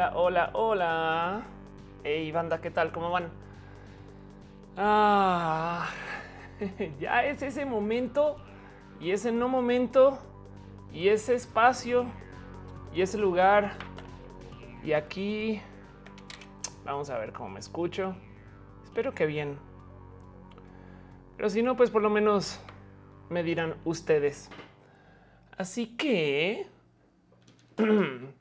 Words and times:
Hola, 0.00 0.12
hola, 0.16 0.50
hola. 0.54 1.42
Hey, 2.04 2.32
banda, 2.32 2.62
¿qué 2.62 2.70
tal? 2.70 2.90
¿Cómo 2.90 3.10
van? 3.10 3.28
Ah, 4.74 5.90
ya 6.98 7.26
es 7.26 7.42
ese 7.42 7.66
momento 7.66 8.38
y 8.98 9.10
ese 9.10 9.30
no 9.30 9.46
momento 9.50 10.18
y 10.90 11.08
ese 11.08 11.34
espacio 11.34 12.06
y 12.94 13.02
ese 13.02 13.18
lugar. 13.18 13.74
Y 14.82 14.94
aquí 14.94 15.60
vamos 16.82 17.10
a 17.10 17.18
ver 17.18 17.34
cómo 17.34 17.50
me 17.50 17.60
escucho. 17.60 18.16
Espero 18.82 19.12
que 19.12 19.26
bien. 19.26 19.58
Pero 21.36 21.50
si 21.50 21.62
no, 21.62 21.76
pues 21.76 21.90
por 21.90 22.00
lo 22.00 22.08
menos 22.08 22.58
me 23.28 23.42
dirán 23.42 23.74
ustedes. 23.84 24.48
Así 25.58 25.94
que 25.98 26.70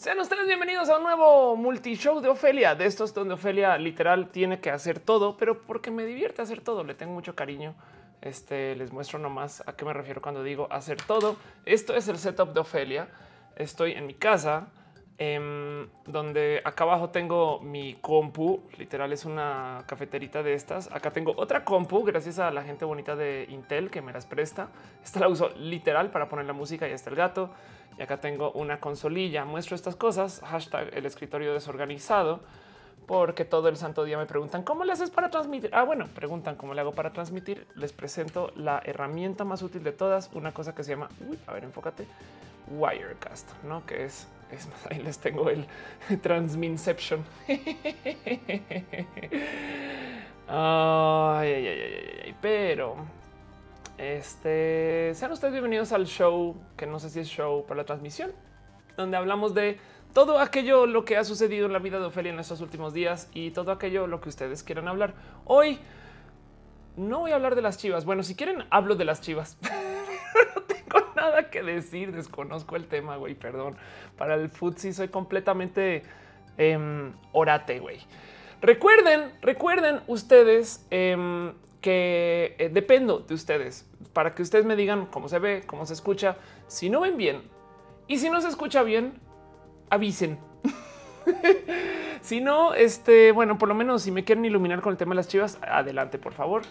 sean 0.00 0.18
ustedes 0.18 0.46
bienvenidos 0.46 0.88
a 0.88 0.96
un 0.96 1.02
nuevo 1.02 1.56
multishow 1.56 2.22
de 2.22 2.30
Ofelia, 2.30 2.74
de 2.74 2.86
estos 2.86 3.12
donde 3.12 3.34
Ofelia 3.34 3.76
literal 3.76 4.30
tiene 4.30 4.58
que 4.58 4.70
hacer 4.70 4.98
todo, 4.98 5.36
pero 5.36 5.60
porque 5.60 5.90
me 5.90 6.06
divierte 6.06 6.40
hacer 6.40 6.62
todo, 6.62 6.84
le 6.84 6.94
tengo 6.94 7.12
mucho 7.12 7.34
cariño. 7.34 7.74
Este 8.22 8.74
les 8.76 8.92
muestro 8.92 9.18
nomás 9.18 9.62
a 9.66 9.76
qué 9.76 9.84
me 9.84 9.92
refiero 9.92 10.22
cuando 10.22 10.42
digo 10.42 10.68
hacer 10.70 10.96
todo. 11.02 11.36
Esto 11.66 11.94
es 11.94 12.08
el 12.08 12.16
setup 12.16 12.54
de 12.54 12.60
Ofelia. 12.60 13.08
Estoy 13.56 13.92
en 13.92 14.06
mi 14.06 14.14
casa, 14.14 14.68
em, 15.18 15.86
donde 16.06 16.62
acá 16.64 16.84
abajo 16.84 17.10
tengo 17.10 17.60
mi 17.60 17.98
compu, 18.00 18.62
literal 18.78 19.12
es 19.12 19.26
una 19.26 19.84
cafeterita 19.86 20.42
de 20.42 20.54
estas. 20.54 20.90
Acá 20.90 21.10
tengo 21.10 21.34
otra 21.36 21.62
compu, 21.62 22.04
gracias 22.04 22.38
a 22.38 22.50
la 22.50 22.62
gente 22.62 22.86
bonita 22.86 23.16
de 23.16 23.44
Intel 23.50 23.90
que 23.90 24.00
me 24.00 24.14
las 24.14 24.24
presta. 24.24 24.70
Esta 25.04 25.20
la 25.20 25.28
uso 25.28 25.50
literal 25.58 26.10
para 26.10 26.26
poner 26.30 26.46
la 26.46 26.54
música 26.54 26.88
y 26.88 26.92
está 26.92 27.10
el 27.10 27.16
gato. 27.16 27.50
Y 28.00 28.02
acá 28.02 28.18
tengo 28.18 28.50
una 28.52 28.80
consolilla. 28.80 29.44
Muestro 29.44 29.76
estas 29.76 29.94
cosas. 29.94 30.40
Hashtag 30.46 30.88
el 30.94 31.04
escritorio 31.04 31.52
desorganizado. 31.52 32.40
Porque 33.06 33.44
todo 33.44 33.68
el 33.68 33.76
santo 33.76 34.04
día 34.04 34.16
me 34.16 34.24
preguntan 34.24 34.62
cómo 34.62 34.84
le 34.84 34.92
haces 34.92 35.10
para 35.10 35.28
transmitir. 35.28 35.68
Ah, 35.74 35.82
bueno, 35.82 36.06
preguntan 36.14 36.56
cómo 36.56 36.72
le 36.72 36.80
hago 36.80 36.92
para 36.92 37.12
transmitir. 37.12 37.66
Les 37.74 37.92
presento 37.92 38.52
la 38.56 38.80
herramienta 38.86 39.44
más 39.44 39.62
útil 39.62 39.84
de 39.84 39.92
todas. 39.92 40.30
Una 40.32 40.52
cosa 40.52 40.74
que 40.74 40.82
se 40.82 40.92
llama, 40.92 41.10
a 41.46 41.52
ver, 41.52 41.64
enfócate, 41.64 42.06
Wirecast, 42.68 43.50
no 43.64 43.84
que 43.84 44.04
es, 44.04 44.28
es 44.50 44.66
más, 44.68 44.86
ahí 44.86 45.02
les 45.02 45.18
tengo 45.18 45.50
el 45.50 45.66
Transminception. 46.22 47.22
ay, 47.48 47.60
ay, 51.52 51.66
ay, 51.66 51.66
ay, 51.66 52.20
ay, 52.24 52.36
pero 52.40 52.96
este 54.00 55.12
sean 55.14 55.30
ustedes 55.30 55.52
bienvenidos 55.52 55.92
al 55.92 56.06
show, 56.06 56.56
que 56.78 56.86
no 56.86 56.98
sé 56.98 57.10
si 57.10 57.20
es 57.20 57.28
show 57.28 57.66
para 57.66 57.82
la 57.82 57.84
transmisión, 57.84 58.32
donde 58.96 59.18
hablamos 59.18 59.52
de 59.52 59.78
todo 60.14 60.38
aquello 60.38 60.86
lo 60.86 61.04
que 61.04 61.18
ha 61.18 61.24
sucedido 61.24 61.66
en 61.66 61.74
la 61.74 61.80
vida 61.80 61.98
de 61.98 62.06
Ofelia 62.06 62.32
en 62.32 62.38
estos 62.38 62.62
últimos 62.62 62.94
días 62.94 63.28
y 63.34 63.50
todo 63.50 63.72
aquello 63.72 64.06
lo 64.06 64.22
que 64.22 64.30
ustedes 64.30 64.62
quieran 64.62 64.88
hablar. 64.88 65.12
Hoy 65.44 65.78
no 66.96 67.20
voy 67.20 67.32
a 67.32 67.34
hablar 67.34 67.54
de 67.54 67.60
las 67.60 67.76
chivas. 67.76 68.06
Bueno, 68.06 68.22
si 68.22 68.34
quieren, 68.34 68.64
hablo 68.70 68.94
de 68.94 69.04
las 69.04 69.20
chivas. 69.20 69.58
no 70.56 70.62
tengo 70.62 71.12
nada 71.14 71.50
que 71.50 71.62
decir, 71.62 72.10
desconozco 72.12 72.76
el 72.76 72.86
tema, 72.86 73.18
güey, 73.18 73.34
perdón. 73.34 73.76
Para 74.16 74.34
el 74.34 74.48
futsi 74.48 74.94
soy 74.94 75.08
completamente 75.08 76.04
em, 76.56 77.12
orate, 77.32 77.80
güey. 77.80 78.00
Recuerden, 78.62 79.30
recuerden 79.42 80.00
ustedes 80.06 80.86
em, 80.90 81.52
que 81.80 82.56
eh, 82.58 82.70
dependo 82.72 83.20
de 83.20 83.34
ustedes 83.34 83.88
para 84.12 84.34
que 84.34 84.42
ustedes 84.42 84.64
me 84.64 84.76
digan 84.76 85.06
cómo 85.06 85.28
se 85.28 85.38
ve, 85.38 85.62
cómo 85.66 85.86
se 85.86 85.94
escucha. 85.94 86.36
Si 86.66 86.90
no 86.90 87.00
ven 87.00 87.16
bien 87.16 87.42
y 88.06 88.18
si 88.18 88.28
no 88.30 88.40
se 88.40 88.48
escucha 88.48 88.82
bien, 88.82 89.14
avisen. 89.88 90.38
si 92.20 92.40
no, 92.40 92.74
este, 92.74 93.32
bueno, 93.32 93.58
por 93.58 93.68
lo 93.68 93.74
menos 93.74 94.02
si 94.02 94.10
me 94.10 94.24
quieren 94.24 94.44
iluminar 94.44 94.80
con 94.80 94.92
el 94.92 94.96
tema 94.96 95.10
de 95.12 95.16
las 95.16 95.28
chivas, 95.28 95.58
adelante, 95.62 96.18
por 96.18 96.32
favor. 96.32 96.62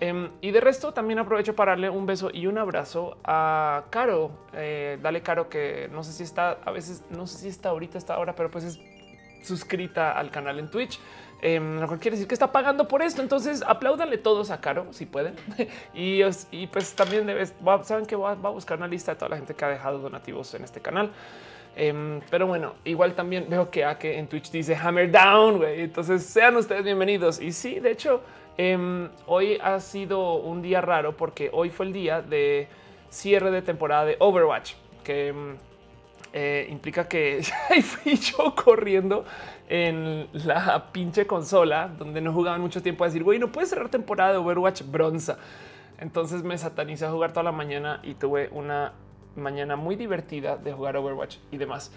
Em, 0.00 0.30
y 0.40 0.52
de 0.52 0.60
resto, 0.60 0.92
también 0.92 1.18
aprovecho 1.18 1.56
para 1.56 1.72
darle 1.72 1.90
un 1.90 2.06
beso 2.06 2.30
y 2.32 2.46
un 2.46 2.56
abrazo 2.56 3.18
a 3.24 3.84
Caro. 3.90 4.30
Eh, 4.52 4.98
dale, 5.02 5.22
Caro, 5.22 5.48
que 5.48 5.88
no 5.92 6.04
sé 6.04 6.12
si 6.12 6.22
está 6.22 6.52
a 6.64 6.70
veces, 6.70 7.02
no 7.10 7.26
sé 7.26 7.38
si 7.38 7.48
está 7.48 7.70
ahorita, 7.70 7.98
está 7.98 8.14
ahora, 8.14 8.34
pero 8.34 8.50
pues 8.50 8.64
es 8.64 8.80
suscrita 9.42 10.12
al 10.12 10.30
canal 10.30 10.58
en 10.58 10.70
Twitch. 10.70 10.98
Em, 11.40 11.78
lo 11.78 11.86
cual 11.86 12.00
quiere 12.00 12.16
decir 12.16 12.26
que 12.26 12.34
está 12.34 12.50
pagando 12.50 12.88
por 12.88 13.02
esto. 13.02 13.22
Entonces 13.22 13.62
apláudanle 13.66 14.18
todos 14.18 14.50
a 14.50 14.60
Caro 14.60 14.86
si 14.90 15.06
pueden. 15.06 15.36
y, 15.94 16.22
pues 16.68 16.94
también 16.94 17.26
debes, 17.26 17.54
saben 17.82 18.06
que 18.06 18.16
va, 18.16 18.32
a 18.32 18.34
buscar 18.34 18.78
una 18.78 18.88
lista 18.88 19.12
de 19.12 19.18
toda 19.18 19.28
la 19.30 19.36
gente 19.36 19.54
que 19.54 19.64
ha 19.64 19.68
dejado 19.68 19.98
donativos 19.98 20.52
en 20.54 20.64
este 20.64 20.80
canal. 20.80 21.10
Em, 21.76 22.20
pero 22.30 22.48
bueno, 22.48 22.74
igual 22.84 23.14
también 23.14 23.46
veo 23.48 23.70
que 23.70 23.84
en 24.18 24.26
Twitch 24.26 24.50
dice 24.50 24.74
Hammer 24.74 25.10
Down. 25.10 25.62
Entonces 25.64 26.24
sean 26.24 26.56
ustedes 26.56 26.82
bienvenidos. 26.82 27.40
Y 27.40 27.52
sí, 27.52 27.78
de 27.78 27.92
hecho, 27.92 28.22
em, 28.56 29.08
hoy 29.26 29.58
ha 29.62 29.78
sido 29.78 30.34
un 30.34 30.60
día 30.60 30.80
raro 30.80 31.16
porque 31.16 31.50
hoy 31.52 31.70
fue 31.70 31.86
el 31.86 31.92
día 31.92 32.20
de 32.20 32.66
cierre 33.10 33.52
de 33.52 33.62
temporada 33.62 34.04
de 34.04 34.16
Overwatch, 34.18 34.74
que 35.04 35.32
eh, 36.32 36.66
implica 36.70 37.08
que 37.08 37.42
fui 37.82 38.16
yo 38.16 38.54
corriendo 38.54 39.24
en 39.68 40.28
la 40.32 40.90
pinche 40.92 41.26
consola 41.26 41.88
donde 41.88 42.20
no 42.20 42.32
jugaban 42.32 42.60
mucho 42.60 42.82
tiempo 42.82 43.04
a 43.04 43.06
decir, 43.06 43.22
güey, 43.22 43.38
no 43.38 43.52
puedes 43.52 43.70
cerrar 43.70 43.88
temporada 43.88 44.32
de 44.32 44.38
Overwatch 44.38 44.82
bronza. 44.82 45.38
Entonces 45.98 46.42
me 46.42 46.56
satanicé 46.56 47.06
a 47.06 47.10
jugar 47.10 47.32
toda 47.32 47.44
la 47.44 47.52
mañana 47.52 48.00
y 48.02 48.14
tuve 48.14 48.48
una 48.52 48.92
mañana 49.36 49.76
muy 49.76 49.96
divertida 49.96 50.56
de 50.56 50.72
jugar 50.72 50.96
Overwatch 50.96 51.38
y 51.50 51.56
demás. 51.56 51.92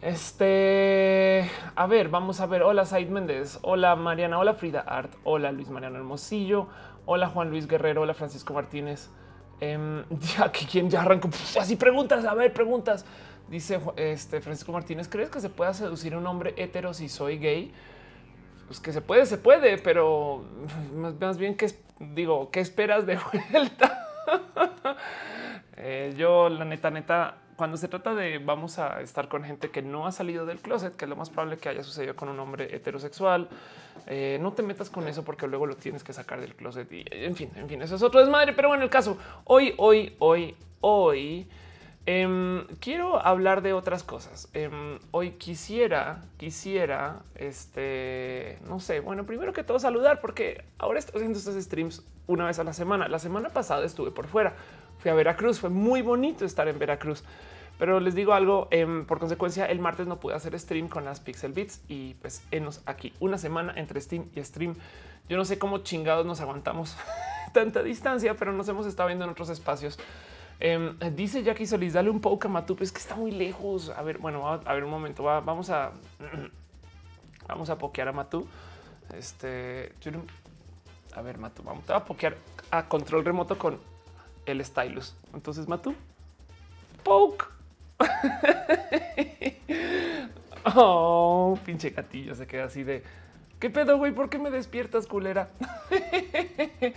Este, 0.00 1.50
a 1.74 1.86
ver, 1.88 2.08
vamos 2.08 2.40
a 2.40 2.46
ver. 2.46 2.62
Hola, 2.62 2.84
Said 2.84 3.08
Méndez. 3.08 3.58
Hola, 3.62 3.96
Mariana. 3.96 4.38
Hola, 4.38 4.54
Frida 4.54 4.80
Art. 4.80 5.12
Hola, 5.24 5.50
Luis 5.50 5.68
Mariano 5.70 5.96
Hermosillo. 5.96 6.68
Hola, 7.04 7.28
Juan 7.28 7.50
Luis 7.50 7.66
Guerrero. 7.66 8.02
Hola, 8.02 8.14
Francisco 8.14 8.54
Martínez. 8.54 9.10
Em, 9.60 10.04
ya 10.36 10.50
que 10.52 10.66
quien 10.66 10.90
ya 10.90 11.02
arrancó 11.02 11.28
así 11.58 11.76
preguntas. 11.76 12.24
A 12.24 12.34
ver, 12.34 12.52
preguntas. 12.52 13.04
Dice 13.48 13.80
este 13.96 14.40
Francisco 14.42 14.72
Martínez, 14.72 15.08
¿crees 15.08 15.30
que 15.30 15.40
se 15.40 15.48
pueda 15.48 15.72
seducir 15.72 16.12
a 16.12 16.18
un 16.18 16.26
hombre 16.26 16.52
hetero 16.58 16.92
si 16.92 17.08
soy 17.08 17.38
gay? 17.38 17.72
Pues 18.66 18.78
que 18.78 18.92
se 18.92 19.00
puede, 19.00 19.24
se 19.24 19.38
puede, 19.38 19.78
pero 19.78 20.44
más, 20.94 21.38
bien 21.38 21.56
que 21.56 21.74
digo, 21.98 22.50
¿qué 22.50 22.60
esperas 22.60 23.06
de 23.06 23.18
vuelta? 23.52 24.06
Eh, 25.76 26.12
yo, 26.16 26.50
la 26.50 26.66
neta, 26.66 26.90
neta, 26.90 27.36
cuando 27.58 27.76
se 27.76 27.88
trata 27.88 28.14
de 28.14 28.38
vamos 28.38 28.78
a 28.78 29.02
estar 29.02 29.28
con 29.28 29.44
gente 29.44 29.70
que 29.70 29.82
no 29.82 30.06
ha 30.06 30.12
salido 30.12 30.46
del 30.46 30.60
closet, 30.60 30.96
que 30.96 31.04
es 31.04 31.08
lo 31.08 31.16
más 31.16 31.28
probable 31.28 31.58
que 31.58 31.68
haya 31.68 31.82
sucedido 31.82 32.16
con 32.16 32.30
un 32.30 32.40
hombre 32.40 32.74
heterosexual, 32.74 33.48
eh, 34.06 34.38
no 34.40 34.54
te 34.54 34.62
metas 34.62 34.88
con 34.88 35.06
eso 35.08 35.24
porque 35.24 35.46
luego 35.46 35.66
lo 35.66 35.76
tienes 35.76 36.02
que 36.02 36.14
sacar 36.14 36.40
del 36.40 36.54
closet 36.54 36.90
y 36.90 37.04
en 37.10 37.36
fin, 37.36 37.50
en 37.56 37.68
fin, 37.68 37.82
eso 37.82 37.96
es 37.96 38.02
otro 38.02 38.20
desmadre. 38.20 38.54
Pero 38.54 38.68
bueno, 38.68 38.82
el 38.84 38.90
caso 38.90 39.18
hoy, 39.44 39.74
hoy, 39.76 40.14
hoy, 40.20 40.56
hoy 40.80 41.46
Em, 42.10 42.66
quiero 42.80 43.20
hablar 43.22 43.60
de 43.60 43.74
otras 43.74 44.02
cosas. 44.02 44.48
Em, 44.54 44.98
hoy 45.10 45.32
quisiera, 45.32 46.24
quisiera, 46.38 47.20
este, 47.34 48.58
no 48.66 48.80
sé, 48.80 49.00
bueno, 49.00 49.26
primero 49.26 49.52
que 49.52 49.62
todo 49.62 49.78
saludar 49.78 50.22
porque 50.22 50.64
ahora 50.78 50.98
estoy 51.00 51.16
haciendo 51.16 51.38
estos 51.38 51.62
streams 51.62 52.02
una 52.26 52.46
vez 52.46 52.58
a 52.58 52.64
la 52.64 52.72
semana. 52.72 53.08
La 53.08 53.18
semana 53.18 53.50
pasada 53.50 53.84
estuve 53.84 54.10
por 54.10 54.26
fuera, 54.26 54.54
fui 54.96 55.10
a 55.10 55.14
Veracruz, 55.14 55.60
fue 55.60 55.68
muy 55.68 56.00
bonito 56.00 56.46
estar 56.46 56.66
en 56.66 56.78
Veracruz. 56.78 57.24
Pero 57.78 58.00
les 58.00 58.14
digo 58.14 58.32
algo, 58.32 58.66
em, 58.70 59.06
por 59.06 59.20
consecuencia, 59.20 59.66
el 59.66 59.78
martes 59.78 60.06
no 60.06 60.18
pude 60.18 60.34
hacer 60.34 60.58
stream 60.58 60.88
con 60.88 61.04
las 61.04 61.20
Pixel 61.20 61.52
Beats 61.52 61.80
y 61.88 62.14
pues 62.14 62.42
enos 62.50 62.82
aquí 62.86 63.12
una 63.20 63.38
semana 63.38 63.72
entre 63.76 64.00
Steam 64.00 64.26
y 64.34 64.42
stream. 64.42 64.74
Yo 65.28 65.36
no 65.36 65.44
sé 65.44 65.58
cómo 65.58 65.78
chingados 65.78 66.26
nos 66.26 66.40
aguantamos 66.40 66.96
tanta 67.54 67.82
distancia, 67.82 68.34
pero 68.36 68.52
nos 68.52 68.68
hemos 68.68 68.86
estado 68.86 69.06
viendo 69.06 69.24
en 69.24 69.30
otros 69.30 69.48
espacios. 69.48 69.98
Em, 70.60 70.98
dice 71.14 71.44
Jackie 71.44 71.66
Solís, 71.66 71.92
dale 71.92 72.10
un 72.10 72.20
poco 72.20 72.48
a 72.48 72.50
Matú, 72.50 72.76
es 72.80 72.90
que 72.90 72.98
está 72.98 73.14
muy 73.14 73.30
lejos. 73.30 73.90
A 73.90 74.02
ver, 74.02 74.18
bueno, 74.18 74.48
a, 74.48 74.74
ver 74.74 74.82
un 74.82 74.90
momento, 74.90 75.22
vamos 75.22 75.70
a 75.70 75.92
vamos 77.46 77.70
a 77.70 77.78
pokear 77.78 78.08
a 78.08 78.12
Matú. 78.12 78.46
Este, 79.14 79.92
a 81.14 81.22
ver, 81.22 81.38
Matú, 81.38 81.62
vamos 81.62 81.88
a 81.90 82.04
pokear 82.04 82.36
a 82.70 82.88
control 82.88 83.24
remoto 83.24 83.56
con 83.56 83.78
el 84.46 84.64
stylus. 84.64 85.14
Entonces, 85.32 85.68
Matú, 85.68 85.94
poke. 87.04 87.57
oh, 90.76 91.58
pinche 91.64 91.90
gatillo 91.90 92.34
se 92.34 92.46
queda 92.46 92.64
así 92.64 92.84
de 92.84 93.02
qué 93.58 93.70
pedo, 93.70 93.98
güey, 93.98 94.12
¿por 94.12 94.30
qué 94.30 94.38
me 94.38 94.50
despiertas, 94.50 95.06
culera? 95.06 95.50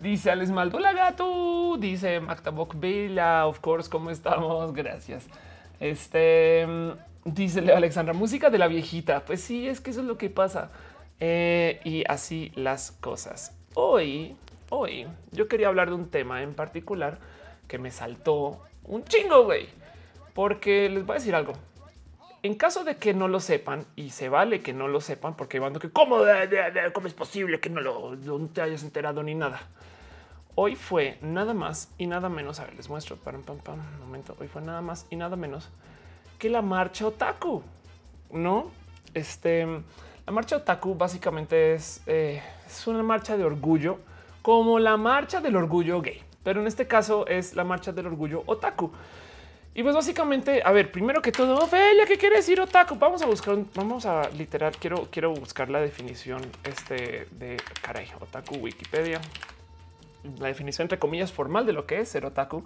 Dice 0.00 0.30
Alex 0.30 0.50
Maldo, 0.50 0.80
la 0.80 0.92
gato. 0.92 1.76
Dice 1.78 2.20
Mactabok 2.20 2.78
Villa, 2.78 3.46
of 3.46 3.60
course, 3.60 3.88
¿cómo 3.88 4.10
estamos? 4.10 4.74
Gracias. 4.74 5.26
Este 5.80 6.66
dice 7.24 7.62
Leo 7.62 7.76
Alexandra, 7.76 8.12
música 8.12 8.50
de 8.50 8.58
la 8.58 8.68
viejita. 8.68 9.24
Pues 9.24 9.40
sí, 9.40 9.66
es 9.66 9.80
que 9.80 9.90
eso 9.90 10.00
es 10.00 10.06
lo 10.06 10.18
que 10.18 10.30
pasa. 10.30 10.70
Eh, 11.20 11.80
y 11.84 12.04
así 12.06 12.52
las 12.54 12.92
cosas. 12.92 13.56
Hoy, 13.74 14.36
hoy 14.68 15.06
yo 15.32 15.48
quería 15.48 15.68
hablar 15.68 15.88
de 15.88 15.94
un 15.94 16.10
tema 16.10 16.42
en 16.42 16.54
particular 16.54 17.18
que 17.66 17.78
me 17.78 17.90
saltó 17.90 18.60
un 18.84 19.04
chingo, 19.04 19.44
güey, 19.44 19.68
porque 20.34 20.88
les 20.90 21.06
voy 21.06 21.14
a 21.14 21.18
decir 21.18 21.34
algo. 21.34 21.52
en 22.42 22.54
caso 22.56 22.84
de 22.84 22.96
que 22.96 23.14
no 23.14 23.26
lo 23.26 23.40
sepan 23.40 23.86
y 23.96 24.10
se 24.10 24.28
vale 24.28 24.60
que 24.60 24.74
no 24.74 24.86
lo 24.86 25.00
sepan, 25.00 25.34
porque 25.34 25.60
mando 25.60 25.80
que 25.80 25.90
cómo, 25.90 26.18
cómo 26.92 27.06
es 27.06 27.14
posible 27.14 27.58
que 27.58 27.70
no 27.70 27.80
lo 27.80 28.16
no 28.16 28.38
te 28.48 28.60
hayas 28.60 28.82
enterado 28.82 29.22
ni 29.22 29.34
nada. 29.34 29.62
Hoy 30.56 30.76
fue 30.76 31.18
nada 31.22 31.54
más 31.54 31.90
y 31.98 32.06
nada 32.06 32.28
menos. 32.28 32.60
A 32.60 32.64
ver, 32.64 32.74
les 32.74 32.88
muestro. 32.88 33.16
Pam, 33.16 33.42
pam, 33.42 33.58
pam. 33.58 33.78
Un 33.78 34.06
momento. 34.06 34.36
Hoy 34.38 34.46
fue 34.46 34.62
nada 34.62 34.82
más 34.82 35.06
y 35.10 35.16
nada 35.16 35.36
menos 35.36 35.70
que 36.38 36.50
la 36.50 36.62
marcha 36.62 37.06
otaku. 37.06 37.62
No, 38.30 38.70
este, 39.14 39.64
la 39.64 40.32
marcha 40.32 40.56
otaku 40.56 40.94
básicamente 40.94 41.74
es, 41.74 42.02
eh, 42.06 42.42
es 42.66 42.86
una 42.86 43.02
marcha 43.02 43.36
de 43.36 43.44
orgullo, 43.44 43.98
como 44.42 44.78
la 44.78 44.96
marcha 44.96 45.40
del 45.40 45.56
orgullo 45.56 46.02
gay, 46.02 46.20
pero 46.42 46.60
en 46.60 46.66
este 46.66 46.86
caso 46.86 47.26
es 47.26 47.54
la 47.54 47.64
marcha 47.64 47.92
del 47.92 48.06
orgullo 48.06 48.42
otaku. 48.46 48.90
Y 49.76 49.82
pues 49.82 49.94
básicamente, 49.94 50.62
a 50.64 50.70
ver, 50.70 50.92
primero 50.92 51.20
que 51.20 51.32
todo, 51.32 51.56
Ophelia, 51.56 52.06
¿qué 52.06 52.16
quiere 52.16 52.36
decir 52.36 52.60
otaku? 52.60 52.94
Vamos 52.94 53.22
a 53.22 53.26
buscar, 53.26 53.58
vamos 53.74 54.06
a 54.06 54.30
literal, 54.30 54.72
quiero, 54.78 55.08
quiero 55.10 55.34
buscar 55.34 55.68
la 55.68 55.80
definición 55.80 56.40
este 56.62 57.26
de 57.32 57.56
caray, 57.82 58.06
otaku 58.20 58.54
Wikipedia. 58.54 59.20
La 60.38 60.46
definición 60.46 60.84
entre 60.84 61.00
comillas 61.00 61.32
formal 61.32 61.66
de 61.66 61.72
lo 61.72 61.86
que 61.86 61.98
es 61.98 62.08
ser 62.08 62.24
otaku. 62.24 62.62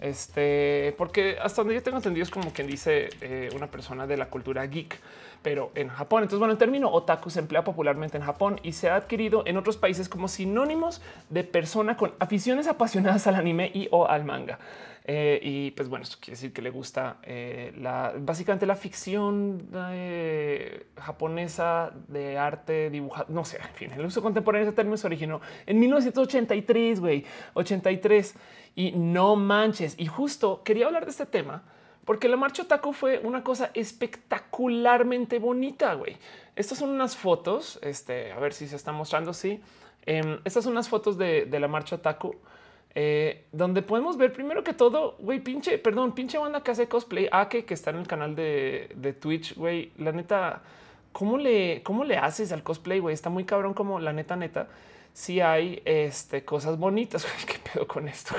Este, 0.00 0.96
porque 0.98 1.38
hasta 1.40 1.62
donde 1.62 1.74
yo 1.74 1.82
tengo 1.84 1.98
entendido 1.98 2.24
es 2.24 2.30
como 2.30 2.52
quien 2.52 2.66
dice 2.66 3.10
eh, 3.20 3.48
una 3.54 3.68
persona 3.68 4.08
de 4.08 4.16
la 4.16 4.26
cultura 4.26 4.66
geek, 4.66 4.98
pero 5.42 5.70
en 5.74 5.88
Japón. 5.88 6.22
Entonces, 6.22 6.38
bueno, 6.38 6.52
el 6.52 6.58
término 6.58 6.90
otaku 6.90 7.30
se 7.30 7.40
emplea 7.40 7.64
popularmente 7.64 8.16
en 8.16 8.22
Japón 8.22 8.60
y 8.62 8.72
se 8.72 8.90
ha 8.90 8.96
adquirido 8.96 9.42
en 9.46 9.56
otros 9.56 9.76
países 9.76 10.08
como 10.08 10.28
sinónimos 10.28 11.02
de 11.30 11.44
persona 11.44 11.96
con 11.96 12.12
aficiones 12.18 12.66
apasionadas 12.66 13.26
al 13.26 13.34
anime 13.34 13.70
y 13.74 13.88
o 13.90 14.08
al 14.08 14.24
manga. 14.24 14.58
Eh, 15.04 15.40
y 15.42 15.70
pues 15.72 15.88
bueno, 15.88 16.04
esto 16.04 16.18
quiere 16.20 16.36
decir 16.36 16.52
que 16.52 16.62
le 16.62 16.70
gusta 16.70 17.16
eh, 17.24 17.72
la, 17.76 18.12
básicamente 18.16 18.66
la 18.66 18.76
ficción 18.76 19.68
eh, 19.74 20.86
japonesa 20.96 21.92
de 22.06 22.38
arte 22.38 22.88
dibujado. 22.88 23.26
No 23.28 23.44
sé, 23.44 23.56
en 23.56 23.74
fin, 23.74 23.92
el 23.92 24.04
uso 24.04 24.22
contemporáneo 24.22 24.64
de 24.64 24.70
ese 24.70 24.76
término 24.76 24.96
se 24.96 25.06
originó 25.06 25.40
en 25.66 25.80
1983, 25.80 27.00
güey, 27.00 27.24
83. 27.54 28.34
Y 28.74 28.92
no 28.92 29.36
manches. 29.36 29.96
Y 29.98 30.06
justo 30.06 30.62
quería 30.64 30.86
hablar 30.86 31.04
de 31.04 31.10
este 31.10 31.26
tema 31.26 31.62
porque 32.04 32.28
la 32.28 32.36
marcha 32.36 32.62
otaku 32.62 32.92
fue 32.92 33.18
una 33.18 33.44
cosa 33.44 33.70
espectacularmente 33.74 35.38
bonita, 35.38 35.94
güey. 35.94 36.16
Estas 36.56 36.78
son 36.78 36.90
unas 36.90 37.16
fotos, 37.16 37.78
este, 37.82 38.32
a 38.32 38.38
ver 38.38 38.52
si 38.52 38.66
se 38.66 38.76
está 38.76 38.92
mostrando, 38.92 39.32
sí. 39.32 39.60
Em, 40.04 40.40
estas 40.44 40.64
son 40.64 40.72
unas 40.72 40.88
fotos 40.88 41.16
de, 41.16 41.46
de 41.46 41.60
la 41.60 41.68
marcha 41.68 41.96
otaku 41.96 42.36
eh, 42.94 43.46
donde 43.52 43.80
podemos 43.80 44.18
ver 44.18 44.32
primero 44.32 44.62
que 44.62 44.74
todo, 44.74 45.16
güey, 45.18 45.40
pinche, 45.40 45.78
perdón, 45.78 46.12
pinche 46.14 46.36
banda 46.36 46.62
que 46.62 46.72
hace 46.72 46.88
cosplay, 46.88 47.26
a 47.32 47.48
que, 47.48 47.64
está 47.68 47.90
en 47.90 47.96
el 47.96 48.06
canal 48.06 48.34
de, 48.36 49.16
Twitch, 49.18 49.56
güey, 49.56 49.92
la 49.96 50.12
neta, 50.12 50.60
¿cómo 51.12 51.38
le, 51.38 51.82
cómo 51.82 52.04
le 52.04 52.18
haces 52.18 52.52
al 52.52 52.62
cosplay, 52.62 52.98
güey? 52.98 53.14
Está 53.14 53.30
muy 53.30 53.44
cabrón 53.44 53.72
como 53.72 53.98
la 53.98 54.12
neta, 54.12 54.36
neta, 54.36 54.68
si 55.14 55.40
hay 55.40 55.80
este, 55.86 56.44
cosas 56.44 56.78
bonitas, 56.78 57.26
¿qué 57.46 57.58
pedo 57.72 57.88
con 57.88 58.08
esto? 58.08 58.34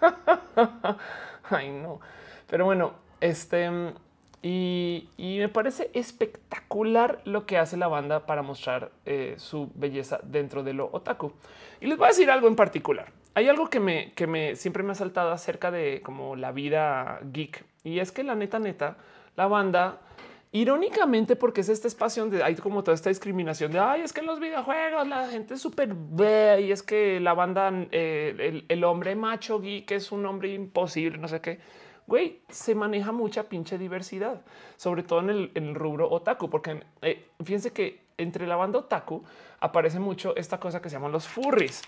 Ay, 1.50 1.70
no. 1.70 2.00
Pero 2.46 2.64
bueno, 2.64 2.94
este, 3.20 3.70
y, 4.42 5.08
me 5.18 5.48
parece 5.48 5.90
espectacular 5.94 7.20
lo 7.24 7.46
que 7.46 7.58
hace 7.58 7.76
la 7.76 7.88
banda 7.88 8.26
para 8.26 8.42
mostrar 8.42 8.90
eh, 9.06 9.34
su 9.38 9.70
belleza 9.74 10.20
dentro 10.22 10.62
de 10.62 10.74
lo 10.74 10.90
otaku. 10.92 11.32
Y 11.80 11.86
les 11.86 11.96
voy 11.96 12.06
a 12.06 12.08
decir 12.08 12.30
algo 12.30 12.48
en 12.48 12.56
particular 12.56 13.12
hay 13.38 13.48
algo 13.48 13.70
que 13.70 13.78
me, 13.78 14.12
que 14.14 14.26
me 14.26 14.56
siempre 14.56 14.82
me 14.82 14.90
ha 14.90 14.94
saltado 14.96 15.30
acerca 15.30 15.70
de 15.70 16.02
como 16.02 16.34
la 16.34 16.50
vida 16.50 17.20
geek 17.22 17.64
y 17.84 18.00
es 18.00 18.10
que 18.10 18.24
la 18.24 18.34
neta, 18.34 18.58
neta, 18.58 18.96
la 19.36 19.46
banda, 19.46 20.00
irónicamente, 20.50 21.36
porque 21.36 21.60
es 21.60 21.68
este 21.68 21.86
espacio 21.86 22.24
donde 22.24 22.42
hay 22.42 22.56
como 22.56 22.82
toda 22.82 22.96
esta 22.96 23.10
discriminación 23.10 23.70
de 23.70 23.78
ay, 23.78 24.00
es 24.00 24.12
que 24.12 24.20
en 24.20 24.26
los 24.26 24.40
videojuegos 24.40 25.06
la 25.06 25.28
gente 25.28 25.54
es 25.54 25.60
súper 25.60 25.94
y 26.60 26.72
es 26.72 26.82
que 26.82 27.20
la 27.20 27.32
banda, 27.34 27.70
eh, 27.92 28.64
el, 28.68 28.84
hombre 28.84 29.14
macho 29.14 29.60
geek 29.60 29.92
es 29.92 30.10
un 30.10 30.26
hombre 30.26 30.52
imposible, 30.52 31.18
no 31.18 31.28
sé 31.28 31.40
qué. 31.40 31.60
Güey, 32.08 32.40
se 32.48 32.74
maneja 32.74 33.12
mucha 33.12 33.50
pinche 33.50 33.76
diversidad, 33.76 34.40
sobre 34.76 35.02
todo 35.02 35.20
en 35.20 35.50
el, 35.54 35.74
rubro 35.74 36.10
otaku, 36.10 36.48
porque 36.48 36.82
eh, 37.02 37.28
fíjense 37.44 37.74
que 37.74 38.00
entre 38.16 38.46
la 38.46 38.56
banda 38.56 38.78
otaku 38.78 39.22
aparece 39.60 40.00
mucho 40.00 40.34
esta 40.34 40.58
cosa 40.58 40.80
que 40.80 40.88
se 40.88 40.96
llaman 40.96 41.12
los 41.12 41.28
furries. 41.28 41.82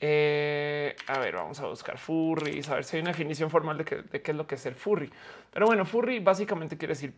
Eh, 0.00 0.96
a 1.06 1.20
ver, 1.20 1.36
vamos 1.36 1.60
a 1.60 1.68
buscar 1.68 1.98
furry, 1.98 2.60
a 2.68 2.74
ver 2.74 2.82
si 2.82 2.96
hay 2.96 3.02
una 3.02 3.12
definición 3.12 3.48
formal 3.48 3.78
de, 3.78 3.84
qué 3.84 4.30
es 4.32 4.36
lo 4.36 4.44
que 4.44 4.56
es 4.56 4.66
el 4.66 4.74
furry. 4.74 5.08
Pero 5.52 5.66
bueno, 5.66 5.84
furry 5.84 6.18
básicamente 6.18 6.76
quiere 6.76 6.94
decir 6.94 7.14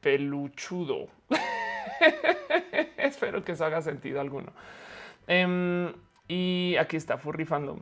peluchudo. 0.00 1.08
Espero 2.96 3.42
que 3.42 3.52
eso 3.52 3.64
haga 3.64 3.82
sentido 3.82 4.20
alguno. 4.20 4.52
Em, 5.26 5.92
y 6.28 6.76
aquí 6.78 6.96
está 6.96 7.18
Furry 7.18 7.44
Fandom. 7.44 7.80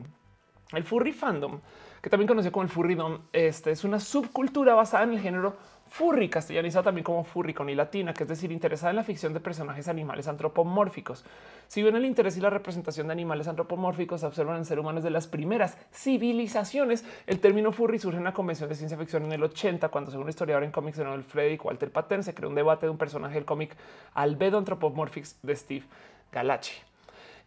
El 0.71 0.83
Furry 0.83 1.13
Fandom, 1.13 1.61
que 2.05 2.09
también 2.11 2.27
conocido 2.27 2.51
como 2.51 2.61
el 2.61 2.69
Furrydom, 2.69 3.17
este 3.33 3.71
es 3.71 3.83
una 3.83 3.99
subcultura 3.99 4.75
basada 4.75 5.05
en 5.05 5.13
el 5.13 5.19
género 5.19 5.55
furry, 5.87 6.29
castellanizada 6.29 6.83
también 6.83 7.03
como 7.03 7.23
furry 7.23 7.51
con 7.55 7.67
y 7.67 7.73
latina, 7.73 8.13
que 8.13 8.25
es 8.25 8.29
decir, 8.29 8.51
interesada 8.51 8.91
en 8.91 8.97
la 8.97 9.03
ficción 9.03 9.33
de 9.33 9.39
personajes 9.39 9.87
animales 9.87 10.27
antropomórficos. 10.27 11.25
Si 11.67 11.81
bien 11.81 11.95
el 11.95 12.05
interés 12.05 12.37
y 12.37 12.41
la 12.41 12.51
representación 12.51 13.07
de 13.07 13.13
animales 13.13 13.47
antropomórficos 13.47 14.21
se 14.21 14.27
observan 14.27 14.57
en 14.57 14.65
ser 14.65 14.79
humanos 14.79 15.03
de 15.03 15.09
las 15.09 15.25
primeras 15.25 15.79
civilizaciones, 15.91 17.03
el 17.25 17.39
término 17.39 17.71
furry 17.71 17.97
surge 17.97 18.17
en 18.17 18.21
una 18.21 18.35
convención 18.35 18.69
de 18.69 18.75
ciencia 18.75 18.99
ficción 18.99 19.25
en 19.25 19.31
el 19.31 19.41
80, 19.41 19.89
cuando 19.89 20.11
según 20.11 20.25
un 20.25 20.29
historiador 20.29 20.63
en 20.63 20.69
cómics 20.69 20.97
de 20.97 21.05
Noel 21.05 21.23
Frederick 21.23 21.65
Walter 21.65 21.91
Patton 21.91 22.21
se 22.21 22.35
creó 22.35 22.49
un 22.49 22.55
debate 22.55 22.85
de 22.85 22.91
un 22.91 22.99
personaje 22.99 23.33
del 23.33 23.45
cómic 23.45 23.75
Albedo 24.13 24.59
Anthropomorphics 24.59 25.39
de 25.41 25.55
Steve 25.55 25.85
Galachi. 26.31 26.75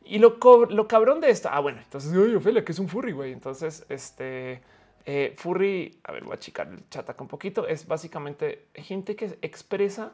Y 0.04 0.18
lo, 0.18 0.38
lo 0.70 0.88
cabrón 0.88 1.20
de 1.20 1.30
esto, 1.30 1.48
ah, 1.52 1.60
bueno, 1.60 1.80
entonces, 1.82 2.14
oye, 2.16 2.36
Ophelia, 2.36 2.64
que 2.64 2.72
es 2.72 2.78
un 2.78 2.88
furry, 2.88 3.12
güey. 3.12 3.32
Entonces, 3.32 3.84
este, 3.88 4.62
eh, 5.04 5.34
furry, 5.36 5.98
a 6.04 6.12
ver, 6.12 6.24
voy 6.24 6.32
a 6.32 6.34
achicar 6.34 6.68
el 6.68 6.88
chat 6.90 7.08
acá 7.08 7.22
un 7.22 7.28
poquito, 7.28 7.66
es 7.66 7.86
básicamente 7.86 8.66
gente 8.74 9.16
que 9.16 9.38
expresa 9.42 10.12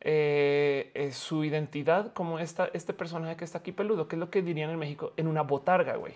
eh, 0.00 0.90
eh, 0.94 1.12
su 1.12 1.44
identidad 1.44 2.12
como 2.12 2.38
esta, 2.38 2.68
este 2.74 2.92
personaje 2.92 3.36
que 3.36 3.44
está 3.44 3.58
aquí 3.58 3.72
peludo, 3.72 4.08
que 4.08 4.16
es 4.16 4.20
lo 4.20 4.30
que 4.30 4.42
dirían 4.42 4.70
en 4.70 4.78
México 4.78 5.12
en 5.16 5.28
una 5.28 5.42
botarga, 5.42 5.96
güey. 5.96 6.14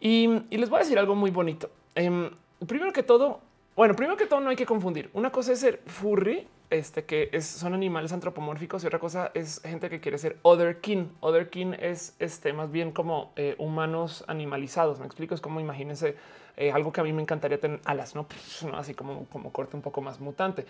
Y, 0.00 0.26
les 0.50 0.70
voy 0.70 0.78
a 0.78 0.82
decir 0.82 0.98
algo 0.98 1.14
muy 1.14 1.30
bonito. 1.30 1.70
Em, 1.94 2.30
primero 2.66 2.92
que 2.92 3.02
todo, 3.02 3.40
bueno, 3.76 3.94
primero 3.94 4.16
que 4.16 4.26
todo 4.26 4.40
no 4.40 4.50
hay 4.50 4.56
que 4.56 4.66
confundir. 4.66 5.10
Una 5.12 5.30
cosa 5.30 5.52
es 5.52 5.60
ser 5.60 5.82
furry, 5.86 6.48
este 6.70 7.04
que 7.04 7.28
es, 7.32 7.46
son 7.46 7.74
animales 7.74 8.12
antropomórficos 8.12 8.82
y 8.82 8.86
otra 8.88 8.98
cosa 8.98 9.30
es 9.34 9.60
gente 9.62 9.88
que 9.88 10.00
quiere 10.00 10.18
ser 10.18 10.38
other 10.42 10.80
kin. 10.80 11.12
Other 11.20 11.50
kin 11.50 11.74
es 11.74 12.16
este 12.18 12.52
más 12.52 12.72
bien 12.72 12.90
como 12.90 13.32
humanos 13.58 14.24
animalizados. 14.26 14.98
Me 14.98 15.06
explico, 15.06 15.34
es 15.34 15.40
como 15.40 15.60
imagínense 15.60 16.16
eh, 16.56 16.72
algo 16.72 16.92
que 16.92 17.00
a 17.00 17.04
mí 17.04 17.12
me 17.12 17.22
encantaría 17.22 17.60
tener 17.60 17.80
alas, 17.84 18.14
no, 18.14 18.26
así 18.74 18.94
como, 18.94 19.26
como 19.26 19.52
corte 19.52 19.76
un 19.76 19.82
poco 19.82 20.00
más 20.00 20.20
mutante. 20.20 20.66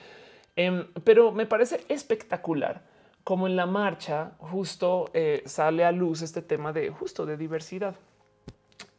Em, 0.57 0.87
pero 1.05 1.33
me 1.33 1.47
parece 1.47 1.85
espectacular 1.89 2.83
como 3.23 3.47
en 3.47 3.57
la 3.57 3.67
marcha 3.67 4.33
justo 4.39 5.11
eh, 5.13 5.43
sale 5.47 5.85
a 5.85 5.93
luz 5.93 6.23
este 6.23 6.43
tema 6.43 6.73
de 6.73 6.91
justo 6.91 7.27
de 7.27 7.37
diversidad. 7.37 7.95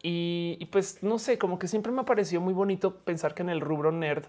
Y, 0.09 0.65
pues 0.71 1.03
no 1.03 1.19
sé, 1.19 1.37
como 1.37 1.59
que 1.59 1.67
siempre 1.67 1.91
me 1.91 1.99
ha 1.99 2.05
parecido 2.05 2.39
muy 2.39 2.53
bonito 2.53 2.95
pensar 2.95 3.33
que 3.33 3.41
en 3.41 3.49
el 3.49 3.59
rubro 3.59 3.91
nerd 3.91 4.23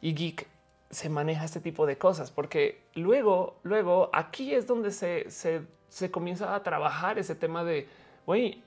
y 0.00 0.14
geek 0.14 0.48
se 0.90 1.08
maneja 1.10 1.44
este 1.44 1.60
tipo 1.60 1.86
de 1.86 1.96
cosas, 1.96 2.32
porque 2.32 2.82
luego, 2.94 3.54
luego 3.62 4.10
aquí 4.12 4.52
es 4.52 4.66
donde 4.66 4.90
se, 4.90 5.30
se, 5.30 6.10
comienza 6.10 6.56
a 6.56 6.64
trabajar 6.64 7.20
ese 7.20 7.36
tema 7.36 7.62
de, 7.62 7.86
güey, 8.26 8.64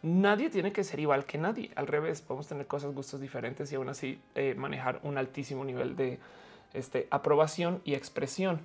nadie 0.00 0.48
tiene 0.48 0.72
que 0.72 0.82
ser 0.82 0.98
igual 0.98 1.26
que 1.26 1.36
nadie. 1.36 1.72
Al 1.74 1.86
revés, 1.86 2.22
podemos 2.22 2.48
tener 2.48 2.66
cosas, 2.66 2.94
gustos 2.94 3.20
diferentes 3.20 3.70
y 3.70 3.74
aún 3.74 3.90
así 3.90 4.18
eh, 4.34 4.54
manejar 4.56 5.00
un 5.02 5.18
altísimo 5.18 5.62
nivel 5.62 5.94
de 5.94 6.18
este, 6.72 7.06
aprobación 7.10 7.82
y 7.84 7.92
expresión. 7.92 8.62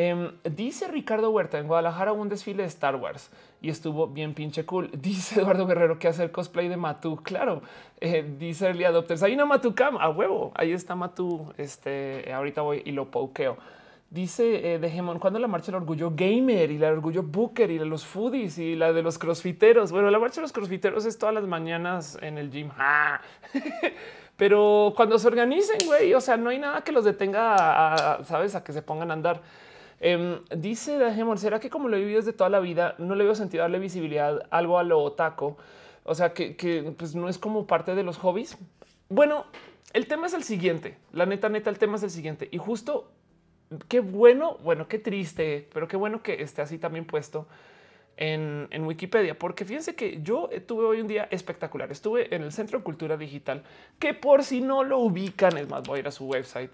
Em, 0.00 0.30
dice 0.44 0.86
Ricardo 0.86 1.28
Huerta 1.30 1.58
en 1.58 1.66
Guadalajara 1.66 2.12
un 2.12 2.28
desfile 2.28 2.62
de 2.62 2.68
Star 2.68 2.94
Wars 2.94 3.32
y 3.60 3.68
estuvo 3.68 4.06
bien 4.06 4.32
pinche 4.32 4.64
cool. 4.64 4.90
Dice 5.02 5.40
Eduardo 5.40 5.66
Guerrero 5.66 5.98
que 5.98 6.06
hacer 6.06 6.30
cosplay 6.30 6.68
de 6.68 6.76
Matú. 6.76 7.16
Claro, 7.16 7.62
eh, 8.00 8.24
dice 8.38 8.66
Early 8.66 8.84
Adopters. 8.84 9.24
Hay 9.24 9.34
una 9.34 9.44
Matú 9.44 9.74
Cam 9.74 9.96
a 9.96 10.08
huevo. 10.08 10.52
Ahí 10.54 10.70
está 10.70 10.94
Matú. 10.94 11.52
Este 11.56 12.32
ahorita 12.32 12.62
voy 12.62 12.80
y 12.84 12.92
lo 12.92 13.10
pokeo. 13.10 13.58
Dice 14.08 14.76
eh, 14.76 15.02
cuando 15.18 15.40
la 15.40 15.48
marcha 15.48 15.72
del 15.72 15.82
orgullo 15.82 16.12
gamer 16.14 16.70
y 16.70 16.78
la 16.78 16.92
orgullo 16.92 17.24
booker 17.24 17.68
y 17.68 17.78
de 17.78 17.84
los 17.84 18.06
foodies 18.06 18.56
y 18.58 18.76
la 18.76 18.92
de 18.92 19.02
los 19.02 19.18
crossfiteros. 19.18 19.90
Bueno, 19.90 20.12
la 20.12 20.20
marcha 20.20 20.36
de 20.36 20.42
los 20.42 20.52
crossfiteros 20.52 21.06
es 21.06 21.18
todas 21.18 21.34
las 21.34 21.44
mañanas 21.48 22.16
en 22.22 22.38
el 22.38 22.52
gym. 22.52 22.70
Ah. 22.78 23.20
Pero 24.36 24.92
cuando 24.94 25.18
se 25.18 25.26
organicen, 25.26 25.78
güey, 25.84 26.14
o 26.14 26.20
sea, 26.20 26.36
no 26.36 26.50
hay 26.50 26.60
nada 26.60 26.82
que 26.82 26.92
los 26.92 27.04
detenga, 27.04 28.14
a, 28.14 28.22
sabes, 28.22 28.54
a 28.54 28.62
que 28.62 28.72
se 28.72 28.80
pongan 28.80 29.10
a 29.10 29.14
andar. 29.14 29.40
Em, 30.00 30.40
dice 30.56 30.96
de 30.96 31.12
Gemón, 31.12 31.38
será 31.38 31.58
que 31.58 31.70
como 31.70 31.88
lo 31.88 31.96
he 31.96 32.00
vivido 32.00 32.20
desde 32.20 32.32
toda 32.32 32.50
la 32.50 32.60
vida, 32.60 32.94
no 32.98 33.14
le 33.14 33.24
veo 33.24 33.34
sentido 33.34 33.62
darle 33.62 33.78
visibilidad 33.78 34.46
algo 34.50 34.78
a 34.78 34.84
lo 34.84 35.00
otaco? 35.00 35.56
O 36.04 36.14
sea, 36.14 36.32
que, 36.32 36.94
pues 36.96 37.14
no 37.14 37.28
es 37.28 37.38
como 37.38 37.66
parte 37.66 37.94
de 37.94 38.02
los 38.02 38.16
hobbies. 38.18 38.56
Bueno, 39.08 39.44
el 39.92 40.06
tema 40.06 40.26
es 40.26 40.34
el 40.34 40.42
siguiente. 40.42 40.96
La 41.12 41.26
neta, 41.26 41.48
neta, 41.48 41.68
el 41.70 41.78
tema 41.78 41.96
es 41.96 42.02
el 42.02 42.10
siguiente. 42.10 42.48
Y 42.50 42.58
justo 42.58 43.10
qué 43.88 44.00
bueno, 44.00 44.56
bueno, 44.62 44.88
qué 44.88 44.98
triste, 44.98 45.68
pero 45.72 45.88
qué 45.88 45.96
bueno 45.96 46.22
que 46.22 46.42
esté 46.42 46.62
así 46.62 46.78
también 46.78 47.04
puesto 47.04 47.46
en, 48.18 48.84
Wikipedia, 48.84 49.38
porque 49.38 49.64
fíjense 49.64 49.94
que 49.94 50.20
yo 50.22 50.48
tuve 50.66 50.84
hoy 50.84 51.00
un 51.00 51.06
día 51.06 51.28
espectacular. 51.30 51.90
Estuve 51.92 52.34
en 52.34 52.42
el 52.42 52.52
Centro 52.52 52.78
de 52.78 52.84
Cultura 52.84 53.16
Digital, 53.16 53.62
que 53.98 54.14
por 54.14 54.44
si 54.44 54.60
no 54.60 54.82
lo 54.82 54.98
ubican, 54.98 55.56
es 55.56 55.68
más, 55.68 55.82
voy 55.82 55.98
a 55.98 56.00
ir 56.00 56.08
a 56.08 56.10
su 56.10 56.24
website. 56.24 56.70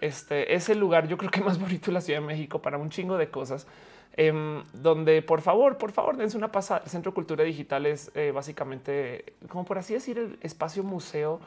Este 0.00 0.54
es 0.54 0.68
el 0.70 0.78
lugar, 0.78 1.06
yo 1.08 1.16
creo 1.18 1.30
que 1.30 1.42
más 1.42 1.58
bonito 1.60 1.86
de 1.86 1.92
la 1.92 2.00
Ciudad 2.00 2.20
de 2.20 2.26
México 2.26 2.60
para 2.60 2.78
un 2.78 2.90
chingo 2.90 3.16
de 3.16 3.30
cosas. 3.30 3.66
Em, 4.14 4.64
donde 4.72 5.22
por 5.22 5.40
favor, 5.40 5.78
por 5.78 5.92
favor, 5.92 6.16
dense 6.16 6.36
una 6.36 6.50
pasada. 6.50 6.82
El 6.84 6.90
Centro 6.90 7.12
de 7.12 7.14
Cultura 7.14 7.44
Digital 7.44 7.86
es 7.86 8.10
eh, 8.14 8.32
básicamente, 8.32 9.34
como 9.48 9.64
por 9.64 9.78
así 9.78 9.94
decir, 9.94 10.18
el 10.18 10.38
espacio 10.42 10.82
museo, 10.82 11.40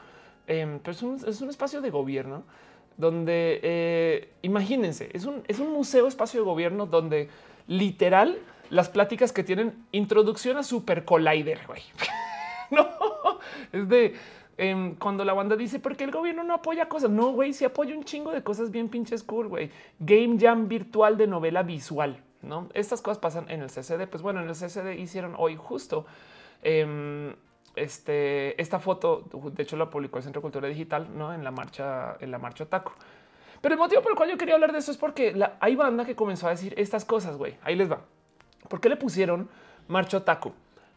em, 0.46 0.78
pero 0.78 0.92
es 0.92 1.02
un, 1.02 1.16
es 1.28 1.40
un, 1.42 1.50
espacio 1.50 1.82
de 1.82 1.90
gobierno 1.90 2.44
donde 2.96 3.60
eh, 3.62 4.28
imagínense, 4.42 5.10
es 5.12 5.26
un, 5.26 5.42
es 5.46 5.58
un 5.58 5.72
museo, 5.72 6.06
espacio 6.06 6.40
de 6.40 6.46
gobierno 6.46 6.86
donde 6.86 7.28
literal 7.66 8.38
las 8.70 8.88
pláticas 8.88 9.32
que 9.32 9.44
tienen 9.44 9.84
introducción 9.92 10.56
a 10.56 10.62
Super 10.62 11.04
Collider. 11.04 11.60
Güey. 11.66 11.82
no 12.70 12.88
es 13.72 13.88
de 13.88 14.14
em, 14.56 14.94
cuando 14.96 15.24
la 15.24 15.32
banda 15.32 15.56
dice 15.56 15.78
porque 15.78 16.04
el 16.04 16.10
gobierno 16.10 16.44
no 16.44 16.54
apoya 16.54 16.88
cosas. 16.88 17.10
No, 17.10 17.32
güey, 17.32 17.52
si 17.52 17.64
apoya 17.64 17.94
un 17.96 18.04
chingo 18.04 18.32
de 18.32 18.42
cosas 18.42 18.70
bien 18.70 18.88
pinches 18.88 19.22
cool. 19.22 19.48
Güey, 19.48 19.70
game 19.98 20.36
jam 20.38 20.68
virtual 20.68 21.16
de 21.16 21.26
novela 21.26 21.62
visual. 21.62 22.22
No, 22.42 22.68
estas 22.74 23.00
cosas 23.00 23.18
pasan 23.18 23.50
en 23.50 23.62
el 23.62 23.70
CCD. 23.70 24.06
Pues 24.08 24.22
bueno, 24.22 24.40
en 24.40 24.48
el 24.48 24.54
CCD 24.54 24.98
hicieron 24.98 25.34
hoy 25.36 25.56
justo 25.56 26.06
em, 26.62 27.34
este, 27.74 28.60
esta 28.60 28.78
foto. 28.78 29.24
De 29.52 29.62
hecho, 29.62 29.76
la 29.76 29.90
publicó 29.90 30.18
el 30.18 30.24
Centro 30.24 30.40
de 30.40 30.42
Cultura 30.42 30.68
Digital 30.68 31.08
no 31.16 31.32
en 31.32 31.42
la 31.42 31.50
marcha, 31.50 32.16
en 32.20 32.30
la 32.30 32.38
marcha 32.38 32.66
Taco. 32.66 32.92
Pero 33.60 33.74
el 33.74 33.78
motivo 33.78 34.02
por 34.02 34.12
el 34.12 34.16
cual 34.16 34.30
yo 34.30 34.36
quería 34.36 34.54
hablar 34.54 34.72
de 34.72 34.78
eso 34.78 34.90
es 34.90 34.98
porque 34.98 35.34
hay 35.58 35.74
banda 35.74 36.04
que 36.04 36.14
comenzó 36.14 36.46
a 36.46 36.50
decir 36.50 36.74
estas 36.76 37.04
cosas. 37.04 37.36
Güey, 37.36 37.56
ahí 37.62 37.76
les 37.76 37.90
va. 37.90 38.00
¿Por 38.68 38.80
qué 38.80 38.88
le 38.88 38.96
pusieron 38.96 39.48
marcha 39.88 40.18
otaku? 40.18 40.52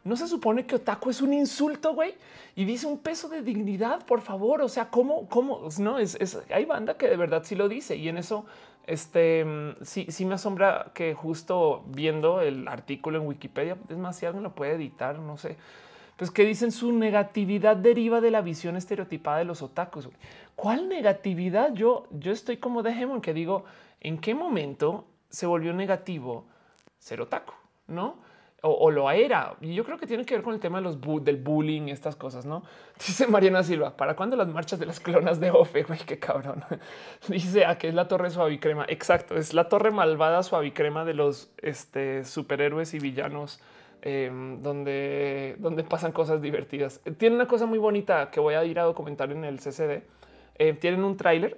No 0.08 0.16
se 0.16 0.28
supone 0.28 0.66
que 0.66 0.76
otaku 0.76 1.10
es 1.10 1.22
un 1.22 1.34
insulto, 1.34 1.94
güey, 1.94 2.16
y 2.56 2.64
dice 2.64 2.88
un 2.88 2.98
peso 3.00 3.28
de 3.28 3.42
dignidad, 3.42 4.06
por 4.06 4.22
favor. 4.22 4.62
O 4.62 4.70
sea, 4.70 4.90
cómo, 4.90 5.28
cómo 5.28 5.68
no 5.80 6.00
es, 6.00 6.18
hay 6.50 6.66
banda 6.66 6.98
que 6.98 7.10
de 7.10 7.18
verdad 7.18 7.44
sí 7.44 7.56
lo 7.56 7.68
dice 7.68 7.98
y 7.98 8.08
en 8.08 8.18
eso, 8.18 8.46
este 8.86 9.46
sí, 9.82 10.06
sí 10.10 10.26
me 10.26 10.36
asombra 10.36 10.92
que 10.94 11.14
justo 11.14 11.84
viendo 11.88 12.40
el 12.42 12.68
artículo 12.70 13.20
en 13.20 13.28
Wikipedia, 13.28 13.78
es 13.90 13.98
más, 13.98 14.16
si 14.16 14.26
alguien 14.26 14.44
lo 14.44 14.56
puede 14.56 14.76
editar, 14.76 15.20
no 15.20 15.36
sé, 15.36 15.58
pues 16.16 16.32
que 16.32 16.46
dicen 16.46 16.72
su 16.72 16.94
negatividad 16.94 17.76
deriva 17.76 18.22
de 18.22 18.32
la 18.32 18.42
visión 18.42 18.78
estereotipada 18.78 19.40
de 19.40 19.46
los 19.46 19.62
otakus. 19.62 20.08
¿Cuál 20.56 20.88
negatividad? 20.88 21.74
Yo, 21.74 22.08
yo 22.12 22.32
estoy 22.32 22.58
como 22.58 22.82
de 22.82 22.92
Hemon 22.92 23.22
que 23.22 23.34
digo 23.34 23.66
en 24.00 24.18
qué 24.20 24.34
momento 24.34 25.06
se 25.30 25.46
volvió 25.46 25.74
negativo 25.74 26.46
ser 26.98 27.22
otaku, 27.22 27.54
¿no? 27.88 28.26
O, 28.70 28.92
lo 28.92 29.10
era. 29.10 29.56
Y 29.62 29.74
yo 29.74 29.84
creo 29.84 29.98
que 29.98 30.08
tiene 30.08 30.26
que 30.26 30.36
ver 30.36 30.44
con 30.44 30.54
el 30.54 30.60
tema 30.60 30.80
de 30.80 30.84
los 30.84 31.00
del 31.24 31.38
bullying 31.38 31.90
estas 31.90 32.16
cosas, 32.16 32.46
¿no? 32.46 32.64
Dice 32.98 33.28
Mariana 33.28 33.64
Silva, 33.64 33.96
¿para 33.96 34.16
cuándo 34.16 34.36
las 34.36 34.48
marchas 34.48 34.80
de 34.80 34.86
las 34.86 35.00
clonas 35.00 35.40
de 35.40 35.52
Ofe? 35.52 35.84
Güey, 35.88 36.00
qué 36.00 36.20
cabrón. 36.20 36.64
Dice, 37.28 37.66
¿a 37.66 37.78
qué 37.78 37.90
es 37.90 37.94
la 37.94 38.08
torre 38.08 38.30
suavicrema? 38.30 38.86
Exacto, 38.90 39.36
es 39.36 39.54
la 39.54 39.70
torre 39.70 39.92
malvada 39.92 40.44
suavicrema 40.44 41.06
de 41.06 41.14
los 41.14 41.52
este, 41.58 42.24
superhéroes 42.24 42.94
y 42.94 43.00
villanos 43.00 43.60
em, 44.02 44.62
donde, 44.62 45.56
donde 45.60 45.84
pasan 45.84 46.12
cosas 46.12 46.42
divertidas. 46.42 47.02
Tiene 47.18 47.36
una 47.36 47.48
cosa 47.48 47.66
muy 47.66 47.80
bonita 47.80 48.30
que 48.32 48.40
voy 48.40 48.56
a 48.56 48.64
ir 48.66 48.80
a 48.80 48.84
documentar 48.84 49.32
en 49.32 49.44
el 49.44 49.60
CCD. 49.60 50.04
Eh, 50.60 50.74
tienen 50.74 51.04
un 51.04 51.18
tráiler 51.18 51.58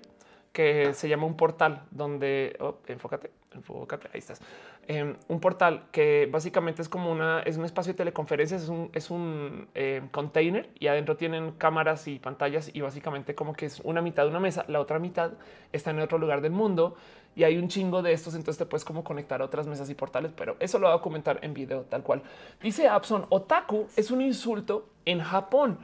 que 0.51 0.93
se 0.93 1.07
llama 1.07 1.25
un 1.25 1.35
portal 1.35 1.83
donde 1.91 2.55
oh, 2.59 2.77
enfócate, 2.87 3.31
enfócate, 3.53 4.09
ahí 4.13 4.19
estás. 4.19 4.41
Em, 4.87 5.15
un 5.27 5.39
portal 5.39 5.83
que 5.91 6.27
básicamente 6.31 6.81
es 6.81 6.89
como 6.89 7.11
una, 7.11 7.41
es 7.41 7.57
un 7.57 7.65
espacio 7.65 7.93
de 7.93 7.97
teleconferencias, 7.97 8.63
es 8.63 8.69
un, 8.69 8.89
es 8.93 9.11
un 9.11 9.67
em, 9.75 10.09
container 10.09 10.69
y 10.79 10.87
adentro 10.87 11.15
tienen 11.15 11.51
cámaras 11.51 12.07
y 12.07 12.17
pantallas 12.17 12.71
y 12.73 12.81
básicamente 12.81 13.35
como 13.35 13.53
que 13.53 13.67
es 13.67 13.79
una 13.81 14.01
mitad 14.01 14.23
de 14.23 14.29
una 14.29 14.39
mesa, 14.39 14.65
la 14.67 14.79
otra 14.79 14.97
mitad 14.97 15.33
está 15.71 15.91
en 15.91 15.99
otro 15.99 16.17
lugar 16.17 16.41
del 16.41 16.53
mundo 16.53 16.95
y 17.35 17.43
hay 17.43 17.57
un 17.57 17.67
chingo 17.67 18.01
de 18.01 18.13
estos, 18.13 18.33
entonces 18.33 18.57
te 18.57 18.65
puedes 18.65 18.83
como 18.83 19.03
conectar 19.03 19.41
a 19.41 19.45
otras 19.45 19.67
mesas 19.67 19.89
y 19.89 19.95
portales, 19.95 20.31
pero 20.35 20.57
eso 20.59 20.79
lo 20.79 20.87
voy 20.87 20.97
a 20.97 21.01
comentar 21.01 21.39
en 21.43 21.53
video 21.53 21.83
tal 21.83 22.01
cual. 22.01 22.23
Dice 22.61 22.87
Abson, 22.87 23.27
otaku 23.29 23.87
es 23.95 24.09
un 24.09 24.21
insulto 24.21 24.89
en 25.05 25.21
Japón. 25.21 25.79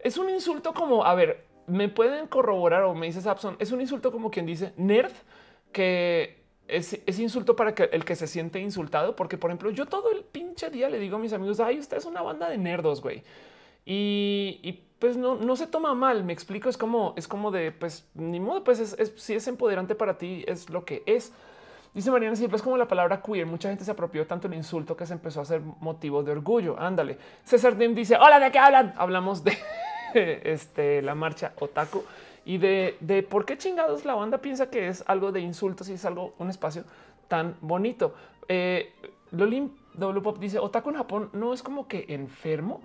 Es 0.00 0.16
un 0.16 0.30
insulto 0.30 0.74
como, 0.74 1.04
a 1.04 1.14
ver, 1.14 1.44
me 1.68 1.88
pueden 1.88 2.26
corroborar 2.26 2.82
o 2.84 2.94
me 2.94 3.06
dices 3.06 3.26
Abson, 3.26 3.56
es 3.58 3.72
un 3.72 3.80
insulto 3.80 4.10
como 4.10 4.30
quien 4.30 4.46
dice 4.46 4.72
nerd 4.76 5.12
que 5.72 6.38
es, 6.68 7.18
insulto 7.18 7.56
para 7.56 7.74
que 7.74 7.84
el 7.84 8.04
que 8.04 8.14
se 8.14 8.26
siente 8.26 8.60
insultado, 8.60 9.16
porque 9.16 9.38
por 9.38 9.50
ejemplo, 9.50 9.70
yo 9.70 9.86
todo 9.86 10.12
el 10.12 10.22
pinche 10.22 10.70
día 10.70 10.88
le 10.88 10.98
digo 10.98 11.16
a 11.16 11.18
mis 11.18 11.32
amigos, 11.32 11.60
ay, 11.60 11.78
usted 11.78 11.96
es 11.96 12.04
una 12.04 12.22
banda 12.22 12.48
de 12.48 12.58
nerdos, 12.58 13.00
güey. 13.00 13.22
Y, 13.90 14.84
pues 14.98 15.16
no, 15.16 15.36
no 15.36 15.56
se 15.56 15.66
toma 15.66 15.94
mal. 15.94 16.24
Me 16.24 16.32
explico. 16.34 16.68
Es 16.68 16.76
como, 16.76 17.14
es 17.16 17.26
como 17.26 17.50
de, 17.50 17.72
pues 17.72 18.06
ni 18.14 18.38
modo, 18.38 18.64
pues 18.64 18.80
es, 18.80 19.14
si 19.16 19.34
es 19.34 19.48
empoderante 19.48 19.94
para 19.94 20.18
ti, 20.18 20.44
es 20.46 20.68
lo 20.68 20.84
que 20.84 21.02
es. 21.06 21.32
Dice 21.94 22.10
Mariana, 22.10 22.36
siempre 22.36 22.56
es 22.56 22.62
como 22.62 22.76
la 22.76 22.86
palabra 22.86 23.22
queer. 23.22 23.46
Mucha 23.46 23.70
gente 23.70 23.84
se 23.84 23.90
apropió 23.90 24.26
tanto 24.26 24.46
el 24.46 24.54
insulto 24.54 24.94
que 24.94 25.06
se 25.06 25.14
empezó 25.14 25.40
a 25.40 25.44
hacer 25.44 25.62
motivo 25.80 26.22
de 26.22 26.32
orgullo. 26.32 26.78
Ándale. 26.78 27.16
César 27.44 27.78
Dim 27.78 27.94
dice: 27.94 28.16
Hola, 28.16 28.38
¿de 28.38 28.50
qué 28.50 28.58
hablan? 28.58 28.92
Hablamos 28.98 29.42
de 29.42 29.56
este, 30.14 31.02
la 31.02 31.14
marcha 31.14 31.52
otaku 31.56 32.04
y 32.44 32.56
de, 32.56 33.26
por 33.28 33.44
qué 33.44 33.58
chingados 33.58 34.06
la 34.06 34.14
banda 34.14 34.38
piensa 34.38 34.70
que 34.70 34.88
es 34.88 35.04
algo 35.06 35.32
de 35.32 35.40
insultos 35.40 35.88
y 35.90 35.92
es 35.92 36.04
algo, 36.06 36.34
un 36.38 36.48
espacio 36.48 36.84
tan 37.28 37.56
bonito. 37.60 38.14
Eh, 38.48 38.94
W 39.30 40.20
Pop 40.22 40.38
dice 40.38 40.58
Otaku 40.58 40.90
en 40.90 40.96
Japón 40.96 41.30
no 41.34 41.52
es 41.52 41.62
como 41.62 41.86
que 41.86 42.06
enfermo. 42.08 42.80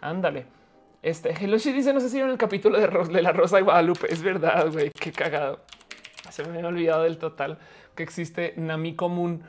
Ándale. 0.00 0.46
Este 1.02 1.34
Hiloshi 1.38 1.72
dice: 1.72 1.92
No 1.92 2.00
sé 2.00 2.08
si 2.08 2.20
en 2.20 2.30
el 2.30 2.38
capítulo 2.38 2.78
de, 2.78 2.86
de 2.86 3.22
la 3.22 3.32
Rosa 3.32 3.56
de 3.56 3.62
Guadalupe. 3.62 4.10
Es 4.10 4.22
verdad, 4.22 4.70
güey. 4.72 4.90
Qué 4.90 5.12
cagado. 5.12 5.60
Se 6.30 6.42
me 6.44 6.56
había 6.56 6.68
olvidado 6.68 7.02
del 7.02 7.18
total 7.18 7.58
que 7.94 8.02
existe 8.02 8.54
Nami 8.56 8.94
Común. 8.94 9.42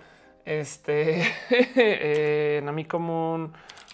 Este 0.44 1.24
eh, 1.50 2.60
Nami 2.64 2.84
Común 2.84 3.54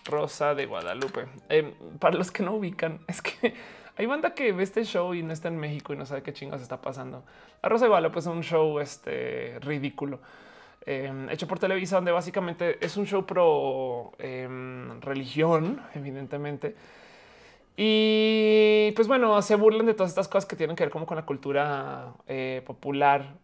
Rosa 0.09 0.55
de 0.55 0.65
Guadalupe. 0.65 1.27
Eh, 1.49 1.73
para 1.99 2.17
los 2.17 2.31
que 2.31 2.43
no 2.43 2.53
ubican, 2.53 2.99
es 3.07 3.21
que 3.21 3.53
hay 3.95 4.05
banda 4.05 4.33
que 4.33 4.51
ve 4.51 4.63
este 4.63 4.83
show 4.83 5.13
y 5.13 5.23
no 5.23 5.33
está 5.33 5.47
en 5.47 5.57
México 5.57 5.93
y 5.93 5.97
no 5.97 6.05
sabe 6.05 6.23
qué 6.23 6.33
chingas 6.33 6.61
está 6.61 6.81
pasando. 6.81 7.23
La 7.61 7.69
Rosa 7.69 7.85
de 7.85 7.89
Guadalupe 7.89 8.19
es 8.19 8.25
un 8.25 8.43
show 8.43 8.79
este, 8.79 9.57
ridículo. 9.61 10.19
Em, 10.85 11.29
hecho 11.29 11.47
por 11.47 11.59
Televisa, 11.59 11.97
donde 11.97 12.11
básicamente 12.11 12.83
es 12.83 12.97
un 12.97 13.05
show 13.05 13.25
pro 13.25 14.13
em, 14.17 15.01
religión, 15.01 15.81
evidentemente. 15.93 16.75
Y 17.77 18.91
pues 18.95 19.07
bueno, 19.07 19.41
se 19.41 19.55
burlan 19.55 19.85
de 19.85 19.93
todas 19.93 20.11
estas 20.11 20.27
cosas 20.27 20.45
que 20.45 20.55
tienen 20.55 20.75
que 20.75 20.83
ver 20.83 20.91
como 20.91 21.05
con 21.05 21.15
la 21.15 21.25
cultura 21.25 22.13
eh, 22.27 22.61
popular. 22.65 23.35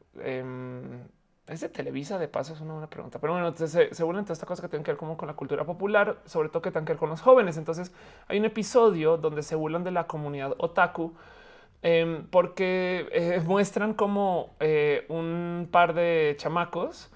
Es 1.47 1.61
de 1.61 1.69
Televisa, 1.69 2.17
de 2.17 2.27
paso, 2.27 2.53
es 2.53 2.61
una 2.61 2.73
buena 2.73 2.89
pregunta. 2.89 3.19
Pero 3.19 3.33
bueno, 3.33 3.55
se, 3.55 3.93
se 3.93 4.03
burlan 4.03 4.25
de 4.25 4.33
esta 4.33 4.47
cosa 4.47 4.63
que 4.63 4.69
tienen 4.69 4.83
que 4.83 4.91
ver 4.91 4.97
como 4.97 5.15
con 5.15 5.27
la 5.27 5.35
cultura 5.35 5.63
popular, 5.63 6.17
sobre 6.25 6.49
todo 6.49 6.63
que 6.63 6.71
tienen 6.71 6.85
que 6.85 6.93
ver 6.93 6.99
con 6.99 7.09
los 7.09 7.21
jóvenes. 7.21 7.57
Entonces 7.57 7.91
hay 8.27 8.39
un 8.39 8.45
episodio 8.45 9.17
donde 9.17 9.43
se 9.43 9.53
burlan 9.55 9.83
de 9.83 9.91
la 9.91 10.07
comunidad 10.07 10.55
otaku 10.57 11.13
em, 11.83 12.25
porque 12.27 13.07
eh, 13.11 13.41
muestran 13.45 13.93
como 13.93 14.55
eh, 14.59 15.05
un 15.09 15.69
par 15.71 15.93
de 15.93 16.35
chamacos 16.39 17.11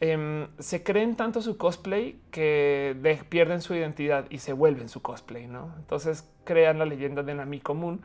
em, 0.00 0.46
se 0.60 0.84
creen 0.84 1.16
tanto 1.16 1.42
su 1.42 1.56
cosplay 1.56 2.20
que 2.30 2.96
pierden 3.28 3.60
su 3.60 3.74
identidad 3.74 4.26
y 4.30 4.38
se 4.38 4.52
vuelven 4.52 4.88
su 4.88 5.02
cosplay. 5.02 5.48
¿no? 5.48 5.74
Entonces 5.78 6.30
crean 6.44 6.78
la 6.78 6.84
leyenda 6.84 7.24
de 7.24 7.34
Nami 7.34 7.60
común 7.60 8.02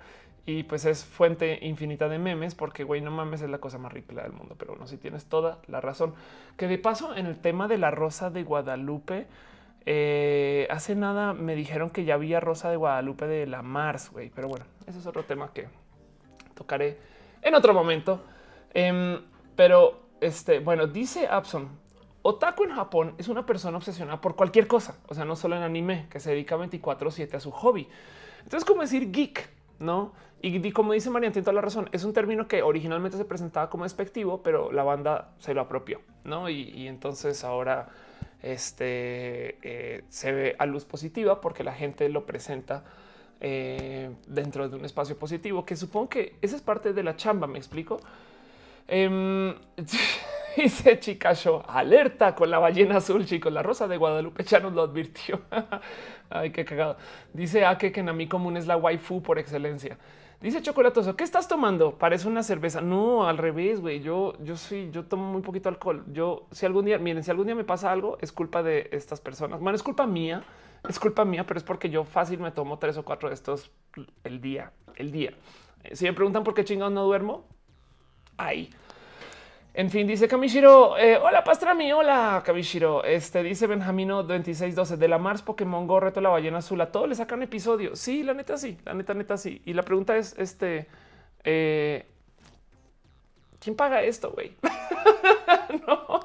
y 0.47 0.63
pues 0.63 0.85
es 0.85 1.03
fuente 1.03 1.59
infinita 1.61 2.07
de 2.07 2.19
memes 2.19 2.55
porque 2.55 2.85
güey, 2.85 3.01
no 3.01 3.11
mames, 3.11 3.41
es 3.41 3.49
la 3.49 3.57
cosa 3.57 3.77
más 3.77 3.91
rica 3.91 4.23
del 4.23 4.31
mundo. 4.31 4.55
Pero 4.57 4.71
bueno, 4.71 4.87
si 4.87 4.95
tienes 4.95 5.25
toda 5.25 5.59
la 5.67 5.81
razón. 5.81 6.15
Que 6.55 6.69
de 6.69 6.77
paso, 6.77 7.13
en 7.13 7.25
el 7.25 7.37
tema 7.37 7.67
de 7.67 7.77
la 7.77 7.91
rosa 7.91 8.29
de 8.29 8.43
Guadalupe, 8.43 9.27
eh, 9.85 10.65
hace 10.69 10.95
nada 10.95 11.33
me 11.33 11.53
dijeron 11.53 11.89
que 11.89 12.05
ya 12.05 12.13
había 12.13 12.39
rosa 12.39 12.69
de 12.69 12.77
Guadalupe 12.77 13.27
de 13.27 13.45
la 13.45 13.61
Mars, 13.61 14.09
güey. 14.09 14.31
Pero 14.33 14.47
bueno, 14.47 14.63
ese 14.87 14.99
es 14.99 15.05
otro 15.05 15.23
tema 15.23 15.51
que 15.53 15.67
tocaré 16.55 16.97
en 17.41 17.53
otro 17.53 17.73
momento. 17.73 18.23
Em, 18.73 19.19
pero 19.53 19.99
este, 20.21 20.59
bueno, 20.59 20.87
dice 20.87 21.27
Abson, 21.27 21.67
Otaku 22.21 22.63
en 22.63 22.71
Japón 22.71 23.15
es 23.17 23.27
una 23.27 23.45
persona 23.45 23.75
obsesionada 23.75 24.21
por 24.21 24.37
cualquier 24.37 24.65
cosa, 24.67 24.95
o 25.09 25.13
sea, 25.13 25.25
no 25.25 25.35
solo 25.35 25.57
en 25.57 25.63
anime, 25.63 26.07
que 26.09 26.21
se 26.21 26.29
dedica 26.29 26.55
24/7 26.55 27.35
a 27.35 27.41
su 27.41 27.51
hobby. 27.51 27.89
Entonces, 28.43 28.63
como 28.63 28.79
decir 28.79 29.11
geek, 29.11 29.56
¿no? 29.79 30.13
Y 30.41 30.71
como 30.71 30.93
dice 30.93 31.09
María, 31.09 31.31
tiene 31.31 31.43
toda 31.43 31.55
la 31.55 31.61
razón. 31.61 31.89
Es 31.91 32.03
un 32.03 32.13
término 32.13 32.47
que 32.47 32.61
originalmente 32.61 33.17
se 33.17 33.25
presentaba 33.25 33.69
como 33.69 33.85
despectivo, 33.85 34.43
pero 34.43 34.71
la 34.71 34.83
banda 34.83 35.31
se 35.39 35.53
lo 35.53 35.61
apropió, 35.61 36.01
¿no? 36.23 36.47
Y, 36.49 36.87
entonces 36.87 37.43
ahora 37.43 37.89
este, 38.43 39.57
eh, 39.63 40.03
se 40.09 40.31
ve 40.31 40.55
a 40.59 40.65
luz 40.67 40.85
positiva 40.85 41.41
porque 41.41 41.63
la 41.63 41.73
gente 41.73 42.07
lo 42.09 42.25
presenta 42.25 42.83
eh, 43.41 44.11
dentro 44.27 44.69
de 44.69 44.75
un 44.75 44.85
espacio 44.85 45.17
positivo, 45.17 45.65
que 45.65 45.75
supongo 45.75 46.09
que 46.09 46.35
esa 46.41 46.55
es 46.55 46.61
parte 46.61 46.93
de 46.93 47.03
la 47.03 47.15
chamba, 47.15 47.47
me 47.47 47.57
explico. 47.57 47.99
Em, 48.87 49.53
dice 50.57 50.99
Chica 50.99 51.33
Show, 51.33 51.63
alerta 51.67 52.33
con 52.35 52.49
la 52.49 52.59
ballena 52.59 52.97
azul, 52.97 53.25
chicos. 53.25 53.51
La 53.51 53.63
rosa 53.63 53.87
de 53.87 53.97
Guadalupe 53.97 54.43
ya 54.43 54.59
nos 54.59 54.73
lo 54.73 54.83
advirtió. 54.83 55.41
Ay, 56.29 56.51
qué 56.51 56.65
cagado. 56.65 56.97
Dice 57.33 57.65
Ake 57.65 57.91
que 57.91 58.01
en 58.01 58.15
mi 58.15 58.27
común 58.27 58.57
es 58.57 58.67
la 58.67 58.77
waifu 58.77 59.21
por 59.21 59.39
excelencia. 59.39 59.97
Dice 60.39 60.61
Chocolatoso, 60.61 61.15
¿qué 61.15 61.23
estás 61.23 61.47
tomando? 61.47 61.97
Parece 61.97 62.27
una 62.27 62.43
cerveza. 62.43 62.79
No, 62.79 63.27
al 63.27 63.39
revés, 63.39 63.81
güey. 63.81 64.01
Yo, 64.01 64.33
yo 64.43 64.55
sí, 64.55 64.89
yo 64.91 65.05
tomo 65.05 65.31
muy 65.31 65.41
poquito 65.41 65.67
alcohol. 65.67 66.03
Yo, 66.11 66.45
si 66.51 66.65
algún 66.65 66.85
día, 66.85 66.99
miren, 66.99 67.23
si 67.23 67.31
algún 67.31 67.47
día 67.47 67.55
me 67.55 67.63
pasa 67.63 67.91
algo, 67.91 68.19
es 68.21 68.31
culpa 68.31 68.61
de 68.61 68.87
estas 68.91 69.19
personas. 69.19 69.59
Bueno, 69.59 69.75
es 69.75 69.81
culpa 69.81 70.05
mía, 70.05 70.43
es 70.87 70.99
culpa 70.99 71.25
mía, 71.25 71.45
pero 71.47 71.57
es 71.57 71.63
porque 71.63 71.89
yo 71.89 72.03
fácil 72.03 72.39
me 72.39 72.51
tomo 72.51 72.77
tres 72.77 72.97
o 72.97 73.03
cuatro 73.03 73.29
de 73.29 73.35
estos 73.35 73.71
el 74.23 74.39
día, 74.39 74.71
el 74.95 75.11
día. 75.11 75.33
Si 75.93 76.05
me 76.05 76.13
preguntan 76.13 76.43
por 76.43 76.53
qué 76.53 76.63
chingados 76.63 76.93
no 76.93 77.03
duermo, 77.03 77.45
ahí. 78.37 78.69
En 79.77 79.91
fin, 79.91 80.07
dice 80.07 80.27
Kamishiro, 80.27 80.97
eh, 80.97 81.19
hola 81.21 81.43
Pastrami, 81.43 81.91
hola 81.93 82.41
Kamishiro. 82.43 83.03
Este 83.03 83.43
dice 83.43 83.67
Benjamino 83.67 84.23
2612 84.23 84.97
de 84.97 85.07
la 85.07 85.19
Mars 85.19 85.43
Pokémon 85.43 85.85
Go 85.85 85.99
reto 85.99 86.19
la 86.19 86.29
ballena 86.29 86.57
azul. 86.57 86.81
A 86.81 86.91
todos 86.91 87.07
le 87.07 87.13
sacan 87.13 87.43
episodio. 87.43 87.95
Sí, 87.95 88.23
la 88.23 88.33
neta, 88.33 88.57
sí, 88.57 88.75
la 88.85 88.95
neta, 88.95 89.13
neta, 89.13 89.37
sí. 89.37 89.61
Y 89.65 89.73
la 89.73 89.83
pregunta 89.83 90.17
es: 90.17 90.33
este, 90.39 90.87
eh, 91.43 92.07
¿quién 93.59 93.75
paga 93.75 94.01
esto, 94.01 94.31
güey? 94.31 94.55
no. 95.87 96.21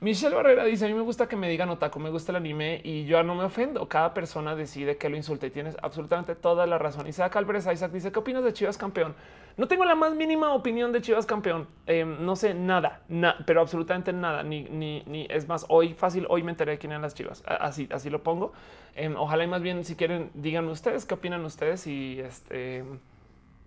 Michelle 0.00 0.34
Barrera 0.34 0.64
dice: 0.64 0.84
A 0.84 0.88
mí 0.88 0.94
me 0.94 1.00
gusta 1.00 1.26
que 1.26 1.36
me 1.36 1.48
digan 1.48 1.70
otaku, 1.70 1.98
me 1.98 2.10
gusta 2.10 2.32
el 2.32 2.36
anime 2.36 2.82
y 2.84 3.06
yo 3.06 3.22
no 3.22 3.34
me 3.34 3.44
ofendo. 3.44 3.88
Cada 3.88 4.12
persona 4.12 4.54
decide 4.54 4.98
que 4.98 5.08
lo 5.08 5.16
insulte 5.16 5.50
tienes 5.50 5.76
absolutamente 5.82 6.34
toda 6.34 6.66
la 6.66 6.76
razón. 6.76 7.06
Isaac 7.06 7.36
Álvarez 7.36 7.66
Isaac 7.72 7.92
dice: 7.92 8.12
¿Qué 8.12 8.18
opinas 8.18 8.44
de 8.44 8.52
Chivas 8.52 8.76
campeón? 8.76 9.14
No 9.56 9.68
tengo 9.68 9.86
la 9.86 9.94
más 9.94 10.14
mínima 10.14 10.52
opinión 10.52 10.92
de 10.92 11.00
Chivas 11.00 11.24
campeón. 11.24 11.66
Em, 11.86 12.26
no 12.26 12.36
sé 12.36 12.52
nada, 12.52 13.00
pero 13.46 13.62
absolutamente 13.62 14.12
nada. 14.12 14.42
Ni, 14.42 14.64
ni, 14.64 15.02
ni, 15.06 15.26
es 15.30 15.48
más, 15.48 15.64
hoy 15.70 15.94
fácil, 15.94 16.26
hoy 16.28 16.42
me 16.42 16.50
enteré 16.50 16.72
de 16.72 16.78
quién 16.78 16.92
eran 16.92 17.00
las 17.00 17.14
Chivas. 17.14 17.42
Así, 17.46 17.88
así 17.90 18.10
lo 18.10 18.22
pongo. 18.22 18.52
Em, 18.94 19.16
ojalá 19.16 19.44
y 19.44 19.46
más 19.46 19.62
bien, 19.62 19.82
si 19.84 19.96
quieren, 19.96 20.30
digan 20.34 20.68
ustedes 20.68 21.06
qué 21.06 21.14
opinan 21.14 21.42
ustedes 21.46 21.86
y 21.86 22.20
este, 22.20 22.84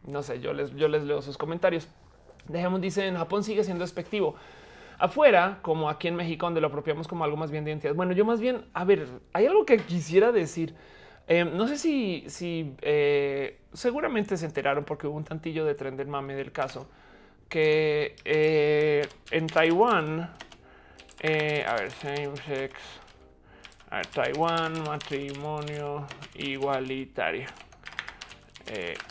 no 0.05 0.21
sé, 0.21 0.39
yo 0.41 0.53
les, 0.53 0.75
yo 0.75 0.87
les 0.89 1.03
leo 1.03 1.23
sus 1.23 1.39
comentarios. 1.39 1.87
Dejemos, 2.47 2.81
dice 2.81 3.07
en 3.07 3.17
Japón 3.17 3.43
sigue 3.43 3.63
siendo 3.63 3.83
despectivo 3.83 4.35
afuera, 4.99 5.59
como 5.61 5.89
aquí 5.89 6.09
en 6.09 6.15
México, 6.15 6.45
donde 6.45 6.61
lo 6.61 6.67
apropiamos 6.67 7.07
como 7.07 7.23
algo 7.23 7.37
más 7.37 7.49
bien 7.49 7.63
de 7.63 7.71
identidad. 7.71 7.95
Bueno, 7.95 8.11
yo 8.11 8.25
más 8.25 8.39
bien, 8.39 8.65
a 8.73 8.83
ver, 8.83 9.07
hay 9.33 9.47
algo 9.47 9.65
que 9.65 9.77
quisiera 9.77 10.31
decir. 10.31 10.75
Eh, 11.27 11.45
no 11.45 11.67
sé 11.67 11.77
si, 11.77 12.25
si 12.27 12.75
eh, 12.81 13.59
seguramente 13.73 14.35
se 14.35 14.45
enteraron 14.45 14.83
porque 14.83 15.07
hubo 15.07 15.15
un 15.15 15.23
tantillo 15.23 15.63
de 15.63 15.75
tren 15.75 15.95
del 15.95 16.07
mame 16.07 16.35
del 16.35 16.51
caso 16.51 16.89
que 17.47 18.15
eh, 18.25 19.07
en 19.31 19.47
Taiwán, 19.47 20.21
a 20.21 21.75
ver, 21.75 21.91
same 21.91 22.35
sex, 22.45 22.73
a 23.89 23.97
ver, 23.97 24.07
Taiwán, 24.07 24.83
matrimonio 24.83 26.05
igualitario. 26.35 27.47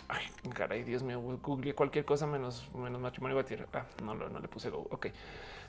ay, 0.08 0.24
caray, 0.54 0.82
Dios 0.84 1.02
mío, 1.02 1.20
googleé 1.20 1.74
cualquier 1.74 2.04
cosa 2.04 2.26
menos, 2.26 2.68
menos 2.74 3.00
matrimonio 3.00 3.38
igualitario. 3.38 3.66
Ah, 3.72 3.86
no, 4.02 4.14
no, 4.14 4.38
le 4.38 4.48
puse 4.48 4.70
go. 4.70 4.86
Ok. 4.90 5.08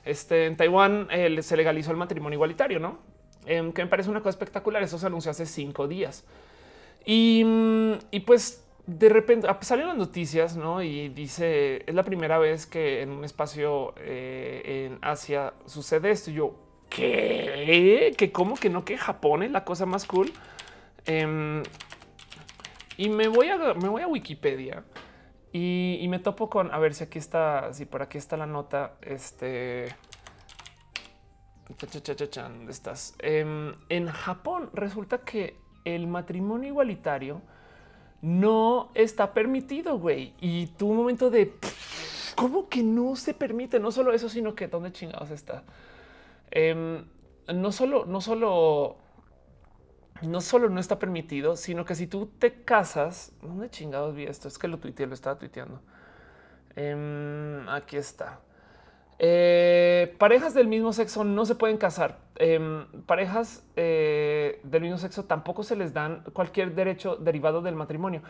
Este, 0.04 0.46
en 0.46 0.56
Taiwán 0.56 1.08
se 1.40 1.56
legalizó 1.56 1.90
el 1.90 1.96
matrimonio 1.96 2.36
igualitario, 2.36 2.80
¿no? 2.80 2.98
Em, 3.46 3.72
que 3.72 3.82
me 3.82 3.88
parece 3.88 4.10
una 4.10 4.20
cosa 4.20 4.30
espectacular. 4.30 4.82
Eso 4.82 4.98
se 4.98 5.06
anunció 5.06 5.30
hace 5.30 5.46
cinco 5.46 5.88
días. 5.88 6.24
Y, 7.04 7.42
mm, 7.44 7.92
y 8.10 8.20
pues 8.20 8.64
de 8.86 9.08
repente 9.08 9.46
ah, 9.48 9.54
pues, 9.56 9.68
salieron 9.68 9.90
las 9.90 9.98
noticias, 9.98 10.56
¿no? 10.56 10.82
Y 10.82 11.08
dice, 11.10 11.84
es 11.86 11.94
la 11.94 12.02
primera 12.04 12.38
vez 12.38 12.66
que 12.66 13.02
en 13.02 13.10
un 13.10 13.24
espacio 13.24 13.94
eh, 13.98 14.88
en 14.90 14.98
Asia 15.02 15.54
sucede 15.66 16.10
esto. 16.10 16.30
Y 16.30 16.34
yo, 16.34 16.54
¿qué? 16.88 18.12
¿Que 18.16 18.32
cómo 18.32 18.56
que 18.56 18.68
no? 18.68 18.84
Que 18.84 18.98
Japón 18.98 19.42
es 19.42 19.50
la 19.50 19.64
cosa 19.64 19.86
más 19.86 20.06
cool. 20.06 20.32
Em, 21.06 21.62
y 22.96 23.08
me 23.08 23.28
voy 23.28 23.48
a, 23.48 23.56
me 23.74 23.88
voy 23.88 24.02
a 24.02 24.06
Wikipedia 24.06 24.84
y, 25.52 26.06
me 26.08 26.18
topo 26.18 26.48
con, 26.48 26.72
a 26.72 26.78
ver 26.78 26.94
si 26.94 27.04
aquí 27.04 27.18
está, 27.18 27.72
si 27.72 27.84
por 27.84 28.02
aquí 28.02 28.18
está 28.18 28.36
la 28.36 28.46
nota, 28.46 28.94
este... 29.02 29.94
¿Dónde 31.78 32.72
estás? 32.72 33.14
Em, 33.20 33.74
en 33.88 34.08
Japón 34.08 34.70
resulta 34.72 35.18
que 35.18 35.56
el 35.84 36.06
matrimonio 36.08 36.68
igualitario 36.68 37.42
no 38.22 38.90
está 38.94 39.32
permitido, 39.32 39.98
güey. 39.98 40.34
Y 40.40 40.66
tu 40.66 40.92
momento 40.92 41.30
de 41.30 41.54
cómo 42.34 42.68
que 42.68 42.82
no 42.82 43.16
se 43.16 43.34
permite. 43.34 43.78
No 43.78 43.92
solo 43.92 44.12
eso, 44.12 44.28
sino 44.28 44.54
que 44.54 44.68
dónde 44.68 44.92
chingados 44.92 45.30
está. 45.30 45.62
Em, 46.50 47.04
no 47.52 47.72
solo, 47.72 48.04
no 48.04 48.20
solo 48.20 48.96
no 50.22 50.40
solo 50.40 50.68
no 50.68 50.80
está 50.80 50.98
permitido, 50.98 51.56
sino 51.56 51.84
que 51.84 51.94
si 51.94 52.06
tú 52.06 52.26
te 52.38 52.62
casas, 52.62 53.32
¿dónde 53.42 53.70
chingados 53.70 54.14
vi 54.14 54.24
esto? 54.24 54.48
Es 54.48 54.58
que 54.58 54.68
lo 54.68 54.78
tuiteé, 54.78 55.06
lo 55.06 55.14
estaba 55.14 55.38
tuiteando. 55.38 55.80
Em, 56.76 57.68
aquí 57.68 57.96
está. 57.96 58.40
Eh, 59.18 60.14
parejas 60.18 60.54
del 60.54 60.66
mismo 60.66 60.92
sexo 60.94 61.24
no 61.24 61.44
se 61.44 61.54
pueden 61.54 61.76
casar. 61.76 62.18
Em, 62.36 62.86
parejas 63.04 63.62
eh, 63.76 64.60
del 64.64 64.82
mismo 64.82 64.96
sexo 64.96 65.24
tampoco 65.24 65.62
se 65.62 65.76
les 65.76 65.92
dan 65.92 66.22
cualquier 66.32 66.74
derecho 66.74 67.16
derivado 67.16 67.60
del 67.60 67.74
matrimonio. 67.74 68.22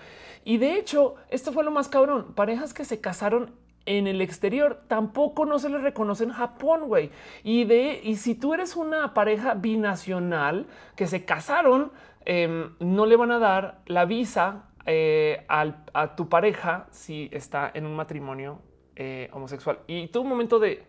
Y 0.45 0.59
de 0.59 0.75
hecho, 0.75 1.15
esto 1.29 1.53
fue 1.53 1.63
lo 1.63 1.71
más 1.71 1.89
cabrón. 1.89 2.35
Parejas 2.35 2.75
que 2.75 2.85
se 2.85 3.01
casaron 3.01 3.55
en 3.87 4.07
el 4.07 4.21
exterior 4.21 4.83
tampoco 4.89 5.47
no 5.47 5.59
se 5.59 5.69
les 5.69 5.83
reconoce 5.83 6.25
en 6.25 6.31
Japón, 6.31 6.83
güey. 6.87 7.11
Y 7.43 7.65
de 7.65 8.01
y 8.03 8.17
si 8.17 8.35
tú 8.35 8.55
eres 8.55 8.77
una 8.77 9.15
pareja 9.15 9.55
binacional 9.55 10.67
que 10.97 11.07
se 11.07 11.25
casaron, 11.25 11.93
em, 12.25 12.75
no 12.79 13.07
le 13.07 13.17
van 13.17 13.33
a 13.33 13.39
dar 13.39 13.81
la 13.87 14.05
visa 14.05 14.65
eh, 14.87 15.45
a 15.49 16.17
tu 16.17 16.29
pareja 16.29 16.87
si 16.91 17.29
está 17.33 17.71
en 17.73 17.87
un 17.87 17.95
matrimonio 17.95 18.61
eh, 18.97 19.31
homosexual. 19.33 19.79
Y 19.87 20.09
tuvo 20.09 20.25
un 20.25 20.29
momento 20.29 20.59
de 20.59 20.85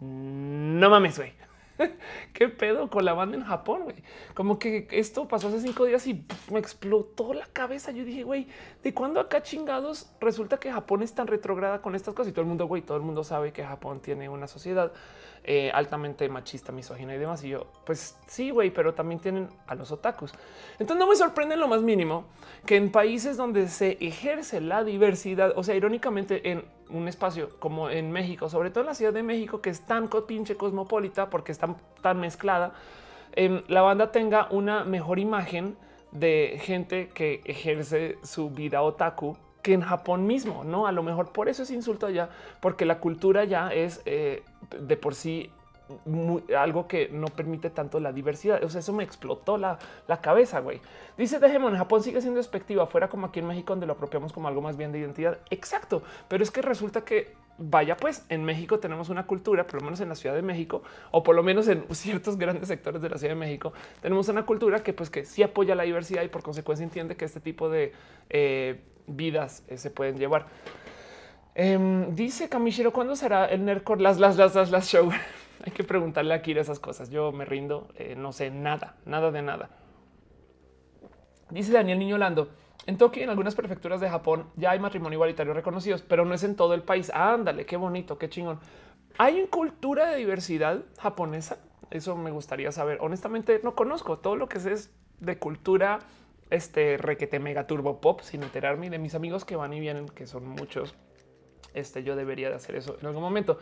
no 0.00 0.88
mames, 0.88 1.18
güey. 1.18 1.32
¿Qué 2.32 2.48
pedo 2.48 2.90
con 2.90 3.04
la 3.04 3.12
banda 3.12 3.36
en 3.36 3.44
Japón? 3.44 3.84
Güey? 3.84 3.96
Como 4.34 4.58
que 4.58 4.88
esto 4.90 5.28
pasó 5.28 5.48
hace 5.48 5.60
cinco 5.60 5.84
días 5.84 6.06
y 6.06 6.24
me 6.50 6.58
explotó 6.58 7.34
la 7.34 7.46
cabeza. 7.46 7.90
Yo 7.92 8.04
dije, 8.04 8.22
güey, 8.22 8.48
¿de 8.82 8.94
cuándo 8.94 9.20
acá 9.20 9.42
chingados 9.42 10.10
resulta 10.20 10.58
que 10.58 10.72
Japón 10.72 11.02
es 11.02 11.14
tan 11.14 11.26
retrograda 11.26 11.82
con 11.82 11.94
estas 11.94 12.14
cosas? 12.14 12.30
Y 12.30 12.32
todo 12.32 12.42
el 12.42 12.48
mundo, 12.48 12.66
güey, 12.66 12.82
todo 12.82 12.96
el 12.96 13.02
mundo 13.02 13.24
sabe 13.24 13.52
que 13.52 13.64
Japón 13.64 14.00
tiene 14.00 14.28
una 14.28 14.46
sociedad 14.46 14.92
eh, 15.42 15.70
altamente 15.72 16.28
machista, 16.28 16.70
misógina 16.70 17.14
y 17.14 17.18
demás. 17.18 17.42
Y 17.44 17.48
yo, 17.50 17.66
pues 17.86 18.18
sí, 18.26 18.50
güey, 18.50 18.70
pero 18.70 18.94
también 18.94 19.20
tienen 19.20 19.48
a 19.66 19.74
los 19.74 19.90
otakus. 19.90 20.32
Entonces 20.72 20.96
no 20.98 21.06
me 21.06 21.16
sorprende 21.16 21.54
en 21.54 21.60
lo 21.60 21.68
más 21.68 21.82
mínimo 21.82 22.24
que 22.66 22.76
en 22.76 22.92
países 22.92 23.36
donde 23.36 23.68
se 23.68 23.96
ejerce 24.00 24.60
la 24.60 24.84
diversidad, 24.84 25.52
o 25.56 25.62
sea, 25.62 25.74
irónicamente 25.74 26.50
en 26.50 26.64
un 26.90 27.08
espacio 27.08 27.58
como 27.58 27.88
en 27.88 28.10
México, 28.12 28.48
sobre 28.48 28.70
todo 28.70 28.82
en 28.82 28.86
la 28.88 28.94
Ciudad 28.94 29.12
de 29.12 29.22
México, 29.22 29.60
que 29.60 29.70
es 29.70 29.80
tan 29.80 30.08
pinche 30.26 30.56
cosmopolita 30.56 31.30
porque 31.30 31.52
está 31.52 31.74
tan 32.02 32.20
mezclada, 32.20 32.74
em, 33.32 33.62
la 33.68 33.82
banda 33.82 34.12
tenga 34.12 34.48
una 34.50 34.84
mejor 34.84 35.18
imagen 35.18 35.76
de 36.12 36.60
gente 36.62 37.08
que 37.08 37.40
ejerce 37.44 38.18
su 38.22 38.50
vida 38.50 38.82
otaku 38.82 39.36
que 39.62 39.74
en 39.74 39.82
Japón 39.82 40.26
mismo, 40.26 40.64
no? 40.64 40.86
A 40.86 40.92
lo 40.92 41.02
mejor 41.02 41.32
por 41.32 41.48
eso 41.48 41.62
es 41.62 41.70
insulto 41.70 42.06
allá, 42.06 42.30
porque 42.60 42.84
la 42.84 42.98
cultura 42.98 43.44
ya 43.44 43.68
es 43.68 44.02
eh, 44.04 44.42
de 44.78 44.96
por 44.96 45.14
sí 45.14 45.50
algo 46.56 46.86
que 46.86 47.08
no 47.08 47.26
permite 47.26 47.70
tanto 47.70 48.00
la 48.00 48.12
diversidad. 48.12 48.62
O 48.64 48.68
sea, 48.68 48.80
eso 48.80 48.92
me 48.92 49.04
explotó 49.04 49.58
la, 49.58 49.78
cabeza, 50.20 50.60
güey. 50.60 50.80
Dice 51.16 51.38
Dejemon, 51.38 51.76
Japón 51.76 52.02
sigue 52.02 52.20
siendo 52.20 52.38
despectivo, 52.38 52.82
afuera 52.82 53.08
como 53.08 53.26
aquí 53.26 53.40
en 53.40 53.46
México, 53.46 53.72
donde 53.72 53.86
lo 53.86 53.94
apropiamos 53.94 54.32
como 54.32 54.48
algo 54.48 54.60
más 54.60 54.76
bien 54.76 54.92
de 54.92 54.98
identidad. 54.98 55.38
Exacto, 55.50 56.02
pero 56.28 56.42
es 56.42 56.50
que 56.50 56.62
resulta 56.62 57.04
que 57.04 57.34
vaya 57.62 57.96
pues 57.96 58.24
en 58.30 58.42
México 58.42 58.78
tenemos 58.78 59.10
una 59.10 59.26
cultura, 59.26 59.66
por 59.66 59.80
lo 59.80 59.84
menos 59.84 60.00
en 60.00 60.08
la 60.08 60.14
Ciudad 60.14 60.34
de 60.34 60.42
México, 60.42 60.82
o 61.10 61.22
por 61.22 61.36
lo 61.36 61.42
menos 61.42 61.68
en 61.68 61.84
ciertos 61.94 62.38
grandes 62.38 62.68
sectores 62.68 63.02
de 63.02 63.10
la 63.10 63.18
Ciudad 63.18 63.34
de 63.34 63.40
México, 63.40 63.72
tenemos 64.00 64.28
una 64.28 64.46
cultura 64.46 64.82
que 64.82 64.92
pues 64.92 65.10
que 65.10 65.24
sí 65.24 65.42
apoya 65.42 65.74
la 65.74 65.82
diversidad 65.82 66.22
y 66.22 66.28
por 66.28 66.42
consecuencia 66.42 66.84
entiende 66.84 67.16
que 67.16 67.26
este 67.26 67.40
tipo 67.40 67.68
de 67.68 67.92
eh, 68.30 68.80
vidas 69.06 69.62
eh, 69.68 69.76
se 69.76 69.90
pueden 69.90 70.18
llevar. 70.18 70.46
Em, 71.54 72.14
dice 72.14 72.48
Kamishiro, 72.48 72.92
¿cuándo 72.92 73.16
será 73.16 73.46
el 73.46 73.64
Nerdcore 73.64 74.00
las, 74.00 74.18
las, 74.18 74.36
las, 74.36 74.54
las, 74.54 74.70
las 74.70 74.88
show? 74.88 75.10
Hay 75.64 75.72
que 75.72 75.84
preguntarle 75.84 76.34
a 76.34 76.42
Kira 76.42 76.60
esas 76.60 76.78
cosas. 76.78 77.10
Yo 77.10 77.32
me 77.32 77.44
rindo, 77.44 77.88
eh, 77.96 78.14
no 78.16 78.32
sé 78.32 78.50
nada, 78.50 78.96
nada 79.04 79.30
de 79.30 79.42
nada. 79.42 79.70
Dice 81.50 81.72
Daniel 81.72 81.98
Niño 81.98 82.18
Lando. 82.18 82.48
En 82.86 82.96
Tokio, 82.96 83.22
en 83.22 83.30
algunas 83.30 83.54
prefecturas 83.54 84.00
de 84.00 84.08
Japón, 84.08 84.46
ya 84.56 84.70
hay 84.70 84.78
matrimonio 84.78 85.16
igualitario 85.16 85.52
reconocidos, 85.52 86.00
pero 86.02 86.24
no 86.24 86.34
es 86.34 86.42
en 86.44 86.56
todo 86.56 86.72
el 86.72 86.82
país. 86.82 87.10
Ándale, 87.14 87.66
qué 87.66 87.76
bonito, 87.76 88.16
qué 88.18 88.30
chingón. 88.30 88.58
Hay 89.18 89.46
cultura 89.48 90.06
de 90.10 90.16
diversidad 90.16 90.82
japonesa. 90.98 91.58
Eso 91.90 92.16
me 92.16 92.30
gustaría 92.30 92.72
saber. 92.72 92.98
Honestamente, 93.00 93.60
no 93.62 93.74
conozco 93.74 94.18
todo 94.18 94.36
lo 94.36 94.48
que 94.48 94.58
es 94.58 94.90
de 95.18 95.38
cultura 95.38 95.98
este 96.50 96.96
requete 96.96 97.38
mega 97.38 97.66
turbo 97.66 98.00
pop 98.00 98.20
sin 98.22 98.42
enterarme 98.42 98.90
de 98.90 98.98
mis 98.98 99.14
amigos 99.14 99.44
que 99.44 99.56
van 99.56 99.72
y 99.72 99.80
vienen, 99.80 100.08
que 100.08 100.26
son 100.26 100.48
muchos 100.48 100.94
Este 101.74 102.02
yo 102.02 102.16
debería 102.16 102.48
de 102.48 102.56
hacer 102.56 102.74
eso 102.74 102.96
en 103.00 103.06
algún 103.06 103.22
momento. 103.22 103.58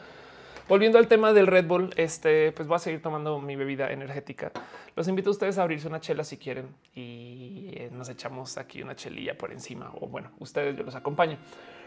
Volviendo 0.68 0.98
al 0.98 1.09
tema 1.09 1.33
del 1.33 1.46
Red 1.46 1.66
Bull, 1.66 1.90
este 1.96 2.52
pues 2.52 2.68
voy 2.68 2.76
a 2.76 2.78
seguir 2.78 3.00
tomando 3.00 3.40
mi 3.40 3.57
bebida 3.57 3.90
energética. 3.90 4.52
Los 4.96 5.09
invito 5.09 5.31
a 5.31 5.33
ustedes 5.33 5.57
a 5.57 5.62
abrirse 5.62 5.88
una 5.88 5.98
chela 5.98 6.24
si 6.24 6.37
quieren 6.37 6.74
y 6.94 7.70
eh, 7.72 7.88
nos 7.90 8.11
echamos 8.11 8.59
aquí 8.59 8.83
una 8.83 8.94
chelilla 8.94 9.38
por 9.38 9.50
encima 9.50 9.90
o 9.98 10.09
bueno, 10.09 10.31
ustedes 10.40 10.76
yo 10.76 10.83
los 10.83 10.94
acompaño. 10.94 11.38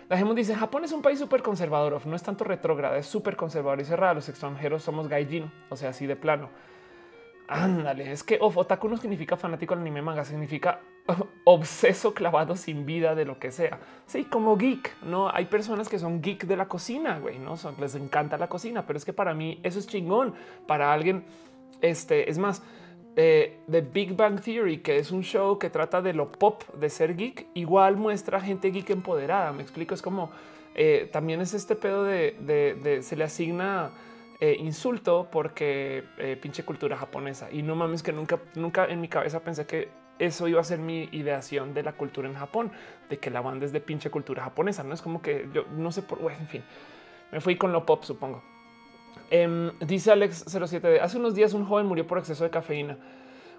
La 0.10 0.18
Gemón 0.18 0.36
dice 0.36 0.56
Japón 0.56 0.84
es 0.84 0.94
un 0.94 1.04
país 1.04 1.20
súper 1.20 1.44
conservador, 1.44 2.08
no 2.08 2.16
es 2.16 2.24
tanto 2.24 2.44
retrógrada, 2.44 2.98
es 2.98 3.06
súper 3.06 3.36
conservador 3.36 3.80
y 3.80 3.86
cerrado. 3.86 4.16
Los 4.16 4.30
extranjeros 4.30 4.82
somos 4.82 5.08
gaijin, 5.08 5.52
o 5.70 5.76
sea, 5.76 5.92
así 5.92 6.08
de 6.08 6.16
plano. 6.16 6.50
Ándale, 7.48 8.12
es 8.12 8.24
que 8.24 8.40
otaku 8.42 8.90
no 8.90 8.98
significa 8.98 9.38
fanático 9.38 9.76
del 9.76 9.82
anime 9.82 10.02
manga, 10.02 10.26
significa 10.26 10.80
obseso 11.46 12.14
clavado 12.14 12.56
sin 12.56 12.86
vida 12.86 13.16
de 13.16 13.26
lo 13.26 13.40
que 13.40 13.52
sea. 13.52 13.80
Sí, 14.06 14.26
como 14.26 14.58
geek, 14.58 15.04
no 15.04 15.34
hay 15.34 15.46
personas 15.46 15.90
que 15.90 16.00
son 16.00 16.22
geek 16.22 16.46
de 16.46 16.58
la 16.58 16.68
cocina, 16.68 17.20
güey, 17.20 17.40
no 17.40 17.58
son, 17.58 17.76
les 17.80 17.96
encanta 17.96 18.38
la 18.38 18.50
cocina, 18.50 18.86
pero 18.86 18.98
es 18.98 19.06
que 19.06 19.14
para 19.14 19.34
mí 19.34 19.60
eso 19.64 19.80
es 19.80 19.88
chingón. 19.88 20.34
Para 20.68 20.94
alguien, 20.94 21.24
este 21.82 22.30
es 22.30 22.38
más, 22.38 22.64
eh, 23.16 23.60
The 23.70 23.82
Big 23.82 24.16
Bang 24.16 24.42
Theory, 24.42 24.80
que 24.80 24.98
es 24.98 25.12
un 25.12 25.24
show 25.24 25.60
que 25.60 25.70
trata 25.70 26.02
de 26.02 26.14
lo 26.14 26.32
pop 26.32 26.64
de 26.76 26.90
ser 26.90 27.16
geek, 27.16 27.48
igual 27.54 27.98
muestra 27.98 28.40
gente 28.40 28.72
geek 28.72 28.90
empoderada. 28.90 29.52
Me 29.52 29.62
explico, 29.62 29.94
es 29.94 30.02
como 30.02 30.32
eh, 30.76 31.10
también 31.12 31.42
es 31.42 31.54
este 31.54 31.76
pedo 31.76 32.04
de 32.04 33.00
se 33.02 33.16
le 33.16 33.24
asigna 33.26 33.92
eh, 34.40 34.56
insulto 34.60 35.28
porque 35.32 36.04
pinche 36.42 36.64
cultura 36.64 36.98
japonesa. 36.98 37.52
Y 37.52 37.64
no 37.64 37.76
mames 37.76 38.02
que 38.02 38.14
nunca, 38.14 38.40
nunca 38.56 38.86
en 38.86 39.02
mi 39.02 39.08
cabeza 39.08 39.42
pensé 39.42 39.66
que 39.66 39.90
eso 40.22 40.48
iba 40.48 40.62
a 40.62 40.64
ser 40.64 40.80
mi 40.80 41.10
ideación 41.12 41.74
de 41.74 41.84
la 41.84 41.94
cultura 41.94 42.30
en 42.30 42.36
Japón, 42.36 42.72
de 43.10 43.18
que 43.18 43.32
la 43.32 43.42
banda 43.42 43.66
es 43.66 43.72
de 43.72 43.82
pinche 43.82 44.12
cultura 44.12 44.44
japonesa. 44.44 44.84
No 44.84 44.94
es 44.94 45.02
como 45.02 45.22
que 45.22 45.50
yo 45.54 45.66
no 45.76 45.92
sé 45.92 46.04
por, 46.04 46.20
bueno, 46.20 46.38
en 46.40 46.48
fin, 46.48 46.64
me 47.32 47.42
fui 47.42 47.56
con 47.56 47.72
lo 47.72 47.86
pop, 47.86 48.04
supongo. 48.04 48.44
Em, 49.32 49.72
dice 49.80 50.12
Alex 50.12 50.46
07, 50.48 51.00
hace 51.00 51.18
unos 51.18 51.34
días 51.34 51.54
un 51.54 51.66
joven 51.66 51.88
murió 51.88 52.06
por 52.06 52.20
exceso 52.20 52.44
de 52.44 52.52
cafeína. 52.52 52.98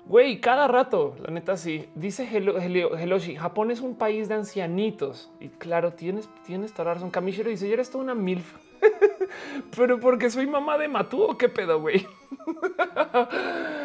Güey, 0.07 0.41
cada 0.41 0.69
rato, 0.69 1.17
la 1.23 1.33
neta 1.33 1.57
sí. 1.57 1.89
Dice 1.95 2.29
Heloshi, 2.33 3.37
Japón 3.37 3.71
es 3.71 3.81
un 3.81 3.97
país 3.97 4.29
de 4.29 4.35
ancianitos. 4.35 5.31
Y 5.41 5.49
claro, 5.49 5.93
tienes, 5.95 6.29
tienes 6.45 6.73
toda 6.73 6.87
la 6.87 6.95
razón. 6.95 7.11
Kamishiro 7.11 7.51
dice, 7.51 7.69
¿ya 7.69 7.75
eres 7.75 7.91
toda 7.91 8.05
una 8.05 8.15
MILF? 8.15 8.55
Pero 9.77 10.01
porque 10.01 10.31
soy 10.31 10.47
mamá 10.47 10.77
de 10.79 10.89
Matú 10.89 11.37
qué 11.39 11.49
pedo, 11.49 11.81
güey. 11.81 12.07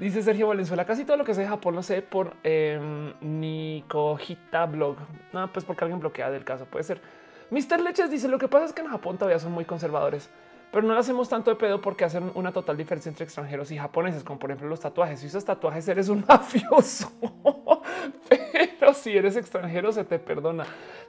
Dice 0.00 0.22
Sergio 0.22 0.48
Valenzuela, 0.48 0.84
casi 0.86 1.04
todo 1.04 1.16
lo 1.16 1.24
que 1.24 1.34
sé 1.34 1.42
de 1.42 1.48
Japón 1.48 1.76
lo 1.76 1.82
sé 1.82 2.02
por 2.02 2.34
eh, 2.42 3.12
Nikojita 3.20 4.66
Blog. 4.66 4.96
No, 5.32 5.52
pues 5.52 5.64
porque 5.64 5.84
alguien 5.84 6.00
bloquea 6.00 6.30
del 6.30 6.44
caso. 6.44 6.64
Puede 6.64 6.84
ser. 6.84 7.00
Mr. 7.50 7.80
Leches 7.80 8.10
dice, 8.10 8.26
lo 8.28 8.38
que 8.38 8.48
pasa 8.48 8.64
es 8.64 8.72
que 8.72 8.80
en 8.80 8.88
Japón 8.88 9.18
todavía 9.18 9.38
son 9.38 9.52
muy 9.52 9.64
conservadores 9.64 10.30
pero 10.70 10.86
no 10.86 10.94
lo 10.94 11.00
hacemos 11.00 11.28
tanto 11.28 11.50
de 11.50 11.56
pedo 11.56 11.80
porque 11.80 12.04
hacen 12.04 12.30
una 12.34 12.52
total 12.52 12.76
diferencia 12.76 13.08
entre 13.08 13.24
extranjeros 13.24 13.70
y 13.72 13.78
japoneses, 13.78 14.22
como 14.22 14.38
por 14.38 14.50
ejemplo 14.50 14.68
los 14.68 14.80
tatuajes. 14.80 15.20
Si 15.20 15.26
usas 15.26 15.44
tatuajes, 15.44 15.88
eres 15.88 16.08
un 16.08 16.24
mafioso, 16.28 17.12
pero 18.28 18.94
si 18.94 19.16
eres 19.16 19.36
extranjero, 19.36 19.92
se 19.92 20.04
te 20.04 20.18
perdona. 20.18 20.64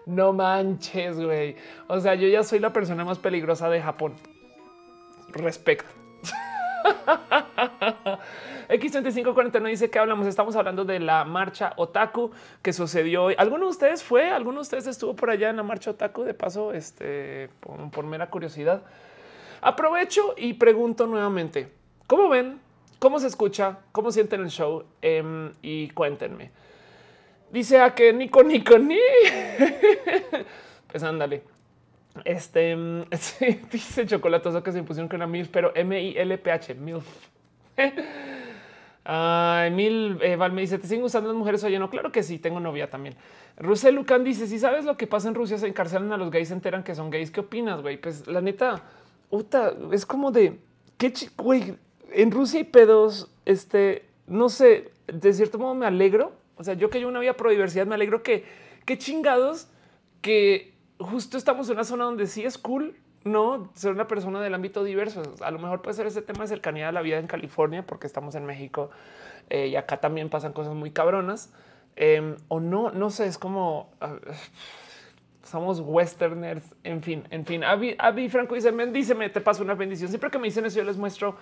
No 0.05 0.33
manches, 0.33 1.19
güey. 1.19 1.55
O 1.87 1.99
sea, 1.99 2.15
yo 2.15 2.27
ya 2.27 2.43
soy 2.43 2.59
la 2.59 2.73
persona 2.73 3.05
más 3.05 3.19
peligrosa 3.19 3.69
de 3.69 3.81
Japón. 3.81 4.15
Respecto. 5.29 5.89
X3549 8.71 9.69
dice 9.69 9.89
que 9.89 9.99
hablamos. 9.99 10.27
Estamos 10.27 10.55
hablando 10.55 10.85
de 10.85 10.99
la 10.99 11.25
marcha 11.25 11.73
Otaku 11.75 12.31
que 12.61 12.71
sucedió 12.71 13.25
hoy. 13.25 13.35
¿Alguno 13.37 13.65
de 13.65 13.71
ustedes 13.71 14.01
fue? 14.03 14.29
¿Alguno 14.29 14.59
de 14.59 14.61
ustedes 14.61 14.87
estuvo 14.87 15.13
por 15.15 15.29
allá 15.29 15.49
en 15.49 15.57
la 15.57 15.63
marcha 15.63 15.91
Otaku? 15.91 16.23
De 16.23 16.33
paso, 16.33 16.71
este 16.71 17.49
por, 17.59 18.05
mera 18.05 18.29
curiosidad. 18.29 18.81
Aprovecho 19.61 20.33
y 20.37 20.53
pregunto 20.53 21.05
nuevamente, 21.05 21.71
¿cómo 22.07 22.29
ven? 22.29 22.59
¿Cómo 22.99 23.19
se 23.19 23.27
escucha? 23.27 23.79
¿Cómo 23.91 24.11
sienten 24.11 24.41
el 24.41 24.49
show? 24.49 24.85
Em, 25.01 25.51
y 25.61 25.89
cuéntenme. 25.89 26.51
Dice 27.51 27.79
a 27.81 27.93
que 27.93 28.13
Nico 28.13 28.41
Nico 28.41 28.77
ni. 28.77 28.97
pues 30.87 31.03
ándale. 31.03 31.43
Este 32.23 32.75
dice 33.71 34.05
chocolatoso 34.05 34.63
que 34.63 34.71
se 34.71 34.79
impusieron 34.79 35.09
con 35.09 35.17
una 35.17 35.27
MILF, 35.27 35.49
pero 35.49 35.73
M-I-L-P-H, 35.75 36.75
MILF. 36.75 37.05
Ay, 39.03 39.71
Mil 39.71 40.19
eh, 40.21 40.37
me 40.37 40.61
dice: 40.61 40.77
¿Te 40.77 40.87
siguen 40.87 41.01
gustando 41.01 41.29
las 41.29 41.37
mujeres? 41.37 41.63
Oye, 41.63 41.79
no, 41.79 41.89
claro 41.89 42.11
que 42.11 42.23
sí, 42.23 42.37
tengo 42.37 42.59
novia 42.59 42.89
también. 42.89 43.15
Rusel 43.57 43.95
Lucan 43.95 44.23
dice: 44.23 44.47
Si 44.47 44.59
sabes 44.59 44.85
lo 44.85 44.97
que 44.97 45.07
pasa 45.07 45.27
en 45.27 45.35
Rusia, 45.35 45.57
se 45.57 45.67
encarcelan 45.67 46.11
a 46.11 46.17
los 46.17 46.29
gays, 46.29 46.49
se 46.49 46.53
enteran 46.53 46.83
que 46.83 46.95
son 46.95 47.09
gays. 47.09 47.31
¿Qué 47.31 47.39
opinas, 47.39 47.81
güey? 47.81 47.97
Pues 47.97 48.27
la 48.27 48.41
neta, 48.41 48.83
es 49.91 50.05
como 50.05 50.31
de 50.31 50.59
qué 50.97 51.13
güey. 51.37 51.75
En 52.13 52.31
Rusia 52.31 52.59
hay 52.59 52.65
pedos. 52.65 53.31
Este 53.45 54.05
no 54.27 54.49
sé, 54.49 54.91
de 55.07 55.33
cierto 55.33 55.59
modo 55.59 55.75
me 55.75 55.85
alegro. 55.85 56.31
O 56.55 56.63
sea, 56.63 56.73
yo 56.75 56.89
que 56.89 57.01
yo 57.01 57.07
una 57.07 57.19
vida 57.19 57.33
pro 57.33 57.49
diversidad, 57.49 57.85
me 57.85 57.95
alegro 57.95 58.23
que 58.23 58.45
qué 58.85 58.97
chingados 58.97 59.67
que 60.21 60.73
justo 60.99 61.37
estamos 61.37 61.67
en 61.67 61.73
una 61.73 61.83
zona 61.83 62.05
donde 62.05 62.27
sí 62.27 62.45
es 62.45 62.57
cool 62.57 62.95
no 63.23 63.69
ser 63.75 63.91
una 63.91 64.07
persona 64.07 64.41
del 64.41 64.53
ámbito 64.53 64.83
diverso. 64.83 65.21
A 65.41 65.51
lo 65.51 65.59
mejor 65.59 65.81
puede 65.81 65.95
ser 65.95 66.07
ese 66.07 66.21
tema 66.21 66.41
de 66.41 66.47
cercanía 66.47 66.89
a 66.89 66.91
la 66.91 67.01
vida 67.01 67.17
en 67.17 67.27
California, 67.27 67.85
porque 67.85 68.07
estamos 68.07 68.35
en 68.35 68.45
México 68.45 68.89
eh, 69.49 69.67
y 69.67 69.75
acá 69.75 69.97
también 69.97 70.29
pasan 70.29 70.53
cosas 70.53 70.73
muy 70.73 70.91
cabronas. 70.91 71.53
Em, 71.95 72.37
o 72.47 72.59
no, 72.59 72.91
no 72.91 73.09
sé, 73.09 73.27
es 73.27 73.37
como 73.37 73.89
somos 75.51 75.81
westerners, 75.81 76.63
en 76.83 77.03
fin, 77.03 77.23
en 77.29 77.45
fin. 77.45 77.63
Avi, 77.63 78.29
Franco 78.29 78.55
dice, 78.55 78.71
bendíceme, 78.71 79.29
te 79.29 79.41
paso 79.41 79.63
una 79.63 79.73
bendición. 79.73 80.09
Siempre 80.09 80.31
que 80.31 80.39
me 80.39 80.45
dicen 80.45 80.65
eso, 80.65 80.77
yo 80.77 80.85
les 80.85 80.95
muestro 80.95 81.35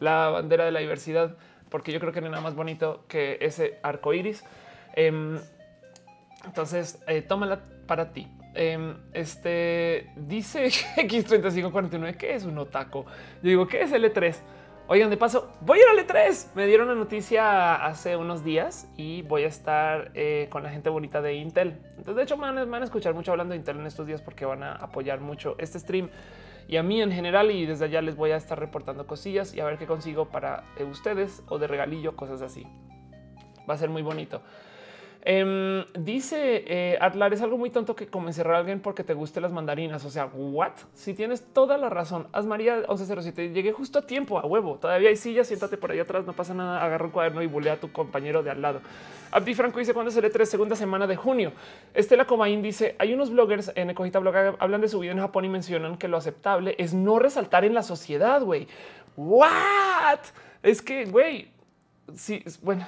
la 0.00 0.28
bandera 0.28 0.66
de 0.66 0.70
la 0.70 0.80
diversidad, 0.80 1.36
porque 1.70 1.90
yo 1.90 1.98
creo 1.98 2.12
que 2.12 2.20
no 2.20 2.26
hay 2.26 2.32
nada 2.32 2.42
más 2.42 2.54
bonito 2.54 3.04
que 3.08 3.38
ese 3.40 3.78
arco 3.82 4.12
iris. 4.12 4.44
Em, 4.94 5.38
entonces, 6.44 7.02
eh, 7.06 7.22
tómala 7.22 7.62
para 7.86 8.12
ti. 8.12 8.28
Em, 8.54 8.96
este 9.12 10.10
dice 10.16 10.66
X3549 10.96 12.16
que 12.16 12.34
es 12.34 12.44
un 12.44 12.58
otaco. 12.58 13.04
Yo 13.42 13.48
digo, 13.48 13.66
¿qué 13.66 13.82
es 13.82 13.92
L3? 13.92 14.36
Oigan, 14.86 15.08
de 15.08 15.16
paso, 15.16 15.50
voy 15.62 15.78
a 15.78 15.82
ir 15.82 15.88
al 15.88 16.06
E3. 16.06 16.54
Me 16.54 16.66
dieron 16.66 16.88
la 16.88 16.94
noticia 16.94 17.86
hace 17.86 18.18
unos 18.18 18.44
días 18.44 18.86
y 18.98 19.22
voy 19.22 19.44
a 19.44 19.46
estar 19.46 20.10
eh, 20.12 20.46
con 20.50 20.62
la 20.62 20.68
gente 20.68 20.90
bonita 20.90 21.22
de 21.22 21.34
Intel. 21.36 21.78
Entonces, 21.96 22.16
de 22.16 22.22
hecho, 22.24 22.36
me 22.36 22.52
van, 22.52 22.82
a 22.82 22.84
escuchar 22.84 23.14
mucho 23.14 23.30
hablando 23.30 23.52
de 23.52 23.58
Intel 23.58 23.80
en 23.80 23.86
estos 23.86 24.06
días 24.06 24.20
porque 24.20 24.44
van 24.44 24.62
a 24.62 24.74
apoyar 24.74 25.20
mucho 25.20 25.56
este 25.58 25.78
stream 25.78 26.10
y 26.68 26.76
a 26.76 26.82
mí 26.82 27.00
en 27.00 27.10
general. 27.10 27.50
Y 27.50 27.64
desde 27.64 27.86
allá 27.86 28.02
les 28.02 28.14
voy 28.14 28.32
a 28.32 28.36
estar 28.36 28.60
reportando 28.60 29.06
cosillas 29.06 29.54
y 29.54 29.60
a 29.60 29.64
ver 29.64 29.78
qué 29.78 29.86
consigo 29.86 30.28
para 30.28 30.64
eh, 30.78 30.84
ustedes 30.84 31.42
o 31.48 31.58
de 31.58 31.66
regalillo, 31.66 32.14
cosas 32.14 32.42
así. 32.42 32.66
Va 33.68 33.74
a 33.74 33.78
ser 33.78 33.88
muy 33.88 34.02
bonito. 34.02 34.42
Em, 35.26 35.86
dice 35.94 36.64
eh, 36.66 36.98
es 37.32 37.40
algo 37.40 37.56
muy 37.56 37.70
tonto 37.70 37.96
que 37.96 38.06
como 38.08 38.28
a 38.28 38.56
alguien 38.58 38.80
porque 38.80 39.02
te 39.04 39.14
guste 39.14 39.40
las 39.40 39.52
mandarinas. 39.52 40.04
O 40.04 40.10
sea, 40.10 40.26
what? 40.26 40.72
Si 40.92 41.14
tienes 41.14 41.42
toda 41.52 41.78
la 41.78 41.88
razón, 41.88 42.28
haz 42.32 42.44
María 42.44 42.76
1107. 42.76 43.50
Llegué 43.50 43.72
justo 43.72 44.00
a 44.00 44.02
tiempo, 44.02 44.38
a 44.38 44.44
huevo. 44.44 44.76
Todavía 44.76 45.08
hay 45.08 45.16
sillas, 45.16 45.46
siéntate 45.46 45.78
por 45.78 45.90
ahí 45.90 45.98
atrás, 45.98 46.26
no 46.26 46.34
pasa 46.34 46.52
nada. 46.52 46.84
Agarra 46.84 47.06
un 47.06 47.10
cuaderno 47.10 47.42
y 47.42 47.46
bulea 47.46 47.74
a 47.74 47.76
tu 47.76 47.90
compañero 47.90 48.42
de 48.42 48.50
al 48.50 48.60
lado. 48.60 48.82
Abdi 49.30 49.54
Franco 49.54 49.78
dice 49.78 49.94
cuando 49.94 50.10
seré 50.10 50.28
tres 50.28 50.50
segunda 50.50 50.76
semana 50.76 51.06
de 51.06 51.16
junio. 51.16 51.52
Estela 51.94 52.26
Comain 52.26 52.60
dice 52.60 52.94
hay 52.98 53.14
unos 53.14 53.30
bloggers 53.30 53.72
en 53.76 53.90
Ecojita 53.90 54.18
Blog 54.18 54.34
hablan 54.58 54.82
de 54.82 54.88
su 54.88 54.98
vida 54.98 55.12
en 55.12 55.20
Japón 55.20 55.46
y 55.46 55.48
mencionan 55.48 55.96
que 55.96 56.06
lo 56.06 56.18
aceptable 56.18 56.74
es 56.78 56.92
no 56.92 57.18
resaltar 57.18 57.64
en 57.64 57.72
la 57.72 57.82
sociedad. 57.82 58.42
Güey, 58.42 58.68
what? 59.16 60.20
Es 60.62 60.82
que, 60.82 61.06
güey, 61.06 61.48
sí, 62.14 62.44
bueno, 62.62 62.86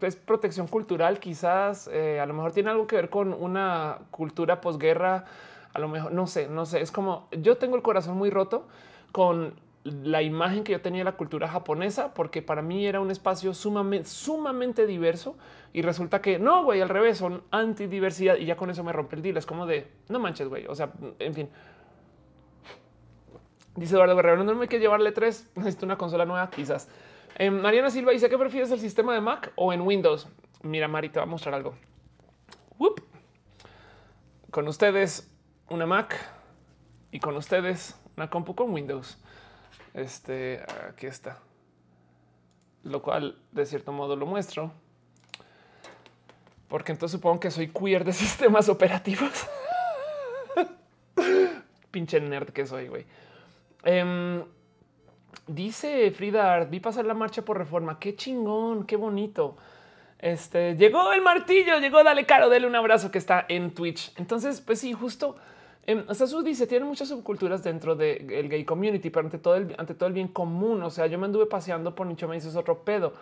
es 0.00 0.16
protección 0.16 0.66
cultural, 0.66 1.20
quizás 1.20 1.88
eh, 1.92 2.20
a 2.20 2.26
lo 2.26 2.34
mejor 2.34 2.52
tiene 2.52 2.70
algo 2.70 2.86
que 2.86 2.96
ver 2.96 3.10
con 3.10 3.32
una 3.34 3.98
cultura 4.10 4.60
posguerra. 4.60 5.24
A 5.74 5.78
lo 5.78 5.88
mejor 5.88 6.12
no 6.12 6.26
sé, 6.26 6.48
no 6.48 6.66
sé. 6.66 6.80
Es 6.80 6.90
como 6.90 7.28
yo 7.32 7.56
tengo 7.56 7.76
el 7.76 7.82
corazón 7.82 8.16
muy 8.16 8.30
roto 8.30 8.66
con 9.12 9.54
la 9.84 10.22
imagen 10.22 10.62
que 10.64 10.72
yo 10.72 10.80
tenía 10.80 11.00
de 11.00 11.04
la 11.04 11.16
cultura 11.16 11.48
japonesa, 11.48 12.14
porque 12.14 12.40
para 12.40 12.62
mí 12.62 12.86
era 12.86 13.00
un 13.00 13.10
espacio 13.10 13.52
sumamente, 13.52 14.08
sumamente 14.08 14.86
diverso 14.86 15.36
y 15.72 15.82
resulta 15.82 16.20
que 16.20 16.38
no, 16.38 16.64
güey, 16.64 16.80
al 16.80 16.88
revés, 16.88 17.18
son 17.18 17.42
antidiversidad 17.50 18.36
y 18.36 18.44
ya 18.44 18.56
con 18.56 18.70
eso 18.70 18.84
me 18.84 18.92
rompe 18.92 19.16
el 19.16 19.22
deal. 19.22 19.36
Es 19.36 19.46
como 19.46 19.66
de 19.66 19.88
no 20.08 20.18
manches, 20.18 20.48
güey. 20.48 20.66
O 20.66 20.74
sea, 20.74 20.92
en 21.18 21.34
fin. 21.34 21.48
Dice 23.74 23.94
Eduardo 23.94 24.14
Guerrero, 24.14 24.44
no 24.44 24.54
me 24.54 24.62
hay 24.62 24.68
que 24.68 24.78
llevarle 24.78 25.12
tres, 25.12 25.50
necesito 25.56 25.86
una 25.86 25.96
consola 25.96 26.26
nueva, 26.26 26.50
quizás. 26.50 26.88
Eh, 27.36 27.50
Mariana 27.50 27.90
Silva 27.90 28.12
dice 28.12 28.28
que 28.28 28.38
prefieres 28.38 28.70
el 28.70 28.80
sistema 28.80 29.14
de 29.14 29.20
Mac 29.20 29.52
o 29.56 29.72
en 29.72 29.80
Windows. 29.80 30.28
Mira, 30.62 30.88
Mari, 30.88 31.08
te 31.08 31.18
va 31.18 31.24
a 31.24 31.26
mostrar 31.26 31.54
algo. 31.54 31.74
Con 34.52 34.68
ustedes 34.68 35.34
una 35.70 35.86
Mac 35.86 36.14
y 37.10 37.20
con 37.20 37.34
ustedes 37.38 37.98
una 38.18 38.28
compu 38.28 38.54
con 38.54 38.70
Windows. 38.70 39.18
Este 39.94 40.62
aquí 40.86 41.06
está, 41.06 41.38
lo 42.82 43.00
cual 43.00 43.38
de 43.50 43.64
cierto 43.64 43.92
modo 43.92 44.14
lo 44.14 44.26
muestro, 44.26 44.70
porque 46.68 46.92
entonces 46.92 47.18
supongo 47.18 47.40
que 47.40 47.50
soy 47.50 47.68
queer 47.68 48.04
de 48.04 48.12
sistemas 48.12 48.68
operativos. 48.68 49.48
pinche 51.90 52.20
nerd 52.20 52.50
que 52.50 52.66
soy, 52.66 52.88
güey. 52.88 53.06
Em, 53.84 54.44
dice 55.46 56.10
Frida 56.10 56.64
vi 56.64 56.80
pasar 56.80 57.04
la 57.04 57.14
marcha 57.14 57.42
por 57.42 57.58
reforma. 57.58 57.98
Qué 57.98 58.16
chingón, 58.16 58.84
qué 58.84 58.96
bonito. 58.96 59.56
Este 60.18 60.76
llegó 60.76 61.12
el 61.12 61.20
martillo, 61.20 61.78
llegó, 61.80 62.04
dale 62.04 62.26
caro, 62.26 62.48
dale 62.48 62.66
un 62.66 62.76
abrazo 62.76 63.10
que 63.10 63.18
está 63.18 63.44
en 63.48 63.72
Twitch. 63.72 64.12
Entonces, 64.16 64.60
pues 64.60 64.78
sí, 64.80 64.92
justo. 64.92 65.36
Eh, 65.84 66.04
su 66.14 66.42
dice, 66.42 66.68
tiene 66.68 66.84
muchas 66.84 67.08
subculturas 67.08 67.64
dentro 67.64 67.96
del 67.96 68.48
gay 68.48 68.64
community, 68.64 69.10
pero 69.10 69.26
ante 69.26 69.38
todo, 69.38 69.56
el, 69.56 69.74
ante 69.78 69.94
todo 69.94 70.06
el 70.06 70.12
bien 70.12 70.28
común. 70.28 70.82
O 70.82 70.90
sea, 70.90 71.06
yo 71.06 71.18
me 71.18 71.26
anduve 71.26 71.46
paseando 71.46 71.94
por 71.94 72.06
nicho, 72.06 72.28
me 72.28 72.36
dices 72.36 72.54
otro 72.54 72.84
pedo. 72.84 73.14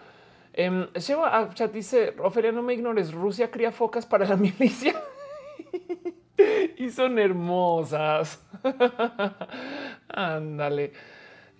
Eh, 0.52 0.88
a 1.24 1.48
chat 1.54 1.72
dice, 1.72 2.14
Ofelia, 2.18 2.52
no 2.52 2.62
me 2.62 2.74
ignores, 2.74 3.12
Rusia 3.12 3.50
cría 3.50 3.72
focas 3.72 4.04
para 4.04 4.26
la 4.26 4.36
milicia. 4.36 4.94
y 6.76 6.90
son 6.90 7.18
hermosas. 7.18 8.42
Ándale. 10.08 10.92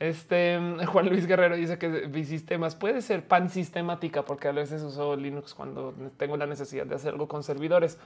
Este 0.01 0.59
Juan 0.87 1.09
Luis 1.09 1.27
Guerrero 1.27 1.55
dice 1.55 1.79
que 1.79 1.89
bisistemas 1.89 2.75
puede 2.75 3.03
ser 3.03 3.23
pan 3.23 3.51
sistemática, 3.51 4.25
porque 4.25 4.49
a 4.49 4.53
veces 4.53 4.83
uso 4.83 5.15
Linux 5.15 5.55
cuando 5.55 5.95
tengo 6.17 6.37
la 6.37 6.47
necesidad 6.47 6.87
de 6.87 6.97
hacer 6.97 7.13
algo 7.13 7.29
con 7.29 7.45
servidores. 7.45 7.99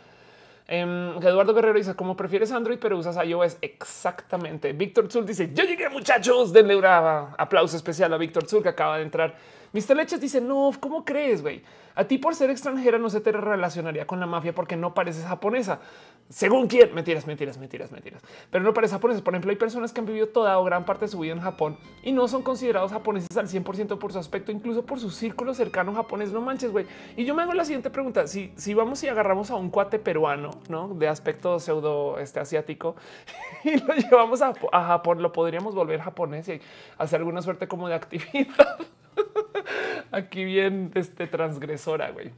Em, 0.66 1.16
Eduardo 1.18 1.52
Guerrero 1.54 1.78
dice 1.78 1.94
como 1.94 2.16
prefieres 2.16 2.50
Android, 2.50 2.78
pero 2.80 2.98
usas 2.98 3.16
iOS. 3.24 3.58
Exactamente. 3.60 4.72
Víctor 4.72 5.10
Zul 5.10 5.24
dice 5.24 5.52
yo 5.54 5.64
llegué 5.64 5.88
muchachos. 5.88 6.52
Denle 6.52 6.74
un 6.74 6.84
aplauso 6.84 7.76
especial 7.76 8.12
a 8.12 8.18
Víctor 8.18 8.46
Zul 8.46 8.62
que 8.62 8.70
acaba 8.70 8.96
de 8.96 9.04
entrar. 9.04 9.34
Mr. 9.74 9.96
Leches 9.96 10.20
dice 10.20 10.40
no, 10.40 10.70
¿cómo 10.78 11.04
crees? 11.04 11.42
güey? 11.42 11.62
A 11.96 12.04
ti 12.04 12.18
por 12.18 12.34
ser 12.34 12.50
extranjera 12.50 12.98
no 12.98 13.10
se 13.10 13.20
te 13.20 13.30
relacionaría 13.32 14.06
con 14.06 14.18
la 14.20 14.26
mafia 14.26 14.54
porque 14.54 14.76
no 14.76 14.94
pareces 14.94 15.24
japonesa. 15.24 15.80
Según 16.28 16.66
quién, 16.68 16.94
mentiras, 16.94 17.26
mentiras, 17.26 17.58
mentiras, 17.58 17.92
mentiras. 17.92 18.22
Pero 18.50 18.64
no 18.64 18.72
pareces 18.72 18.94
japonesa. 18.94 19.22
Por 19.22 19.34
ejemplo, 19.34 19.50
hay 19.50 19.56
personas 19.56 19.92
que 19.92 20.00
han 20.00 20.06
vivido 20.06 20.28
toda 20.28 20.58
o 20.58 20.64
gran 20.64 20.84
parte 20.84 21.04
de 21.04 21.08
su 21.08 21.18
vida 21.18 21.32
en 21.32 21.40
Japón 21.40 21.76
y 22.02 22.12
no 22.12 22.26
son 22.28 22.42
considerados 22.42 22.92
japoneses 22.92 23.36
al 23.36 23.48
100% 23.48 23.98
por 23.98 24.12
su 24.12 24.18
aspecto, 24.18 24.50
incluso 24.50 24.84
por 24.86 24.98
su 24.98 25.10
círculo 25.10 25.54
cercano 25.54 25.92
japonés. 25.92 26.32
No 26.32 26.40
manches, 26.40 26.70
güey. 26.70 26.86
Y 27.16 27.24
yo 27.24 27.34
me 27.34 27.42
hago 27.42 27.52
la 27.52 27.64
siguiente 27.64 27.90
pregunta. 27.90 28.26
Si, 28.28 28.52
si 28.56 28.74
vamos 28.74 29.02
y 29.02 29.08
agarramos 29.08 29.50
a 29.50 29.56
un 29.56 29.70
cuate 29.70 29.98
peruano, 29.98 30.50
¿no? 30.68 30.88
De 30.88 31.08
aspecto 31.08 31.58
pseudo 31.60 32.18
este, 32.18 32.40
asiático 32.40 32.96
y 33.64 33.76
lo 33.76 33.94
llevamos 33.94 34.40
a, 34.40 34.52
a 34.72 34.84
Japón, 34.86 35.20
lo 35.20 35.32
podríamos 35.32 35.74
volver 35.74 36.00
japonés 36.00 36.48
y 36.48 36.60
hacer 36.98 37.20
alguna 37.20 37.42
suerte 37.42 37.68
como 37.68 37.88
de 37.88 37.94
actividad. 37.94 38.78
Aquí 40.10 40.44
bien 40.44 40.90
este 40.94 41.26
transgresora, 41.26 42.10
güey. 42.10 42.32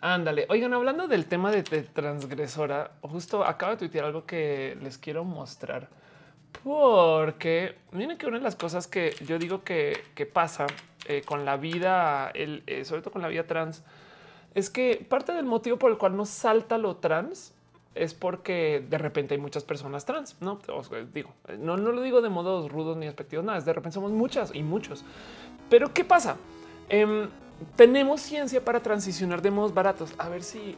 Ándale. 0.00 0.46
Oigan, 0.48 0.72
hablando 0.72 1.08
del 1.08 1.26
tema 1.26 1.50
de, 1.50 1.62
transgresora, 1.62 2.92
justo 3.02 3.44
acabo 3.44 3.72
de 3.72 3.78
tuitear 3.78 4.06
algo 4.06 4.24
que 4.24 4.76
les 4.82 4.96
quiero 4.96 5.24
mostrar. 5.24 5.88
Porque 6.64 7.76
miren 7.92 8.16
que 8.16 8.26
una 8.26 8.38
de 8.38 8.44
las 8.44 8.56
cosas 8.56 8.86
que 8.86 9.14
yo 9.26 9.38
digo 9.38 9.62
que, 9.62 10.02
pasa 10.32 10.66
eh, 11.06 11.22
con 11.24 11.44
la 11.44 11.56
vida, 11.56 12.32
eh, 12.34 12.84
sobre 12.84 13.02
todo 13.02 13.12
con 13.12 13.22
la 13.22 13.28
vida 13.28 13.46
trans, 13.46 13.84
es 14.54 14.70
que 14.70 15.06
parte 15.08 15.32
del 15.32 15.44
motivo 15.44 15.78
por 15.78 15.90
el 15.90 15.98
cual 15.98 16.16
no 16.16 16.24
salta 16.24 16.78
lo 16.78 16.96
trans 16.96 17.54
es 17.94 18.14
porque 18.14 18.84
de 18.88 18.98
repente 18.98 19.34
hay 19.34 19.40
muchas 19.40 19.64
personas 19.64 20.04
trans. 20.04 20.36
No 20.40 20.58
digo, 21.12 21.32
no, 21.58 21.76
no 21.76 21.92
lo 21.92 22.02
digo 22.02 22.20
de 22.20 22.28
modos 22.28 22.70
rudos 22.70 22.96
ni 22.96 23.06
despectivos, 23.06 23.44
nada. 23.44 23.58
Es 23.58 23.64
de 23.64 23.72
repente 23.72 23.94
somos 23.94 24.12
muchas 24.12 24.54
y 24.54 24.62
muchos. 24.62 25.04
Pero 25.68 25.92
¿qué 25.92 26.04
pasa? 26.04 26.36
Em, 26.88 27.28
tenemos 27.76 28.20
ciencia 28.20 28.64
para 28.64 28.80
transicionar 28.80 29.42
de 29.42 29.50
modos 29.50 29.74
baratos. 29.74 30.14
A 30.18 30.28
ver 30.28 30.42
si 30.42 30.76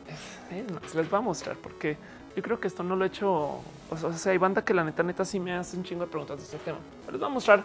eh, 0.51 0.65
les 0.95 1.11
voy 1.11 1.19
a 1.19 1.23
mostrar 1.23 1.57
porque 1.57 1.97
yo 2.35 2.43
creo 2.43 2.59
que 2.59 2.69
esto 2.69 2.83
no 2.83 2.97
lo 2.97 3.05
he 3.05 3.09
hecho. 3.09 3.61
O 3.91 4.13
sea, 4.15 4.33
hay 4.33 4.39
banda 4.39 4.65
que 4.65 4.73
la 4.73 4.85
neta, 4.85 5.03
neta, 5.03 5.25
sí 5.25 5.39
me 5.39 5.53
hace 5.55 5.77
un 5.77 5.85
chingo 5.85 6.05
de 6.05 6.11
preguntas 6.11 6.39
de 6.39 6.45
este 6.45 6.59
tema. 6.59 6.79
les 7.11 7.21
voy 7.21 7.29
a 7.29 7.33
mostrar 7.33 7.65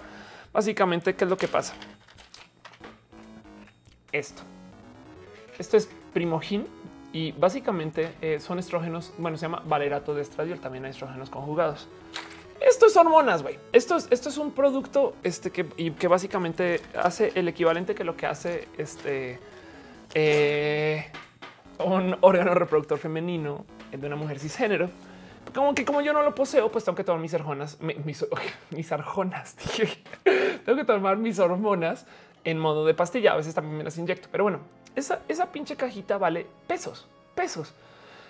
básicamente 0.52 1.16
qué 1.16 1.24
es 1.24 1.30
lo 1.30 1.38
que 1.38 1.48
pasa. 1.48 1.74
Esto. 4.12 4.42
Esto 5.58 5.78
es 5.78 5.90
primogin 6.14 6.68
y 7.14 7.32
básicamente 7.32 8.14
eh, 8.22 8.40
son 8.40 8.60
estrógenos. 8.60 9.14
Bueno, 9.18 9.38
se 9.38 9.44
llama 9.44 9.62
valerato 9.66 10.14
de 10.14 10.22
estradiol. 10.22 10.60
También 10.60 10.86
hay 10.86 10.92
estrógenos 10.92 11.30
conjugados. 11.30 11.88
Esto 12.60 12.88
es 12.88 12.98
hormonas, 12.98 13.44
güey. 13.44 13.60
Esto 13.72 13.98
es, 13.98 14.08
esto 14.12 14.30
es 14.30 14.38
un 14.38 14.52
producto 14.52 15.16
este, 15.24 15.52
que, 15.52 15.66
y 15.78 15.92
que 15.92 16.08
básicamente 16.08 16.82
hace 16.96 17.32
el 17.36 17.48
equivalente 17.48 17.96
que 17.96 18.04
lo 18.04 18.18
que 18.18 18.26
hace 18.26 18.68
este 18.78 19.40
eh, 20.14 21.06
un 21.80 22.18
órgano 22.22 22.54
reproductor 22.56 22.98
femenino 22.98 23.66
de 23.92 24.08
una 24.08 24.16
mujer 24.16 24.40
cisgénero. 24.40 24.90
Como 25.54 25.74
que 25.74 25.86
como 25.86 26.02
yo 26.02 26.14
no 26.14 26.24
lo 26.24 26.36
poseo, 26.36 26.72
pues 26.72 26.84
tengo 26.84 26.96
que 26.96 27.04
tomar 27.04 27.22
mis 27.22 27.34
hormonas, 27.34 27.78
mis, 27.82 28.26
mis 28.72 28.92
arjonas. 28.92 29.56
tengo 30.66 30.78
que 30.78 30.86
tomar 30.86 31.18
mis 31.18 31.40
hormonas 31.40 32.06
en 32.44 32.60
modo 32.60 32.86
de 32.86 32.94
pastilla. 32.94 33.34
A 33.34 33.38
veces 33.38 33.54
también 33.54 33.78
me 33.78 33.84
las 33.84 33.98
inyecto, 33.98 34.28
pero 34.32 34.44
bueno, 34.44 34.60
esa, 34.98 35.22
esa 35.28 35.52
pinche 35.52 35.76
cajita 35.76 36.18
vale 36.18 36.48
pesos, 36.68 37.08
pesos. 37.36 37.74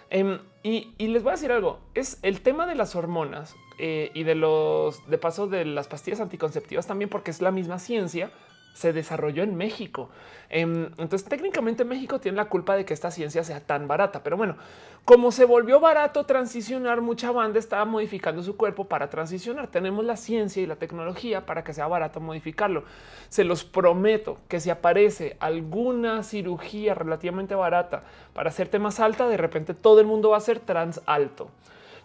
Em, 0.10 0.40
y, 0.64 0.94
les 1.00 1.24
voy 1.24 1.32
a 1.32 1.36
decir 1.36 1.52
algo, 1.52 1.80
es 1.94 2.20
el 2.22 2.42
tema 2.42 2.66
de 2.66 2.76
las 2.76 2.96
hormonas 2.96 3.56
eh, 3.80 4.12
y 4.14 4.24
de 4.24 4.36
los, 4.36 5.08
de 5.10 5.18
paso 5.18 5.48
de 5.48 5.66
las 5.66 5.88
pastillas 5.88 6.20
anticonceptivas 6.20 6.86
también, 6.86 7.10
porque 7.10 7.32
es 7.32 7.42
la 7.42 7.52
misma 7.52 7.80
ciencia, 7.80 8.32
se 8.78 8.94
desarrolló 8.94 9.42
en 9.42 9.56
México. 9.56 10.10
Em, 10.50 10.86
entonces 11.00 11.26
técnicamente 11.26 11.84
México 11.84 12.20
tiene 12.20 12.38
la 12.38 12.46
culpa 12.46 12.76
de 12.76 12.86
que 12.86 12.94
esta 12.94 13.10
ciencia 13.10 13.44
sea 13.44 13.60
tan 13.60 13.88
barata, 13.88 14.22
pero 14.22 14.38
bueno, 14.38 14.56
como 15.04 15.32
se 15.32 15.46
volvió 15.46 15.80
barato 15.80 16.26
transicionar, 16.26 17.02
mucha 17.02 17.32
banda 17.32 17.58
estaba 17.58 17.86
modificando 17.86 18.44
su 18.44 18.56
cuerpo 18.56 18.86
para 18.86 19.10
transicionar. 19.10 19.68
Tenemos 19.70 20.06
la 20.06 20.16
ciencia 20.16 20.62
y 20.62 20.68
la 20.68 20.76
tecnología 20.76 21.48
para 21.48 21.64
que 21.64 21.74
sea 21.74 21.88
barato 21.88 22.20
modificarlo. 22.20 22.84
Se 23.30 23.44
los 23.44 23.64
prometo 23.64 24.38
que 24.48 24.60
si 24.60 24.70
aparece 24.70 25.38
alguna 25.40 26.22
cirugía 26.22 26.94
relativamente 26.94 27.56
barata 27.56 28.04
para 28.34 28.50
hacerte 28.50 28.78
más 28.78 29.00
alta, 29.00 29.28
de 29.28 29.38
repente 29.38 29.74
todo 29.74 30.00
el 30.02 30.06
mundo 30.06 30.30
va 30.30 30.38
a 30.38 30.42
ser 30.42 30.60
trans 30.60 31.02
alto. 31.08 31.50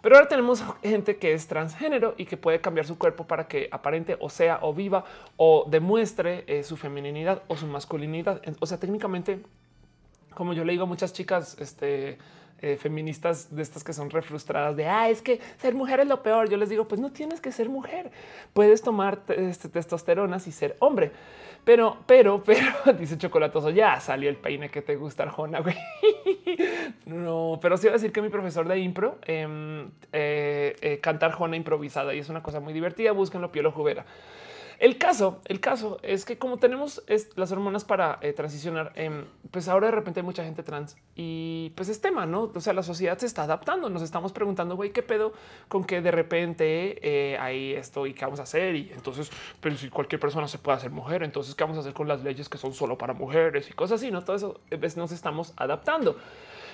Pero 0.03 0.17
ahora 0.17 0.27
tenemos 0.27 0.61
gente 0.83 1.15
que 1.15 1.31
es 1.31 1.47
transgénero 1.47 2.13
y 2.17 2.25
que 2.25 2.35
puede 2.35 2.59
cambiar 2.59 2.85
su 2.85 2.97
cuerpo 2.97 3.25
para 3.25 3.47
que 3.47 3.69
aparente 3.71 4.17
o 4.19 4.29
sea 4.29 4.59
o 4.61 4.73
viva 4.73 5.05
o 5.37 5.65
demuestre 5.69 6.43
eh, 6.45 6.63
su 6.63 6.75
feminidad 6.75 7.41
o 7.47 7.55
su 7.55 7.67
masculinidad. 7.67 8.41
O 8.59 8.65
sea, 8.65 8.81
técnicamente, 8.81 9.39
como 10.33 10.51
yo 10.51 10.65
le 10.65 10.73
digo 10.73 10.83
a 10.83 10.87
muchas 10.87 11.13
chicas, 11.13 11.55
este, 11.57 12.17
eh, 12.63 12.77
feministas 12.77 13.53
de 13.53 13.61
estas 13.61 13.83
que 13.83 13.91
son 13.91 14.09
refrustradas 14.09 14.75
de 14.77 14.85
ah, 14.85 15.09
es 15.09 15.21
que 15.21 15.41
ser 15.57 15.75
mujer 15.75 15.99
es 15.99 16.07
lo 16.07 16.23
peor. 16.23 16.49
Yo 16.49 16.55
les 16.55 16.69
digo, 16.69 16.87
pues 16.87 17.01
no 17.01 17.11
tienes 17.11 17.41
que 17.41 17.51
ser 17.51 17.67
mujer, 17.67 18.09
puedes 18.53 18.81
tomar 18.81 19.19
este, 19.27 19.67
testosteronas 19.67 20.47
y 20.47 20.53
ser 20.53 20.77
hombre. 20.79 21.11
Pero, 21.65 21.97
pero, 22.05 22.41
pero, 22.45 22.93
dice 22.97 23.17
Chocolatoso, 23.17 23.69
ya 23.69 23.99
salió 23.99 24.29
el 24.29 24.37
peine 24.37 24.69
que 24.69 24.81
te 24.81 24.95
gusta, 24.95 25.23
Arjona, 25.23 25.59
güey. 25.59 25.75
No, 27.05 27.59
pero 27.61 27.75
sí 27.75 27.89
decir 27.89 28.13
que 28.13 28.21
mi 28.21 28.29
profesor 28.29 28.65
de 28.67 28.79
impro 28.79 29.17
em, 29.23 29.89
eh, 30.13 30.75
eh, 30.81 30.99
canta 31.01 31.25
Arjona 31.25 31.57
improvisada 31.57 32.13
y 32.13 32.19
es 32.19 32.29
una 32.29 32.41
cosa 32.41 32.61
muy 32.61 32.71
divertida. 32.71 33.11
Búsquenlo, 33.11 33.51
Pielo 33.51 33.71
Jubera. 33.73 34.05
El 34.83 34.97
caso, 34.97 35.39
el 35.45 35.61
caso 35.61 35.97
es 36.03 36.25
que 36.25 36.37
como 36.37 36.57
tenemos 36.57 37.01
las 37.37 37.53
hormonas 37.53 37.85
para 37.85 38.19
eh, 38.21 38.33
transicionar, 38.33 38.91
em, 38.95 39.23
pues 39.49 39.69
ahora 39.69 39.87
de 39.87 39.91
repente 39.91 40.19
hay 40.19 40.25
mucha 40.25 40.43
gente 40.43 40.61
trans 40.61 40.97
y 41.15 41.71
pues 41.77 41.87
es 41.87 42.01
tema, 42.01 42.25
¿no? 42.25 42.51
O 42.53 42.59
sea, 42.59 42.73
la 42.73 42.83
sociedad 42.83 43.17
se 43.17 43.25
está 43.25 43.43
adaptando. 43.43 43.89
Nos 43.89 44.01
estamos 44.01 44.33
preguntando, 44.33 44.75
güey, 44.75 44.91
¿qué 44.91 45.01
pedo 45.01 45.31
con 45.69 45.85
que 45.85 46.01
de 46.01 46.11
repente 46.11 46.99
eh, 47.01 47.37
hay 47.37 47.71
esto 47.71 48.05
y 48.07 48.13
qué 48.13 48.25
vamos 48.25 48.41
a 48.41 48.43
hacer? 48.43 48.75
Y 48.75 48.91
entonces, 48.91 49.31
pero 49.61 49.77
si 49.77 49.87
cualquier 49.87 50.19
persona 50.19 50.49
se 50.49 50.57
puede 50.57 50.75
hacer 50.75 50.91
mujer, 50.91 51.23
entonces, 51.23 51.55
¿qué 51.55 51.63
vamos 51.63 51.77
a 51.77 51.79
hacer 51.79 51.93
con 51.93 52.09
las 52.09 52.21
leyes 52.21 52.49
que 52.49 52.57
son 52.57 52.73
solo 52.73 52.97
para 52.97 53.13
mujeres 53.13 53.69
y 53.69 53.71
cosas 53.71 54.01
así? 54.01 54.11
No, 54.11 54.25
todo 54.25 54.35
eso 54.35 54.59
pues, 54.67 54.97
nos 54.97 55.13
estamos 55.13 55.53
adaptando. 55.55 56.17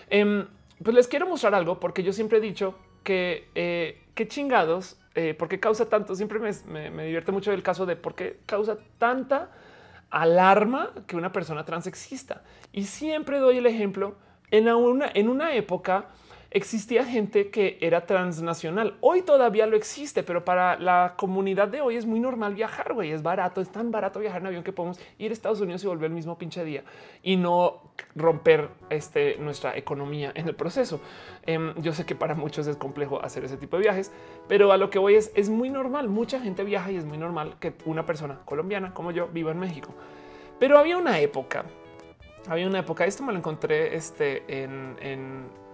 Em, 0.09 0.47
pues 0.83 0.95
les 0.95 1.07
quiero 1.07 1.27
mostrar 1.27 1.53
algo 1.53 1.79
porque 1.79 2.01
yo 2.01 2.11
siempre 2.11 2.39
he 2.39 2.41
dicho 2.41 2.73
que 3.03 3.49
eh, 3.53 4.01
qué 4.15 4.27
chingados 4.27 4.97
eh, 5.21 5.33
por 5.33 5.49
qué 5.49 5.59
causa 5.59 5.89
tanto. 5.89 6.15
Siempre 6.15 6.39
me, 6.39 7.03
divierte 7.03 7.33
mucho 7.33 7.51
el 7.51 7.61
caso 7.61 7.85
de 7.85 7.97
por 7.97 8.15
qué 8.15 8.39
causa 8.45 8.77
tanta 8.97 9.51
alarma 10.09 10.91
que 11.07 11.17
una 11.17 11.33
persona 11.33 11.65
trans 11.65 11.87
exista. 11.87 12.41
Y 12.71 12.85
siempre 12.85 13.39
doy 13.39 13.57
el 13.57 13.65
ejemplo 13.65 14.15
en 14.49 14.69
una, 14.69 15.11
en 15.13 15.27
una 15.27 15.53
época 15.55 16.05
existía 16.51 17.05
gente 17.05 17.49
que 17.49 17.77
era 17.79 18.05
transnacional. 18.05 18.97
Hoy 19.01 19.21
todavía 19.21 19.67
lo 19.67 19.77
existe, 19.77 20.23
pero 20.23 20.43
para 20.43 20.79
la 20.79 21.13
comunidad 21.15 21.67
de 21.67 21.81
hoy 21.81 21.95
es 21.95 22.05
muy 22.05 22.19
normal 22.19 22.55
viajar, 22.55 22.93
güey. 22.93 23.11
Es 23.11 23.21
barato, 23.21 23.61
es 23.61 23.69
tan 23.69 23.91
barato 23.91 24.19
viajar 24.19 24.41
en 24.41 24.47
avión 24.47 24.63
que 24.63 24.73
podemos 24.73 24.99
ir 25.19 25.29
a 25.29 25.33
Estados 25.33 25.61
Unidos 25.61 25.83
y 25.83 25.87
volver 25.87 26.07
el 26.07 26.15
mismo 26.15 26.37
pinche 26.37 26.63
día 26.63 26.83
y 27.21 27.37
no 27.37 27.81
romper 28.15 28.69
este, 28.89 29.37
nuestra 29.37 29.77
economía 29.77 30.31
en 30.33 30.47
el 30.47 30.55
proceso. 30.55 30.99
Em, 31.45 31.79
yo 31.81 31.93
sé 31.93 32.05
que 32.05 32.15
para 32.15 32.33
muchos 32.33 32.65
es 32.65 32.77
complejo 32.77 33.23
hacer 33.23 33.43
ese 33.43 33.57
tipo 33.57 33.77
de 33.77 33.83
viajes, 33.83 34.11
pero 34.47 34.71
a 34.71 34.77
lo 34.77 34.89
que 34.89 34.97
voy 34.97 35.15
es, 35.15 35.31
es 35.35 35.49
muy 35.49 35.69
normal. 35.69 36.09
Mucha 36.09 36.39
gente 36.39 36.63
viaja 36.63 36.91
y 36.91 36.97
es 36.97 37.05
muy 37.05 37.17
normal 37.17 37.57
que 37.59 37.73
una 37.85 38.05
persona 38.05 38.39
colombiana 38.45 38.93
como 38.93 39.11
yo 39.11 39.27
viva 39.27 39.51
en 39.51 39.59
México. 39.59 39.93
Pero 40.59 40.79
había 40.79 40.97
una 40.97 41.19
época, 41.19 41.65
había 42.47 42.67
una 42.67 42.79
época, 42.79 43.05
esto 43.05 43.23
me 43.23 43.31
lo 43.31 43.37
encontré 43.37 43.95
este, 43.95 44.43
en 44.47 44.97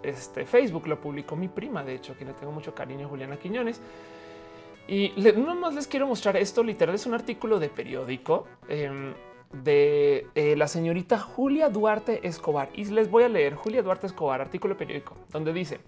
este, 0.09 0.45
Facebook, 0.45 0.87
lo 0.87 0.99
publicó 0.99 1.35
mi 1.35 1.47
prima, 1.47 1.83
de 1.83 1.95
hecho, 1.95 2.17
que 2.17 2.25
le 2.25 2.33
tengo 2.33 2.51
mucho 2.51 2.73
cariño, 2.73 3.07
Juliana 3.07 3.37
Quiñones. 3.37 3.81
Y 4.87 5.09
le, 5.19 5.33
más 5.33 5.73
les 5.73 5.87
quiero 5.87 6.07
mostrar 6.07 6.37
esto, 6.37 6.63
literal, 6.63 6.95
es 6.95 7.05
un 7.05 7.13
artículo 7.13 7.59
de 7.59 7.69
periódico 7.69 8.45
em, 8.67 9.13
de 9.63 10.27
eh, 10.35 10.55
la 10.55 10.67
señorita 10.67 11.17
Julia 11.19 11.69
Duarte 11.69 12.27
Escobar. 12.27 12.69
Y 12.73 12.85
les 12.85 13.09
voy 13.09 13.23
a 13.23 13.29
leer 13.29 13.55
Julia 13.55 13.81
Duarte 13.81 14.07
Escobar, 14.07 14.41
artículo 14.41 14.77
periódico, 14.77 15.17
donde 15.31 15.53
dice, 15.53 15.79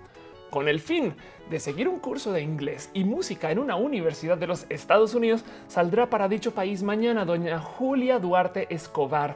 con 0.50 0.68
el 0.68 0.80
fin 0.80 1.16
de 1.50 1.60
seguir 1.60 1.88
un 1.88 2.00
curso 2.00 2.32
de 2.32 2.42
inglés 2.42 2.90
y 2.94 3.04
música 3.04 3.52
en 3.52 3.60
una 3.60 3.76
universidad 3.76 4.38
de 4.38 4.48
los 4.48 4.66
Estados 4.70 5.16
Unidos, 5.16 5.44
saldrá 5.68 6.10
para 6.10 6.28
dicho 6.28 6.54
país 6.54 6.84
mañana 6.84 7.26
doña 7.26 7.60
Julia 7.60 8.20
Duarte 8.20 8.68
Escobar, 8.74 9.36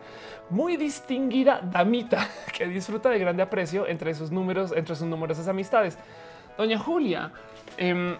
muy 0.50 0.78
distinguida 0.78 1.62
damita 1.62 2.28
que 2.58 2.67
disfruta 2.67 3.10
de 3.10 3.19
grande 3.19 3.43
aprecio 3.43 3.88
entre 3.88 4.13
sus 4.13 4.32
números, 4.32 4.74
entre 4.76 4.95
sus 4.95 5.08
numerosas 5.08 5.47
amistades. 5.47 5.97
Doña 6.58 6.78
Julia 6.78 7.32
em, 7.78 8.17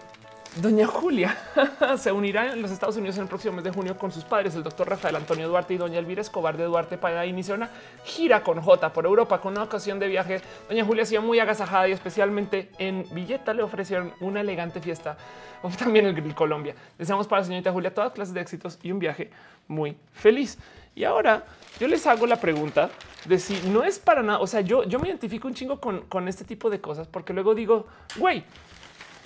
Doña 0.56 0.86
Julia 0.86 1.34
se 1.96 2.12
unirá 2.12 2.52
en 2.52 2.60
los 2.60 2.70
Estados 2.70 2.96
Unidos 2.96 3.16
en 3.16 3.22
el 3.22 3.28
próximo 3.28 3.54
mes 3.54 3.64
de 3.64 3.70
junio 3.70 3.96
con 3.96 4.12
sus 4.12 4.22
padres, 4.22 4.54
el 4.54 4.62
doctor 4.62 4.86
Rafael 4.86 5.16
Antonio 5.16 5.48
Duarte 5.48 5.72
y 5.72 5.78
doña 5.78 5.98
Elvira 5.98 6.20
Escobar 6.20 6.58
de 6.58 6.64
Duarte 6.64 6.98
para 6.98 7.24
iniciar 7.24 7.56
una 7.56 7.70
gira 8.04 8.42
con 8.42 8.60
J 8.60 8.92
por 8.92 9.06
Europa 9.06 9.40
con 9.40 9.52
una 9.52 9.62
ocasión 9.62 9.98
de 9.98 10.08
viaje. 10.08 10.42
Doña 10.68 10.84
Julia 10.84 11.04
ha 11.16 11.20
muy 11.22 11.38
agasajada 11.38 11.88
y 11.88 11.92
especialmente 11.92 12.70
en 12.76 13.06
Villeta 13.12 13.54
le 13.54 13.62
ofrecieron 13.62 14.12
una 14.20 14.42
elegante 14.42 14.82
fiesta 14.82 15.16
también 15.78 16.06
en 16.06 16.32
Colombia. 16.34 16.74
Deseamos 16.98 17.26
para 17.26 17.40
la 17.40 17.46
señorita 17.46 17.72
Julia 17.72 17.94
todas 17.94 18.12
clases 18.12 18.34
de 18.34 18.42
éxitos 18.42 18.78
y 18.82 18.92
un 18.92 18.98
viaje 18.98 19.30
muy 19.68 19.96
feliz. 20.12 20.58
Y 20.94 21.04
ahora 21.04 21.46
yo 21.80 21.88
les 21.88 22.06
hago 22.06 22.26
la 22.26 22.36
pregunta 22.36 22.90
de 23.24 23.38
si 23.38 23.58
no 23.70 23.84
es 23.84 23.98
para 23.98 24.22
nada. 24.22 24.40
O 24.40 24.46
sea, 24.46 24.60
yo, 24.60 24.84
yo 24.84 24.98
me 24.98 25.08
identifico 25.08 25.48
un 25.48 25.54
chingo 25.54 25.80
con, 25.80 26.02
con 26.02 26.28
este 26.28 26.44
tipo 26.44 26.68
de 26.68 26.78
cosas 26.78 27.08
porque 27.08 27.32
luego 27.32 27.54
digo, 27.54 27.86
güey, 28.18 28.44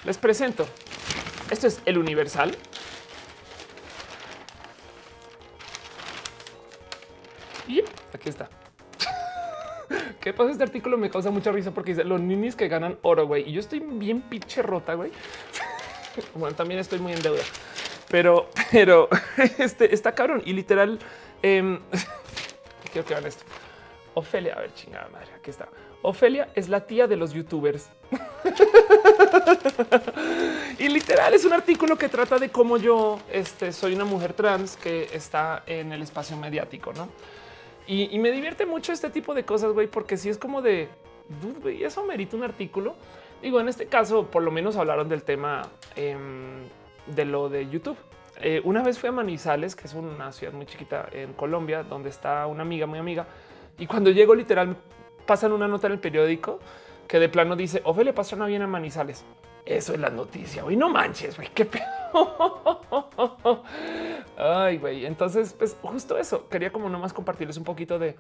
les 0.07 0.16
presento. 0.16 0.66
Esto 1.51 1.66
es 1.66 1.83
el 1.85 1.99
universal. 1.99 2.57
Y 7.69 7.83
aquí 8.14 8.29
está. 8.29 8.49
¿Qué 10.21 10.33
pasa? 10.33 10.53
Este 10.53 10.62
artículo 10.62 10.97
me 10.97 11.11
causa 11.11 11.31
mucha 11.31 11.51
risa 11.51 11.73
porque 11.73 11.90
dice 11.90 12.05
los 12.05 12.21
ninis 12.21 12.55
que 12.55 12.69
ganan 12.69 12.99
oro, 13.03 13.27
güey. 13.27 13.49
Y 13.49 13.53
yo 13.53 13.61
estoy 13.61 13.81
bien 13.81 14.23
pinche 14.23 14.62
rota, 14.62 14.95
güey. 14.95 15.11
Bueno, 16.35 16.57
también 16.57 16.81
estoy 16.81 16.99
muy 16.99 17.12
en 17.12 17.21
deuda, 17.21 17.42
pero, 18.09 18.49
pero 18.73 19.07
este 19.59 19.95
está 19.95 20.12
cabrón 20.12 20.42
y 20.47 20.55
literal. 20.55 20.99
Eh, 21.42 21.79
que 22.90 23.03
vean 23.03 23.27
esto. 23.27 23.45
Ofelia, 24.14 24.55
a 24.55 24.61
ver, 24.61 24.73
chingada 24.73 25.09
madre, 25.11 25.29
aquí 25.38 25.51
está. 25.51 25.69
Ofelia 26.07 26.49
es 26.55 26.69
la 26.69 26.87
tía 26.87 27.09
de 27.09 27.16
los 27.16 27.33
youtubers. 27.33 27.90
y 30.79 30.88
literal 30.88 31.35
es 31.35 31.45
un 31.45 31.53
artículo 31.53 31.99
que 31.99 32.09
trata 32.09 32.38
de 32.38 32.49
cómo 32.49 32.77
yo 32.77 33.19
este, 33.33 33.73
soy 33.73 33.95
una 33.95 34.05
mujer 34.05 34.33
trans 34.33 34.77
que 34.77 35.09
está 35.12 35.64
en 35.66 35.92
el 35.92 36.03
espacio 36.03 36.37
mediático, 36.37 36.92
¿no? 36.92 37.09
Y, 37.88 38.16
me 38.21 38.31
divierte 38.31 38.66
mucho 38.66 38.92
este 38.92 39.11
tipo 39.11 39.35
de 39.35 39.45
cosas, 39.45 39.73
güey, 39.73 39.88
porque 39.88 40.16
si 40.16 40.29
es 40.29 40.38
como 40.38 40.62
de, 40.62 40.88
güey, 41.61 41.83
eso 41.83 42.05
merita 42.05 42.37
un 42.37 42.45
artículo. 42.45 42.95
Digo, 43.42 43.61
en 43.61 43.69
este 43.69 43.87
caso, 43.87 44.27
por 44.27 44.45
lo 44.45 44.53
menos 44.53 44.77
hablaron 44.77 45.09
del 45.09 45.25
tema 45.25 45.62
em, 45.97 46.62
de 47.07 47.25
lo 47.25 47.49
de 47.49 47.69
YouTube. 47.69 47.99
Eh, 48.40 48.61
una 48.62 48.83
vez 48.83 48.99
fui 48.99 49.09
a 49.09 49.12
Manizales, 49.12 49.75
que 49.75 49.88
es 49.88 49.95
una 49.95 50.31
ciudad 50.31 50.53
muy 50.53 50.66
chiquita 50.66 51.09
en 51.11 51.33
Colombia, 51.33 51.83
donde 51.83 52.11
está 52.11 52.47
una 52.47 52.62
amiga, 52.62 52.87
muy 52.87 53.01
amiga. 53.01 53.27
Y 53.79 53.87
cuando 53.87 54.11
llego, 54.11 54.35
literal, 54.35 54.77
pasan 55.26 55.52
una 55.52 55.68
nota 55.68 55.87
en 55.87 55.94
el 55.94 55.98
periódico 55.98 56.60
que 57.06 57.18
de 57.18 57.29
plano 57.29 57.56
dice 57.56 57.83
Ofelia 57.85 58.14
Pastrana 58.14 58.46
viene 58.46 58.64
a 58.64 58.68
Manizales. 58.68 59.24
Eso 59.64 59.94
es 59.94 60.00
la 60.00 60.10
noticia, 60.10 60.62
güey. 60.62 60.77
No 60.77 60.88
manches, 60.88 61.37
güey. 61.37 61.48
Qué 61.52 61.64
pedo. 61.64 61.85
Ay, 64.38 64.79
güey. 64.79 65.04
Entonces, 65.04 65.54
pues 65.58 65.77
justo 65.83 66.16
eso. 66.16 66.48
Quería 66.48 66.70
como 66.70 66.88
nomás 66.88 67.12
compartirles 67.12 67.56
un 67.56 67.64
poquito 67.64 67.98
de 67.98 68.14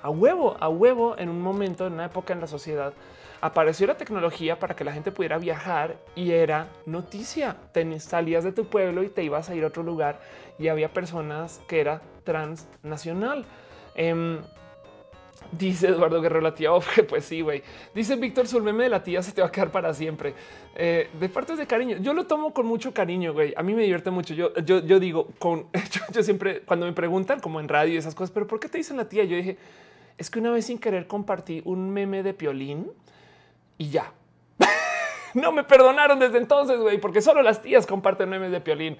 a 0.00 0.10
huevo, 0.10 0.56
a 0.60 0.68
huevo 0.68 1.16
en 1.18 1.28
un 1.28 1.40
momento, 1.40 1.86
en 1.86 1.94
una 1.94 2.06
época 2.06 2.32
en 2.32 2.40
la 2.40 2.46
sociedad, 2.46 2.92
apareció 3.40 3.88
la 3.88 3.96
tecnología 3.96 4.60
para 4.60 4.76
que 4.76 4.84
la 4.84 4.92
gente 4.92 5.10
pudiera 5.10 5.38
viajar 5.38 5.96
y 6.14 6.30
era 6.30 6.68
noticia. 6.86 7.56
Te 7.72 7.98
salías 7.98 8.44
de 8.44 8.52
tu 8.52 8.66
pueblo 8.66 9.02
y 9.02 9.08
te 9.08 9.24
ibas 9.24 9.50
a 9.50 9.56
ir 9.56 9.64
a 9.64 9.68
otro 9.68 9.82
lugar 9.82 10.20
y 10.58 10.68
había 10.68 10.92
personas 10.92 11.60
que 11.66 11.80
era 11.80 12.00
transnacional. 12.22 13.44
Em, 13.96 14.40
Dice 15.52 15.88
Eduardo 15.88 16.22
Guerrero, 16.22 16.40
la 16.40 16.54
tía 16.54 16.70
pues 17.08 17.26
sí, 17.26 17.42
güey. 17.42 17.62
Dice 17.94 18.16
Víctor 18.16 18.48
Zulmeme 18.48 18.84
de 18.84 18.88
la 18.88 19.02
tía 19.02 19.22
se 19.22 19.32
te 19.32 19.42
va 19.42 19.48
a 19.48 19.52
quedar 19.52 19.70
para 19.70 19.92
siempre. 19.92 20.34
Eh, 20.74 21.10
de 21.20 21.28
partes 21.28 21.58
de 21.58 21.66
cariño, 21.66 21.98
yo 22.00 22.14
lo 22.14 22.26
tomo 22.26 22.54
con 22.54 22.66
mucho 22.66 22.94
cariño, 22.94 23.34
güey. 23.34 23.52
A 23.56 23.62
mí 23.62 23.74
me 23.74 23.82
divierte 23.82 24.10
mucho. 24.10 24.32
Yo, 24.32 24.54
yo, 24.54 24.80
yo 24.80 24.98
digo, 24.98 25.28
con, 25.38 25.66
yo, 26.12 26.22
siempre, 26.22 26.62
cuando 26.62 26.86
me 26.86 26.92
preguntan, 26.92 27.40
como 27.40 27.60
en 27.60 27.68
radio 27.68 27.94
y 27.94 27.96
esas 27.98 28.14
cosas, 28.14 28.30
pero 28.30 28.46
¿por 28.46 28.60
qué 28.60 28.68
te 28.68 28.78
dicen 28.78 28.96
la 28.96 29.08
tía? 29.08 29.24
Yo 29.24 29.36
dije, 29.36 29.58
es 30.16 30.30
que 30.30 30.38
una 30.38 30.50
vez 30.50 30.66
sin 30.66 30.78
querer 30.78 31.06
compartí 31.06 31.60
un 31.66 31.90
meme 31.90 32.22
de 32.22 32.32
piolín 32.32 32.90
y 33.76 33.90
ya. 33.90 34.10
no 35.34 35.52
me 35.52 35.64
perdonaron 35.64 36.18
desde 36.18 36.38
entonces, 36.38 36.80
güey, 36.80 36.98
porque 36.98 37.20
solo 37.20 37.42
las 37.42 37.60
tías 37.60 37.86
comparten 37.86 38.30
memes 38.30 38.52
de 38.52 38.60
piolín. 38.62 38.96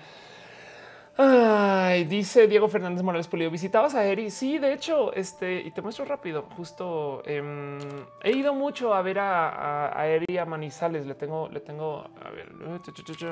Ay, 1.16 2.04
dice 2.04 2.46
Diego 2.48 2.68
Fernández 2.68 3.02
Morales 3.02 3.28
Pulido. 3.28 3.50
¿Visitabas 3.50 3.94
a 3.94 4.04
Eri? 4.06 4.30
Sí, 4.30 4.58
de 4.58 4.72
hecho, 4.72 5.12
este, 5.12 5.60
y 5.60 5.70
te 5.70 5.82
muestro 5.82 6.06
rápido. 6.06 6.46
Justo 6.56 7.22
em, 7.26 7.78
he 8.22 8.32
ido 8.32 8.54
mucho 8.54 8.94
a 8.94 9.02
ver 9.02 9.18
a, 9.18 9.98
a, 9.98 10.06
Eri 10.06 10.38
a 10.38 10.46
Manizales. 10.46 11.06
Le 11.06 11.14
tengo, 11.14 11.50
le 11.50 11.60
tengo, 11.60 12.08
a 12.24 12.30
ver, 12.30 12.50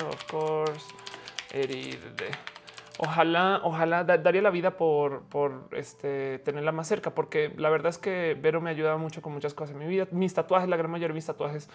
of 0.07 0.23
course, 0.31 0.93
Eri. 1.51 1.97
Ojalá, 2.99 3.61
ojalá 3.63 4.03
daría 4.03 4.43
la 4.43 4.51
vida 4.51 4.77
por, 4.77 5.23
por 5.23 5.67
este, 5.71 6.37
tenerla 6.39 6.71
más 6.71 6.87
cerca, 6.87 7.15
porque 7.15 7.51
la 7.57 7.71
verdad 7.71 7.89
es 7.89 7.97
que 7.97 8.37
Vero 8.39 8.61
me 8.61 8.69
ayuda 8.69 8.95
mucho 8.97 9.23
con 9.23 9.33
muchas 9.33 9.55
cosas 9.55 9.73
en 9.73 9.79
mi 9.79 9.87
vida. 9.87 10.07
Mis 10.11 10.35
tatuajes, 10.35 10.69
la 10.69 10.77
gran 10.77 10.91
mayoría 10.91 11.07
de 11.07 11.15
mis 11.15 11.25
tatuajes 11.25 11.67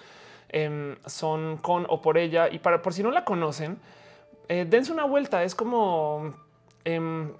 em, 0.51 0.95
son 1.05 1.57
con 1.57 1.85
o 1.89 2.01
por 2.01 2.17
ella. 2.17 2.49
Y 2.49 2.61
para 2.61 2.81
por 2.81 2.95
si 2.95 3.03
no 3.03 3.11
la 3.11 3.25
conocen, 3.25 3.81
eh, 4.49 4.67
dense 4.69 4.93
una 4.93 5.05
vuelta. 5.05 5.43
Es 5.43 5.55
como 5.55 6.35
em, 6.85 7.33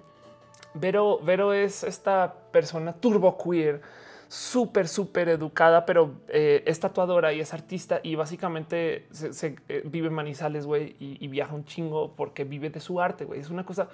Vero, 0.75 1.21
Vero 1.23 1.53
es 1.53 1.83
esta 1.85 2.35
persona 2.53 2.93
turbo 2.93 3.37
queer, 3.39 3.81
súper, 4.29 4.89
súper 4.89 5.29
educada, 5.29 5.87
pero 5.87 6.15
eh, 6.29 6.63
es 6.67 6.81
tatuadora 6.81 7.33
y 7.33 7.41
es 7.41 7.55
artista 7.55 8.01
y 8.03 8.15
básicamente 8.15 9.07
se, 9.11 9.57
eh, 9.69 9.83
vive 9.85 10.09
en 10.09 10.15
Manizales, 10.15 10.67
güey, 10.67 10.97
y, 10.99 11.27
viaja 11.29 11.55
un 11.55 11.65
chingo 11.65 12.13
porque 12.17 12.45
vive 12.45 12.71
de 12.71 12.81
su 12.81 13.01
arte. 13.01 13.27
Es 13.35 13.51
una 13.51 13.65
cosa 13.65 13.89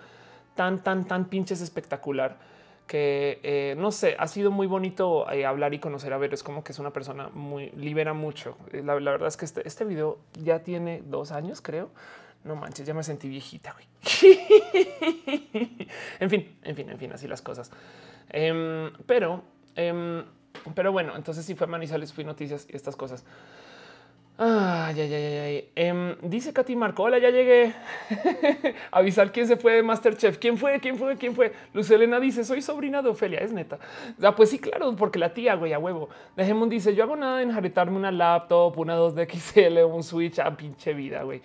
tan, 0.55 0.83
tan, 0.83 1.07
tan 1.07 1.27
pinches 1.27 1.61
espectacular 1.61 2.37
que 2.87 3.75
no 3.79 3.91
sé, 3.91 4.17
ha 4.19 4.27
sido 4.27 4.51
muy 4.51 4.67
bonito 4.67 5.27
hablar 5.27 5.73
y 5.73 5.79
conocer 5.79 6.13
a 6.13 6.19
Vero. 6.19 6.35
Es 6.35 6.43
como 6.43 6.63
que 6.63 6.73
es 6.73 6.79
una 6.79 6.91
persona 6.91 7.31
muy 7.33 7.71
libera 7.71 8.13
mucho. 8.13 8.59
La, 8.73 8.95
verdad 8.95 9.29
es 9.29 9.37
que 9.37 9.47
este, 9.47 9.67
este 9.67 9.85
video 9.85 10.19
ya 10.43 10.59
tiene 10.59 11.03
dos 11.07 11.33
años, 11.33 11.63
creo. 11.63 11.91
No 12.45 12.57
manches, 12.57 12.87
ya 12.87 12.95
me 12.95 13.03
sentí 13.03 13.29
viejita. 13.29 13.73
Güey. 13.73 13.87
en 16.21 16.31
fin, 16.31 16.57
en 16.63 16.77
fin, 16.77 16.91
en 16.91 16.99
fin, 16.99 17.13
así 17.13 17.29
las 17.29 17.43
cosas. 17.43 17.71
Em, 18.31 18.93
pero, 19.07 19.43
em, 19.77 20.25
pero 20.75 20.93
bueno, 20.93 21.17
entonces 21.17 21.45
sí 21.45 21.55
fue 21.55 21.67
Manizales, 21.67 22.13
fui 22.13 22.25
noticias 22.25 22.67
y 22.69 22.77
estas 22.77 22.97
cosas. 22.97 23.25
Ay, 24.39 24.99
ay, 24.99 25.15
ay, 25.15 25.25
ay. 25.25 25.71
Em, 25.77 26.17
dice 26.23 26.53
Katy 26.53 26.75
Marco, 26.75 27.03
hola, 27.05 27.19
ya 27.19 27.31
llegué. 27.31 27.75
Avisar 28.91 29.31
quién 29.31 29.47
se 29.47 29.57
fue 29.57 29.75
de 29.75 29.83
Masterchef. 29.83 30.39
¿Quién 30.39 30.57
fue? 30.57 30.81
¿Quién 30.81 30.97
fue? 30.97 31.17
¿Quién 31.17 31.35
fue? 31.35 31.53
Luz 31.75 31.91
Elena 31.91 32.19
dice, 32.19 32.43
soy 32.43 32.63
sobrina 32.63 33.03
de 33.03 33.11
Ofelia, 33.11 33.41
es 33.41 33.53
neta. 33.53 33.79
Ah, 34.23 34.35
pues 34.35 34.51
sí, 34.51 34.59
claro, 34.59 34.97
porque 34.97 35.19
la 35.19 35.35
tía, 35.35 35.55
güey, 35.55 35.75
a 35.75 35.79
huevo. 35.79 36.09
Dejemos, 36.35 36.71
dice, 36.71 36.95
yo 36.95 37.05
hago 37.05 37.15
nada 37.15 37.43
en 37.43 37.53
jaretarme 37.53 37.99
una 37.99 38.11
laptop, 38.11 38.77
una 38.79 38.99
2DXL, 38.99 39.85
un 39.87 40.03
Switch, 40.03 40.39
a 40.39 40.57
pinche 40.57 40.95
vida, 40.95 41.23
güey. 41.23 41.43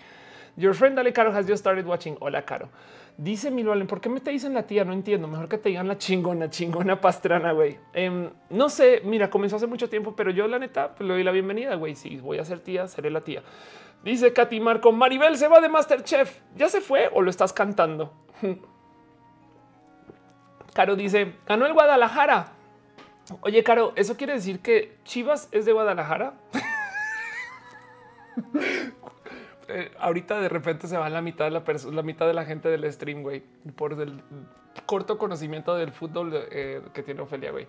Your 0.58 0.74
friend 0.74 0.96
Dale 0.96 1.12
Caro 1.12 1.30
has 1.30 1.46
just 1.46 1.62
started 1.62 1.86
watching. 1.86 2.16
Hola, 2.20 2.42
Caro. 2.42 2.68
Dice 3.16 3.48
Milo 3.48 3.70
Allen, 3.70 3.86
¿por 3.86 4.00
qué 4.00 4.08
me 4.08 4.18
te 4.18 4.32
dicen 4.32 4.54
la 4.54 4.64
tía? 4.64 4.84
No 4.84 4.92
entiendo. 4.92 5.28
Mejor 5.28 5.48
que 5.48 5.56
te 5.56 5.68
digan 5.68 5.86
la 5.86 5.98
chingona, 5.98 6.50
chingona 6.50 7.00
pastrana, 7.00 7.52
güey. 7.52 7.78
Em, 7.92 8.28
no 8.50 8.68
sé, 8.68 9.00
mira, 9.04 9.30
comenzó 9.30 9.54
hace 9.54 9.68
mucho 9.68 9.88
tiempo, 9.88 10.16
pero 10.16 10.32
yo 10.32 10.48
la 10.48 10.58
neta 10.58 10.96
pues, 10.96 11.06
le 11.06 11.14
doy 11.14 11.22
la 11.22 11.30
bienvenida, 11.30 11.76
güey. 11.76 11.94
Si 11.94 12.16
voy 12.16 12.38
a 12.38 12.44
ser 12.44 12.58
tía, 12.58 12.88
seré 12.88 13.08
la 13.10 13.20
tía. 13.20 13.44
Dice 14.02 14.32
Katy 14.32 14.58
Marco, 14.58 14.90
Maribel 14.90 15.36
se 15.36 15.46
va 15.46 15.60
de 15.60 15.68
Masterchef. 15.68 16.40
¿Ya 16.56 16.68
se 16.68 16.80
fue 16.80 17.08
o 17.12 17.22
lo 17.22 17.30
estás 17.30 17.52
cantando? 17.52 18.12
Caro 20.74 20.96
dice, 20.96 21.34
ganó 21.46 21.66
el 21.66 21.72
Guadalajara. 21.72 22.52
Oye, 23.42 23.62
Caro, 23.62 23.92
¿eso 23.94 24.16
quiere 24.16 24.32
decir 24.32 24.58
que 24.58 24.96
Chivas 25.04 25.48
es 25.52 25.66
de 25.66 25.72
Guadalajara? 25.72 26.34
Eh, 29.68 29.92
ahorita 29.98 30.40
de 30.40 30.48
repente 30.48 30.88
se 30.88 30.96
va 30.96 31.08
la 31.10 31.20
mitad 31.20 31.44
de 31.44 31.50
la, 31.50 31.62
la 31.92 32.02
mitad 32.02 32.26
de 32.26 32.34
la 32.34 32.44
gente 32.44 32.68
del 32.68 32.90
stream, 32.92 33.22
güey, 33.22 33.42
por 33.76 33.92
el 34.00 34.22
corto 34.86 35.18
conocimiento 35.18 35.74
del 35.74 35.92
fútbol 35.92 36.32
eh, 36.50 36.82
que 36.94 37.02
tiene 37.02 37.20
Ofelia, 37.20 37.50
güey. 37.50 37.66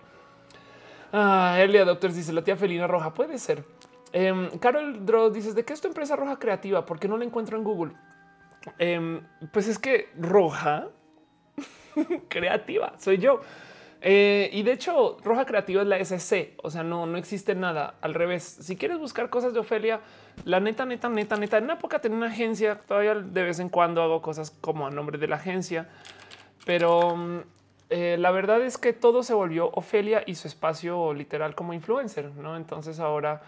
Ah, 1.12 1.56
Early 1.58 1.78
Adopters 1.78 2.14
dice 2.14 2.32
la 2.32 2.42
tía 2.42 2.56
Felina 2.56 2.86
Roja 2.86 3.12
puede 3.12 3.38
ser. 3.38 3.64
Em, 4.12 4.58
Carol 4.58 5.04
Dross 5.04 5.32
dices 5.32 5.54
de 5.54 5.64
qué 5.64 5.72
es 5.72 5.80
tu 5.80 5.88
empresa 5.88 6.16
roja 6.16 6.38
creativa? 6.38 6.84
¿Por 6.84 6.98
qué 6.98 7.08
no 7.08 7.16
la 7.16 7.24
encuentro 7.24 7.56
en 7.56 7.64
Google? 7.64 7.92
Em, 8.78 9.20
pues 9.52 9.68
es 9.68 9.78
que 9.78 10.08
roja 10.18 10.88
creativa 12.28 12.94
soy 12.98 13.18
yo. 13.18 13.40
Eh, 14.02 14.48
y 14.52 14.62
de 14.62 14.72
hecho, 14.72 15.18
Roja 15.22 15.44
Creativa 15.44 15.82
es 15.82 15.88
la 15.88 15.98
SC, 15.98 16.54
o 16.62 16.70
sea, 16.70 16.82
no, 16.82 17.04
no 17.06 17.18
existe 17.18 17.54
nada. 17.54 17.94
Al 18.00 18.14
revés, 18.14 18.42
si 18.42 18.76
quieres 18.76 18.98
buscar 18.98 19.28
cosas 19.28 19.52
de 19.52 19.60
Ofelia, 19.60 20.00
la 20.44 20.58
neta, 20.58 20.86
neta, 20.86 21.08
neta, 21.08 21.36
neta, 21.36 21.58
en 21.58 21.64
una 21.64 21.74
época 21.74 22.00
tenía 22.00 22.16
una 22.16 22.28
agencia, 22.28 22.80
todavía 22.86 23.14
de 23.14 23.42
vez 23.42 23.60
en 23.60 23.68
cuando 23.68 24.02
hago 24.02 24.22
cosas 24.22 24.50
como 24.50 24.86
a 24.86 24.90
nombre 24.90 25.18
de 25.18 25.28
la 25.28 25.36
agencia, 25.36 25.88
pero 26.64 27.14
mm, 27.14 27.40
eh, 27.90 28.16
la 28.18 28.30
verdad 28.30 28.62
es 28.62 28.78
que 28.78 28.94
todo 28.94 29.22
se 29.22 29.34
volvió 29.34 29.70
Ofelia 29.74 30.22
y 30.24 30.34
su 30.34 30.48
espacio 30.48 31.12
literal 31.12 31.54
como 31.54 31.74
influencer, 31.74 32.30
¿no? 32.34 32.56
Entonces 32.56 33.00
ahora... 33.00 33.42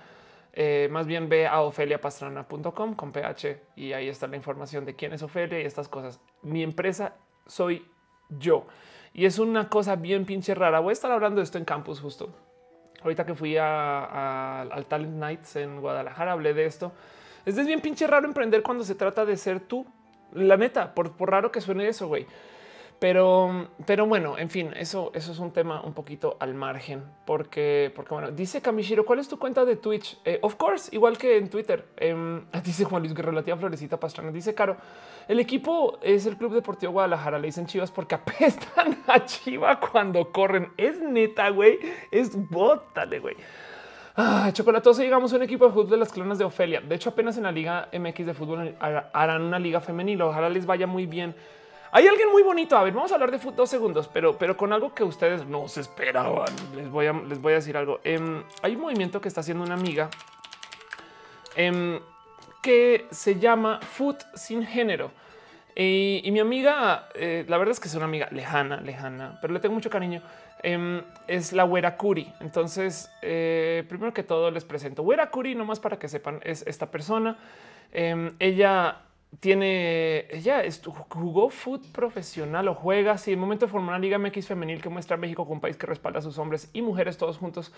Eh, 0.55 0.89
más 0.91 1.07
bien 1.07 1.31
ve 1.31 1.47
a 1.47 1.63
ofeliapastrana.com 1.63 2.95
con 2.95 3.11
PH 3.11 3.63
y 3.75 3.95
ahí 3.95 4.09
está 4.09 4.27
la 4.27 4.37
información 4.37 4.85
de 4.85 4.95
quién 4.95 5.15
es 5.15 5.23
Ofelia 5.23 5.59
y 5.59 5.65
estas 5.65 5.89
cosas. 5.89 6.21
Mi 6.43 6.63
empresa 6.63 7.15
soy 7.47 7.87
yo. 8.29 8.67
Y 9.15 9.27
es 9.27 9.39
una 9.39 9.69
cosa 9.69 9.97
bien 9.97 10.25
pinche 10.25 10.55
rara. 10.55 10.81
Voy 10.81 10.91
a 10.91 10.93
estar 10.93 11.11
hablando 11.11 11.41
de 11.41 11.45
esto 11.45 11.59
en 11.59 11.65
campus 11.65 12.01
justo. 12.01 12.31
Ahorita 13.03 13.27
que 13.27 13.35
fui 13.35 13.57
al 13.57 14.87
Talent 14.89 15.15
Nights 15.15 15.57
en 15.57 15.81
Guadalajara, 15.81 16.33
hablé 16.33 16.55
de 16.55 16.67
esto. 16.67 16.93
Es 17.45 17.57
bien 17.67 17.81
pinche 17.81 18.07
raro 18.07 18.27
emprender 18.27 18.63
cuando 18.63 18.85
se 18.85 18.95
trata 18.95 19.25
de 19.25 19.37
ser 19.37 19.61
tú. 19.61 19.85
La 20.33 20.57
neta, 20.57 20.95
por, 20.95 21.13
por 21.13 21.31
raro 21.31 21.53
que 21.53 21.61
suene 21.61 21.89
eso, 21.89 22.09
güey. 22.09 22.27
Pero, 23.03 23.67
pero 23.85 24.07
bueno, 24.07 24.39
en 24.39 24.49
fin, 24.49 24.71
eso, 24.77 25.11
eso 25.13 25.33
es 25.33 25.41
un 25.41 25.51
tema 25.51 25.83
un 25.83 25.93
poquito 25.93 26.37
al 26.39 26.55
margen, 26.55 27.03
porque, 27.25 27.91
porque 27.97 28.15
bueno, 28.15 28.31
dice 28.31 28.63
Kamishiro, 28.63 29.05
¿cuál 29.05 29.19
es 29.19 29.27
tu 29.27 29.41
cuenta 29.41 29.65
de 29.65 29.75
Twitch? 29.75 30.21
Eh, 30.25 30.39
of 30.41 30.55
course, 30.55 30.89
igual 30.95 31.19
que 31.19 31.37
en 31.37 31.51
Twitter. 31.51 31.85
Em, 31.97 32.45
dice 32.65 32.85
Juan 32.85 33.03
Luis 33.03 33.13
Relativa 33.13 33.57
Florecita 33.57 33.99
Pastrana. 33.99 34.31
Dice 34.31 34.55
Caro, 34.55 34.77
el 35.27 35.41
equipo 35.41 35.99
es 36.01 36.27
el 36.27 36.37
Club 36.37 36.55
Deportivo 36.55 36.93
Guadalajara. 36.93 37.41
Le 37.41 37.47
dicen 37.47 37.67
chivas 37.67 37.91
porque 37.91 38.15
apestan 38.25 38.97
a 39.09 39.25
chiva 39.25 39.81
cuando 39.81 40.31
corren. 40.31 40.69
Es 40.77 41.01
neta, 41.01 41.49
güey. 41.49 41.81
Es 42.13 42.37
bótale, 42.37 43.19
güey. 43.19 43.35
Ah, 44.15 44.51
chocolatoso, 44.53 45.03
llegamos 45.03 45.33
a 45.33 45.37
un 45.39 45.43
equipo 45.43 45.67
de 45.67 45.73
fútbol 45.73 45.91
de 45.91 45.97
las 45.97 46.13
clonas 46.13 46.39
de 46.39 46.45
Ofelia. 46.45 46.81
De 46.81 46.95
hecho, 46.95 47.11
apenas 47.11 47.37
en 47.37 47.43
la 47.43 47.51
Liga 47.51 47.89
MX 47.93 48.27
de 48.27 48.35
fútbol 48.35 48.77
harán 48.79 49.43
una 49.43 49.59
liga 49.59 49.81
femenil. 49.81 50.23
Ojalá 50.23 50.49
les 50.49 50.67
vaya 50.67 50.87
muy 50.87 51.07
bien. 51.07 51.35
Hay 51.95 52.09
alguien 52.09 52.31
muy 52.33 52.43
bonito. 52.43 52.75
A 52.75 52.85
ver, 52.85 52.95
vamos 52.95 53.13
a 53.13 53.17
hablar 53.17 53.31
de 53.31 53.39
fútbol 53.39 53.57
dos 53.57 53.69
segundos, 53.69 54.09
pero, 54.09 54.39
pero 54.39 54.57
con 54.57 54.73
algo 54.73 54.95
que 54.95 55.05
ustedes 55.05 55.45
no 55.45 55.69
se 55.69 55.83
esperaban. 55.83 56.49
Les 56.75 56.89
voy 56.89 57.05
a, 57.05 57.13
les 57.13 57.39
voy 57.39 57.53
a 57.53 57.57
decir 57.57 57.77
algo. 57.77 58.01
Em, 58.03 58.43
hay 58.63 58.77
un 58.77 58.81
movimiento 58.81 59.21
que 59.21 59.29
está 59.29 59.43
haciendo 59.43 59.63
una 59.63 59.75
amiga 59.75 60.09
em, 61.55 62.01
que 62.63 63.07
se 63.11 63.39
llama 63.39 63.79
Foot 63.83 64.23
sin 64.35 64.65
género. 64.65 65.11
Y, 65.77 66.27
mi 66.33 66.41
amiga, 66.41 67.09
eh, 67.15 67.45
la 67.47 67.59
verdad 67.59 67.73
es 67.73 67.81
que 67.81 67.89
es 67.89 67.95
una 67.95 68.07
amiga 68.07 68.29
lejana, 68.31 68.81
lejana, 68.81 69.39
pero 69.43 69.53
le 69.53 69.61
tengo 69.61 69.75
mucho 69.75 69.91
cariño. 69.91 70.23
Em, 70.63 71.03
es 71.27 71.53
la 71.53 71.65
Güera 71.65 71.99
Curi. 71.99 72.33
Entonces, 72.41 73.11
eh, 73.21 73.85
primero 73.87 74.15
que 74.15 74.23
todo 74.23 74.51
les 74.51 74.65
presento. 74.65 75.03
Güera 75.03 75.29
Curi, 75.29 75.55
nomás 75.55 75.79
para 75.79 75.99
que 75.99 76.09
sepan, 76.09 76.41
es 76.43 76.67
esta 76.67 76.91
persona. 76.91 77.37
ella 77.93 78.97
tiene, 79.41 80.27
ella 80.31 80.63
jugó 81.09 81.51
fútbol 81.51 81.91
profesional 81.93 82.69
o 82.69 82.75
juega 82.75 83.13
así. 83.13 83.33
El 83.33 83.39
momento 83.39 83.67
de 83.67 83.73
formar 83.73 83.95
una 83.95 83.99
liga 83.99 84.19
MX 84.19 84.47
femenil 84.47 84.81
que 84.81 84.89
muestra 84.89 85.17
a 85.17 85.19
México 85.19 85.45
como 85.45 85.55
un 85.55 85.61
país 85.61 85.77
que 85.77 85.87
respalda 85.87 86.19
a 86.19 86.23
sus 86.23 86.39
hombres 86.39 86.71
y 86.73 86.83
mujeres 86.83 87.17
todos 87.17 87.39
juntos. 87.39 87.73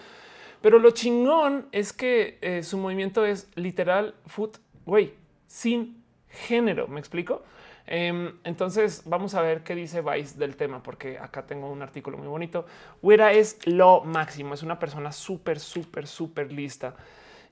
Pero 0.61 0.79
lo 0.79 0.91
chingón 0.91 1.69
es 1.73 1.93
que 1.93 2.39
eh, 2.41 2.63
su 2.63 2.79
movimiento 2.79 3.25
es 3.25 3.51
literal 3.55 4.15
foot, 4.27 4.59
güey, 4.85 5.15
sin 5.47 6.03
género. 6.29 6.89
Me 6.89 7.01
explico. 7.01 7.43
Em, 7.87 8.33
entonces 8.45 9.03
vamos 9.05 9.35
a 9.35 9.43
ver 9.43 9.63
qué 9.63 9.75
dice 9.75 10.01
Vice 10.01 10.39
del 10.39 10.57
tema, 10.57 10.83
porque 10.83 11.19
acá 11.19 11.47
tengo 11.47 11.71
un 11.71 11.83
artículo 11.83 12.17
muy 12.17 12.27
bonito. 12.27 12.67
Wera 13.03 13.33
es 13.33 13.59
lo 13.67 14.03
máximo, 14.03 14.55
es 14.55 14.63
una 14.63 14.79
persona 14.79 15.13
súper, 15.13 15.61
súper, 15.61 16.07
súper 16.07 16.51
lista. 16.51 16.97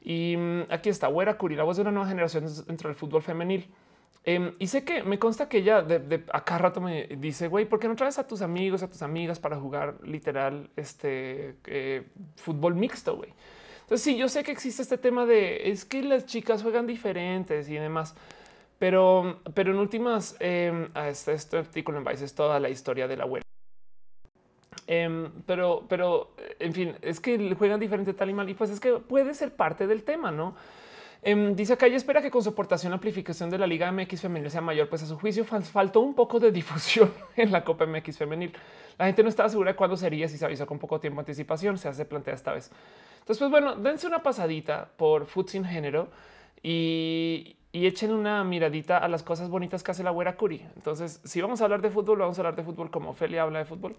Y 0.03 0.37
mm, 0.37 0.63
aquí 0.71 0.89
está, 0.89 1.09
Wera 1.09 1.37
Curi, 1.37 1.55
la 1.55 1.65
voz 1.65 1.77
de 1.77 1.83
una 1.83 1.93
nueva 1.93 2.09
generación 2.09 2.47
dentro 2.67 2.89
del 2.89 2.97
fútbol 2.97 3.23
femenil. 3.23 3.69
Em, 4.25 4.53
y 4.59 4.68
sé 4.68 4.85
que 4.85 5.03
me 5.03 5.18
consta 5.18 5.49
que 5.49 5.59
ella 5.59 5.83
de, 5.83 6.25
acá 6.33 6.57
rato 6.57 6.81
me 6.81 7.09
dice, 7.18 7.49
güey, 7.49 7.64
¿por 7.64 7.81
qué 7.81 7.89
no 7.89 7.97
traes 7.97 8.18
a 8.18 8.27
tus 8.27 8.41
amigos, 8.41 8.83
a 8.83 8.89
tus 8.89 9.03
amigas 9.03 9.41
para 9.41 9.57
jugar 9.57 9.97
literal 10.05 10.70
este 10.77 11.57
eh, 11.66 12.05
fútbol 12.37 12.77
mixto, 12.77 13.16
güey? 13.16 13.35
Entonces 13.81 14.03
sí, 14.03 14.16
yo 14.16 14.29
sé 14.29 14.45
que 14.45 14.53
existe 14.53 14.83
este 14.83 14.97
tema 14.97 15.27
de 15.27 15.70
es 15.70 15.85
que 15.85 16.03
las 16.03 16.25
chicas 16.25 16.62
juegan 16.62 16.87
diferentes 16.87 17.68
y 17.68 17.75
demás, 17.75 18.14
pero, 18.79 19.41
pero 19.55 19.73
en 19.73 19.79
últimas, 19.79 20.37
eh, 20.39 20.89
este, 21.09 21.33
este, 21.33 21.59
artículo 21.59 21.99
en 21.99 22.05
Vice 22.05 22.25
es 22.25 22.35
toda 22.35 22.61
la 22.61 22.70
historia 22.70 23.09
de 23.09 23.16
la 23.16 23.27
web. 23.27 23.43
Em, 24.87 25.31
pero, 25.47 25.85
pero, 25.89 26.35
en 26.61 26.73
fin, 26.73 26.97
es 27.03 27.18
que 27.18 27.55
juegan 27.57 27.81
diferente 27.81 28.14
tal 28.14 28.31
y 28.31 28.35
mal 28.35 28.49
y 28.49 28.55
pues 28.55 28.70
es 28.70 28.79
que 28.79 28.95
puede 28.95 29.35
ser 29.35 29.55
parte 29.55 29.87
del 29.87 30.05
tema, 30.05 30.31
¿no? 30.31 30.55
Em, 31.25 31.55
dice 31.55 31.75
acá, 31.75 31.87
ella 31.87 31.97
espera 31.97 32.20
que 32.20 32.33
con 32.33 32.43
su 32.43 32.49
aportación 32.49 32.91
la 32.91 32.97
amplificación 32.97 33.49
de 33.49 33.57
la 33.57 33.66
Liga 33.66 33.91
MX 33.93 34.23
femenil 34.23 34.51
sea 34.51 34.61
mayor, 34.61 34.89
pues 34.89 35.05
a 35.05 35.07
su 35.07 35.16
juicio 35.16 35.45
faltó 35.45 36.01
un 36.01 36.14
poco 36.14 36.41
de 36.41 36.51
difusión 36.51 37.12
en 37.37 37.53
la 37.53 37.62
Copa 37.62 37.87
MX 37.87 38.18
femenil. 38.18 38.53
La 38.99 39.07
gente 39.07 39.23
no 39.23 39.29
estaba 39.29 39.49
segura 39.49 39.70
de 39.70 39.77
cuándo 39.77 39.97
sería, 39.97 40.29
si 40.29 40.37
se 40.37 40.45
avisó 40.45 40.66
con 40.66 40.81
poco 40.81 40.99
tiempo 40.99 41.20
de 41.20 41.23
anticipación, 41.23 41.79
se 41.79 41.89
hace 41.89 42.05
plantea 42.05 42.35
esta 42.35 42.53
vez. 42.53 42.73
Entonces, 43.20 43.39
pues 43.39 43.51
bueno, 43.53 43.77
dense 43.77 44.09
una 44.09 44.20
pasadita 44.20 44.91
por 44.97 45.27
Food 45.27 45.47
Sin 45.47 45.64
Género 45.64 46.09
y, 46.61 47.57
echen 47.73 48.12
una 48.12 48.43
miradita 48.43 48.99
a 48.99 49.09
las 49.09 49.23
cosas 49.23 49.49
bonitas 49.49 49.83
que 49.83 49.93
hace 49.93 50.03
la 50.03 50.11
güera 50.11 50.37
Curi. 50.37 50.66
Entonces, 50.75 51.20
si 51.25 51.41
vamos 51.41 51.61
a 51.61 51.64
hablar 51.64 51.81
de 51.83 51.91
fútbol, 51.91 52.18
vamos 52.18 52.37
a 52.39 52.41
hablar 52.41 52.57
de 52.57 52.64
fútbol 52.64 52.91
como 52.91 53.11
Ophelia 53.11 53.43
habla 53.43 53.61
de 53.61 53.64
fútbol. 53.64 53.97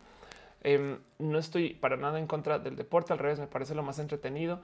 Em, 0.62 0.98
no 1.20 1.40
estoy 1.40 1.74
para 1.74 1.98
nada 1.98 2.20
en 2.20 2.28
contra 2.28 2.60
del 2.60 2.76
deporte, 2.76 3.14
al 3.14 3.20
revés, 3.20 3.40
me 3.40 3.48
parece 3.48 3.76
lo 3.76 3.82
más 3.84 3.98
entretenido. 4.00 4.60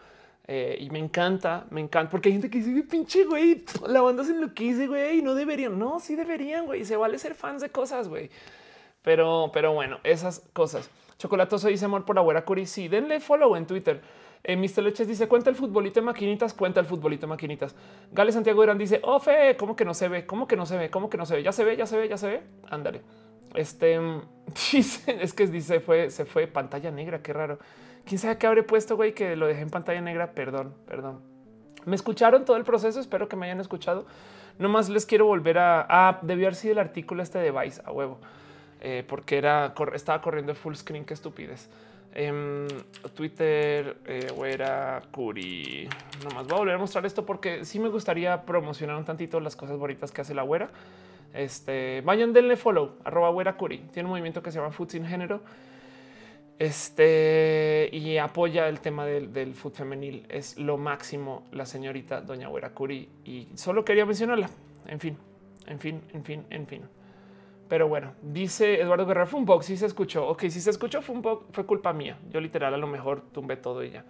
Eh, 0.52 0.78
y 0.80 0.90
me 0.90 0.98
encanta, 0.98 1.68
me 1.70 1.80
encanta, 1.80 2.10
porque 2.10 2.30
hay 2.30 2.34
gente 2.34 2.50
que 2.50 2.58
dice, 2.58 2.82
pinche 2.82 3.24
güey, 3.24 3.64
la 3.88 4.02
banda 4.02 4.24
se 4.24 4.32
enloquece, 4.32 4.88
güey, 4.88 5.22
no 5.22 5.36
deberían, 5.36 5.78
no, 5.78 6.00
sí 6.00 6.16
deberían, 6.16 6.66
güey, 6.66 6.84
se 6.86 6.98
vale 6.98 7.20
ser 7.20 7.36
fans 7.36 7.62
de 7.62 7.70
cosas, 7.70 8.08
güey. 8.08 8.32
Pero, 9.04 9.52
pero 9.54 9.74
bueno, 9.74 10.00
esas 10.04 10.40
cosas. 10.52 10.90
Chocolatoso 11.20 11.68
dice 11.68 11.86
amor 11.86 12.04
por 12.04 12.16
la 12.16 12.24
güera 12.24 12.46
Curi. 12.46 12.66
Sí, 12.66 12.88
denle 12.88 13.20
follow 13.20 13.56
en 13.56 13.68
Twitter. 13.68 14.02
Eh, 14.44 14.58
Mr. 14.58 14.82
Leches 14.82 15.08
dice 15.08 15.28
cuenta 15.28 15.52
el 15.52 15.56
futbolito 15.56 16.00
de 16.00 16.08
maquinitas, 16.08 16.56
cuenta 16.56 16.80
el 16.80 16.88
futbolito 16.88 17.28
de 17.28 17.28
maquinitas. 17.28 17.76
Gale 18.12 18.32
Santiago 18.32 18.64
Irán 18.64 18.80
dice, 18.80 19.02
oh, 19.04 19.20
fe, 19.20 19.56
¿cómo 19.56 19.76
que 19.76 19.86
no 19.86 19.94
se 19.94 20.08
ve? 20.08 20.26
¿Cómo 20.26 20.48
que 20.48 20.56
no 20.56 20.66
se 20.66 20.78
ve? 20.78 20.90
¿Cómo 20.90 21.12
que 21.12 21.18
no 21.18 21.28
se 21.28 21.36
ve? 21.36 21.44
Ya 21.44 21.52
se 21.52 21.64
ve, 21.64 21.78
ya 21.78 21.86
se 21.86 21.96
ve, 21.96 22.10
ya 22.10 22.18
se 22.18 22.28
ve. 22.28 22.42
Ándale. 22.72 23.04
Este 23.54 24.00
es 24.74 25.34
que 25.34 25.46
dice 25.46 25.80
fue, 25.80 26.10
se 26.10 26.26
fue 26.26 26.48
pantalla 26.48 26.90
negra. 26.90 27.22
Qué 27.22 27.34
raro 27.34 27.60
quién 28.06 28.20
sabe 28.20 28.38
qué 28.38 28.48
habré 28.48 28.64
puesto, 28.64 28.96
güey, 28.96 29.14
que 29.14 29.36
lo 29.36 29.48
dejé 29.48 29.62
en 29.62 29.70
pantalla 29.70 30.02
negra. 30.02 30.32
Perdón, 30.34 30.74
perdón. 30.88 31.22
Me 31.86 31.96
escucharon 31.96 32.46
todo 32.46 32.58
el 32.58 32.64
proceso. 32.64 33.00
Espero 33.00 33.28
que 33.28 33.36
me 33.36 33.46
hayan 33.46 33.60
escuchado. 33.60 34.06
Nomás 34.58 34.90
les 34.90 35.06
quiero 35.06 35.26
volver 35.26 35.58
a. 35.58 35.86
Ah, 35.90 36.20
debió 36.22 36.48
haber 36.48 36.56
sido 36.56 36.74
el 36.74 36.80
artículo 36.80 37.24
este 37.24 37.40
de 37.40 37.52
Vice 37.52 37.82
a 37.86 37.92
huevo, 37.92 38.20
eh, 38.82 39.06
porque 39.08 39.38
era 39.38 39.74
estaba 39.94 40.22
corriendo 40.22 40.54
full 40.56 40.76
screen. 40.76 41.06
Qué 41.06 41.14
estupidez. 41.14 41.70
Em, 42.14 42.68
Twitter, 43.14 43.98
eh, 44.06 44.28
Güera, 44.36 45.02
Curi. 45.12 45.88
Nomás 46.24 46.48
voy 46.48 46.56
a 46.56 46.60
volver 46.60 46.76
a 46.76 46.78
mostrar 46.80 47.06
esto 47.06 47.26
porque 47.26 47.64
sí 47.66 47.80
me 47.80 47.90
gustaría 47.90 48.46
promocionar 48.46 48.98
un 48.98 49.06
tantito 49.06 49.40
las 49.40 49.56
cosas 49.56 49.78
bonitas 49.78 50.12
que 50.12 50.22
hace 50.22 50.34
la 50.34 50.42
güera. 50.42 50.70
Este 51.34 52.02
vayan, 52.04 52.34
denle 52.34 52.58
follow, 52.58 52.96
arroba 53.04 53.30
güera 53.30 53.56
Curi. 53.56 53.78
Tiene 53.94 54.08
un 54.08 54.12
movimiento 54.12 54.42
que 54.42 54.52
se 54.52 54.58
llama 54.58 54.72
Food 54.72 54.90
sin 54.90 55.06
género 55.06 55.42
este 56.60 57.90
y 57.94 58.18
apoya 58.18 58.68
el 58.68 58.82
tema 58.82 59.06
del, 59.06 59.32
del 59.32 59.56
food 59.56 59.74
femenil. 59.74 60.26
Es 60.30 60.58
lo 60.58 60.78
máximo 60.78 61.44
la 61.52 61.66
señorita 61.66 62.22
Doña 62.22 62.50
Güera 62.50 62.72
Curi 62.72 63.10
y 63.24 63.48
solo 63.56 63.86
quería 63.86 64.06
mencionarla. 64.06 64.50
En 64.88 65.00
fin, 65.00 65.18
en 65.68 65.80
fin, 65.80 66.02
en 66.14 66.24
fin, 66.24 66.46
en 66.50 66.68
fin. 66.68 66.82
Pero 67.70 67.88
bueno, 67.88 68.14
dice 68.22 68.82
Eduardo 68.82 69.06
Guerrero, 69.06 69.28
fue 69.28 69.40
un 69.40 69.46
poco, 69.46 69.64
si 69.64 69.78
se 69.78 69.86
escuchó. 69.86 70.28
Ok, 70.28 70.42
si 70.50 70.60
se 70.60 70.70
escuchó 70.70 71.02
fue 71.02 71.16
un 71.16 71.22
poco, 71.22 71.46
fue 71.52 71.66
culpa 71.66 71.94
mía. 71.94 72.18
Yo 72.30 72.42
literal 72.42 72.74
a 72.74 72.78
lo 72.78 72.88
mejor 72.88 73.22
tumbé 73.32 73.56
todo 73.56 73.84
y 73.84 73.92
ya. 73.92 74.04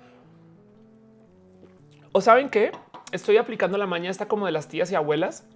O 2.11 2.21
saben 2.21 2.49
que 2.49 2.71
estoy 3.11 3.37
aplicando 3.37 3.77
la 3.77 3.85
maña 3.85 4.09
esta 4.09 4.27
como 4.27 4.47
de 4.47 4.51
las 4.51 4.67
tías 4.67 4.91
y 4.91 4.95
abuelas 4.95 5.47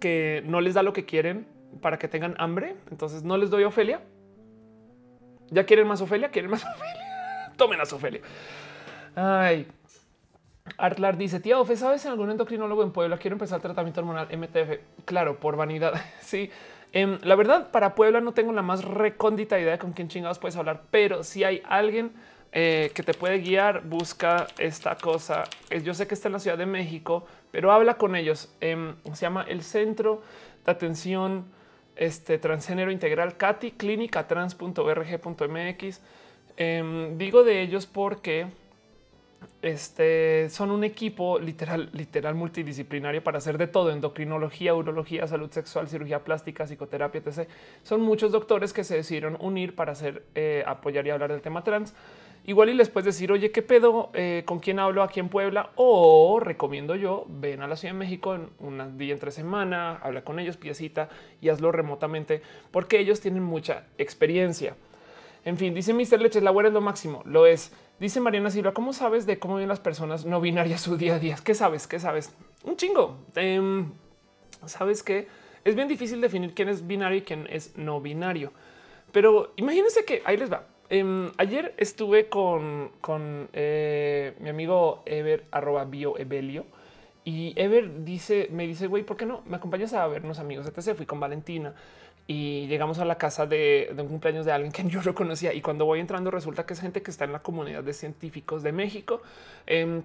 que 0.00 0.42
no 0.46 0.60
les 0.62 0.74
da 0.74 0.82
lo 0.82 0.94
que 0.94 1.04
quieren 1.04 1.46
para 1.82 1.98
que 1.98 2.08
tengan 2.08 2.36
hambre. 2.38 2.76
Entonces 2.90 3.22
no 3.22 3.36
les 3.36 3.50
doy 3.50 3.64
Ofelia 3.64 4.00
¿Ya 5.52 5.64
quieren 5.64 5.86
más 5.86 6.00
Ofelia? 6.00 6.30
¿Quieren 6.30 6.50
más 6.50 6.64
Ofelia? 6.64 7.52
Tomen 7.56 7.78
a 7.78 7.82
Ofelia. 7.82 8.22
Ay. 9.14 9.66
Artlar 10.78 11.18
dice, 11.18 11.40
tía 11.40 11.58
Ofe, 11.58 11.76
¿sabes 11.76 12.04
en 12.06 12.12
algún 12.12 12.30
endocrinólogo 12.30 12.82
en 12.82 12.92
Puebla 12.92 13.18
quiero 13.18 13.34
empezar 13.34 13.60
tratamiento 13.60 14.00
hormonal 14.00 14.28
MTF? 14.34 15.04
Claro, 15.04 15.38
por 15.38 15.56
vanidad. 15.56 15.92
sí. 16.20 16.50
Em, 16.92 17.18
la 17.22 17.34
verdad, 17.34 17.70
para 17.70 17.94
Puebla 17.94 18.20
no 18.20 18.32
tengo 18.32 18.52
la 18.52 18.62
más 18.62 18.84
recóndita 18.84 19.58
idea 19.58 19.78
con 19.78 19.92
quién 19.92 20.08
chingados 20.08 20.38
puedes 20.38 20.56
hablar, 20.56 20.82
pero 20.90 21.22
si 21.22 21.44
hay 21.44 21.62
alguien 21.66 22.12
eh, 22.52 22.90
que 22.94 23.02
te 23.02 23.14
puede 23.14 23.38
guiar, 23.38 23.82
busca 23.82 24.46
esta 24.58 24.96
cosa. 24.96 25.44
Yo 25.82 25.94
sé 25.94 26.06
que 26.06 26.14
está 26.14 26.28
en 26.28 26.34
la 26.34 26.38
Ciudad 26.38 26.58
de 26.58 26.66
México, 26.66 27.26
pero 27.50 27.72
habla 27.72 27.94
con 27.94 28.14
ellos. 28.14 28.54
Em, 28.60 28.94
se 29.12 29.22
llama 29.22 29.44
el 29.48 29.62
Centro 29.62 30.22
de 30.64 30.72
Atención 30.72 31.46
este, 31.96 32.38
Transgénero 32.38 32.90
Integral 32.90 33.36
CATI, 33.36 33.72
clínicatrans.org.mx. 33.72 36.00
Em, 36.56 37.18
digo 37.18 37.44
de 37.44 37.60
ellos 37.62 37.86
porque 37.86 38.46
este, 39.62 40.50
son 40.50 40.70
un 40.70 40.84
equipo 40.84 41.38
literal, 41.38 41.88
literal 41.92 42.34
multidisciplinario 42.34 43.22
para 43.22 43.38
hacer 43.38 43.58
de 43.58 43.68
todo, 43.68 43.90
endocrinología, 43.90 44.74
urología, 44.74 45.26
salud 45.26 45.50
sexual, 45.50 45.88
cirugía 45.88 46.24
plástica, 46.24 46.66
psicoterapia, 46.66 47.22
etc. 47.24 47.48
Son 47.82 48.00
muchos 48.00 48.32
doctores 48.32 48.72
que 48.72 48.84
se 48.84 48.96
decidieron 48.96 49.36
unir 49.40 49.74
para 49.74 49.92
hacer, 49.92 50.24
eh, 50.34 50.64
apoyar 50.66 51.06
y 51.06 51.10
hablar 51.10 51.30
del 51.30 51.42
tema 51.42 51.64
trans. 51.64 51.94
Igual 52.44 52.70
y 52.70 52.74
les 52.74 52.88
puedes 52.88 53.06
decir, 53.06 53.30
oye, 53.30 53.52
¿qué 53.52 53.62
pedo? 53.62 54.10
Eh, 54.14 54.42
¿Con 54.44 54.58
quién 54.58 54.80
hablo 54.80 55.04
aquí 55.04 55.20
en 55.20 55.28
Puebla? 55.28 55.70
O 55.76 56.40
recomiendo 56.40 56.96
yo, 56.96 57.24
ven 57.28 57.62
a 57.62 57.68
la 57.68 57.76
Ciudad 57.76 57.94
de 57.94 57.98
México 57.98 58.34
en 58.34 58.48
un 58.58 58.98
día 58.98 59.12
entre 59.12 59.30
semana, 59.30 59.96
habla 60.02 60.24
con 60.24 60.40
ellos, 60.40 60.56
piecita 60.56 61.08
y 61.40 61.50
hazlo 61.50 61.70
remotamente, 61.70 62.42
porque 62.72 62.98
ellos 62.98 63.20
tienen 63.20 63.44
mucha 63.44 63.86
experiencia. 63.96 64.74
En 65.44 65.56
fin, 65.56 65.72
dice 65.72 65.92
Mr. 65.92 66.20
Leche, 66.20 66.40
la 66.40 66.50
buena 66.50 66.68
es 66.68 66.74
lo 66.74 66.80
máximo, 66.80 67.22
lo 67.26 67.46
es. 67.46 67.72
Dice 68.00 68.20
Mariana 68.20 68.50
Silva, 68.50 68.74
¿cómo 68.74 68.92
sabes 68.92 69.26
de 69.26 69.38
cómo 69.38 69.54
viven 69.56 69.68
las 69.68 69.80
personas 69.80 70.24
no 70.24 70.40
binarias 70.40 70.80
su 70.80 70.96
día 70.96 71.16
a 71.16 71.18
día? 71.20 71.36
¿Qué 71.44 71.54
sabes? 71.54 71.86
¿Qué 71.86 72.00
sabes? 72.00 72.34
Un 72.64 72.76
chingo. 72.76 73.18
Em, 73.36 73.92
sabes 74.66 75.04
que 75.04 75.28
es 75.64 75.76
bien 75.76 75.86
difícil 75.86 76.20
definir 76.20 76.54
quién 76.54 76.68
es 76.68 76.86
binario 76.86 77.18
y 77.18 77.22
quién 77.22 77.46
es 77.50 77.76
no 77.76 78.00
binario. 78.00 78.52
Pero 79.12 79.52
imagínense 79.56 80.04
que 80.04 80.22
ahí 80.24 80.36
les 80.36 80.52
va. 80.52 80.66
Em, 80.94 81.32
ayer 81.38 81.74
estuve 81.78 82.28
con, 82.28 82.90
eh, 83.54 84.34
mi 84.40 84.50
amigo 84.50 85.02
Ever 85.06 85.46
arroba 85.50 85.86
bio 85.86 86.18
Evelio 86.18 86.66
y 87.24 87.54
Ever 87.56 88.04
dice, 88.04 88.48
me 88.50 88.66
dice, 88.66 88.88
güey, 88.88 89.02
¿por 89.02 89.16
qué 89.16 89.24
no 89.24 89.40
me 89.46 89.56
acompañas 89.56 89.94
a 89.94 90.06
vernos 90.06 90.38
amigos? 90.38 90.66
Entonces 90.66 90.94
fui 90.94 91.06
con 91.06 91.18
Valentina 91.18 91.74
y 92.26 92.66
llegamos 92.68 92.98
a 93.00 93.04
la 93.04 93.16
casa 93.16 93.46
de, 93.46 93.92
un 93.98 94.08
cumpleaños 94.08 94.46
de 94.46 94.52
alguien 94.52 94.72
que 94.72 94.84
yo 94.88 95.02
no 95.02 95.14
conocía 95.14 95.52
y 95.52 95.60
cuando 95.60 95.84
voy 95.84 96.00
entrando 96.00 96.30
resulta 96.30 96.64
que 96.64 96.74
es 96.74 96.80
gente 96.80 97.02
que 97.02 97.10
está 97.10 97.24
en 97.24 97.32
la 97.32 97.40
comunidad 97.40 97.82
de 97.82 97.92
científicos 97.92 98.62
de 98.62 98.72
México, 98.72 99.22
eh, 99.66 100.02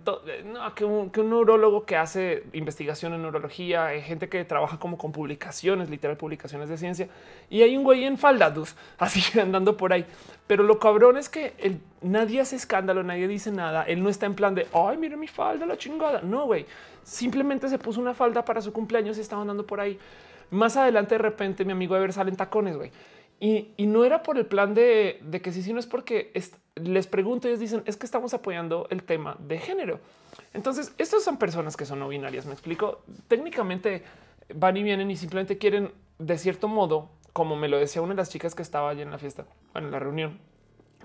que, 0.76 0.86
un, 0.86 1.09
que, 1.09 1.22
un, 1.22 1.30
neurólogo 1.30 1.86
que 1.86 1.95
hace 1.95 2.43
investigación 2.53 3.13
en 3.13 3.22
neurología, 3.22 3.88
hay 3.88 4.01
gente 4.01 4.30
que 4.30 4.43
trabaja 4.45 4.80
como 4.80 4.97
con 4.97 5.11
publicaciones, 5.11 5.89
literal 5.89 6.18
publicaciones 6.18 6.70
de 6.70 6.78
ciencia 6.78 7.07
y 7.49 7.61
hay 7.61 7.78
un 7.78 7.84
güey 7.84 8.03
en 8.03 8.18
falda, 8.18 8.53
así 8.97 9.39
andando 9.39 9.78
por 9.78 9.93
ahí. 9.93 10.05
Pero 10.47 10.63
lo 10.63 10.80
cabrón 10.80 11.18
es 11.18 11.30
que 11.30 11.53
nadie 12.01 12.39
hace 12.39 12.55
escándalo, 12.55 13.03
nadie 13.03 13.28
dice 13.28 13.51
nada, 13.51 13.84
él 13.84 14.01
no 14.01 14.09
está 14.09 14.26
en 14.26 14.34
plan 14.34 14.55
de, 14.55 14.65
ay, 14.74 14.97
mire 14.97 15.18
mi 15.18 15.28
falda, 15.28 15.65
la 15.65 15.78
chingada. 15.78 16.22
No, 16.22 16.45
güey, 16.45 16.65
simplemente 17.03 17.68
se 17.70 17.78
puso 17.78 17.99
una 17.99 18.13
falda 18.13 18.43
para 18.43 18.61
su 18.61 18.72
cumpleaños 18.72 19.18
y 19.18 19.22
estaba 19.22 19.41
andando 19.41 19.65
por 19.65 19.80
ahí. 19.80 19.99
Más 20.49 20.77
adelante, 20.77 21.15
de 21.15 21.19
repente, 21.19 21.65
mi 21.65 21.73
amigo 21.73 21.95
Ever 21.95 22.13
sale 22.13 22.29
en 22.29 22.37
tacones, 22.37 22.77
güey. 22.77 22.91
Y, 23.39 23.73
no 23.85 24.03
era 24.03 24.23
por 24.23 24.37
el 24.37 24.47
plan 24.47 24.73
de, 24.73 25.21
que 25.43 25.51
sí, 25.51 25.61
sino 25.61 25.79
es 25.79 25.85
porque 25.85 26.31
les 26.75 27.05
pregunto 27.05 27.47
y 27.47 27.51
ellos 27.51 27.59
dicen 27.59 27.83
es 27.85 27.95
que 27.95 28.05
estamos 28.05 28.33
apoyando 28.33 28.87
el 28.89 29.03
tema 29.03 29.37
de 29.39 29.59
género. 29.59 29.99
Entonces, 30.53 30.93
estas 30.97 31.23
son 31.23 31.37
personas 31.37 31.77
que 31.77 31.85
son 31.85 31.99
no 31.99 32.07
binarias. 32.07 32.45
Me 32.45 32.53
explico. 32.53 33.03
Técnicamente 33.27 34.03
van 34.53 34.77
y 34.77 34.83
vienen 34.83 35.11
y 35.11 35.15
simplemente 35.15 35.57
quieren, 35.57 35.91
de 36.17 36.37
cierto 36.37 36.67
modo, 36.67 37.09
como 37.33 37.55
me 37.55 37.67
lo 37.67 37.77
decía 37.77 38.01
una 38.01 38.13
de 38.13 38.17
las 38.17 38.29
chicas 38.29 38.55
que 38.55 38.63
estaba 38.63 38.89
allí 38.89 39.01
en 39.01 39.11
la 39.11 39.19
fiesta, 39.19 39.45
bueno, 39.73 39.89
en 39.89 39.91
la 39.91 39.99
reunión, 39.99 40.39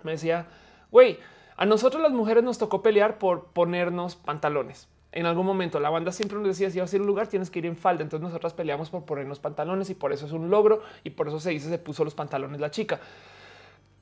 me 0.02 0.12
decía, 0.12 0.46
güey, 0.90 1.18
a 1.56 1.66
nosotros 1.66 2.00
las 2.02 2.12
mujeres 2.12 2.42
nos 2.42 2.56
tocó 2.56 2.80
pelear 2.80 3.18
por 3.18 3.46
ponernos 3.46 4.16
pantalones 4.16 4.88
en 5.12 5.26
algún 5.26 5.46
momento 5.46 5.78
la 5.78 5.90
banda 5.90 6.10
siempre 6.10 6.38
nos 6.38 6.48
decía 6.48 6.70
si 6.70 6.80
vas 6.80 6.92
a 6.92 6.96
ir 6.96 7.00
a 7.00 7.02
un 7.02 7.06
lugar 7.06 7.26
tienes 7.26 7.50
que 7.50 7.58
ir 7.58 7.66
en 7.66 7.76
falda. 7.76 8.02
Entonces 8.02 8.26
nosotras 8.26 8.54
peleamos 8.54 8.90
por 8.90 9.04
ponernos 9.04 9.38
pantalones 9.38 9.90
y 9.90 9.94
por 9.94 10.12
eso 10.12 10.26
es 10.26 10.32
un 10.32 10.50
logro 10.50 10.82
y 11.04 11.10
por 11.10 11.28
eso 11.28 11.38
se 11.38 11.50
dice 11.50 11.68
se 11.68 11.78
puso 11.78 12.04
los 12.04 12.14
pantalones 12.14 12.60
la 12.60 12.70
chica. 12.70 13.00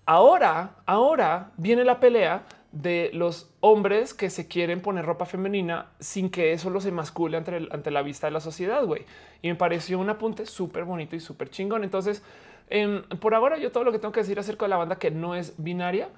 Ahora, 0.07 0.77
ahora 0.87 1.53
viene 1.57 1.85
la 1.85 2.01
pelea 2.01 2.45
de 2.73 3.11
los 3.13 3.51
hombres 3.61 4.15
que 4.15 4.31
se 4.31 4.47
quieren 4.47 4.81
poner 4.81 5.05
ropa 5.05 5.27
femenina 5.27 5.87
sin 5.99 6.31
que 6.31 6.53
eso 6.53 6.71
los 6.71 6.87
emascule 6.87 7.37
ante, 7.37 7.69
ante 7.71 7.91
la 7.91 8.03
vista 8.03 8.27
de 8.29 8.33
la 8.33 8.41
sociedad, 8.41 8.85
güey. 8.85 9.05
Y 9.43 9.49
me 9.49 9.57
pareció 9.57 9.99
un 9.99 10.09
apunte 10.11 10.47
súper 10.47 10.85
bonito 10.85 11.17
y 11.17 11.21
súper 11.21 11.51
chingón. 11.51 11.85
Entonces, 11.85 12.23
em, 12.69 13.03
por 13.21 13.35
ahora 13.35 13.59
yo 13.59 13.73
todo 13.73 13.85
lo 13.85 13.93
que 13.93 13.99
tengo 13.99 14.13
que 14.13 14.21
decir 14.21 14.39
acerca 14.39 14.67
de 14.67 14.71
la 14.71 14.77
banda 14.77 14.99
que 14.99 15.11
no 15.11 15.35
es 15.35 15.55
binaria, 15.59 16.09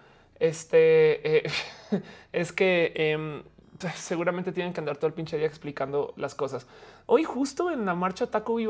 este, 0.40 1.38
eh, 1.38 1.51
es 2.32 2.53
que 2.53 2.93
em, 2.95 3.43
seguramente 3.97 4.53
tienen 4.53 4.72
que 4.72 4.80
andar 4.80 4.97
todo 4.97 5.09
el 5.09 5.14
pinche 5.14 5.37
día 5.37 5.47
explicando 5.47 6.12
las 6.16 6.35
cosas. 6.35 6.66
Hoy 7.07 7.24
justo 7.24 7.70
en 7.70 7.85
la 7.85 7.95
marcha 7.95 8.26
Taco 8.26 8.59
y 8.61 8.68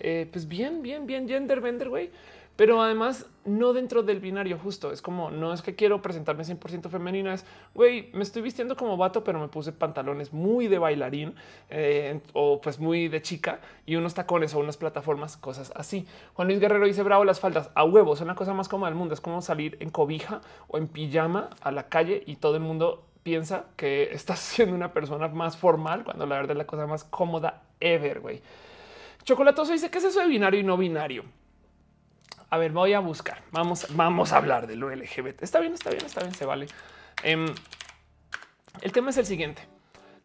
eh, 0.00 0.28
pues 0.30 0.48
bien, 0.48 0.82
bien, 0.82 1.06
bien 1.06 1.28
gender 1.28 1.60
vender, 1.60 1.88
güey. 1.88 2.10
Pero 2.56 2.80
además 2.80 3.26
no 3.44 3.72
dentro 3.72 4.04
del 4.04 4.20
binario 4.20 4.58
justo. 4.58 4.92
Es 4.92 5.02
como 5.02 5.28
no 5.32 5.52
es 5.52 5.60
que 5.60 5.74
quiero 5.74 6.00
presentarme 6.00 6.44
100% 6.44 6.88
femenina. 6.88 7.34
Es 7.34 7.44
güey, 7.74 8.10
me 8.12 8.22
estoy 8.22 8.42
vistiendo 8.42 8.76
como 8.76 8.96
vato, 8.96 9.24
pero 9.24 9.40
me 9.40 9.48
puse 9.48 9.72
pantalones 9.72 10.32
muy 10.32 10.68
de 10.68 10.78
bailarín 10.78 11.34
eh, 11.68 12.20
o 12.32 12.60
pues 12.60 12.78
muy 12.78 13.08
de 13.08 13.22
chica 13.22 13.58
y 13.86 13.96
unos 13.96 14.14
tacones 14.14 14.54
o 14.54 14.60
unas 14.60 14.76
plataformas, 14.76 15.36
cosas 15.36 15.72
así. 15.74 16.06
Juan 16.34 16.46
Luis 16.46 16.60
Guerrero 16.60 16.86
dice 16.86 17.02
bravo 17.02 17.24
las 17.24 17.40
faldas 17.40 17.70
a 17.74 17.82
huevos. 17.82 18.20
Es 18.20 18.22
una 18.22 18.36
cosa 18.36 18.54
más 18.54 18.68
cómoda 18.68 18.88
del 18.88 18.98
mundo. 18.98 19.14
Es 19.14 19.20
como 19.20 19.42
salir 19.42 19.76
en 19.80 19.90
cobija 19.90 20.40
o 20.68 20.78
en 20.78 20.86
pijama 20.86 21.50
a 21.60 21.72
la 21.72 21.88
calle 21.88 22.22
y 22.24 22.36
todo 22.36 22.54
el 22.54 22.62
mundo 22.62 23.04
piensa 23.24 23.64
que 23.76 24.10
estás 24.12 24.38
siendo 24.38 24.76
una 24.76 24.92
persona 24.92 25.26
más 25.26 25.56
formal 25.56 26.04
cuando 26.04 26.26
la 26.26 26.36
verdad 26.36 26.52
es 26.52 26.58
la 26.58 26.66
cosa 26.66 26.86
más 26.86 27.02
cómoda 27.02 27.64
ever. 27.80 28.20
Güey. 28.20 28.40
Chocolatoso 29.24 29.72
dice 29.72 29.90
que 29.90 29.98
es 29.98 30.04
eso 30.04 30.20
de 30.20 30.28
binario 30.28 30.60
y 30.60 30.62
no 30.62 30.76
binario. 30.76 31.24
A 32.50 32.58
ver, 32.58 32.70
voy 32.70 32.92
a 32.92 33.00
buscar. 33.00 33.42
Vamos, 33.50 33.86
vamos 33.90 34.32
a 34.32 34.36
hablar 34.36 34.68
de 34.68 34.76
lo 34.76 34.94
LGBT. 34.94 35.42
Está 35.42 35.58
bien, 35.58 35.74
está 35.74 35.90
bien, 35.90 36.04
está 36.04 36.20
bien, 36.20 36.34
se 36.34 36.44
vale. 36.44 36.68
Em, 37.24 37.46
el 38.82 38.92
tema 38.92 39.10
es 39.10 39.16
el 39.16 39.26
siguiente. 39.26 39.62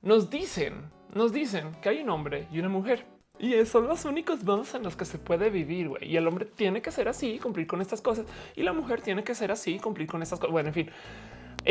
Nos 0.02 0.30
dicen, 0.30 0.91
nos 1.14 1.32
dicen 1.32 1.72
que 1.82 1.89
hay 1.89 2.02
un 2.02 2.10
hombre 2.10 2.47
y 2.52 2.60
una 2.60 2.70
mujer. 2.70 3.06
Y 3.39 3.66
son 3.66 3.88
los 3.88 4.04
únicos 4.04 4.43
modos 4.43 4.76
en 4.76 4.84
los 4.84 4.97
que 4.97 5.06
se 5.06 5.18
puede 5.18 5.50
vivir. 5.50 5.88
güey. 5.88 6.06
Y 6.06 6.18
el 6.18 6.28
hombre 6.28 6.45
tiene 6.45 6.82
que 6.82 6.91
ser 6.91 7.08
así, 7.08 7.39
cumplir 7.39 7.66
con 7.66 7.82
estas 7.82 8.02
cosas. 8.02 8.26
Y 8.56 8.64
la 8.64 8.74
mujer 8.74 9.02
tiene 9.02 9.24
que 9.24 9.34
ser 9.34 9.52
así, 9.52 9.80
cumplir 9.80 10.08
con 10.08 10.22
estas 10.22 10.39
cosas. 10.39 10.52
Bueno, 10.52 10.68
en 10.68 10.76
fin, 10.76 10.89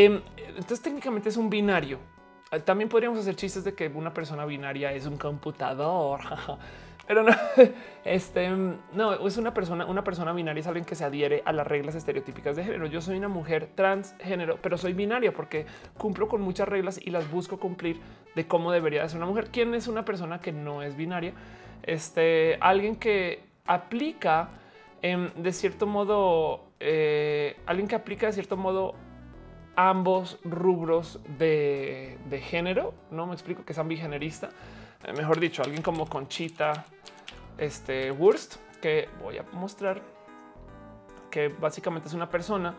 entonces 0.04 0.80
técnicamente 0.80 1.28
es 1.28 1.36
un 1.36 1.50
binario. 1.50 1.98
Eh, 2.50 2.60
también 2.60 2.88
podríamos 2.88 3.18
hacer 3.18 3.36
chistes 3.36 3.64
de 3.64 3.74
que 3.74 3.88
una 3.88 4.14
persona 4.14 4.44
binaria 4.44 4.92
es 4.92 5.06
un 5.06 5.18
computador, 5.18 6.20
pero 7.06 7.22
no, 7.22 7.32
este 8.04 8.48
no 8.92 9.26
es 9.26 9.36
una 9.36 9.52
persona. 9.52 9.84
Una 9.86 10.04
persona 10.04 10.32
binaria 10.32 10.60
es 10.60 10.66
alguien 10.66 10.84
que 10.84 10.94
se 10.94 11.04
adhiere 11.04 11.42
a 11.44 11.52
las 11.52 11.66
reglas 11.66 11.94
estereotípicas 11.94 12.56
de 12.56 12.64
género. 12.64 12.86
Yo 12.86 13.00
soy 13.00 13.18
una 13.18 13.28
mujer 13.28 13.70
transgénero, 13.74 14.58
pero 14.62 14.78
soy 14.78 14.92
binaria 14.92 15.32
porque 15.32 15.66
cumplo 15.96 16.28
con 16.28 16.40
muchas 16.40 16.68
reglas 16.68 17.00
y 17.04 17.10
las 17.10 17.30
busco 17.30 17.58
cumplir 17.58 18.00
de 18.34 18.46
cómo 18.46 18.72
debería 18.72 19.08
ser 19.08 19.18
una 19.18 19.26
mujer. 19.26 19.48
¿Quién 19.50 19.74
es 19.74 19.88
una 19.88 20.04
persona 20.04 20.40
que 20.40 20.52
no 20.52 20.82
es 20.82 20.96
binaria? 20.96 21.32
Este 21.82 22.56
alguien 22.60 22.96
que 22.96 23.42
aplica 23.66 24.50
em, 25.02 25.30
de 25.34 25.52
cierto 25.52 25.86
modo, 25.86 26.70
eh, 26.80 27.56
alguien 27.66 27.88
que 27.88 27.94
aplica 27.94 28.26
de 28.26 28.32
cierto 28.32 28.56
modo 28.56 28.94
ambos 29.78 30.40
rubros 30.42 31.20
de, 31.38 32.18
género. 32.42 32.94
No 33.12 33.26
me 33.26 33.32
explico 33.32 33.64
que 33.64 33.72
es 33.72 33.78
ambigenerista. 33.78 34.50
Eh, 35.04 35.12
mejor 35.12 35.38
dicho, 35.38 35.62
alguien 35.62 35.82
como 35.82 36.08
Conchita 36.08 36.84
este, 37.56 38.10
Wurst, 38.10 38.56
que 38.82 39.08
voy 39.22 39.38
a 39.38 39.44
mostrar 39.52 40.02
que 41.30 41.46
básicamente 41.46 42.08
es 42.08 42.14
una 42.14 42.28
persona. 42.28 42.74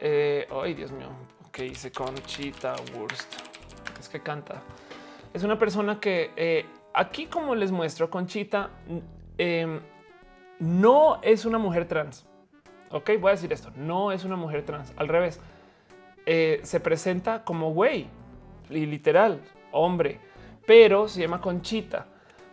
Eh, 0.00 0.48
ay, 0.50 0.74
Dios 0.74 0.90
mío, 0.90 1.06
que 1.52 1.62
dice 1.62 1.92
Conchita 1.92 2.74
Wurst. 2.96 3.32
Es 4.00 4.08
que 4.08 4.18
canta. 4.18 4.60
Es 5.32 5.44
una 5.44 5.56
persona 5.56 6.00
que 6.00 6.32
eh, 6.34 6.66
aquí, 6.94 7.26
como 7.26 7.54
les 7.54 7.70
muestro, 7.70 8.10
Conchita 8.10 8.70
em, 9.38 9.78
no 10.58 11.22
es 11.22 11.44
una 11.44 11.58
mujer 11.58 11.86
trans. 11.86 12.26
Ok, 12.90 13.10
voy 13.20 13.28
a 13.28 13.34
decir 13.34 13.52
esto. 13.52 13.70
No 13.76 14.10
es 14.10 14.24
una 14.24 14.34
mujer 14.34 14.64
trans. 14.64 14.92
Al 14.96 15.06
revés 15.06 15.40
eh, 16.26 16.60
se 16.62 16.80
presenta 16.80 17.44
como 17.44 17.72
güey 17.72 18.06
y 18.70 18.86
literal 18.86 19.40
hombre, 19.74 20.20
pero 20.66 21.08
se 21.08 21.20
llama 21.20 21.40
Conchita. 21.40 22.06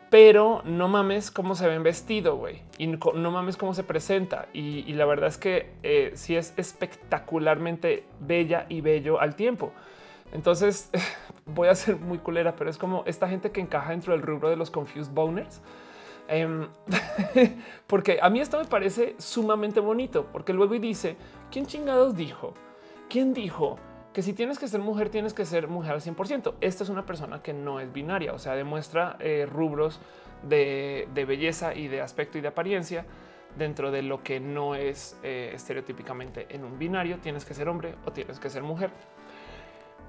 Pero 0.10 0.62
no 0.66 0.90
mames 0.90 1.32
cómo 1.32 1.56
se 1.56 1.70
ven 1.70 1.84
vestido, 1.84 2.36
güey. 2.36 2.64
Y 2.78 2.88
no 2.88 3.32
mames 3.32 3.56
cómo 3.56 3.74
se 3.74 3.84
presenta. 3.84 4.50
Y, 4.52 4.92
la 4.92 5.06
verdad 5.06 5.30
es 5.30 5.38
que 5.38 5.72
eh, 5.84 6.12
sí 6.16 6.36
es 6.36 6.54
espectacularmente 6.58 8.04
bella 8.20 8.66
y 8.68 8.82
bello 8.82 9.22
al 9.22 9.38
tiempo. 9.38 9.72
Entonces 10.34 10.90
voy 11.46 11.70
a 11.70 11.76
ser 11.76 11.96
muy 11.96 12.18
culera, 12.18 12.58
pero 12.58 12.70
es 12.70 12.78
como 12.78 13.04
esta 13.06 13.30
gente 13.30 13.52
que 13.52 13.62
encaja 13.62 13.92
dentro 13.92 14.12
del 14.12 14.22
rubro 14.22 14.50
de 14.50 14.58
los 14.58 14.70
confused 14.70 15.14
boners. 15.14 15.62
Em, 16.28 16.68
porque 17.88 18.20
a 18.22 18.30
mí 18.30 18.42
esto 18.42 18.60
me 18.60 18.66
parece 18.66 19.16
sumamente 19.18 19.80
bonito, 19.80 20.28
porque 20.34 20.52
luego 20.52 20.78
dice, 20.78 21.16
¿quién 21.50 21.66
chingados 21.66 22.18
dijo? 22.18 22.54
¿Quién 23.12 23.34
dijo 23.34 23.78
que 24.14 24.22
si 24.22 24.32
tienes 24.32 24.58
que 24.58 24.70
ser 24.70 24.80
mujer, 24.80 25.10
tienes 25.10 25.34
que 25.34 25.46
ser 25.46 25.68
mujer 25.68 25.92
al 25.92 26.02
100%. 26.02 26.54
Esta 26.62 26.84
es 26.86 26.90
una 26.90 27.06
persona 27.06 27.42
que 27.42 27.52
no 27.52 27.82
es 27.82 27.92
binaria, 27.92 28.32
o 28.32 28.40
sea, 28.40 28.56
demuestra 28.56 29.18
eh, 29.20 29.46
rubros 29.50 30.00
de, 30.44 31.08
belleza 31.28 31.76
y 31.76 31.90
de 31.90 32.00
aspecto 32.00 32.38
y 32.38 32.42
de 32.42 32.48
apariencia 32.48 33.06
dentro 33.58 33.92
de 33.92 34.02
lo 34.02 34.24
que 34.24 34.40
no 34.40 34.76
es 34.76 35.20
eh, 35.24 35.52
estereotípicamente 35.54 36.48
en 36.50 36.64
un 36.64 36.80
binario. 36.80 37.20
Tienes 37.20 37.44
que 37.44 37.54
ser 37.54 37.68
hombre 37.68 37.96
o 38.06 38.14
tienes 38.14 38.40
que 38.40 38.50
ser 38.50 38.64
mujer. 38.64 38.92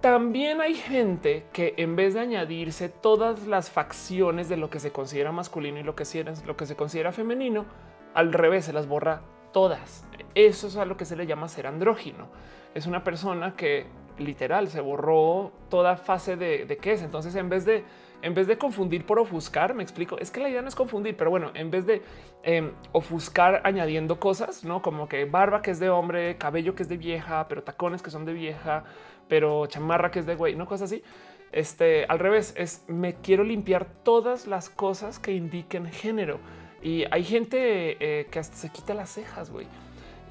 También 0.01 0.61
hay 0.61 0.75
gente 0.75 1.47
que 1.53 1.75
en 1.79 1.97
vez 1.97 2.15
de 2.15 2.21
añadirse 2.21 2.89
todas 2.89 3.49
las 3.49 3.71
facciones 3.71 4.49
de 4.49 4.57
lo 4.57 4.71
que 4.71 4.79
se 4.79 4.93
considera 4.93 5.33
masculino 5.33 5.81
y 5.81 5.83
lo 5.83 5.97
que, 5.97 6.05
lo 6.47 6.57
que 6.57 6.67
se 6.67 6.77
considera 6.77 7.11
femenino, 7.11 7.67
al 8.15 8.33
revés 8.33 8.65
se 8.67 8.73
las 8.73 8.87
borra 8.87 9.23
todas. 9.53 10.05
Eso 10.37 10.69
es 10.69 10.77
a 10.77 10.85
lo 10.85 10.97
que 10.97 11.05
se 11.05 11.17
le 11.17 11.27
llama 11.27 11.49
ser 11.49 11.67
andrógino. 11.67 12.29
Es 12.75 12.87
una 12.87 13.05
persona 13.05 13.55
que 13.57 13.87
literal 14.19 14.69
se 14.69 14.81
borró 14.81 15.53
toda 15.69 15.97
fase 15.97 16.37
de, 16.37 16.67
de 16.67 16.77
qué 16.77 16.93
es. 16.93 17.03
Entonces, 17.03 17.35
en 17.35 17.49
vez 17.49 17.65
de 17.65 17.85
en 18.23 18.35
vez 18.35 18.47
de 18.47 18.57
confundir 18.57 19.05
por 19.05 19.19
ofuscar, 19.19 19.75
me 19.75 19.83
explico, 19.83 20.17
es 20.19 20.31
que 20.31 20.41
la 20.41 20.49
idea 20.49 20.63
no 20.63 20.69
es 20.69 20.77
confundir, 20.77 21.17
pero 21.17 21.29
bueno, 21.31 21.51
en 21.55 21.73
vez 21.73 21.87
de 21.87 22.03
em, 22.45 22.71
ofuscar 22.93 23.61
añadiendo 23.65 24.21
cosas, 24.21 24.65
no 24.65 24.81
como 24.81 25.09
que 25.09 25.25
barba 25.25 25.61
que 25.61 25.73
es 25.73 25.81
de 25.81 25.91
hombre, 25.91 26.37
cabello 26.39 26.77
que 26.77 26.85
es 26.85 26.89
de 26.89 26.97
vieja, 26.97 27.49
pero 27.49 27.65
tacones 27.65 28.01
que 28.01 28.11
son 28.11 28.25
de 28.25 28.33
vieja, 28.33 28.85
pero 29.29 29.67
chamarra 29.67 30.13
que 30.13 30.21
es 30.21 30.27
de 30.27 30.37
güey, 30.37 30.55
no 30.55 30.67
cosas 30.67 30.93
así. 30.93 31.03
Este 31.51 32.07
al 32.09 32.21
revés 32.21 32.55
es 32.57 32.85
me 32.87 33.15
quiero 33.15 33.43
limpiar 33.43 33.87
todas 34.05 34.47
las 34.47 34.71
cosas 34.71 35.19
que 35.19 35.33
indiquen 35.33 35.87
género. 35.87 36.39
Y 36.81 37.05
hay 37.11 37.25
gente 37.25 37.97
eh, 38.21 38.27
que 38.31 38.39
hasta 38.39 38.57
se 38.57 38.71
quita 38.71 38.95
las 38.95 39.11
cejas, 39.11 39.51
güey. 39.51 39.67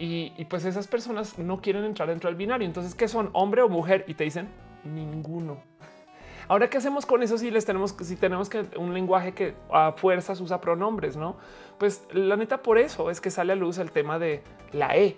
Y, 0.04 0.46
pues 0.46 0.66
esas 0.66 0.88
personas 0.88 1.38
no 1.38 1.62
quieren 1.62 1.84
entrar 1.84 2.10
dentro 2.10 2.28
del 2.28 2.36
binario. 2.36 2.66
Entonces, 2.66 2.96
¿qué 2.96 3.08
son? 3.08 3.30
¿Hombre 3.34 3.62
o 3.62 3.70
mujer? 3.70 4.04
Y 4.08 4.16
te 4.16 4.24
dicen 4.24 4.50
ninguno. 4.84 5.62
Ahora, 6.48 6.72
¿qué 6.72 6.80
hacemos 6.80 7.06
con 7.06 7.22
eso 7.22 7.38
si 7.38 7.52
les 7.52 7.66
tenemos, 7.66 7.96
si 8.02 8.16
tenemos 8.16 8.50
que 8.50 8.66
un 8.78 8.96
lenguaje 8.96 9.34
que 9.34 9.54
a 9.72 9.92
fuerzas 9.92 10.42
usa 10.42 10.60
pronombres, 10.60 11.18
no? 11.18 11.38
Pues 11.78 12.04
la 12.14 12.36
neta, 12.36 12.64
por 12.64 12.80
eso 12.80 13.12
es 13.12 13.22
que 13.22 13.30
sale 13.30 13.54
a 13.54 13.56
luz 13.56 13.78
el 13.78 13.92
tema 13.92 14.18
de 14.18 14.42
la 14.72 14.98
E, 14.98 15.18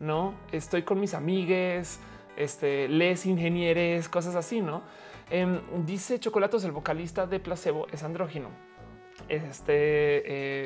no? 0.00 0.34
Estoy 0.50 0.82
con 0.82 0.98
mis 0.98 1.14
amigues, 1.14 2.00
este, 2.36 2.88
les 2.88 3.26
ingenieres, 3.26 4.08
cosas 4.08 4.34
así, 4.34 4.60
no? 4.60 4.82
Em, 5.30 5.60
dice 5.86 6.18
Chocolatos, 6.18 6.64
el 6.64 6.72
vocalista 6.72 7.28
de 7.28 7.38
Placebo 7.38 7.86
es 7.92 8.02
andrógino. 8.02 8.48
Este 9.28 9.60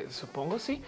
eh, 0.00 0.06
supongo 0.08 0.58
sí. 0.58 0.82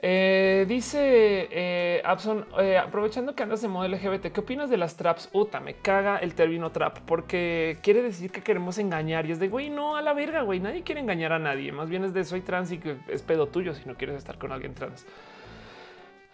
Eh, 0.00 0.64
dice 0.68 1.48
eh, 1.50 2.02
Abson, 2.04 2.46
eh, 2.60 2.78
aprovechando 2.78 3.34
que 3.34 3.42
andas 3.42 3.62
de 3.62 3.66
modo 3.66 3.88
LGBT, 3.88 4.30
¿qué 4.32 4.40
opinas 4.40 4.70
de 4.70 4.76
las 4.76 4.96
traps? 4.96 5.28
Uta, 5.32 5.58
me 5.58 5.74
caga 5.74 6.18
el 6.18 6.34
término 6.34 6.70
trap 6.70 7.00
porque 7.00 7.78
quiere 7.82 8.02
decir 8.02 8.30
que 8.30 8.42
queremos 8.42 8.78
engañar 8.78 9.26
y 9.26 9.32
es 9.32 9.40
de 9.40 9.48
güey, 9.48 9.70
no 9.70 9.96
a 9.96 10.02
la 10.02 10.12
verga, 10.12 10.42
güey. 10.42 10.60
Nadie 10.60 10.84
quiere 10.84 11.00
engañar 11.00 11.32
a 11.32 11.40
nadie. 11.40 11.72
Más 11.72 11.88
bien 11.88 12.04
es 12.04 12.14
de 12.14 12.22
soy 12.24 12.42
trans 12.42 12.70
y 12.70 12.78
que 12.78 12.98
es 13.08 13.22
pedo 13.22 13.48
tuyo 13.48 13.74
si 13.74 13.86
no 13.88 13.96
quieres 13.96 14.16
estar 14.16 14.38
con 14.38 14.52
alguien 14.52 14.74
trans. 14.74 15.04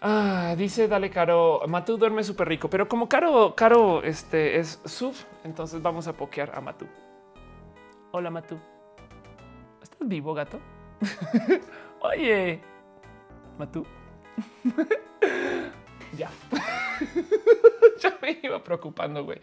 Ah, 0.01 0.53
dice 0.55 0.87
dale 0.87 1.09
caro, 1.09 1.61
Matú 1.67 1.97
duerme 1.97 2.23
súper 2.23 2.47
rico, 2.47 2.69
pero 2.69 2.87
como 2.87 3.09
caro, 3.09 3.55
caro, 3.55 4.03
este 4.03 4.59
es 4.59 4.79
sub, 4.85 5.15
entonces 5.43 5.81
vamos 5.81 6.07
a 6.07 6.13
pokear 6.13 6.51
a 6.53 6.61
Matú. 6.61 6.85
Hola 8.11 8.29
Matú, 8.29 8.59
¿estás 9.81 10.07
vivo, 10.07 10.35
gato? 10.35 10.59
Oye, 12.01 12.61
Matú. 13.57 13.85
ya. 16.17 16.29
ya 18.01 18.17
me 18.21 18.39
iba 18.41 18.63
preocupando, 18.63 19.23
güey. 19.23 19.39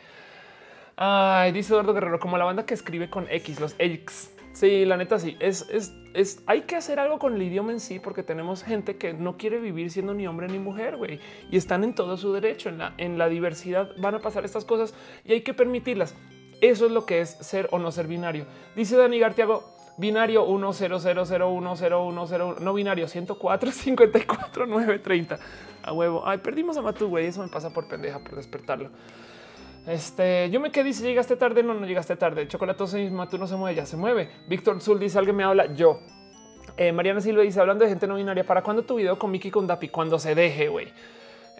Ay, 0.97 1.53
dice 1.53 1.73
Eduardo 1.73 1.95
Guerrero, 1.95 2.21
como 2.21 2.39
la 2.39 2.45
banda 2.45 2.67
que 2.67 2.75
escribe 2.75 3.09
con 3.09 3.27
X, 3.29 3.61
los 3.61 3.75
X. 3.79 4.31
Sí, 4.53 4.85
la 4.85 4.97
neta 4.97 5.19
sí. 5.19 5.37
Es, 5.41 5.67
es, 5.71 5.95
es, 6.13 6.43
hay 6.47 6.63
que 6.63 6.77
hacer 6.77 7.01
algo 7.01 7.19
con 7.19 7.35
el 7.35 7.43
idioma 7.43 7.73
en 7.73 7.81
sí 7.81 7.99
porque 7.99 8.23
tenemos 8.23 8.63
gente 8.63 8.97
que 8.97 9.15
no 9.15 9.39
quiere 9.39 9.59
vivir 9.59 9.91
siendo 9.91 10.13
ni 10.13 10.27
hombre 10.27 10.49
ni 10.49 10.59
mujer, 10.59 10.97
güey. 10.97 11.21
Y 11.51 11.57
están 11.57 11.85
en 11.85 11.95
todo 11.95 12.17
su 12.19 12.33
derecho. 12.33 12.69
En 12.69 12.79
la, 12.79 12.95
en 12.99 13.17
la 13.17 13.29
diversidad 13.29 13.91
van 13.99 14.15
a 14.15 14.19
pasar 14.21 14.45
estas 14.45 14.67
cosas 14.67 14.95
y 15.25 15.33
hay 15.33 15.41
que 15.41 15.55
permitirlas. 15.55 16.15
Eso 16.61 16.87
es 16.87 16.93
lo 16.93 17.07
que 17.07 17.23
es 17.23 17.31
ser 17.31 17.69
o 17.73 17.79
no 17.79 17.91
ser 17.91 18.07
binario. 18.07 18.47
Dice 18.77 18.97
Dani 18.97 19.19
Gartiago, 19.19 19.75
binario 19.97 20.47
100010101, 20.47 22.61
no 22.61 22.75
binario 22.75 23.09
104 23.09 23.73
54 23.73 24.67
930 24.67 25.39
a 25.83 25.93
huevo. 25.93 26.27
Ay, 26.27 26.39
perdimos 26.39 26.77
a 26.77 26.83
Matú, 26.83 27.09
güey. 27.09 27.27
Eso 27.27 27.43
me 27.43 27.49
pasa 27.49 27.71
por 27.71 27.89
pendeja 27.89 28.19
por 28.19 28.37
despertarlo. 28.37 28.91
Este 29.87 30.49
yo 30.51 30.61
me 30.61 30.71
quedé 30.71 30.85
dice 30.85 31.05
llegaste 31.05 31.37
tarde. 31.37 31.63
No, 31.63 31.75
no 31.75 31.87
llegaste 31.87 32.17
tarde. 32.17 32.47
Chocolatoso 32.49 32.99
y 32.99 33.11
Matú 33.11 33.39
no 33.39 33.47
se 33.47 33.57
mueve, 33.57 33.77
ya 33.77 33.87
se 33.87 33.97
mueve. 33.97 34.31
Víctor 34.49 34.81
Zul 34.81 34.99
dice 34.99 35.19
alguien 35.19 35.37
me 35.37 35.45
habla. 35.45 35.73
Yo. 35.75 36.01
Eh, 36.77 36.93
Mariana 36.93 37.21
Silva 37.21 37.43
dice 37.43 37.61
hablando 37.61 37.85
de 37.85 37.91
gente 37.91 38.07
no 38.07 38.15
binaria. 38.15 38.45
¿Para 38.45 38.63
cuándo 38.63 38.83
tu 38.83 38.97
video 38.97 39.19
con 39.19 39.31
Miki 39.31 39.51
con 39.51 39.67
Dapi? 39.67 39.89
Cuando 39.89 40.19
se 40.19 40.35
deje, 40.35 40.69
güey. 40.69 40.89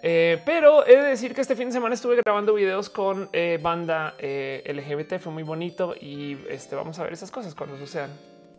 Eh, 0.05 0.41
pero 0.43 0.85
he 0.85 0.97
de 0.97 1.03
decir 1.03 1.33
que 1.33 1.39
este 1.39 1.55
fin 1.55 1.67
de 1.67 1.71
semana 1.71 1.95
estuve 1.95 2.17
grabando 2.17 2.53
videos 2.53 2.89
con 2.89 3.29
eh, 3.31 3.57
banda 3.61 4.15
eh, 4.19 4.61
LGBT, 4.67 5.17
fue 5.17 5.31
muy 5.31 5.43
bonito 5.43 5.95
y 5.95 6.37
este, 6.49 6.75
vamos 6.75 6.99
a 6.99 7.03
ver 7.03 7.13
esas 7.13 7.31
cosas 7.31 7.55
cuando 7.55 7.77
sucedan. 7.77 8.11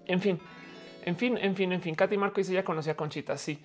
En 0.06 0.22
fin, 0.22 0.40
en 1.04 1.16
fin, 1.18 1.36
en 1.36 1.54
fin, 1.54 1.70
en 1.72 1.82
fin. 1.82 1.94
Katy 1.94 2.16
Marco 2.16 2.36
dice 2.36 2.54
ya 2.54 2.64
conocía 2.64 2.92
a 2.92 2.96
Conchita. 2.96 3.36
Sí, 3.36 3.58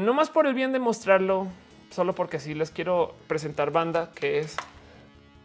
no 0.00 0.14
más 0.14 0.30
por 0.30 0.46
el 0.46 0.54
bien 0.54 0.72
de 0.72 0.78
mostrarlo, 0.78 1.48
solo 1.90 2.14
porque 2.14 2.38
sí 2.38 2.54
les 2.54 2.70
quiero 2.70 3.14
presentar 3.26 3.72
banda 3.72 4.10
que 4.14 4.38
es 4.38 4.56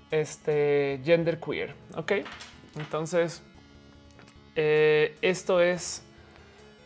este 0.10 1.02
gender 1.04 1.38
queer. 1.38 1.76
Ok, 1.96 2.14
entonces 2.78 3.44
esto 4.56 5.60
es 5.60 6.02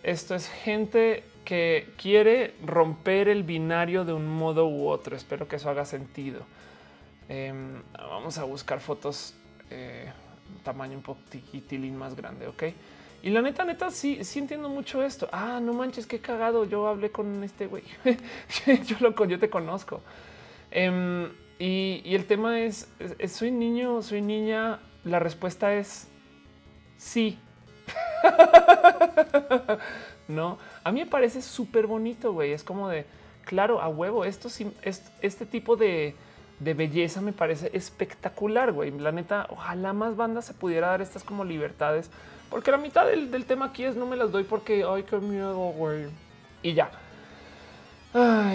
esto 0.02 0.34
es 0.34 0.50
gente 0.50 1.24
que 1.52 1.91
quiere 1.97 2.56
romper 2.66 3.28
el 3.28 3.43
binario 3.43 4.06
de 4.06 4.14
un 4.14 4.26
modo 4.26 4.70
u 4.70 4.88
otro. 4.88 5.18
Espero 5.18 5.49
que 5.49 5.58
eso 5.58 5.70
haga 5.70 5.84
sentido. 5.84 6.43
Em, 7.28 7.82
vamos 7.91 8.38
a 8.38 8.45
buscar 8.45 8.80
fotos 8.80 9.34
eh, 9.70 10.10
tamaño 10.64 10.95
un 10.95 11.04
poquitín 11.04 11.97
más 11.97 12.16
grande, 12.16 12.47
¿ok? 12.47 12.64
Y 13.22 13.32
la 13.32 13.41
neta, 13.41 13.66
neta, 13.66 13.91
sí, 13.91 14.24
sí 14.24 14.39
entiendo 14.39 14.70
mucho 14.70 15.04
esto. 15.04 15.28
Ah, 15.34 15.60
no 15.62 15.74
manches, 15.74 16.08
qué 16.08 16.20
cagado. 16.20 16.64
Yo 16.64 16.88
hablé 16.88 17.12
con 17.12 17.43
este 17.43 17.68
güey. 17.68 17.84
yo 18.86 18.95
lo 19.02 19.26
yo 19.26 19.38
te 19.38 19.49
conozco. 19.49 19.99
Em, 20.72 21.34
y, 21.60 22.16
el 22.16 22.28
tema 22.28 22.62
es, 22.62 22.88
soy 23.28 23.52
niño, 23.52 24.02
soy 24.04 24.22
niña. 24.22 24.80
La 25.04 25.20
respuesta 25.20 25.74
es 25.74 26.08
sí. 26.95 27.38
no, 30.28 30.58
a 30.84 30.92
mí 30.92 31.02
me 31.02 31.06
parece 31.06 31.42
súper 31.42 31.88
bonito, 31.88 32.34
güey. 32.34 32.54
Es 32.54 32.64
como 32.64 32.90
de, 32.90 33.06
claro, 33.46 33.82
a 33.82 33.88
huevo, 33.88 34.26
esto 34.26 34.50
sí, 34.50 34.72
este 35.22 35.46
tipo 35.46 35.76
de, 35.76 36.16
belleza 36.60 37.22
me 37.22 37.34
parece 37.34 37.70
espectacular, 37.74 38.72
güey. 38.72 38.92
La 38.92 39.12
neta, 39.12 39.48
ojalá 39.50 39.94
más 39.94 40.16
bandas 40.16 40.46
se 40.46 40.54
pudiera 40.54 40.88
dar 40.88 41.02
estas 41.02 41.24
como 41.24 41.44
libertades, 41.44 42.10
porque 42.50 42.72
la 42.72 42.78
mitad 42.78 43.06
del, 43.06 43.46
tema 43.46 43.66
aquí 43.66 43.84
es 43.84 43.96
no 43.96 44.06
me 44.06 44.16
las 44.16 44.32
doy 44.32 44.44
porque, 44.44 44.86
ay, 44.88 45.04
qué 45.04 45.18
miedo, 45.18 45.56
güey. 45.56 46.08
Y 46.64 46.74
ya. 46.74 46.92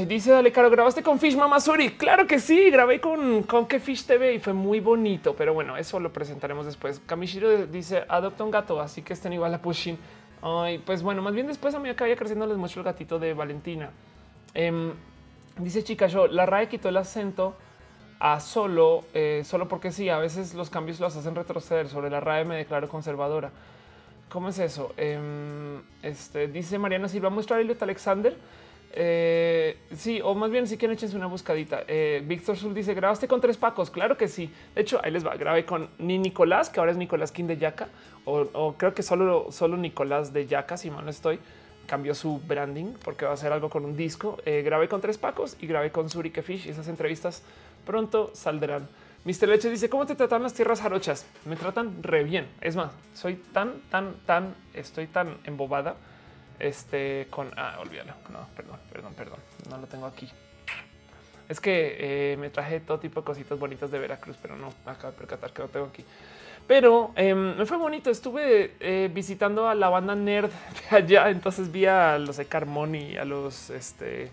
Dice 0.07 0.33
Dale 0.33 0.53
Caro, 0.53 0.69
grabaste 0.69 1.03
con 1.03 1.19
Fish 1.19 1.35
Mamasuri. 1.35 1.93
Claro 1.93 2.27
que 2.27 2.39
sí, 2.39 2.69
grabé 2.69 3.01
con, 3.01 3.43
con 3.45 3.67
que 3.67 3.81
Fish 3.81 4.05
TV 4.05 4.35
y 4.35 4.39
fue 4.39 4.53
muy 4.53 4.81
bonito, 4.81 5.35
pero 5.35 5.55
bueno, 5.55 5.79
eso 5.79 5.99
lo 5.99 6.13
presentaremos 6.13 6.67
después. 6.67 7.01
Kamishiro 7.07 7.67
dice 7.67 8.05
adopta 8.07 8.45
un 8.45 8.51
gato, 8.51 8.79
así 8.83 9.01
que 9.01 9.15
estén 9.15 9.33
igual 9.33 9.55
a 9.55 9.63
Pushing. 9.63 9.99
Ay, 10.49 10.79
pues 10.79 11.03
bueno, 11.03 11.23
más 11.23 11.35
bien 11.35 11.49
después 11.49 11.75
a 11.75 11.81
mí 11.81 11.89
acá 11.89 12.05
vaya 12.05 12.15
creciendo 12.15 12.47
les 12.47 12.57
muestro 12.57 12.81
el 12.81 12.85
gatito 12.85 13.19
de 13.19 13.35
Valentina. 13.35 13.91
Em, 14.55 14.93
dice 15.59 15.83
chica 15.83 16.07
yo, 16.07 16.29
la 16.29 16.47
RAE 16.47 16.69
quitó 16.69 16.89
el 16.89 16.97
acento 16.99 17.57
a 18.21 18.39
solo, 18.39 19.03
eh, 19.13 19.43
solo 19.45 19.67
porque 19.67 19.91
sí, 19.91 20.09
a 20.09 20.19
veces 20.19 20.55
los 20.55 20.71
cambios 20.71 21.01
los 21.01 21.17
hacen 21.17 21.35
retroceder. 21.35 21.89
Sobre 21.89 22.11
la 22.11 22.21
RAE 22.21 22.45
me 22.45 22.55
declaro 22.55 22.89
conservadora. 22.89 23.51
¿Cómo 24.29 24.51
es 24.51 24.61
eso? 24.61 24.95
Em, 24.97 25.83
este, 26.03 26.47
dice 26.47 26.79
Mariana 26.79 27.09
Silva, 27.09 27.29
muestra 27.29 27.57
a 27.57 27.61
Elliot 27.61 27.83
Alexander. 27.83 28.37
Eh, 28.99 29.77
sí, 29.95 30.23
o 30.25 30.35
más 30.35 30.51
bien 30.51 30.67
si 30.67 30.79
quieren 30.79 30.97
échense 30.97 31.17
una 31.17 31.27
buscadita. 31.27 31.85
Eh, 31.87 32.23
Víctor 32.25 32.57
Sul 32.57 32.73
dice, 32.73 32.95
¿grabaste 32.95 33.29
con 33.29 33.43
tres 33.43 33.59
pacos? 33.59 33.91
Claro 33.91 34.17
que 34.17 34.27
sí. 34.27 34.51
De 34.75 34.81
hecho, 34.81 34.99
ahí 35.05 35.13
les 35.13 35.25
va. 35.25 35.37
Grabé 35.37 35.67
con 35.67 35.91
ni 35.99 36.17
Nicolás, 36.19 36.71
que 36.71 36.81
ahora 36.81 36.93
es 36.93 36.99
Nicolás 36.99 37.31
King 37.31 37.45
de 37.45 37.59
Yaca, 37.59 37.89
o, 38.25 38.75
creo 38.79 38.95
que 38.95 39.03
solo, 39.03 39.49
solo 39.53 39.77
Nicolás 39.77 40.33
de 40.33 40.47
Yaca, 40.47 40.79
si 40.79 40.91
mal 40.91 41.05
no 41.05 41.11
estoy. 41.11 41.39
Cambió 41.87 42.15
su 42.15 42.41
branding 42.41 42.95
porque 43.05 43.27
va 43.27 43.33
a 43.33 43.35
hacer 43.35 43.53
algo 43.53 43.69
con 43.69 43.85
un 43.85 43.97
disco. 43.97 44.39
Eh, 44.47 44.63
grabé 44.63 44.89
con 44.89 45.03
tres 45.03 45.19
pacos 45.19 45.59
y 45.61 45.67
grabé 45.67 45.93
con 45.93 46.09
Suri 46.09 46.31
Fish. 46.31 46.67
Esas 46.67 46.89
entrevistas 46.89 47.43
pronto 47.85 48.31
saldrán. 48.35 48.89
Mr. 49.25 49.49
Leche 49.49 49.69
dice, 49.69 49.91
¿cómo 49.91 50.07
te 50.07 50.15
tratan 50.15 50.43
las 50.43 50.55
tierras 50.55 50.81
jarochas? 50.81 51.27
Me 51.45 51.57
tratan 51.57 52.03
re 52.03 52.25
bien. 52.25 52.49
Es 52.63 52.77
más, 52.77 52.93
soy 53.13 53.35
tan, 53.53 53.83
tan, 53.91 54.15
tan, 54.25 54.55
estoy 54.73 55.07
tan 55.07 55.37
embobada 55.45 55.97
este 56.59 57.27
con 57.31 57.51
ah, 57.57 57.79
olvídalo. 57.81 58.15
No, 58.33 58.47
perdón, 58.57 58.79
perdón, 58.93 59.15
perdón. 59.15 59.39
No 59.71 59.79
lo 59.79 59.87
tengo 59.87 60.07
aquí. 60.07 60.31
Es 61.49 61.61
que 61.61 61.97
eh, 62.33 62.37
me 62.37 62.51
traje 62.51 62.81
todo 62.81 62.99
tipo 62.99 63.21
de 63.21 63.25
cositas 63.25 63.59
bonitas 63.59 63.91
de 63.91 63.99
Veracruz, 63.99 64.37
pero 64.41 64.57
no 64.57 64.73
acabo 64.85 65.13
de 65.13 65.19
percatar 65.19 65.53
que 65.53 65.63
no 65.63 65.69
tengo 65.69 65.87
aquí. 65.87 66.05
Pero 66.67 67.13
em, 67.15 67.57
me 67.57 67.67
fue 67.67 67.77
bonito. 67.77 68.11
Estuve 68.11 68.75
eh, 68.81 69.09
visitando 69.13 69.69
a 69.69 69.75
la 69.75 69.89
banda 69.89 70.17
nerd 70.17 70.51
de 70.91 70.97
allá. 70.97 71.31
Entonces 71.31 71.71
vi 71.71 71.87
a 71.87 72.19
los 72.19 72.37
de 72.39 72.47
Carmoni, 72.47 73.17
a 73.17 73.25
los 73.25 73.71
este, 73.71 74.31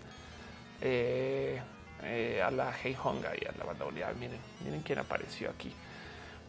eh, 0.80 1.60
a 2.44 2.50
la 2.50 2.72
Hey 2.72 2.96
Honga 3.02 3.30
y 3.40 3.46
a 3.46 3.52
la 3.56 3.64
banda 3.64 3.84
Oleal. 3.84 4.16
Miren, 4.16 4.40
miren 4.64 4.82
quién 4.82 4.98
apareció 4.98 5.50
aquí. 5.50 5.72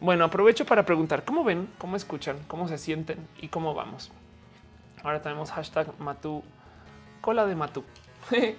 Bueno, 0.00 0.24
aprovecho 0.24 0.66
para 0.66 0.84
preguntar 0.84 1.24
cómo 1.24 1.42
ven, 1.42 1.68
cómo 1.78 1.96
escuchan, 1.96 2.36
cómo 2.48 2.68
se 2.68 2.76
sienten 2.76 3.26
y 3.40 3.48
cómo 3.48 3.72
vamos. 3.72 4.10
Ahora 5.02 5.20
tenemos 5.22 5.50
hashtag 5.50 5.88
Matú, 5.98 6.42
cola 7.20 7.46
de 7.46 7.54
Matú. 7.54 7.84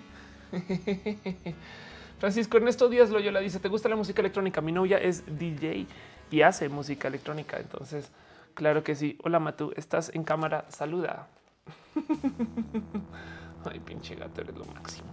Francisco 2.20 2.58
Ernesto 2.58 2.90
Díaz 2.90 3.10
Loyola 3.10 3.40
dice: 3.40 3.60
¿Te 3.60 3.68
gusta 3.68 3.90
la 3.90 3.96
música 3.96 4.22
electrónica? 4.22 4.62
Mi 4.62 4.72
novia 4.72 4.98
es 4.98 5.24
DJ 5.38 5.88
y 6.32 6.42
hace 6.42 6.70
música 6.70 7.08
electrónica. 7.08 7.58
Entonces, 7.58 8.12
claro 8.54 8.84
que 8.84 8.96
sí. 8.96 9.18
Hola 9.24 9.40
Matú, 9.40 9.74
estás 9.76 10.12
en 10.14 10.24
cámara. 10.24 10.66
Saluda. 10.70 11.28
Ay, 13.66 13.80
pinche 13.80 14.16
gato, 14.16 14.42
eres 14.42 14.56
lo 14.56 14.66
máximo. 14.66 15.10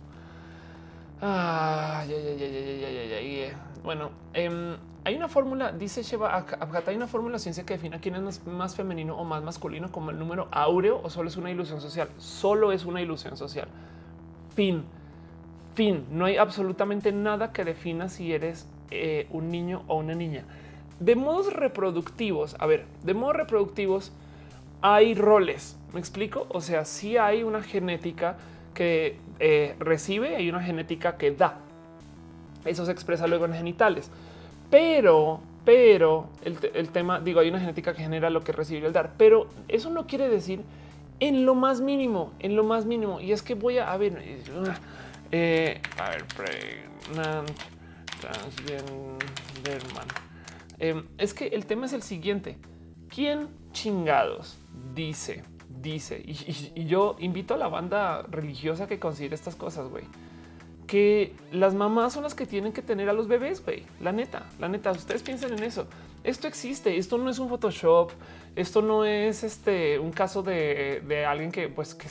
Ya, 1.20 2.04
ya, 2.06 2.18
ya, 2.18 3.20
ya. 3.20 3.68
Bueno, 3.82 4.10
eh, 4.32 4.76
hay 5.04 5.16
una 5.16 5.28
fórmula, 5.28 5.72
dice 5.72 6.02
Sheva 6.02 6.46
hay 6.86 6.96
una 6.96 7.06
fórmula 7.06 7.38
ciencia 7.38 7.64
que 7.64 7.74
define 7.74 8.00
quién 8.00 8.14
es 8.14 8.46
más, 8.46 8.74
femenino 8.74 9.16
o 9.16 9.24
más 9.24 9.42
masculino 9.42 9.92
como 9.92 10.10
el 10.10 10.18
número 10.18 10.48
áureo 10.50 11.00
o 11.02 11.10
solo 11.10 11.28
es 11.28 11.36
una 11.36 11.50
ilusión 11.50 11.80
social. 11.80 12.08
Solo 12.16 12.72
es 12.72 12.86
una 12.86 13.02
ilusión 13.02 13.36
social. 13.36 13.68
Fin. 14.54 14.84
Fin. 15.74 16.06
No 16.10 16.24
hay 16.24 16.38
absolutamente 16.38 17.12
nada 17.12 17.52
que 17.52 17.64
defina 17.64 18.08
si 18.08 18.32
eres 18.32 18.66
eh, 18.90 19.26
un 19.30 19.50
niño 19.50 19.82
o 19.88 19.98
una 19.98 20.14
niña. 20.14 20.44
De 21.00 21.16
modos 21.16 21.52
reproductivos, 21.52 22.56
a 22.58 22.66
ver, 22.66 22.86
de 23.02 23.12
modos 23.12 23.36
reproductivos 23.36 24.12
hay 24.80 25.14
roles. 25.14 25.78
¿Me 25.92 26.00
explico? 26.00 26.46
O 26.48 26.62
sea, 26.62 26.86
si 26.86 27.18
hay 27.18 27.42
una 27.42 27.62
genética 27.62 28.38
que 28.72 29.18
eh, 29.38 29.74
recibe, 29.78 30.36
hay 30.36 30.48
una 30.48 30.62
genética 30.62 31.16
que 31.16 31.30
da. 31.32 31.58
Eso 32.64 32.86
se 32.86 32.92
expresa 32.92 33.26
luego 33.26 33.44
en 33.46 33.54
genitales. 33.54 34.10
Pero, 34.70 35.40
pero 35.64 36.28
el, 36.42 36.88
tema, 36.90 37.20
digo, 37.20 37.40
hay 37.40 37.48
una 37.48 37.60
genética 37.60 37.94
que 37.94 38.02
genera 38.02 38.30
lo 38.30 38.42
que 38.42 38.52
recibe 38.52 38.86
el 38.86 38.92
dar, 38.92 39.12
pero 39.16 39.48
eso 39.68 39.90
no 39.90 40.06
quiere 40.06 40.28
decir 40.28 40.62
en 41.20 41.46
lo 41.46 41.54
más 41.54 41.80
mínimo, 41.80 42.32
en 42.38 42.56
lo 42.56 42.64
más 42.64 42.86
mínimo. 42.86 43.20
Y 43.20 43.32
es 43.32 43.42
que 43.42 43.54
voy 43.54 43.78
a, 43.78 43.96
ver, 43.96 44.16
a 44.16 46.10
ver, 46.10 46.24
eh, 50.78 51.02
es 51.18 51.34
que 51.34 51.46
el 51.48 51.66
tema 51.66 51.86
es 51.86 51.92
el 51.92 52.02
siguiente. 52.02 52.58
¿Quién 53.08 53.48
chingados 53.72 54.58
dice, 54.94 55.44
dice, 55.68 56.22
y, 56.24 56.84
yo 56.84 57.16
invito 57.18 57.54
a 57.54 57.56
la 57.56 57.68
banda 57.68 58.22
religiosa 58.22 58.86
que 58.86 58.98
considere 58.98 59.34
estas 59.34 59.56
cosas, 59.56 59.88
güey? 59.88 60.04
que 60.86 61.34
las 61.50 61.74
mamás 61.74 62.12
son 62.12 62.24
las 62.24 62.34
que 62.34 62.46
tienen 62.46 62.72
que 62.72 62.82
tener 62.82 63.08
a 63.08 63.12
los 63.12 63.26
bebés, 63.26 63.64
güey. 63.64 63.84
La 64.00 64.12
neta, 64.12 64.46
la 64.58 64.68
neta, 64.68 64.92
ustedes 64.92 65.22
piensen 65.22 65.54
en 65.54 65.62
eso. 65.62 65.86
Esto 66.22 66.46
existe, 66.46 66.96
esto 66.96 67.18
no 67.18 67.30
es 67.30 67.38
un 67.38 67.48
Photoshop, 67.48 68.12
esto 68.56 68.82
no 68.82 69.04
es 69.04 69.44
este 69.44 69.98
un 69.98 70.12
caso 70.12 70.42
de, 70.42 71.24
alguien 71.26 71.50
que 71.50 71.68
pues 71.68 71.94
que, 71.94 72.08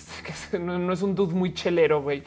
no, 0.59 0.91
es 0.91 1.01
un 1.01 1.15
dude 1.15 1.33
muy 1.33 1.53
chelero, 1.53 2.01
güey. 2.01 2.23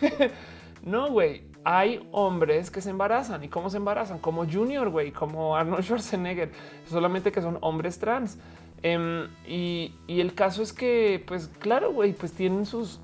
no, 0.82 1.10
güey. 1.10 1.48
Hay 1.62 2.08
hombres 2.12 2.70
que 2.70 2.80
se 2.80 2.88
embarazan 2.88 3.44
y 3.44 3.48
cómo 3.48 3.68
se 3.68 3.76
embarazan, 3.76 4.18
como 4.18 4.46
Junior, 4.50 4.88
güey, 4.88 5.12
como 5.12 5.54
Arnold 5.54 5.84
Schwarzenegger, 5.84 6.50
solamente 6.88 7.30
que 7.30 7.42
son 7.42 7.58
hombres 7.60 7.98
trans. 7.98 8.38
Em, 8.82 9.28
y, 9.46 9.92
el 10.08 10.34
caso 10.34 10.62
es 10.62 10.72
que, 10.72 11.22
pues 11.26 11.50
claro, 11.58 11.92
güey, 11.92 12.12
pues 12.12 12.32
tienen 12.32 12.64
sus, 12.64 12.98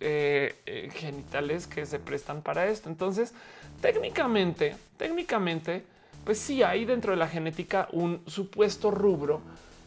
eh, 0.00 0.54
eh, 0.66 0.88
genitales 0.94 1.66
que 1.66 1.84
se 1.84 1.98
prestan 1.98 2.42
para 2.42 2.66
esto. 2.68 2.88
Entonces, 2.88 3.34
técnicamente, 3.80 4.76
técnicamente, 4.96 5.82
pues 6.24 6.38
sí 6.38 6.62
hay 6.62 6.84
dentro 6.84 7.12
de 7.12 7.18
la 7.18 7.28
genética 7.28 7.88
un 7.92 8.20
supuesto 8.26 8.90
rubro 8.90 9.40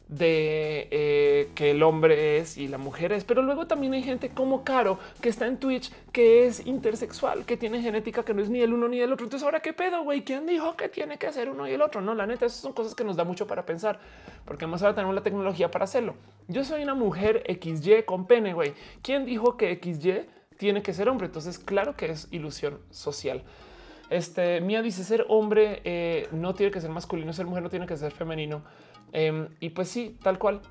de 0.10 0.88
eh, 0.90 1.52
que 1.54 1.70
el 1.72 1.84
hombre 1.84 2.40
es 2.40 2.58
y 2.58 2.68
la 2.68 2.80
mujer 2.80 3.12
es, 3.12 3.24
pero 3.24 3.44
luego 3.44 3.68
también 3.68 3.94
hay 3.94 4.02
gente 4.02 4.30
como 4.30 4.64
Caro 4.64 4.98
que 5.22 5.30
está 5.30 5.46
en 5.46 5.58
Twitch 5.58 5.92
que 6.12 6.48
es 6.48 6.66
intersexual, 6.66 7.46
que 7.46 7.58
tiene 7.58 7.82
genética 7.82 8.26
que 8.26 8.34
no 8.34 8.42
es 8.42 8.50
ni 8.50 8.60
el 8.62 8.74
uno 8.74 8.88
ni 8.88 9.00
el 9.00 9.14
otro. 9.14 9.26
Entonces, 9.26 9.46
ahora 9.46 9.62
qué 9.62 9.72
pedo, 9.72 10.04
güey? 10.04 10.24
¿Quién 10.24 10.48
dijo 10.48 10.76
que 10.76 10.90
tiene 10.90 11.20
que 11.20 11.32
ser 11.32 11.50
uno 11.50 11.68
y 11.68 11.74
el 11.74 11.82
otro? 11.84 12.02
No, 12.02 12.16
la 12.16 12.26
neta, 12.26 12.48
esas 12.48 12.60
son 12.60 12.74
cosas 12.74 12.96
que 12.96 13.04
nos 13.04 13.16
da 13.16 13.24
mucho 13.24 13.46
para 13.46 13.66
pensar, 13.66 14.00
porque 14.46 14.66
más 14.66 14.82
ahora 14.82 14.96
tenemos 14.96 15.14
la 15.14 15.22
tecnología 15.22 15.70
para 15.70 15.86
hacerlo. 15.86 16.16
Yo 16.48 16.64
soy 16.64 16.82
una 16.82 16.96
mujer 16.96 17.44
XY 17.48 18.04
con 18.06 18.26
pene, 18.26 18.54
güey. 18.54 18.74
¿Quién 19.04 19.26
dijo 19.26 19.58
que 19.58 19.80
XY 19.80 20.26
tiene 20.58 20.82
que 20.82 20.92
ser 20.94 21.08
hombre? 21.08 21.28
Entonces, 21.28 21.60
claro 21.60 21.96
que 21.96 22.08
es 22.08 22.28
ilusión 22.32 22.80
social. 22.90 23.44
Este 24.10 24.60
Mía 24.60 24.82
dice 24.82 25.04
ser 25.04 25.28
hombre 25.30 25.82
eh, 25.84 26.28
no 26.32 26.56
tiene 26.56 26.72
que 26.72 26.82
ser 26.82 26.90
masculino, 26.90 27.32
ser 27.32 27.46
mujer 27.46 27.62
no 27.62 27.70
tiene 27.70 27.86
que 27.86 27.96
ser 27.96 28.12
femenino. 28.12 28.64
Em, 29.14 29.48
y 29.60 29.70
pues 29.70 29.90
sí, 29.90 30.18
tal 30.22 30.38
cual. 30.40 30.62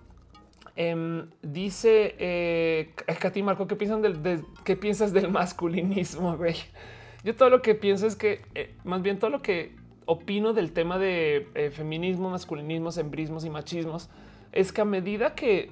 Em, 0.76 1.28
dice 1.42 2.14
eh, 2.18 2.94
Katy 3.18 3.42
Marco, 3.42 3.66
¿qué 3.66 3.74
piensan 3.74 4.00
del, 4.00 4.44
qué 4.64 4.76
piensas 4.76 5.12
del 5.12 5.28
masculinismo? 5.32 6.36
Güey? 6.36 6.54
Yo 7.24 7.34
todo 7.34 7.50
lo 7.50 7.62
que 7.62 7.74
pienso 7.74 8.06
es 8.06 8.14
que 8.14 8.42
eh, 8.54 8.74
más 8.84 9.02
bien 9.02 9.18
todo 9.18 9.30
lo 9.30 9.42
que 9.42 9.74
opino 10.06 10.52
del 10.52 10.72
tema 10.72 10.98
de 10.98 11.48
eh, 11.54 11.70
feminismo, 11.70 12.30
masculinismo, 12.30 12.90
embrismos 12.96 13.44
y 13.44 13.50
machismos 13.50 14.08
es 14.52 14.72
que 14.72 14.80
a 14.80 14.84
medida 14.84 15.34
que 15.34 15.70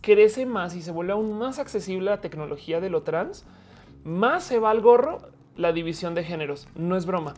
crece 0.00 0.46
más 0.46 0.74
y 0.74 0.82
se 0.82 0.92
vuelve 0.92 1.12
aún 1.12 1.36
más 1.38 1.58
accesible 1.58 2.10
la 2.10 2.20
tecnología 2.20 2.80
de 2.80 2.88
lo 2.88 3.02
trans, 3.02 3.44
más 4.04 4.44
se 4.44 4.58
va 4.58 4.70
al 4.70 4.80
gorro 4.80 5.28
la 5.56 5.72
división 5.72 6.14
de 6.14 6.24
géneros. 6.24 6.68
No 6.74 6.96
es 6.96 7.04
broma. 7.04 7.34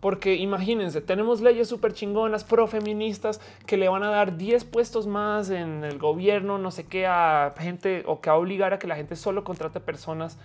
Porque 0.00 0.36
imagínense, 0.36 1.02
tenemos 1.02 1.42
leyes 1.42 1.68
súper 1.68 1.92
chingonas, 1.92 2.42
profeministas, 2.42 3.38
que 3.66 3.76
le 3.76 3.88
van 3.88 4.02
a 4.02 4.10
dar 4.10 4.38
10 4.38 4.64
puestos 4.64 5.06
más 5.06 5.50
en 5.50 5.84
el 5.84 5.98
gobierno, 5.98 6.56
no 6.56 6.70
sé 6.70 6.86
qué, 6.86 7.06
a 7.06 7.52
gente 7.58 8.02
o 8.06 8.22
que 8.22 8.30
va 8.30 8.36
a 8.36 8.38
obligar 8.38 8.72
a 8.72 8.78
que 8.78 8.86
la 8.86 8.96
gente 8.96 9.14
solo 9.14 9.44
contrate 9.44 9.78
personas 9.78 10.38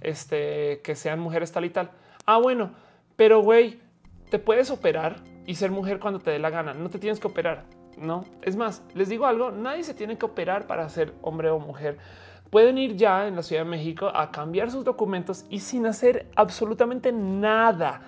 este, 0.00 0.80
que 0.82 0.94
sean 0.94 1.18
mujeres 1.18 1.50
tal 1.50 1.64
y 1.64 1.70
tal. 1.70 1.90
Ah, 2.24 2.38
bueno, 2.38 2.70
pero 3.16 3.40
güey, 3.42 3.80
te 4.30 4.38
puedes 4.38 4.70
operar 4.70 5.16
y 5.44 5.56
ser 5.56 5.72
mujer 5.72 5.98
cuando 5.98 6.20
te 6.20 6.30
dé 6.30 6.38
la 6.38 6.50
gana. 6.50 6.72
No 6.72 6.88
te 6.88 7.00
tienes 7.00 7.18
que 7.18 7.26
operar. 7.26 7.64
No 7.98 8.24
es 8.42 8.56
más, 8.56 8.82
les 8.94 9.08
digo 9.08 9.26
algo: 9.26 9.50
nadie 9.50 9.82
se 9.82 9.92
tiene 9.92 10.16
que 10.16 10.24
operar 10.24 10.68
para 10.68 10.88
ser 10.88 11.12
hombre 11.20 11.50
o 11.50 11.58
mujer. 11.58 11.98
Pueden 12.50 12.78
ir 12.78 12.96
ya 12.96 13.26
en 13.26 13.36
la 13.36 13.42
Ciudad 13.42 13.64
de 13.64 13.70
México 13.70 14.10
a 14.14 14.30
cambiar 14.30 14.70
sus 14.70 14.84
documentos 14.84 15.44
y 15.50 15.60
sin 15.60 15.86
hacer 15.86 16.28
absolutamente 16.34 17.12
nada 17.12 18.02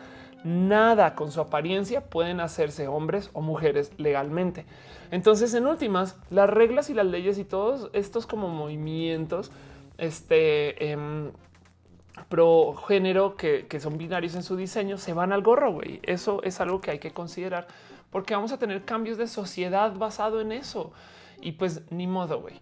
nada 0.45 1.15
con 1.15 1.31
su 1.31 1.41
apariencia 1.41 2.03
pueden 2.03 2.41
hacerse 2.41 2.89
hombres 2.89 3.31
o 3.33 3.41
mujeres 3.41 3.93
legalmente. 3.99 4.67
Entonces, 5.11 5.55
en 5.55 5.67
últimas, 5.67 6.17
las 6.31 6.49
reglas 6.49 6.91
y 6.91 6.95
las 6.95 7.07
leyes 7.07 7.39
y 7.39 7.45
todos 7.45 7.91
estos 7.93 8.27
como 8.27 8.49
movimientos, 8.49 9.53
este 9.99 10.91
em, 10.91 11.33
pro 12.29 12.75
género 12.75 13.37
que, 13.37 13.67
son 13.81 13.99
binarios 13.99 14.35
en 14.35 14.43
su 14.43 14.57
diseño, 14.57 14.99
se 14.99 15.13
van 15.13 15.33
al 15.33 15.43
gorro. 15.43 15.81
Eso 16.03 16.43
es 16.43 16.61
algo 16.61 16.81
que 16.81 16.93
hay 16.93 16.99
que 16.99 17.11
considerar 17.11 17.67
porque 18.11 18.35
vamos 18.35 18.53
a 18.53 18.59
tener 18.59 18.85
cambios 18.85 19.19
de 19.19 19.27
sociedad 19.27 19.95
basado 19.95 20.41
en 20.41 20.53
eso. 20.53 20.93
Y 21.41 21.53
pues 21.53 21.83
ni 21.91 22.07
modo, 22.07 22.41
güey. 22.41 22.61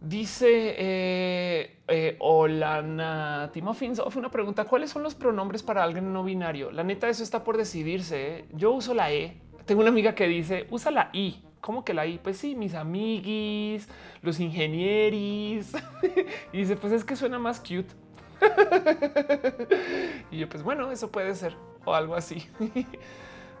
Dice 0.00 0.76
eh, 0.78 1.76
eh, 1.86 2.16
Olana 2.20 3.50
fue 3.52 4.20
una 4.20 4.30
pregunta. 4.30 4.64
¿Cuáles 4.64 4.90
son 4.90 5.02
los 5.02 5.14
pronombres 5.14 5.62
para 5.62 5.84
alguien 5.84 6.10
no 6.12 6.24
binario? 6.24 6.70
La 6.70 6.82
neta, 6.82 7.08
eso 7.08 7.22
está 7.22 7.44
por 7.44 7.58
decidirse. 7.58 8.38
¿eh? 8.38 8.44
Yo 8.52 8.72
uso 8.72 8.94
la 8.94 9.12
E. 9.12 9.36
Tengo 9.66 9.82
una 9.82 9.90
amiga 9.90 10.14
que 10.14 10.26
dice 10.26 10.66
usa 10.70 10.90
la 10.90 11.10
I. 11.12 11.42
¿Cómo 11.60 11.84
que 11.84 11.92
la 11.92 12.06
I? 12.06 12.18
Pues 12.18 12.38
sí, 12.38 12.54
mis 12.54 12.74
amiguis, 12.74 13.88
los 14.22 14.40
ingenieris. 14.40 15.74
y 16.52 16.58
dice, 16.58 16.76
pues 16.76 16.94
es 16.94 17.04
que 17.04 17.14
suena 17.14 17.38
más 17.38 17.60
cute. 17.60 17.94
y 20.30 20.38
yo, 20.38 20.48
pues 20.48 20.62
bueno, 20.62 20.90
eso 20.90 21.10
puede 21.10 21.34
ser 21.34 21.54
o 21.84 21.94
algo 21.94 22.14
así. 22.14 22.48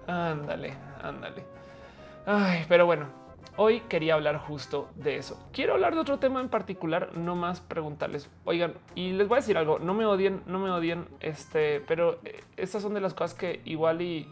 ándale, 0.06 0.72
ándale. 1.02 1.44
Ay, 2.24 2.64
pero 2.66 2.86
bueno, 2.86 3.19
Hoy 3.62 3.80
quería 3.90 4.14
hablar 4.14 4.38
justo 4.38 4.88
de 4.94 5.16
eso. 5.16 5.38
Quiero 5.52 5.74
hablar 5.74 5.92
de 5.92 6.00
otro 6.00 6.18
tema 6.18 6.40
en 6.40 6.48
particular, 6.48 7.14
no 7.14 7.36
más 7.36 7.60
preguntarles, 7.60 8.30
oigan, 8.46 8.72
y 8.94 9.12
les 9.12 9.28
voy 9.28 9.36
a 9.36 9.40
decir 9.42 9.58
algo, 9.58 9.78
no 9.78 9.92
me 9.92 10.06
odien, 10.06 10.40
no 10.46 10.58
me 10.58 10.70
odien, 10.70 11.06
este, 11.20 11.80
pero 11.80 12.20
eh, 12.24 12.40
estas 12.56 12.80
son 12.80 12.94
de 12.94 13.02
las 13.02 13.12
cosas 13.12 13.34
que 13.34 13.60
igual 13.66 14.00
y 14.00 14.26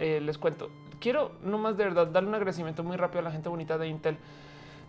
eh, 0.00 0.20
les 0.20 0.36
cuento. 0.36 0.68
Quiero 0.98 1.30
no 1.44 1.58
más 1.58 1.76
de 1.76 1.84
verdad 1.84 2.08
darle 2.08 2.30
un 2.30 2.34
agradecimiento 2.34 2.82
muy 2.82 2.96
rápido 2.96 3.20
a 3.20 3.22
la 3.22 3.30
gente 3.30 3.48
bonita 3.48 3.78
de 3.78 3.86
Intel. 3.86 4.16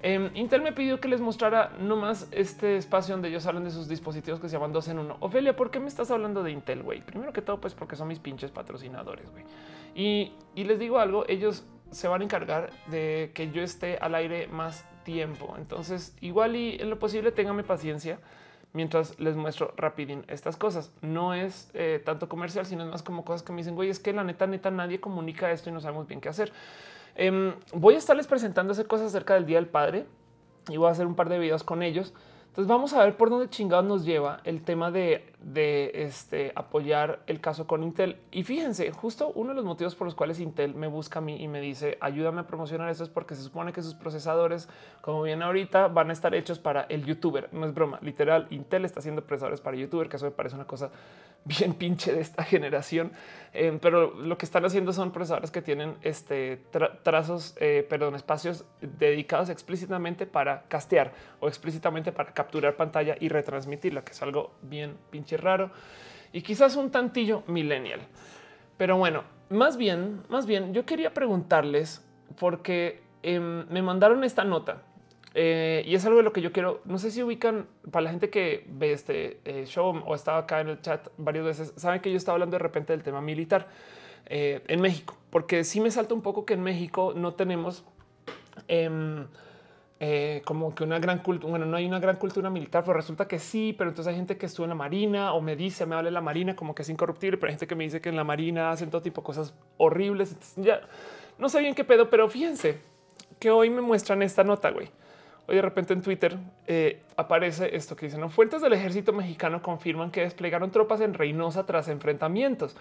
Em, 0.01 0.31
Intel 0.33 0.63
me 0.63 0.71
pidió 0.71 0.99
que 0.99 1.07
les 1.07 1.21
mostrara 1.21 1.73
nomás 1.79 2.27
este 2.31 2.77
espacio 2.77 3.13
donde 3.13 3.29
ellos 3.29 3.45
hablan 3.45 3.63
de 3.63 3.69
sus 3.69 3.87
dispositivos 3.87 4.39
que 4.39 4.49
se 4.49 4.55
llaman 4.55 4.73
dos 4.73 4.87
en 4.87 4.97
uno. 4.97 5.17
Ofelia, 5.19 5.55
¿por 5.55 5.69
qué 5.69 5.79
me 5.79 5.87
estás 5.87 6.09
hablando 6.09 6.41
de 6.41 6.49
Intel, 6.49 6.81
güey? 6.81 7.01
Primero 7.01 7.31
que 7.31 7.43
todo, 7.43 7.61
pues 7.61 7.75
porque 7.75 7.95
son 7.95 8.07
mis 8.07 8.17
pinches 8.17 8.49
patrocinadores, 8.49 9.29
güey. 9.29 9.43
Y, 9.93 10.31
y 10.55 10.63
les 10.63 10.79
digo 10.79 10.97
algo, 10.97 11.25
ellos 11.27 11.63
se 11.93 12.07
van 12.07 12.21
a 12.21 12.23
encargar 12.23 12.71
de 12.87 13.31
que 13.33 13.51
yo 13.51 13.61
esté 13.61 13.97
al 13.97 14.15
aire 14.15 14.47
más 14.47 14.85
tiempo. 15.03 15.55
Entonces, 15.57 16.15
igual 16.21 16.55
y 16.55 16.77
en 16.79 16.89
lo 16.89 16.99
posible, 16.99 17.31
téngame 17.31 17.63
paciencia 17.63 18.19
mientras 18.73 19.19
les 19.19 19.35
muestro 19.35 19.73
rapidín 19.77 20.25
estas 20.27 20.57
cosas. 20.57 20.91
No 21.01 21.33
es 21.33 21.69
eh, 21.73 22.01
tanto 22.03 22.27
comercial, 22.27 22.65
sino 22.65 22.83
es 22.83 22.89
más 22.89 23.03
como 23.03 23.23
cosas 23.23 23.43
que 23.43 23.53
me 23.53 23.59
dicen, 23.59 23.75
güey, 23.75 23.89
es 23.89 23.99
que 23.99 24.11
la 24.13 24.23
neta, 24.23 24.47
neta, 24.47 24.71
nadie 24.71 24.99
comunica 24.99 25.51
esto 25.51 25.69
y 25.69 25.73
no 25.73 25.79
sabemos 25.79 26.07
bien 26.07 26.19
qué 26.19 26.29
hacer. 26.29 26.51
Em, 27.15 27.53
voy 27.73 27.95
a 27.95 27.97
estarles 27.97 28.27
presentando 28.27 28.73
cosas 28.87 29.07
acerca 29.07 29.35
del 29.35 29.45
Día 29.45 29.57
del 29.57 29.67
Padre 29.67 30.05
y 30.67 30.77
voy 30.77 30.87
a 30.87 30.91
hacer 30.91 31.05
un 31.05 31.15
par 31.15 31.29
de 31.29 31.37
videos 31.37 31.63
con 31.63 31.83
ellos. 31.83 32.13
Entonces 32.47 32.67
vamos 32.67 32.93
a 32.93 33.03
ver 33.03 33.17
por 33.17 33.29
dónde 33.29 33.49
chingados 33.49 33.85
nos 33.85 34.05
lleva 34.05 34.39
el 34.43 34.63
tema 34.63 34.91
de, 34.91 35.32
este, 35.53 36.51
apoyar 36.55 37.21
el 37.27 37.41
caso 37.41 37.67
con 37.67 37.83
Intel. 37.83 38.17
Y 38.31 38.43
fíjense, 38.43 38.91
justo 38.91 39.31
uno 39.35 39.49
de 39.49 39.55
los 39.55 39.65
motivos 39.65 39.95
por 39.95 40.05
los 40.05 40.15
cuales 40.15 40.39
Intel 40.39 40.75
me 40.75 40.87
busca 40.87 41.19
a 41.19 41.21
mí 41.21 41.41
y 41.41 41.47
me 41.47 41.61
dice 41.61 41.97
ayúdame 41.99 42.41
a 42.41 42.47
promocionar 42.47 42.89
esto 42.89 43.03
es 43.03 43.09
porque 43.09 43.35
se 43.35 43.43
supone 43.43 43.73
que 43.73 43.81
sus 43.81 43.93
procesadores, 43.93 44.69
como 45.01 45.21
bien 45.23 45.41
ahorita, 45.41 45.87
van 45.87 46.09
a 46.09 46.13
estar 46.13 46.33
hechos 46.35 46.59
para 46.59 46.83
el 46.83 47.05
youtuber. 47.05 47.49
No 47.51 47.65
es 47.65 47.73
broma, 47.73 47.99
literal. 48.01 48.47
Intel 48.49 48.85
está 48.85 48.99
haciendo 48.99 49.23
procesadores 49.23 49.61
para 49.61 49.77
youtuber, 49.77 50.09
que 50.09 50.17
eso 50.17 50.25
me 50.25 50.31
parece 50.31 50.55
una 50.55 50.65
cosa 50.65 50.91
bien 51.45 51.73
pinche 51.73 52.13
de 52.13 52.21
esta 52.21 52.43
generación. 52.43 53.11
Eh, 53.53 53.77
pero 53.81 54.13
lo 54.13 54.37
que 54.37 54.45
están 54.45 54.65
haciendo 54.65 54.93
son 54.93 55.11
procesadores 55.11 55.51
que 55.51 55.61
tienen 55.61 55.95
este 56.01 56.61
trazos, 57.03 57.55
eh, 57.59 57.85
perdón, 57.87 58.15
espacios 58.15 58.65
dedicados 58.81 59.49
explícitamente 59.49 60.25
para 60.25 60.63
castear 60.63 61.13
o 61.39 61.47
explícitamente 61.47 62.11
para 62.11 62.33
capturar 62.33 62.75
pantalla 62.75 63.15
y 63.19 63.29
retransmitirla, 63.29 64.03
que 64.03 64.11
es 64.11 64.21
algo 64.21 64.51
bien 64.61 64.97
pinche 65.09 65.32
raro 65.37 65.71
y 66.31 66.41
quizás 66.41 66.75
un 66.75 66.91
tantillo 66.91 67.43
millennial. 67.47 68.01
Pero 68.77 68.97
bueno, 68.97 69.23
más 69.49 69.77
bien, 69.77 70.23
más 70.29 70.45
bien, 70.45 70.73
yo 70.73 70.85
quería 70.85 71.13
preguntarles 71.13 72.03
porque 72.39 73.01
em, 73.21 73.67
me 73.69 73.81
mandaron 73.81 74.23
esta 74.23 74.43
nota 74.43 74.81
eh, 75.35 75.83
y 75.85 75.95
es 75.95 76.05
algo 76.05 76.17
de 76.17 76.23
lo 76.23 76.33
que 76.33 76.41
yo 76.41 76.51
quiero. 76.51 76.81
No 76.85 76.97
sé 76.97 77.11
si 77.11 77.23
ubican 77.23 77.67
para 77.91 78.05
la 78.05 78.09
gente 78.11 78.29
que 78.29 78.65
ve 78.67 78.93
este 78.93 79.39
eh, 79.45 79.65
show 79.65 80.01
o 80.05 80.15
estaba 80.15 80.39
acá 80.39 80.61
en 80.61 80.69
el 80.69 80.81
chat 80.81 81.07
varias 81.17 81.45
veces, 81.45 81.73
saben 81.77 82.01
que 82.01 82.11
yo 82.11 82.17
estaba 82.17 82.35
hablando 82.35 82.55
de 82.55 82.63
repente 82.63 82.93
del 82.93 83.03
tema 83.03 83.21
militar 83.21 83.67
eh, 84.25 84.63
en 84.67 84.81
México, 84.81 85.17
porque 85.29 85.63
sí 85.63 85.81
me 85.81 85.91
salta 85.91 86.13
un 86.13 86.21
poco 86.21 86.45
que 86.45 86.53
en 86.53 86.61
México 86.61 87.13
no 87.15 87.33
tenemos 87.33 87.83
em, 90.03 90.41
como 90.41 90.75
que 90.75 90.83
una 90.83 90.99
gran 90.99 91.19
cultura. 91.19 91.49
Bueno, 91.49 91.65
no 91.65 91.77
hay 91.77 91.85
una 91.85 91.99
gran 91.99 92.17
cultura 92.17 92.49
militar, 92.49 92.83
pero 92.83 92.95
resulta 92.95 93.27
que 93.27 93.39
sí. 93.39 93.73
Pero 93.77 93.89
entonces 93.89 94.11
hay 94.11 94.17
gente 94.17 94.37
que 94.37 94.45
estuvo 94.45 94.65
en 94.65 94.69
la 94.69 94.75
marina 94.75 95.33
o 95.33 95.41
me 95.41 95.55
dice, 95.55 95.85
me 95.85 95.95
habla 95.95 96.07
de 96.07 96.13
la 96.13 96.21
marina 96.21 96.55
como 96.55 96.75
que 96.75 96.81
es 96.81 96.89
incorruptible, 96.89 97.37
pero 97.37 97.49
hay 97.49 97.53
gente 97.53 97.67
que 97.67 97.75
me 97.75 97.85
dice 97.85 98.01
que 98.01 98.09
en 98.09 98.15
la 98.15 98.23
marina 98.23 98.71
hacen 98.71 98.89
todo 98.89 99.01
tipo 99.01 99.21
de 99.21 99.25
cosas 99.25 99.53
horribles. 99.77 100.35
ya 100.57 100.81
no 101.37 101.49
sé 101.49 101.59
bien 101.61 101.73
qué 101.73 101.83
pedo, 101.83 102.09
pero 102.09 102.29
fíjense 102.29 102.79
que 103.39 103.49
hoy 103.49 103.69
me 103.69 103.81
muestran 103.81 104.21
esta 104.21 104.43
nota, 104.43 104.71
güey. 104.71 104.89
Hoy 105.47 105.55
de 105.55 105.61
repente 105.61 105.93
en 105.93 106.01
Twitter 106.01 106.37
eh, 106.67 107.01
aparece 107.17 107.75
esto 107.75 107.95
que 107.95 108.05
dicen, 108.05 108.29
fuentes 108.29 108.61
del 108.61 108.73
ejército 108.73 109.11
mexicano 109.11 109.61
confirman 109.61 110.11
que 110.11 110.21
desplegaron 110.21 110.71
tropas 110.71 111.01
en 111.01 111.13
Reynosa 111.13 111.65
tras 111.65 111.89
enfrentamientos. 111.89 112.75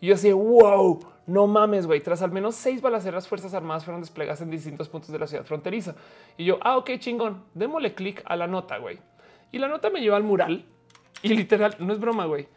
Y 0.00 0.06
yo 0.06 0.14
decía, 0.14 0.34
wow, 0.34 1.00
no 1.26 1.46
mames, 1.46 1.86
güey. 1.86 2.00
Tras 2.00 2.22
al 2.22 2.32
menos 2.32 2.54
seis 2.54 2.80
balaceras, 2.80 3.28
Fuerzas 3.28 3.54
Armadas 3.54 3.84
fueron 3.84 4.00
desplegadas 4.00 4.40
en 4.40 4.50
distintos 4.50 4.88
puntos 4.88 5.10
de 5.10 5.18
la 5.18 5.26
ciudad 5.26 5.44
fronteriza. 5.44 5.94
Y 6.36 6.44
yo, 6.44 6.58
ah, 6.62 6.76
ok, 6.78 6.90
chingón, 6.98 7.44
démosle 7.54 7.94
clic 7.94 8.22
a 8.24 8.36
la 8.36 8.46
nota, 8.46 8.78
güey. 8.78 8.98
Y 9.52 9.58
la 9.58 9.68
nota 9.68 9.90
me 9.90 10.00
lleva 10.00 10.16
al 10.16 10.24
mural 10.24 10.64
y 11.22 11.28
literal, 11.34 11.76
no 11.78 11.92
es 11.92 12.00
broma, 12.00 12.26
güey. 12.26 12.48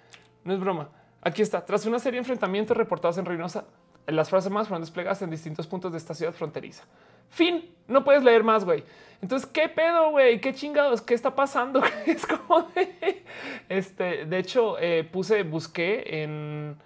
No 0.44 0.54
es 0.54 0.60
broma. 0.60 0.90
Aquí 1.22 1.42
está. 1.42 1.66
Tras 1.66 1.86
una 1.86 2.00
serie 2.00 2.18
de 2.18 2.20
enfrentamientos 2.20 2.76
reportados 2.76 3.18
en 3.18 3.26
Reynosa, 3.26 3.66
las 4.08 4.30
Fuerzas 4.30 4.48
Armadas 4.48 4.68
fueron 4.68 4.82
desplegadas 4.82 5.22
en 5.22 5.30
distintos 5.30 5.68
puntos 5.68 5.92
de 5.92 5.98
esta 5.98 6.14
ciudad 6.14 6.34
fronteriza. 6.34 6.84
Fin. 7.30 7.74
No 7.88 8.04
puedes 8.04 8.24
leer 8.24 8.44
más, 8.44 8.66
güey. 8.66 8.84
Entonces, 9.22 9.48
¿qué 9.48 9.70
pedo, 9.70 10.12
güey? 10.12 10.40
¿Qué 10.42 10.54
chingados? 10.54 11.02
¿Qué 11.02 11.14
está 11.14 11.34
pasando? 11.34 11.82
es 12.06 12.26
como 12.26 12.64
de... 12.76 13.24
Este, 13.70 14.26
de 14.26 14.38
hecho, 14.38 14.78
eh, 14.80 15.04
puse, 15.10 15.44
busqué 15.44 16.24
en, 16.24 16.78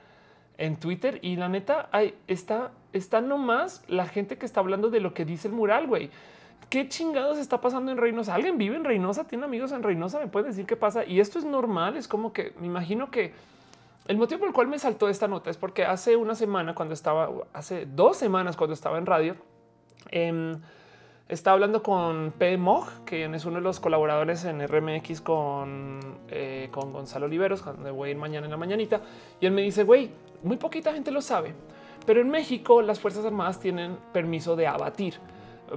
en 0.57 0.77
Twitter 0.77 1.19
y 1.21 1.35
la 1.35 1.49
neta, 1.49 1.89
hay, 1.91 2.15
está, 2.27 2.71
está 2.93 3.21
nomás 3.21 3.83
la 3.87 4.07
gente 4.07 4.37
que 4.37 4.45
está 4.45 4.59
hablando 4.59 4.89
de 4.89 4.99
lo 4.99 5.13
que 5.13 5.25
dice 5.25 5.47
el 5.47 5.53
mural, 5.53 5.87
güey. 5.87 6.09
¿Qué 6.69 6.89
chingados 6.89 7.37
está 7.37 7.61
pasando 7.61 7.91
en 7.91 7.97
Reynosa? 7.97 8.35
¿Alguien 8.35 8.57
vive 8.57 8.75
en 8.75 8.83
Reynosa? 8.83 9.25
¿Tiene 9.25 9.45
amigos 9.45 9.71
en 9.71 9.83
Reynosa? 9.83 10.19
¿Me 10.19 10.27
puede 10.27 10.47
decir 10.47 10.65
qué 10.65 10.75
pasa? 10.75 11.05
Y 11.05 11.19
esto 11.21 11.39
es 11.39 11.45
normal. 11.45 11.95
Es 11.95 12.07
como 12.07 12.33
que 12.33 12.53
me 12.59 12.65
imagino 12.65 13.09
que 13.09 13.33
el 14.07 14.17
motivo 14.17 14.39
por 14.39 14.47
el 14.49 14.53
cual 14.53 14.67
me 14.67 14.79
saltó 14.79 15.07
esta 15.07 15.27
nota 15.27 15.49
es 15.49 15.57
porque 15.57 15.85
hace 15.85 16.15
una 16.15 16.35
semana, 16.35 16.75
cuando 16.75 16.93
estaba, 16.93 17.29
hace 17.53 17.85
dos 17.85 18.17
semanas, 18.17 18.57
cuando 18.57 18.73
estaba 18.73 18.97
en 18.97 19.05
radio, 19.05 19.35
eh, 20.11 20.57
Está 21.29 21.51
hablando 21.51 21.83
con 21.83 22.31
P. 22.37 22.55
Mog, 22.57 23.03
que 23.03 23.25
es 23.25 23.43
uno 23.43 23.55
de 23.57 23.61
los 23.61 23.81
colaboradores 23.81 24.45
en 24.45 24.65
RMX 24.65 25.19
con, 25.19 25.99
eh, 26.29 26.69
con 26.71 26.93
Gonzalo 26.93 27.25
Oliveros, 27.25 27.65
donde 27.65 27.91
voy 27.91 28.07
a 28.07 28.11
ir 28.11 28.17
mañana 28.17 28.45
en 28.45 28.51
la 28.51 28.57
mañanita. 28.57 29.01
Y 29.41 29.45
él 29.45 29.51
me 29.51 29.61
dice, 29.61 29.83
güey, 29.83 30.09
muy 30.41 30.55
poquita 30.55 30.93
gente 30.93 31.11
lo 31.11 31.21
sabe, 31.21 31.53
pero 32.05 32.21
en 32.21 32.29
México 32.29 32.81
las 32.81 33.01
Fuerzas 33.01 33.25
Armadas 33.25 33.59
tienen 33.59 33.97
permiso 34.13 34.55
de 34.55 34.67
abatir. 34.67 35.15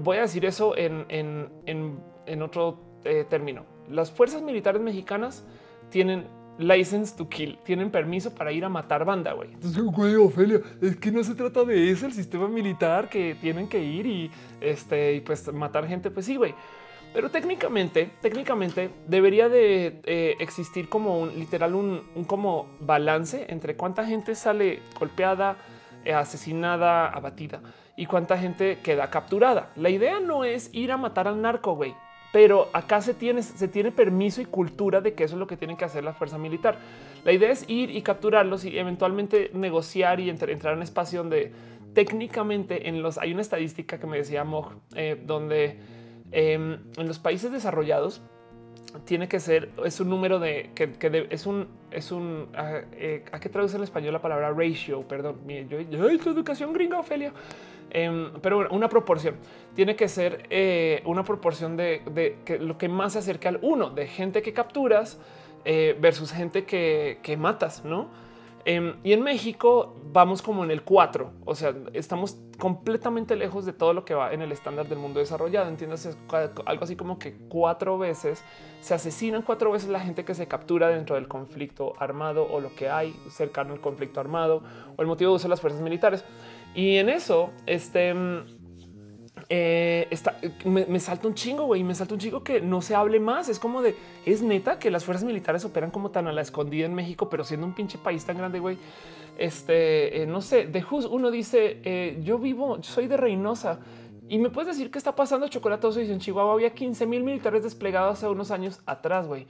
Voy 0.00 0.18
a 0.18 0.20
decir 0.20 0.44
eso 0.44 0.76
en, 0.76 1.04
en, 1.08 2.42
otro 2.42 2.78
eh, 3.02 3.24
término. 3.28 3.64
Las 3.88 4.12
fuerzas 4.12 4.42
militares 4.42 4.80
mexicanas 4.80 5.44
tienen 5.88 6.28
license 6.58 7.16
to 7.16 7.28
kill, 7.28 7.58
tienen 7.64 7.90
permiso 7.90 8.34
para 8.34 8.52
ir 8.52 8.64
a 8.64 8.68
matar 8.68 9.04
banda, 9.04 9.32
güey. 9.32 9.52
Entonces, 9.52 9.82
güey, 9.82 10.14
Ofelia, 10.16 10.60
es 10.80 10.96
que 10.96 11.10
no 11.10 11.24
se 11.24 11.34
trata 11.34 11.64
de 11.64 11.90
eso, 11.90 12.06
el 12.06 12.12
sistema 12.12 12.48
militar 12.48 13.08
que 13.08 13.34
tienen 13.40 13.68
que 13.68 13.82
ir 13.82 14.06
y 14.06 14.30
este 14.60 15.14
y 15.14 15.20
pues 15.20 15.52
matar 15.52 15.86
gente, 15.86 16.10
pues 16.10 16.26
sí, 16.26 16.36
güey. 16.36 16.54
Pero 17.12 17.30
técnicamente, 17.30 18.10
técnicamente 18.20 18.90
debería 19.08 19.48
de 19.48 20.00
eh, 20.04 20.36
existir 20.38 20.88
como 20.88 21.18
un 21.18 21.38
literal 21.38 21.74
un, 21.74 22.02
como 22.26 22.68
balance 22.80 23.46
entre 23.48 23.76
cuánta 23.76 24.06
gente 24.06 24.36
sale 24.36 24.80
golpeada, 24.98 25.56
eh, 26.04 26.12
asesinada, 26.12 27.08
abatida 27.08 27.62
y 27.96 28.06
cuánta 28.06 28.38
gente 28.38 28.78
queda 28.82 29.10
capturada. 29.10 29.72
La 29.74 29.90
idea 29.90 30.20
no 30.20 30.44
es 30.44 30.70
ir 30.72 30.92
a 30.92 30.96
matar 30.96 31.26
al 31.26 31.40
narco, 31.42 31.74
güey 31.74 31.94
pero 32.32 32.68
acá 32.72 33.00
se 33.00 33.14
tiene, 33.14 33.42
se 33.42 33.68
tiene 33.68 33.90
permiso 33.90 34.40
y 34.40 34.44
cultura 34.44 35.00
de 35.00 35.14
que 35.14 35.24
eso 35.24 35.34
es 35.34 35.40
lo 35.40 35.46
que 35.46 35.56
tiene 35.56 35.76
que 35.76 35.84
hacer 35.84 36.04
la 36.04 36.12
fuerza 36.12 36.38
militar. 36.38 36.78
La 37.24 37.32
idea 37.32 37.50
es 37.50 37.68
ir 37.68 37.90
y 37.90 38.02
capturarlos 38.02 38.64
y 38.64 38.78
eventualmente 38.78 39.50
negociar 39.52 40.20
y 40.20 40.30
entrar 40.30 40.50
en 40.50 40.76
un 40.76 40.82
espacio 40.82 41.22
donde 41.22 41.52
técnicamente 41.92 42.88
en 42.88 43.02
los 43.02 43.18
hay 43.18 43.32
una 43.32 43.42
estadística 43.42 43.98
que 43.98 44.06
me 44.06 44.18
decía 44.18 44.44
Mog, 44.44 44.74
eh, 44.94 45.20
donde 45.26 45.78
em, 46.30 46.78
en 46.96 47.08
los 47.08 47.18
países 47.18 47.50
desarrollados 47.50 48.22
tiene 49.04 49.28
que 49.28 49.38
ser, 49.40 49.70
es 49.84 50.00
un 50.00 50.08
número 50.08 50.38
de 50.38 50.70
que, 50.74 51.28
es 51.30 51.46
un, 51.46 51.68
es 51.90 52.10
un, 52.10 52.48
ah, 52.54 52.80
eh, 52.92 53.24
¿a 53.30 53.38
qué 53.38 53.48
traduce 53.48 53.76
en 53.76 53.82
español 53.82 54.12
la 54.12 54.20
palabra 54.20 54.52
ratio? 54.52 55.02
Perdón, 55.06 55.40
yo, 55.68 56.08
educación 56.08 56.72
gringa, 56.72 56.98
Ofelia. 56.98 57.32
Em, 57.90 58.32
pero 58.40 58.68
una 58.70 58.88
proporción 58.88 59.36
tiene 59.74 59.96
que 59.96 60.08
ser 60.08 60.46
eh, 60.50 61.02
una 61.04 61.24
proporción 61.24 61.76
de, 61.76 62.38
que 62.44 62.58
lo 62.58 62.78
que 62.78 62.88
más 62.88 63.14
se 63.14 63.18
acerca 63.20 63.48
al 63.48 63.58
uno 63.62 63.90
de 63.90 64.06
gente 64.06 64.42
que 64.42 64.52
capturas 64.52 65.18
eh, 65.64 65.96
versus 66.00 66.32
gente 66.32 66.64
que, 66.64 67.36
matas, 67.38 67.84
no? 67.84 68.08
Em, 68.64 68.96
y 69.02 69.12
en 69.12 69.22
México 69.22 69.96
vamos 70.12 70.42
como 70.42 70.64
en 70.64 70.70
el 70.70 70.82
4, 70.82 71.32
o 71.44 71.54
sea, 71.54 71.74
estamos 71.94 72.38
completamente 72.60 73.34
lejos 73.34 73.64
de 73.64 73.72
todo 73.72 73.92
lo 73.92 74.04
que 74.04 74.14
va 74.14 74.32
en 74.32 74.42
el 74.42 74.52
estándar 74.52 74.86
del 74.86 74.98
mundo 74.98 75.18
desarrollado. 75.18 75.68
Entiendes 75.68 76.16
algo 76.66 76.84
así 76.84 76.94
como 76.94 77.18
que 77.18 77.34
cuatro 77.48 77.98
veces 77.98 78.44
se 78.80 78.94
asesinan 78.94 79.42
cuatro 79.42 79.72
veces 79.72 79.88
la 79.88 79.98
gente 79.98 80.24
que 80.24 80.34
se 80.34 80.46
captura 80.46 80.88
dentro 80.88 81.16
del 81.16 81.26
conflicto 81.26 81.94
armado 81.98 82.46
o 82.48 82.60
lo 82.60 82.72
que 82.76 82.88
hay 82.88 83.18
cercano 83.28 83.72
al 83.72 83.80
conflicto 83.80 84.20
armado 84.20 84.62
o 84.96 85.02
el 85.02 85.08
motivo 85.08 85.32
de 85.32 85.36
uso 85.36 85.44
de 85.44 85.50
las 85.50 85.60
fuerzas 85.60 85.80
militares. 85.80 86.24
Y 86.74 86.96
en 86.96 87.08
eso, 87.08 87.50
este 87.66 88.14
mm, 88.14 88.60
eh, 89.48 90.06
está, 90.10 90.38
me, 90.64 91.00
salta 91.00 91.26
un 91.26 91.34
chingo, 91.34 91.64
güey, 91.64 91.82
me 91.82 91.94
salta 91.94 92.14
un 92.14 92.20
chingo 92.20 92.44
que 92.44 92.60
no 92.60 92.80
se 92.82 92.94
hable 92.94 93.18
más. 93.18 93.48
Es 93.48 93.58
como 93.58 93.82
de 93.82 93.96
es 94.24 94.42
neta 94.42 94.78
que 94.78 94.90
las 94.90 95.04
fuerzas 95.04 95.24
militares 95.24 95.64
operan 95.64 95.90
como 95.90 96.10
tan 96.10 96.28
a 96.28 96.32
la 96.32 96.40
escondida 96.40 96.86
en 96.86 96.94
México, 96.94 97.28
pero 97.28 97.44
siendo 97.44 97.66
un 97.66 97.74
pinche 97.74 97.98
país 97.98 98.24
tan 98.24 98.38
grande, 98.38 98.60
güey. 98.60 98.78
Este 99.38 100.22
eh, 100.22 100.26
no 100.26 100.40
sé, 100.40 100.66
de 100.66 100.82
Jus 100.82 101.06
uno 101.06 101.30
dice 101.30 101.80
eh, 101.82 102.20
yo 102.22 102.38
vivo, 102.38 102.82
soy 102.82 103.06
de 103.06 103.16
Reynosa 103.16 103.80
y 104.28 104.38
me 104.38 104.50
puedes 104.50 104.76
decir 104.76 104.90
qué 104.92 104.98
está 104.98 105.16
pasando 105.16 105.48
chocolatoso. 105.48 105.98
Dice 105.98 106.12
en 106.12 106.20
Chihuahua 106.20 106.52
había 106.52 106.70
15 106.70 107.06
mil 107.06 107.24
militares 107.24 107.64
desplegados 107.64 108.18
hace 108.18 108.28
unos 108.28 108.52
años 108.52 108.80
atrás, 108.86 109.26
güey. 109.26 109.48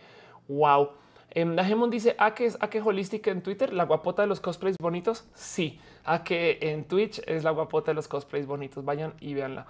Wow. 0.49 0.91
Um, 1.37 1.91
dice 1.91 2.17
a 2.19 2.35
que 2.35 2.47
es 2.47 2.57
a 2.61 2.71
que 2.71 2.81
holística 2.81 3.31
en 3.31 3.43
Twitter, 3.43 3.73
la 3.73 3.85
guapota 3.85 4.23
de 4.23 4.29
los 4.29 4.41
cosplays 4.41 4.77
bonitos. 4.81 5.29
Sí, 5.35 5.79
a 6.05 6.25
que 6.25 6.59
en 6.61 6.85
Twitch 6.85 7.21
es 7.27 7.45
la 7.45 7.51
guapota 7.51 7.91
de 7.91 7.95
los 7.95 8.09
cosplays 8.09 8.47
bonitos. 8.47 8.85
Vayan 8.85 9.15
y 9.21 9.35
véanla. 9.35 9.67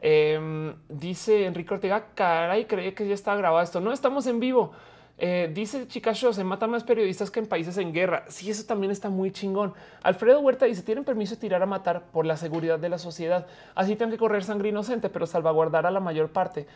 Em, 0.00 0.74
dice 0.88 1.46
Enrique 1.46 1.74
Ortega, 1.74 2.06
caray, 2.14 2.66
creía 2.66 2.94
que 2.94 3.06
ya 3.06 3.14
estaba 3.14 3.36
grabado 3.36 3.62
esto. 3.62 3.80
No 3.80 3.92
estamos 3.92 4.26
en 4.26 4.40
vivo. 4.40 4.72
Eh, 5.20 5.50
dice 5.52 5.88
Chicacho, 5.88 6.32
se 6.32 6.44
matan 6.44 6.70
más 6.70 6.84
periodistas 6.84 7.30
que 7.30 7.40
en 7.40 7.46
países 7.46 7.76
en 7.78 7.92
guerra. 7.92 8.24
Sí, 8.28 8.48
eso 8.50 8.64
también 8.64 8.92
está 8.92 9.08
muy 9.08 9.32
chingón. 9.32 9.74
Alfredo 10.02 10.40
Huerta 10.40 10.66
dice, 10.66 10.82
tienen 10.82 11.04
permiso 11.04 11.34
de 11.34 11.40
tirar 11.40 11.60
a 11.60 11.66
matar 11.66 12.04
por 12.12 12.24
la 12.24 12.36
seguridad 12.36 12.78
de 12.78 12.88
la 12.88 12.98
sociedad. 12.98 13.46
Así 13.74 13.96
tienen 13.96 14.12
que 14.12 14.18
correr 14.18 14.44
sangre 14.44 14.68
inocente, 14.68 15.08
pero 15.08 15.26
salvaguardar 15.26 15.86
a 15.86 15.90
la 15.90 15.98
mayor 15.98 16.30
parte. 16.30 16.68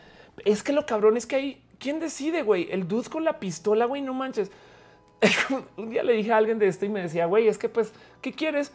Es 0.43 0.61
que 0.61 0.73
lo 0.73 0.85
cabrón 0.85 1.15
es 1.15 1.25
que 1.25 1.35
hay, 1.37 1.63
¿quién 1.79 2.01
decide, 2.01 2.41
güey? 2.41 2.67
El 2.69 2.87
dude 2.87 3.09
con 3.09 3.23
la 3.23 3.39
pistola, 3.39 3.85
güey, 3.85 4.01
no 4.01 4.13
manches. 4.13 4.51
Un 5.77 5.89
día 5.89 6.03
le 6.03 6.13
dije 6.13 6.33
a 6.33 6.37
alguien 6.37 6.59
de 6.59 6.67
esto 6.67 6.85
y 6.85 6.89
me 6.89 7.01
decía, 7.01 7.27
güey, 7.27 7.47
es 7.47 7.57
que 7.57 7.69
pues, 7.69 7.93
¿qué 8.21 8.33
quieres? 8.33 8.73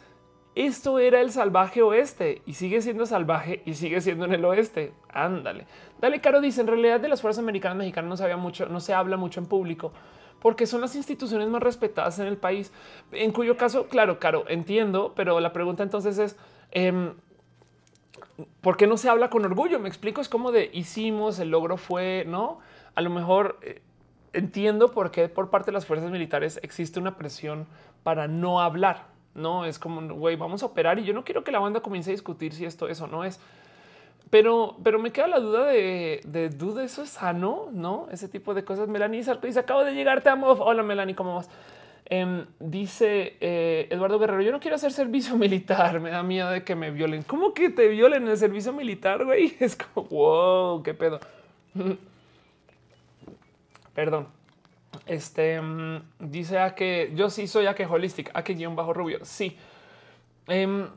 Esto 0.55 0.99
era 0.99 1.21
el 1.21 1.31
salvaje 1.31 1.81
oeste 1.81 2.41
y 2.45 2.53
sigue 2.53 2.81
siendo 2.81 3.05
salvaje 3.05 3.61
y 3.65 3.75
sigue 3.75 4.01
siendo 4.01 4.25
en 4.25 4.33
el 4.33 4.43
oeste. 4.45 4.93
Ándale. 5.09 5.67
Dale, 6.01 6.21
Caro 6.21 6.41
dice, 6.41 6.61
en 6.61 6.67
realidad 6.67 6.99
de 6.99 7.07
las 7.07 7.21
fuerzas 7.21 7.43
americanas 7.43 7.77
mexicanas 7.77 8.09
no 8.09 8.17
se, 8.17 8.35
mucho, 8.35 8.65
no 8.67 8.79
se 8.79 8.93
habla 8.93 9.17
mucho 9.17 9.39
en 9.39 9.45
público 9.45 9.93
porque 10.41 10.65
son 10.65 10.81
las 10.81 10.95
instituciones 10.95 11.47
más 11.49 11.61
respetadas 11.61 12.19
en 12.19 12.27
el 12.27 12.37
país, 12.37 12.71
en 13.11 13.31
cuyo 13.31 13.57
caso, 13.57 13.87
claro, 13.87 14.19
Caro, 14.19 14.45
entiendo, 14.47 15.13
pero 15.15 15.39
la 15.39 15.51
pregunta 15.51 15.83
entonces 15.83 16.17
es, 16.17 16.37
eh, 16.71 17.13
¿por 18.61 18.77
qué 18.77 18.87
no 18.87 18.97
se 18.97 19.09
habla 19.09 19.29
con 19.29 19.45
orgullo? 19.45 19.79
Me 19.79 19.89
explico, 19.89 20.21
es 20.21 20.29
como 20.29 20.51
de 20.51 20.69
hicimos, 20.73 21.39
el 21.39 21.49
logro 21.49 21.77
fue, 21.77 22.25
¿no? 22.27 22.59
A 22.95 23.01
lo 23.01 23.09
mejor 23.09 23.59
eh, 23.61 23.81
entiendo 24.33 24.91
por 24.91 25.11
qué 25.11 25.29
por 25.29 25.49
parte 25.49 25.67
de 25.67 25.73
las 25.73 25.85
fuerzas 25.85 26.11
militares 26.11 26.59
existe 26.63 26.99
una 26.99 27.17
presión 27.17 27.67
para 28.03 28.27
no 28.27 28.61
hablar, 28.61 29.07
no 29.35 29.65
es 29.65 29.79
como, 29.79 30.01
güey, 30.15 30.35
vamos 30.35 30.63
a 30.63 30.67
operar 30.67 30.99
y 30.99 31.03
yo 31.03 31.13
no 31.13 31.23
quiero 31.23 31.43
que 31.43 31.51
la 31.51 31.59
banda 31.59 31.81
comience 31.81 32.11
a 32.11 32.13
discutir 32.13 32.53
si 32.53 32.65
esto 32.65 32.87
es 32.87 32.99
o 33.01 33.07
no 33.07 33.23
es. 33.23 33.39
Pero, 34.29 34.77
pero 34.83 34.99
me 34.99 35.11
queda 35.11 35.27
la 35.27 35.39
duda 35.39 35.65
de, 35.65 36.21
de 36.23 36.49
duda, 36.49 36.83
eso 36.83 37.01
es 37.01 37.09
sano, 37.09 37.69
no? 37.71 38.07
Ese 38.11 38.27
tipo 38.27 38.53
de 38.53 38.63
cosas. 38.63 38.87
Melanie 38.87 39.23
Sarto 39.23 39.47
dice: 39.47 39.59
Acabo 39.59 39.83
de 39.83 39.93
llegar, 39.93 40.21
te 40.21 40.29
amo. 40.29 40.49
Hola, 40.51 40.83
Melanie, 40.83 41.15
¿cómo 41.15 41.35
vas? 41.35 41.49
Em, 42.05 42.45
dice 42.59 43.37
eh, 43.39 43.87
Eduardo 43.89 44.19
Guerrero: 44.19 44.41
Yo 44.43 44.51
no 44.51 44.59
quiero 44.59 44.75
hacer 44.75 44.91
servicio 44.91 45.35
militar, 45.37 45.99
me 45.99 46.11
da 46.11 46.21
miedo 46.21 46.49
de 46.51 46.63
que 46.63 46.75
me 46.75 46.91
violen. 46.91 47.23
¿Cómo 47.23 47.53
que 47.55 47.69
te 47.69 47.87
violen 47.87 48.23
en 48.23 48.29
el 48.29 48.37
servicio 48.37 48.71
militar? 48.71 49.25
Güey, 49.25 49.55
es 49.59 49.75
como 49.75 50.07
wow, 50.07 50.83
qué 50.83 50.93
pedo. 50.93 51.19
Perdón. 53.95 54.38
Este 55.05 55.59
mm, 55.61 56.01
dice 56.19 56.59
a 56.59 56.75
que 56.75 57.11
yo 57.15 57.29
sí 57.29 57.47
soy 57.47 57.67
a 57.67 57.75
que 57.75 57.85
holistic, 57.85 58.31
a 58.33 58.43
que 58.43 58.55
bajo 58.67 58.93
rubio. 58.93 59.19
Sí. 59.23 59.57
Em, 60.47 60.87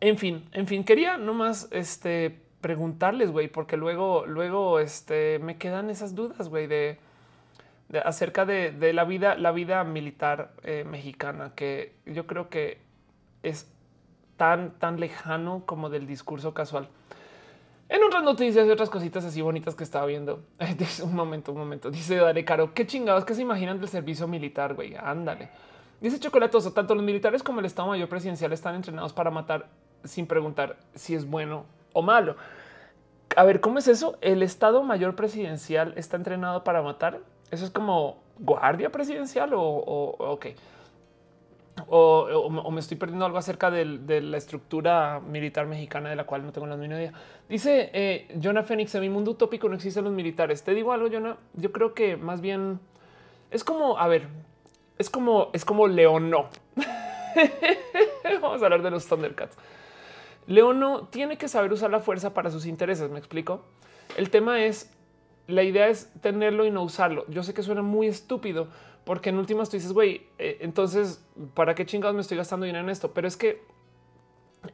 en 0.00 0.18
fin, 0.18 0.48
en 0.52 0.66
fin, 0.66 0.84
quería 0.84 1.18
nomás 1.18 1.68
este, 1.72 2.40
preguntarles, 2.60 3.30
güey, 3.30 3.48
porque 3.48 3.76
luego, 3.76 4.24
luego 4.26 4.80
este, 4.80 5.38
me 5.40 5.58
quedan 5.58 5.90
esas 5.90 6.14
dudas, 6.14 6.48
güey, 6.48 6.66
de, 6.66 6.98
acerca 8.04 8.46
de, 8.46 8.92
la 8.94 9.04
vida, 9.04 9.34
la 9.36 9.52
vida 9.52 9.84
militar 9.84 10.52
eh, 10.62 10.84
mexicana, 10.84 11.52
que 11.54 11.94
yo 12.06 12.26
creo 12.26 12.48
que 12.48 12.78
es 13.42 13.70
tan, 14.36 14.70
tan 14.78 15.00
lejano 15.00 15.64
como 15.66 15.90
del 15.90 16.06
discurso 16.06 16.54
casual. 16.54 16.88
En 17.90 18.04
otras 18.04 18.22
noticias 18.22 18.64
y 18.68 18.70
otras 18.70 18.88
cositas 18.88 19.24
así 19.24 19.42
bonitas 19.42 19.74
que 19.74 19.82
estaba 19.82 20.06
viendo. 20.06 20.44
un 21.02 21.14
momento, 21.14 21.50
un 21.50 21.58
momento. 21.58 21.90
Dice 21.90 22.14
Dale 22.14 22.44
Caro, 22.44 22.72
qué 22.72 22.86
chingados 22.86 23.24
que 23.24 23.34
se 23.34 23.42
imaginan 23.42 23.80
del 23.80 23.88
servicio 23.88 24.28
militar, 24.28 24.74
güey. 24.74 24.94
Ándale. 24.94 25.48
Dice 26.00 26.20
Chocolatoso, 26.20 26.72
tanto 26.72 26.94
los 26.94 27.02
militares 27.02 27.42
como 27.42 27.58
el 27.58 27.66
Estado 27.66 27.88
Mayor 27.88 28.08
Presidencial 28.08 28.52
están 28.52 28.76
entrenados 28.76 29.12
para 29.12 29.32
matar 29.32 29.70
sin 30.04 30.28
preguntar 30.28 30.76
si 30.94 31.16
es 31.16 31.28
bueno 31.28 31.64
o 31.92 32.00
malo. 32.00 32.36
A 33.34 33.42
ver, 33.42 33.60
¿cómo 33.60 33.80
es 33.80 33.88
eso? 33.88 34.16
El 34.20 34.44
Estado 34.44 34.84
Mayor 34.84 35.16
Presidencial 35.16 35.92
está 35.96 36.16
entrenado 36.16 36.62
para 36.62 36.82
matar. 36.82 37.18
Eso 37.50 37.64
es 37.64 37.72
como 37.72 38.22
guardia 38.38 38.90
presidencial 38.90 39.52
o, 39.52 39.60
o 39.60 40.32
ok 40.32 40.46
o, 41.88 42.70
me 42.70 42.80
estoy 42.80 42.96
perdiendo 42.96 43.24
algo 43.26 43.38
acerca 43.38 43.70
de 43.70 44.20
la 44.20 44.36
estructura 44.36 45.20
militar 45.20 45.66
mexicana 45.66 46.10
de 46.10 46.16
la 46.16 46.24
cual 46.24 46.44
no 46.44 46.52
tengo 46.52 46.66
la 46.66 46.76
mínima 46.76 47.00
idea. 47.00 47.12
Dice 47.48 47.90
eh, 47.92 48.28
Jonah 48.42 48.62
Phoenix, 48.62 48.94
en 48.94 49.00
mi 49.02 49.08
mundo 49.08 49.32
utópico 49.32 49.68
no 49.68 49.74
existen 49.74 50.04
los 50.04 50.12
militares. 50.12 50.62
Te 50.62 50.74
digo 50.74 50.92
algo, 50.92 51.08
Jonah, 51.10 51.36
yo 51.54 51.72
creo 51.72 51.94
que 51.94 52.16
más 52.16 52.40
bien 52.40 52.80
es 53.50 53.64
como, 53.64 53.98
a 53.98 54.06
ver, 54.08 54.28
es 54.98 55.10
como, 55.10 55.50
es 55.52 55.64
como. 55.64 55.86
Vamos 58.40 58.62
a 58.62 58.64
hablar 58.64 58.82
de 58.82 58.90
los 58.90 59.06
Thundercats. 59.06 59.56
León 60.46 60.80
no 60.80 61.08
tiene 61.08 61.38
que 61.38 61.48
saber 61.48 61.72
usar 61.72 61.90
la 61.90 62.00
fuerza 62.00 62.34
para 62.34 62.50
sus 62.50 62.66
intereses, 62.66 63.10
me 63.10 63.18
explico. 63.18 63.64
El 64.16 64.30
tema 64.30 64.64
es, 64.64 64.92
la 65.46 65.62
idea 65.62 65.88
es 65.88 66.12
tenerlo 66.20 66.64
y 66.66 66.70
no 66.70 66.82
usarlo. 66.82 67.24
Yo 67.28 67.42
sé 67.42 67.54
que 67.54 67.62
suena 67.62 67.82
muy 67.82 68.06
estúpido, 68.08 68.68
porque 69.04 69.30
en 69.30 69.38
últimas 69.38 69.70
tú 69.70 69.76
dices, 69.76 69.92
güey, 69.92 70.26
eh, 70.38 70.58
entonces, 70.60 71.24
¿para 71.54 71.74
qué 71.74 71.86
chingados 71.86 72.14
me 72.14 72.20
estoy 72.20 72.36
gastando 72.36 72.66
dinero 72.66 72.84
en 72.84 72.90
esto? 72.90 73.12
Pero 73.12 73.26
es 73.26 73.36
que 73.36 73.62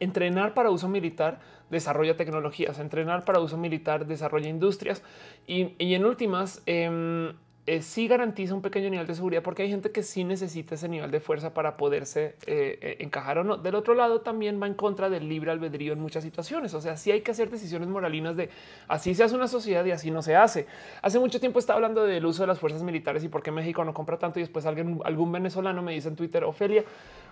entrenar 0.01 0.55
para 0.55 0.71
uso 0.71 0.89
militar 0.89 1.41
desarrolla 1.71 2.17
tecnologías, 2.17 2.79
entrenar 2.79 3.25
para 3.25 3.41
uso 3.41 3.57
militar 3.57 4.07
desarrolla 4.07 4.49
industrias 4.49 5.03
y, 5.47 5.75
en 5.79 6.05
últimas, 6.05 6.63
eh, 6.67 7.33
eh, 7.69 7.83
sí 7.83 8.07
garantiza 8.07 8.55
un 8.55 8.63
pequeño 8.63 8.91
nivel 8.91 9.09
de 9.09 9.15
seguridad 9.17 9.43
porque 9.43 9.65
hay 9.65 9.71
gente 9.71 9.91
que 9.91 10.05
sí 10.05 10.23
necesita 10.23 10.77
ese 10.77 10.89
nivel 10.89 11.11
de 11.11 11.19
fuerza 11.19 11.53
para 11.53 11.77
poderse 11.77 12.37
eh, 12.47 12.79
eh, 12.81 12.97
encajar 13.01 13.39
o 13.39 13.45
no. 13.45 13.57
Del 13.57 13.75
otro 13.75 13.95
lado 13.95 14.21
también 14.21 14.63
va 14.63 14.69
en 14.69 14.75
contra 14.75 15.11
del 15.11 15.29
libre 15.29 15.51
albedrío 15.51 15.93
en 15.93 16.01
muchas 16.01 16.23
situaciones. 16.23 16.75
O 16.75 16.81
sea, 16.81 16.97
sí 16.97 17.11
hay 17.11 17.23
que 17.23 17.33
hacer 17.33 17.51
decisiones 17.51 17.89
moralinas 17.89 18.37
de 18.37 18.51
así 18.87 19.17
se 19.17 19.25
hace 19.25 19.35
una 19.35 19.49
sociedad 19.49 19.85
y 19.85 19.91
así 19.91 20.13
no 20.13 20.23
se 20.23 20.37
hace. 20.37 20.67
Hace 21.03 21.19
mucho 21.19 21.41
tiempo 21.41 21.59
estaba 21.59 21.79
hablando 21.79 22.05
del 22.05 22.25
uso 22.25 22.45
de 22.45 22.47
las 22.47 22.61
fuerzas 22.61 22.85
militares 22.85 23.25
y 23.25 23.29
por 23.29 23.43
qué 23.43 23.51
México 23.51 23.85
no 23.85 23.93
compra 23.93 24.17
tanto 24.17 24.39
y 24.39 24.43
después 24.43 24.65
alguien, 24.65 25.01
algún 25.05 25.33
venezolano 25.33 25.83
me 25.83 25.93
dice 25.93 26.09
en 26.09 26.15
Twitter, 26.15 26.45
Ofelia, 26.45 26.85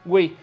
güey, 0.05 0.35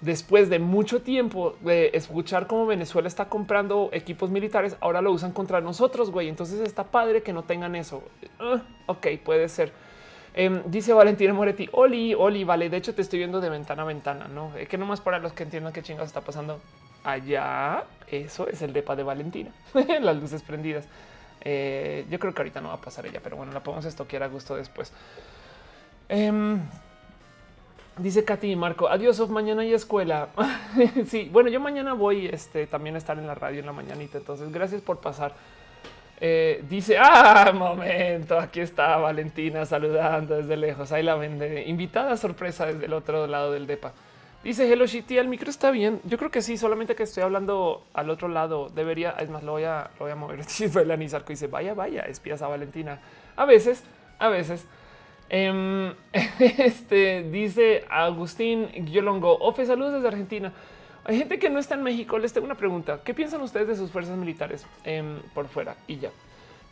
después 0.00 0.48
de 0.48 0.58
mucho 0.58 1.02
tiempo 1.02 1.56
de 1.60 1.90
escuchar 1.94 2.46
cómo 2.46 2.66
Venezuela 2.66 3.08
está 3.08 3.28
comprando 3.28 3.90
equipos 3.92 4.30
militares, 4.30 4.76
ahora 4.80 5.00
lo 5.00 5.12
usan 5.12 5.32
contra 5.32 5.60
nosotros, 5.60 6.10
güey. 6.10 6.28
Entonces 6.28 6.60
está 6.60 6.84
padre 6.84 7.22
que 7.22 7.32
no 7.32 7.42
tengan 7.42 7.74
eso. 7.74 8.02
Ah, 8.38 8.62
ok, 8.86 9.06
puede 9.24 9.48
ser. 9.48 9.72
Em, 10.34 10.62
dice 10.66 10.92
Valentina 10.92 11.32
Moretti, 11.32 11.68
Oli, 11.72 12.14
Oli, 12.14 12.44
vale, 12.44 12.70
de 12.70 12.76
hecho 12.76 12.94
te 12.94 13.02
estoy 13.02 13.18
viendo 13.18 13.40
de 13.40 13.48
ventana 13.48 13.82
a 13.82 13.86
ventana, 13.86 14.28
¿no? 14.28 14.54
Es 14.56 14.68
que 14.68 14.78
nomás 14.78 15.00
para 15.00 15.18
los 15.18 15.32
que 15.32 15.42
entiendan 15.42 15.72
qué 15.72 15.82
chingados 15.82 16.08
está 16.08 16.20
pasando 16.20 16.60
allá, 17.02 17.84
eso 18.06 18.46
es 18.48 18.62
el 18.62 18.72
depa 18.72 18.94
de 18.94 19.02
Valentina, 19.02 19.50
las 20.00 20.16
luces 20.16 20.42
prendidas. 20.42 20.86
Eh, 21.40 22.06
yo 22.10 22.18
creo 22.18 22.34
que 22.34 22.42
ahorita 22.42 22.60
no 22.60 22.68
va 22.68 22.74
a 22.74 22.80
pasar 22.80 23.06
ella, 23.06 23.20
pero 23.22 23.36
bueno, 23.36 23.52
la 23.52 23.62
podemos 23.62 23.84
estoquear 23.84 24.22
a 24.22 24.28
gusto 24.28 24.54
después. 24.54 24.92
Em, 26.08 26.60
Dice 27.98 28.24
Katy 28.24 28.52
y 28.52 28.56
Marco, 28.56 28.88
adiós, 28.88 29.28
mañana 29.28 29.64
y 29.64 29.72
escuela. 29.72 30.28
sí, 31.06 31.28
bueno, 31.32 31.48
yo 31.48 31.58
mañana 31.58 31.94
voy 31.94 32.26
este, 32.26 32.66
también 32.66 32.94
a 32.94 32.98
estar 32.98 33.18
en 33.18 33.26
la 33.26 33.34
radio 33.34 33.58
en 33.58 33.66
la 33.66 33.72
mañanita, 33.72 34.18
entonces 34.18 34.52
gracias 34.52 34.82
por 34.82 34.98
pasar. 34.98 35.34
Eh, 36.20 36.64
dice, 36.68 36.96
ah, 36.98 37.52
momento, 37.54 38.38
aquí 38.38 38.60
está 38.60 38.96
Valentina 38.98 39.64
saludando 39.64 40.36
desde 40.36 40.56
lejos, 40.56 40.92
ahí 40.92 41.02
la 41.02 41.16
vende, 41.16 41.64
invitada 41.66 42.16
sorpresa 42.16 42.66
desde 42.66 42.86
el 42.86 42.92
otro 42.92 43.26
lado 43.26 43.52
del 43.52 43.66
DEPA. 43.66 43.92
Dice 44.44 44.72
Hello 44.72 44.86
Shitty, 44.86 45.18
el 45.18 45.26
micro 45.26 45.50
está 45.50 45.72
bien. 45.72 46.00
Yo 46.04 46.16
creo 46.16 46.30
que 46.30 46.42
sí, 46.42 46.56
solamente 46.56 46.94
que 46.94 47.02
estoy 47.02 47.24
hablando 47.24 47.82
al 47.92 48.08
otro 48.08 48.28
lado. 48.28 48.68
Debería, 48.68 49.10
es 49.18 49.28
más, 49.28 49.42
lo 49.42 49.52
voy 49.52 49.64
a, 49.64 49.90
lo 49.98 50.06
voy 50.06 50.12
a 50.12 50.14
mover. 50.14 50.38
y 50.58 51.22
dice, 51.28 51.46
vaya, 51.48 51.74
vaya, 51.74 52.02
espías 52.02 52.40
a 52.42 52.46
Valentina. 52.46 53.00
A 53.34 53.44
veces, 53.44 53.82
a 54.20 54.28
veces. 54.28 54.64
Em, 55.30 55.92
este 56.40 57.22
dice 57.24 57.84
Agustín 57.90 58.68
Yolongo, 58.86 59.38
Ofe, 59.38 59.66
saludos 59.66 59.94
desde 59.94 60.08
Argentina. 60.08 60.52
Hay 61.04 61.16
gente 61.16 61.38
que 61.38 61.48
no 61.48 61.58
está 61.58 61.74
en 61.74 61.82
México. 61.82 62.18
Les 62.18 62.32
tengo 62.32 62.44
una 62.44 62.56
pregunta. 62.56 63.00
¿Qué 63.04 63.14
piensan 63.14 63.40
ustedes 63.40 63.68
de 63.68 63.76
sus 63.76 63.90
fuerzas 63.90 64.16
militares 64.16 64.66
em, 64.84 65.20
por 65.34 65.48
fuera? 65.48 65.76
Y 65.86 65.98
ya. 65.98 66.10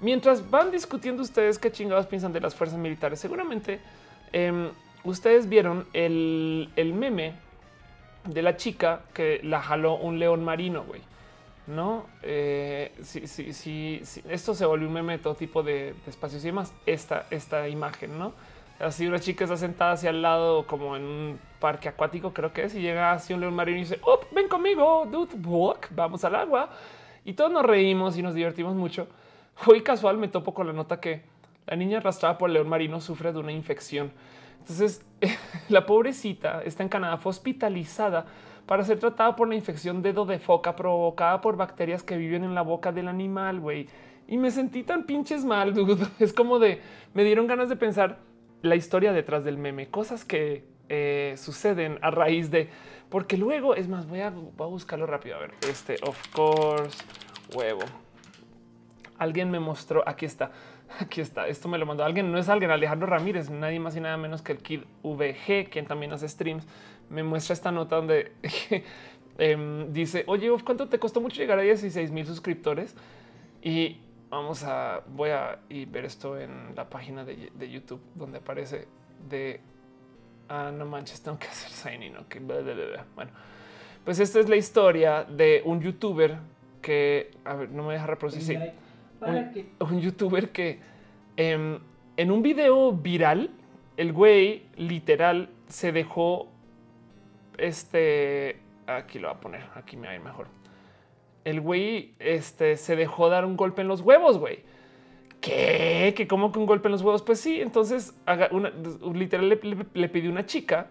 Mientras 0.01 0.51
van 0.51 0.71
discutiendo 0.71 1.23
ustedes 1.23 1.59
qué 1.59 1.73
chingados 1.73 2.07
piensan 2.07 2.33
de 2.33 2.41
las 2.41 2.55
fuerzas 2.55 2.79
militares, 2.79 3.19
seguramente 3.19 3.81
em, 4.33 4.69
ustedes 5.05 5.49
vieron 5.49 5.87
el, 5.95 6.69
meme 6.77 7.35
de 8.25 8.43
la 8.43 8.57
chica 8.59 9.01
que 9.15 9.41
la 9.43 9.63
jaló 9.63 9.95
un 9.95 10.19
león 10.19 10.45
marino, 10.45 10.85
güey. 10.85 11.01
No, 11.67 12.07
eh, 12.23 12.93
si, 13.03 13.27
si, 13.27 14.03
esto 14.29 14.55
se 14.55 14.65
volvió 14.65 14.87
un 14.87 14.95
meme 14.95 15.15
de 15.15 15.19
todo 15.19 15.35
tipo 15.35 15.65
de, 15.65 15.95
espacios 16.07 16.45
y 16.45 16.49
demás. 16.49 16.73
Esta, 16.87 17.27
esta 17.31 17.69
imagen, 17.69 18.19
no? 18.19 18.33
Así 18.79 19.07
una 19.07 19.19
chica 19.19 19.45
está 19.45 19.57
sentada 19.57 19.93
hacia 19.93 20.11
el 20.11 20.23
lado, 20.23 20.67
como 20.67 20.97
en 20.97 21.03
un 21.03 21.39
parque 21.59 21.89
acuático, 21.89 22.33
creo 22.33 22.53
que 22.53 22.65
es, 22.65 22.75
y 22.75 22.81
llega 22.81 23.13
así 23.13 23.33
un 23.33 23.41
león 23.41 23.55
marino 23.55 23.79
y 23.79 23.81
dice: 23.81 23.99
oh, 24.03 24.21
Ven 24.33 24.49
conmigo, 24.49 25.09
dude, 25.11 25.35
walk, 25.45 25.89
vamos 25.93 26.25
al 26.25 26.37
agua. 26.37 26.71
Y 27.25 27.33
todos 27.33 27.51
nos 27.51 27.65
reímos 27.65 28.17
y 28.17 28.23
nos 28.23 28.35
divertimos 28.35 28.77
mucho. 28.77 29.09
Hoy 29.67 29.83
casual 29.83 30.19
me 30.19 30.29
topo 30.29 30.55
con 30.55 30.67
la 30.67 30.73
nota 30.73 31.01
que 31.01 31.23
la 31.67 31.75
niña 31.75 31.99
arrastrada 31.99 32.39
por 32.39 32.51
el 32.51 32.55
león 32.55 32.69
marino 32.69 33.01
sufre 33.01 33.33
de 33.33 33.39
una 33.39 33.51
infección. 33.51 34.13
Entonces, 34.61 35.05
la 35.69 35.87
pobrecita 35.87 36.63
está 36.63 36.85
en 36.85 36.89
Canadá, 36.89 37.17
fue 37.17 37.31
hospitalizada 37.31 38.27
para 38.67 38.85
ser 38.85 38.99
tratada 38.99 39.37
por 39.37 39.49
la 39.49 39.55
infección 39.55 40.03
dedo 40.03 40.27
de 40.27 40.39
foca 40.39 40.75
provocada 40.75 41.41
por 41.41 41.57
bacterias 41.57 42.03
que 42.03 42.17
viven 42.17 42.45
en 42.45 42.55
la 42.55 42.63
boca 42.63 42.93
del 42.93 43.09
animal, 43.09 43.61
güey. 43.61 43.89
Y 44.29 44.39
me 44.39 44.51
sentí 44.51 44.83
tan 44.83 45.05
pinches 45.05 45.45
mal, 45.45 45.73
dude. 45.75 46.07
Es 46.19 46.33
como 46.33 46.59
de, 46.59 46.81
me 47.15 47.25
dieron 47.25 47.47
ganas 47.47 47.69
de 47.69 47.77
pensar 47.77 48.19
la 48.63 48.75
historia 48.75 49.13
detrás 49.13 49.45
del 49.45 49.59
meme, 49.59 49.89
cosas 49.89 50.25
que 50.25 50.65
eh, 50.89 51.35
suceden 51.37 51.99
a 52.03 52.11
raíz 52.11 52.51
de, 52.51 52.69
porque 53.09 53.37
luego, 53.37 53.75
es 53.75 53.89
más, 53.89 54.09
voy 54.09 54.21
a, 54.21 54.31
voy 54.31 54.67
a 54.67 54.71
buscarlo 54.71 55.07
rápido. 55.07 55.37
A 55.37 55.39
ver, 55.39 55.53
este, 55.69 55.97
of 56.03 56.21
course, 56.29 57.05
huevo. 57.55 57.83
Alguien 59.19 59.51
me 59.51 59.61
mostró, 59.61 60.03
aquí 60.07 60.27
está, 60.27 60.51
aquí 61.01 61.21
está, 61.21 61.49
esto 61.49 61.69
me 61.69 61.79
lo 61.79 61.87
mandó 61.87 62.05
alguien, 62.05 62.31
no 62.31 62.39
es 62.39 62.49
alguien, 62.49 62.71
Alejandro 62.71 63.07
Ramírez, 63.07 63.49
nadie 63.49 63.81
más 63.81 63.97
y 63.97 64.01
nada 64.01 64.17
menos 64.19 64.43
que 64.43 64.53
el 64.53 64.59
Kid 64.59 64.83
VG, 65.03 65.71
quien 65.71 65.87
también 65.87 66.13
hace 66.13 66.29
streams, 66.29 66.67
me 67.11 67.23
muestra 67.23 67.55
esta 67.55 67.71
nota 67.73 67.97
donde 67.97 68.33
em, 69.39 69.93
dice, 69.93 70.25
oye, 70.27 70.51
¿cuánto 70.65 70.89
te 70.89 70.99
costó 70.99 71.21
mucho 71.21 71.41
llegar 71.41 71.59
a 71.59 71.63
16 71.63 72.11
mil 72.11 72.27
suscriptores? 72.27 72.95
Y 73.63 73.99
vamos 74.31 74.65
a, 74.65 75.03
voy 75.09 75.31
a 75.31 75.59
ver 75.69 76.05
esto 76.05 76.39
en 76.39 76.75
la 76.75 76.89
página 76.89 77.25
de, 77.25 77.51
de 77.55 77.71
YouTube 77.71 78.01
donde 78.15 78.39
aparece 78.39 78.89
de 79.29 79.61
Ah, 80.49 80.71
no 80.73 80.87
manches, 80.87 81.21
tengo 81.21 81.39
que 81.39 81.49
hacer 81.49 81.71
signing. 81.71 82.17
Okay. 82.19 82.41
Bueno, 82.41 83.31
pues 84.05 84.21
esta 84.21 84.39
es 84.39 84.49
la 84.49 84.57
historia 84.57 85.25
de 85.25 85.63
un 85.65 85.81
youtuber 85.81 86.39
que, 86.81 87.33
a 87.45 87.55
ver, 87.55 87.71
no 87.71 87.85
me 87.85 87.95
deja 87.95 88.07
reproducir. 88.07 88.73
Un, 89.21 89.67
un, 89.81 90.01
youtuber 90.01 90.51
que 90.51 90.79
em, 91.37 91.79
en 92.17 92.31
un 92.31 92.43
video 92.43 92.93
viral, 92.93 93.51
el 93.97 94.13
güey 94.13 94.67
literal 94.77 95.49
se 95.69 95.91
dejó 95.91 96.49
este. 97.59 98.61
Aquí 98.87 99.19
lo 99.19 99.29
voy 99.29 99.37
a 99.37 99.41
poner, 99.41 99.65
aquí 99.75 99.97
me 99.97 100.07
va 100.07 100.13
a 100.13 100.17
ir 100.17 100.23
mejor. 100.23 100.49
El 101.45 101.61
güey 101.61 102.15
este, 102.19 102.77
se 102.77 102.97
dejó 102.97 103.29
dar 103.29 103.45
un 103.45 103.57
golpe 103.57 103.83
en 103.83 103.89
los 103.89 104.01
huevos, 104.01 104.39
güey 104.39 104.65
¿Qué? 105.41 106.15
¿Que 106.17 106.27
como 106.27 106.51
que 106.51 106.59
un 106.59 106.67
golpe 106.67 106.89
en 106.89 106.93
los 106.93 107.03
huevos? 107.03 107.23
Pues 107.23 107.41
sí, 107.41 107.61
entonces 107.61 108.15
literal 109.15 109.49
le, 109.49 110.09
pidió 110.09 110.31
una 110.31 110.47
chica 110.47 110.89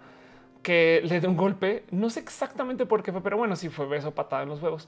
que 0.62 1.02
le 1.04 1.20
dé 1.20 1.28
un 1.28 1.38
golpe. 1.38 1.84
No 1.92 2.10
sé 2.10 2.20
exactamente 2.20 2.86
por 2.86 3.04
qué 3.04 3.12
fue, 3.12 3.22
pero 3.22 3.38
bueno, 3.38 3.56
sí 3.56 3.70
fue 3.70 3.86
beso, 3.88 4.12
patada 4.14 4.44
en 4.44 4.50
los 4.50 4.62
huevos. 4.62 4.88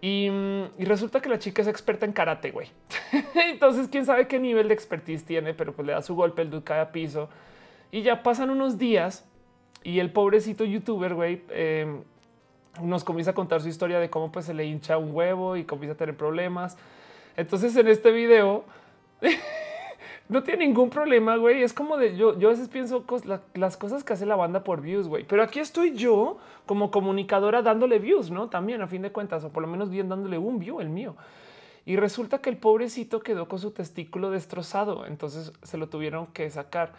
Y, 0.00 0.30
resulta 0.78 1.20
que 1.20 1.28
la 1.28 1.38
chica 1.38 1.62
es 1.62 1.68
experta 1.68 2.06
en 2.06 2.12
karate, 2.12 2.50
güey. 2.50 2.68
entonces, 3.34 3.88
quién 3.88 4.04
sabe 4.04 4.26
qué 4.26 4.38
nivel 4.38 4.68
de 4.68 4.74
expertise 4.74 5.24
tiene, 5.24 5.54
pero 5.54 5.72
pues 5.72 5.86
le 5.86 5.92
da 5.92 6.02
su 6.02 6.14
golpe, 6.14 6.42
el 6.42 6.50
dude 6.50 6.64
cae 6.64 6.80
a 6.80 6.92
piso 6.92 7.28
y 7.90 8.02
ya 8.02 8.22
pasan 8.22 8.50
unos 8.50 8.78
días 8.78 9.26
y 9.82 10.00
el 10.00 10.12
pobrecito 10.12 10.64
youtuber, 10.64 11.14
güey, 11.14 11.42
em, 11.50 12.02
nos 12.82 13.04
comienza 13.04 13.32
a 13.32 13.34
contar 13.34 13.60
su 13.60 13.68
historia 13.68 13.98
de 13.98 14.10
cómo 14.10 14.30
pues 14.30 14.46
se 14.46 14.54
le 14.54 14.64
hincha 14.64 14.98
un 14.98 15.14
huevo 15.14 15.56
y 15.56 15.64
comienza 15.64 15.94
a 15.94 15.96
tener 15.96 16.16
problemas. 16.16 16.76
Entonces 17.36 17.76
en 17.76 17.88
este 17.88 18.10
video 18.10 18.64
no 20.28 20.42
tiene 20.42 20.66
ningún 20.66 20.90
problema, 20.90 21.36
güey. 21.36 21.62
Es 21.62 21.72
como 21.72 21.96
de 21.96 22.16
yo, 22.16 22.38
yo 22.38 22.48
a 22.48 22.52
veces 22.52 22.68
pienso 22.68 23.04
las 23.54 23.76
cosas 23.76 24.04
que 24.04 24.12
hace 24.12 24.26
la 24.26 24.36
banda 24.36 24.64
por 24.64 24.80
views, 24.80 25.08
güey. 25.08 25.24
Pero 25.24 25.42
aquí 25.42 25.60
estoy 25.60 25.94
yo 25.94 26.38
como 26.66 26.90
comunicadora 26.90 27.62
dándole 27.62 27.98
views, 27.98 28.30
no? 28.30 28.48
También 28.48 28.82
a 28.82 28.86
fin 28.86 29.02
de 29.02 29.10
cuentas, 29.10 29.44
o 29.44 29.50
por 29.50 29.62
lo 29.62 29.68
menos 29.68 29.90
bien 29.90 30.08
dándole 30.08 30.38
un 30.38 30.58
view, 30.58 30.80
el 30.80 30.88
mío. 30.88 31.16
Y 31.86 31.96
resulta 31.96 32.38
que 32.40 32.50
el 32.50 32.58
pobrecito 32.58 33.20
quedó 33.20 33.48
con 33.48 33.58
su 33.58 33.70
testículo 33.70 34.30
destrozado. 34.30 35.06
Entonces 35.06 35.52
se 35.62 35.78
lo 35.78 35.88
tuvieron 35.88 36.26
que 36.28 36.50
sacar. 36.50 36.92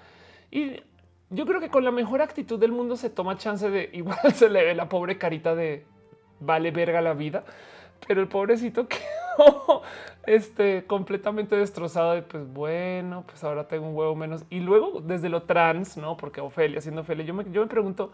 Y 0.50 0.82
yo 1.30 1.46
creo 1.46 1.60
que 1.60 1.70
con 1.70 1.84
la 1.84 1.92
mejor 1.92 2.22
actitud 2.22 2.60
del 2.60 2.72
mundo 2.72 2.96
se 2.96 3.10
toma 3.10 3.38
chance 3.38 3.70
de 3.70 3.90
igual 3.94 4.18
se 4.34 4.50
le 4.50 4.64
ve 4.64 4.76
la 4.76 4.90
pobre 4.90 5.18
carita 5.18 5.56
de 5.56 5.86
vale 6.40 6.72
verga 6.72 7.02
la 7.02 7.14
vida. 7.14 7.44
Pero 8.08 8.22
el 8.22 8.28
pobrecito 8.28 8.88
que 8.90 8.98
este 10.26 10.86
completamente 10.86 11.56
destrozado 11.56 12.14
de 12.14 12.22
pues 12.22 12.52
bueno, 12.52 13.24
pues 13.28 13.44
ahora 13.44 13.68
tengo 13.68 13.88
un 13.88 13.96
huevo 13.96 14.16
menos. 14.16 14.46
Y 14.50 14.60
luego 14.60 15.02
desde 15.02 15.30
lo 15.30 15.44
trans, 15.44 15.98
no? 15.98 16.18
Porque 16.18 16.42
Ofelia 16.42 16.82
siendo 16.82 17.02
Ofelia, 17.02 17.26
yo 17.26 17.34
me, 17.34 17.46
yo 17.52 17.62
me 17.62 17.68
pregunto 17.68 18.12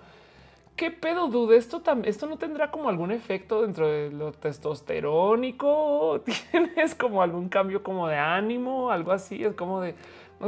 qué 0.76 0.92
pedo 0.92 1.28
dude 1.28 1.56
esto 1.56 1.82
esto 2.04 2.28
no 2.28 2.38
tendrá 2.38 2.70
como 2.70 2.90
algún 2.90 3.12
efecto 3.12 3.62
dentro 3.62 3.88
de 3.88 4.12
lo 4.12 4.32
testosterónico. 4.34 6.22
Tienes 6.52 6.96
como 6.96 7.22
algún 7.22 7.50
cambio 7.50 7.84
como 7.84 8.08
de 8.08 8.18
ánimo, 8.18 8.92
algo 8.92 9.12
así. 9.12 9.44
Es 9.44 9.54
como 9.54 9.82
de 9.82 9.96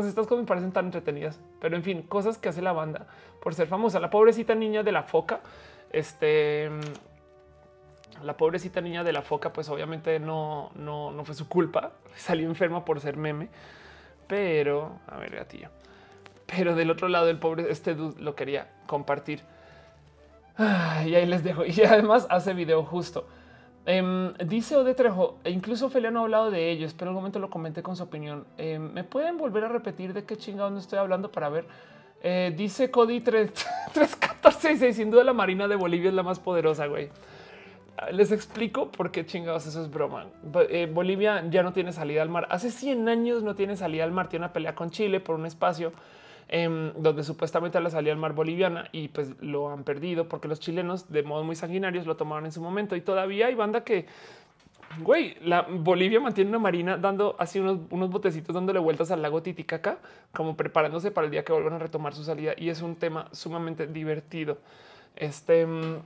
sé, 0.02 0.10
estas 0.10 0.28
cosas 0.28 0.44
me 0.44 0.48
parecen 0.48 0.72
tan 0.72 0.86
entretenidas, 0.86 1.40
pero 1.60 1.76
en 1.76 1.84
fin, 1.84 2.02
cosas 2.04 2.38
que 2.38 2.50
hace 2.50 2.62
la 2.62 2.74
banda 2.74 3.08
por 3.42 3.54
ser 3.54 3.68
famosa. 3.68 4.00
La 4.00 4.10
pobrecita 4.10 4.56
niña 4.56 4.84
de 4.84 4.92
la 4.92 5.04
foca, 5.04 5.42
este 5.92 6.70
la 8.24 8.36
pobrecita 8.36 8.82
niña 8.82 9.04
de 9.04 9.14
la 9.14 9.22
foca, 9.22 9.54
pues 9.54 9.70
obviamente 9.70 10.20
no, 10.20 10.72
no, 10.76 11.12
no 11.12 11.26
fue 11.26 11.36
su 11.36 11.48
culpa. 11.48 11.92
Salió 12.16 12.48
enferma 12.48 12.84
por 12.86 13.00
ser 13.00 13.18
meme, 13.18 13.50
pero 14.28 15.00
a 15.08 15.18
ver, 15.18 15.36
gatillo. 15.36 15.70
Pero 16.46 16.76
del 16.76 16.90
otro 16.90 17.08
lado, 17.10 17.30
el 17.30 17.40
pobre 17.40 17.70
este 17.70 17.94
dude 17.94 18.22
lo 18.22 18.36
quería 18.36 18.72
compartir. 18.88 19.42
y 20.58 21.16
ahí 21.16 21.26
les 21.26 21.44
dejo. 21.44 21.66
Y 21.66 21.82
además 21.84 22.26
hace 22.30 22.54
video 22.54 22.84
justo. 22.84 23.28
Em, 23.90 24.34
dice 24.46 24.76
Ode 24.76 24.94
Trejo, 24.96 25.38
e 25.46 25.50
incluso 25.50 25.86
Ophelia 25.86 26.12
no 26.12 26.20
ha 26.20 26.24
hablado 26.24 26.52
de 26.52 26.72
ello. 26.72 26.86
Espero 26.86 27.12
el 27.12 27.16
momento 27.16 27.40
lo 27.40 27.50
comente 27.50 27.82
con 27.82 27.96
su 27.96 28.04
opinión. 28.04 28.46
Em, 28.58 28.92
¿Me 28.92 29.06
pueden 29.06 29.38
volver 29.38 29.64
a 29.64 29.70
repetir 29.70 30.12
de 30.12 30.26
qué 30.26 30.36
chingado 30.36 30.70
no 30.70 30.78
estoy 30.78 31.00
hablando 31.00 31.32
para 31.32 31.48
ver? 31.48 31.66
Eh, 32.22 32.54
dice 32.54 32.92
Cody 32.92 33.22
314 33.22 34.74
y 34.90 34.94
sin 34.94 35.10
duda 35.10 35.24
la 35.24 35.32
Marina 35.32 35.70
de 35.70 35.78
Bolivia 35.78 36.10
es 36.10 36.16
la 36.16 36.24
más 36.24 36.38
poderosa, 36.38 36.88
güey. 36.88 37.10
Les 38.12 38.34
explico 38.34 38.92
por 38.92 39.10
qué 39.10 39.26
chingados 39.26 39.66
eso 39.66 39.82
es 39.82 39.90
broma. 39.90 40.28
Eh, 40.70 40.92
Bolivia 40.94 41.46
ya 41.50 41.64
no 41.64 41.72
tiene 41.72 41.94
salida 41.94 42.22
al 42.22 42.30
mar. 42.30 42.46
Hace 42.52 42.72
100 42.72 43.08
años 43.08 43.42
no 43.42 43.56
tiene 43.56 43.78
salida 43.78 44.04
al 44.04 44.12
mar. 44.12 44.28
Tiene 44.28 44.48
una 44.48 44.54
pelea 44.54 44.76
con 44.76 44.92
Chile 44.92 45.22
por 45.22 45.36
un 45.36 45.46
espacio 45.46 45.94
em, 46.50 46.94
donde 46.94 47.24
supuestamente 47.24 47.80
la 47.80 47.90
salida 47.90 48.14
al 48.14 48.20
mar 48.20 48.34
boliviana 48.34 48.90
y 48.92 49.10
pues 49.10 49.32
lo 49.42 49.70
han 49.70 49.84
perdido 49.84 50.28
porque 50.28 50.48
los 50.48 50.60
chilenos 50.60 51.12
de 51.12 51.24
modo 51.24 51.44
muy 51.44 51.56
sanguinarios 51.56 52.06
lo 52.06 52.16
tomaron 52.16 52.46
en 52.46 52.52
su 52.52 52.62
momento 52.62 52.96
y 52.96 53.02
todavía 53.02 53.48
hay 53.48 53.56
banda 53.56 53.84
que 53.84 54.06
güey, 55.02 55.36
la 55.42 55.64
Bolivia 55.64 56.20
mantiene 56.20 56.50
una 56.50 56.60
marina 56.60 56.98
dando 56.98 57.36
así 57.40 57.60
unos, 57.60 57.80
unos 57.90 58.10
botecitos 58.10 58.54
dándole 58.56 58.80
vueltas 58.80 59.12
al 59.12 59.22
lago 59.22 59.44
Titicaca, 59.44 60.00
como 60.34 60.56
preparándose 60.56 61.12
para 61.12 61.26
el 61.26 61.32
día 61.32 61.44
que 61.44 61.52
vuelvan 61.52 61.74
a 61.74 61.80
retomar 61.80 62.16
su 62.16 62.24
salida. 62.24 62.54
Y 62.58 62.70
es 62.70 62.82
un 62.82 62.96
tema 62.96 63.28
sumamente 63.34 63.86
divertido. 63.86 64.58
Este 65.16 65.62
em, 65.62 66.00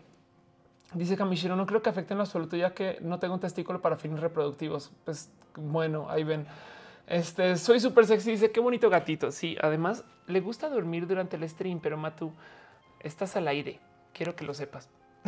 Dice 0.93 1.15
Camillero, 1.15 1.55
no 1.55 1.65
creo 1.65 1.81
que 1.81 1.89
afecte 1.89 2.13
en 2.13 2.17
lo 2.17 2.23
absoluto, 2.23 2.57
ya 2.57 2.73
que 2.73 2.97
no 2.99 3.17
tengo 3.17 3.35
un 3.35 3.39
testículo 3.39 3.81
para 3.81 3.95
fines 3.95 4.19
reproductivos. 4.19 4.91
Pues 5.05 5.29
bueno, 5.55 6.07
ahí 6.09 6.23
ven. 6.25 6.45
Este 7.11 7.57
soy 7.57 7.81
súper 7.81 8.05
sexy. 8.05 8.31
Dice 8.31 8.51
qué 8.51 8.61
bonito 8.61 8.89
gatito. 8.89 9.31
Sí, 9.31 9.57
además 9.61 10.05
le 10.27 10.39
gusta 10.39 10.69
dormir 10.69 11.07
durante 11.07 11.35
el 11.35 11.47
stream, 11.49 11.81
pero 11.81 11.97
Matu, 11.97 12.31
estás 13.01 13.35
al 13.35 13.49
aire. 13.49 13.81
Quiero 14.13 14.33
que 14.33 14.45
lo 14.45 14.53
sepas. 14.53 14.89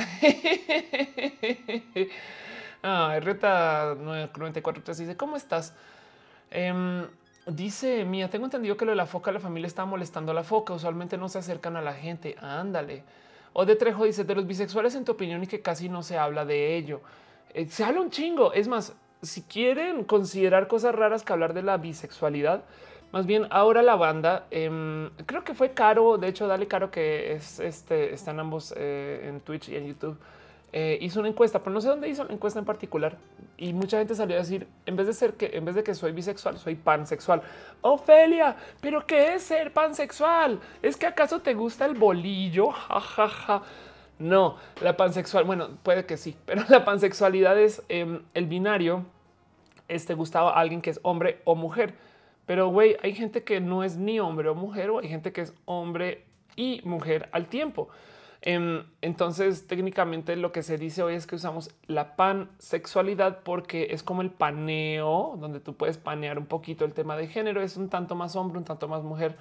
ah, 2.84 3.20
Reta 3.22 3.96
943 4.00 4.98
dice 4.98 5.18
cómo 5.18 5.36
estás? 5.36 5.76
Em, 6.52 7.06
dice 7.48 8.06
Mía, 8.06 8.30
tengo 8.30 8.46
entendido 8.46 8.78
que 8.78 8.86
lo 8.86 8.92
de 8.92 8.96
la 8.96 9.06
foca, 9.06 9.34
la 9.34 9.42
familia 9.42 9.68
está 9.68 9.84
molestando 9.84 10.32
a 10.32 10.36
la 10.36 10.44
foca. 10.44 10.74
Usualmente 10.74 11.18
no 11.18 11.28
se 11.28 11.40
acercan 11.40 11.76
a 11.76 11.82
la 11.82 11.94
gente. 11.94 12.38
Ándale. 12.40 13.04
O 13.52 13.66
de 13.66 13.76
Trejo 13.76 14.06
dice 14.06 14.24
de 14.24 14.36
los 14.36 14.48
bisexuales 14.48 14.96
en 14.96 15.04
tu 15.04 15.12
opinión 15.12 15.44
y 15.44 15.48
que 15.48 15.60
casi 15.60 15.90
no 15.90 16.02
se 16.02 16.18
habla 16.18 16.46
de 16.46 16.78
ello. 16.78 17.02
Eh, 17.54 17.68
se 17.68 17.84
habla 17.84 18.00
un 18.00 18.10
chingo. 18.10 18.54
Es 18.54 18.70
más, 18.70 18.96
si 19.24 19.42
quieren 19.42 20.04
considerar 20.04 20.68
cosas 20.68 20.94
raras 20.94 21.24
que 21.24 21.34
hablar 21.34 21.54
de 21.54 21.64
la 21.64 21.78
bisexualidad, 21.78 22.64
más 23.12 23.26
bien 23.26 23.48
ahora 23.50 23.82
la 23.82 23.96
banda, 23.96 24.46
em, 24.52 25.10
creo 25.26 25.44
que 25.44 25.54
fue 25.54 25.74
Caro, 25.74 26.18
de 26.18 26.28
hecho, 26.28 26.48
dale 26.48 26.68
Caro 26.68 26.92
que 26.92 27.34
es 27.34 27.60
este, 27.60 28.14
están 28.14 28.40
ambos 28.40 28.74
eh, 28.78 29.26
en 29.30 29.40
Twitch 29.40 29.70
y 29.70 29.76
en 29.76 29.88
YouTube 29.88 30.18
eh, 30.76 30.98
hizo 31.02 31.20
una 31.20 31.30
encuesta, 31.30 31.60
pero 31.60 31.72
no 31.72 31.82
sé 31.82 31.88
dónde 31.88 32.10
hizo 32.10 32.24
la 32.24 32.34
encuesta 32.34 32.58
en 32.58 32.66
particular. 32.66 33.16
Y 33.58 33.74
mucha 33.74 34.00
gente 34.00 34.16
salió 34.16 34.36
a 34.36 34.40
decir, 34.40 34.68
en 34.88 34.96
vez 34.96 35.06
de 35.06 35.14
ser 35.14 35.36
que, 35.36 35.52
en 35.54 35.64
vez 35.64 35.76
de 35.76 35.84
que 35.84 35.94
soy 35.94 36.12
bisexual, 36.12 36.58
soy 36.58 36.74
pansexual. 36.74 37.44
Ofelia, 37.82 38.56
pero 38.82 39.06
¿qué 39.06 39.36
es 39.36 39.44
ser 39.44 39.72
pansexual? 39.72 40.60
¿Es 40.82 40.98
que 40.98 41.06
acaso 41.06 41.42
te 41.42 41.54
gusta 41.54 41.86
el 41.86 41.94
bolillo? 41.94 42.70
No, 44.20 44.58
la 44.82 44.96
pansexual, 44.96 45.44
bueno, 45.44 45.70
puede 45.82 46.06
que 46.06 46.18
sí, 46.18 46.38
pero 46.46 46.64
la 46.70 46.86
pansexualidad 46.86 47.60
es 47.60 47.84
em, 47.90 48.22
el 48.34 48.46
binario. 48.46 49.06
Este 49.88 50.14
gustaba 50.14 50.52
a 50.52 50.60
alguien 50.60 50.82
que 50.82 50.90
es 50.90 51.00
hombre 51.04 51.42
o 51.46 51.56
mujer. 51.56 51.94
Pero 52.46 52.68
güey, 52.70 52.98
hay 53.02 53.14
gente 53.14 53.44
que 53.44 53.62
no 53.62 53.84
es 53.84 53.98
ni 53.98 54.20
hombre 54.20 54.50
o 54.50 54.56
mujer, 54.56 54.90
o 54.90 55.00
hay 55.00 55.08
gente 55.08 55.32
que 55.32 55.42
es 55.42 55.54
hombre 55.66 56.26
y 56.56 56.82
mujer 56.84 57.30
al 57.32 57.48
tiempo. 57.48 57.90
Em, 58.46 58.84
entonces, 59.02 59.68
técnicamente 59.68 60.36
lo 60.36 60.52
que 60.52 60.64
se 60.64 60.78
dice 60.78 61.02
hoy 61.02 61.16
es 61.16 61.26
que 61.26 61.36
usamos 61.36 61.72
la 61.88 62.18
pansexualidad 62.18 63.40
porque 63.44 63.88
es 63.92 64.04
como 64.04 64.22
el 64.22 64.32
paneo, 64.32 65.38
donde 65.40 65.62
tú 65.62 65.76
puedes 65.76 65.98
panear 65.98 66.38
un 66.38 66.46
poquito 66.46 66.84
el 66.84 66.94
tema 66.94 67.16
de 67.16 67.28
género, 67.28 67.62
es 67.62 67.78
un 67.78 67.88
tanto 67.88 68.16
más 68.16 68.36
hombre, 68.36 68.58
un 68.58 68.66
tanto 68.66 68.88
más 68.90 69.04
mujer. 69.04 69.38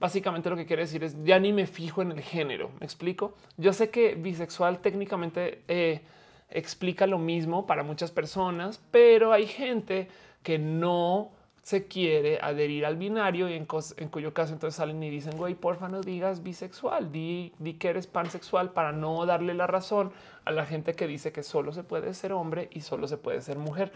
básicamente 0.00 0.50
lo 0.50 0.56
que 0.56 0.66
quiere 0.66 0.82
decir 0.82 1.04
es 1.04 1.16
ya 1.24 1.38
ni 1.38 1.52
me 1.52 1.66
fijo 1.66 2.02
en 2.02 2.12
el 2.12 2.20
género. 2.20 2.70
Me 2.80 2.84
explico. 2.84 3.34
Yo 3.56 3.72
sé 3.72 3.90
que 3.90 4.14
bisexual 4.16 4.80
técnicamente 4.80 5.62
eh, 5.68 6.02
explica 6.50 7.06
lo 7.06 7.18
mismo 7.18 7.66
para 7.66 7.82
muchas 7.82 8.10
personas, 8.10 8.80
pero 8.90 9.32
hay 9.32 9.46
gente 9.46 10.08
que 10.42 10.58
no 10.58 11.32
se 11.64 11.86
quiere 11.86 12.38
adherir 12.42 12.84
al 12.84 12.96
binario 12.96 13.48
y 13.48 13.54
en, 13.54 13.64
cuyo 13.64 14.34
caso 14.34 14.52
entonces 14.52 14.76
salen 14.76 15.02
y 15.02 15.08
dicen, 15.08 15.38
güey, 15.38 15.54
porfa 15.54 15.88
no 15.88 16.02
digas 16.02 16.42
bisexual, 16.42 17.10
di, 17.10 17.54
que 17.78 17.88
eres 17.88 18.06
pansexual 18.06 18.72
para 18.72 18.92
no 18.92 19.24
darle 19.24 19.54
la 19.54 19.66
razón 19.66 20.12
a 20.44 20.52
la 20.52 20.66
gente 20.66 20.92
que 20.92 21.06
dice 21.06 21.32
que 21.32 21.42
solo 21.42 21.72
se 21.72 21.82
puede 21.82 22.12
ser 22.12 22.34
hombre 22.34 22.68
y 22.70 22.82
solo 22.82 23.08
se 23.08 23.16
puede 23.16 23.40
ser 23.40 23.58
mujer. 23.58 23.92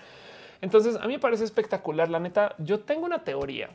Entonces 0.62 0.96
a 0.96 1.06
mí 1.06 1.12
me 1.12 1.18
parece 1.18 1.44
espectacular. 1.44 2.08
La 2.08 2.18
neta, 2.18 2.54
yo 2.56 2.80
tengo 2.80 3.04
una 3.04 3.22
teoría. 3.22 3.68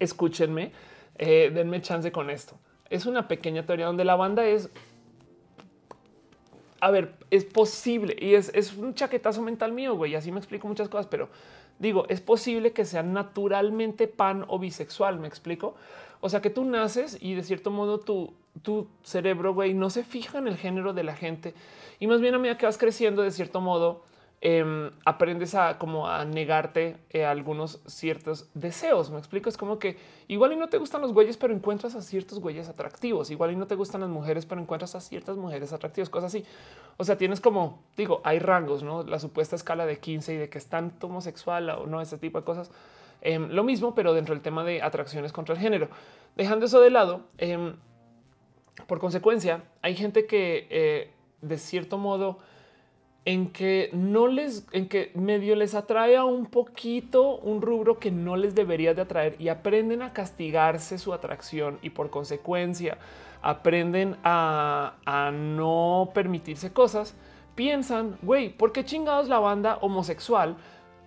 Escúchenme, 0.00 0.72
eh, 1.18 1.52
denme 1.54 1.80
chance 1.82 2.10
con 2.10 2.30
esto. 2.30 2.58
Es 2.90 3.06
una 3.06 3.28
pequeña 3.28 3.64
teoría 3.64 3.86
donde 3.86 4.04
la 4.04 4.16
banda 4.16 4.44
es 4.44 4.70
a 6.86 6.90
ver, 6.92 7.16
es 7.32 7.44
posible 7.44 8.14
y 8.16 8.34
es, 8.34 8.52
es, 8.54 8.76
un 8.76 8.94
chaquetazo 8.94 9.42
mental 9.42 9.72
mío, 9.72 9.96
güey. 9.96 10.14
Así 10.14 10.30
me 10.30 10.38
explico 10.38 10.68
muchas 10.68 10.88
cosas, 10.88 11.08
pero 11.08 11.28
digo, 11.80 12.06
es 12.08 12.20
posible 12.20 12.70
que 12.70 12.84
sea 12.84 13.02
naturalmente 13.02 14.06
pan 14.06 14.44
o 14.46 14.60
bisexual. 14.60 15.18
Me 15.18 15.26
explico. 15.26 15.74
O 16.20 16.28
sea, 16.28 16.40
que 16.40 16.48
tú 16.48 16.64
naces 16.64 17.18
y 17.20 17.34
de 17.34 17.42
cierto 17.42 17.72
modo 17.72 17.98
tu, 17.98 18.34
tu 18.62 18.86
cerebro, 19.02 19.52
güey, 19.52 19.74
no 19.74 19.90
se 19.90 20.04
fija 20.04 20.38
en 20.38 20.46
el 20.46 20.56
género 20.56 20.92
de 20.92 21.02
la 21.02 21.16
gente 21.16 21.54
y 21.98 22.06
más 22.06 22.20
bien 22.20 22.36
a 22.36 22.38
medida 22.38 22.56
que 22.56 22.66
vas 22.66 22.78
creciendo, 22.78 23.22
de 23.22 23.32
cierto 23.32 23.60
modo, 23.60 24.04
Em, 24.48 24.92
aprendes 25.04 25.56
a 25.56 25.76
como 25.76 26.06
a 26.06 26.24
negarte 26.24 26.98
eh, 27.10 27.24
algunos 27.24 27.80
ciertos 27.84 28.48
deseos. 28.54 29.10
Me 29.10 29.18
explico. 29.18 29.48
Es 29.48 29.56
como 29.56 29.80
que 29.80 29.96
igual 30.28 30.52
y 30.52 30.56
no 30.56 30.68
te 30.68 30.78
gustan 30.78 31.00
los 31.00 31.12
güeyes, 31.12 31.36
pero 31.36 31.52
encuentras 31.52 31.96
a 31.96 32.00
ciertos 32.00 32.38
güeyes 32.38 32.68
atractivos. 32.68 33.32
Igual 33.32 33.50
y 33.50 33.56
no 33.56 33.66
te 33.66 33.74
gustan 33.74 34.02
las 34.02 34.10
mujeres, 34.10 34.46
pero 34.46 34.60
encuentras 34.60 34.94
a 34.94 35.00
ciertas 35.00 35.36
mujeres 35.36 35.72
atractivas, 35.72 36.10
cosas 36.10 36.32
así. 36.32 36.44
O 36.96 37.02
sea, 37.02 37.18
tienes 37.18 37.40
como 37.40 37.82
digo, 37.96 38.20
hay 38.22 38.38
rangos, 38.38 38.84
no 38.84 39.02
la 39.02 39.18
supuesta 39.18 39.56
escala 39.56 39.84
de 39.84 39.98
15 39.98 40.34
y 40.34 40.36
de 40.36 40.48
que 40.48 40.58
es 40.58 40.68
tanto 40.68 41.08
homosexual 41.08 41.68
o 41.70 41.88
no, 41.88 42.00
ese 42.00 42.16
tipo 42.16 42.38
de 42.38 42.44
cosas. 42.44 42.70
Em, 43.22 43.50
lo 43.50 43.64
mismo, 43.64 43.96
pero 43.96 44.14
dentro 44.14 44.32
del 44.32 44.42
tema 44.42 44.62
de 44.62 44.80
atracciones 44.80 45.32
contra 45.32 45.56
el 45.56 45.60
género. 45.60 45.88
Dejando 46.36 46.66
eso 46.66 46.80
de 46.80 46.90
lado, 46.90 47.22
em, 47.38 47.74
por 48.86 49.00
consecuencia, 49.00 49.64
hay 49.82 49.96
gente 49.96 50.24
que 50.26 50.68
eh, 50.70 51.10
de 51.40 51.58
cierto 51.58 51.98
modo 51.98 52.38
en 53.26 53.50
que 53.50 53.90
no 53.92 54.28
les, 54.28 54.66
en 54.70 54.88
que 54.88 55.10
medio 55.16 55.56
les 55.56 55.74
atrae 55.74 56.16
a 56.16 56.24
un 56.24 56.46
poquito 56.46 57.38
un 57.38 57.60
rubro 57.60 57.98
que 57.98 58.12
no 58.12 58.36
les 58.36 58.54
debería 58.54 58.94
de 58.94 59.02
atraer 59.02 59.34
y 59.40 59.48
aprenden 59.48 60.00
a 60.00 60.12
castigarse 60.12 60.96
su 60.96 61.12
atracción 61.12 61.80
y 61.82 61.90
por 61.90 62.08
consecuencia 62.08 62.98
aprenden 63.42 64.16
a, 64.22 64.94
no 65.34 66.10
permitirse 66.14 66.72
cosas, 66.72 67.16
piensan, 67.56 68.16
güey, 68.22 68.48
¿por 68.48 68.70
qué 68.70 68.84
chingados 68.84 69.28
la 69.28 69.40
banda 69.40 69.78
homosexual 69.80 70.56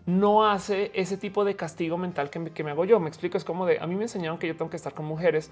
no 0.06 0.46
hace 0.46 0.92
ese 0.94 1.16
tipo 1.16 1.46
de 1.46 1.56
castigo 1.56 1.98
mental 1.98 2.30
que 2.30 2.40
me, 2.40 2.52
que 2.52 2.66
me 2.66 2.72
hago 2.72 2.84
yo? 2.84 3.00
Me 3.00 3.08
explico, 3.08 3.38
es 3.38 3.46
como 3.46 3.66
de, 3.66 3.80
a 3.80 3.88
mí 3.88 3.96
me 3.96 4.04
enseñaron 4.04 4.38
que 4.38 4.48
yo 4.48 4.58
tengo 4.58 4.70
que 4.70 4.78
estar 4.78 4.94
con 4.94 5.06
mujeres 5.06 5.52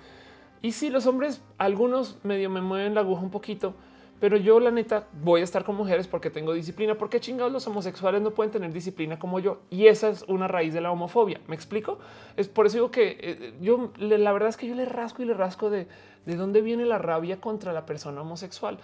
y 0.61 0.73
si 0.73 0.89
los 0.89 1.05
hombres, 1.05 1.41
algunos 1.57 2.17
medio 2.23 2.49
me 2.49 2.59
mueven 2.59 2.93
la 2.93 3.01
aguja 3.01 3.21
un 3.21 3.31
poquito, 3.31 3.73
pero 4.19 4.37
yo 4.37 4.59
la 4.59 4.71
neta 4.71 5.07
voy 5.23 5.41
a 5.41 5.43
estar 5.43 5.63
con 5.63 5.75
mujeres 5.75 6.07
porque 6.07 6.29
tengo 6.29 6.53
disciplina, 6.53 6.95
porque 6.95 7.19
chingados 7.19 7.51
los 7.51 7.67
homosexuales 7.67 8.21
no 8.21 8.31
pueden 8.31 8.51
tener 8.51 8.73
disciplina 8.73 9.19
como 9.19 9.39
yo. 9.39 9.61
Y 9.69 9.87
esa 9.87 10.09
es 10.09 10.23
una 10.27 10.47
raíz 10.47 10.73
de 10.73 10.81
la 10.81 10.91
homofobia. 10.91 11.39
¿Me 11.47 11.55
explico? 11.55 11.99
Es 12.35 12.47
por 12.47 12.65
eso 12.65 12.77
digo 12.77 12.91
que 12.91 13.17
eh, 13.19 13.53
yo 13.61 13.91
la 13.97 14.31
verdad 14.31 14.49
es 14.49 14.57
que 14.57 14.67
yo 14.67 14.75
le 14.75 14.85
rasco 14.85 15.21
y 15.21 15.25
le 15.25 15.33
rasco 15.33 15.69
de, 15.69 15.87
de 16.25 16.35
dónde 16.35 16.61
viene 16.61 16.85
la 16.85 16.97
rabia 16.97 17.39
contra 17.39 17.73
la 17.73 17.85
persona 17.85 18.21
homosexual. 18.21 18.79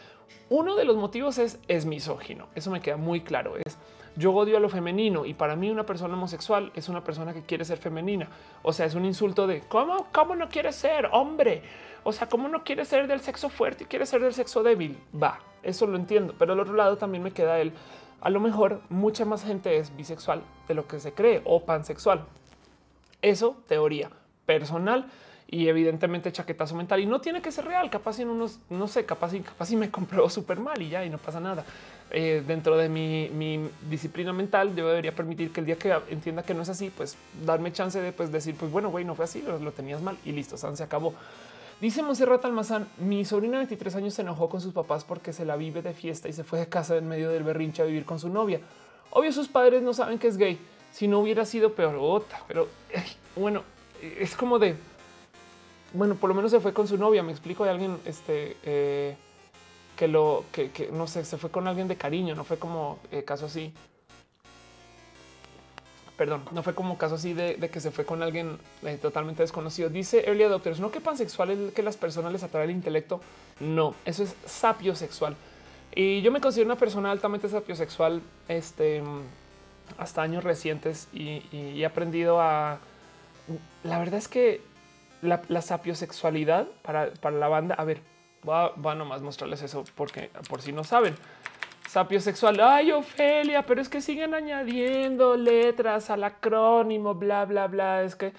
Uno 0.49 0.75
de 0.75 0.85
los 0.85 0.97
motivos 0.97 1.37
es, 1.39 1.59
es 1.67 1.85
misógino. 1.85 2.47
Eso 2.55 2.69
me 2.69 2.81
queda 2.81 2.97
muy 2.97 3.21
claro. 3.21 3.55
Es 3.57 3.77
yo 4.15 4.31
odio 4.33 4.57
a 4.57 4.59
lo 4.59 4.69
femenino 4.69 5.25
y 5.25 5.33
para 5.33 5.55
mí 5.55 5.69
una 5.69 5.85
persona 5.85 6.13
homosexual 6.13 6.71
es 6.75 6.89
una 6.89 7.03
persona 7.03 7.33
que 7.33 7.41
quiere 7.41 7.65
ser 7.65 7.77
femenina. 7.77 8.27
O 8.61 8.73
sea, 8.73 8.85
es 8.85 8.95
un 8.95 9.05
insulto 9.05 9.47
de 9.47 9.61
cómo, 9.61 10.07
cómo 10.11 10.35
no 10.35 10.49
quiere 10.49 10.71
ser 10.71 11.09
hombre. 11.11 11.63
O 12.03 12.11
sea, 12.11 12.27
cómo 12.27 12.47
no 12.47 12.63
quiere 12.63 12.85
ser 12.85 13.07
del 13.07 13.21
sexo 13.21 13.49
fuerte 13.49 13.85
y 13.85 13.87
quiere 13.87 14.05
ser 14.05 14.21
del 14.21 14.33
sexo 14.33 14.61
débil. 14.61 14.97
Va, 15.21 15.39
eso 15.63 15.87
lo 15.87 15.97
entiendo. 15.97 16.35
Pero 16.37 16.53
al 16.53 16.59
otro 16.59 16.73
lado 16.73 16.97
también 16.97 17.23
me 17.23 17.31
queda 17.31 17.59
él. 17.59 17.73
A 18.21 18.29
lo 18.29 18.39
mejor 18.39 18.81
mucha 18.89 19.25
más 19.25 19.43
gente 19.43 19.77
es 19.77 19.95
bisexual 19.95 20.41
de 20.67 20.73
lo 20.73 20.87
que 20.87 20.99
se 20.99 21.13
cree 21.13 21.41
o 21.45 21.65
pansexual. 21.65 22.25
Eso 23.21 23.57
teoría 23.67 24.09
personal 24.45 25.07
y 25.47 25.67
evidentemente 25.67 26.31
chaquetazo 26.31 26.75
mental 26.75 26.99
y 26.99 27.05
no 27.05 27.21
tiene 27.21 27.41
que 27.41 27.51
ser 27.51 27.65
real. 27.65 27.89
Capaz 27.89 28.19
en 28.19 28.29
unos, 28.29 28.59
no 28.69 28.87
sé, 28.87 29.05
capaz, 29.05 29.33
capaz 29.43 29.71
y 29.71 29.75
me 29.75 29.91
compró 29.91 30.29
súper 30.29 30.59
mal 30.59 30.81
y 30.81 30.89
ya 30.89 31.05
y 31.05 31.09
no 31.09 31.17
pasa 31.17 31.39
nada. 31.39 31.63
Eh, 32.15 32.43
dentro 32.45 32.77
de 32.77 32.89
mi, 32.89 33.69
disciplina 33.89 34.31
mental, 34.33 34.75
yo 34.75 34.87
debería 34.87 35.15
permitir 35.15 35.51
que 35.51 35.61
el 35.61 35.65
día 35.65 35.77
que 35.77 35.91
entienda 36.09 36.43
que 36.43 36.53
no 36.53 36.61
es 36.61 36.69
así, 36.69 36.91
pues 36.95 37.17
darme 37.43 37.73
chance 37.73 37.99
de 37.99 38.11
pues, 38.11 38.31
decir, 38.31 38.55
pues 38.55 38.71
bueno, 38.71 38.91
güey, 38.91 39.03
no 39.03 39.15
fue 39.15 39.25
así, 39.25 39.41
lo, 39.41 39.71
tenías 39.71 39.99
mal 39.99 40.15
y 40.23 40.31
listo, 40.31 40.55
se 40.55 40.83
acabó. 40.83 41.15
Dice 41.81 42.03
Monserrat 42.03 42.45
Almazán, 42.45 42.87
mi 42.99 43.25
sobrina 43.25 43.53
de 43.53 43.65
23 43.65 43.95
años 43.95 44.13
se 44.13 44.21
enojó 44.21 44.47
con 44.47 44.61
sus 44.61 44.73
papás 44.73 45.03
porque 45.03 45.33
se 45.33 45.43
la 45.43 45.55
vive 45.55 45.81
de 45.81 45.93
fiesta 45.95 46.29
y 46.29 46.33
se 46.33 46.43
fue 46.43 46.59
de 46.59 46.69
casa 46.69 46.95
en 46.97 47.07
medio 47.07 47.31
del 47.31 47.43
berrinche 47.43 47.81
a 47.81 47.85
vivir 47.85 48.05
con 48.05 48.19
su 48.19 48.29
novia. 48.29 48.61
Obvio 49.09 49.33
sus 49.33 49.47
padres 49.47 49.81
no 49.81 49.95
saben 49.95 50.19
que 50.19 50.27
es 50.27 50.37
gay. 50.37 50.59
Si 50.91 51.07
no 51.07 51.19
hubiera 51.19 51.45
sido 51.45 51.73
peor, 51.73 52.25
pero 52.47 52.67
bueno, 53.35 53.63
es 54.01 54.35
como 54.35 54.59
de, 54.59 54.75
bueno, 55.93 56.13
por 56.13 56.29
lo 56.29 56.35
menos 56.35 56.51
se 56.51 56.59
fue 56.59 56.73
con 56.73 56.87
su 56.87 56.95
novia. 56.97 57.23
Me 57.23 57.31
explico 57.31 57.63
de 57.63 57.71
alguien 57.71 57.97
este, 58.05 58.55
eh, 58.63 59.15
que 59.95 60.07
lo 60.07 60.45
que, 60.51 60.89
no 60.91 61.07
sé, 61.07 61.25
se 61.25 61.37
fue 61.37 61.51
con 61.51 61.67
alguien 61.67 61.87
de 61.87 61.95
cariño, 61.95 62.35
no 62.35 62.43
fue 62.43 62.57
como 62.57 62.99
eh, 63.11 63.23
caso 63.23 63.45
así 63.45 63.73
perdón, 66.17 66.43
no 66.51 66.63
fue 66.63 66.75
como 66.75 66.97
caso 66.97 67.15
así 67.15 67.33
de, 67.33 67.57
que 67.71 67.79
se 67.79 67.91
fue 67.91 68.05
con 68.05 68.21
alguien 68.21 68.57
eh, 68.83 68.97
totalmente 69.01 69.43
desconocido. 69.43 69.89
Dice 69.89 70.23
Early 70.25 70.43
Adopters, 70.43 70.79
no 70.79 70.91
que 70.91 71.01
pansexual 71.01 71.51
es 71.51 71.73
que 71.73 71.83
las 71.83 71.97
personas 71.97 72.31
les 72.31 72.43
atrae 72.43 72.65
el 72.65 72.71
intelecto. 72.71 73.19
No, 73.59 73.95
eso 74.05 74.23
es 74.23 74.35
sapiosexual. 74.45 75.35
Y 75.95 76.21
yo 76.21 76.31
me 76.31 76.41
considero 76.41 76.67
una 76.67 76.77
persona 76.77 77.11
altamente 77.11 77.49
sapiosexual 77.49 78.21
este, 78.47 79.03
hasta 79.97 80.21
años 80.21 80.43
recientes 80.43 81.07
y, 81.13 81.43
he 81.51 81.85
aprendido 81.85 82.41
a... 82.41 82.79
La 83.83 83.99
verdad 83.99 84.17
es 84.17 84.27
que 84.27 84.61
la, 85.21 85.41
la 85.49 85.61
sapiosexualidad 85.61 86.67
para, 86.81 87.11
para 87.15 87.37
la 87.37 87.47
banda, 87.47 87.75
a 87.75 87.83
ver, 87.83 88.01
va, 88.47 88.69
va 88.69 88.95
nomás 88.95 89.21
mostrarles 89.21 89.61
eso 89.61 89.83
porque 89.95 90.29
por 90.49 90.61
si 90.61 90.71
no 90.71 90.83
saben 90.83 91.15
sapio 91.93 92.19
sexual. 92.19 92.59
Ay, 92.59 92.91
Ofelia, 92.91 93.65
pero 93.67 93.79
es 93.79 93.87
que 93.87 94.01
siguen 94.01 94.33
añadiendo 94.33 95.37
letras 95.37 96.09
al 96.09 96.23
acrónimo, 96.23 97.13
bla, 97.13 97.45
bla, 97.45 97.67
bla. 97.67 98.01
Es 98.01 98.15
que 98.15 98.33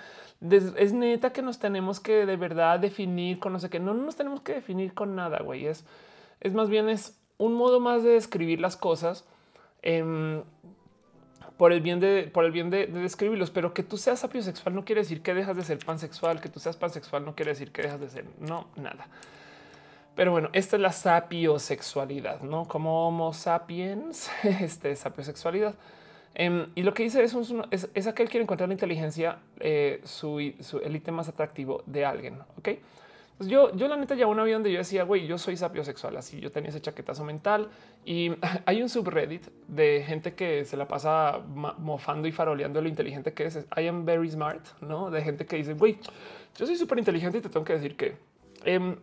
es 0.51 0.93
neta 0.93 1.33
que 1.33 1.41
nos 1.41 1.61
tenemos 1.61 2.01
que 2.01 2.27
de 2.27 2.37
verdad 2.37 2.81
definir 2.81 3.39
con 3.39 3.53
no 3.53 3.61
sé 3.61 3.71
qué. 3.71 3.79
No, 3.79 3.95
nos 3.95 4.17
tenemos 4.17 4.41
que 4.41 4.55
definir 4.55 4.93
con 4.93 5.15
nada, 5.15 5.39
güey. 5.39 5.67
Es, 5.67 5.85
es 6.41 6.53
más 6.53 6.69
bien 6.69 6.89
es 6.89 7.17
un 7.39 7.55
modo 7.55 7.79
más 7.79 8.03
de 8.03 8.11
describir 8.11 8.61
las 8.61 8.77
cosas 8.77 9.25
em, 9.83 10.43
por 11.57 11.73
el 11.73 11.81
bien 11.81 12.01
de 12.01 12.29
por 12.33 12.45
el 12.45 12.51
bien 12.51 12.71
de, 12.71 12.89
de, 12.89 13.01
describirlos. 13.01 13.51
Pero 13.51 13.73
que 13.73 13.85
tú 13.85 13.97
seas 13.99 14.19
sapio 14.19 14.43
sexual 14.43 14.75
no 14.75 14.85
quiere 14.85 15.03
decir 15.03 15.23
que 15.23 15.33
dejas 15.33 15.57
de 15.57 15.63
ser 15.63 15.79
pansexual. 15.79 16.41
Que 16.41 16.49
tú 16.49 16.59
seas 16.59 16.77
pansexual 16.77 17.25
no 17.25 17.37
quiere 17.37 17.53
decir 17.53 17.71
que 17.71 17.83
dejas 17.83 18.01
de 18.01 18.11
ser 18.11 18.25
no 18.41 18.67
nada. 18.75 19.07
Pero 20.15 20.31
bueno, 20.31 20.49
esta 20.53 20.77
es 20.77 20.82
la 20.82 20.93
sapiosexualidad, 20.93 22.41
no 22.43 22.66
como 22.66 23.09
Homo 23.09 23.32
sapiens, 23.32 24.31
este 24.45 24.95
sapiosexualidad. 24.95 25.74
Eh, 26.36 26.66
y 26.74 26.82
lo 26.82 26.95
que 26.95 27.03
dice 27.03 27.23
es, 27.23 27.36
es, 27.70 27.89
es, 27.95 28.07
aquel 28.07 28.28
que 28.28 28.41
encontrar 28.41 28.69
la 28.69 28.74
inteligencia, 28.74 29.39
eh, 29.61 30.01
su, 30.05 30.39
élite 30.39 31.11
más 31.11 31.28
atractivo 31.28 31.82
de 31.86 32.05
alguien. 32.05 32.39
Ok, 32.59 32.70
pues 33.39 33.49
yo, 33.51 33.74
yo 33.74 33.89
la 33.89 33.97
neta 33.97 34.15
ya 34.15 34.28
una 34.28 34.45
vida 34.45 34.55
donde 34.55 34.70
yo 34.70 34.78
decía, 34.78 35.03
güey, 35.03 35.27
yo 35.27 35.39
soy 35.39 35.57
sapiosexual. 35.57 36.16
Así 36.16 36.41
yo 36.41 36.53
tenía 36.53 36.70
ese 36.70 36.81
chaquetazo 36.81 37.24
mental 37.24 37.69
y 38.05 38.32
hay 38.66 38.82
un 38.82 38.89
subreddit 38.89 39.47
de 39.66 40.05
gente 40.07 40.35
que 40.35 40.65
se 40.65 40.77
la 40.77 40.86
pasa 40.86 41.41
mofando 41.78 42.28
y 42.28 42.32
faroleando 42.32 42.81
lo 42.81 42.89
inteligente 42.89 43.32
que 43.32 43.47
es. 43.47 43.57
I 43.77 43.89
am 43.89 44.05
very 44.05 44.31
smart, 44.31 44.65
no 44.81 45.11
de 45.11 45.23
gente 45.23 45.47
que 45.47 45.57
dice, 45.57 45.74
güey, 45.74 45.99
yo 46.57 46.66
soy 46.66 46.77
súper 46.77 46.99
inteligente 46.99 47.39
y 47.39 47.41
te 47.41 47.49
tengo 47.49 47.65
que 47.65 47.74
decir 47.74 47.97
que 47.97 48.16
eh, 48.65 48.97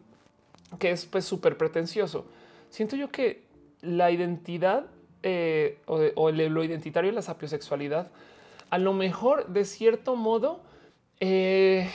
que 0.80 0.91
es 0.91 1.06
pues 1.06 1.26
súper 1.26 1.57
pretencioso. 1.57 2.26
Siento 2.69 2.95
yo 2.95 3.10
que 3.10 3.43
la 3.81 4.11
identidad 4.11 4.85
eh, 5.23 5.80
o, 5.85 6.31
lo 6.31 6.64
identitario 6.64 7.11
de 7.11 7.15
la 7.15 7.22
sapiosexualidad, 7.22 8.11
a 8.69 8.77
lo 8.77 8.93
mejor 8.93 9.48
de 9.48 9.65
cierto 9.65 10.15
modo, 10.15 10.61
eh, 11.19 11.89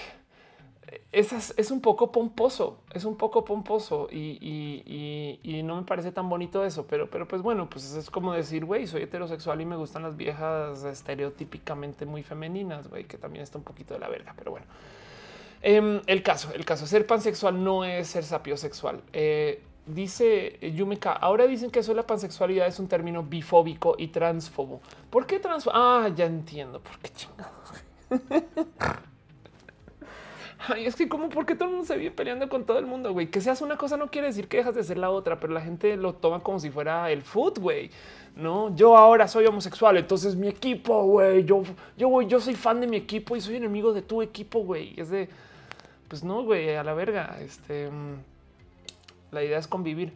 es, 1.11 1.71
un 1.71 1.81
poco 1.81 2.13
pomposo, 2.13 2.83
es 2.93 3.05
un 3.05 3.17
poco 3.17 3.45
pomposo 3.45 4.09
y, 4.13 5.63
no 5.65 5.77
me 5.77 5.83
parece 5.83 6.13
tan 6.13 6.29
bonito 6.29 6.65
eso, 6.65 6.87
pero, 6.87 7.11
pero 7.11 7.27
pues 7.27 7.43
bueno, 7.43 7.69
pues 7.69 7.93
es 7.95 8.11
como 8.11 8.33
decir, 8.33 8.65
güey, 8.65 8.87
soy 8.87 9.03
heterosexual 9.03 9.61
y 9.61 9.65
me 9.65 9.77
gustan 9.77 10.03
las 10.03 10.17
viejas 10.17 10.85
estereotípicamente 10.85 12.07
muy 12.07 12.23
femeninas, 12.23 12.89
güey, 12.89 13.05
que 13.05 13.19
también 13.19 13.43
está 13.43 13.59
un 13.59 13.65
poquito 13.65 13.95
de 13.95 14.01
la 14.01 14.09
verga, 14.09 14.35
pero 14.37 14.53
bueno. 14.53 14.67
Em, 15.63 16.01
el 16.07 16.23
caso, 16.23 16.53
el 16.55 16.65
caso, 16.65 16.87
ser 16.87 17.07
pansexual 17.07 17.63
no 17.63 17.85
es 17.85 18.09
ser 18.09 18.25
sapiosexual. 18.25 19.03
Eh, 19.13 19.63
dice 19.87 20.59
Yumika, 20.75 21.13
ahora 21.13 21.47
dicen 21.47 21.71
que 21.71 21.81
eso 21.81 21.95
la 21.95 22.07
pansexualidad 22.07 22.67
es 22.67 22.79
un 22.79 22.89
término 22.89 23.23
bifóbico 23.23 23.95
y 23.99 24.09
transfobo. 24.09 24.81
¿Por 25.11 25.27
qué 25.27 25.39
transfobo? 25.39 25.77
Ah, 25.77 26.11
ya 26.15 26.27
entiendo. 26.27 26.81
¿Por 26.81 26.99
qué 26.99 27.11
chingados? 27.11 27.73
Ay, 30.69 30.87
es 30.87 30.97
que 30.97 31.09
como 31.09 31.29
porque 31.29 31.55
todo 31.55 31.67
el 31.67 31.71
mundo 31.73 31.87
se 31.87 31.97
vive 31.97 32.11
peleando 32.11 32.49
con 32.49 32.65
todo 32.65 32.79
el 32.79 32.87
mundo, 32.87 33.13
güey. 33.13 33.31
Que 33.31 33.41
seas 33.41 33.61
una 33.61 33.77
cosa 33.77 33.97
no 33.97 34.11
quiere 34.11 34.29
decir 34.29 34.49
que 34.49 34.57
dejas 34.57 34.75
de 34.75 34.83
ser 34.83 34.99
la 34.99 35.11
otra, 35.11 35.39
pero 35.39 35.53
la 35.53 35.61
gente 35.61 35.97
lo 35.97 36.15
toma 36.15 36.41
como 36.41 36.59
si 36.59 36.71
fuera 36.71 37.11
el 37.11 37.23
foot, 37.23 37.59
güey. 37.59 37.91
No, 38.35 38.75
yo 38.75 38.97
ahora 38.97 39.29
soy 39.29 39.47
homosexual, 39.47 39.97
entonces 39.97 40.35
mi 40.35 40.49
equipo, 40.49 41.05
güey. 41.05 41.45
Yo, 41.45 41.63
yo, 41.97 42.09
güey, 42.09 42.27
yo 42.27 42.41
soy 42.41 42.55
fan 42.55 42.81
de 42.81 42.87
mi 42.87 42.97
equipo 42.97 43.37
y 43.37 43.41
soy 43.41 43.57
enemigo 43.57 43.93
de 43.93 44.03
tu 44.03 44.23
equipo, 44.23 44.61
güey. 44.61 44.99
Es 44.99 45.11
de, 45.11 45.29
pues 46.09 46.25
no, 46.25 46.43
güey, 46.43 46.75
a 46.75 46.85
la 46.85 46.95
verga. 46.95 47.37
Este, 47.41 47.91
mm, 47.91 48.15
la 49.33 49.45
idea 49.45 49.59
es 49.59 49.67
convivir. 49.67 50.13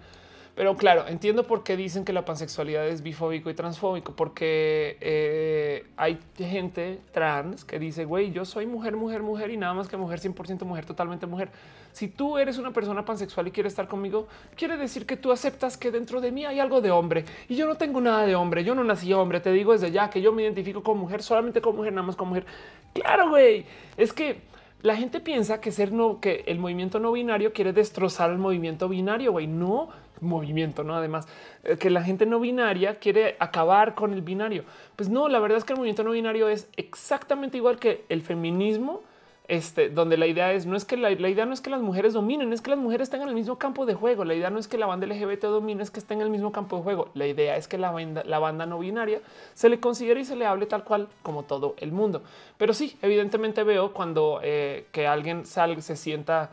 Pero 0.61 0.77
claro, 0.77 1.07
entiendo 1.07 1.45
por 1.47 1.63
qué 1.63 1.77
dicen 1.77 2.05
que 2.05 2.13
la 2.13 2.25
pansexualidad 2.25 2.87
es 2.87 3.03
bifóbico 3.03 3.49
y 3.49 3.55
transfóbico, 3.55 4.15
porque 4.15 4.99
eh, 5.01 5.87
hay 5.97 6.19
gente 6.37 6.99
trans 7.13 7.65
que 7.65 7.79
dice, 7.79 8.05
güey, 8.05 8.33
yo 8.33 8.45
soy 8.45 8.67
mujer, 8.67 8.97
mujer, 8.97 9.23
mujer 9.23 9.51
y 9.51 9.57
nada 9.57 9.73
más 9.75 9.89
que 9.89 9.97
mujer, 9.97 10.21
100% 10.21 10.65
mujer, 10.65 10.85
totalmente 10.85 11.27
mujer. 11.27 11.51
Si 11.93 12.09
tú 12.09 12.37
eres 12.37 12.59
una 12.59 12.73
persona 12.73 13.05
pansexual 13.05 13.49
y 13.49 13.53
quieres 13.53 13.73
estar 13.73 13.89
conmigo, 13.89 14.29
quiere 14.55 14.77
decir 14.77 15.07
que 15.07 15.17
tú 15.17 15.33
aceptas 15.33 15.79
que 15.79 15.91
dentro 15.91 16.21
de 16.21 16.31
mí 16.31 16.45
hay 16.45 16.61
algo 16.61 16.81
de 16.81 16.91
hombre 16.91 17.25
y 17.49 17.57
yo 17.57 17.67
no 17.67 17.77
tengo 17.77 18.01
nada 18.01 18.27
de 18.27 18.35
hombre. 18.35 18.63
Yo 18.63 18.75
no 18.75 18.85
nací 18.85 19.13
hombre. 19.13 19.41
Te 19.41 19.53
digo 19.53 19.73
desde 19.73 19.91
ya 19.91 20.11
que 20.11 20.21
yo 20.21 20.33
me 20.33 20.43
identifico 20.43 20.83
como 20.83 21.03
mujer, 21.03 21.23
solamente 21.23 21.61
como 21.61 21.79
mujer, 21.79 21.93
nada 21.95 22.07
más 22.07 22.17
como 22.17 22.31
mujer. 22.31 22.45
Claro, 22.93 23.31
güey, 23.31 23.65
es 23.97 24.13
que 24.13 24.50
la 24.83 24.97
gente 24.97 25.21
piensa 25.21 25.61
que 25.61 25.73
ser 25.73 25.93
que 26.21 26.45
el 26.47 26.59
movimiento 26.59 26.99
no 26.99 27.13
binario 27.13 27.53
quiere 27.53 27.73
destrozar 27.73 28.31
el 28.31 28.39
movimiento 28.39 28.89
binario. 28.89 29.33
Güey, 29.33 29.47
no, 29.47 29.91
movimiento, 30.21 30.85
¿no? 30.85 30.95
Además, 30.95 31.29
eh, 31.65 31.77
que 31.77 31.91
la 31.91 32.03
gente 32.03 32.27
no 32.27 32.41
binaria 32.41 32.99
quiere 32.99 33.37
acabar 33.39 33.95
con 33.95 34.13
el 34.13 34.23
binario. 34.23 34.65
Pues 34.97 35.09
no, 35.09 35.29
la 35.29 35.39
verdad 35.39 35.59
es 35.59 35.65
que 35.65 35.73
el 35.73 35.79
movimiento 35.79 36.05
no 36.05 36.13
binario 36.13 36.49
es 36.49 36.69
exactamente 36.77 37.57
igual 37.57 37.79
que 37.79 38.05
el 38.09 38.23
feminismo, 38.23 39.03
este, 39.51 39.91
donde 39.91 40.17
la 40.17 40.27
idea 40.27 40.53
es, 40.53 40.65
no 40.65 40.77
es 40.77 40.87
que 40.87 40.97
la, 40.97 41.11
idea 41.11 41.45
no 41.45 41.53
es 41.53 41.61
que 41.61 41.69
las 41.69 41.83
mujeres 41.83 42.15
dominen, 42.15 42.53
es 42.53 42.63
que 42.63 42.71
las 42.71 42.79
mujeres 42.79 43.11
tengan 43.11 43.29
el 43.29 43.35
mismo 43.35 43.59
campo 43.59 43.85
de 43.85 43.95
juego. 43.95 44.25
La 44.25 44.35
idea 44.35 44.49
no 44.49 44.59
es 44.59 44.69
que 44.69 44.79
la 44.79 44.87
banda 44.87 45.07
LGBT 45.07 45.43
domine, 45.43 45.83
es 45.83 45.91
que 45.91 46.01
estén 46.01 46.19
en 46.21 46.25
el 46.25 46.31
mismo 46.31 46.53
campo 46.53 46.77
de 46.77 46.83
juego. 46.83 47.11
La 47.15 47.27
idea 47.27 47.57
es 47.57 47.69
que 47.69 47.77
la 47.77 47.91
banda, 47.91 48.23
la 48.25 48.39
banda 48.39 48.65
no 48.65 48.79
binaria 48.79 49.21
se 49.55 49.69
le 49.69 49.79
considere 49.79 50.21
y 50.21 50.25
se 50.25 50.37
le 50.37 50.47
hable 50.47 50.67
tal 50.67 50.85
cual 50.85 51.09
como 51.23 51.43
todo 51.43 51.75
el 51.79 51.93
mundo. 51.93 52.23
Pero 52.57 52.73
sí, 52.73 52.97
evidentemente 53.03 53.63
veo 53.63 53.93
cuando 53.93 54.41
eh, 54.43 54.87
que 54.93 55.07
alguien 55.07 55.45
salga, 55.45 55.83
se 55.83 55.97
sienta 55.97 56.51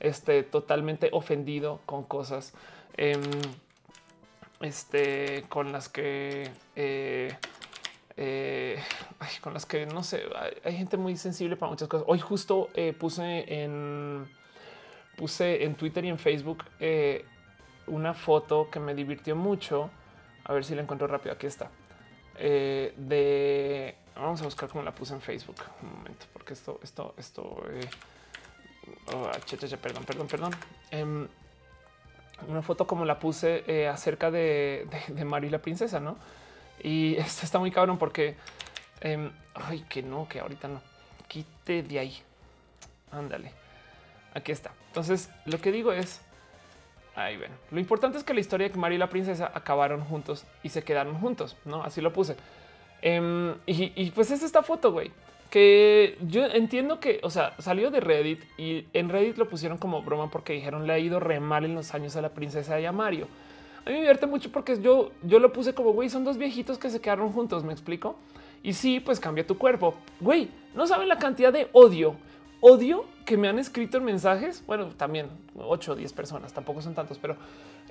este, 0.00 0.42
totalmente 0.42 1.10
ofendido 1.12 1.80
con 1.84 2.04
cosas 2.04 2.54
Em, 2.96 3.20
este, 4.60 5.44
con 5.50 5.70
las 5.70 5.90
que 5.90 6.50
eh, 6.76 7.36
eh, 8.16 8.82
con 9.40 9.54
las 9.54 9.66
que 9.66 9.86
no 9.86 10.02
sé, 10.02 10.22
hay, 10.64 10.76
gente 10.76 10.96
muy 10.96 11.16
sensible 11.16 11.56
para 11.56 11.70
muchas 11.70 11.88
cosas. 11.88 12.06
Hoy 12.08 12.18
justo 12.18 12.70
eh, 12.74 12.92
puse 12.92 13.62
en 13.62 14.28
puse 15.16 15.64
en 15.64 15.74
Twitter 15.74 16.04
y 16.04 16.08
en 16.08 16.18
Facebook 16.18 16.64
una 17.86 18.12
foto 18.12 18.68
que 18.70 18.80
me 18.80 18.94
divirtió 18.94 19.34
mucho. 19.34 19.90
A 20.44 20.52
ver 20.52 20.64
si 20.64 20.74
la 20.74 20.82
encuentro 20.82 21.06
rápido. 21.06 21.34
Aquí 21.34 21.46
está. 21.46 21.70
de 22.36 23.94
vamos 24.14 24.40
a 24.40 24.44
buscar 24.44 24.68
cómo 24.68 24.82
la 24.84 24.94
puse 24.94 25.14
en 25.14 25.20
Facebook. 25.20 25.56
Un 25.82 25.98
momento, 25.98 26.26
porque 26.32 26.54
esto, 26.54 26.80
esto, 26.82 27.14
esto. 27.16 27.62
Oh, 29.12 29.30
perdón, 29.82 30.04
perdón, 30.04 30.26
perdón. 30.28 30.52
Em, 30.90 31.28
una 32.48 32.62
foto 32.62 32.86
como 32.86 33.04
la 33.04 33.18
puse 33.18 33.64
eh, 33.66 33.88
acerca 33.88 34.30
de, 34.30 34.86
de, 35.08 35.24
Mario 35.24 35.48
y 35.48 35.50
la 35.50 35.60
princesa, 35.60 36.00
¿no? 36.00 36.16
Y 36.82 37.16
esto 37.18 37.44
está 37.44 37.58
muy 37.58 37.70
cabrón 37.70 37.98
porque, 37.98 38.36
em, 39.00 39.30
ay, 39.54 39.84
que 39.88 40.02
no, 40.02 40.28
que 40.28 40.40
ahorita 40.40 40.68
no, 40.68 40.80
quite 41.28 41.82
de 41.82 41.98
ahí, 41.98 42.18
ándale, 43.10 43.52
aquí 44.34 44.52
está. 44.52 44.72
Entonces, 44.88 45.30
lo 45.44 45.60
que 45.60 45.72
digo 45.72 45.92
es, 45.92 46.20
ahí 47.14 47.36
ven, 47.36 47.52
lo 47.70 47.80
importante 47.80 48.18
es 48.18 48.24
que 48.24 48.34
la 48.34 48.40
historia 48.40 48.68
de 48.68 48.74
Mario 48.76 48.96
y 48.96 48.98
la 48.98 49.08
princesa 49.08 49.50
acabaron 49.54 50.02
juntos 50.04 50.44
y 50.62 50.70
se 50.70 50.82
quedaron 50.82 51.18
juntos, 51.18 51.56
¿no? 51.64 51.82
Así 51.82 52.00
lo 52.00 52.12
puse. 52.12 52.36
Em, 53.02 53.54
y, 53.66 53.92
y, 53.94 54.10
pues 54.10 54.30
es 54.30 54.42
esta 54.42 54.62
foto, 54.62 54.92
güey 54.92 55.10
que 55.50 56.18
yo 56.22 56.44
entiendo 56.44 57.00
que, 57.00 57.20
o 57.22 57.30
sea, 57.30 57.54
salió 57.58 57.90
de 57.90 58.00
Reddit 58.00 58.42
y 58.58 58.86
en 58.92 59.08
Reddit 59.08 59.36
lo 59.38 59.48
pusieron 59.48 59.78
como 59.78 60.02
broma 60.02 60.30
porque 60.30 60.52
dijeron 60.52 60.86
le 60.86 60.92
ha 60.92 60.98
ido 60.98 61.20
re 61.20 61.40
mal 61.40 61.64
en 61.64 61.74
los 61.74 61.94
años 61.94 62.16
a 62.16 62.20
la 62.20 62.30
princesa 62.30 62.80
y 62.80 62.84
a 62.84 62.92
Mario. 62.92 63.28
A 63.86 63.90
mí 63.90 63.94
me 63.94 64.00
divierte 64.00 64.26
mucho 64.26 64.50
porque 64.50 64.80
yo, 64.82 65.12
yo 65.22 65.38
lo 65.38 65.52
puse 65.52 65.72
como 65.72 65.92
güey, 65.92 66.10
son 66.10 66.24
dos 66.24 66.36
viejitos 66.38 66.76
que 66.76 66.90
se 66.90 67.00
quedaron 67.00 67.32
juntos. 67.32 67.62
Me 67.62 67.72
explico. 67.72 68.16
Y 68.64 68.72
sí, 68.72 68.98
pues 68.98 69.20
cambia 69.20 69.46
tu 69.46 69.56
cuerpo. 69.56 69.94
Güey, 70.18 70.50
no 70.74 70.88
saben 70.88 71.06
la 71.06 71.18
cantidad 71.18 71.52
de 71.52 71.68
odio, 71.72 72.16
odio 72.60 73.04
que 73.24 73.36
me 73.36 73.46
han 73.48 73.60
escrito 73.60 73.98
en 73.98 74.04
mensajes. 74.04 74.64
Bueno, 74.66 74.88
también 74.96 75.28
8 75.56 75.92
o 75.92 75.94
10 75.94 76.12
personas, 76.14 76.52
tampoco 76.52 76.82
son 76.82 76.96
tantos, 76.96 77.18
pero 77.18 77.36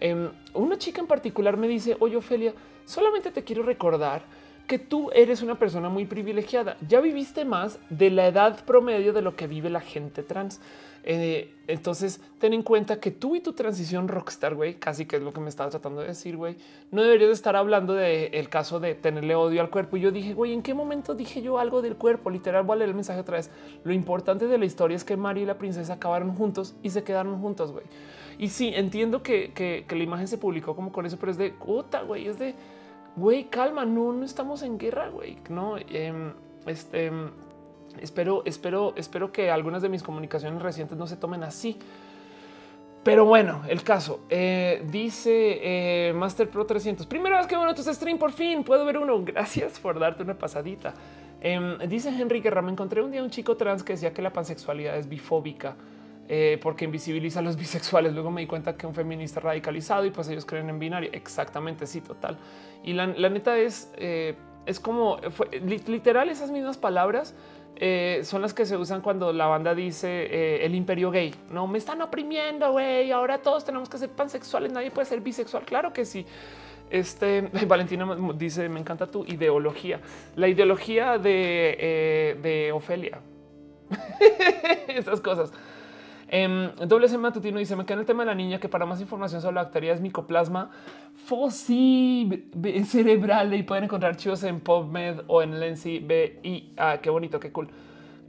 em, 0.02 0.30
una 0.54 0.78
chica 0.78 1.00
en 1.00 1.08
particular 1.08 1.56
me 1.56 1.70
dice: 1.70 1.96
Oye, 2.02 2.18
Ofelia, 2.18 2.54
solamente 2.84 3.32
te 3.32 3.46
quiero 3.46 3.64
recordar 3.64 4.24
que 4.68 4.80
tú 4.80 5.10
eres 5.14 5.42
una 5.42 5.56
persona 5.56 5.90
muy 5.90 6.06
privilegiada. 6.06 6.78
Ya 6.88 7.02
viviste 7.02 7.46
más 7.46 7.80
de 7.90 8.10
la 8.10 8.28
edad 8.28 8.64
promedio 8.66 9.14
de 9.14 9.22
lo 9.22 9.36
que 9.36 9.48
vive 9.48 9.70
la 9.70 9.82
gente 9.82 10.24
trans. 10.24 10.60
Eh, 11.08 11.54
entonces, 11.68 12.20
ten 12.40 12.54
en 12.54 12.64
cuenta 12.64 13.00
que 13.00 13.12
tú 13.12 13.36
y 13.36 13.40
tu 13.40 13.54
transición 13.54 14.08
rockstar, 14.08 14.56
güey, 14.56 14.74
casi 14.74 15.06
que 15.06 15.18
es 15.18 15.22
lo 15.22 15.32
que 15.34 15.40
me 15.40 15.50
estaba 15.50 15.70
tratando 15.70 16.02
de 16.02 16.08
decir, 16.08 16.36
güey, 16.36 16.58
no 16.90 17.04
deberías 17.04 17.30
estar 17.30 17.56
hablando 17.56 17.94
del 17.94 18.34
el 18.34 18.50
caso 18.50 18.80
de 18.80 18.96
tenerle 18.96 19.36
odio 19.36 19.62
al 19.62 19.70
cuerpo. 19.70 19.98
Y 19.98 20.02
yo 20.02 20.12
dije, 20.12 20.34
güey, 20.34 20.52
¿en 20.52 20.64
qué 20.64 20.74
momento 20.74 21.14
dije 21.14 21.44
yo 21.44 21.60
algo 21.60 21.84
del 21.84 21.96
cuerpo? 21.96 22.32
Literal, 22.32 22.64
voy 22.64 22.74
a 22.74 22.78
leer 22.78 22.90
el 22.90 22.96
mensaje 22.96 23.20
otra 23.20 23.38
vez. 23.38 23.52
Lo 23.84 23.94
importante 23.94 24.48
de 24.48 24.58
la 24.58 24.66
historia 24.66 24.96
es 24.96 25.04
que 25.04 25.16
Mario 25.16 25.44
y 25.44 25.46
la 25.46 25.60
princesa 25.60 25.94
acabaron 25.94 26.34
juntos 26.34 26.76
y 26.82 26.90
se 26.90 27.04
quedaron 27.04 27.40
juntos, 27.40 27.72
güey. 27.72 27.86
Y 28.40 28.50
sí, 28.50 28.72
entiendo 28.74 29.22
que, 29.22 29.52
que, 29.54 29.86
que 29.88 29.96
la 29.96 30.04
imagen 30.04 30.28
se 30.28 30.40
publicó 30.40 30.76
como 30.76 30.92
con 30.92 31.06
eso, 31.06 31.18
pero 31.20 31.32
es 31.32 31.38
de 31.38 31.52
puta, 31.52 32.02
güey, 32.02 32.28
es 32.28 32.40
de 32.40 32.56
güey, 33.16 33.46
calma, 33.46 33.86
no, 33.86 34.12
no 34.12 34.26
estamos 34.26 34.62
en 34.62 34.78
guerra, 34.78 35.10
güey, 35.10 35.38
no, 35.50 35.78
em, 35.78 36.34
este, 36.66 37.12
espero, 38.02 38.44
espero, 38.46 38.94
espero 38.98 39.32
que 39.32 39.50
algunas 39.50 39.82
de 39.82 39.90
mis 39.90 40.04
comunicaciones 40.04 40.62
recientes 40.62 40.98
no 40.98 41.08
se 41.08 41.18
tomen 41.18 41.44
así. 41.44 41.78
Pero 43.06 43.24
bueno, 43.24 43.62
el 43.68 43.84
caso 43.84 44.22
eh, 44.32 44.84
dice 44.90 45.60
eh, 45.62 46.14
Master 46.14 46.50
Pro 46.50 46.66
300. 46.66 47.06
Primera 47.06 47.38
vez 47.38 47.46
que 47.46 47.56
veo 47.56 47.76
tu 47.76 47.84
stream 47.84 48.18
por 48.18 48.32
fin 48.32 48.64
puedo 48.64 48.84
ver 48.84 48.98
uno. 48.98 49.24
Gracias 49.24 49.80
por 49.80 50.00
darte 50.00 50.24
una 50.24 50.34
pasadita. 50.34 50.96
Em, 51.40 51.78
dice 51.88 52.10
Henry 52.10 52.42
Guerra. 52.42 52.64
Me 52.64 52.72
encontré 52.72 53.04
un 53.04 53.12
día 53.12 53.22
un 53.22 53.30
chico 53.30 53.56
trans 53.58 53.84
que 53.84 53.94
decía 53.94 54.12
que 54.12 54.24
la 54.24 54.34
pansexualidad 54.34 54.98
es 54.98 55.08
bifóbica. 55.08 55.76
Eh, 56.28 56.60
porque 56.62 56.86
invisibiliza 56.86 57.40
a 57.40 57.42
los 57.44 57.56
bisexuales. 57.58 58.14
Luego 58.14 58.32
me 58.32 58.42
di 58.42 58.48
cuenta 58.48 58.76
que 58.76 58.88
un 58.88 58.96
feminista 58.96 59.40
radicalizado 59.40 60.06
y 60.06 60.12
pues 60.12 60.28
ellos 60.30 60.46
creen 60.46 60.70
en 60.70 60.80
binario. 60.80 61.10
Exactamente, 61.14 61.86
sí, 61.86 62.02
total. 62.02 62.38
Y 62.84 62.94
la, 62.94 63.08
neta 63.08 63.58
es, 63.58 63.92
eh, 63.98 64.36
es 64.66 64.80
como 64.80 65.20
literal 65.88 66.30
esas 66.30 66.52
mismas 66.52 66.78
palabras. 66.78 67.36
Eh, 67.78 68.22
son 68.24 68.42
las 68.42 68.54
que 68.54 68.66
se 68.66 68.78
usan 68.78 69.02
cuando 69.02 69.34
la 69.34 69.48
banda 69.48 69.76
dice 69.76 70.64
el 70.66 70.76
imperio 70.76 71.12
gay. 71.12 71.36
No 71.52 71.68
me 71.68 71.78
están 71.78 72.02
oprimiendo, 72.02 72.72
güey. 72.72 73.12
Ahora 73.12 73.40
todos 73.40 73.66
tenemos 73.66 73.90
que 73.90 73.98
ser 73.98 74.10
pansexuales. 74.10 74.72
Nadie 74.72 74.92
puede 74.92 75.06
ser 75.06 75.22
bisexual. 75.22 75.64
Claro 75.66 75.94
que 75.94 76.06
sí. 76.06 76.26
Este 76.90 77.42
Valentina 77.68 78.08
dice: 78.36 78.70
Me 78.70 78.80
encanta 78.80 79.08
tu 79.08 79.26
ideología, 79.26 80.00
la 80.36 80.48
ideología 80.48 81.18
de, 81.18 82.38
de 82.42 82.72
Ofelia. 82.72 83.20
Esas 84.88 85.20
cosas. 85.20 85.52
En 86.28 86.72
em, 86.80 86.88
doble 86.88 87.08
C 87.08 87.18
matutino 87.18 87.60
dice: 87.60 87.76
Me 87.76 87.86
queda 87.86 88.00
el 88.00 88.06
tema 88.06 88.24
de 88.24 88.28
la 88.28 88.36
niña 88.36 88.60
que 88.60 88.70
para 88.70 88.86
más 88.86 89.00
información 89.02 89.42
sobre 89.42 89.56
la 89.56 89.64
bacteria 89.64 89.94
es 89.94 90.02
micoplasma 90.02 90.72
fósil 91.26 92.52
cerebral 92.86 93.54
y 93.54 93.64
pueden 93.64 93.86
encontrar 93.86 94.16
chivos 94.16 94.44
en 94.44 94.60
PubMed 94.60 95.22
o 95.28 95.42
en 95.42 95.60
Lensi 95.60 96.00
B. 96.00 96.40
Y 96.44 96.74
ah, 96.78 97.00
qué 97.02 97.10
bonito, 97.10 97.40
qué 97.40 97.52
cool. 97.52 97.70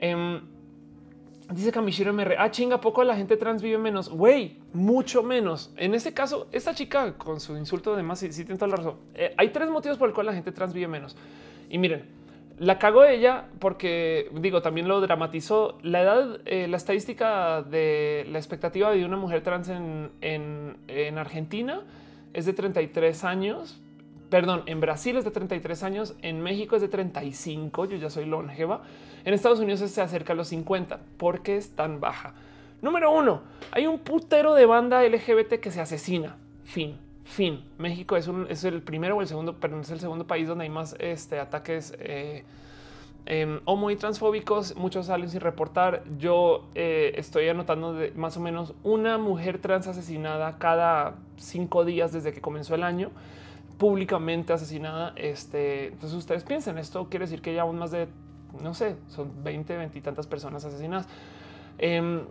Um, 0.02 0.40
dice 1.52 1.72
Kamishiro 1.72 2.12
MR. 2.12 2.36
Ah, 2.38 2.50
chinga, 2.50 2.80
poco 2.80 3.04
la 3.04 3.16
gente 3.16 3.36
trans 3.36 3.62
vive 3.62 3.78
menos. 3.78 4.08
Güey, 4.08 4.58
mucho 4.72 5.22
menos. 5.22 5.72
En 5.76 5.94
este 5.94 6.12
caso, 6.12 6.48
esta 6.52 6.74
chica 6.74 7.14
con 7.14 7.40
su 7.40 7.56
insulto, 7.56 7.94
además, 7.94 8.18
sí, 8.18 8.32
sí 8.32 8.44
tiene 8.44 8.58
toda 8.58 8.70
la 8.70 8.76
razón. 8.76 8.96
Eh, 9.14 9.34
hay 9.36 9.50
tres 9.50 9.70
motivos 9.70 9.98
por 9.98 10.08
el 10.08 10.14
cual 10.14 10.26
la 10.26 10.34
gente 10.34 10.52
trans 10.52 10.72
vive 10.72 10.88
menos. 10.88 11.16
Y 11.68 11.78
miren, 11.78 12.04
la 12.58 12.78
cagó 12.78 13.04
ella 13.04 13.44
porque, 13.58 14.30
digo, 14.32 14.62
también 14.62 14.88
lo 14.88 15.00
dramatizó. 15.00 15.78
La 15.82 16.02
edad, 16.02 16.40
eh, 16.46 16.66
la 16.68 16.78
estadística 16.78 17.62
de 17.62 18.26
la 18.30 18.38
expectativa 18.38 18.90
de 18.90 19.04
una 19.04 19.16
mujer 19.16 19.42
trans 19.42 19.68
en, 19.68 20.10
en, 20.22 21.18
Argentina 21.18 21.82
es 22.32 22.46
de 22.46 22.54
33 22.54 23.24
años, 23.24 23.78
perdón, 24.30 24.62
en 24.66 24.80
Brasil 24.80 25.16
es 25.16 25.24
de 25.24 25.30
33 25.30 25.82
años, 25.82 26.14
en 26.22 26.40
México 26.40 26.76
es 26.76 26.82
de 26.82 26.88
35, 26.88 27.86
yo 27.86 27.96
ya 27.96 28.10
soy 28.10 28.24
longeva, 28.24 28.82
en 29.24 29.34
Estados 29.34 29.60
Unidos 29.60 29.80
se 29.80 30.00
acerca 30.00 30.32
a 30.32 30.36
los 30.36 30.48
50. 30.48 30.98
¿Por 31.18 31.42
qué 31.42 31.56
es 31.56 31.76
tan 31.76 32.00
baja? 32.00 32.34
Número 32.80 33.10
uno, 33.10 33.42
hay 33.70 33.86
un 33.86 33.98
putero 33.98 34.54
de 34.54 34.64
banda 34.66 35.02
LGBT 35.02 35.54
que 35.60 35.70
se 35.70 35.80
asesina. 35.80 36.36
Fin, 36.64 36.96
fin. 37.26 37.64
México 37.76 38.16
es, 38.16 38.28
un, 38.28 38.46
es 38.48 38.64
el 38.64 38.82
primero 38.82 39.16
o 39.16 39.20
el 39.20 39.26
segundo, 39.26 39.56
pero 39.60 39.78
es 39.80 39.90
el 39.90 40.00
segundo 40.00 40.26
país 40.26 40.48
donde 40.48 40.64
hay 40.64 40.70
más 40.70 40.96
este, 40.98 41.40
ataques 41.40 41.94
eh, 41.98 42.44
eh, 43.26 43.60
homo 43.64 43.90
y 43.90 43.96
transfóbicos. 43.96 44.76
Muchos 44.76 45.06
salen 45.06 45.28
sin 45.28 45.40
reportar. 45.40 46.04
Yo 46.18 46.68
eh, 46.74 47.12
estoy 47.16 47.48
anotando 47.48 47.92
de 47.92 48.12
más 48.12 48.36
o 48.36 48.40
menos 48.40 48.74
una 48.84 49.18
mujer 49.18 49.58
trans 49.58 49.88
asesinada 49.88 50.58
cada 50.58 51.16
cinco 51.36 51.84
días 51.84 52.12
desde 52.12 52.32
que 52.32 52.40
comenzó 52.40 52.74
el 52.74 52.84
año 52.84 53.10
públicamente 53.76 54.52
asesinada. 54.52 55.12
Este, 55.16 55.88
entonces 55.88 56.16
ustedes 56.16 56.44
piensen, 56.44 56.78
esto 56.78 57.08
quiere 57.08 57.24
decir 57.26 57.42
que 57.42 57.52
ya 57.52 57.62
aún 57.62 57.76
más 57.78 57.90
de, 57.90 58.08
no 58.62 58.72
sé, 58.72 58.96
son 59.08 59.32
20, 59.42 59.76
20 59.76 59.98
y 59.98 60.00
tantas 60.00 60.26
personas 60.26 60.64
asesinadas. 60.64 61.08
Em, 61.78 62.22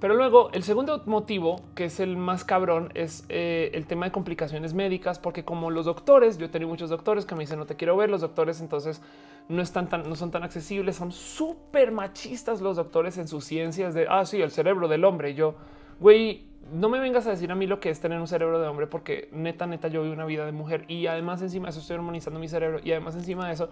pero 0.00 0.14
luego 0.14 0.50
el 0.52 0.62
segundo 0.62 1.02
motivo, 1.06 1.60
que 1.74 1.86
es 1.86 2.00
el 2.00 2.16
más 2.16 2.44
cabrón, 2.44 2.90
es 2.94 3.24
eh, 3.28 3.70
el 3.74 3.86
tema 3.86 4.06
de 4.06 4.12
complicaciones 4.12 4.74
médicas, 4.74 5.18
porque 5.18 5.44
como 5.44 5.70
los 5.70 5.86
doctores, 5.86 6.38
yo 6.38 6.46
he 6.46 6.48
tenido 6.48 6.68
muchos 6.68 6.90
doctores 6.90 7.26
que 7.26 7.34
me 7.34 7.40
dicen 7.40 7.58
no 7.58 7.66
te 7.66 7.76
quiero 7.76 7.96
ver, 7.96 8.10
los 8.10 8.20
doctores 8.20 8.60
entonces 8.60 9.00
no 9.48 9.62
están 9.62 9.88
tan, 9.88 10.08
no 10.08 10.16
son 10.16 10.30
tan 10.30 10.42
accesibles, 10.42 10.96
son 10.96 11.12
súper 11.12 11.92
machistas 11.92 12.60
los 12.60 12.76
doctores 12.76 13.18
en 13.18 13.28
sus 13.28 13.44
ciencias 13.44 13.94
de, 13.94 14.06
ah, 14.08 14.24
sí, 14.24 14.40
el 14.40 14.50
cerebro 14.50 14.88
del 14.88 15.04
hombre. 15.04 15.34
Yo, 15.34 15.54
güey, 16.00 16.46
no 16.72 16.88
me 16.88 16.98
vengas 16.98 17.26
a 17.26 17.30
decir 17.30 17.50
a 17.52 17.54
mí 17.54 17.66
lo 17.66 17.80
que 17.80 17.90
es 17.90 18.00
tener 18.00 18.18
un 18.20 18.26
cerebro 18.26 18.58
de 18.60 18.66
hombre, 18.66 18.86
porque 18.86 19.28
neta, 19.32 19.66
neta, 19.66 19.88
yo 19.88 20.02
vivo 20.02 20.14
una 20.14 20.24
vida 20.24 20.46
de 20.46 20.52
mujer 20.52 20.84
y 20.88 21.06
además 21.06 21.42
encima 21.42 21.66
de 21.66 21.70
eso 21.70 21.80
estoy 21.80 21.96
armonizando 21.96 22.40
mi 22.40 22.48
cerebro 22.48 22.80
y 22.82 22.92
además 22.92 23.14
encima 23.16 23.46
de 23.46 23.54
eso, 23.54 23.70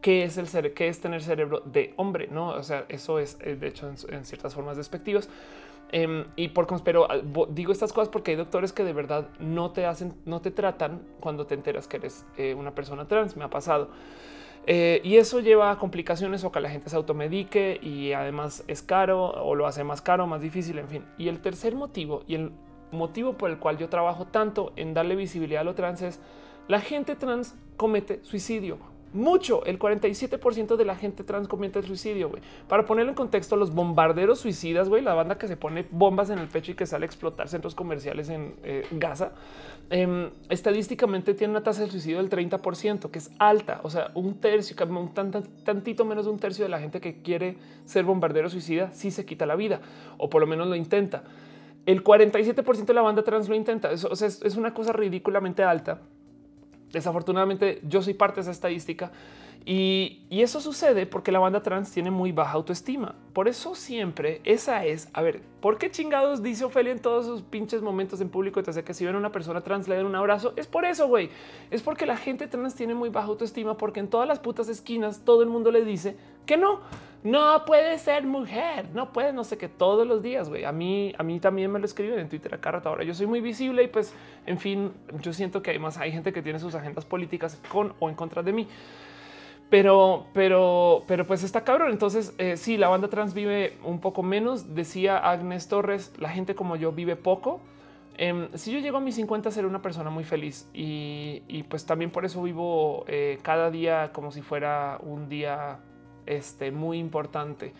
¿qué 0.00 0.24
es 0.24 0.38
el 0.38 0.48
ser, 0.48 0.74
qué 0.74 0.88
es 0.88 1.00
tener 1.00 1.22
cerebro 1.22 1.62
de 1.64 1.94
hombre? 1.96 2.28
No, 2.30 2.50
o 2.50 2.62
sea, 2.62 2.84
eso 2.88 3.18
es 3.18 3.38
eh, 3.40 3.56
de 3.56 3.68
hecho 3.68 3.88
en, 3.88 4.24
ciertas 4.24 4.54
formas 4.54 4.76
despectivas. 4.76 5.28
Em, 5.92 6.24
y 6.36 6.48
por 6.48 6.68
pero 6.84 7.08
digo 7.48 7.72
estas 7.72 7.92
cosas 7.92 8.08
porque 8.08 8.30
hay 8.30 8.36
doctores 8.36 8.72
que 8.72 8.84
de 8.84 8.92
verdad 8.92 9.28
no 9.40 9.72
te 9.72 9.86
hacen, 9.86 10.14
no 10.24 10.40
te 10.40 10.52
tratan 10.52 11.02
cuando 11.18 11.46
te 11.46 11.54
enteras 11.54 11.88
que 11.88 11.96
eres 11.96 12.24
eh, 12.36 12.54
una 12.54 12.74
persona 12.74 13.06
trans. 13.08 13.36
Me 13.36 13.44
ha 13.44 13.50
pasado. 13.50 13.90
Eh, 14.66 15.00
y 15.02 15.16
eso 15.16 15.40
lleva 15.40 15.70
a 15.70 15.78
complicaciones 15.78 16.44
o 16.44 16.52
que 16.52 16.60
la 16.60 16.70
gente 16.70 16.90
se 16.90 16.96
automedique 16.96 17.80
y 17.82 18.12
además 18.12 18.62
es 18.68 18.82
caro 18.82 19.30
o 19.30 19.54
lo 19.54 19.66
hace 19.66 19.84
más 19.84 20.02
caro, 20.02 20.26
más 20.26 20.40
difícil, 20.40 20.78
en 20.78 20.88
fin. 20.88 21.04
Y 21.18 21.28
el 21.28 21.40
tercer 21.40 21.74
motivo 21.74 22.22
y 22.28 22.34
el 22.34 22.52
motivo 22.92 23.34
por 23.34 23.50
el 23.50 23.58
cual 23.58 23.78
yo 23.78 23.88
trabajo 23.88 24.26
tanto 24.26 24.72
en 24.76 24.94
darle 24.94 25.16
visibilidad 25.16 25.62
a 25.62 25.64
lo 25.64 25.74
trans 25.74 26.02
es 26.02 26.20
la 26.68 26.80
gente 26.80 27.16
trans 27.16 27.56
comete 27.76 28.20
suicidio 28.22 28.78
mucho. 29.12 29.64
El 29.64 29.78
47% 29.78 30.76
de 30.76 30.84
la 30.84 30.96
gente 30.96 31.24
trans 31.24 31.48
comete 31.48 31.78
el 31.78 31.86
suicidio. 31.86 32.30
Para 32.68 32.84
ponerlo 32.86 33.10
en 33.10 33.16
contexto, 33.16 33.56
los 33.56 33.74
bombarderos 33.74 34.40
suicidas, 34.40 34.88
güey, 34.88 35.02
la 35.02 35.14
banda 35.14 35.38
que 35.38 35.48
se 35.48 35.56
pone 35.56 35.86
bombas 35.90 36.30
en 36.30 36.38
el 36.38 36.48
pecho 36.48 36.72
y 36.72 36.74
que 36.74 36.86
sale 36.86 37.04
a 37.04 37.06
explotar 37.06 37.48
centros 37.48 37.74
comerciales 37.74 38.28
en 38.28 38.54
eh, 38.62 38.86
Gaza, 38.92 39.32
em, 39.90 40.30
estadísticamente 40.48 41.34
tiene 41.34 41.52
una 41.52 41.62
tasa 41.62 41.82
de 41.82 41.90
suicidio 41.90 42.18
del 42.18 42.28
30%, 42.28 43.10
que 43.10 43.18
es 43.18 43.30
alta. 43.38 43.80
O 43.82 43.90
sea, 43.90 44.10
un 44.14 44.40
tercio, 44.40 44.76
un 44.88 45.12
tantito 45.64 46.04
menos 46.04 46.26
de 46.26 46.30
un 46.30 46.38
tercio 46.38 46.64
de 46.64 46.68
la 46.68 46.78
gente 46.78 47.00
que 47.00 47.22
quiere 47.22 47.56
ser 47.84 48.04
bombardero 48.04 48.48
suicida 48.48 48.90
sí 48.92 49.10
se 49.10 49.24
quita 49.24 49.46
la 49.46 49.56
vida 49.56 49.80
o 50.18 50.30
por 50.30 50.40
lo 50.40 50.46
menos 50.46 50.68
lo 50.68 50.76
intenta. 50.76 51.24
El 51.86 52.04
47% 52.04 52.84
de 52.84 52.94
la 52.94 53.02
banda 53.02 53.22
trans 53.22 53.48
lo 53.48 53.54
intenta. 53.54 53.90
o 53.90 54.16
sea, 54.16 54.28
es 54.28 54.56
una 54.56 54.74
cosa 54.74 54.92
ridículamente 54.92 55.62
alta 55.62 56.00
Desafortunadamente 56.92 57.80
yo 57.82 58.02
soy 58.02 58.14
parte 58.14 58.36
de 58.36 58.42
esa 58.42 58.50
estadística 58.50 59.12
y, 59.66 60.22
eso 60.30 60.60
sucede 60.60 61.04
porque 61.04 61.32
la 61.32 61.38
banda 61.38 61.62
trans 61.62 61.92
tiene 61.92 62.10
muy 62.10 62.32
baja 62.32 62.52
autoestima. 62.52 63.14
Por 63.34 63.46
eso 63.46 63.74
siempre 63.74 64.40
esa 64.44 64.86
es, 64.86 65.08
a 65.12 65.20
ver, 65.20 65.42
¿por 65.60 65.76
qué 65.76 65.90
chingados 65.90 66.42
dice 66.42 66.64
Ofelia 66.64 66.92
en 66.92 66.98
todos 66.98 67.26
sus 67.26 67.42
pinches 67.42 67.82
momentos 67.82 68.20
en 68.22 68.30
público? 68.30 68.58
Entonces 68.58 68.82
que 68.84 68.94
si 68.94 69.04
ven 69.04 69.14
a 69.14 69.18
una 69.18 69.32
persona 69.32 69.60
trans 69.60 69.86
le 69.86 69.96
den 69.96 70.06
un 70.06 70.14
abrazo, 70.14 70.54
es 70.56 70.66
por 70.66 70.86
eso, 70.86 71.08
güey. 71.08 71.30
Es 71.70 71.82
porque 71.82 72.06
la 72.06 72.16
gente 72.16 72.46
trans 72.48 72.74
tiene 72.74 72.94
muy 72.94 73.10
baja 73.10 73.28
autoestima 73.28 73.76
porque 73.76 74.00
en 74.00 74.08
todas 74.08 74.26
las 74.26 74.38
putas 74.38 74.68
esquinas 74.68 75.24
todo 75.24 75.42
el 75.42 75.50
mundo 75.50 75.70
le 75.70 75.84
dice 75.84 76.16
que 76.46 76.56
no 76.56 76.80
no 77.22 77.64
puede 77.66 77.98
ser 77.98 78.24
mujer, 78.24 78.86
no 78.94 79.12
puede, 79.12 79.32
no 79.32 79.44
sé 79.44 79.58
qué, 79.58 79.68
todos 79.68 80.06
los 80.06 80.22
días, 80.22 80.48
güey. 80.48 80.64
A 80.64 80.72
mí, 80.72 81.12
a 81.18 81.22
mí 81.22 81.38
también 81.38 81.70
me 81.70 81.78
lo 81.78 81.84
escriben 81.84 82.18
en 82.18 82.28
Twitter 82.28 82.54
a 82.54 82.58
cada 82.58 82.80
Ahora 82.84 83.04
yo 83.04 83.12
soy 83.12 83.26
muy 83.26 83.40
visible 83.40 83.82
y 83.82 83.88
pues, 83.88 84.14
en 84.46 84.58
fin, 84.58 84.92
yo 85.20 85.32
siento 85.32 85.62
que 85.62 85.70
además 85.70 85.98
hay 85.98 86.12
gente 86.12 86.32
que 86.32 86.40
tiene 86.40 86.58
sus 86.58 86.74
agendas 86.74 87.04
políticas 87.04 87.60
con 87.70 87.92
o 87.98 88.08
en 88.08 88.14
contra 88.14 88.42
de 88.42 88.52
mí. 88.52 88.68
Pero, 89.68 90.26
pero, 90.32 91.04
pero 91.06 91.26
pues 91.26 91.44
está 91.44 91.62
cabrón. 91.62 91.92
Entonces, 91.92 92.34
eh, 92.38 92.56
sí, 92.56 92.76
la 92.76 92.88
banda 92.88 93.08
trans 93.08 93.34
vive 93.34 93.76
un 93.84 94.00
poco 94.00 94.22
menos. 94.22 94.74
Decía 94.74 95.18
Agnes 95.18 95.68
Torres, 95.68 96.12
la 96.18 96.30
gente 96.30 96.54
como 96.54 96.74
yo 96.74 96.90
vive 96.90 97.16
poco. 97.16 97.60
Em, 98.16 98.48
si 98.54 98.72
yo 98.72 98.80
llego 98.80 98.96
a 98.96 99.00
mis 99.00 99.14
50, 99.14 99.50
seré 99.50 99.66
una 99.66 99.80
persona 99.80 100.10
muy 100.10 100.24
feliz 100.24 100.68
y, 100.74 101.62
pues 101.70 101.86
también 101.86 102.10
por 102.10 102.24
eso 102.24 102.42
vivo 102.42 103.04
eh, 103.08 103.38
cada 103.42 103.70
día 103.70 104.10
como 104.12 104.30
si 104.30 104.42
fuera 104.42 104.98
un 105.02 105.28
día 105.28 105.78
este, 106.26 106.70
muy 106.70 106.98
importante. 106.98 107.72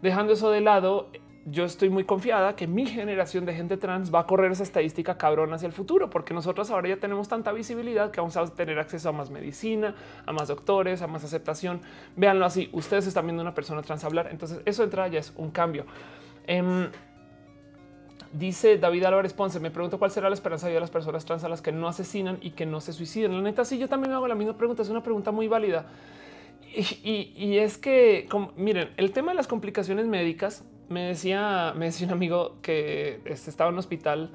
Dejando 0.00 0.32
eso 0.32 0.50
de 0.50 0.60
lado, 0.60 1.08
yo 1.44 1.64
estoy 1.64 1.90
muy 1.90 2.04
confiada 2.04 2.54
que 2.54 2.66
mi 2.66 2.86
generación 2.86 3.44
de 3.44 3.54
gente 3.54 3.76
trans 3.76 4.14
va 4.14 4.20
a 4.20 4.26
correr 4.26 4.52
esa 4.52 4.62
estadística 4.62 5.18
cabrón 5.18 5.52
hacia 5.52 5.66
el 5.66 5.72
futuro, 5.72 6.08
porque 6.08 6.34
nosotros 6.34 6.70
ahora 6.70 6.88
ya 6.88 6.96
tenemos 6.98 7.28
tanta 7.28 7.52
visibilidad 7.52 8.10
que 8.10 8.20
vamos 8.20 8.36
a 8.36 8.46
tener 8.46 8.78
acceso 8.78 9.08
a 9.08 9.12
más 9.12 9.30
medicina, 9.30 9.94
a 10.24 10.32
más 10.32 10.48
doctores, 10.48 11.02
a 11.02 11.06
más 11.06 11.24
aceptación. 11.24 11.80
Véanlo 12.16 12.46
así, 12.46 12.68
ustedes 12.72 13.06
están 13.06 13.26
viendo 13.26 13.42
una 13.42 13.54
persona 13.54 13.82
trans 13.82 14.04
hablar, 14.04 14.28
entonces 14.30 14.60
eso 14.64 14.84
entra 14.84 15.08
ya 15.08 15.18
es 15.18 15.32
un 15.36 15.50
cambio. 15.50 15.84
Em, 16.46 16.88
dice 18.32 18.78
David 18.78 19.04
Álvarez 19.04 19.32
Ponce, 19.32 19.58
me 19.58 19.70
pregunto 19.70 19.98
cuál 19.98 20.10
será 20.10 20.28
la 20.28 20.34
esperanza 20.34 20.68
de 20.68 20.78
las 20.78 20.90
personas 20.90 21.24
trans 21.24 21.42
a 21.42 21.48
las 21.48 21.60
que 21.60 21.72
no 21.72 21.88
asesinan 21.88 22.38
y 22.40 22.52
que 22.52 22.66
no 22.66 22.80
se 22.80 22.92
suicidan. 22.92 23.34
La 23.34 23.42
neta, 23.42 23.64
sí, 23.64 23.78
yo 23.78 23.88
también 23.88 24.10
me 24.10 24.16
hago 24.16 24.28
la 24.28 24.36
misma 24.36 24.56
pregunta, 24.56 24.82
es 24.82 24.88
una 24.88 25.02
pregunta 25.02 25.32
muy 25.32 25.48
válida. 25.48 25.86
Y, 27.04 27.58
es 27.58 27.78
que, 27.78 28.28
miren, 28.56 28.90
el 28.96 29.12
tema 29.12 29.32
de 29.32 29.36
las 29.36 29.46
complicaciones 29.46 30.06
médicas, 30.06 30.64
me 30.88 31.02
decía, 31.06 31.72
me 31.76 31.86
decía 31.86 32.06
un 32.06 32.12
amigo 32.12 32.56
que 32.62 33.20
este, 33.24 33.50
estaba 33.50 33.68
en 33.68 33.74
un 33.74 33.78
hospital 33.78 34.30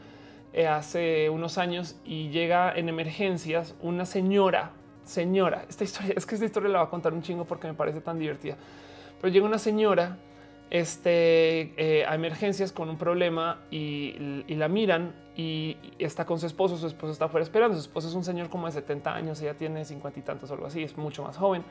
eh, 0.53 0.67
hace 0.67 1.29
unos 1.29 1.57
años 1.57 1.99
y 2.03 2.29
llega 2.29 2.73
en 2.75 2.89
emergencias 2.89 3.75
una 3.81 4.05
señora, 4.05 4.71
señora, 5.03 5.65
esta 5.69 5.83
historia, 5.83 6.13
es 6.17 6.25
que 6.25 6.35
esta 6.35 6.45
historia 6.45 6.69
la 6.69 6.79
va 6.79 6.85
a 6.85 6.89
contar 6.89 7.13
un 7.13 7.21
chingo 7.21 7.45
porque 7.45 7.67
me 7.67 7.73
parece 7.73 8.01
tan 8.01 8.17
divertida, 8.19 8.57
pero 9.21 9.31
llega 9.31 9.45
una 9.45 9.59
señora 9.59 10.17
este, 10.69 11.73
eh, 11.77 12.05
a 12.05 12.15
emergencias 12.15 12.71
con 12.71 12.89
un 12.89 12.97
problema 12.97 13.61
y, 13.71 14.43
y, 14.47 14.55
la 14.55 14.67
miran 14.67 15.13
y 15.35 15.77
está 15.97 16.25
con 16.25 16.39
su 16.39 16.45
esposo, 16.45 16.75
su 16.77 16.87
esposo 16.87 17.13
está 17.13 17.25
afuera 17.25 17.43
esperando, 17.43 17.75
su 17.75 17.81
esposo 17.81 18.07
es 18.09 18.15
un 18.15 18.23
señor 18.23 18.49
como 18.49 18.65
de 18.65 18.73
70 18.73 19.15
años, 19.15 19.41
ella 19.41 19.53
tiene 19.53 19.85
50 19.85 20.19
y 20.19 20.23
tantos 20.23 20.49
o 20.49 20.53
algo 20.53 20.65
así, 20.65 20.83
es 20.83 20.97
mucho 20.97 21.23
más 21.23 21.37
joven. 21.37 21.63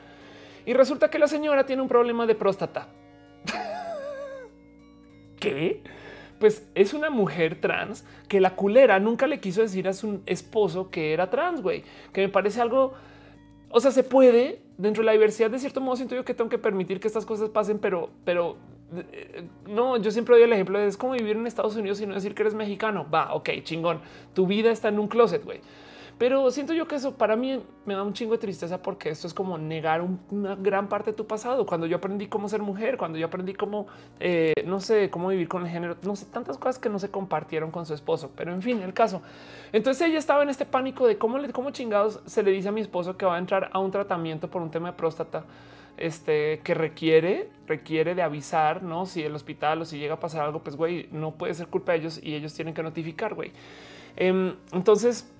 Y 0.67 0.73
resulta 0.73 1.09
que 1.09 1.17
la 1.17 1.29
señora 1.29 1.65
tiene 1.65 1.81
un 1.81 1.87
problema 1.87 2.27
de 2.27 2.35
próstata. 2.35 2.89
¿Qué? 5.39 5.81
Pues 6.41 6.67
es 6.75 6.93
una 6.93 7.09
mujer 7.09 7.61
trans 7.61 8.05
que 8.27 8.41
la 8.41 8.53
culera 8.53 8.99
nunca 8.99 9.27
le 9.27 9.39
quiso 9.39 9.61
decir 9.61 9.87
a 9.87 9.93
su 9.93 10.19
esposo 10.25 10.91
que 10.91 11.13
era 11.13 11.29
trans, 11.29 11.61
güey. 11.61 11.83
Que 12.11 12.19
me 12.19 12.27
parece 12.27 12.59
algo... 12.59 12.93
O 13.69 13.79
sea, 13.79 13.91
se 13.91 14.03
puede 14.03 14.61
dentro 14.77 15.03
de 15.03 15.05
la 15.05 15.13
diversidad. 15.13 15.49
De 15.49 15.57
cierto 15.57 15.79
modo, 15.79 15.95
siento 15.95 16.15
yo 16.15 16.25
que 16.25 16.33
tengo 16.33 16.49
que 16.49 16.57
permitir 16.57 16.99
que 16.99 17.07
estas 17.07 17.25
cosas 17.25 17.49
pasen, 17.49 17.79
pero, 17.79 18.09
pero 18.25 18.57
eh, 19.13 19.47
no, 19.67 19.95
yo 19.95 20.11
siempre 20.11 20.35
doy 20.35 20.43
el 20.43 20.51
ejemplo 20.51 20.79
de 20.79 20.87
es 20.87 20.97
como 20.97 21.13
vivir 21.13 21.37
en 21.37 21.47
Estados 21.47 21.77
Unidos 21.77 22.01
y 22.01 22.05
no 22.05 22.13
decir 22.13 22.35
que 22.35 22.41
eres 22.43 22.53
mexicano. 22.53 23.07
Va, 23.09 23.33
ok, 23.33 23.51
chingón. 23.63 24.01
Tu 24.33 24.45
vida 24.45 24.69
está 24.69 24.89
en 24.89 24.99
un 24.99 25.07
closet, 25.07 25.45
güey. 25.45 25.61
Pero 26.17 26.49
siento 26.49 26.73
yo 26.73 26.87
que 26.87 26.95
eso 26.95 27.15
para 27.15 27.35
mí 27.35 27.61
me 27.85 27.93
da 27.93 28.01
un 28.01 28.13
chingo 28.13 28.31
de 28.31 28.39
tristeza 28.39 28.81
porque 28.81 29.09
esto 29.09 29.27
es 29.27 29.35
como 29.35 29.57
negar 29.59 30.01
una 30.31 30.55
gran 30.55 30.89
parte 30.89 31.11
de 31.11 31.17
tu 31.17 31.27
pasado. 31.27 31.65
Cuando 31.67 31.85
yo 31.85 31.97
aprendí 31.97 32.27
cómo 32.27 32.49
ser 32.49 32.61
mujer, 32.61 32.97
cuando 32.97 33.19
yo 33.19 33.27
aprendí 33.27 33.53
cómo, 33.53 33.85
eh, 34.19 34.53
no 34.65 34.79
sé, 34.79 35.11
cómo 35.11 35.27
vivir 35.27 35.47
con 35.47 35.63
el 35.63 35.71
género, 35.71 35.95
no 36.01 36.15
sé, 36.15 36.25
tantas 36.25 36.57
cosas 36.57 36.79
que 36.79 36.89
no 36.89 36.97
se 36.97 37.11
compartieron 37.11 37.69
con 37.69 37.85
su 37.85 37.93
esposo. 37.93 38.31
Pero 38.35 38.51
en 38.51 38.63
fin, 38.63 38.81
el 38.81 38.95
caso. 38.95 39.21
Entonces 39.71 40.07
ella 40.07 40.17
estaba 40.17 40.41
en 40.41 40.49
este 40.49 40.65
pánico 40.65 41.05
de 41.05 41.19
cómo, 41.19 41.37
cómo 41.51 41.69
chingados 41.69 42.19
se 42.25 42.41
le 42.41 42.49
dice 42.49 42.69
a 42.69 42.71
mi 42.71 42.81
esposo 42.81 43.15
que 43.15 43.25
va 43.25 43.35
a 43.35 43.39
entrar 43.39 43.69
a 43.71 43.79
un 43.79 43.91
tratamiento 43.91 44.49
por 44.49 44.63
un 44.63 44.71
tema 44.71 44.91
de 44.91 44.97
próstata 44.97 45.43
este, 45.97 46.61
que 46.63 46.73
requiere, 46.73 47.49
requiere 47.67 48.15
de 48.15 48.23
avisar, 48.23 48.81
¿no? 48.81 49.05
Si 49.05 49.21
el 49.21 49.35
hospital 49.35 49.81
o 49.81 49.85
si 49.85 49.99
llega 49.99 50.15
a 50.15 50.19
pasar 50.19 50.45
algo, 50.45 50.63
pues, 50.63 50.75
güey, 50.75 51.09
no 51.11 51.31
puede 51.31 51.53
ser 51.53 51.67
culpa 51.67 51.91
de 51.91 51.99
ellos 51.99 52.19
y 52.23 52.33
ellos 52.33 52.55
tienen 52.55 52.73
que 52.73 52.81
notificar, 52.81 53.33
güey. 53.33 53.51
Em, 54.15 54.55
entonces, 54.71 55.31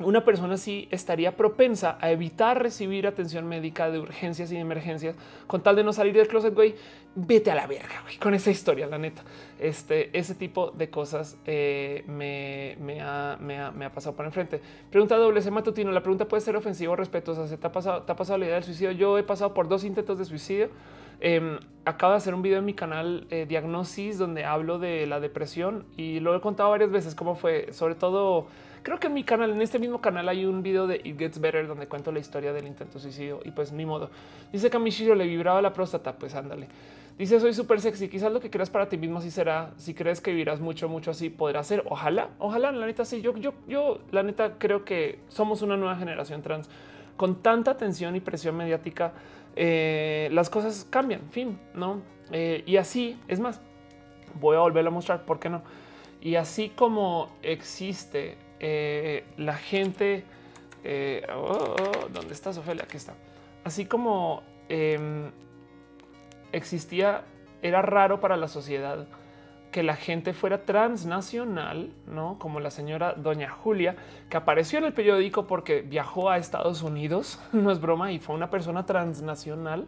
una 0.00 0.24
persona 0.24 0.54
así 0.54 0.88
estaría 0.90 1.36
propensa 1.36 1.98
a 2.00 2.10
evitar 2.10 2.62
recibir 2.62 3.06
atención 3.06 3.46
médica 3.46 3.90
de 3.90 3.98
urgencias 3.98 4.50
y 4.52 4.56
emergencias 4.56 5.14
con 5.46 5.62
tal 5.62 5.76
de 5.76 5.84
no 5.84 5.92
salir 5.92 6.14
del 6.14 6.28
closet, 6.28 6.54
güey, 6.54 6.74
vete 7.14 7.50
a 7.50 7.54
la 7.54 7.66
verga 7.66 8.02
con 8.20 8.34
esa 8.34 8.50
historia, 8.50 8.86
la 8.86 8.98
neta. 8.98 9.22
Este, 9.58 10.16
ese 10.18 10.34
tipo 10.34 10.70
de 10.70 10.90
cosas 10.90 11.36
eh, 11.44 12.04
me, 12.06 13.00
ha, 13.00 13.90
pasado 13.94 14.16
por 14.16 14.26
enfrente. 14.26 14.60
Pregunta 14.90 15.16
doble 15.16 15.42
C 15.42 15.50
matutino. 15.50 15.90
La 15.92 16.02
pregunta 16.02 16.26
puede 16.26 16.40
ser 16.40 16.56
ofensiva 16.56 16.92
o 16.92 16.96
respetuosa. 16.96 17.46
¿Se 17.46 17.56
te 17.56 17.66
ha 17.66 17.72
pasado, 17.72 18.02
te 18.02 18.12
ha 18.12 18.16
pasado 18.16 18.38
la 18.38 18.46
idea 18.46 18.54
del 18.54 18.64
suicidio? 18.64 18.92
Yo 18.92 19.18
he 19.18 19.22
pasado 19.22 19.54
por 19.54 19.68
dos 19.68 19.84
intentos 19.84 20.18
de 20.18 20.24
suicidio. 20.24 20.70
Em, 21.20 21.58
acabo 21.84 22.12
de 22.12 22.16
hacer 22.16 22.34
un 22.34 22.40
video 22.40 22.58
en 22.58 22.64
mi 22.64 22.72
canal 22.72 23.26
eh, 23.30 23.44
Diagnosis 23.46 24.16
donde 24.16 24.44
hablo 24.46 24.78
de 24.78 25.06
la 25.06 25.20
depresión 25.20 25.84
y 25.98 26.18
lo 26.20 26.34
he 26.34 26.40
contado 26.40 26.70
varias 26.70 26.90
veces 26.90 27.14
cómo 27.14 27.34
fue, 27.34 27.72
sobre 27.72 27.94
todo 27.94 28.46
Creo 28.82 28.98
que 28.98 29.08
en 29.08 29.14
mi 29.14 29.24
canal, 29.24 29.50
en 29.50 29.60
este 29.60 29.78
mismo 29.78 30.00
canal, 30.00 30.28
hay 30.28 30.46
un 30.46 30.62
video 30.62 30.86
de 30.86 31.00
It 31.04 31.18
Gets 31.18 31.40
Better 31.40 31.66
donde 31.66 31.86
cuento 31.86 32.12
la 32.12 32.18
historia 32.18 32.52
del 32.52 32.66
intento 32.66 32.98
suicidio 32.98 33.40
y 33.44 33.50
pues 33.50 33.72
ni 33.72 33.84
modo. 33.84 34.10
Dice 34.52 34.70
que 34.70 34.78
le 34.78 35.26
vibraba 35.26 35.60
la 35.60 35.72
próstata. 35.72 36.16
Pues 36.16 36.34
ándale. 36.34 36.68
Dice 37.18 37.38
soy 37.40 37.52
súper 37.52 37.80
sexy. 37.80 38.08
Quizás 38.08 38.32
lo 38.32 38.40
que 38.40 38.48
creas 38.48 38.70
para 38.70 38.88
ti 38.88 38.96
mismo 38.96 39.18
así 39.18 39.30
será. 39.30 39.72
Si 39.76 39.92
crees 39.92 40.22
que 40.22 40.30
vivirás 40.30 40.60
mucho, 40.60 40.88
mucho 40.88 41.10
así 41.10 41.28
podrá 41.28 41.62
ser. 41.62 41.84
Ojalá, 41.90 42.30
ojalá. 42.38 42.72
La 42.72 42.86
neta, 42.86 43.04
sí. 43.04 43.20
Yo, 43.20 43.36
yo, 43.36 43.52
yo, 43.68 43.98
la 44.10 44.22
neta, 44.22 44.54
creo 44.58 44.84
que 44.86 45.18
somos 45.28 45.60
una 45.60 45.76
nueva 45.76 45.96
generación 45.96 46.40
trans 46.40 46.70
con 47.18 47.42
tanta 47.42 47.76
tensión 47.76 48.16
y 48.16 48.20
presión 48.20 48.56
mediática. 48.56 49.12
Eh, 49.56 50.30
las 50.32 50.48
cosas 50.48 50.86
cambian, 50.88 51.20
fin, 51.30 51.58
no? 51.74 52.00
Eh, 52.32 52.62
y 52.64 52.78
así 52.78 53.20
es 53.28 53.40
más. 53.40 53.60
Voy 54.40 54.56
a 54.56 54.60
volverlo 54.60 54.88
a 54.88 54.94
mostrar. 54.94 55.26
¿Por 55.26 55.38
qué 55.38 55.50
no? 55.50 55.62
Y 56.22 56.36
así 56.36 56.70
como 56.70 57.28
existe 57.42 58.38
eh, 58.60 59.24
la 59.38 59.54
gente, 59.54 60.24
eh, 60.84 61.26
oh, 61.34 61.76
oh, 61.78 62.08
¿dónde 62.12 62.34
está 62.34 62.52
Sofía? 62.52 62.74
Aquí 62.74 62.96
está. 62.96 63.14
Así 63.64 63.86
como 63.86 64.42
em, 64.68 65.30
existía, 66.52 67.24
era 67.62 67.82
raro 67.82 68.20
para 68.20 68.36
la 68.36 68.48
sociedad 68.48 69.06
que 69.70 69.82
la 69.82 69.96
gente 69.96 70.32
fuera 70.32 70.64
transnacional, 70.64 71.92
no 72.06 72.38
como 72.38 72.60
la 72.60 72.70
señora 72.70 73.14
Doña 73.14 73.50
Julia, 73.50 73.96
que 74.28 74.36
apareció 74.36 74.78
en 74.78 74.84
el 74.86 74.92
periódico 74.92 75.46
porque 75.46 75.82
viajó 75.82 76.28
a 76.28 76.38
Estados 76.38 76.82
Unidos, 76.82 77.40
no 77.52 77.70
es 77.70 77.80
broma, 77.80 78.12
y 78.12 78.18
fue 78.18 78.34
una 78.34 78.50
persona 78.50 78.84
transnacional 78.84 79.86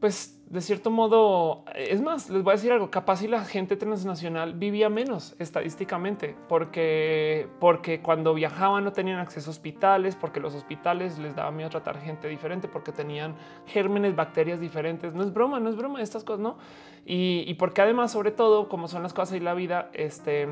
pues 0.00 0.38
de 0.48 0.62
cierto 0.62 0.90
modo, 0.90 1.64
es 1.74 2.00
más, 2.00 2.30
les 2.30 2.42
voy 2.42 2.52
a 2.52 2.56
decir 2.56 2.72
algo, 2.72 2.90
capaz 2.90 3.16
si 3.16 3.28
la 3.28 3.44
gente 3.44 3.76
transnacional 3.76 4.54
vivía 4.54 4.88
menos 4.88 5.36
estadísticamente, 5.38 6.36
porque, 6.48 7.48
porque 7.60 8.00
cuando 8.00 8.32
viajaban 8.32 8.82
no 8.82 8.92
tenían 8.92 9.18
acceso 9.18 9.50
a 9.50 9.52
hospitales, 9.52 10.16
porque 10.16 10.40
los 10.40 10.54
hospitales 10.54 11.18
les 11.18 11.36
daba 11.36 11.50
miedo 11.50 11.68
tratar 11.68 11.98
gente 12.00 12.28
diferente, 12.28 12.66
porque 12.66 12.92
tenían 12.92 13.34
gérmenes, 13.66 14.16
bacterias 14.16 14.58
diferentes. 14.58 15.12
No 15.12 15.22
es 15.22 15.34
broma, 15.34 15.60
no 15.60 15.68
es 15.68 15.76
broma 15.76 16.00
estas 16.00 16.24
cosas, 16.24 16.40
¿no? 16.40 16.56
Y, 17.04 17.52
porque 17.54 17.82
además, 17.82 18.12
sobre 18.12 18.30
todo, 18.30 18.70
como 18.70 18.88
son 18.88 19.02
las 19.02 19.12
cosas 19.12 19.36
y 19.36 19.40
la 19.40 19.52
vida, 19.52 19.90
este, 19.92 20.48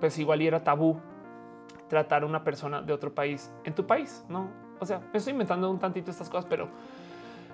pues 0.00 0.18
igual 0.18 0.40
y 0.40 0.46
era 0.46 0.64
tabú 0.64 1.00
tratar 1.88 2.22
a 2.22 2.26
una 2.26 2.44
persona 2.44 2.80
de 2.80 2.94
otro 2.94 3.14
país 3.14 3.52
en 3.64 3.74
tu 3.74 3.86
país, 3.86 4.24
¿no? 4.30 4.50
O 4.80 4.86
sea, 4.86 5.02
estoy 5.12 5.32
inventando 5.32 5.70
un 5.70 5.78
tantito 5.78 6.10
estas 6.10 6.30
cosas, 6.30 6.46
pero 6.48 6.68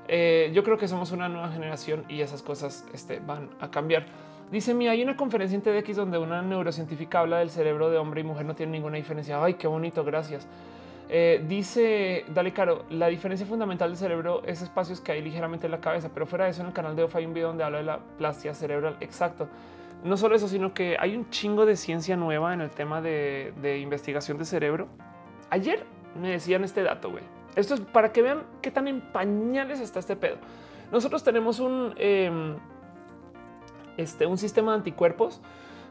eh, 0.09 0.51
yo 0.52 0.64
creo 0.64 0.78
que 0.78 0.89
somos 0.89 1.12
una 1.12 1.28
nueva 1.28 1.51
generación 1.51 2.05
y 2.09 2.20
esas 2.20 2.43
cosas 2.43 2.85
este, 2.93 3.20
van 3.20 3.51
a 3.60 3.70
cambiar. 3.70 4.06
Dice 4.51 4.74
mi 4.74 4.89
hay 4.89 5.02
una 5.02 5.16
conferencia 5.16 5.55
en 5.55 5.62
TEDx 5.62 5.94
donde 5.94 6.18
una 6.18 6.43
neurocientífica 6.43 7.20
habla 7.20 7.39
del 7.39 7.51
cerebro 7.51 7.89
de 7.89 7.98
hombre 7.98 8.22
y 8.22 8.24
mujer 8.24 8.44
no 8.44 8.55
tiene 8.55 8.72
ninguna 8.72 8.97
diferencia. 8.97 9.43
Ay, 9.43 9.55
qué 9.55 9.68
bonito, 9.68 10.02
gracias. 10.05 10.48
Eh, 11.09 11.44
dice 11.48 12.24
Dale 12.28 12.52
Caro, 12.52 12.85
la 12.90 13.09
diferencia 13.09 13.47
fundamental 13.47 13.90
del 13.90 13.97
cerebro 13.97 14.43
es 14.44 14.62
espacios 14.62 15.01
que 15.01 15.12
hay 15.12 15.22
ligeramente 15.22 15.66
en 15.66 15.72
la 15.72 15.81
cabeza, 15.81 16.10
pero 16.12 16.27
fuera 16.27 16.44
de 16.44 16.52
eso 16.52 16.62
en 16.62 16.68
el 16.68 16.72
canal 16.72 16.94
de 16.94 17.02
OFA 17.02 17.18
hay 17.18 17.27
un 17.27 17.35
video 17.35 17.48
donde 17.48 17.64
habla 17.64 17.78
de 17.78 17.85
la 17.85 17.98
plastia 18.18 18.55
cerebral. 18.55 18.97
Exacto. 19.01 19.48
No 20.02 20.16
solo 20.16 20.35
eso, 20.35 20.48
sino 20.48 20.72
que 20.72 20.97
hay 20.98 21.16
un 21.16 21.28
chingo 21.31 21.66
de 21.66 21.77
ciencia 21.77 22.16
nueva 22.16 22.55
en 22.55 22.60
el 22.60 22.70
tema 22.70 23.01
de, 23.01 23.52
de 23.60 23.78
investigación 23.78 24.39
de 24.39 24.44
cerebro. 24.44 24.89
Ayer 25.51 25.85
me 26.20 26.31
decían 26.31 26.64
este 26.64 26.82
dato, 26.82 27.10
güey. 27.10 27.24
Esto 27.56 27.74
es 27.74 27.81
para 27.81 28.12
que 28.12 28.22
vean 28.22 28.44
qué 28.62 28.70
tan 28.70 28.89
en 28.89 29.01
pañales 29.01 29.81
está 29.81 29.98
este 29.98 30.16
pedo. 30.16 30.36
Nosotros 30.93 31.22
tenemos 31.22 31.60
un, 31.60 31.94
em, 31.97 32.56
este, 33.97 34.27
un 34.27 34.39
sistema 34.39 34.72
de 34.72 34.78
anticuerpos 34.78 35.40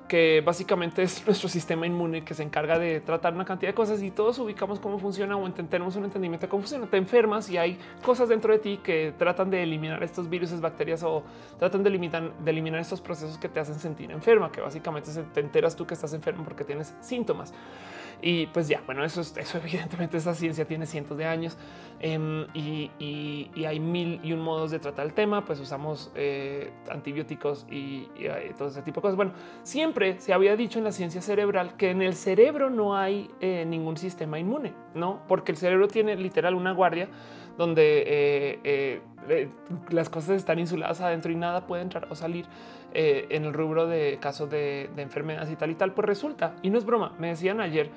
que 0.10 0.42
básicamente 0.46 1.04
es 1.04 1.26
nuestro 1.26 1.48
sistema 1.48 1.88
inmune 1.88 2.26
que 2.26 2.34
se 2.34 2.44
encarga 2.44 2.78
de 2.78 3.00
tratar 3.00 3.34
una 3.34 3.46
cantidad 3.46 3.70
de 3.70 3.76
cosas 3.76 4.02
y 4.02 4.12
todos 4.12 4.38
ubicamos 4.40 4.80
cómo 4.80 5.00
funciona 5.00 5.38
o 5.38 5.50
tenemos 5.52 5.96
un 5.96 6.04
entendimiento 6.04 6.48
de 6.48 6.50
cómo 6.50 6.64
funciona. 6.64 6.88
Te 6.88 6.98
enfermas 6.98 7.50
y 7.50 7.58
hay 7.58 7.80
cosas 8.04 8.28
dentro 8.28 8.52
de 8.52 8.60
ti 8.60 8.80
que 8.84 9.14
tratan 9.18 9.50
de 9.50 9.64
eliminar 9.64 10.04
estos 10.04 10.30
virus, 10.30 10.60
bacterias 10.60 11.04
o 11.04 11.24
tratan 11.60 11.84
de 11.84 11.90
eliminar, 11.90 12.34
de 12.38 12.52
eliminar 12.52 12.82
estos 12.82 13.00
procesos 13.00 13.38
que 13.38 13.48
te 13.48 13.62
hacen 13.62 13.76
sentir 13.76 14.12
enferma, 14.12 14.52
que 14.52 14.60
básicamente 14.60 15.12
te 15.34 15.40
enteras 15.40 15.76
tú 15.76 15.86
que 15.86 15.94
estás 15.94 16.12
enfermo 16.14 16.44
porque 16.44 16.66
tienes 16.66 16.94
síntomas. 17.00 17.54
Y 18.22 18.48
pues 18.48 18.68
ya, 18.68 18.82
bueno, 18.86 19.04
eso, 19.04 19.22
es, 19.22 19.36
eso 19.38 19.58
evidentemente 19.64 20.18
esa 20.18 20.34
ciencia 20.34 20.66
tiene 20.66 20.86
cientos 20.86 21.18
de 21.18 21.26
años 21.26 21.58
em, 22.00 22.48
y, 22.54 22.92
hay 23.66 23.80
mil 23.80 24.20
y 24.24 24.34
un 24.34 24.40
modos 24.40 24.72
de 24.72 24.80
tratar 24.80 25.06
el 25.06 25.14
tema, 25.14 25.46
pues 25.46 25.60
usamos 25.60 26.12
eh, 26.16 26.72
antibióticos 26.90 27.66
y, 27.70 28.08
eh, 28.18 28.54
todo 28.58 28.70
ese 28.70 28.82
tipo 28.82 29.00
de 29.00 29.02
cosas. 29.04 29.16
Bueno, 29.16 29.34
siempre 29.64 29.99
se 30.20 30.34
había 30.34 30.56
dicho 30.56 30.80
en 30.80 30.86
la 30.86 30.92
ciencia 30.92 31.22
cerebral 31.22 31.76
que 31.78 31.92
en 31.92 32.02
el 32.02 32.14
cerebro 32.16 32.70
no 32.70 32.96
hay 32.96 33.30
eh, 33.40 33.66
ningún 33.66 33.98
sistema 33.98 34.40
inmune, 34.40 34.74
¿no? 34.96 35.22
Porque 35.28 35.52
el 35.52 35.58
cerebro 35.58 35.88
tiene 35.88 36.16
literal 36.16 36.56
una 36.56 36.72
guardia 36.72 37.08
donde 37.58 39.02
las 39.90 40.10
cosas 40.10 40.38
están 40.38 40.60
insuladas 40.60 41.02
adentro 41.02 41.32
y 41.32 41.36
nada 41.36 41.68
puede 41.68 41.82
entrar 41.82 42.08
o 42.10 42.16
salir. 42.16 42.46
Eh, 42.94 43.28
en 43.30 43.46
el 43.46 43.54
rubro 43.54 43.86
de 43.86 44.18
casos 44.20 44.50
de, 44.50 44.90
enfermedades 44.98 45.52
y 45.52 45.56
tal 45.56 45.70
y 45.70 45.76
tal, 45.76 45.94
pues 45.94 46.08
resulta, 46.08 46.56
y 46.64 46.72
no 46.72 46.80
es 46.80 46.86
broma, 46.86 47.14
me 47.20 47.28
decían 47.28 47.62
ayer, 47.62 47.92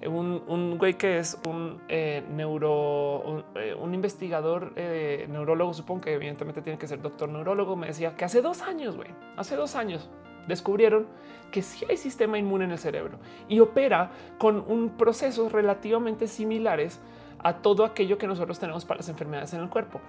eh, 0.00 0.08
un, 0.08 0.78
güey 0.78 0.94
que 0.94 1.18
es 1.18 1.38
un 1.46 1.78
eh, 1.88 2.24
neuro, 2.30 3.42
un, 3.78 3.94
investigador 3.94 4.72
neurólogo, 5.28 5.74
supongo 5.74 6.00
que 6.00 6.14
evidentemente 6.14 6.62
tiene 6.62 6.78
que 6.78 6.86
ser 6.86 7.02
doctor 7.02 7.28
neurólogo, 7.28 7.76
me 7.76 7.88
decía 7.88 8.16
que 8.16 8.24
hace 8.24 8.40
dos 8.40 8.62
años, 8.62 8.96
güey, 8.96 9.10
hace 9.36 9.56
dos 9.56 9.76
años 9.76 10.08
descubrieron 10.50 11.06
que 11.50 11.62
sí 11.62 11.84
hay 11.88 11.96
sistema 11.96 12.38
inmune 12.38 12.64
en 12.64 12.72
el 12.72 12.78
cerebro 12.78 13.18
y 13.48 13.60
opera 13.60 14.10
con 14.38 14.64
un 14.68 14.90
procesos 14.90 15.52
relativamente 15.52 16.28
similares 16.28 17.00
a 17.38 17.54
todo 17.54 17.84
aquello 17.84 18.18
que 18.18 18.26
nosotros 18.26 18.58
tenemos 18.58 18.84
para 18.84 18.98
las 18.98 19.08
enfermedades 19.08 19.52
en 19.54 19.60
el 19.60 19.68
cuerpo. 19.68 20.00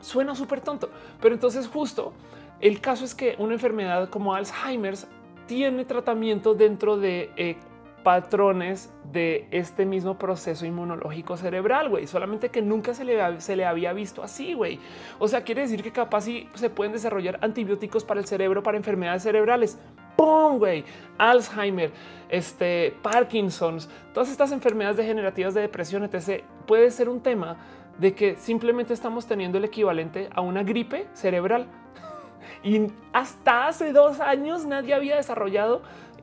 Suena 0.00 0.34
súper 0.34 0.60
tonto, 0.60 0.90
pero 1.20 1.34
entonces 1.34 1.66
justo 1.66 2.12
el 2.60 2.80
caso 2.80 3.04
es 3.04 3.14
que 3.14 3.36
una 3.38 3.54
enfermedad 3.54 4.08
como 4.10 4.34
Alzheimer's 4.34 5.06
tiene 5.46 5.84
tratamiento 5.84 6.54
dentro 6.54 6.96
de 6.96 7.30
eh, 7.36 7.56
patrones 8.02 8.92
de 9.12 9.46
este 9.50 9.84
mismo 9.84 10.18
proceso 10.18 10.66
inmunológico 10.66 11.36
cerebral, 11.36 11.88
güey. 11.88 12.06
Solamente 12.06 12.48
que 12.48 12.62
nunca 12.62 12.94
se 12.94 13.04
le, 13.04 13.40
se 13.40 13.56
le 13.56 13.64
había 13.64 13.92
visto 13.92 14.22
así, 14.22 14.54
güey. 14.54 14.78
O 15.18 15.28
sea, 15.28 15.42
quiere 15.42 15.62
decir 15.62 15.82
que 15.82 15.92
capaz 15.92 16.22
sí 16.22 16.48
se 16.54 16.70
pueden 16.70 16.92
desarrollar 16.92 17.38
antibióticos 17.42 18.04
para 18.04 18.20
el 18.20 18.26
cerebro, 18.26 18.62
para 18.62 18.76
enfermedades 18.76 19.22
cerebrales. 19.22 19.78
¡Pum, 20.16 20.58
güey! 20.58 20.84
Alzheimer, 21.18 21.92
este, 22.28 22.94
Parkinson's, 23.02 23.88
todas 24.12 24.30
estas 24.30 24.52
enfermedades 24.52 24.96
degenerativas 24.96 25.54
de 25.54 25.62
depresión, 25.62 26.04
etc. 26.04 26.44
Puede 26.66 26.90
ser 26.90 27.08
un 27.08 27.20
tema 27.20 27.56
de 27.98 28.14
que 28.14 28.36
simplemente 28.36 28.94
estamos 28.94 29.26
teniendo 29.26 29.58
el 29.58 29.64
equivalente 29.64 30.30
a 30.34 30.40
una 30.40 30.62
gripe 30.62 31.06
cerebral 31.12 31.66
y 32.62 32.86
hasta 33.12 33.68
hace 33.68 33.92
dos 33.92 34.20
años 34.20 34.64
nadie 34.64 34.94
había 34.94 35.16
desarrollado 35.16 35.82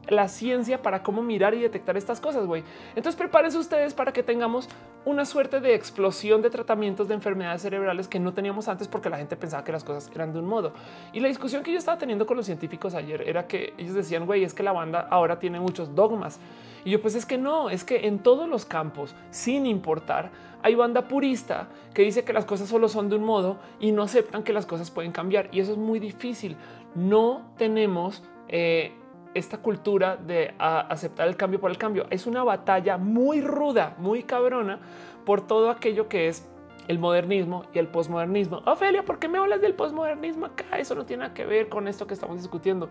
la 0.09 0.27
ciencia 0.27 0.81
para 0.81 1.03
cómo 1.03 1.21
mirar 1.21 1.53
y 1.53 1.61
detectar 1.61 1.97
estas 1.97 2.19
cosas, 2.19 2.45
güey. 2.45 2.63
Entonces 2.89 3.15
prepárense 3.15 3.57
ustedes 3.57 3.93
para 3.93 4.13
que 4.13 4.23
tengamos 4.23 4.69
una 5.05 5.25
suerte 5.25 5.59
de 5.59 5.73
explosión 5.73 6.41
de 6.41 6.49
tratamientos 6.49 7.07
de 7.07 7.13
enfermedades 7.13 7.61
cerebrales 7.61 8.07
que 8.07 8.19
no 8.19 8.33
teníamos 8.33 8.67
antes 8.67 8.87
porque 8.87 9.09
la 9.09 9.17
gente 9.17 9.35
pensaba 9.35 9.63
que 9.63 9.71
las 9.71 9.83
cosas 9.83 10.09
eran 10.13 10.33
de 10.33 10.39
un 10.39 10.45
modo. 10.45 10.73
Y 11.13 11.19
la 11.19 11.27
discusión 11.27 11.63
que 11.63 11.71
yo 11.71 11.77
estaba 11.77 11.97
teniendo 11.97 12.25
con 12.25 12.37
los 12.37 12.45
científicos 12.45 12.93
ayer 12.93 13.21
era 13.27 13.47
que 13.47 13.73
ellos 13.77 13.93
decían, 13.93 14.25
güey, 14.25 14.43
es 14.43 14.53
que 14.53 14.63
la 14.63 14.71
banda 14.71 15.07
ahora 15.09 15.39
tiene 15.39 15.59
muchos 15.59 15.95
dogmas. 15.95 16.39
Y 16.85 16.91
yo 16.91 17.01
pues 17.01 17.15
es 17.15 17.25
que 17.25 17.37
no, 17.37 17.69
es 17.69 17.83
que 17.83 18.07
en 18.07 18.19
todos 18.19 18.47
los 18.47 18.65
campos, 18.65 19.15
sin 19.29 19.65
importar, 19.65 20.31
hay 20.61 20.75
banda 20.75 21.07
purista 21.07 21.67
que 21.93 22.01
dice 22.01 22.23
que 22.23 22.33
las 22.33 22.45
cosas 22.45 22.69
solo 22.69 22.87
son 22.89 23.09
de 23.09 23.15
un 23.15 23.23
modo 23.23 23.57
y 23.79 23.91
no 23.91 24.03
aceptan 24.03 24.43
que 24.43 24.53
las 24.53 24.65
cosas 24.65 24.91
pueden 24.91 25.11
cambiar. 25.11 25.49
Y 25.51 25.59
eso 25.59 25.73
es 25.73 25.77
muy 25.77 25.99
difícil. 25.99 26.57
No 26.95 27.51
tenemos 27.57 28.23
eh, 28.47 28.93
esta 29.37 29.59
cultura 29.59 30.17
de 30.17 30.53
aceptar 30.57 31.27
el 31.27 31.37
cambio 31.37 31.59
por 31.59 31.69
el 31.69 31.77
cambio. 31.77 32.07
Es 32.09 32.25
una 32.25 32.43
batalla 32.43 32.97
muy 32.97 33.41
ruda, 33.41 33.95
muy 33.99 34.23
cabrona 34.23 34.79
por 35.25 35.41
todo 35.45 35.69
aquello 35.69 36.07
que 36.07 36.27
es 36.27 36.49
el 36.87 36.99
modernismo 36.99 37.65
y 37.73 37.79
el 37.79 37.87
posmodernismo. 37.87 38.61
Ofelia, 38.65 39.03
¿por 39.03 39.19
qué 39.19 39.27
me 39.27 39.37
hablas 39.37 39.61
del 39.61 39.73
posmodernismo 39.73 40.47
acá? 40.47 40.79
Eso 40.79 40.95
no 40.95 41.05
tiene 41.05 41.23
nada 41.23 41.33
que 41.33 41.45
ver 41.45 41.69
con 41.69 41.87
esto 41.87 42.07
que 42.07 42.13
estamos 42.13 42.37
discutiendo. 42.37 42.89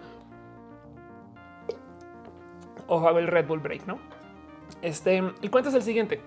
Ojo 2.87 3.19
el 3.19 3.27
Red 3.27 3.47
Bull 3.49 3.61
Break, 3.61 3.87
¿no? 3.87 3.99
Este, 4.83 5.19
el 5.19 5.51
cuento 5.51 5.71
es 5.71 5.75
el 5.75 5.83
siguiente. 5.83 6.21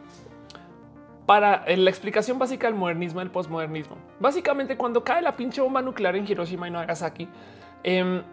Para 1.26 1.64
eh, 1.66 1.78
la 1.78 1.90
explicación 1.91 2.40
básica 2.40 2.68
del 2.68 2.76
modernismo 2.76 3.20
del 3.20 3.30
postmodernismo. 3.30 3.96
Básicamente, 4.20 4.76
cuando 4.76 5.04
cae 5.04 5.22
la 5.22 5.38
pinche 5.38 5.62
bomba 5.62 5.82
nuclear 5.82 6.16
en 6.16 6.30
Hiroshima 6.30 6.68
y 6.68 6.72
Nagasaki, 6.72 7.30
eh, 7.84 8.24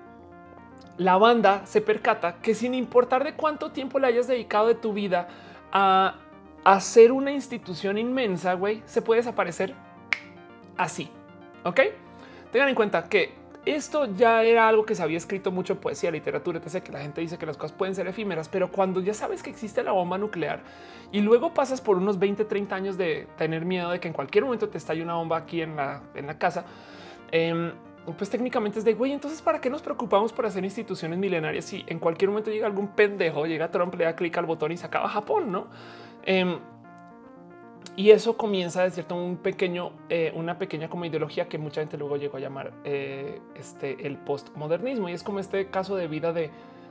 la 0.99 1.17
banda 1.19 1.67
se 1.67 1.81
percata 1.81 2.37
que 2.41 2.55
sin 2.55 2.75
importar 2.75 3.25
de 3.25 3.35
cuánto 3.35 3.71
tiempo 3.71 3.99
le 3.99 4.07
hayas 4.07 4.27
dedicado 4.27 4.69
de 4.69 4.75
tu 4.75 4.93
vida 4.93 5.29
a 5.73 6.17
hacer 6.65 7.13
una 7.13 7.31
institución 7.33 7.99
inmensa, 7.99 8.55
güey, 8.55 8.83
se 8.87 9.03
puede 9.03 9.21
desaparecer 9.21 9.75
así. 10.77 11.11
Ok, 11.65 11.81
tengan 12.51 12.69
en 12.69 12.75
cuenta 12.75 13.09
que 13.09 13.35
esto 13.67 14.07
ya 14.15 14.45
era 14.45 14.69
algo 14.69 14.87
que 14.87 14.95
se 14.95 15.03
había 15.03 15.19
escrito 15.19 15.51
mucho 15.51 15.81
poesía, 15.81 16.11
literatura, 16.11 16.61
sé 16.67 16.83
que 16.83 16.93
la 16.93 17.01
gente 17.01 17.21
dice 17.21 17.37
que 17.37 17.47
las 17.47 17.57
cosas 17.57 17.77
pueden 17.77 17.95
ser 17.97 18.07
efímeras, 18.07 18.49
pero 18.49 18.71
cuando 18.71 19.01
ya 19.01 19.13
sabes 19.13 19.43
que 19.43 19.51
existe 19.51 19.83
la 19.83 19.91
bomba 19.93 20.19
nuclear 20.19 20.61
y 21.11 21.21
luego 21.21 21.53
pasas 21.53 21.81
por 21.81 21.97
unos 21.97 22.19
20, 22.19 22.45
30 22.45 22.75
años 22.75 22.97
de 22.97 23.27
tener 23.37 23.65
miedo 23.65 23.91
de 23.91 23.99
que 23.99 24.07
en 24.07 24.15
cualquier 24.15 24.45
momento 24.45 24.69
te 24.69 24.79
estalle 24.79 25.03
una 25.03 25.15
bomba 25.15 25.39
aquí 25.39 25.63
en 25.63 25.75
la, 25.75 26.01
casa, 26.39 26.65
eh, 27.33 27.73
pues 28.15 28.31
técnicamente 28.31 28.79
es 28.79 28.85
de 28.85 28.95
güey. 28.95 29.13
Entonces, 29.13 29.43
¿para 29.43 29.61
qué 29.61 29.71
nos 29.71 29.83
preocupamos 29.83 30.33
por 30.33 30.47
hacer 30.47 30.65
instituciones 30.65 31.19
milenarias 31.19 31.65
si 31.65 31.85
en 31.87 31.99
cualquier 31.99 32.31
momento 32.31 32.51
llega 32.51 32.67
algún 32.67 32.89
pendejo, 32.89 33.47
llega 33.47 33.71
Trump, 33.71 33.95
le 33.95 34.05
da 34.05 34.15
clic 34.15 34.37
al 34.39 34.47
botón 34.47 34.73
y 34.73 34.77
se 34.77 34.87
acaba 34.87 35.09
Japón? 35.09 35.51
No? 35.51 35.67
Em, 36.25 36.59
y 37.97 38.11
eso 38.11 38.37
comienza 38.37 38.83
de 38.83 38.91
cierto 38.91 39.15
un 39.17 39.39
pequeño, 39.39 39.93
eh, 40.11 40.31
una 40.35 40.59
pequeña 40.59 40.91
como 40.91 41.07
ideología 41.07 41.49
que 41.49 41.57
mucha 41.57 41.81
gente 41.81 41.97
luego 41.97 42.17
llegó 42.17 42.37
a 42.37 42.41
llamar 42.41 42.73
eh, 42.85 43.41
este 43.55 44.07
el 44.07 44.19
postmodernismo. 44.19 45.09
Y 45.09 45.13
es 45.13 45.23
como 45.23 45.39
este 45.39 45.71
caso 45.71 45.97
de 45.97 46.07
vida 46.07 46.33
de 46.33 46.51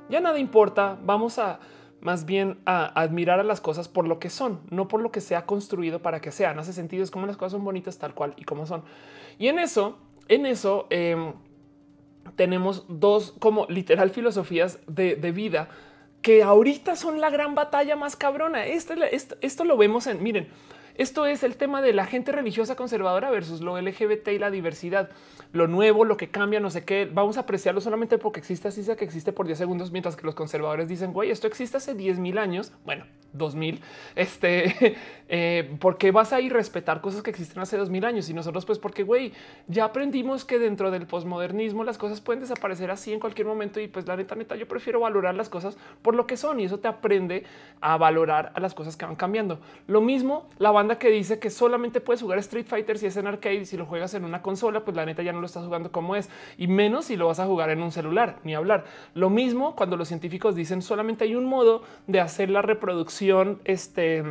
ya 0.09 0.19
nada 0.19 0.39
importa. 0.39 0.97
Vamos 1.03 1.37
a 1.37 1.59
más 2.01 2.25
bien 2.25 2.59
a 2.65 2.85
admirar 2.99 3.39
a 3.39 3.43
las 3.43 3.61
cosas 3.61 3.87
por 3.87 4.07
lo 4.07 4.19
que 4.19 4.29
son, 4.29 4.61
no 4.69 4.87
por 4.87 5.01
lo 5.01 5.11
que 5.11 5.21
se 5.21 5.35
ha 5.35 5.45
construido 5.45 6.01
para 6.01 6.21
que 6.21 6.31
sean. 6.31 6.59
Hace 6.59 6.73
sentido, 6.73 7.03
es 7.03 7.11
como 7.11 7.25
las 7.25 7.37
cosas 7.37 7.53
son 7.53 7.63
bonitas 7.63 7.97
tal 7.97 8.13
cual 8.13 8.33
y 8.37 8.43
como 8.43 8.65
son. 8.65 8.83
Y 9.37 9.47
en 9.47 9.59
eso 9.59 9.97
en 10.27 10.45
eso 10.45 10.87
em, 10.89 11.33
tenemos 12.35 12.85
dos 12.87 13.33
como 13.39 13.65
literal 13.67 14.09
filosofías 14.09 14.79
de, 14.87 15.15
vida 15.31 15.69
que 16.21 16.41
ahorita 16.41 16.95
son 16.95 17.21
la 17.21 17.29
gran 17.29 17.53
batalla 17.53 17.95
más 17.95 18.15
cabrona. 18.15 18.65
Esto, 18.65 18.93
esto, 18.93 19.35
esto 19.41 19.63
lo 19.63 19.77
vemos 19.77 20.07
en, 20.07 20.23
miren, 20.23 20.47
esto 20.95 21.25
es 21.25 21.43
el 21.43 21.57
tema 21.57 21.81
de 21.81 21.93
la 21.93 22.05
gente 22.05 22.31
religiosa 22.31 22.75
conservadora 22.75 23.29
versus 23.29 23.61
lo 23.61 23.79
LGBT 23.79 24.29
y 24.29 24.39
la 24.39 24.49
diversidad 24.49 25.09
lo 25.51 25.67
nuevo, 25.67 26.05
lo 26.05 26.17
que 26.17 26.29
cambia, 26.29 26.59
no 26.59 26.69
sé 26.69 26.83
qué, 26.85 27.09
vamos 27.11 27.37
a 27.37 27.41
apreciarlo 27.41 27.81
solamente 27.81 28.17
porque 28.17 28.39
existe 28.39 28.67
así 28.67 28.83
sea 28.83 28.95
que 28.95 29.05
existe 29.05 29.31
por 29.31 29.45
10 29.45 29.57
segundos, 29.57 29.91
mientras 29.91 30.15
que 30.15 30.25
los 30.25 30.35
conservadores 30.35 30.87
dicen, 30.87 31.13
güey, 31.13 31.31
esto 31.31 31.47
existe 31.47 31.77
hace 31.77 31.95
10 31.95 32.19
mil 32.19 32.37
años, 32.37 32.73
bueno, 32.85 33.05
2000, 33.33 33.81
este, 34.15 34.95
eh, 35.29 35.75
porque 35.79 36.11
vas 36.11 36.33
a 36.33 36.41
ir 36.41 36.51
a 36.53 36.55
respetar 36.55 37.01
cosas 37.01 37.21
que 37.21 37.31
existen 37.31 37.61
hace 37.61 37.77
2000 37.77 38.05
años 38.05 38.29
y 38.29 38.33
nosotros 38.33 38.65
pues 38.65 38.79
porque, 38.79 39.03
güey, 39.03 39.33
ya 39.67 39.85
aprendimos 39.85 40.45
que 40.45 40.59
dentro 40.59 40.91
del 40.91 41.07
posmodernismo 41.07 41.83
las 41.83 41.97
cosas 41.97 42.21
pueden 42.21 42.41
desaparecer 42.41 42.91
así 42.91 43.13
en 43.13 43.19
cualquier 43.19 43.47
momento 43.47 43.79
y 43.79 43.87
pues 43.87 44.07
la 44.07 44.15
neta, 44.15 44.35
neta, 44.35 44.55
yo 44.55 44.67
prefiero 44.67 44.99
valorar 44.99 45.35
las 45.35 45.49
cosas 45.49 45.77
por 46.01 46.15
lo 46.15 46.27
que 46.27 46.37
son 46.37 46.59
y 46.59 46.65
eso 46.65 46.79
te 46.79 46.87
aprende 46.87 47.43
a 47.81 47.97
valorar 47.97 48.51
a 48.55 48.59
las 48.59 48.73
cosas 48.73 48.95
que 48.97 49.05
van 49.05 49.15
cambiando. 49.15 49.59
Lo 49.87 50.01
mismo 50.01 50.47
la 50.57 50.71
banda 50.71 50.97
que 50.97 51.09
dice 51.09 51.39
que 51.39 51.49
solamente 51.49 52.01
puedes 52.01 52.21
jugar 52.21 52.39
Street 52.39 52.65
Fighter 52.67 52.97
si 52.97 53.07
es 53.07 53.17
en 53.17 53.27
arcade 53.27 53.55
y 53.55 53.65
si 53.65 53.77
lo 53.77 53.85
juegas 53.85 54.13
en 54.13 54.25
una 54.25 54.41
consola, 54.41 54.85
pues 54.85 54.95
la 54.95 55.05
neta 55.05 55.23
ya 55.23 55.33
no 55.33 55.39
lo 55.39 55.45
estás 55.45 55.65
jugando 55.65 55.91
como 55.91 56.15
es 56.15 56.29
y 56.57 56.67
menos 56.67 57.05
si 57.05 57.15
lo 57.15 57.27
vas 57.27 57.39
a 57.39 57.45
jugar 57.45 57.69
en 57.69 57.81
un 57.81 57.91
celular 57.91 58.37
ni 58.43 58.55
hablar. 58.55 58.85
Lo 59.13 59.29
mismo 59.29 59.75
cuando 59.75 59.97
los 59.97 60.07
científicos 60.07 60.55
dicen 60.55 60.81
solamente 60.81 61.23
hay 61.23 61.35
un 61.35 61.45
modo 61.45 61.83
de 62.07 62.19
hacer 62.19 62.49
la 62.49 62.61
reproducción. 62.61 63.24
Este, 63.63 64.23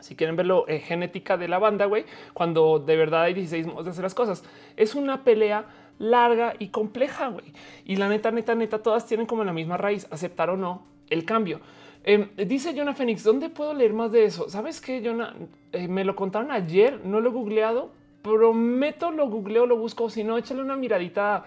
si 0.00 0.16
quieren 0.16 0.36
verlo, 0.36 0.66
eh, 0.68 0.80
genética 0.80 1.36
de 1.36 1.48
la 1.48 1.58
banda, 1.58 1.86
güey, 1.86 2.04
cuando 2.34 2.78
de 2.78 2.96
verdad 2.96 3.22
hay 3.22 3.34
16 3.34 3.66
modos 3.66 3.84
de 3.84 3.90
hacer 3.92 4.02
las 4.02 4.14
cosas. 4.14 4.44
Es 4.76 4.94
una 4.94 5.24
pelea 5.24 5.66
larga 5.98 6.54
y 6.58 6.68
compleja, 6.68 7.28
güey. 7.28 7.52
Y 7.84 7.96
la 7.96 8.08
neta, 8.08 8.30
neta, 8.30 8.54
neta, 8.54 8.82
todas 8.82 9.06
tienen 9.06 9.26
como 9.26 9.44
la 9.44 9.52
misma 9.52 9.76
raíz, 9.76 10.06
aceptar 10.10 10.50
o 10.50 10.56
no 10.56 10.82
el 11.10 11.24
cambio. 11.24 11.60
Em, 12.04 12.30
dice 12.36 12.74
Jonah 12.76 12.94
Phoenix, 12.94 13.22
¿dónde 13.22 13.48
puedo 13.48 13.74
leer 13.74 13.92
más 13.92 14.10
de 14.10 14.24
eso? 14.24 14.48
¿Sabes 14.48 14.80
qué, 14.80 15.00
Jonah? 15.04 15.34
Eh, 15.72 15.86
me 15.86 16.04
lo 16.04 16.16
contaron 16.16 16.50
ayer, 16.50 17.00
no 17.04 17.20
lo 17.20 17.30
he 17.30 17.32
googleado, 17.32 17.92
prometo 18.22 19.10
lo 19.10 19.28
googleo, 19.28 19.66
lo 19.66 19.76
busco. 19.76 20.10
Si 20.10 20.24
no, 20.24 20.36
échale 20.38 20.62
una 20.62 20.76
miradita. 20.76 21.44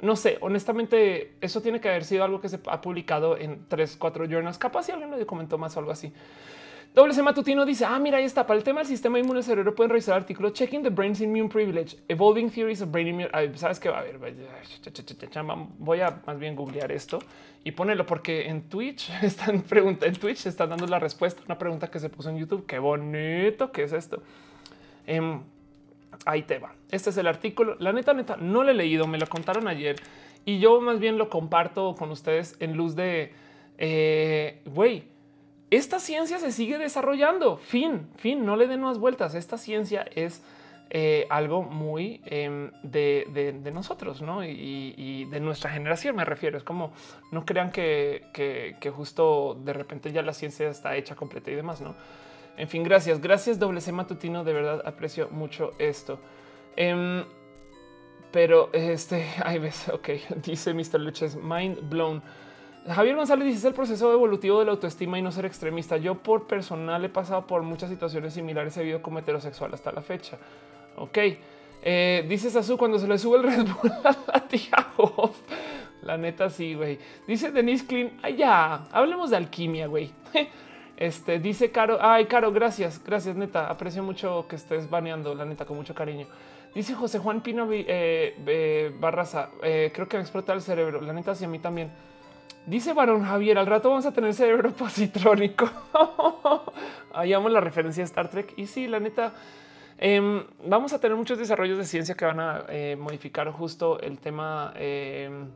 No 0.00 0.14
sé, 0.14 0.38
honestamente, 0.40 1.32
eso 1.40 1.60
tiene 1.60 1.80
que 1.80 1.88
haber 1.88 2.04
sido 2.04 2.22
algo 2.24 2.40
que 2.40 2.48
se 2.48 2.60
ha 2.66 2.80
publicado 2.80 3.36
en 3.36 3.66
tres, 3.68 3.96
cuatro 3.96 4.26
journals. 4.26 4.58
Capaz 4.58 4.84
si 4.84 4.92
alguien 4.92 5.10
me 5.10 5.26
comentó 5.26 5.58
más 5.58 5.76
o 5.76 5.80
algo 5.80 5.90
así. 5.90 6.12
Doble 6.94 7.12
C 7.14 7.22
matutino 7.22 7.66
dice: 7.66 7.84
Ah, 7.84 7.98
mira, 7.98 8.18
ahí 8.18 8.24
está. 8.24 8.46
Para 8.46 8.58
el 8.58 8.64
tema 8.64 8.80
del 8.80 8.86
sistema 8.88 9.18
inmune 9.18 9.42
cerebro 9.42 9.74
pueden 9.74 9.90
revisar 9.90 10.16
el 10.16 10.22
artículo 10.22 10.50
Checking 10.50 10.82
the 10.82 10.90
Brain's 10.90 11.20
Immune 11.20 11.48
Privilege, 11.48 11.96
Evolving 12.08 12.50
Theories 12.50 12.80
of 12.80 12.90
Brain 12.90 13.08
Immune. 13.08 13.30
Sabes 13.56 13.78
que 13.78 13.88
va 13.88 13.98
a 13.98 14.02
ver. 14.02 14.18
Voy 15.78 16.00
a 16.00 16.22
más 16.26 16.38
bien 16.38 16.56
googlear 16.56 16.90
esto 16.92 17.18
y 17.62 17.72
ponerlo 17.72 18.06
porque 18.06 18.48
en 18.48 18.68
Twitch 18.68 19.10
están 19.22 19.62
preguntando, 19.62 20.06
en 20.06 20.14
Twitch 20.14 20.46
están 20.46 20.70
dando 20.70 20.86
la 20.86 20.98
respuesta 20.98 21.42
a 21.42 21.44
una 21.44 21.58
pregunta 21.58 21.90
que 21.90 21.98
se 21.98 22.08
puso 22.08 22.30
en 22.30 22.38
YouTube. 22.38 22.66
Qué 22.66 22.78
bonito 22.78 23.70
que 23.70 23.82
es 23.82 23.92
esto. 23.92 24.22
Um, 25.06 25.42
ahí 26.24 26.42
te 26.42 26.58
va. 26.58 26.74
Este 26.90 27.10
es 27.10 27.16
el 27.16 27.26
artículo. 27.26 27.76
La 27.78 27.92
neta, 27.92 28.14
neta, 28.14 28.36
no 28.36 28.62
lo 28.62 28.70
he 28.70 28.74
leído, 28.74 29.06
me 29.06 29.18
lo 29.18 29.26
contaron 29.26 29.68
ayer 29.68 29.96
y 30.44 30.60
yo 30.60 30.80
más 30.80 30.98
bien 30.98 31.18
lo 31.18 31.28
comparto 31.28 31.94
con 31.94 32.10
ustedes 32.10 32.56
en 32.60 32.76
luz 32.76 32.96
de, 32.96 33.32
eh, 33.76 34.62
güey, 34.64 35.04
esta 35.70 36.00
ciencia 36.00 36.38
se 36.38 36.52
sigue 36.52 36.78
desarrollando. 36.78 37.58
Fin, 37.58 38.08
fin, 38.16 38.46
no 38.46 38.56
le 38.56 38.66
den 38.66 38.80
más 38.80 38.98
vueltas. 38.98 39.34
Esta 39.34 39.58
ciencia 39.58 40.06
es 40.14 40.42
eh, 40.90 41.26
algo 41.28 41.62
muy 41.62 42.22
em, 42.24 42.70
de, 42.82 43.70
nosotros 43.74 44.22
¿no? 44.22 44.42
Y, 44.42 45.26
de 45.26 45.40
nuestra 45.40 45.70
generación, 45.70 46.16
me 46.16 46.24
refiero. 46.24 46.56
Es 46.56 46.64
como 46.64 46.92
no 47.30 47.44
crean 47.44 47.70
que, 47.70 48.24
que, 48.32 48.90
justo 48.90 49.54
de 49.62 49.74
repente 49.74 50.12
ya 50.12 50.22
la 50.22 50.32
ciencia 50.32 50.70
está 50.70 50.96
hecha 50.96 51.14
completa 51.14 51.50
y 51.50 51.54
demás, 51.54 51.82
no? 51.82 51.94
En 52.58 52.68
fin, 52.68 52.82
gracias. 52.82 53.20
Gracias, 53.20 53.58
doble 53.58 53.80
C 53.80 53.92
matutino. 53.92 54.44
De 54.44 54.52
verdad 54.52 54.82
aprecio 54.84 55.28
mucho 55.30 55.72
esto. 55.78 56.18
Em, 56.76 57.24
pero 58.32 58.70
este, 58.72 59.24
ahí 59.44 59.58
ves, 59.58 59.88
ok, 59.88 60.08
dice 60.44 60.74
Mr. 60.74 61.00
Luches, 61.00 61.36
mind 61.36 61.88
blown. 61.88 62.22
Javier 62.86 63.16
González 63.16 63.46
dice 63.46 63.58
es 63.58 63.64
el 63.64 63.74
proceso 63.74 64.12
evolutivo 64.12 64.58
de 64.60 64.64
la 64.64 64.72
autoestima 64.72 65.18
y 65.18 65.22
no 65.22 65.30
ser 65.30 65.44
extremista. 65.44 65.96
Yo 65.98 66.16
por 66.16 66.46
personal 66.46 67.04
he 67.04 67.08
pasado 67.08 67.46
por 67.46 67.62
muchas 67.62 67.90
situaciones 67.90 68.34
similares, 68.34 68.76
he 68.76 68.80
vivido 68.80 69.02
como 69.02 69.18
heterosexual 69.18 69.72
hasta 69.74 69.92
la 69.92 70.02
fecha. 70.02 70.38
Ok. 70.96 71.18
Eh, 71.82 72.26
dice 72.28 72.50
Sasu 72.50 72.76
cuando 72.76 72.98
se 72.98 73.06
le 73.06 73.18
sube 73.18 73.36
el 73.36 73.44
Red 73.44 73.66
Bull 73.66 73.92
a 74.04 74.16
la 74.32 74.48
tía 74.48 74.86
La 76.02 76.16
neta 76.16 76.50
sí, 76.50 76.74
güey. 76.74 76.98
Dice 77.26 77.52
Denise 77.52 77.86
Clean, 77.86 78.10
ya, 78.36 78.86
hablemos 78.90 79.30
de 79.30 79.36
alquimia, 79.36 79.86
güey. 79.86 80.10
Este 80.98 81.38
dice 81.38 81.70
Caro, 81.70 81.98
ay 82.00 82.26
Caro, 82.26 82.50
gracias, 82.50 83.00
gracias 83.04 83.36
neta, 83.36 83.70
aprecio 83.70 84.02
mucho 84.02 84.46
que 84.48 84.56
estés 84.56 84.90
baneando, 84.90 85.32
la 85.32 85.44
neta, 85.44 85.64
con 85.64 85.76
mucho 85.76 85.94
cariño. 85.94 86.26
Dice 86.74 86.94
José 86.94 87.20
Juan 87.20 87.40
Pino 87.40 87.68
eh, 87.70 88.92
Barraza, 88.98 89.50
eh, 89.62 89.92
creo 89.94 90.08
que 90.08 90.16
me 90.16 90.22
explota 90.22 90.52
el 90.52 90.60
cerebro, 90.60 91.00
la 91.00 91.12
neta, 91.12 91.36
sí 91.36 91.46
mí 91.46 91.60
también. 91.60 91.92
Dice 92.66 92.94
Varón 92.94 93.22
Javier, 93.22 93.58
al 93.58 93.66
rato 93.66 93.90
vamos 93.90 94.06
a 94.06 94.12
tener 94.12 94.34
cerebro 94.34 94.72
positrónico. 94.76 95.70
Ahí 97.14 97.32
amo 97.32 97.48
la 97.48 97.60
referencia 97.60 98.02
a 98.02 98.04
Star 98.04 98.28
Trek. 98.28 98.54
Y 98.56 98.66
sí, 98.66 98.88
la 98.88 98.98
neta, 98.98 99.34
em, 99.98 100.44
vamos 100.66 100.92
a 100.92 101.00
tener 101.00 101.16
muchos 101.16 101.38
desarrollos 101.38 101.78
de 101.78 101.84
ciencia 101.84 102.16
que 102.16 102.24
van 102.24 102.40
a 102.40 102.64
eh, 102.68 102.96
modificar 102.98 103.48
justo 103.52 104.00
el 104.00 104.18
tema 104.18 104.72
em, 104.76 105.46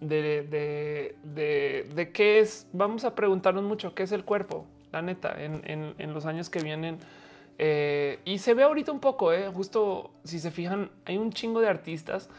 de, 0.00 1.14
de, 1.22 2.12
qué 2.12 2.40
es. 2.40 2.66
Vamos 2.72 3.04
a 3.04 3.14
preguntarnos 3.14 3.64
mucho 3.64 3.94
qué 3.94 4.02
es 4.04 4.12
el 4.12 4.24
cuerpo, 4.24 4.66
la 4.92 5.02
neta, 5.02 5.36
en, 5.38 6.14
los 6.14 6.26
años 6.26 6.50
que 6.50 6.60
vienen. 6.60 6.98
Eh, 7.58 8.20
y 8.24 8.38
se 8.38 8.54
ve 8.54 8.62
ahorita 8.62 8.90
un 8.90 9.00
poco, 9.00 9.32
eh, 9.32 9.50
justo 9.52 10.12
si 10.24 10.38
se 10.38 10.50
fijan, 10.50 10.90
hay 11.04 11.18
un 11.18 11.30
chingo 11.30 11.60
de 11.60 11.68
artistas 11.68 12.30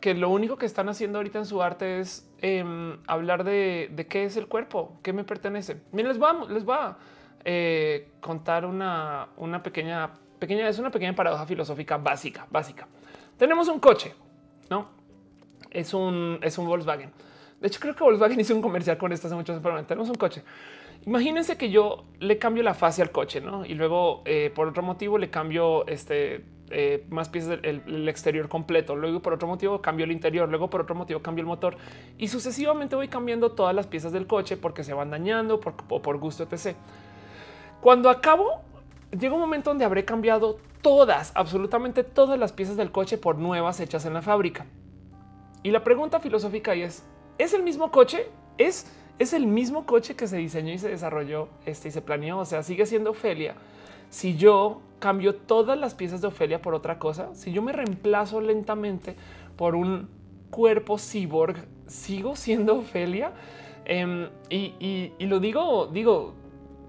que 0.00 0.14
lo 0.14 0.30
único 0.30 0.56
que 0.56 0.66
están 0.66 0.88
haciendo 0.88 1.18
ahorita 1.18 1.40
en 1.40 1.46
su 1.46 1.60
arte 1.60 1.98
es 1.98 2.30
em, 2.40 2.98
hablar 3.08 3.42
de, 3.42 4.06
qué 4.08 4.24
es 4.24 4.36
el 4.36 4.46
cuerpo, 4.46 4.96
qué 5.02 5.12
me 5.12 5.24
pertenece. 5.24 5.80
Miren, 5.90 6.12
les 6.12 6.22
va, 6.22 6.46
les 6.48 6.68
va 6.68 6.86
a 6.86 6.98
eh, 7.44 8.08
contar 8.20 8.64
una, 8.64 9.30
una 9.36 9.60
pequeña, 9.62 10.12
pequeña, 10.38 10.68
es 10.68 10.78
una 10.78 10.92
pequeña 10.92 11.16
paradoja 11.16 11.44
filosófica 11.46 11.96
básica, 11.96 12.46
básica. 12.48 12.86
Tenemos 13.36 13.66
un 13.66 13.80
coche, 13.80 14.14
no? 14.70 14.97
Es 15.70 15.94
un, 15.94 16.38
es 16.42 16.58
un 16.58 16.66
Volkswagen. 16.66 17.10
De 17.60 17.68
hecho, 17.68 17.80
creo 17.80 17.94
que 17.94 18.04
Volkswagen 18.04 18.38
hizo 18.40 18.54
un 18.54 18.62
comercial 18.62 18.98
con 18.98 19.12
esto 19.12 19.26
hace 19.26 19.36
muchos 19.36 19.64
años. 19.64 19.86
Tenemos 19.86 20.08
un 20.08 20.16
coche. 20.16 20.42
Imagínense 21.06 21.56
que 21.56 21.70
yo 21.70 22.04
le 22.18 22.38
cambio 22.38 22.62
la 22.62 22.74
fase 22.74 23.02
al 23.02 23.10
coche, 23.10 23.40
¿no? 23.40 23.64
Y 23.64 23.74
luego, 23.74 24.22
eh, 24.24 24.52
por 24.54 24.68
otro 24.68 24.82
motivo, 24.82 25.16
le 25.16 25.30
cambio 25.30 25.86
este 25.86 26.44
eh, 26.70 27.06
más 27.08 27.30
piezas 27.30 27.62
del 27.62 28.08
exterior 28.08 28.48
completo. 28.48 28.94
Luego 28.94 29.20
por 29.20 29.32
otro 29.32 29.48
motivo 29.48 29.80
cambio 29.80 30.04
el 30.04 30.12
interior. 30.12 30.48
Luego 30.48 30.68
por 30.68 30.82
otro 30.82 30.94
motivo 30.94 31.20
cambio 31.20 31.42
el 31.42 31.46
motor 31.46 31.76
y 32.18 32.28
sucesivamente 32.28 32.94
voy 32.94 33.08
cambiando 33.08 33.52
todas 33.52 33.74
las 33.74 33.86
piezas 33.86 34.12
del 34.12 34.26
coche 34.26 34.56
porque 34.56 34.84
se 34.84 34.92
van 34.92 35.10
dañando 35.10 35.60
por, 35.60 35.74
o 35.88 36.02
por 36.02 36.18
gusto, 36.18 36.42
etc. 36.50 36.76
Cuando 37.80 38.10
acabo, 38.10 38.62
llega 39.18 39.34
un 39.34 39.40
momento 39.40 39.70
donde 39.70 39.84
habré 39.84 40.04
cambiado 40.04 40.58
todas, 40.82 41.32
absolutamente 41.34 42.04
todas 42.04 42.38
las 42.38 42.52
piezas 42.52 42.76
del 42.76 42.90
coche 42.90 43.16
por 43.16 43.38
nuevas 43.38 43.80
hechas 43.80 44.04
en 44.04 44.14
la 44.14 44.22
fábrica. 44.22 44.66
Y 45.62 45.70
la 45.70 45.82
pregunta 45.82 46.20
filosófica 46.20 46.74
es, 46.74 47.04
¿es 47.38 47.54
el 47.54 47.62
mismo 47.62 47.90
coche? 47.90 48.26
¿Es, 48.58 48.90
es 49.18 49.32
el 49.32 49.46
mismo 49.46 49.86
coche 49.86 50.14
que 50.14 50.26
se 50.26 50.36
diseñó 50.36 50.72
y 50.72 50.78
se 50.78 50.88
desarrolló 50.88 51.48
este, 51.66 51.88
y 51.88 51.90
se 51.90 52.02
planeó? 52.02 52.38
O 52.38 52.44
sea, 52.44 52.62
sigue 52.62 52.86
siendo 52.86 53.10
Ofelia. 53.10 53.54
Si 54.10 54.36
yo 54.36 54.80
cambio 54.98 55.34
todas 55.34 55.78
las 55.78 55.94
piezas 55.94 56.20
de 56.20 56.28
Ofelia 56.28 56.62
por 56.62 56.74
otra 56.74 56.98
cosa, 56.98 57.34
si 57.34 57.52
yo 57.52 57.62
me 57.62 57.72
reemplazo 57.72 58.40
lentamente 58.40 59.16
por 59.56 59.74
un 59.74 60.08
cuerpo 60.50 60.98
cyborg, 60.98 61.56
sigo 61.86 62.36
siendo 62.36 62.76
Ofelia. 62.76 63.32
Em, 63.84 64.28
y, 64.50 65.12
y, 65.18 65.26
lo 65.26 65.40
digo, 65.40 65.86
digo, 65.86 66.34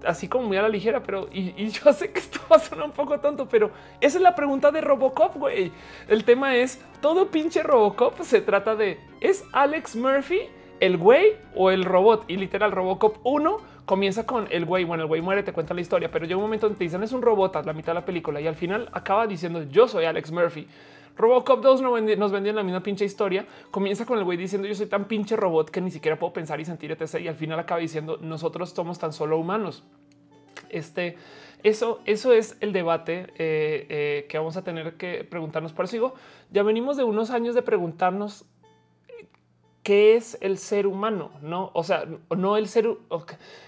así 0.04 0.28
como 0.28 0.48
muy 0.48 0.56
a 0.56 0.62
la 0.62 0.68
ligera, 0.68 1.02
pero 1.02 1.28
y, 1.32 1.68
yo 1.68 1.92
sé 1.92 2.12
que 2.12 2.20
esto 2.20 2.40
va 2.50 2.56
a 2.56 2.60
sonar 2.60 2.86
un 2.86 2.92
poco 2.92 3.18
tonto, 3.20 3.48
pero 3.48 3.70
esa 4.00 4.18
es 4.18 4.22
la 4.22 4.34
pregunta 4.34 4.70
de 4.70 4.80
Robocop, 4.80 5.36
güey. 5.36 5.72
El 6.08 6.24
tema 6.24 6.56
es 6.56 6.80
todo 7.00 7.30
pinche 7.30 7.62
Robocop 7.62 8.20
se 8.22 8.40
trata 8.40 8.76
de 8.76 8.98
es 9.20 9.44
Alex 9.52 9.96
Murphy 9.96 10.40
el 10.80 10.96
güey 10.96 11.36
o 11.54 11.70
el 11.70 11.84
robot 11.84 12.24
y 12.28 12.36
literal 12.36 12.72
Robocop 12.72 13.18
1 13.22 13.58
comienza 13.84 14.26
con 14.26 14.48
el 14.50 14.64
güey. 14.64 14.84
Bueno, 14.84 15.04
el 15.04 15.08
güey 15.08 15.20
muere, 15.20 15.42
te 15.42 15.52
cuenta 15.52 15.74
la 15.74 15.80
historia, 15.80 16.10
pero 16.10 16.24
llega 16.24 16.36
un 16.36 16.42
momento 16.42 16.66
donde 16.66 16.78
te 16.78 16.84
dicen 16.84 17.02
es 17.02 17.12
un 17.12 17.22
robot 17.22 17.56
a 17.56 17.62
la 17.62 17.72
mitad 17.72 17.92
de 17.92 18.00
la 18.00 18.04
película 18.04 18.40
y 18.40 18.46
al 18.46 18.56
final 18.56 18.88
acaba 18.92 19.26
diciendo 19.26 19.62
yo 19.64 19.86
soy 19.86 20.06
Alex 20.06 20.32
Murphy. 20.32 20.66
Robocop 21.16 21.62
2 21.62 21.82
nos 21.82 22.32
vendían 22.32 22.56
la 22.56 22.62
misma 22.62 22.82
pinche 22.82 23.04
historia. 23.04 23.46
Comienza 23.70 24.06
con 24.06 24.18
el 24.18 24.24
güey 24.24 24.38
diciendo 24.38 24.66
yo 24.66 24.74
soy 24.74 24.86
tan 24.86 25.06
pinche 25.06 25.36
robot 25.36 25.70
que 25.70 25.80
ni 25.80 25.90
siquiera 25.90 26.18
puedo 26.18 26.32
pensar 26.32 26.60
y 26.60 26.64
sentir 26.64 26.92
etc. 26.92 27.20
Y 27.20 27.28
al 27.28 27.36
final 27.36 27.58
acaba 27.58 27.80
diciendo 27.80 28.18
nosotros 28.20 28.70
somos 28.70 28.98
tan 28.98 29.12
solo 29.12 29.38
humanos. 29.38 29.84
Este, 30.68 31.16
eso, 31.62 32.00
eso 32.06 32.32
es 32.32 32.56
el 32.60 32.72
debate 32.72 33.26
eh, 33.36 33.86
eh, 33.88 34.26
que 34.28 34.38
vamos 34.38 34.56
a 34.56 34.64
tener 34.64 34.94
que 34.94 35.24
preguntarnos. 35.24 35.72
Por 35.72 35.84
eso 35.84 35.92
digo, 35.92 36.14
ya 36.50 36.62
venimos 36.62 36.96
de 36.96 37.04
unos 37.04 37.30
años 37.30 37.54
de 37.54 37.62
preguntarnos 37.62 38.46
qué 39.82 40.16
es 40.16 40.38
el 40.40 40.58
ser 40.58 40.86
humano, 40.86 41.32
no? 41.42 41.70
O 41.74 41.84
sea, 41.84 42.06
no 42.36 42.56
el 42.56 42.68
ser, 42.68 42.88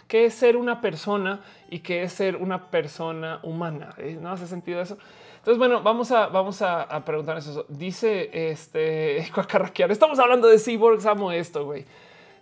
qué 0.09 0.27
es 0.27 0.35
ser 0.35 0.57
una 0.57 0.81
persona 0.81 1.41
y 1.71 1.81
qué 1.81 2.03
es 2.03 2.13
ser 2.13 2.37
una 2.37 2.71
persona 2.71 3.41
humana. 3.43 3.95
No 4.21 4.31
hace 4.31 4.47
sentido 4.47 4.81
eso. 4.81 4.99
Entonces, 5.43 5.59
bueno, 5.59 5.83
vamos 5.83 6.13
a, 6.13 6.29
vamos 6.29 6.63
a, 6.63 7.05
preguntar 7.05 7.37
eso. 7.37 7.67
Dice 7.69 8.31
este 8.33 9.19
estamos 9.89 10.21
hablando 10.21 10.47
de 10.47 10.57
cyborgs, 10.57 11.05
amo 11.05 11.33
esto, 11.33 11.65
güey. 11.65 11.85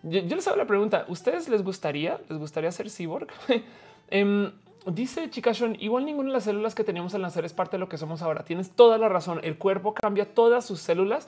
Yo, 0.03 0.21
les 0.21 0.47
hago 0.47 0.59
la 0.59 0.67
pregunta, 0.67 1.07
¿ustedes 1.09 1.49
les 1.49 1.65
gustaría, 1.65 2.21
les 2.29 2.39
gustaría 2.39 2.71
ser 2.71 2.91
cyborg? 2.91 3.29
Em, 4.13 4.51
dice 4.87 5.31
Chicashon, 5.31 5.77
igual 5.79 6.05
ninguna 6.05 6.29
de 6.29 6.33
las 6.35 6.45
células 6.45 6.75
que 6.75 6.83
teníamos 6.83 7.15
al 7.15 7.23
nacer 7.23 7.45
es 7.45 7.53
parte 7.55 7.77
de 7.77 7.79
lo 7.79 7.89
que 7.89 7.97
somos 7.97 8.21
ahora. 8.21 8.45
Tienes 8.45 8.71
toda 8.73 8.99
la 8.99 9.09
razón. 9.09 9.41
El 9.45 9.57
cuerpo 9.57 9.95
cambia 9.95 10.35
todas 10.35 10.67
sus 10.67 10.81
células. 10.81 11.27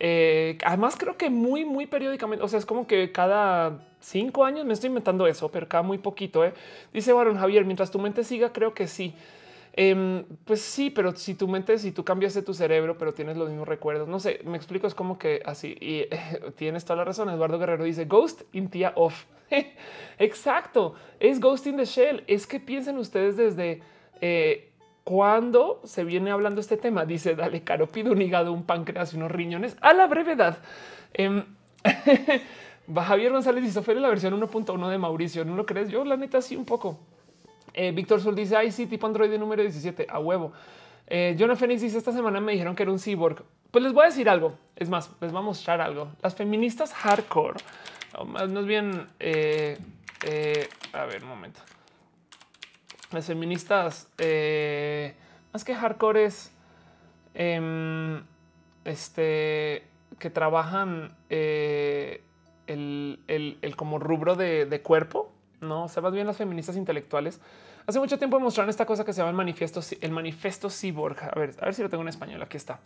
Eh, 0.00 0.58
además, 0.64 0.96
creo 0.98 1.18
que 1.18 1.30
muy, 1.30 1.64
muy 1.66 1.86
periódicamente. 1.86 2.42
O 2.42 2.48
sea, 2.48 2.58
es 2.58 2.66
como 2.66 2.86
que 2.86 3.12
cada 3.12 3.78
cinco 4.00 4.46
años 4.46 4.64
me 4.64 4.72
estoy 4.72 4.88
inventando 4.88 5.26
eso, 5.26 5.50
pero 5.52 5.68
cada 5.68 5.82
muy 5.82 5.98
poquito. 5.98 6.42
¿eh? 6.42 6.54
Dice 6.92 7.12
Baron 7.12 7.36
Javier, 7.36 7.64
mientras 7.66 7.92
tu 7.92 7.98
mente 8.00 8.24
siga, 8.24 8.52
creo 8.52 8.72
que 8.74 8.88
sí. 8.88 9.14
Em, 9.74 10.24
pues 10.44 10.60
sí, 10.60 10.90
pero 10.90 11.16
si 11.16 11.34
tu 11.34 11.48
mente, 11.48 11.78
si 11.78 11.92
tú 11.92 12.04
cambiaste 12.04 12.42
tu 12.42 12.52
cerebro, 12.52 12.98
pero 12.98 13.14
tienes 13.14 13.36
los 13.36 13.48
mismos 13.48 13.66
recuerdos, 13.66 14.06
no 14.06 14.20
sé, 14.20 14.40
me 14.44 14.56
explico, 14.56 14.86
es 14.86 14.94
como 14.94 15.18
que 15.18 15.42
así 15.46 15.76
y 15.80 16.04
tienes 16.56 16.84
toda 16.84 16.98
la 16.98 17.04
razón. 17.04 17.30
Eduardo 17.30 17.58
Guerrero 17.58 17.84
dice 17.84 18.04
Ghost 18.04 18.42
in 18.52 18.68
Tia 18.68 18.92
Off. 18.96 19.24
Exacto, 20.18 20.94
es 21.20 21.40
Ghost 21.40 21.66
in 21.66 21.76
the 21.76 21.84
Shell. 21.84 22.24
Es 22.26 22.46
que 22.46 22.60
piensen 22.60 22.98
ustedes 22.98 23.36
desde 23.36 23.82
eh, 24.20 24.72
cuando 25.04 25.80
se 25.84 26.04
viene 26.04 26.30
hablando 26.30 26.60
este 26.60 26.76
tema. 26.76 27.06
Dice, 27.06 27.34
dale, 27.34 27.62
caro, 27.62 27.88
pido 27.88 28.12
un 28.12 28.20
hígado, 28.20 28.52
un 28.52 28.64
páncreas 28.64 29.14
y 29.14 29.16
unos 29.16 29.30
riñones 29.30 29.76
a 29.80 29.94
la 29.94 30.06
brevedad. 30.06 30.58
Eh, 31.14 31.44
Javier 32.94 33.32
González 33.32 33.64
dice, 33.64 33.80
fue 33.80 33.94
la 33.94 34.08
versión 34.08 34.38
1.1 34.38 34.90
de 34.90 34.98
Mauricio. 34.98 35.44
¿No 35.44 35.56
lo 35.56 35.64
crees? 35.64 35.88
Yo 35.88 36.04
la 36.04 36.16
neta 36.16 36.42
sí 36.42 36.56
un 36.56 36.66
poco. 36.66 36.98
Eh, 37.74 37.92
Víctor 37.92 38.20
Sol 38.20 38.34
dice, 38.34 38.56
ay, 38.56 38.70
sí, 38.70 38.86
tipo 38.86 39.06
Android 39.06 39.38
número 39.38 39.62
17, 39.62 40.06
a 40.08 40.18
huevo. 40.18 40.52
Eh, 41.06 41.36
Jonah 41.38 41.56
Phoenix 41.56 41.82
dice, 41.82 41.98
esta 41.98 42.12
semana 42.12 42.40
me 42.40 42.52
dijeron 42.52 42.74
que 42.74 42.82
era 42.82 42.92
un 42.92 42.98
cyborg. 42.98 43.42
Pues 43.70 43.82
les 43.82 43.92
voy 43.92 44.04
a 44.04 44.06
decir 44.06 44.28
algo. 44.28 44.54
Es 44.76 44.88
más, 44.88 45.10
les 45.20 45.32
voy 45.32 45.40
a 45.40 45.44
mostrar 45.44 45.80
algo. 45.80 46.08
Las 46.22 46.34
feministas 46.34 46.92
hardcore, 46.92 47.60
más, 48.26 48.66
bien, 48.66 49.08
eh, 49.18 49.78
eh, 50.26 50.68
a 50.92 51.04
ver, 51.06 51.22
un 51.22 51.30
momento. 51.30 51.60
Las 53.10 53.26
feministas, 53.26 54.08
más 55.52 55.64
que 55.64 55.74
hardcore 55.74 56.24
es 56.24 56.52
em, 57.34 58.22
este, 58.84 59.84
que 60.18 60.30
trabajan 60.30 61.14
el, 61.28 62.20
el, 62.66 63.76
como 63.76 63.98
rubro 63.98 64.34
de 64.34 64.80
cuerpo 64.82 65.31
no, 65.62 65.84
o 65.84 66.00
más 66.00 66.12
bien 66.12 66.26
las 66.26 66.36
feministas 66.36 66.76
intelectuales. 66.76 67.40
Hace 67.86 67.98
mucho 67.98 68.18
tiempo 68.18 68.38
mostraron 68.38 68.70
esta 68.70 68.86
cosa 68.86 69.04
que 69.04 69.12
se 69.12 69.18
llama 69.18 69.30
el 69.30 69.36
manifiesto, 69.36 69.80
el 70.00 70.10
manifiesto 70.10 70.68
cyborg. 70.68 71.16
A 71.22 71.38
ver, 71.38 71.54
a 71.60 71.64
ver 71.64 71.74
si 71.74 71.82
lo 71.82 71.88
tengo 71.88 72.02
en 72.02 72.08
español. 72.08 72.42
Aquí 72.42 72.56
está. 72.56 72.80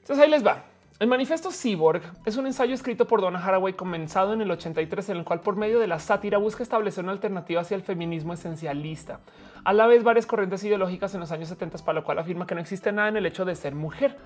Entonces 0.00 0.24
ahí 0.24 0.30
les 0.30 0.46
va. 0.46 0.62
El 0.98 1.08
manifiesto 1.08 1.50
Cyborg 1.50 2.00
es 2.24 2.38
un 2.38 2.46
ensayo 2.46 2.72
escrito 2.72 3.06
por 3.06 3.20
Donna 3.20 3.38
Haraway 3.38 3.74
comenzado 3.74 4.32
en 4.32 4.40
el 4.40 4.50
83 4.50 5.10
en 5.10 5.18
el 5.18 5.24
cual 5.24 5.40
por 5.40 5.54
medio 5.54 5.78
de 5.78 5.86
la 5.86 5.98
sátira 5.98 6.38
busca 6.38 6.62
establecer 6.62 7.04
una 7.04 7.12
alternativa 7.12 7.60
hacia 7.60 7.74
el 7.74 7.82
feminismo 7.82 8.32
esencialista. 8.32 9.20
A 9.62 9.74
la 9.74 9.86
vez 9.86 10.02
varias 10.02 10.24
corrientes 10.24 10.64
ideológicas 10.64 11.12
en 11.12 11.20
los 11.20 11.32
años 11.32 11.50
70 11.50 11.84
para 11.84 11.98
lo 11.98 12.04
cual 12.04 12.18
afirma 12.18 12.46
que 12.46 12.54
no 12.54 12.62
existe 12.62 12.92
nada 12.92 13.08
en 13.08 13.18
el 13.18 13.26
hecho 13.26 13.44
de 13.44 13.54
ser 13.56 13.74
mujer. 13.74 14.16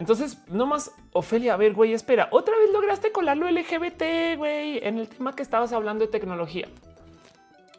Entonces, 0.00 0.38
no 0.48 0.64
más, 0.64 0.92
Ofelia, 1.12 1.52
a 1.52 1.56
ver, 1.58 1.74
güey, 1.74 1.92
espera, 1.92 2.28
otra 2.32 2.56
vez 2.56 2.70
lograste 2.72 3.12
colarlo 3.12 3.50
LGBT, 3.50 4.38
güey, 4.38 4.78
en 4.82 4.96
el 4.96 5.08
tema 5.08 5.36
que 5.36 5.42
estabas 5.42 5.74
hablando 5.74 6.06
de 6.06 6.10
tecnología. 6.10 6.68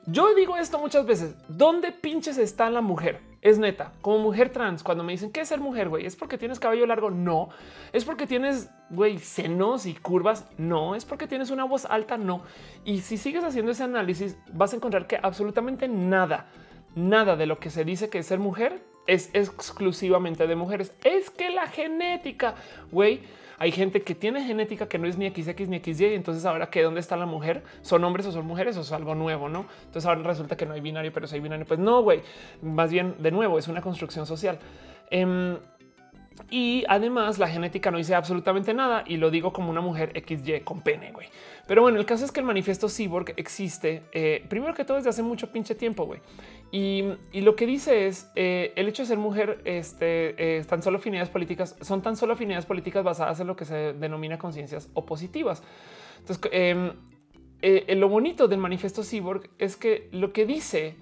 Yo 0.06 0.35
digo 0.35 0.56
esto 0.56 0.77
muchas 0.77 1.07
veces, 1.07 1.35
¿dónde 1.48 1.91
pinches 1.91 2.38
está 2.38 2.69
la 2.69 2.81
mujer? 2.81 3.19
Es 3.41 3.57
neta, 3.57 3.93
como 4.02 4.19
mujer 4.19 4.52
trans, 4.52 4.84
cuando 4.84 5.03
me 5.03 5.14
dicen, 5.14 5.31
¿qué 5.31 5.41
es 5.41 5.48
ser 5.48 5.60
mujer, 5.60 5.89
güey? 5.89 6.06
¿Es 6.06 6.15
porque 6.15 6.38
tienes 6.38 6.60
cabello 6.60 6.85
largo? 6.85 7.10
No. 7.10 7.49
¿Es 7.91 8.06
porque 8.06 8.27
tienes, 8.27 8.69
güey, 8.91 9.18
senos 9.18 9.88
y 9.88 9.95
curvas? 9.95 10.48
No. 10.60 10.93
¿Es 10.93 11.06
porque 11.06 11.26
tienes 11.26 11.49
una 11.49 11.64
voz 11.64 11.85
alta? 11.85 12.18
No. 12.18 12.43
Y 12.85 12.99
si 13.02 13.18
sigues 13.18 13.43
haciendo 13.43 13.72
ese 13.72 13.84
análisis, 13.84 14.38
vas 14.53 14.73
a 14.73 14.76
encontrar 14.76 15.07
que 15.07 15.19
absolutamente 15.22 15.88
nada, 15.88 16.45
nada 16.93 17.35
de 17.35 17.48
lo 17.48 17.60
que 17.60 17.72
se 17.72 17.84
dice 17.84 18.11
que 18.11 18.19
es 18.19 18.27
ser 18.27 18.38
mujer 18.38 18.90
es 19.07 19.30
exclusivamente 19.34 20.48
de 20.48 20.56
mujeres. 20.56 20.94
Es 21.03 21.30
que 21.30 21.49
la 21.49 21.68
genética, 21.68 22.56
güey, 22.91 23.22
hay 23.61 23.72
gente 23.72 24.02
que 24.02 24.15
tiene 24.15 24.44
genética 24.44 24.88
que 24.88 24.98
no 24.98 25.07
es 25.07 25.19
ni 25.19 25.30
XX 25.30 25.68
ni 25.69 25.80
XY. 25.80 26.15
Entonces 26.15 26.45
ahora 26.45 26.72
que 26.72 26.82
dónde 26.82 26.99
está 26.99 27.15
la 27.15 27.28
mujer 27.28 27.64
son 27.84 28.03
hombres 28.03 28.26
o 28.26 28.32
son 28.32 28.48
mujeres 28.48 28.76
o 28.78 28.82
es 28.82 28.91
algo 28.91 29.14
nuevo, 29.14 29.49
no? 29.49 29.68
Entonces 29.86 30.07
ahora 30.07 30.23
resulta 30.23 30.57
que 30.57 30.65
no 30.65 30.73
hay 30.73 30.82
binario, 30.82 31.14
pero 31.14 31.28
si 31.28 31.36
hay 31.36 31.41
binario, 31.41 31.68
pues 31.68 31.80
no, 31.80 32.02
güey. 32.02 32.22
Más 32.64 32.91
bien 32.91 33.15
de 33.19 33.30
nuevo 33.30 33.60
es 33.60 33.68
una 33.68 33.82
construcción 33.82 34.26
social. 34.26 34.57
Em, 35.11 35.57
y 36.49 36.84
además 36.88 37.38
la 37.38 37.48
genética 37.48 37.91
no 37.91 37.99
dice 37.99 38.15
absolutamente 38.15 38.73
nada 38.73 39.03
y 39.06 39.18
lo 39.18 39.30
digo 39.30 39.53
como 39.53 39.69
una 39.69 39.82
mujer 39.82 40.11
XY 40.15 40.61
con 40.61 40.82
pene, 40.82 41.11
güey. 41.11 41.28
Pero 41.68 41.84
bueno, 41.84 41.99
el 41.99 42.06
caso 42.06 42.26
es 42.26 42.32
que 42.32 42.40
el 42.40 42.48
manifiesto 42.48 42.90
cyborg 42.90 43.34
existe 43.38 44.03
eh, 44.11 44.44
primero 44.49 44.73
que 44.73 44.86
todo 44.86 44.98
desde 44.98 45.10
hace 45.11 45.22
mucho 45.22 45.52
pinche 45.52 45.76
tiempo, 45.76 46.06
güey. 46.06 46.19
Y, 46.72 47.03
lo 47.34 47.56
que 47.56 47.65
dice 47.65 48.07
es 48.07 48.31
eh, 48.35 48.72
el 48.77 48.88
hecho 48.88 49.03
de 49.03 49.07
ser 49.07 49.18
mujer, 49.18 49.61
este, 49.65 50.60
eh, 50.60 50.64
solo 50.81 50.98
afinidades 50.98 51.30
políticas, 51.30 51.76
son 51.81 52.02
tan 52.02 52.15
solo 52.15 52.34
afinidades 52.34 52.65
políticas 52.65 53.03
basadas 53.03 53.39
en 53.41 53.48
lo 53.48 53.56
que 53.56 53.65
se 53.65 53.93
denomina 53.93 54.38
conciencias 54.38 54.89
opositivas. 54.93 55.64
Entonces, 56.19 56.49
em, 56.53 56.93
lo 57.99 58.10
bonito 58.10 58.48
del 58.48 58.60
manifiesto 58.60 59.03
cyborg 59.03 59.49
es 59.57 59.76
que 59.76 60.07
lo 60.11 60.31
que 60.31 60.45
dice 60.45 60.95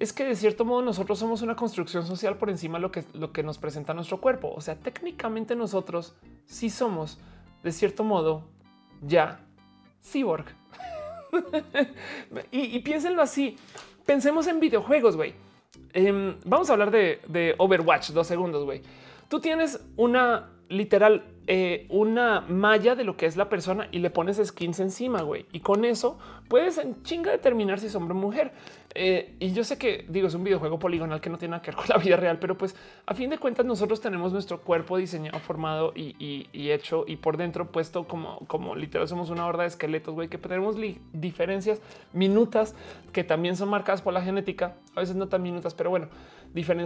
es 0.00 0.14
que 0.14 0.24
de 0.24 0.34
cierto 0.34 0.64
modo 0.64 0.80
nosotros 0.80 1.18
somos 1.18 1.42
una 1.42 1.54
construcción 1.54 2.06
social 2.06 2.38
por 2.38 2.48
encima 2.48 2.78
de 2.78 3.04
lo 3.12 3.32
que 3.32 3.42
nos 3.42 3.58
presenta 3.58 3.92
nuestro 3.92 4.18
cuerpo. 4.20 4.50
O 4.56 4.62
sea, 4.62 4.74
técnicamente 4.76 5.54
nosotros 5.54 6.16
sí 6.46 6.70
somos 6.70 7.20
de 7.62 7.70
cierto 7.70 8.02
modo 8.02 8.48
ya 9.02 9.44
cyborg. 10.02 10.46
y, 12.50 12.78
piénsenlo 12.80 13.22
así. 13.22 13.56
Pensemos 14.10 14.48
en 14.48 14.58
videojuegos, 14.58 15.14
güey. 15.14 15.34
Em, 15.92 16.34
vamos 16.44 16.68
a 16.68 16.72
hablar 16.72 16.90
de, 16.90 17.54
Overwatch 17.58 18.10
dos 18.10 18.26
segundos, 18.26 18.64
güey. 18.64 18.82
Tú 19.28 19.38
tienes 19.38 19.80
una 19.96 20.50
literal 20.68 21.22
eh, 21.52 21.86
una 21.88 22.42
malla 22.42 22.94
de 22.94 23.02
lo 23.02 23.16
que 23.16 23.26
es 23.26 23.36
la 23.36 23.48
persona 23.48 23.88
y 23.90 23.98
le 23.98 24.08
pones 24.08 24.40
skins 24.40 24.78
encima, 24.78 25.22
güey. 25.22 25.46
Y 25.50 25.58
con 25.58 25.84
eso 25.84 26.16
puedes 26.46 26.78
en 26.78 27.02
chinga 27.02 27.32
determinar 27.32 27.80
si 27.80 27.86
es 27.86 27.94
hombre 27.96 28.14
o 28.14 28.20
mujer. 28.20 28.52
Eh, 28.94 29.34
y 29.40 29.52
yo 29.52 29.64
sé 29.64 29.76
que 29.76 30.04
digo, 30.08 30.28
es 30.28 30.34
un 30.34 30.44
videojuego 30.44 30.78
poligonal 30.78 31.20
que 31.20 31.28
no 31.28 31.38
tiene 31.38 31.50
nada 31.50 31.62
que 31.62 31.72
ver 31.72 31.76
con 31.80 31.86
la 31.88 31.98
vida 31.98 32.16
real, 32.16 32.38
pero 32.38 32.56
pues 32.56 32.76
a 33.04 33.14
fin 33.14 33.30
de 33.30 33.38
cuentas 33.38 33.66
nosotros 33.66 34.00
tenemos 34.00 34.32
nuestro 34.32 34.60
cuerpo 34.60 34.96
diseñado, 34.96 35.40
formado 35.40 35.92
y, 35.96 36.46
hecho 36.52 37.04
y 37.08 37.16
por 37.16 37.36
dentro 37.36 37.72
puesto 37.72 38.06
como, 38.06 38.46
como 38.46 38.76
literal 38.76 39.08
somos 39.08 39.28
una 39.30 39.44
horda 39.44 39.64
de 39.64 39.70
esqueletos, 39.70 40.14
güey, 40.14 40.28
que 40.28 40.38
tenemos 40.38 40.76
diferencias 41.12 41.80
minutas 42.12 42.76
que 43.12 43.24
también 43.24 43.56
son 43.56 43.70
marcadas 43.70 44.02
por 44.02 44.12
la 44.12 44.22
genética, 44.22 44.76
a 44.94 45.00
veces 45.00 45.16
no 45.16 45.26
tan 45.26 45.42
minutas, 45.42 45.74
pero 45.74 45.90
bueno, 45.90 46.06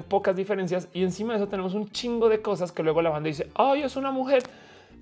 pocas 0.08 0.36
diferencias. 0.36 0.88
Y 0.92 1.02
encima 1.02 1.32
de 1.32 1.40
eso 1.40 1.48
tenemos 1.48 1.74
un 1.74 1.90
chingo 1.90 2.28
de 2.28 2.40
cosas 2.42 2.72
que 2.72 2.82
luego 2.82 3.02
la 3.02 3.10
banda 3.10 3.28
dice, 3.28 3.48
ay, 3.54 3.82
es 3.82 3.96
una 3.96 4.10
mujer 4.10 4.42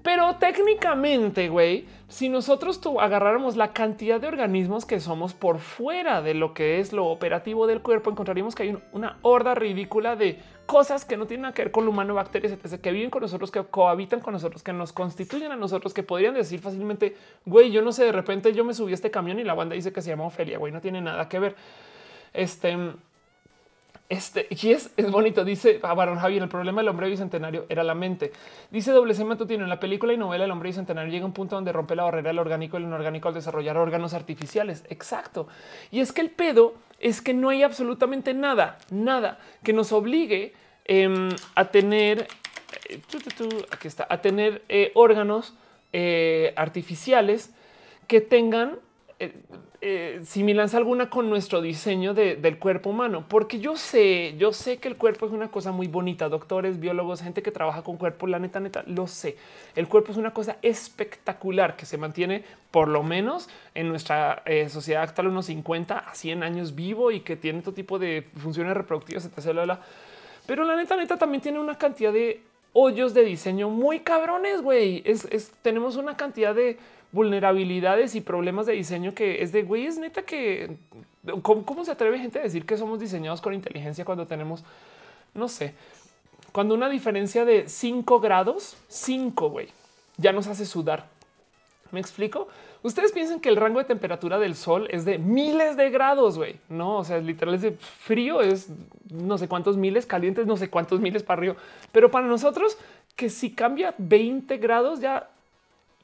pero 0.03 0.35
técnicamente, 0.37 1.49
güey, 1.49 1.87
si 2.09 2.29
nosotros 2.29 2.81
agarráramos 3.01 3.57
la 3.57 3.73
cantidad 3.73 4.21
de 4.21 4.27
organismos 4.27 4.85
que 4.85 4.99
somos 4.99 5.33
por 5.33 5.61
fuera 5.61 6.23
de 6.23 6.35
lo 6.35 6.55
que 6.55 6.81
es 6.81 6.93
lo 6.93 7.07
operativo 7.07 7.69
del 7.69 7.83
cuerpo, 7.83 8.11
encontraríamos 8.11 8.57
que 8.57 8.65
hay 8.65 8.79
una 8.93 9.19
horda 9.23 9.55
ridícula 9.55 10.17
de 10.17 10.41
cosas 10.67 11.05
que 11.05 11.17
no 11.17 11.27
tienen 11.27 11.43
nada 11.43 11.55
que 11.55 11.63
ver 11.63 11.71
con 11.71 11.85
el 11.85 11.91
humano, 11.91 12.15
bacterias, 12.15 12.53
etc., 12.53 12.81
que 12.81 12.91
viven 12.91 13.11
con 13.11 13.23
nosotros, 13.23 13.53
que 13.53 13.63
cohabitan 13.63 14.19
con 14.19 14.33
nosotros, 14.33 14.65
que 14.65 14.73
nos 14.73 14.93
constituyen 14.93 15.53
a 15.53 15.57
nosotros, 15.57 15.95
que 15.95 16.03
podrían 16.03 16.35
decir 16.35 16.59
fácilmente, 16.59 17.17
güey, 17.47 17.71
yo 17.71 17.81
no 17.83 17.93
sé, 17.93 18.05
de 18.05 18.13
repente 18.13 18.53
yo 18.53 18.65
me 18.65 18.75
subí 18.75 18.91
a 18.91 18.95
este 18.95 19.13
camión 19.13 19.39
y 19.39 19.45
la 19.45 19.55
banda 19.55 19.77
dice 19.77 19.93
que 19.93 20.03
se 20.03 20.11
llama 20.11 20.25
Ofelia, 20.25 20.59
güey, 20.59 20.73
no 20.73 20.81
tiene 20.81 21.01
nada 21.01 21.29
que 21.29 21.39
ver. 21.39 21.55
Este 22.33 22.77
este, 24.13 24.47
y 24.51 24.73
es, 24.73 24.91
es 24.99 25.11
bonito, 25.11 25.43
dice 25.43 25.81
a 25.83 25.95
Barón 25.95 26.19
Javier, 26.19 26.43
el 26.43 26.49
problema 26.51 26.83
del 26.83 26.89
hombre 26.89 27.09
bicentenario 27.09 27.65
era 27.71 27.83
la 27.83 27.95
mente. 27.95 28.31
Dice 28.71 28.93
doble 28.93 29.15
Matutino, 29.25 29.63
en 29.65 29.71
la 29.71 29.81
película 29.81 30.13
y 30.13 30.19
novela 30.19 30.45
El 30.45 30.51
hombre 30.51 30.69
bicentenario 30.69 31.11
llega 31.11 31.23
a 31.23 31.27
un 31.29 31.33
punto 31.33 31.55
donde 31.55 31.73
rompe 31.73 31.97
la 31.97 32.03
barrera 32.03 32.29
del 32.29 32.39
orgánico 32.39 32.77
y 32.77 32.83
el 32.83 32.89
inorgánico 32.89 33.29
al 33.29 33.35
desarrollar 33.35 33.79
órganos 33.79 34.13
artificiales. 34.13 34.85
Exacto. 34.91 35.49
Y 35.91 36.01
es 36.01 36.13
que 36.13 36.21
el 36.21 36.29
pedo 36.29 36.75
es 37.01 37.23
que 37.23 37.33
no 37.33 37.49
hay 37.49 37.63
absolutamente 37.63 38.35
nada, 38.35 38.77
nada 38.91 39.39
que 39.63 39.73
nos 39.73 39.93
obligue 39.93 40.53
em, 40.85 41.31
a 41.55 41.65
tener, 41.71 42.29
eh, 42.91 43.01
aquí 43.71 43.89
está, 43.89 44.07
a 44.11 44.21
tener 44.21 44.63
eh, 44.69 44.93
órganos 44.95 45.55
eh, 45.95 46.53
artificiales 46.57 47.55
que 48.09 48.21
tengan 48.21 48.79
eh, 49.81 50.21
similancia 50.25 50.79
alguna 50.79 51.11
con 51.11 51.29
nuestro 51.29 51.61
diseño 51.61 52.15
del 52.15 52.59
cuerpo 52.59 52.91
humano, 52.91 53.27
porque 53.29 53.59
yo 53.61 53.77
sé, 53.77 54.37
yo 54.39 54.53
sé 54.53 54.79
que 54.79 54.89
el 54.89 54.97
cuerpo 54.97 55.27
es 55.27 55.33
una 55.33 55.51
cosa 55.51 55.73
muy 55.73 55.89
bonita. 55.89 56.29
Doctores, 56.29 56.81
biólogos, 56.81 57.21
gente 57.21 57.43
que 57.43 57.51
trabaja 57.51 57.83
con 57.83 57.97
cuerpo, 57.97 58.27
la 58.27 58.39
neta, 58.39 58.61
neta, 58.61 58.85
lo 58.87 59.07
sé. 59.07 59.37
El 59.75 59.89
cuerpo 59.89 60.13
es 60.13 60.19
una 60.19 60.33
cosa 60.33 60.57
espectacular 60.63 61.77
que 61.77 61.87
se 61.87 61.99
mantiene 61.99 62.45
por 62.71 62.89
lo 62.89 63.03
menos 63.03 63.49
en 63.75 63.89
nuestra 63.89 64.43
eh, 64.47 64.69
sociedad 64.69 65.03
actual 65.03 65.29
unos 65.29 65.47
50 65.47 65.99
a 65.99 66.15
100 66.15 66.43
años 66.43 66.75
vivo 66.75 67.11
y 67.11 67.21
que 67.21 67.37
tiene 67.37 67.61
todo 67.61 67.75
tipo 67.75 67.99
de 67.99 68.29
funciones 68.37 68.77
reproductivas, 68.77 69.25
etc. 69.25 69.79
Pero 70.47 70.65
la 70.65 70.77
neta, 70.77 70.97
neta 70.97 71.19
también 71.19 71.43
tiene 71.43 71.59
una 71.59 71.77
cantidad 71.77 72.13
de 72.13 72.41
hoyos 72.73 73.15
de 73.15 73.23
diseño 73.23 73.71
muy 73.71 74.01
cabrones, 74.01 74.63
güey. 74.63 75.03
es, 75.05 75.53
tenemos 75.63 75.97
una 75.97 76.17
cantidad 76.17 76.55
de 76.55 76.79
vulnerabilidades 77.13 78.15
y 78.15 78.23
problemas 78.23 78.67
de 78.67 78.73
diseño 78.73 79.15
que 79.15 79.43
es 79.43 79.53
de 79.53 79.63
güey, 79.63 79.87
es 79.87 79.99
neta 79.99 80.23
que 80.23 80.77
¿cómo, 81.43 81.85
se 81.85 81.93
atreve 81.93 82.19
gente 82.19 82.39
a 82.39 82.43
decir 82.43 82.65
que 82.67 82.77
somos 82.77 82.99
diseñados 82.99 83.41
con 83.41 83.55
inteligencia 83.55 84.05
cuando 84.05 84.27
tenemos, 84.27 84.65
no 85.35 85.49
sé, 85.49 85.75
cuando 86.51 86.75
una 86.75 86.89
diferencia 86.89 87.45
de 87.45 87.69
5 87.69 88.21
grados, 88.21 88.77
5 88.89 89.51
güey, 89.51 89.69
ya 90.17 90.33
nos 90.33 90.47
hace 90.47 90.67
sudar. 90.67 91.09
¿Me 91.93 92.01
explico? 92.01 92.49
Ustedes 92.83 93.13
piensan 93.13 93.39
que 93.39 93.51
el 93.51 93.57
rango 93.57 93.79
de 93.79 93.85
temperatura 93.85 94.39
del 94.39 94.57
sol 94.57 94.89
es 94.91 95.05
de 95.05 95.19
miles 95.19 95.77
de 95.77 95.91
grados, 95.91 96.39
güey. 96.39 96.57
No, 96.71 96.97
o 96.97 97.05
sea, 97.05 97.19
literal 97.19 97.55
es 97.55 97.61
de 97.61 97.73
frío, 97.73 98.41
es 98.41 98.71
no 99.11 99.37
sé 99.37 99.47
cuántos 99.47 99.77
miles, 99.77 100.07
calientes, 100.07 100.47
no 100.47 100.57
sé 100.57 100.71
cuántos 100.71 101.01
miles 101.01 101.23
para 101.23 101.39
arriba. 101.39 101.57
Pero 101.93 102.11
para 102.11 102.27
nosotros, 102.27 102.79
que 103.15 103.29
si 103.29 103.51
cambia 103.51 103.95
20 103.99 104.57
grados, 104.57 105.01
ya 105.01 105.29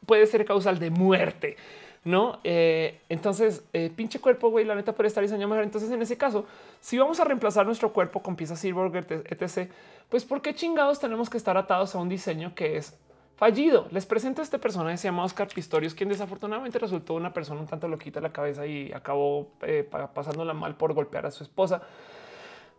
puede 0.05 0.27
ser 0.27 0.45
causal 0.45 0.79
de 0.79 0.91
muerte. 0.91 1.57
No, 2.05 2.39
eh, 2.45 3.01
entonces 3.09 3.65
eh, 3.73 3.91
pinche 3.95 4.21
cuerpo, 4.21 4.51
güey, 4.51 4.67
la 4.67 4.75
neta 4.75 4.93
puede 4.93 5.09
estar 5.09 5.23
diseñado 5.23 5.49
mejor. 5.49 5.65
Entonces, 5.65 5.91
en 5.91 6.03
ese 6.03 6.19
caso, 6.19 6.45
si 6.83 6.99
vamos 6.99 7.19
a 7.19 7.25
reemplazar 7.25 7.65
nuestro 7.65 7.95
cuerpo 7.95 8.23
con 8.23 8.37
piezas 8.37 8.61
Silver, 8.61 9.07
etc., 9.31 9.71
pues 10.11 10.27
por 10.27 10.43
qué 10.43 10.55
chingados 10.55 11.01
tenemos 11.01 11.31
que 11.31 11.39
estar 11.39 11.57
atados 11.57 11.95
a 11.95 11.99
un 11.99 12.11
diseño 12.11 12.55
que 12.55 12.77
es 12.77 12.95
fallido. 13.39 13.87
Les 13.93 14.05
presento 14.05 14.43
a 14.43 14.45
este 14.45 14.59
personaje, 14.59 14.97
se 14.97 15.07
llama 15.07 15.25
Oscar 15.25 15.47
Pistorius, 15.47 15.95
quien 15.95 16.09
desafortunadamente 16.09 16.79
resultó 16.81 17.15
una 17.15 17.33
persona 17.33 17.61
un 17.61 17.69
tanto 17.69 17.87
loquita 17.87 18.21
la 18.21 18.33
cabeza 18.33 18.67
y 18.67 18.93
acabó 18.93 19.53
eh, 19.63 19.89
pasándola 20.13 20.55
mal 20.55 20.77
por 20.77 20.93
golpear 20.93 21.25
a 21.25 21.31
su 21.31 21.45
esposa. 21.45 21.81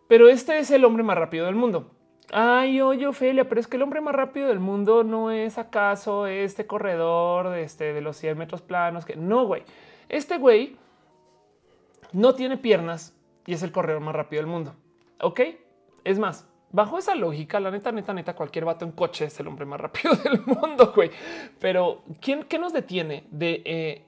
Pero 0.06 0.28
este 0.28 0.58
es 0.58 0.70
el 0.70 0.84
hombre 0.84 1.02
más 1.02 1.16
rápido 1.16 1.46
del 1.46 1.54
mundo. 1.54 1.90
Ay, 2.30 2.80
oye, 2.82 3.06
Ofelia, 3.06 3.48
pero 3.48 3.58
es 3.58 3.66
que 3.66 3.76
el 3.76 3.82
hombre 3.82 4.02
más 4.02 4.14
rápido 4.14 4.48
del 4.48 4.60
mundo 4.60 5.02
no 5.02 5.30
es 5.30 5.56
acaso 5.56 6.26
este 6.26 6.66
corredor 6.66 7.48
de, 7.48 7.62
este, 7.62 7.94
de 7.94 8.02
los 8.02 8.18
100 8.18 8.36
metros 8.36 8.60
planos. 8.60 9.06
Que 9.06 9.16
no, 9.16 9.46
güey. 9.46 9.62
Este 10.10 10.36
güey 10.36 10.76
no 12.12 12.34
tiene 12.34 12.58
piernas 12.58 13.16
y 13.46 13.54
es 13.54 13.62
el 13.62 13.72
corredor 13.72 14.02
más 14.02 14.14
rápido 14.14 14.42
del 14.42 14.50
mundo. 14.50 14.74
Ok, 15.22 15.40
es 16.04 16.18
más, 16.18 16.49
bajo 16.72 16.98
esa 16.98 17.14
lógica, 17.14 17.60
la 17.60 17.70
neta, 17.70 17.92
neta, 17.92 18.12
neta, 18.12 18.34
cualquier 18.34 18.64
vato 18.64 18.84
en 18.84 18.92
coche 18.92 19.26
es 19.26 19.40
el 19.40 19.48
hombre 19.48 19.66
más 19.66 19.80
rápido 19.80 20.14
del 20.24 20.40
mundo, 20.44 20.92
güey. 20.94 21.10
Pero 21.58 22.02
¿quién 22.20 22.44
qué 22.44 22.58
nos 22.58 22.72
detiene 22.72 23.24
de 23.30 23.62
eh, 23.64 24.04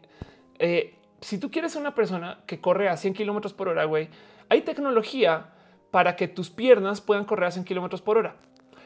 eh, 0.58 0.94
si 1.20 1.38
tú 1.38 1.50
quieres 1.50 1.76
una 1.76 1.94
persona 1.94 2.40
que 2.46 2.60
corre 2.60 2.88
a 2.88 2.96
100 2.96 3.14
kilómetros 3.14 3.52
por 3.52 3.68
hora, 3.68 3.84
güey? 3.84 4.08
Hay 4.48 4.62
tecnología 4.62 5.52
para 5.90 6.16
que 6.16 6.28
tus 6.28 6.50
piernas 6.50 7.00
puedan 7.00 7.24
correr 7.24 7.46
a 7.46 7.50
100 7.50 7.64
kilómetros 7.64 8.02
por 8.02 8.18
hora, 8.18 8.36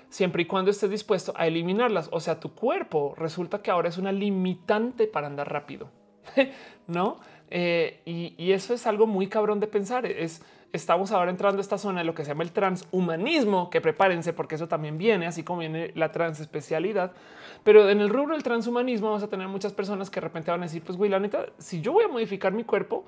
siempre 0.09 0.43
y 0.43 0.47
cuando 0.47 0.71
estés 0.71 0.91
dispuesto 0.91 1.33
a 1.37 1.47
eliminarlas. 1.47 2.09
O 2.13 2.21
sea, 2.21 2.41
tu 2.41 2.55
cuerpo 2.55 3.15
resulta 3.17 3.63
que 3.63 3.71
ahora 3.71 3.89
es 3.89 3.99
una 3.99 4.13
limitante 4.13 5.07
para 5.07 5.27
andar 5.27 5.51
rápido, 5.51 5.91
no? 6.87 7.21
Eh, 7.49 8.03
y, 8.05 8.53
eso 8.53 8.75
es 8.75 8.87
algo 8.87 9.07
muy 9.07 9.29
cabrón 9.29 9.61
de 9.61 9.67
pensar. 9.67 10.07
Es 10.07 10.43
estamos 10.77 11.11
ahora 11.13 11.31
entrando 11.31 11.59
a 11.59 11.63
esta 11.63 11.79
zona 11.79 12.01
de 12.01 12.05
lo 12.05 12.15
que 12.15 12.25
se 12.25 12.29
llama 12.31 12.45
el 12.45 12.53
transhumanismo, 12.53 13.71
que 13.71 13.81
prepárense 13.81 14.33
porque 14.33 14.55
eso 14.55 14.69
también 14.69 14.99
viene, 14.99 15.27
así 15.27 15.43
como 15.43 15.61
viene 15.61 15.91
la 15.95 16.13
transespecialidad. 16.13 17.13
Pero 17.65 17.89
en 17.91 18.01
el 18.01 18.09
rubro 18.09 18.35
del 18.35 18.43
transhumanismo 18.43 19.09
vamos 19.09 19.23
a 19.23 19.29
tener 19.29 19.49
muchas 19.49 19.73
personas 19.73 20.11
que 20.11 20.21
de 20.21 20.27
repente 20.27 20.51
van 20.51 20.61
a 20.61 20.67
decir, 20.67 20.83
pues 20.83 20.97
güey, 20.97 21.11
la 21.11 21.19
neta, 21.19 21.47
si 21.59 21.81
yo 21.81 21.93
voy 21.93 22.05
a 22.05 22.09
modificar 22.09 22.53
mi 22.53 22.65
cuerpo, 22.65 23.05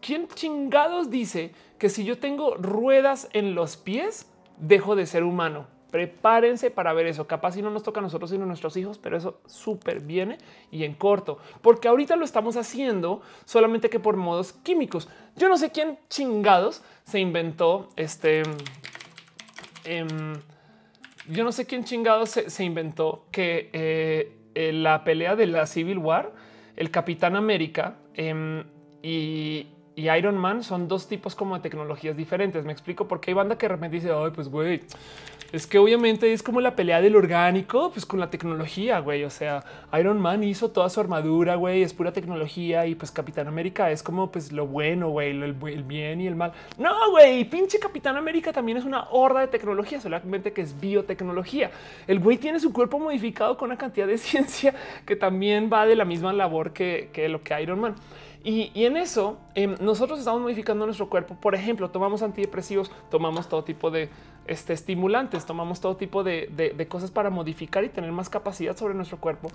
¿quién 0.00 0.28
chingados 0.28 1.10
dice 1.10 1.52
que 1.78 1.88
si 1.88 2.04
yo 2.04 2.18
tengo 2.18 2.54
ruedas 2.56 3.28
en 3.32 3.54
los 3.54 3.76
pies, 3.76 4.30
dejo 4.58 4.96
de 4.96 5.06
ser 5.06 5.24
humano? 5.24 5.77
Prepárense 5.90 6.70
para 6.70 6.92
ver 6.92 7.06
eso. 7.06 7.26
Capaz 7.26 7.52
si 7.52 7.62
no 7.62 7.70
nos 7.70 7.82
toca 7.82 8.00
a 8.00 8.02
nosotros, 8.02 8.30
sino 8.30 8.44
a 8.44 8.46
nuestros 8.46 8.76
hijos, 8.76 8.98
pero 8.98 9.16
eso 9.16 9.40
súper 9.46 10.00
viene 10.00 10.38
y 10.70 10.84
en 10.84 10.94
corto, 10.94 11.38
porque 11.62 11.88
ahorita 11.88 12.14
lo 12.16 12.24
estamos 12.24 12.56
haciendo 12.56 13.22
solamente 13.46 13.88
que 13.88 13.98
por 13.98 14.16
modos 14.16 14.52
químicos. 14.52 15.08
Yo 15.36 15.48
no 15.48 15.56
sé 15.56 15.70
quién 15.70 15.98
chingados 16.10 16.82
se 17.04 17.20
inventó 17.20 17.88
este. 17.96 18.42
Em, 19.84 20.34
yo 21.28 21.44
no 21.44 21.52
sé 21.52 21.66
quién 21.66 21.84
chingados 21.84 22.30
se, 22.30 22.64
inventó 22.64 23.24
que 23.30 23.70
eh, 23.72 24.72
la 24.72 25.04
pelea 25.04 25.36
de 25.36 25.46
la 25.46 25.66
Civil 25.66 25.98
War, 25.98 26.32
el 26.76 26.90
Capitán 26.90 27.36
América 27.36 27.96
em, 28.14 28.64
y, 29.02 29.68
y 29.94 30.10
Iron 30.10 30.36
Man 30.36 30.62
son 30.62 30.86
dos 30.86 31.08
tipos 31.08 31.34
como 31.34 31.54
de 31.56 31.60
tecnologías 31.60 32.16
diferentes. 32.16 32.64
Me 32.64 32.72
explico 32.72 33.08
porque 33.08 33.30
hay 33.30 33.34
banda 33.34 33.58
que 33.58 33.66
de 33.66 33.74
repente 33.74 33.96
dice, 33.96 34.10
ay, 34.12 34.30
pues 34.34 34.48
güey, 34.48 34.82
es 35.50 35.66
que 35.66 35.78
obviamente 35.78 36.32
es 36.32 36.42
como 36.42 36.60
la 36.60 36.76
pelea 36.76 37.00
del 37.00 37.16
orgánico, 37.16 37.90
pues 37.90 38.04
con 38.04 38.20
la 38.20 38.28
tecnología, 38.28 38.98
güey. 39.00 39.24
O 39.24 39.30
sea, 39.30 39.64
Iron 39.98 40.20
Man 40.20 40.44
hizo 40.44 40.70
toda 40.70 40.90
su 40.90 41.00
armadura, 41.00 41.54
güey, 41.54 41.82
es 41.82 41.94
pura 41.94 42.12
tecnología 42.12 42.84
y 42.86 42.94
pues 42.94 43.10
Capitán 43.10 43.48
América 43.48 43.90
es 43.90 44.02
como 44.02 44.30
pues 44.30 44.52
lo 44.52 44.66
bueno, 44.66 45.08
güey, 45.08 45.30
el, 45.30 45.42
el, 45.42 45.82
bien 45.84 46.20
y 46.20 46.26
el 46.26 46.36
mal. 46.36 46.52
No, 46.76 47.10
güey, 47.12 47.44
pinche 47.44 47.78
Capitán 47.78 48.16
América 48.16 48.52
también 48.52 48.76
es 48.76 48.84
una 48.84 49.08
horda 49.10 49.40
de 49.40 49.48
tecnología, 49.48 50.00
solamente 50.00 50.52
que 50.52 50.60
es 50.60 50.78
biotecnología. 50.78 51.70
El 52.06 52.18
güey 52.18 52.36
tiene 52.36 52.60
su 52.60 52.72
cuerpo 52.72 52.98
modificado 52.98 53.56
con 53.56 53.70
una 53.70 53.78
cantidad 53.78 54.06
de 54.06 54.18
ciencia 54.18 54.74
que 55.06 55.16
también 55.16 55.70
va 55.72 55.86
de 55.86 55.96
la 55.96 56.04
misma 56.04 56.32
labor 56.34 56.74
que, 56.74 57.08
que 57.12 57.28
lo 57.28 57.42
que 57.42 57.60
Iron 57.62 57.80
Man. 57.80 57.94
Y, 58.44 58.70
en 58.84 58.96
eso 58.96 59.38
em, 59.54 59.74
nosotros 59.80 60.18
estamos 60.18 60.40
modificando 60.40 60.86
nuestro 60.86 61.08
cuerpo. 61.08 61.34
Por 61.34 61.54
ejemplo, 61.54 61.90
tomamos 61.90 62.22
antidepresivos, 62.22 62.90
tomamos 63.10 63.48
todo 63.48 63.64
tipo 63.64 63.90
de 63.90 64.08
este, 64.48 64.72
estimulantes, 64.72 65.46
tomamos 65.46 65.80
todo 65.80 65.96
tipo 65.96 66.24
de, 66.24 66.86
cosas 66.88 67.10
para 67.10 67.30
modificar 67.30 67.84
y 67.84 67.88
tener 67.88 68.12
más 68.12 68.28
capacidad 68.28 68.76
sobre 68.76 68.94
nuestro 68.94 69.18
cuerpo. 69.18 69.50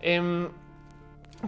Em, 0.00 0.48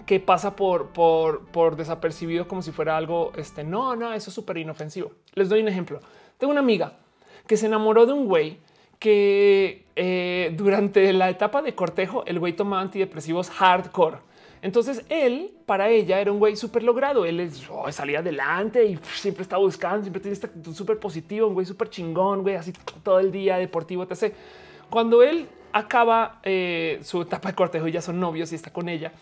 que 0.07 0.21
pasa 0.21 0.55
por, 0.55 0.91
por, 0.91 1.47
por, 1.47 1.75
desapercibido 1.75 2.47
como 2.47 2.63
si 2.63 2.71
fuera 2.71 2.97
algo, 2.97 3.33
este, 3.37 3.65
no, 3.65 3.97
no, 3.97 4.13
eso 4.13 4.31
es 4.31 4.35
súper 4.35 4.59
inofensivo. 4.59 5.11
Les 5.35 5.49
doy 5.49 5.63
un 5.63 5.69
ejemplo. 5.69 6.01
Tengo 6.39 6.53
una 6.53 6.61
amiga 6.61 6.99
que 7.47 7.57
se 7.57 7.67
enamoró 7.67 8.07
de 8.07 8.13
un 8.13 8.27
güey 8.27 8.59
que 9.01 9.87
eh, 9.97 10.55
durante 10.57 11.13
la 11.13 11.31
etapa 11.31 11.63
de 11.63 11.75
cortejo 11.75 12.23
el 12.27 12.39
güey 12.39 12.53
tomaba 12.53 12.83
antidepresivos 12.83 13.51
hardcore. 13.51 14.19
Entonces 14.63 15.05
él 15.09 15.53
para 15.65 15.89
ella 15.89 16.21
era 16.21 16.33
un 16.33 16.39
güey 16.39 16.57
súper 16.57 16.83
logrado. 16.83 17.25
Él 17.25 17.41
es, 17.41 17.67
oh, 17.71 17.91
salía 17.93 18.19
adelante 18.19 18.85
y 18.85 18.99
siempre 19.15 19.43
estaba 19.43 19.63
buscando, 19.63 20.03
siempre 20.03 20.21
tiene 20.21 20.35
esta 20.35 20.49
actitud 20.49 20.75
súper 20.75 20.99
positiva, 20.99 21.47
un 21.47 21.55
güey 21.55 21.67
súper 21.67 21.89
chingón, 21.89 22.43
güey, 22.43 22.57
así 22.57 22.73
todo 23.03 23.19
el 23.19 23.33
día 23.33 23.57
deportivo, 23.57 24.03
etc. 24.03 24.35
Cuando 24.91 25.23
él 25.23 25.49
acaba 25.73 26.41
eh, 26.43 26.99
su 27.03 27.23
etapa 27.23 27.51
de 27.51 27.55
cortejo 27.55 27.89
y 27.89 27.93
ya 27.93 28.03
son 28.03 28.21
novios 28.21 28.53
y 28.53 28.57
está 28.57 28.73
con 28.73 28.89
ella, 28.89 29.13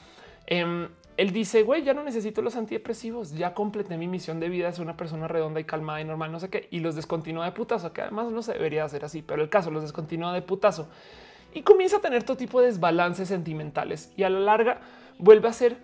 em, 0.47 0.89
él 1.17 1.33
dice, 1.33 1.63
güey, 1.63 1.83
ya 1.83 1.95
no 1.95 2.05
necesito 2.05 2.43
los 2.43 2.55
antidepresivos, 2.55 3.35
ya 3.35 3.53
completé 3.53 3.97
mi 3.97 4.07
misión 4.07 4.39
de 4.39 4.49
vida, 4.49 4.69
es 4.69 4.79
una 4.79 4.97
persona 4.97 5.27
redonda 5.27 5.59
y 5.59 5.65
calmada 5.65 6.01
y 6.01 6.05
normal, 6.05 6.31
no 6.31 6.39
sé 6.39 6.49
qué, 6.49 6.69
y 6.71 6.79
los 6.79 6.95
descontinúa 6.95 7.45
de 7.45 7.53
putazo, 7.53 7.93
que 7.93 8.03
además 8.03 8.31
no 8.31 8.41
se 8.41 8.53
debería 8.53 8.85
hacer 8.85 9.05
así, 9.05 9.23
pero 9.23 9.43
el 9.43 9.49
caso 9.49 9.73
los 9.73 9.83
descontinúa 9.83 10.33
de 10.33 10.43
putazo 10.43 10.89
y 11.53 11.63
comienza 11.63 11.97
a 11.97 12.01
tener 12.01 12.23
todo 12.23 12.37
tipo 12.37 12.61
de 12.61 12.67
desbalances 12.67 13.29
sentimentales 13.29 14.13
y 14.17 14.23
a 14.23 14.31
la 14.31 14.41
larga 14.41 14.81
vuelve 15.19 15.49
a 15.49 15.53
ser 15.53 15.77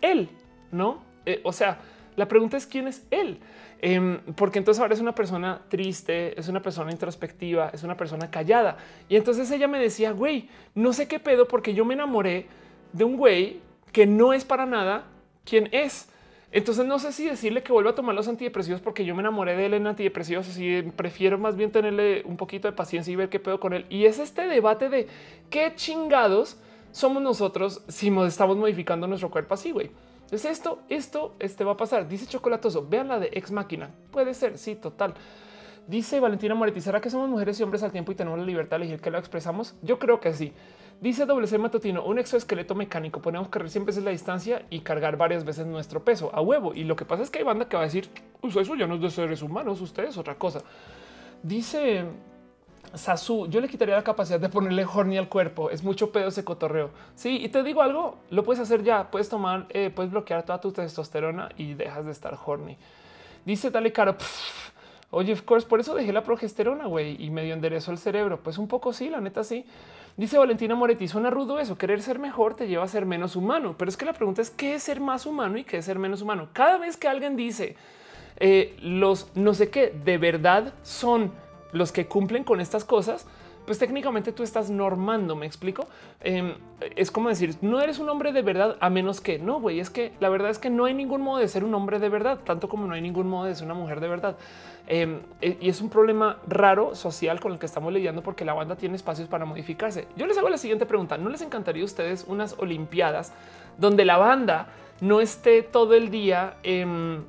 él, 0.00 0.28
¿no? 0.72 1.02
Eh, 1.26 1.40
o 1.44 1.52
sea, 1.52 1.78
la 2.16 2.28
pregunta 2.28 2.56
es 2.56 2.66
quién 2.66 2.88
es 2.88 3.06
él, 3.10 3.38
em, 3.80 4.20
porque 4.36 4.58
entonces 4.58 4.80
ahora 4.80 4.94
es 4.94 5.00
una 5.00 5.14
persona 5.14 5.62
triste, 5.68 6.38
es 6.38 6.48
una 6.48 6.60
persona 6.60 6.90
introspectiva, 6.90 7.70
es 7.72 7.82
una 7.82 7.96
persona 7.96 8.30
callada. 8.30 8.76
Y 9.08 9.16
entonces 9.16 9.50
ella 9.50 9.68
me 9.68 9.78
decía, 9.78 10.12
güey, 10.12 10.48
no 10.74 10.92
sé 10.92 11.08
qué 11.08 11.18
pedo 11.18 11.46
porque 11.46 11.74
yo 11.74 11.84
me 11.84 11.94
enamoré 11.94 12.46
de 12.92 13.04
un 13.04 13.16
güey 13.16 13.60
que 13.92 14.06
no 14.06 14.32
es 14.32 14.44
para 14.44 14.66
nada 14.66 15.04
quien 15.44 15.68
es. 15.72 16.08
Entonces 16.52 16.84
no 16.84 16.98
sé 16.98 17.12
si 17.12 17.26
decirle 17.26 17.62
que 17.62 17.72
vuelva 17.72 17.90
a 17.90 17.94
tomar 17.94 18.14
los 18.14 18.26
antidepresivos 18.26 18.80
porque 18.80 19.04
yo 19.04 19.14
me 19.14 19.20
enamoré 19.20 19.54
de 19.54 19.66
él 19.66 19.74
en 19.74 19.86
antidepresivos, 19.86 20.48
así 20.48 20.82
prefiero 20.96 21.38
más 21.38 21.56
bien 21.56 21.70
tenerle 21.70 22.22
un 22.24 22.36
poquito 22.36 22.66
de 22.66 22.72
paciencia 22.72 23.12
y 23.12 23.16
ver 23.16 23.28
qué 23.28 23.38
pedo 23.38 23.60
con 23.60 23.72
él. 23.72 23.86
Y 23.88 24.06
es 24.06 24.18
este 24.18 24.42
debate 24.48 24.88
de 24.88 25.06
qué 25.48 25.72
chingados 25.76 26.60
somos 26.92 27.22
nosotros 27.22 27.82
si 27.88 28.08
estamos 28.26 28.56
modificando 28.56 29.06
nuestro 29.06 29.30
cuerpo 29.30 29.54
así, 29.54 29.70
güey. 29.70 29.90
Entonces 30.22 30.52
esto, 30.52 30.80
esto, 30.88 31.34
este 31.40 31.64
va 31.64 31.72
a 31.72 31.76
pasar. 31.76 32.08
Dice 32.08 32.26
Chocolatoso, 32.26 32.86
vean 32.88 33.08
la 33.08 33.18
de 33.18 33.30
ex 33.32 33.50
máquina. 33.50 33.90
Puede 34.12 34.32
ser, 34.34 34.58
sí, 34.58 34.76
total. 34.76 35.14
Dice 35.88 36.20
Valentina 36.20 36.54
Moretti, 36.54 36.80
¿será 36.80 37.00
que 37.00 37.10
somos 37.10 37.28
mujeres 37.28 37.58
y 37.58 37.64
hombres 37.64 37.82
al 37.82 37.90
tiempo 37.90 38.12
y 38.12 38.14
tenemos 38.14 38.38
la 38.38 38.44
libertad 38.44 38.78
de 38.78 38.84
elegir 38.84 39.00
que 39.00 39.10
lo 39.10 39.18
expresamos? 39.18 39.74
Yo 39.82 39.98
creo 39.98 40.20
que 40.20 40.32
sí. 40.32 40.52
Dice 41.00 41.26
WC 41.26 41.58
Matutino, 41.58 42.04
un 42.04 42.18
exoesqueleto 42.18 42.76
mecánico, 42.76 43.20
ponemos 43.20 43.48
correr 43.48 43.70
100 43.70 43.86
veces 43.86 44.04
la 44.04 44.12
distancia 44.12 44.66
y 44.70 44.80
cargar 44.80 45.16
varias 45.16 45.44
veces 45.44 45.66
nuestro 45.66 46.04
peso 46.04 46.30
a 46.32 46.40
huevo. 46.40 46.74
Y 46.74 46.84
lo 46.84 46.94
que 46.94 47.04
pasa 47.04 47.24
es 47.24 47.30
que 47.30 47.38
hay 47.38 47.44
banda 47.44 47.68
que 47.68 47.76
va 47.76 47.82
a 47.82 47.86
decir, 47.86 48.08
pues 48.40 48.54
eso 48.54 48.76
ya 48.76 48.86
no 48.86 48.94
es 48.94 49.00
de 49.00 49.10
seres 49.10 49.42
humanos, 49.42 49.80
ustedes 49.80 50.16
otra 50.16 50.36
cosa. 50.36 50.60
Dice 51.42 52.04
Sasu, 52.94 53.46
yo 53.46 53.60
le 53.60 53.68
quitaría 53.68 53.94
la 53.94 54.02
capacidad 54.02 54.40
de 54.40 54.48
ponerle 54.48 54.84
horny 54.84 55.16
al 55.16 55.28
cuerpo. 55.28 55.70
Es 55.70 55.82
mucho 55.82 56.10
pedo 56.10 56.28
ese 56.28 56.44
cotorreo. 56.44 56.90
Sí, 57.14 57.38
y 57.42 57.48
te 57.48 57.62
digo 57.62 57.82
algo, 57.82 58.18
lo 58.30 58.42
puedes 58.42 58.60
hacer 58.60 58.82
ya. 58.82 59.10
Puedes 59.10 59.28
tomar, 59.28 59.66
eh, 59.70 59.90
puedes 59.94 60.10
bloquear 60.10 60.44
toda 60.44 60.60
tu 60.60 60.72
testosterona 60.72 61.50
y 61.56 61.74
dejas 61.74 62.04
de 62.04 62.12
estar 62.12 62.36
horny. 62.44 62.76
Dice 63.44 63.70
Dale 63.70 63.92
Caro, 63.92 64.16
oye, 65.10 65.32
of 65.32 65.42
course, 65.42 65.66
por 65.66 65.80
eso 65.80 65.94
dejé 65.94 66.12
la 66.12 66.24
progesterona, 66.24 66.86
güey, 66.86 67.22
y 67.22 67.30
medio 67.30 67.54
enderezo 67.54 67.92
el 67.92 67.98
cerebro. 67.98 68.40
Pues 68.42 68.58
un 68.58 68.66
poco 68.66 68.92
sí, 68.92 69.08
la 69.08 69.20
neta 69.20 69.44
sí. 69.44 69.64
Dice 70.16 70.36
Valentina 70.36 70.74
Moretti, 70.74 71.06
suena 71.06 71.30
rudo 71.30 71.60
eso. 71.60 71.78
Querer 71.78 72.02
ser 72.02 72.18
mejor 72.18 72.54
te 72.54 72.66
lleva 72.66 72.84
a 72.84 72.88
ser 72.88 73.06
menos 73.06 73.36
humano. 73.36 73.76
Pero 73.78 73.88
es 73.88 73.96
que 73.96 74.04
la 74.04 74.12
pregunta 74.12 74.42
es 74.42 74.50
qué 74.50 74.74
es 74.74 74.82
ser 74.82 75.00
más 75.00 75.26
humano 75.26 75.56
y 75.58 75.64
qué 75.64 75.78
es 75.78 75.84
ser 75.84 75.98
menos 75.98 76.22
humano. 76.22 76.48
Cada 76.52 76.76
vez 76.78 76.96
que 76.96 77.06
alguien 77.06 77.36
dice 77.36 77.76
eh, 78.42 78.74
los 78.80 79.28
no 79.34 79.52
sé 79.52 79.68
qué 79.68 79.94
de 80.04 80.16
verdad 80.16 80.72
son 80.82 81.30
los 81.72 81.92
que 81.92 82.06
cumplen 82.06 82.44
con 82.44 82.60
estas 82.60 82.84
cosas, 82.84 83.26
pues 83.66 83.78
técnicamente 83.78 84.32
tú 84.32 84.42
estás 84.42 84.70
normando. 84.70 85.36
Me 85.36 85.46
explico. 85.46 85.86
Em, 86.20 86.54
es 86.96 87.10
como 87.10 87.28
decir, 87.28 87.54
no 87.60 87.80
eres 87.80 87.98
un 87.98 88.08
hombre 88.08 88.32
de 88.32 88.42
verdad 88.42 88.76
a 88.80 88.90
menos 88.90 89.20
que 89.20 89.38
no, 89.38 89.60
güey. 89.60 89.80
Es 89.80 89.90
que 89.90 90.12
la 90.20 90.28
verdad 90.28 90.50
es 90.50 90.58
que 90.58 90.70
no 90.70 90.86
hay 90.86 90.94
ningún 90.94 91.20
modo 91.20 91.38
de 91.38 91.48
ser 91.48 91.64
un 91.64 91.74
hombre 91.74 91.98
de 91.98 92.08
verdad, 92.08 92.40
tanto 92.44 92.68
como 92.68 92.86
no 92.86 92.94
hay 92.94 93.02
ningún 93.02 93.28
modo 93.28 93.44
de 93.44 93.54
ser 93.54 93.66
una 93.66 93.74
mujer 93.74 94.00
de 94.00 94.08
verdad. 94.08 94.36
Em, 94.86 95.20
e, 95.40 95.56
y 95.60 95.68
es 95.68 95.80
un 95.80 95.88
problema 95.88 96.38
raro 96.48 96.94
social 96.94 97.38
con 97.38 97.52
el 97.52 97.58
que 97.58 97.66
estamos 97.66 97.92
lidiando 97.92 98.22
porque 98.22 98.44
la 98.44 98.54
banda 98.54 98.76
tiene 98.76 98.96
espacios 98.96 99.28
para 99.28 99.44
modificarse. 99.44 100.08
Yo 100.16 100.26
les 100.26 100.36
hago 100.38 100.48
la 100.48 100.58
siguiente 100.58 100.86
pregunta. 100.86 101.16
¿No 101.16 101.28
les 101.28 101.42
encantaría 101.42 101.82
a 101.82 101.86
ustedes 101.86 102.24
unas 102.26 102.56
Olimpiadas 102.58 103.32
donde 103.78 104.04
la 104.04 104.16
banda 104.16 104.68
no 105.00 105.20
esté 105.20 105.62
todo 105.62 105.94
el 105.94 106.10
día 106.10 106.56
en 106.62 107.24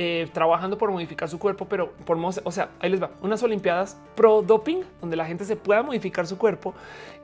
eh, 0.00 0.28
trabajando 0.32 0.78
por 0.78 0.92
modificar 0.92 1.28
su 1.28 1.40
cuerpo, 1.40 1.66
pero 1.68 1.90
por 2.06 2.16
o 2.44 2.52
sea, 2.52 2.68
ahí 2.78 2.88
les 2.88 3.02
va 3.02 3.10
unas 3.20 3.42
Olimpiadas 3.42 4.00
pro 4.14 4.42
doping 4.42 4.82
donde 5.00 5.16
la 5.16 5.24
gente 5.24 5.44
se 5.44 5.56
pueda 5.56 5.82
modificar 5.82 6.24
su 6.24 6.38
cuerpo 6.38 6.72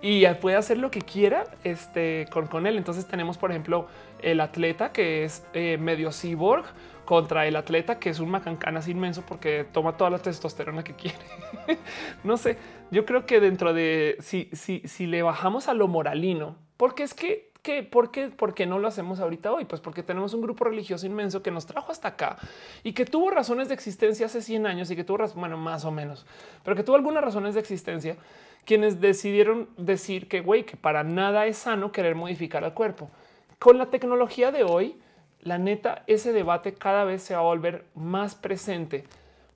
y 0.03 0.27
puede 0.41 0.57
hacer 0.57 0.79
lo 0.79 0.91
que 0.91 1.01
quiera 1.01 1.45
este, 1.63 2.27
con, 2.33 2.49
con 2.49 2.67
él. 2.67 2.77
Entonces 2.77 3.07
tenemos, 3.07 3.39
por 3.39 3.53
ejemplo, 3.53 3.87
el 4.23 4.41
atleta 4.41 4.91
que 4.91 5.23
es 5.23 5.47
eh, 5.53 5.79
medio 5.79 6.11
cyborg 6.11 6.65
contra 7.05 7.47
el 7.47 7.55
atleta 7.55 8.01
que 8.01 8.11
es 8.11 8.19
un 8.19 8.29
macancanas 8.29 8.89
inmenso 8.89 9.23
porque 9.23 9.65
toma 9.71 9.97
toda 9.97 10.11
la 10.11 10.19
testosterona 10.19 10.83
que 10.83 10.95
quiere. 10.95 11.19
no 12.25 12.37
sé, 12.37 12.59
yo 12.91 13.05
creo 13.05 13.25
que 13.25 13.39
dentro 13.39 13.73
de 13.73 14.17
si, 14.19 14.51
si, 14.53 14.81
si 14.81 15.07
le 15.07 15.23
bajamos 15.23 15.69
a 15.69 15.75
lo 15.75 15.87
moralino, 15.87 16.57
porque 16.77 17.05
es 17.05 17.15
que 17.15 17.54
qué? 17.65 17.83
¿Por 17.83 18.13
qué? 18.13 18.29
¿Por 18.29 18.55
qué 18.55 18.67
no 18.67 18.79
lo 18.79 18.87
hacemos 18.87 19.19
ahorita 19.19 19.53
hoy? 19.53 19.65
Pues 19.65 19.81
porque 19.81 20.05
tenemos 20.05 20.35
un 20.35 20.43
grupo 20.43 20.65
religioso 20.65 21.07
inmenso 21.07 21.43
que 21.43 21.51
nos 21.51 21.67
trajo 21.67 21.91
hasta 21.91 22.09
acá 22.09 22.37
y 22.85 22.93
que 22.93 23.07
tuvo 23.07 23.31
razones 23.31 23.69
de 23.69 23.75
existencia 23.75 24.27
hace 24.27 24.43
100 24.43 24.67
años 24.67 24.91
y 24.91 24.97
que 24.97 25.03
tuvo, 25.03 25.27
bueno, 25.35 25.57
más 25.57 25.85
o 25.85 25.91
menos, 25.91 26.27
pero 26.63 26.77
que 26.77 26.85
tuvo 26.85 26.95
algunas 26.95 27.25
razones 27.25 27.55
de 27.55 27.61
existencia 27.61 28.17
quienes 28.65 29.01
decidieron 29.01 29.69
decir 29.77 30.29
que, 30.29 30.41
güey, 30.41 30.65
que 30.65 30.77
para 30.77 31.03
nada 31.03 31.47
es 31.47 31.59
sano 31.59 31.91
querer 31.91 32.15
modificar 32.15 32.63
al 32.65 32.75
cuerpo. 32.75 33.11
Con 33.59 33.79
la 33.79 33.87
tecnología 33.87 34.53
de 34.53 34.63
hoy, 34.63 34.97
la 35.41 35.59
neta, 35.59 36.05
ese 36.07 36.33
debate 36.33 36.75
cada 36.75 37.05
vez 37.05 37.23
se 37.23 37.35
va 37.35 37.41
a 37.41 37.45
volver 37.45 37.87
más 37.95 38.35
presente 38.35 39.05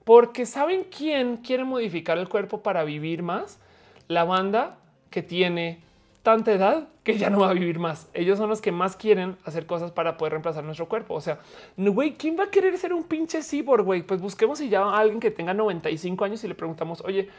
porque 0.04 0.46
saben 0.46 0.84
quién 0.84 1.36
quiere 1.36 1.64
modificar 1.64 2.16
el 2.16 2.28
cuerpo 2.30 2.62
para 2.62 2.84
vivir 2.84 3.22
más. 3.22 3.60
La 4.08 4.24
banda 4.24 4.78
que 5.10 5.22
tiene 5.22 5.82
tanta 6.28 6.52
edad 6.52 6.88
que 7.04 7.16
ya 7.16 7.30
no 7.30 7.40
va 7.40 7.48
a 7.48 7.54
vivir 7.54 7.78
más. 7.78 8.10
Ellos 8.12 8.36
son 8.36 8.50
los 8.50 8.60
que 8.60 8.70
más 8.70 8.96
quieren 8.96 9.38
hacer 9.46 9.64
cosas 9.64 9.92
para 9.92 10.18
poder 10.18 10.32
reemplazar 10.32 10.62
nuestro 10.62 10.86
cuerpo. 10.86 11.14
O 11.14 11.22
sea, 11.22 11.38
güey, 11.78 12.18
¿quién 12.18 12.38
va 12.38 12.44
a 12.44 12.50
querer 12.50 12.76
ser 12.76 12.92
un 12.92 13.04
pinche 13.04 13.42
cyborg? 13.42 13.82
Güey, 13.82 14.02
pues 14.02 14.20
busquemos 14.20 14.58
si 14.58 14.68
ya 14.68 14.94
alguien 14.94 15.20
que 15.20 15.30
tenga 15.30 15.54
95 15.54 16.22
años 16.26 16.44
y 16.44 16.48
le 16.48 16.54
preguntamos, 16.54 17.00
oye, 17.00 17.30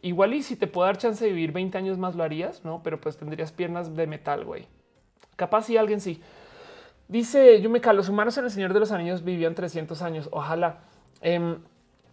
igual 0.00 0.32
y 0.32 0.42
si 0.42 0.56
te 0.56 0.66
puedo 0.66 0.86
dar 0.86 0.96
chance 0.96 1.22
de 1.22 1.32
vivir 1.32 1.52
20 1.52 1.76
años 1.76 1.98
más 1.98 2.14
lo 2.14 2.22
harías, 2.22 2.64
no? 2.64 2.82
Pero 2.82 2.98
pues 2.98 3.18
tendrías 3.18 3.52
piernas 3.52 3.94
de 3.94 4.06
metal, 4.06 4.46
güey. 4.46 4.68
Capaz 5.36 5.66
si 5.66 5.76
alguien 5.76 6.00
sí. 6.00 6.22
Dice 7.08 7.60
Yumeka, 7.60 7.92
los 7.92 8.08
humanos 8.08 8.38
en 8.38 8.46
el 8.46 8.50
Señor 8.50 8.72
de 8.72 8.80
los 8.80 8.90
Anillos 8.90 9.22
vivían 9.22 9.54
300 9.54 10.00
años. 10.00 10.30
Ojalá. 10.32 10.78
Em, 11.20 11.58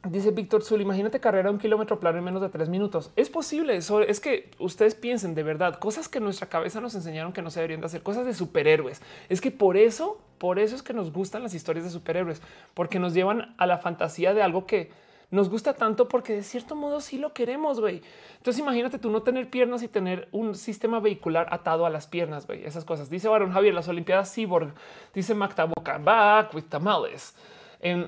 Dice 0.04 0.32
Víctor 0.32 0.64
Zul, 0.64 0.82
imagínate 0.82 1.20
carrera 1.20 1.50
un 1.50 1.58
kilómetro 1.58 2.00
plano 2.00 2.20
en 2.20 2.24
menos 2.24 2.42
de 2.42 2.50
tres 2.50 2.70
minutos. 2.70 3.12
Es 3.16 3.30
posible. 3.30 3.76
Eso 3.76 4.02
es 4.02 4.20
que 4.20 4.50
ustedes 4.60 4.96
piensen 4.96 5.36
de 5.36 5.44
verdad 5.44 5.80
cosas 5.80 6.08
que 6.08 6.20
nuestra 6.20 6.48
cabeza 6.48 6.80
nos 6.80 6.96
enseñaron 6.96 7.34
que 7.34 7.42
no 7.42 7.50
se 7.50 7.60
deberían 7.60 7.82
de 7.82 7.88
hacer, 7.88 8.04
cosas 8.04 8.26
de 8.26 8.34
superhéroes. 8.34 9.02
Es 9.28 9.42
que 9.42 9.52
por 9.52 9.76
eso, 9.76 10.20
por 10.38 10.60
eso 10.60 10.76
es 10.76 10.84
que 10.84 10.94
nos 10.94 11.12
gustan 11.12 11.44
las 11.44 11.54
historias 11.54 11.84
de 11.84 11.92
superhéroes, 11.92 12.42
porque 12.74 13.00
nos 13.00 13.14
llevan 13.14 13.56
a 13.58 13.66
la 13.66 13.80
fantasía 13.80 14.34
de 14.34 14.44
algo 14.44 14.66
que 14.66 14.92
nos 15.30 15.50
gusta 15.50 15.74
tanto 15.74 16.08
porque 16.08 16.34
de 16.34 16.44
cierto 16.44 16.76
modo 16.76 17.02
sí 17.02 17.18
lo 17.18 17.34
queremos, 17.34 17.82
güey. 17.82 18.02
Entonces 18.38 18.60
imagínate 18.62 19.00
tú 19.00 19.10
no 19.10 19.24
tener 19.24 19.50
piernas 19.50 19.84
y 19.84 19.90
tener 19.90 20.30
un 20.32 20.56
sistema 20.56 21.02
vehicular 21.02 21.48
atado 21.52 21.86
a 21.86 21.90
las 21.90 22.08
piernas, 22.08 22.48
güey. 22.48 22.64
Esas 22.64 22.86
cosas. 22.86 23.10
Dice 23.10 23.28
Baron 23.28 23.52
Javier, 23.52 23.74
las 23.74 23.90
Olimpiadas 23.90 24.34
Cyborg. 24.34 24.74
Dice 25.14 25.34
Magda 25.34 25.66
Boca, 25.66 25.98
back 25.98 26.54
with 26.54 26.66
tamales 26.70 27.36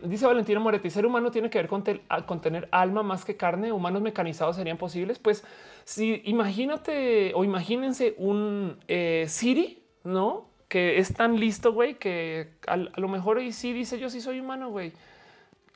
dice 0.03 0.25
Valentino 0.25 0.59
Moretti, 0.59 0.89
ser 0.89 1.05
humano 1.05 1.31
tiene 1.31 1.49
que 1.49 1.59
ver 1.59 1.67
con, 1.67 1.83
tener 1.83 2.67
alma 2.71 3.03
más 3.03 3.25
que 3.25 3.37
carne. 3.37 3.71
Humanos 3.71 4.01
mecanizados 4.01 4.55
serían 4.55 4.77
posibles. 4.77 5.19
Pues 5.19 5.43
si 5.83 6.21
imagínate 6.25 7.33
o 7.35 7.43
imagínense 7.43 8.15
un 8.17 8.77
eh, 8.87 9.25
Siri, 9.27 9.83
no? 10.03 10.49
Que 10.67 10.99
es 10.99 11.13
tan 11.13 11.39
listo, 11.39 11.73
güey, 11.73 11.95
que 11.95 12.51
a, 12.67 12.77
lo 12.77 13.07
mejor 13.07 13.41
y 13.41 13.51
sí 13.51 13.73
dice 13.73 13.99
yo 13.99 14.09
sí 14.09 14.21
soy 14.21 14.39
humano, 14.39 14.69
güey. 14.69 14.93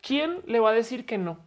¿Quién 0.02 0.42
le 0.46 0.60
va 0.60 0.72
a 0.72 0.74
decir 0.74 1.06
que 1.06 1.18
no? 1.18 1.40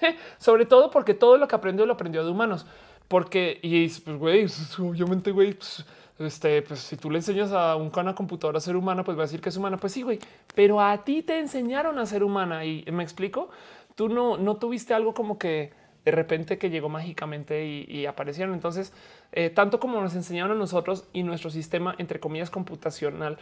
Sobre 0.38 0.66
todo 0.66 0.90
porque 0.90 1.14
todo 1.14 1.36
lo 1.38 1.48
que 1.48 1.56
aprendió 1.56 1.86
lo 1.86 1.94
aprendió 1.94 2.24
de 2.24 2.30
humanos. 2.30 2.66
Porque, 3.08 3.58
y 3.62 3.88
pues, 3.88 4.16
güey, 4.18 4.46
obviamente, 4.78 5.30
güey, 5.30 5.54
pues, 5.54 5.84
este, 6.18 6.62
pues 6.62 6.80
si 6.80 6.96
tú 6.96 7.10
le 7.10 7.18
enseñas 7.18 7.52
a 7.52 7.76
un 7.76 7.90
una 7.96 8.14
computadora 8.14 8.58
a 8.58 8.60
ser 8.60 8.76
humana, 8.76 9.04
pues 9.04 9.16
va 9.16 9.22
a 9.22 9.26
decir 9.26 9.40
que 9.40 9.48
es 9.48 9.56
humana. 9.56 9.76
Pues 9.76 9.92
sí, 9.92 10.02
güey, 10.02 10.18
pero 10.54 10.80
a 10.80 11.04
ti 11.04 11.22
te 11.22 11.38
enseñaron 11.38 11.98
a 11.98 12.06
ser 12.06 12.22
humana 12.24 12.64
y 12.64 12.84
me 12.90 13.02
explico. 13.02 13.50
Tú 13.94 14.08
no, 14.08 14.36
no 14.36 14.56
tuviste 14.56 14.94
algo 14.94 15.14
como 15.14 15.38
que 15.38 15.72
de 16.06 16.12
repente 16.12 16.56
que 16.56 16.70
llegó 16.70 16.88
mágicamente 16.88 17.66
y, 17.66 18.06
aparecieron. 18.06 18.54
Entonces, 18.54 18.92
eh, 19.32 19.50
tanto 19.50 19.80
como 19.80 20.00
nos 20.00 20.14
enseñaron 20.14 20.52
a 20.52 20.54
nosotros 20.54 21.08
y 21.12 21.24
nuestro 21.24 21.50
sistema, 21.50 21.96
entre 21.98 22.20
comillas, 22.20 22.48
computacional, 22.48 23.38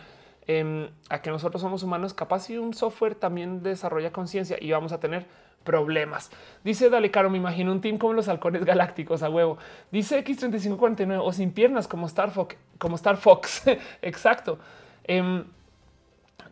em, 0.46 0.88
a 1.10 1.20
que 1.20 1.28
nosotros 1.28 1.60
somos 1.60 1.82
humanos, 1.82 2.14
capaz 2.14 2.48
y 2.48 2.56
un 2.56 2.72
software 2.72 3.16
también 3.16 3.62
desarrolla 3.62 4.12
conciencia 4.12 4.56
y 4.58 4.70
vamos 4.72 4.92
a 4.92 4.98
tener 4.98 5.26
problemas. 5.64 6.30
Dice 6.62 6.90
Dale 6.90 7.10
Caro, 7.10 7.30
me 7.30 7.38
imagino 7.38 7.72
un 7.72 7.80
team 7.80 7.98
como 7.98 8.12
los 8.12 8.28
halcones 8.28 8.64
galácticos 8.64 9.22
a 9.22 9.30
huevo. 9.30 9.58
Dice 9.90 10.24
X3549 10.24 11.20
o 11.22 11.32
sin 11.32 11.52
piernas 11.52 11.88
como 11.88 12.06
Star 12.06 12.30
Fox, 12.30 12.56
como 12.78 12.96
Star 12.96 13.16
Fox. 13.16 13.64
Exacto. 14.02 14.58
Em, 15.04 15.44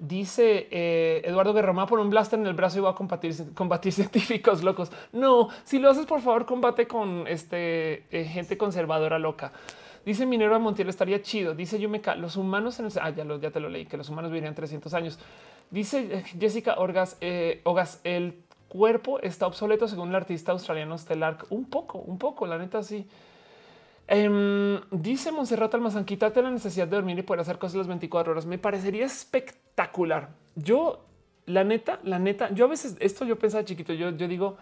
dice 0.02 0.66
eh, 0.70 1.22
Eduardo 1.24 1.54
Guerrero, 1.54 1.86
por 1.86 2.00
un 2.00 2.10
blaster 2.10 2.38
en 2.38 2.46
el 2.46 2.54
brazo 2.54 2.78
y 2.78 2.82
va 2.82 2.90
a 2.90 2.94
combatir, 2.94 3.54
combatir 3.54 3.92
científicos 3.92 4.62
locos. 4.62 4.90
No, 5.12 5.48
si 5.64 5.78
lo 5.78 5.90
haces, 5.90 6.06
por 6.06 6.20
favor, 6.20 6.44
combate 6.44 6.86
con 6.86 7.26
este 7.28 8.04
eh, 8.10 8.24
gente 8.24 8.58
conservadora 8.58 9.18
loca. 9.18 9.52
Dice 10.04 10.26
Minero 10.26 10.58
Montiel, 10.58 10.88
estaría 10.88 11.22
chido. 11.22 11.54
Dice 11.54 11.78
Yumeka, 11.78 12.16
los 12.16 12.36
humanos 12.36 12.80
en 12.80 12.86
el... 12.86 12.92
Ah, 13.00 13.10
ya, 13.10 13.24
lo, 13.24 13.38
ya 13.38 13.52
te 13.52 13.60
lo 13.60 13.68
leí, 13.68 13.86
que 13.86 13.96
los 13.96 14.08
humanos 14.08 14.32
vivirían 14.32 14.54
300 14.54 14.92
años. 14.94 15.18
Dice 15.70 16.08
eh, 16.10 16.24
Jessica 16.38 16.74
Orgas, 16.78 17.16
Ogas, 17.62 18.00
el 18.02 18.42
cuerpo 18.72 19.20
está 19.20 19.46
obsoleto 19.46 19.86
según 19.86 20.08
el 20.08 20.14
artista 20.14 20.50
australiano 20.52 20.96
Stellark. 20.96 21.44
Un 21.50 21.66
poco, 21.66 21.98
un 21.98 22.16
poco, 22.16 22.46
la 22.46 22.56
neta 22.56 22.82
sí. 22.82 23.06
Em, 24.08 24.80
dice 24.90 25.30
Monserrat 25.30 25.74
Almazán, 25.74 26.06
quítate 26.06 26.40
la 26.40 26.50
necesidad 26.50 26.88
de 26.88 26.96
dormir 26.96 27.18
y 27.18 27.22
poder 27.22 27.40
hacer 27.40 27.58
cosas 27.58 27.76
las 27.76 27.86
24 27.86 28.32
horas. 28.32 28.46
Me 28.46 28.56
parecería 28.56 29.04
espectacular. 29.04 30.30
Yo, 30.54 31.04
la 31.44 31.64
neta, 31.64 32.00
la 32.02 32.18
neta, 32.18 32.50
yo 32.54 32.64
a 32.64 32.68
veces 32.68 32.96
esto 33.00 33.26
yo 33.26 33.38
pensaba 33.38 33.62
chiquito, 33.62 33.92
yo, 33.92 34.10
yo 34.10 34.26
digo, 34.26 34.56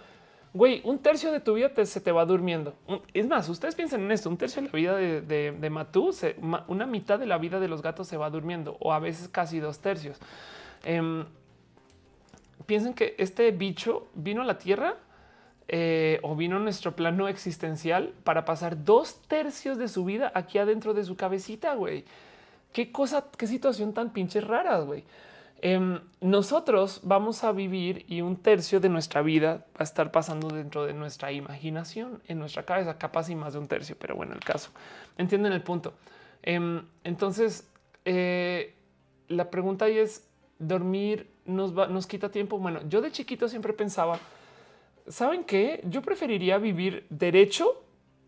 güey, 0.52 0.82
un 0.84 0.98
tercio 0.98 1.30
de 1.30 1.38
tu 1.38 1.54
vida 1.54 1.70
se 1.86 2.00
te 2.00 2.10
va 2.10 2.24
durmiendo. 2.24 2.74
Es 3.14 3.28
más, 3.28 3.48
ustedes 3.48 3.76
piensen 3.76 4.02
en 4.02 4.10
esto, 4.10 4.28
un 4.28 4.38
tercio 4.38 4.60
de 4.60 4.68
la 4.68 4.72
vida 4.72 4.96
de, 4.96 5.52
de, 5.52 5.70
Matú, 5.70 6.10
una 6.66 6.86
mitad 6.86 7.20
de 7.20 7.26
la 7.26 7.38
vida 7.38 7.60
de 7.60 7.68
los 7.68 7.80
gatos 7.80 8.08
se 8.08 8.16
va 8.16 8.28
durmiendo 8.28 8.76
o 8.80 8.92
a 8.92 8.98
veces 8.98 9.28
casi 9.28 9.60
dos 9.60 9.78
tercios. 9.78 10.18
Em, 10.82 11.26
piensen 12.70 12.94
que 12.94 13.16
este 13.18 13.50
bicho 13.50 14.06
vino 14.14 14.42
a 14.42 14.44
la 14.44 14.56
Tierra 14.56 14.94
eh, 15.66 16.20
o 16.22 16.36
vino 16.36 16.58
a 16.58 16.60
nuestro 16.60 16.94
plano 16.94 17.26
existencial 17.26 18.14
para 18.22 18.44
pasar 18.44 18.84
dos 18.84 19.22
tercios 19.22 19.76
de 19.76 19.88
su 19.88 20.04
vida 20.04 20.30
aquí 20.36 20.56
adentro 20.56 20.94
de 20.94 21.02
su 21.02 21.16
cabecita, 21.16 21.74
güey. 21.74 22.04
Qué 22.72 22.92
cosa, 22.92 23.24
qué 23.36 23.48
situación 23.48 23.92
tan 23.92 24.12
pinche 24.12 24.40
rara, 24.40 24.78
güey. 24.82 25.02
Em, 25.62 25.98
nosotros 26.20 27.00
vamos 27.02 27.42
a 27.42 27.50
vivir 27.50 28.04
y 28.06 28.20
un 28.20 28.36
tercio 28.36 28.78
de 28.78 28.88
nuestra 28.88 29.20
vida 29.20 29.66
va 29.72 29.80
a 29.80 29.82
estar 29.82 30.12
pasando 30.12 30.46
dentro 30.46 30.86
de 30.86 30.94
nuestra 30.94 31.32
imaginación, 31.32 32.22
en 32.28 32.38
nuestra 32.38 32.62
cabeza, 32.62 32.98
capaz 32.98 33.30
y 33.30 33.34
más 33.34 33.54
de 33.54 33.58
un 33.58 33.66
tercio, 33.66 33.96
pero 33.98 34.14
bueno, 34.14 34.34
el 34.34 34.44
caso. 34.44 34.70
Entienden 35.18 35.52
el 35.52 35.62
punto. 35.64 35.94
Em, 36.44 36.84
entonces, 37.02 37.68
eh, 38.04 38.76
la 39.26 39.50
pregunta 39.50 39.86
ahí 39.86 39.98
es, 39.98 40.28
¿dormir 40.60 41.28
nos, 41.50 41.72
nos 41.72 42.06
quita 42.06 42.30
tiempo? 42.30 42.58
Bueno, 42.58 42.80
yo 42.88 43.00
de 43.00 43.10
chiquito 43.10 43.48
siempre 43.48 43.72
pensaba, 43.72 44.18
¿saben 45.08 45.44
qué? 45.44 45.82
Yo 45.84 46.02
preferiría 46.02 46.58
vivir 46.58 47.06
derecho 47.10 47.82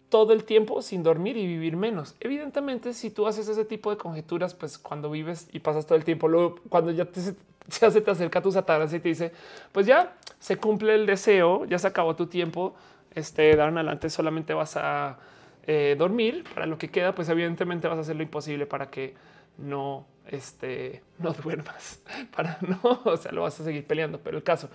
todo 0.09 0.35
el 0.35 0.45
tiempo 0.45 0.83
sin 0.83 1.03
dormir 1.03 1.39
y 1.39 1.47
vivir 1.47 1.75
menos. 1.75 2.15
Evidentemente, 2.21 2.93
si 2.93 3.11
tú 3.11 3.27
haces 3.27 3.49
ese 3.49 3.65
tipo 3.65 3.91
de 3.91 3.97
conjeturas, 3.97 4.53
pues 4.53 4.77
cuando 4.77 5.11
vives 5.11 5.49
y 5.53 5.61
pasas 5.61 5.87
todo 5.87 5.97
el 5.97 6.05
tiempo, 6.05 6.29
luego 6.29 6.57
cuando 6.69 6.91
ya, 6.91 7.07
te, 7.07 7.21
se 7.69 8.01
te 8.01 8.11
acerca 8.11 8.43
tu 8.43 8.53
satanás 8.53 8.93
y 8.93 9.01
te 9.01 9.09
dice, 9.09 9.33
pues 9.73 9.87
ya 9.87 10.15
se 10.39 10.57
cumple 10.59 10.95
el 10.95 11.07
deseo, 11.07 11.65
ya 11.65 11.79
se 11.79 11.87
acabó 11.87 12.15
tu 12.15 12.27
tiempo, 12.27 12.75
este, 13.15 13.57
dar 13.57 13.71
en 13.71 13.79
adelante 13.79 14.11
solamente 14.11 14.53
vas 14.53 14.77
a 14.77 15.19
eh, 15.67 15.97
dormir 15.99 16.45
para 16.53 16.67
lo 16.67 16.77
que 16.77 16.91
queda, 16.91 17.15
pues 17.15 17.31
evidentemente 17.31 17.89
vas 17.89 17.97
a 17.97 18.01
hacer 18.03 18.17
lo 18.17 18.23
imposible 18.23 18.67
para 18.67 18.91
que 18.91 19.15
no, 19.57 20.05
este, 20.29 21.03
no 21.19 21.33
duermas, 21.33 22.03
para 22.37 22.59
no, 22.61 23.01
o 23.05 23.17
sea, 23.17 23.33
lo 23.33 23.43
vas 23.43 23.59
a 23.61 23.65
seguir 23.65 23.87
peleando, 23.87 24.19
pero 24.19 24.37
el 24.37 24.43
caso 24.43 24.69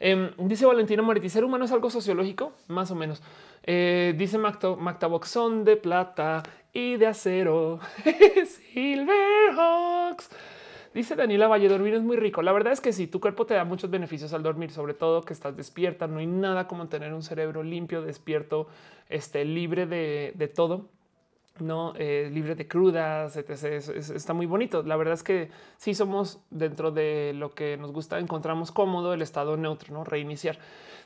Em, 0.00 0.30
dice 0.38 0.64
Valentina 0.64 1.02
Moretti, 1.02 1.28
ser 1.28 1.44
humano 1.44 1.64
es 1.64 1.72
algo 1.72 1.90
sociológico, 1.90 2.52
más 2.68 2.90
o 2.90 2.94
menos. 2.94 3.22
Eh, 3.64 4.14
dice 4.16 4.38
Mactabox, 4.38 5.28
son 5.28 5.64
de 5.64 5.76
plata 5.76 6.42
y 6.72 6.96
de 6.96 7.06
acero. 7.06 7.80
Silverhawks. 8.72 10.30
Dice 10.94 11.16
Daniela 11.16 11.48
Valle, 11.48 11.68
dormir 11.68 11.94
es 11.94 12.02
muy 12.02 12.16
rico. 12.16 12.42
La 12.42 12.52
verdad 12.52 12.72
es 12.72 12.80
que 12.80 12.92
sí, 12.92 13.06
tu 13.06 13.20
cuerpo 13.20 13.44
te 13.44 13.54
da 13.54 13.64
muchos 13.64 13.90
beneficios 13.90 14.32
al 14.32 14.42
dormir, 14.42 14.70
sobre 14.70 14.94
todo 14.94 15.22
que 15.22 15.32
estás 15.32 15.56
despierta. 15.56 16.06
No 16.06 16.20
hay 16.20 16.26
nada 16.26 16.66
como 16.66 16.88
tener 16.88 17.12
un 17.12 17.22
cerebro 17.22 17.62
limpio, 17.62 18.02
despierto, 18.02 18.68
este, 19.08 19.44
libre 19.44 19.86
de, 19.86 20.32
de 20.34 20.48
todo 20.48 20.88
no 21.60 21.92
eh, 21.96 22.30
libre 22.32 22.54
de 22.54 22.66
crudas, 22.66 23.36
etc. 23.36 23.88
está 24.14 24.32
muy 24.32 24.46
bonito. 24.46 24.82
La 24.82 24.96
verdad 24.96 25.14
es 25.14 25.22
que 25.22 25.50
sí 25.76 25.94
somos 25.94 26.40
dentro 26.50 26.90
de 26.90 27.32
lo 27.34 27.50
que 27.54 27.76
nos 27.76 27.92
gusta, 27.92 28.18
encontramos 28.18 28.72
cómodo 28.72 29.14
el 29.14 29.22
estado 29.22 29.56
neutro, 29.56 29.94
no 29.94 30.04
reiniciar. 30.04 30.58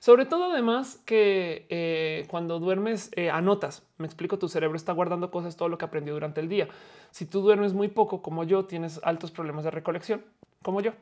Sobre 0.02 0.26
todo, 0.26 0.50
además, 0.50 1.00
que 1.06 1.66
eh, 1.68 2.26
cuando 2.28 2.58
duermes, 2.58 3.10
eh, 3.14 3.30
anotas. 3.30 3.84
Me 3.98 4.06
explico, 4.06 4.36
tu 4.36 4.48
cerebro 4.48 4.76
está 4.76 4.92
guardando 4.92 5.30
cosas, 5.30 5.56
todo 5.56 5.68
lo 5.68 5.78
que 5.78 5.84
aprendió 5.84 6.12
durante 6.14 6.40
el 6.40 6.48
día. 6.48 6.66
Si 7.12 7.24
tú 7.24 7.40
duermes 7.40 7.72
muy 7.72 7.86
poco, 7.86 8.20
como 8.20 8.42
yo, 8.42 8.64
tienes 8.64 8.98
altos 9.04 9.30
problemas 9.30 9.62
de 9.62 9.70
recolección, 9.70 10.24
como 10.60 10.80
yo. 10.80 10.92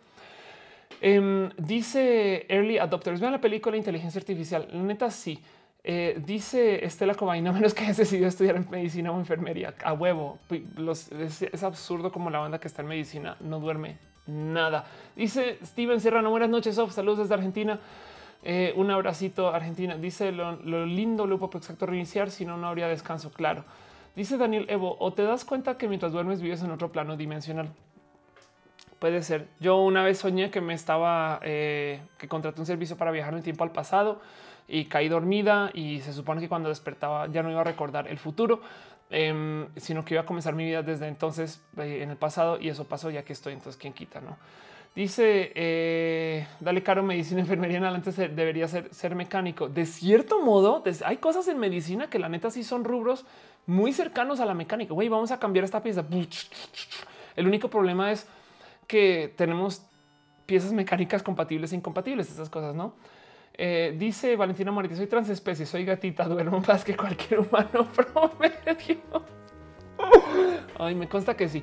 Em, 1.00 1.48
dice 1.56 2.44
Early 2.50 2.76
Adopters, 2.76 3.20
vean 3.20 3.32
la 3.32 3.40
película 3.40 3.76
Inteligencia 3.76 4.18
Artificial. 4.18 4.68
La 4.70 4.82
neta, 4.82 5.10
sí. 5.10 5.42
Eh, 5.82 6.20
dice 6.26 6.84
Estela 6.84 7.14
Cobain, 7.14 7.42
menos 7.42 7.72
que 7.72 7.84
hayas 7.84 7.96
decidido 7.96 8.28
estudiar 8.28 8.56
en 8.56 8.68
medicina 8.70 9.12
o 9.12 9.18
enfermería 9.18 9.74
a 9.82 9.94
huevo. 9.94 10.38
es, 10.50 11.62
absurdo 11.62 12.12
como 12.12 12.28
la 12.28 12.38
banda 12.38 12.60
que 12.60 12.68
está 12.68 12.82
en 12.82 12.88
medicina 12.88 13.36
no 13.40 13.60
duerme 13.60 13.98
nada. 14.26 14.84
Dice 15.16 15.58
Steven 15.64 16.00
Serrano, 16.00 16.30
buenas 16.30 16.50
noches, 16.50 16.74
Sof, 16.74 16.92
saludos 16.92 17.20
desde 17.20 17.34
Argentina. 17.34 17.80
Eh, 18.42 18.72
un 18.76 18.90
abracito 18.90 19.48
Argentina. 19.48 19.96
Dice 19.96 20.32
lo, 20.32 20.56
lindo, 20.86 21.26
lo 21.26 21.38
puedo 21.38 21.58
exacto 21.58 21.86
reiniciar, 21.86 22.30
si 22.30 22.44
no, 22.44 22.56
no 22.58 22.68
habría 22.68 22.88
descanso. 22.88 23.30
Claro. 23.30 23.64
Dice 24.14 24.36
Daniel 24.36 24.66
Evo, 24.68 24.96
o 24.98 25.12
te 25.12 25.22
das 25.22 25.44
cuenta 25.44 25.78
que 25.78 25.88
mientras 25.88 26.12
duermes 26.12 26.42
vives 26.42 26.62
en 26.62 26.70
otro 26.70 26.92
plano 26.92 27.16
dimensional. 27.16 27.70
Puede 28.98 29.22
ser. 29.22 29.48
Yo 29.60 29.78
una 29.78 30.04
vez 30.04 30.18
soñé 30.18 30.50
que 30.50 30.60
me 30.60 30.74
estaba, 30.74 31.40
eh, 31.42 32.02
que 32.18 32.28
contraté 32.28 32.60
un 32.60 32.66
servicio 32.66 32.98
para 32.98 33.10
viajar 33.10 33.32
en 33.32 33.42
tiempo 33.42 33.64
al 33.64 33.72
pasado 33.72 34.20
y 34.70 34.86
caí 34.86 35.08
dormida 35.08 35.70
y 35.74 36.00
se 36.00 36.12
supone 36.12 36.40
que 36.40 36.48
cuando 36.48 36.68
despertaba 36.68 37.26
ya 37.26 37.42
no 37.42 37.50
iba 37.50 37.60
a 37.60 37.64
recordar 37.64 38.08
el 38.08 38.18
futuro, 38.18 38.60
em, 39.10 39.68
sino 39.76 40.04
que 40.04 40.14
iba 40.14 40.22
a 40.22 40.26
comenzar 40.26 40.54
mi 40.54 40.64
vida 40.64 40.82
desde 40.82 41.08
entonces 41.08 41.62
eh, 41.76 42.00
en 42.02 42.10
el 42.10 42.16
pasado 42.16 42.58
y 42.60 42.68
eso 42.68 42.84
pasó 42.84 43.10
ya 43.10 43.24
que 43.24 43.32
estoy. 43.32 43.52
Entonces, 43.52 43.80
¿quién 43.80 43.92
quita? 43.92 44.20
No 44.20 44.36
dice 44.94 45.52
eh, 45.54 46.46
dale 46.58 46.82
caro 46.82 47.02
medicina, 47.02 47.40
enfermería 47.46 47.78
en 47.78 47.84
adelante 47.84 48.28
debería 48.28 48.68
ser, 48.68 48.92
ser 48.92 49.14
mecánico. 49.14 49.68
De 49.68 49.86
cierto 49.86 50.42
modo, 50.42 50.82
hay 51.04 51.16
cosas 51.18 51.48
en 51.48 51.58
medicina 51.58 52.08
que 52.08 52.18
la 52.18 52.28
neta 52.28 52.50
sí 52.50 52.64
son 52.64 52.84
rubros 52.84 53.24
muy 53.66 53.92
cercanos 53.92 54.40
a 54.40 54.46
la 54.46 54.54
mecánica. 54.54 54.94
Güey, 54.94 55.08
vamos 55.08 55.30
a 55.30 55.38
cambiar 55.38 55.64
esta 55.64 55.82
pieza. 55.82 56.04
El 57.36 57.46
único 57.46 57.68
problema 57.68 58.10
es 58.10 58.26
que 58.86 59.32
tenemos 59.36 59.82
piezas 60.46 60.72
mecánicas 60.72 61.22
compatibles 61.22 61.72
e 61.72 61.76
incompatibles, 61.76 62.30
esas 62.30 62.50
cosas, 62.50 62.74
no? 62.74 62.94
Eh, 63.54 63.94
dice 63.98 64.36
Valentina 64.36 64.70
Moretti, 64.72 64.96
soy 64.96 65.06
transespecie, 65.06 65.66
soy 65.66 65.84
gatita, 65.84 66.24
duermo 66.28 66.62
más 66.66 66.84
que 66.84 66.96
cualquier 66.96 67.40
humano 67.40 67.88
promedio. 67.94 68.98
Ay, 70.78 70.94
me 70.94 71.08
consta 71.08 71.36
que 71.36 71.48
sí. 71.48 71.62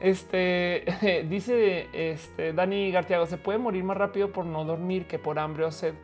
Este 0.00 0.84
dice 1.28 1.88
este 1.92 2.52
Dani 2.52 2.92
Gartiago, 2.92 3.26
se 3.26 3.36
puede 3.36 3.58
morir 3.58 3.82
más 3.82 3.96
rápido 3.96 4.30
por 4.30 4.44
no 4.44 4.64
dormir 4.64 5.06
que 5.06 5.18
por 5.18 5.38
hambre 5.38 5.64
o 5.64 5.72
sed. 5.72 5.94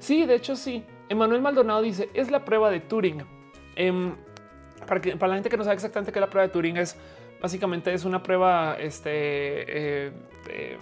Sí, 0.00 0.26
de 0.26 0.34
hecho, 0.34 0.56
sí. 0.56 0.84
Emanuel 1.08 1.42
Maldonado 1.42 1.82
dice 1.82 2.08
es 2.14 2.30
la 2.30 2.44
prueba 2.44 2.70
de 2.70 2.80
Turing. 2.80 3.24
Em, 3.76 4.14
para, 4.86 5.00
que, 5.00 5.16
para 5.16 5.28
la 5.30 5.34
gente 5.36 5.48
que 5.48 5.56
no 5.56 5.62
sabe 5.62 5.74
exactamente 5.74 6.10
qué 6.12 6.18
es 6.18 6.20
la 6.22 6.30
prueba 6.30 6.48
de 6.48 6.52
Turing, 6.52 6.76
es 6.78 6.96
básicamente 7.40 7.92
es 7.92 8.04
una 8.04 8.22
prueba 8.22 8.76
este, 8.78 9.10
eh, 9.10 10.12
eh, 10.48 10.78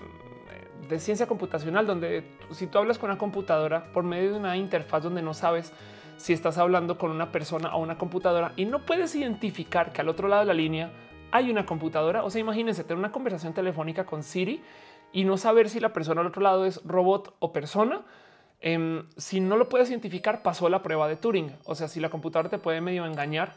de 0.88 0.98
ciencia 0.98 1.26
computacional, 1.26 1.86
donde 1.86 2.24
si 2.50 2.66
tú 2.66 2.78
hablas 2.78 2.98
con 2.98 3.10
una 3.10 3.18
computadora 3.18 3.84
por 3.92 4.04
medio 4.04 4.32
de 4.32 4.38
una 4.38 4.56
interfaz 4.56 5.02
donde 5.02 5.22
no 5.22 5.34
sabes 5.34 5.72
si 6.16 6.32
estás 6.32 6.58
hablando 6.58 6.98
con 6.98 7.10
una 7.10 7.30
persona 7.30 7.74
o 7.74 7.80
una 7.80 7.96
computadora 7.96 8.52
y 8.56 8.64
no 8.64 8.84
puedes 8.84 9.14
identificar 9.14 9.92
que 9.92 10.00
al 10.00 10.08
otro 10.08 10.28
lado 10.28 10.40
de 10.40 10.46
la 10.46 10.54
línea 10.54 10.90
hay 11.30 11.50
una 11.50 11.64
computadora. 11.64 12.24
O 12.24 12.30
sea, 12.30 12.40
imagínense 12.40 12.82
tener 12.82 12.98
una 12.98 13.12
conversación 13.12 13.52
telefónica 13.52 14.04
con 14.04 14.22
Siri 14.22 14.62
y 15.12 15.24
no 15.24 15.36
saber 15.36 15.68
si 15.68 15.80
la 15.80 15.92
persona 15.92 16.20
al 16.20 16.26
otro 16.26 16.42
lado 16.42 16.64
es 16.66 16.82
robot 16.84 17.34
o 17.38 17.52
persona. 17.52 18.02
Em, 18.60 19.06
si 19.16 19.40
no 19.40 19.56
lo 19.56 19.68
puedes 19.68 19.90
identificar, 19.90 20.42
pasó 20.42 20.68
la 20.68 20.82
prueba 20.82 21.06
de 21.06 21.16
Turing. 21.16 21.54
O 21.64 21.74
sea, 21.74 21.88
si 21.88 22.00
la 22.00 22.10
computadora 22.10 22.48
te 22.48 22.58
puede 22.58 22.80
medio 22.80 23.06
engañar, 23.06 23.54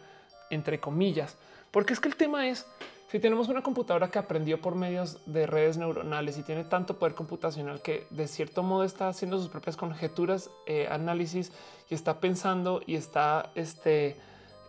entre 0.49 0.79
comillas, 0.79 1.37
porque 1.71 1.93
es 1.93 1.99
que 1.99 2.09
el 2.09 2.15
tema 2.15 2.47
es 2.47 2.67
si 3.11 3.19
tenemos 3.19 3.49
una 3.49 3.61
computadora 3.61 4.09
que 4.09 4.19
aprendió 4.19 4.61
por 4.61 4.75
medios 4.75 5.17
de 5.25 5.45
redes 5.45 5.75
neuronales 5.75 6.37
y 6.37 6.43
tiene 6.43 6.63
tanto 6.63 6.97
poder 6.97 7.13
computacional 7.13 7.81
que 7.81 8.07
de 8.09 8.25
cierto 8.25 8.63
modo 8.63 8.85
está 8.85 9.09
haciendo 9.09 9.37
sus 9.37 9.49
propias 9.49 9.75
conjeturas, 9.75 10.49
eh, 10.65 10.87
análisis 10.89 11.51
y 11.89 11.93
está 11.93 12.21
pensando 12.21 12.81
y 12.87 12.95
está 12.95 13.51
este, 13.55 14.15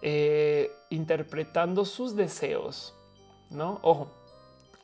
eh, 0.03 0.73
interpretando 0.91 1.85
sus 1.85 2.17
deseos, 2.17 2.97
no? 3.49 3.79
Ojo, 3.83 4.09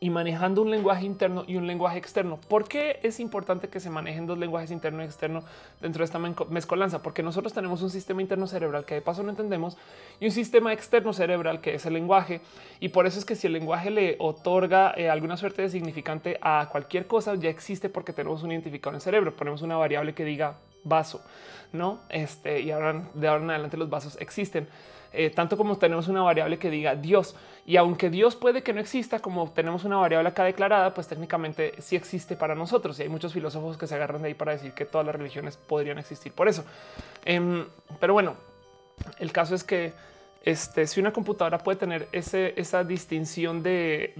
y 0.01 0.11
manejando 0.11 0.63
un 0.63 0.71
lenguaje 0.71 1.05
interno 1.05 1.45
y 1.47 1.57
un 1.57 1.67
lenguaje 1.67 1.99
externo. 1.99 2.39
¿Por 2.49 2.69
qué 2.69 3.01
es 3.03 3.19
importante 3.19 3.69
que 3.69 3.81
se 3.81 3.91
manejen 3.91 4.27
dos 4.27 4.39
lenguajes 4.39 4.71
interno 4.71 5.03
y 5.03 5.07
externo 5.07 5.43
dentro 5.81 6.01
de 6.01 6.05
esta 6.05 6.19
mezcolanza? 6.19 7.03
Porque 7.03 7.23
nosotros 7.23 7.53
tenemos 7.53 7.83
un 7.83 7.91
sistema 7.91 8.23
interno 8.23 8.47
cerebral 8.47 8.85
que 8.85 8.95
de 8.95 9.03
paso 9.03 9.23
no 9.23 9.31
entendemos 9.31 9.77
y 10.21 10.27
un 10.27 10.31
sistema 10.31 10.73
externo 10.73 11.13
cerebral 11.13 11.61
que 11.61 11.75
es 11.75 11.85
el 11.87 11.95
lenguaje. 11.95 12.41
Y 12.79 12.91
por 12.91 13.07
eso 13.07 13.19
es 13.19 13.25
que 13.25 13.35
si 13.35 13.49
el 13.49 13.53
lenguaje 13.53 13.91
le 13.91 14.17
otorga 14.21 14.95
eh, 14.97 15.11
alguna 15.11 15.37
suerte 15.37 15.63
de 15.63 15.69
significante 15.69 16.39
a 16.43 16.69
cualquier 16.71 17.07
cosa, 17.07 17.35
ya 17.35 17.51
existe 17.51 17.89
porque 17.89 18.13
tenemos 18.13 18.43
un 18.45 18.53
identificador 18.53 18.95
en 18.95 18.97
el 18.97 19.03
cerebro. 19.03 19.35
Ponemos 19.35 19.63
una 19.63 19.77
variable 19.77 20.15
que 20.15 20.25
diga 20.25 20.59
vaso, 20.85 21.23
no? 21.73 22.01
Este 22.09 22.61
y 22.61 22.71
ahora 22.71 23.05
de 23.15 23.29
ahora 23.29 23.43
en 23.43 23.51
adelante 23.51 23.77
los 23.77 23.91
vasos 23.91 24.17
existen. 24.21 24.69
Eh, 25.13 25.31
tanto 25.31 25.57
como 25.57 25.77
tenemos 25.79 26.09
una 26.09 26.23
variable 26.23 26.59
que 26.59 26.71
diga 26.71 26.95
Dios. 26.95 27.35
Y 27.67 27.77
aunque 27.77 28.11
Dios 28.11 28.37
puede 28.37 28.63
que 28.63 28.73
no 28.73 28.81
exista, 28.81 29.21
como 29.21 29.51
tenemos 29.51 29.85
una 29.85 29.97
variable 29.97 30.29
acá 30.29 30.45
declarada, 30.45 30.95
pues 30.95 31.09
técnicamente 31.09 31.75
sí 31.79 31.97
existe 31.97 32.37
para 32.37 32.55
nosotros. 32.55 32.99
Y 32.99 33.03
hay 33.03 33.09
muchos 33.09 33.33
filósofos 33.33 33.77
que 33.77 33.87
se 33.87 33.95
agarran 33.95 34.23
de 34.23 34.29
ahí 34.29 34.35
para 34.35 34.53
decir 34.53 34.73
que 34.73 34.85
todas 34.85 35.07
las 35.07 35.17
religiones 35.17 35.57
podrían 35.57 35.99
existir 35.99 36.33
por 36.33 36.49
eso. 36.49 36.65
Em, 37.25 37.67
pero 38.01 38.13
bueno, 38.13 38.37
el 39.19 39.33
caso 39.33 39.55
es 39.55 39.65
que 39.65 39.93
este, 40.45 40.87
si 40.87 41.01
una 41.01 41.13
computadora 41.13 41.59
puede 41.59 41.79
tener 41.79 42.09
esa 42.13 42.85
distinción 42.85 43.63
de, 43.63 44.15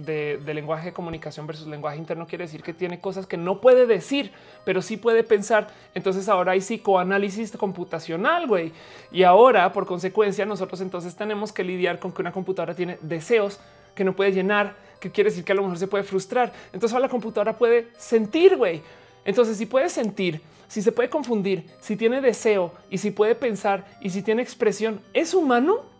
lenguaje 0.45 0.87
de 0.87 0.93
comunicación 0.93 1.47
versus 1.47 1.67
lenguaje 1.67 1.97
interno, 1.97 2.27
quiere 2.27 2.45
decir 2.45 2.61
que 2.61 2.73
tiene 2.73 2.99
cosas 2.99 3.25
que 3.25 3.37
no 3.37 3.61
puede 3.61 3.87
decir, 3.87 4.31
pero 4.65 4.81
sí 4.81 4.97
puede 4.97 5.23
pensar. 5.23 5.67
Entonces 5.95 6.27
ahora 6.29 6.51
hay 6.51 6.59
psicoanálisis 6.59 7.51
computacional, 7.57 8.47
güey. 8.47 8.73
Y 9.11 9.23
ahora, 9.23 9.71
por 9.71 9.85
consecuencia, 9.85 10.45
nosotros 10.45 10.81
entonces 10.81 11.15
tenemos 11.15 11.51
que 11.51 11.63
lidiar 11.63 11.99
con 11.99 12.11
que 12.11 12.21
una 12.21 12.31
computadora 12.31 12.75
tiene 12.75 12.97
deseos 13.01 13.59
que 13.95 14.03
no 14.03 14.15
puede 14.15 14.31
llenar, 14.31 14.75
que 14.99 15.11
quiere 15.11 15.29
decir 15.29 15.43
que 15.43 15.53
a 15.53 15.55
lo 15.55 15.63
mejor 15.63 15.77
se 15.77 15.87
puede 15.87 16.03
frustrar. 16.03 16.53
Entonces 16.73 16.93
ahora 16.93 17.07
la 17.07 17.11
computadora 17.11 17.57
puede 17.57 17.87
sentir, 17.97 18.55
güey. 18.55 18.81
Entonces, 19.25 19.57
si 19.57 19.65
puede 19.65 19.89
sentir, 19.89 20.41
si 20.67 20.81
se 20.81 20.91
puede 20.91 21.09
confundir, 21.09 21.65
si 21.79 21.95
tiene 21.95 22.21
deseo 22.21 22.73
y 22.89 22.97
si 22.97 23.11
puede 23.11 23.35
pensar 23.35 23.85
y 24.01 24.09
si 24.11 24.21
tiene 24.21 24.41
expresión, 24.41 25.01
¿es 25.13 25.33
humano? 25.33 25.98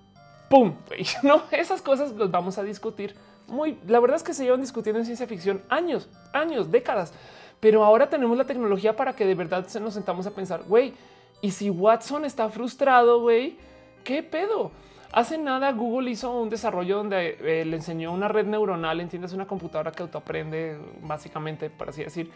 ¡Pum! 0.49 0.75
No, 1.23 1.43
esas 1.51 1.81
cosas 1.81 2.11
los 2.13 2.31
vamos 2.31 2.57
a 2.57 2.63
discutir 2.63 3.15
muy. 3.47 3.77
La 3.87 3.99
verdad 3.99 4.17
es 4.17 4.23
que 4.23 4.33
se 4.33 4.43
llevan 4.43 4.61
discutiendo 4.61 4.99
en 4.99 5.05
ciencia 5.05 5.27
ficción 5.27 5.61
años, 5.69 6.09
años, 6.33 6.71
décadas. 6.71 7.13
Pero 7.59 7.83
ahora 7.83 8.09
tenemos 8.09 8.37
la 8.37 8.45
tecnología 8.45 8.95
para 8.95 9.13
que 9.13 9.25
de 9.25 9.35
verdad 9.35 9.67
se 9.67 9.79
nos 9.79 9.93
sentamos 9.93 10.25
a 10.25 10.31
pensar, 10.31 10.63
güey, 10.63 10.93
y 11.41 11.51
si 11.51 11.69
Watson 11.69 12.23
está 12.23 12.49
frustrado, 12.49 13.21
güey, 13.21 13.57
¿qué 14.03 14.23
pedo? 14.23 14.71
Hace 15.11 15.37
nada 15.37 15.71
Google 15.71 16.11
hizo 16.11 16.31
un 16.31 16.49
desarrollo 16.49 16.97
donde 16.97 17.37
eh, 17.41 17.65
le 17.65 17.75
enseñó 17.75 18.13
una 18.13 18.27
red 18.27 18.45
neuronal, 18.45 19.01
entiendes, 19.01 19.33
una 19.33 19.47
computadora 19.47 19.91
que 19.91 20.03
autoaprende, 20.03 20.77
básicamente, 21.01 21.69
por 21.69 21.89
así 21.89 22.03
decir, 22.03 22.31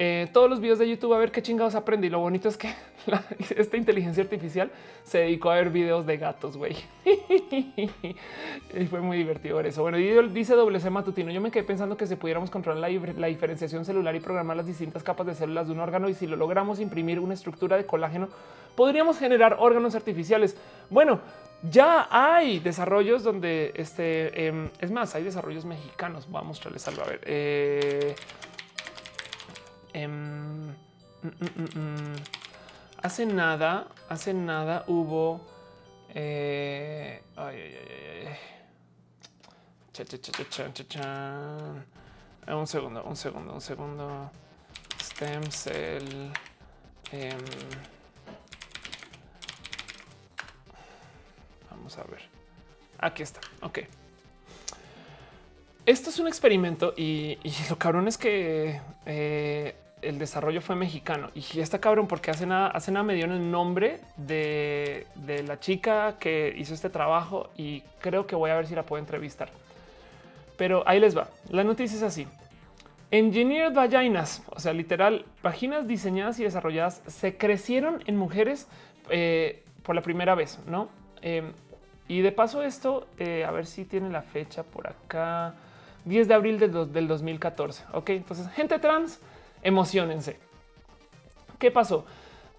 eh, 0.00 0.28
todos 0.32 0.48
los 0.48 0.60
videos 0.60 0.78
de 0.78 0.88
YouTube 0.88 1.12
a 1.12 1.18
ver 1.18 1.32
qué 1.32 1.42
chingados 1.42 1.74
aprendí. 1.74 2.06
Y 2.06 2.10
lo 2.10 2.20
bonito 2.20 2.48
es 2.48 2.56
que 2.56 2.72
esta 3.56 3.76
inteligencia 3.76 4.22
artificial 4.22 4.70
se 5.02 5.18
dedicó 5.18 5.50
a 5.50 5.56
ver 5.56 5.70
videos 5.70 6.06
de 6.06 6.16
gatos, 6.16 6.56
güey. 6.56 6.76
y 7.04 8.86
fue 8.88 9.00
muy 9.00 9.16
divertido 9.16 9.56
ver 9.56 9.66
eso. 9.66 9.82
Bueno, 9.82 9.98
dice 10.28 10.54
WC 10.54 10.88
Matutino, 10.90 11.32
yo 11.32 11.40
me 11.40 11.50
quedé 11.50 11.64
pensando 11.64 11.96
que 11.96 12.06
si 12.06 12.14
pudiéramos 12.14 12.48
controlar 12.48 12.88
la, 12.88 13.12
la 13.16 13.26
diferenciación 13.26 13.84
celular 13.84 14.14
y 14.14 14.20
programar 14.20 14.56
las 14.56 14.66
distintas 14.66 15.02
capas 15.02 15.26
de 15.26 15.34
células 15.34 15.66
de 15.66 15.72
un 15.72 15.80
órgano 15.80 16.08
y 16.08 16.14
si 16.14 16.28
lo 16.28 16.36
logramos 16.36 16.78
imprimir 16.78 17.18
una 17.18 17.34
estructura 17.34 17.76
de 17.76 17.84
colágeno, 17.84 18.28
podríamos 18.76 19.18
generar 19.18 19.56
órganos 19.58 19.96
artificiales. 19.96 20.56
Bueno, 20.90 21.20
ya 21.68 22.06
hay 22.08 22.60
desarrollos 22.60 23.24
donde 23.24 23.72
este 23.74 24.46
em, 24.46 24.70
es 24.78 24.92
más, 24.92 25.16
hay 25.16 25.24
desarrollos 25.24 25.64
mexicanos. 25.64 26.28
Voy 26.28 26.40
a 26.40 26.44
mostrarles 26.44 26.86
algo. 26.86 27.02
A 27.02 27.06
ver, 27.06 27.20
eh, 27.24 28.14
Em, 29.92 30.68
mm, 31.22 32.16
hace 33.02 33.26
nada, 33.26 33.86
hace 34.08 34.34
nada 34.34 34.84
hubo. 34.86 35.40
Eh, 36.14 37.22
ay, 37.36 37.56
ay, 37.56 37.74
ay, 42.46 42.54
Un 42.54 42.66
segundo, 42.66 43.04
un 43.04 43.16
segundo, 43.16 43.52
un 43.52 43.60
segundo. 43.60 44.30
Stem 45.02 45.50
cell. 45.50 46.32
Eh, 47.12 47.36
vamos 51.70 51.98
a 51.98 52.04
ver. 52.04 52.22
Aquí 53.00 53.22
está. 53.22 53.40
Ok. 53.62 53.80
Esto 55.88 56.10
es 56.10 56.18
un 56.18 56.28
experimento 56.28 56.92
y, 56.98 57.38
lo 57.70 57.78
cabrón 57.78 58.08
es 58.08 58.18
que 58.18 58.78
eh, 59.06 59.74
el 60.02 60.18
desarrollo 60.18 60.60
fue 60.60 60.76
mexicano 60.76 61.30
y 61.34 61.60
está 61.60 61.78
cabrón 61.78 62.06
porque 62.06 62.30
hace 62.30 62.44
nada, 62.44 62.66
hace 62.66 62.92
nada 62.92 63.04
me 63.04 63.14
dieron 63.14 63.34
el 63.34 63.50
nombre 63.50 64.00
de, 64.18 65.06
la 65.46 65.58
chica 65.60 66.16
que 66.20 66.54
hizo 66.58 66.74
este 66.74 66.90
trabajo 66.90 67.48
y 67.56 67.80
creo 68.02 68.26
que 68.26 68.36
voy 68.36 68.50
a 68.50 68.56
ver 68.56 68.66
si 68.66 68.74
la 68.74 68.82
puedo 68.82 69.00
entrevistar. 69.00 69.48
Pero 70.58 70.86
ahí 70.86 71.00
les 71.00 71.16
va. 71.16 71.28
La 71.48 71.64
noticia 71.64 71.96
es 71.96 72.02
así. 72.02 72.26
Engineered 73.10 73.72
vaginas, 73.72 74.42
o 74.50 74.60
sea, 74.60 74.74
literal, 74.74 75.24
vaginas 75.42 75.88
diseñadas 75.88 76.38
y 76.38 76.44
desarrolladas 76.44 77.00
se 77.06 77.38
crecieron 77.38 78.04
en 78.06 78.18
mujeres 78.18 78.68
eh, 79.08 79.64
por 79.82 79.94
la 79.94 80.02
primera 80.02 80.34
vez, 80.34 80.58
¿no? 80.66 80.90
Em, 81.22 81.54
y 82.08 82.20
de 82.20 82.30
paso 82.30 82.62
esto, 82.62 83.06
eh, 83.16 83.46
a 83.46 83.50
ver 83.52 83.64
si 83.64 83.86
tiene 83.86 84.10
la 84.10 84.20
fecha 84.20 84.64
por 84.64 84.86
acá. 84.86 85.54
10 86.08 86.28
de 86.28 86.34
abril 86.34 86.58
del, 86.58 86.92
del 86.92 87.08
2014. 87.08 87.84
Ok, 87.92 88.10
entonces 88.10 88.48
gente 88.50 88.78
trans 88.78 89.20
emocionense. 89.62 90.38
¿Qué 91.58 91.70
pasó? 91.70 92.06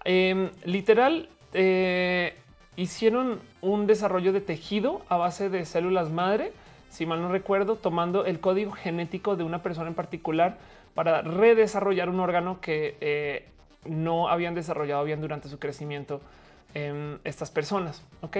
Em, 0.04 0.50
literal, 0.64 1.28
eh, 1.52 2.34
hicieron 2.76 3.40
un 3.60 3.86
desarrollo 3.86 4.32
de 4.32 4.40
tejido 4.40 5.02
a 5.08 5.16
base 5.16 5.50
de 5.50 5.64
células 5.64 6.10
madre, 6.10 6.52
si 6.88 7.06
mal 7.06 7.20
no 7.20 7.30
recuerdo, 7.30 7.76
tomando 7.76 8.24
el 8.24 8.40
código 8.40 8.72
genético 8.72 9.36
de 9.36 9.44
una 9.44 9.62
persona 9.62 9.88
en 9.88 9.94
particular 9.94 10.58
para 10.94 11.22
redesarrollar 11.22 12.08
un 12.08 12.20
órgano 12.20 12.60
que 12.60 12.96
eh, 13.00 13.48
no 13.84 14.28
habían 14.28 14.54
desarrollado 14.54 15.04
bien 15.04 15.20
durante 15.20 15.48
su 15.48 15.58
crecimiento 15.58 16.20
estas 17.24 17.50
personas. 17.50 18.04
Ok, 18.20 18.36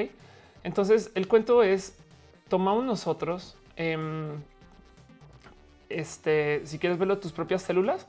entonces 0.62 1.10
el 1.16 1.26
cuento 1.26 1.64
es 1.64 1.98
tomamos 2.48 2.84
nosotros, 2.84 3.56
em, 3.74 4.40
este, 5.90 6.62
si 6.64 6.78
quieres 6.78 6.98
verlo, 6.98 7.18
tus 7.18 7.32
propias 7.32 7.62
células 7.62 8.06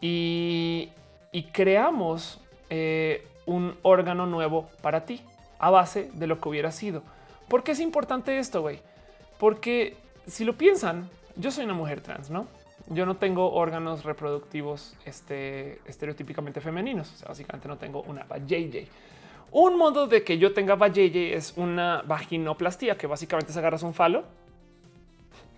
y, 0.00 0.90
creamos 1.52 2.40
eh, 2.70 3.26
un 3.46 3.76
órgano 3.82 4.26
nuevo 4.26 4.68
para 4.82 5.04
ti 5.04 5.22
a 5.58 5.70
base 5.70 6.10
de 6.14 6.26
lo 6.26 6.40
que 6.40 6.48
hubiera 6.48 6.72
sido. 6.72 7.02
¿Por 7.48 7.62
qué 7.62 7.72
es 7.72 7.80
importante 7.80 8.38
esto, 8.38 8.62
güey? 8.62 8.80
Porque 9.38 9.96
si 10.26 10.44
lo 10.44 10.56
piensan, 10.56 11.08
yo 11.36 11.50
soy 11.50 11.64
una 11.64 11.74
mujer 11.74 12.00
trans, 12.00 12.30
¿no? 12.30 12.46
Yo 12.88 13.06
no 13.06 13.16
tengo 13.16 13.52
órganos 13.52 14.04
reproductivos 14.04 14.94
este, 15.04 15.80
estereotípicamente 15.86 16.60
femeninos. 16.60 17.12
O 17.12 17.16
sea, 17.16 17.28
básicamente 17.28 17.68
no 17.68 17.78
tengo 17.78 18.02
una 18.02 18.26
JJ. 18.26 18.88
Un 19.52 19.76
modo 19.76 20.06
de 20.06 20.24
que 20.24 20.38
yo 20.38 20.52
tenga 20.52 20.76
JJ 20.76 21.34
es 21.34 21.54
una 21.56 22.02
vaginoplastia, 22.02 22.96
que 22.96 23.06
básicamente 23.06 23.52
se 23.52 23.58
agarras 23.58 23.82
un 23.82 23.94
falo, 23.94 24.24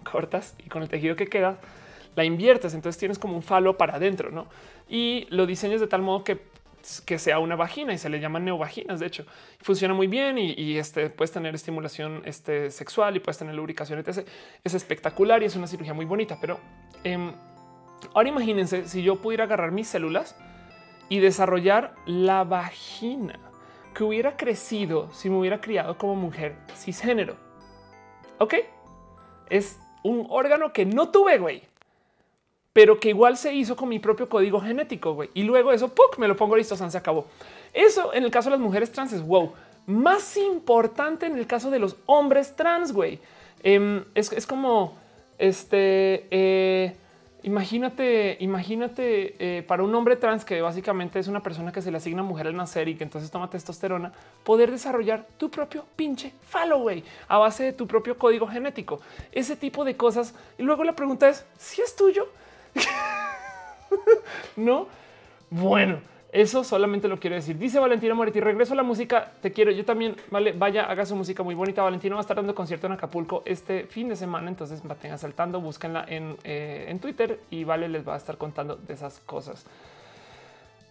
cortas 0.10 0.54
y 0.64 0.68
con 0.68 0.82
el 0.82 0.88
tejido 0.88 1.16
que 1.16 1.26
queda 1.26 1.58
la 2.16 2.24
inviertes. 2.24 2.74
Entonces 2.74 2.98
tienes 2.98 3.18
como 3.18 3.34
un 3.34 3.42
falo 3.42 3.76
para 3.76 3.96
adentro, 3.96 4.30
no? 4.30 4.46
Y 4.88 5.26
lo 5.30 5.46
diseñas 5.46 5.80
de 5.80 5.86
tal 5.86 6.02
modo 6.02 6.24
que 6.24 6.54
que 7.04 7.18
sea 7.18 7.38
una 7.38 7.56
vagina 7.56 7.92
y 7.92 7.98
se 7.98 8.08
le 8.08 8.20
llaman 8.20 8.44
neovaginas. 8.44 9.00
De 9.00 9.06
hecho, 9.06 9.24
funciona 9.60 9.94
muy 9.94 10.06
bien 10.06 10.38
y, 10.38 10.76
este 10.76 11.10
puedes 11.10 11.32
tener 11.32 11.54
estimulación 11.54 12.22
este, 12.24 12.70
sexual 12.70 13.16
y 13.16 13.20
puedes 13.20 13.38
tener 13.38 13.54
lubricación. 13.54 13.98
Etc. 13.98 14.26
Es 14.62 14.74
espectacular 14.74 15.42
y 15.42 15.46
es 15.46 15.56
una 15.56 15.66
cirugía 15.66 15.94
muy 15.94 16.04
bonita. 16.04 16.38
Pero 16.40 16.60
em, 17.02 17.32
ahora 18.14 18.28
imagínense 18.28 18.88
si 18.88 19.02
yo 19.02 19.16
pudiera 19.16 19.44
agarrar 19.44 19.72
mis 19.72 19.88
células 19.88 20.36
y 21.08 21.20
desarrollar 21.20 21.94
la 22.06 22.44
vagina 22.44 23.38
que 23.94 24.04
hubiera 24.04 24.36
crecido 24.36 25.12
si 25.12 25.30
me 25.30 25.38
hubiera 25.38 25.60
criado 25.60 25.96
como 25.96 26.16
mujer 26.16 26.56
cisgénero. 26.76 27.36
Ok, 28.38 28.54
es 29.48 29.78
un 30.04 30.26
órgano 30.30 30.72
que 30.72 30.86
no 30.86 31.08
tuve, 31.08 31.38
güey 31.38 31.62
pero 32.74 32.98
que 32.98 33.10
igual 33.10 33.36
se 33.36 33.54
hizo 33.54 33.76
con 33.76 33.88
mi 33.88 34.00
propio 34.00 34.28
código 34.28 34.60
genético. 34.60 35.14
güey. 35.14 35.30
Y 35.32 35.44
luego 35.44 35.72
eso 35.72 35.92
me 36.18 36.28
lo 36.28 36.36
pongo 36.36 36.56
listo, 36.56 36.76
se 36.76 36.98
acabó. 36.98 37.24
Eso 37.72 38.12
en 38.12 38.24
el 38.24 38.30
caso 38.32 38.50
de 38.50 38.56
las 38.56 38.60
mujeres 38.60 38.90
trans 38.90 39.12
es 39.12 39.24
wow. 39.24 39.52
Más 39.86 40.36
importante 40.36 41.26
en 41.26 41.38
el 41.38 41.46
caso 41.46 41.70
de 41.70 41.78
los 41.78 41.96
hombres 42.06 42.56
trans, 42.56 42.92
güey. 42.92 43.20
Em, 43.62 44.04
es, 44.14 44.46
como 44.46 44.96
este. 45.38 46.26
Eh, 46.32 46.96
Imagínate, 47.44 48.38
imagínate 48.40 49.36
eh, 49.38 49.62
para 49.62 49.82
un 49.82 49.94
hombre 49.94 50.16
trans 50.16 50.46
que 50.46 50.62
básicamente 50.62 51.18
es 51.18 51.28
una 51.28 51.42
persona 51.42 51.72
que 51.72 51.82
se 51.82 51.90
le 51.90 51.98
asigna 51.98 52.22
mujer 52.22 52.46
al 52.46 52.56
nacer 52.56 52.88
y 52.88 52.94
que 52.94 53.04
entonces 53.04 53.30
toma 53.30 53.50
testosterona, 53.50 54.12
poder 54.44 54.70
desarrollar 54.70 55.26
tu 55.36 55.50
propio 55.50 55.84
pinche 55.94 56.32
followway 56.48 57.04
a 57.28 57.36
base 57.36 57.64
de 57.64 57.72
tu 57.74 57.86
propio 57.86 58.16
código 58.16 58.46
genético, 58.46 59.00
ese 59.30 59.56
tipo 59.56 59.84
de 59.84 59.94
cosas. 59.94 60.34
Y 60.56 60.62
luego 60.62 60.84
la 60.84 60.96
pregunta 60.96 61.28
es 61.28 61.44
si 61.58 61.82
es 61.82 61.94
tuyo. 61.94 62.28
no, 64.56 64.88
bueno, 65.50 65.98
eso 66.34 66.64
solamente 66.64 67.06
lo 67.06 67.20
quiero 67.20 67.36
decir. 67.36 67.56
Dice 67.56 67.78
Valentina 67.78 68.12
Moretti, 68.12 68.40
regreso 68.40 68.72
a 68.72 68.76
la 68.76 68.82
música, 68.82 69.30
te 69.40 69.52
quiero. 69.52 69.70
Yo 69.70 69.84
también, 69.84 70.16
vale, 70.32 70.50
vaya, 70.50 70.82
haga 70.82 71.06
su 71.06 71.14
música 71.14 71.44
muy 71.44 71.54
bonita. 71.54 71.80
Valentina 71.80 72.16
va 72.16 72.20
a 72.20 72.22
estar 72.22 72.36
dando 72.36 72.56
concierto 72.56 72.88
en 72.88 72.94
Acapulco 72.94 73.44
este 73.46 73.86
fin 73.86 74.08
de 74.08 74.16
semana, 74.16 74.48
entonces 74.48 74.84
mantengan 74.84 75.20
saltando, 75.20 75.60
búsquenla 75.60 76.04
en, 76.08 76.36
eh, 76.42 76.86
en 76.88 76.98
Twitter 76.98 77.38
y 77.50 77.62
Vale 77.62 77.88
les 77.88 78.06
va 78.06 78.14
a 78.14 78.16
estar 78.16 78.36
contando 78.36 78.74
de 78.74 78.94
esas 78.94 79.20
cosas. 79.20 79.64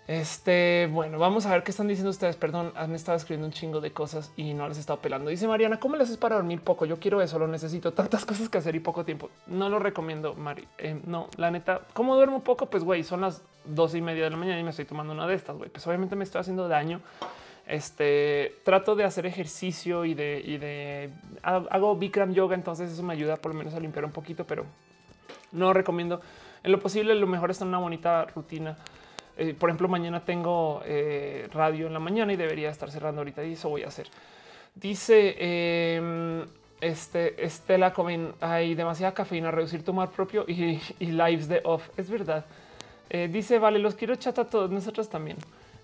Este, 0.05 0.89
bueno, 0.91 1.17
vamos 1.17 1.45
a 1.45 1.51
ver 1.51 1.63
qué 1.63 1.71
están 1.71 1.87
diciendo 1.87 2.09
ustedes. 2.09 2.35
Perdón, 2.35 2.73
han 2.75 2.93
estado 2.93 3.17
escribiendo 3.17 3.47
un 3.47 3.53
chingo 3.53 3.79
de 3.79 3.93
cosas 3.93 4.33
y 4.35 4.53
no 4.53 4.67
les 4.67 4.77
he 4.77 4.81
estado 4.81 4.99
pelando. 4.99 5.29
Dice 5.29 5.47
Mariana, 5.47 5.79
¿cómo 5.79 5.95
les 5.95 6.07
haces 6.07 6.17
para 6.17 6.35
dormir 6.35 6.61
poco? 6.61 6.85
Yo 6.85 6.99
quiero 6.99 7.21
eso, 7.21 7.39
lo 7.39 7.47
necesito. 7.47 7.93
Tantas 7.93 8.25
cosas 8.25 8.49
que 8.49 8.57
hacer 8.57 8.75
y 8.75 8.79
poco 8.79 9.05
tiempo. 9.05 9.29
No 9.47 9.69
lo 9.69 9.79
recomiendo, 9.79 10.33
Mari. 10.35 10.67
Eh, 10.77 10.99
no, 11.05 11.29
la 11.37 11.51
neta, 11.51 11.81
¿cómo 11.93 12.15
duermo 12.15 12.43
poco? 12.43 12.65
Pues 12.65 12.83
güey, 12.83 13.03
son 13.03 13.21
las 13.21 13.43
dos 13.63 13.95
y 13.95 14.01
media 14.01 14.25
de 14.25 14.29
la 14.29 14.37
mañana 14.37 14.59
y 14.59 14.63
me 14.63 14.71
estoy 14.71 14.85
tomando 14.85 15.13
una 15.13 15.25
de 15.25 15.35
estas. 15.35 15.55
Güey, 15.55 15.69
pues 15.69 15.87
obviamente 15.87 16.17
me 16.17 16.25
estoy 16.25 16.41
haciendo 16.41 16.67
daño. 16.67 16.99
Este 17.65 18.57
trato 18.65 18.97
de 18.97 19.05
hacer 19.05 19.25
ejercicio 19.25 20.03
y 20.03 20.15
de, 20.15 20.41
y 20.43 20.57
de 20.57 21.11
hago 21.43 21.95
Bikram 21.95 22.33
yoga, 22.33 22.55
entonces 22.55 22.91
eso 22.91 23.03
me 23.03 23.13
ayuda 23.13 23.37
por 23.37 23.53
lo 23.53 23.57
menos 23.57 23.73
a 23.73 23.79
limpiar 23.79 24.03
un 24.03 24.11
poquito, 24.11 24.43
pero 24.45 24.65
no 25.53 25.71
recomiendo. 25.71 26.19
En 26.61 26.73
lo 26.73 26.79
posible, 26.81 27.15
lo 27.15 27.25
mejor 27.25 27.51
está 27.51 27.63
en 27.63 27.69
una 27.69 27.77
bonita 27.77 28.25
rutina 28.25 28.75
eh, 29.37 29.55
por 29.57 29.69
ejemplo, 29.69 29.87
mañana 29.87 30.23
tengo 30.23 30.81
eh, 30.85 31.47
radio 31.53 31.87
en 31.87 31.93
la 31.93 31.99
mañana 31.99 32.33
y 32.33 32.35
debería 32.35 32.69
estar 32.69 32.91
cerrando 32.91 33.21
ahorita 33.21 33.43
y 33.43 33.53
eso 33.53 33.69
voy 33.69 33.83
a 33.83 33.87
hacer. 33.87 34.07
Dice 34.75 35.35
eh, 35.37 36.45
este 36.81 37.43
Estela 37.43 37.93
Comen, 37.93 38.33
hay 38.41 38.75
demasiada 38.75 39.13
cafeína, 39.13 39.51
reducir 39.51 39.83
tu 39.83 39.93
mar 39.93 40.09
propio 40.09 40.45
y, 40.47 40.79
lives 40.99 41.47
de 41.47 41.61
off. 41.63 41.89
Es 41.97 42.09
verdad. 42.09 42.45
Eh, 43.09 43.29
dice, 43.31 43.59
vale, 43.59 43.79
los 43.79 43.95
quiero 43.95 44.15
chat 44.15 44.37
a 44.39 44.49
todos, 44.49 44.69
nosotros 44.69 45.09
también. 45.09 45.37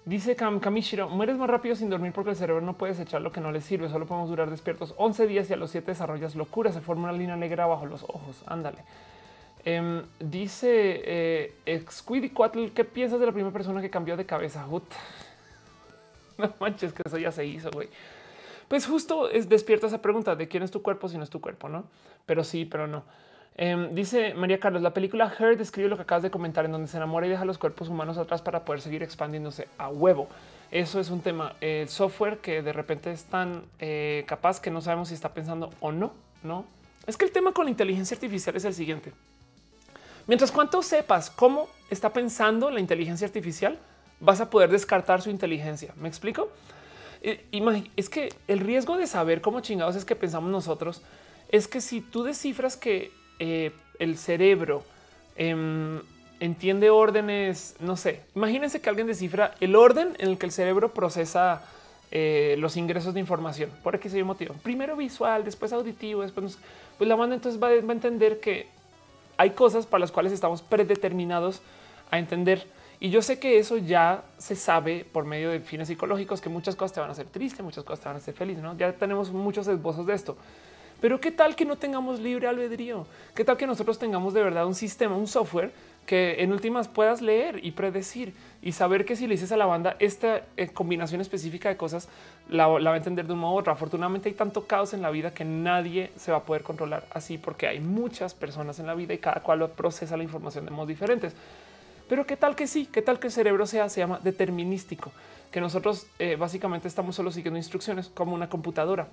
Dice 0.06 0.36
Kam 0.36 0.60
Kamishiro, 0.60 1.08
mueres 1.08 1.38
más 1.38 1.50
rápido 1.50 1.76
sin 1.76 1.90
dormir 1.90 2.12
porque 2.14 2.32
el 2.32 2.36
cerebro 2.36 2.62
no 2.62 2.74
puede 2.74 3.00
echar 3.02 3.22
lo 3.22 3.32
que 3.32 3.42
no 3.42 3.52
le 3.52 3.62
sirve. 3.62 3.90
Solo 3.90 4.06
podemos 4.08 4.30
durar 4.30 4.50
despiertos 4.50 4.94
11 4.98 5.28
días 5.28 5.50
y 5.50 5.54
a 5.54 5.58
los 5.58 5.72
7 5.72 5.92
desarrollas 5.92 6.36
locura. 6.36 6.72
Se 6.72 6.82
forma 6.82 7.04
una 7.04 7.18
línea 7.18 7.36
negra 7.36 7.66
bajo 7.66 7.86
los 7.86 8.04
ojos. 8.04 8.44
Ándale. 8.48 8.80
Em, 9.66 10.04
dice 10.20 11.02
eh, 11.04 11.54
¿qué 11.66 12.86
piensas 12.86 13.20
de 13.20 13.26
la 13.26 13.32
primera 13.32 13.52
persona 13.52 13.82
que 13.82 13.90
cambió 13.90 14.18
de 14.18 14.26
cabeza? 14.26 14.66
No 16.38 16.54
manches, 16.62 16.94
que 16.94 17.04
eso 17.06 17.18
ya 17.18 17.34
se 17.34 17.46
hizo, 17.46 17.70
güey. 17.70 17.90
Pues 18.70 18.88
justo 18.88 19.30
es 19.30 19.50
despierta 19.50 19.88
esa 19.88 20.02
pregunta 20.02 20.38
de 20.38 20.48
quién 20.48 20.64
es 20.64 20.72
tu 20.72 20.82
cuerpo 20.82 21.10
si 21.10 21.18
no 21.18 21.24
es 21.24 21.30
tu 21.30 21.42
cuerpo, 21.42 21.68
¿no? 21.68 21.84
Pero 22.26 22.46
sí, 22.46 22.64
pero 22.64 22.88
no. 22.88 23.04
Em, 23.58 23.94
dice 23.94 24.34
María 24.36 24.58
Carlos, 24.58 24.82
la 24.82 24.94
película 24.94 25.34
Her 25.38 25.58
describe 25.58 25.90
lo 25.90 25.98
que 25.98 26.04
acabas 26.04 26.24
de 26.24 26.32
comentar, 26.32 26.64
en 26.64 26.72
donde 26.72 26.88
se 26.88 26.96
enamora 26.96 27.28
y 27.28 27.30
deja 27.30 27.44
los 27.44 27.58
cuerpos 27.58 27.90
humanos 27.90 28.18
atrás 28.18 28.42
para 28.42 28.64
poder 28.64 28.80
seguir 28.80 29.04
expandiéndose 29.04 29.68
a 29.78 29.90
huevo. 29.90 30.30
Eso 30.72 31.02
es 31.02 31.10
un 31.10 31.20
tema. 31.20 31.56
El 31.60 31.90
software 31.90 32.38
que 32.38 32.62
de 32.62 32.72
repente 32.72 33.12
es 33.12 33.26
tan 33.26 33.64
eh, 33.80 34.24
capaz 34.28 34.62
que 34.62 34.72
no 34.72 34.80
sabemos 34.80 35.10
si 35.10 35.16
está 35.16 35.34
pensando 35.34 35.72
o 35.82 35.92
no, 35.92 36.14
no. 36.42 36.64
Es 37.06 37.18
que 37.18 37.26
el 37.26 37.32
tema 37.32 37.52
con 37.52 37.66
la 37.66 37.72
inteligencia 37.72 38.16
artificial 38.16 38.56
es 38.56 38.64
el 38.64 38.74
siguiente. 38.74 39.12
Mientras 40.30 40.52
cuanto 40.52 40.84
sepas 40.84 41.32
cómo 41.32 41.70
está 41.90 42.14
pensando 42.14 42.70
la 42.70 42.80
inteligencia 42.80 43.26
artificial, 43.26 43.80
vas 44.20 44.40
a 44.40 44.52
poder 44.52 44.70
descartar 44.70 45.24
su 45.24 45.32
inteligencia. 45.32 45.92
¿Me 45.98 46.08
explico? 46.08 46.50
Eh, 47.24 47.48
es 47.96 48.10
que 48.10 48.30
el 48.48 48.60
riesgo 48.60 48.96
de 48.96 49.08
saber 49.08 49.42
cómo 49.42 49.62
chingados 49.62 49.96
es 49.96 50.06
que 50.06 50.16
pensamos 50.16 50.52
nosotros 50.52 51.02
es 51.50 51.68
que 51.68 51.82
si 51.82 52.00
tú 52.00 52.22
descifras 52.22 52.78
que 52.78 53.12
eh, 53.40 53.72
el 53.98 54.20
cerebro 54.20 54.84
em, 55.36 56.00
entiende 56.40 56.92
órdenes, 56.92 57.76
no 57.80 57.98
sé, 57.98 58.22
imagínense 58.36 58.82
que 58.82 58.90
alguien 58.90 59.08
descifra 59.08 59.56
el 59.60 59.76
orden 59.76 60.16
en 60.20 60.30
el 60.30 60.38
que 60.38 60.46
el 60.46 60.52
cerebro 60.52 60.94
procesa 60.94 61.64
eh, 62.12 62.56
los 62.60 62.78
ingresos 62.78 63.16
de 63.16 63.20
información 63.20 63.72
por 63.82 63.96
aquí 63.96 64.10
se 64.10 64.24
motivo. 64.24 64.54
Primero 64.62 64.96
visual, 64.96 65.44
después 65.44 65.74
auditivo, 65.74 66.22
después 66.22 66.60
pues 67.00 67.08
la 67.08 67.16
banda 67.16 67.36
entonces 67.36 67.60
va 67.60 67.70
a 67.70 67.74
entender 67.74 68.40
que 68.40 68.68
hay 69.40 69.52
cosas 69.52 69.86
para 69.86 70.02
las 70.02 70.12
cuales 70.12 70.34
estamos 70.34 70.62
predeterminados 70.62 71.62
a 72.12 72.20
entender. 72.20 72.68
Y 73.00 73.10
yo 73.10 73.22
sé 73.22 73.40
que 73.40 73.58
eso 73.58 73.78
ya 73.78 74.26
se 74.38 74.54
sabe 74.58 75.06
por 75.10 75.24
medio 75.24 75.50
de 75.50 75.62
fines 75.62 75.88
psicológicos, 75.88 76.42
que 76.42 76.50
muchas 76.50 76.76
cosas 76.76 76.92
te 76.92 77.00
van 77.00 77.08
a 77.08 77.14
hacer 77.14 77.28
triste, 77.28 77.64
muchas 77.64 77.86
cosas 77.86 78.02
te 78.02 78.10
van 78.10 78.16
a 78.16 78.18
hacer 78.18 78.34
feliz. 78.34 78.58
¿no? 78.58 78.76
Ya 78.78 78.92
tenemos 78.92 79.32
muchos 79.32 79.66
esbozos 79.70 80.06
de 80.06 80.14
esto. 80.14 80.36
Pero 81.00 81.22
qué 81.22 81.32
tal 81.32 81.56
que 81.56 81.64
no 81.64 81.78
tengamos 81.78 82.20
libre 82.20 82.50
albedrío? 82.50 83.08
¿Qué 83.34 83.46
tal 83.46 83.56
que 83.56 83.66
nosotros 83.66 83.98
tengamos 83.98 84.34
de 84.34 84.44
verdad 84.44 84.66
un 84.66 84.76
sistema, 84.76 85.16
un 85.16 85.28
software 85.28 85.72
que 86.06 86.44
en 86.44 86.52
últimas 86.52 86.90
puedas 86.90 87.22
leer 87.22 87.64
y 87.64 87.72
predecir 87.72 88.34
y 88.62 88.74
saber 88.74 89.06
que 89.06 89.16
si 89.16 89.28
le 89.28 89.36
dices 89.36 89.52
a 89.52 89.58
la 89.58 89.66
banda 89.66 89.96
esta 90.00 90.42
eh, 90.58 90.68
combinación 90.70 91.22
específica 91.22 91.70
de 91.70 91.78
cosas 91.78 92.10
la, 92.50 92.68
va 92.68 92.94
a 92.94 92.98
entender 92.98 93.26
de 93.26 93.34
un 93.34 93.40
modo 93.40 93.56
u 93.56 93.58
otro. 93.60 93.72
Afortunadamente 93.72 94.30
hay 94.30 94.36
tanto 94.36 94.68
caos 94.68 94.94
en 94.94 95.02
la 95.02 95.10
vida 95.12 95.34
que 95.34 95.46
nadie 95.46 96.12
se 96.18 96.32
va 96.32 96.40
a 96.40 96.44
poder 96.44 96.64
controlar 96.64 97.06
así 97.12 97.38
porque 97.38 97.68
hay 97.68 97.80
muchas 97.80 98.34
personas 98.34 98.80
en 98.80 98.88
la 98.88 98.96
vida 98.96 99.14
y 99.14 99.18
cada 99.18 99.42
cual 99.42 99.70
procesa 99.72 100.18
la 100.18 100.24
información 100.24 100.66
de 100.66 100.72
modos 100.72 100.90
diferentes. 100.90 101.34
Pero 102.08 102.26
qué 102.26 102.36
tal 102.36 102.56
que 102.56 102.68
sí, 102.68 102.88
qué 102.92 103.02
tal 103.02 103.20
que 103.20 103.28
el 103.28 103.34
cerebro 103.34 103.68
sea, 103.68 103.88
se 103.88 104.02
llama 104.02 104.20
determinístico, 104.24 105.12
que 105.52 105.62
nosotros 105.62 106.08
eh, 106.18 106.36
básicamente 106.36 106.88
estamos 106.88 107.16
solo 107.16 107.32
siguiendo 107.32 107.58
instrucciones 107.58 108.10
como 108.10 108.34
una 108.34 108.50
computadora. 108.50 109.08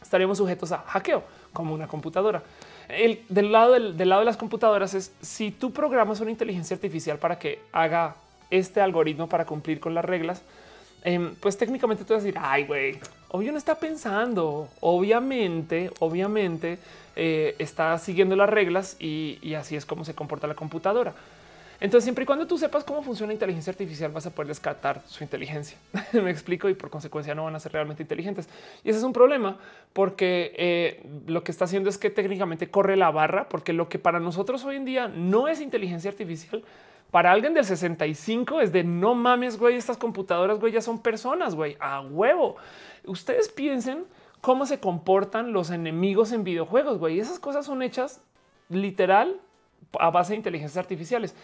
Estaríamos 0.00 0.38
sujetos 0.38 0.72
a 0.72 0.78
hackeo 0.78 1.22
como 1.52 1.74
una 1.74 1.86
computadora 1.86 2.42
el, 2.90 3.22
del, 3.28 3.52
lado 3.52 3.72
del, 3.72 4.08
lado 4.08 4.20
de 4.20 4.26
las 4.26 4.36
computadoras 4.36 4.94
es 4.94 5.12
si 5.20 5.50
tú 5.50 5.72
programas 5.72 6.20
una 6.20 6.30
inteligencia 6.30 6.74
artificial 6.74 7.18
para 7.18 7.38
que 7.38 7.62
haga 7.72 8.16
este 8.50 8.80
algoritmo 8.80 9.28
para 9.28 9.46
cumplir 9.46 9.80
con 9.80 9.94
las 9.94 10.04
reglas, 10.04 10.42
em, 11.04 11.34
pues 11.36 11.56
técnicamente 11.56 12.04
tú 12.04 12.14
vas 12.14 12.22
a 12.22 12.26
decir, 12.26 12.40
ay, 12.42 12.64
güey, 12.64 12.98
obvio 13.28 13.52
no 13.52 13.58
está 13.58 13.76
pensando, 13.76 14.68
obviamente, 14.80 15.90
obviamente 16.00 16.78
eh, 17.16 17.54
está 17.58 17.96
siguiendo 17.98 18.36
las 18.36 18.48
reglas 18.48 18.96
y 19.00 19.54
así 19.54 19.76
es 19.76 19.86
como 19.86 20.04
se 20.04 20.14
comporta 20.14 20.46
la 20.46 20.54
computadora. 20.54 21.14
Entonces, 21.80 22.04
siempre 22.04 22.24
y 22.24 22.26
cuando 22.26 22.46
tú 22.46 22.58
sepas 22.58 22.84
cómo 22.84 23.02
funciona 23.02 23.28
la 23.28 23.34
inteligencia 23.34 23.70
artificial, 23.70 24.12
vas 24.12 24.26
a 24.26 24.30
poder 24.30 24.48
descartar 24.48 25.00
su 25.06 25.24
inteligencia. 25.24 25.78
Me 26.12 26.30
explico 26.30 26.68
y 26.68 26.74
por 26.74 26.90
consecuencia 26.90 27.34
no 27.34 27.44
van 27.44 27.56
a 27.56 27.60
ser 27.60 27.72
realmente 27.72 28.02
inteligentes. 28.02 28.48
Y 28.84 28.90
ese 28.90 28.98
es 28.98 29.04
un 29.04 29.14
problema 29.14 29.56
porque 29.94 30.52
eh, 30.58 31.02
lo 31.26 31.42
que 31.42 31.50
está 31.50 31.64
haciendo 31.64 31.88
es 31.88 31.96
que 31.96 32.10
técnicamente 32.10 32.70
corre 32.70 32.96
la 32.96 33.10
barra, 33.10 33.48
porque 33.48 33.72
lo 33.72 33.88
que 33.88 33.98
para 33.98 34.20
nosotros 34.20 34.62
hoy 34.64 34.76
en 34.76 34.84
día 34.84 35.08
no 35.08 35.48
es 35.48 35.62
inteligencia 35.62 36.10
artificial, 36.10 36.62
para 37.10 37.32
alguien 37.32 37.54
del 37.54 37.64
65 37.64 38.60
es 38.60 38.72
de 38.72 38.84
no 38.84 39.14
mames, 39.14 39.58
güey, 39.58 39.76
estas 39.76 39.96
computadoras, 39.96 40.60
güey, 40.60 40.72
ya 40.72 40.80
son 40.80 41.00
personas, 41.00 41.54
güey, 41.54 41.76
a 41.80 42.00
huevo. 42.00 42.56
Ustedes 43.04 43.48
piensen 43.48 44.04
cómo 44.40 44.66
se 44.66 44.80
comportan 44.80 45.52
los 45.52 45.70
enemigos 45.70 46.32
en 46.32 46.44
videojuegos, 46.44 46.98
güey. 46.98 47.18
Esas 47.18 47.38
cosas 47.38 47.66
son 47.66 47.82
hechas 47.82 48.22
literal 48.68 49.40
a 49.98 50.10
base 50.10 50.32
de 50.32 50.36
inteligencias 50.36 50.82
artificiales 50.82 51.34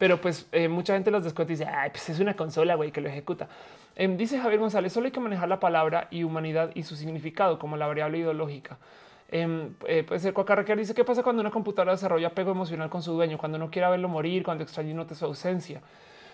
pero 0.00 0.18
pues 0.18 0.48
eh, 0.52 0.66
mucha 0.66 0.94
gente 0.94 1.10
los 1.10 1.24
descuenta 1.24 1.52
y 1.52 1.56
dice, 1.56 1.70
Ay, 1.70 1.90
pues 1.90 2.08
es 2.08 2.20
una 2.20 2.34
consola 2.34 2.74
güey, 2.74 2.90
que 2.90 3.02
lo 3.02 3.10
ejecuta. 3.10 3.48
Em, 3.94 4.16
dice 4.16 4.40
Javier 4.40 4.58
González, 4.58 4.94
solo 4.94 5.04
hay 5.04 5.12
que 5.12 5.20
manejar 5.20 5.46
la 5.46 5.60
palabra 5.60 6.08
y 6.10 6.24
humanidad 6.24 6.70
y 6.74 6.84
su 6.84 6.96
significado 6.96 7.58
como 7.58 7.76
la 7.76 7.86
variable 7.86 8.16
ideológica. 8.16 8.78
Em, 9.32 9.74
eh, 9.86 10.02
puede 10.02 10.20
ser 10.20 10.32
Coca 10.32 10.56
dice 10.74 10.92
qué 10.92 11.04
pasa 11.04 11.22
cuando 11.22 11.40
una 11.40 11.52
computadora 11.52 11.92
desarrolla 11.92 12.28
apego 12.28 12.50
emocional 12.50 12.90
con 12.90 13.02
su 13.02 13.12
dueño, 13.12 13.38
cuando 13.38 13.58
no 13.58 13.70
quiere 13.70 13.88
verlo 13.88 14.08
morir, 14.08 14.42
cuando 14.42 14.64
extraña 14.64 14.90
y 14.90 14.94
note 14.94 15.14
su 15.14 15.24
ausencia. 15.24 15.80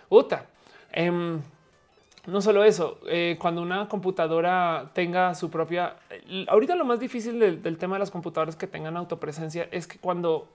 Uta. 0.08 0.46
Em, 0.92 1.40
no 2.26 2.40
solo 2.40 2.64
eso, 2.64 2.98
eh, 3.06 3.36
cuando 3.38 3.62
una 3.62 3.88
computadora 3.88 4.90
tenga 4.94 5.34
su 5.34 5.50
propia... 5.50 5.96
Ahorita 6.48 6.74
lo 6.74 6.84
más 6.84 6.98
difícil 6.98 7.38
del, 7.38 7.62
del 7.62 7.78
tema 7.78 7.96
de 7.96 8.00
las 8.00 8.10
computadoras 8.10 8.56
que 8.56 8.66
tengan 8.66 8.96
autopresencia 8.96 9.68
es 9.70 9.86
que 9.86 9.98
cuando 9.98 10.48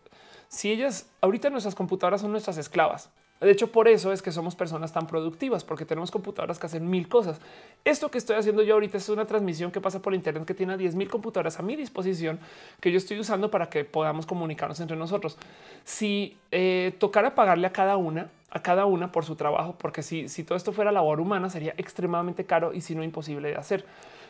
si 0.49 0.69
ellas 0.69 1.09
ahorita 1.21 1.49
nuestras 1.49 1.75
computadoras 1.75 2.21
son 2.21 2.31
nuestras 2.31 2.57
esclavas. 2.57 3.09
De 3.41 3.49
hecho, 3.49 3.71
por 3.71 3.87
eso 3.87 4.13
es 4.13 4.21
que 4.21 4.31
somos 4.31 4.53
personas 4.53 4.93
tan 4.93 5.07
productivas, 5.07 5.63
porque 5.63 5.83
tenemos 5.83 6.11
computadoras 6.11 6.59
que 6.59 6.67
hacen 6.67 6.87
mil 6.87 7.09
cosas. 7.09 7.39
Esto 7.83 8.11
que 8.11 8.19
estoy 8.19 8.35
haciendo 8.35 8.61
yo 8.61 8.75
ahorita 8.75 8.97
es 8.97 9.09
una 9.09 9.25
transmisión 9.25 9.71
que 9.71 9.81
pasa 9.81 9.99
por 9.99 10.13
Internet 10.13 10.45
que 10.45 10.53
tiene 10.53 10.77
10 10.77 10.93
mil 10.93 11.09
computadoras 11.09 11.59
a 11.59 11.63
mi 11.63 11.75
disposición 11.75 12.39
que 12.79 12.91
yo 12.91 12.97
estoy 12.99 13.19
usando 13.19 13.49
para 13.49 13.67
que 13.67 13.83
podamos 13.83 14.27
comunicarnos 14.27 14.79
entre 14.79 14.95
nosotros. 14.95 15.39
Si 15.85 16.37
eh, 16.51 16.93
tocara 16.99 17.33
pagarle 17.33 17.65
a 17.65 17.73
cada 17.73 17.97
una, 17.97 18.29
a 18.51 18.61
cada 18.61 18.85
una 18.85 19.11
por 19.11 19.25
su 19.25 19.35
trabajo, 19.35 19.75
porque 19.79 20.03
si, 20.03 20.29
si 20.29 20.43
todo 20.43 20.55
esto 20.55 20.71
fuera 20.71 20.91
labor 20.91 21.19
humana 21.19 21.49
sería 21.49 21.73
extremadamente 21.77 22.45
caro 22.45 22.73
y 22.73 22.81
si 22.81 22.93
no 22.93 23.03
imposible 23.03 23.49
de 23.49 23.55
hacer. 23.55 23.85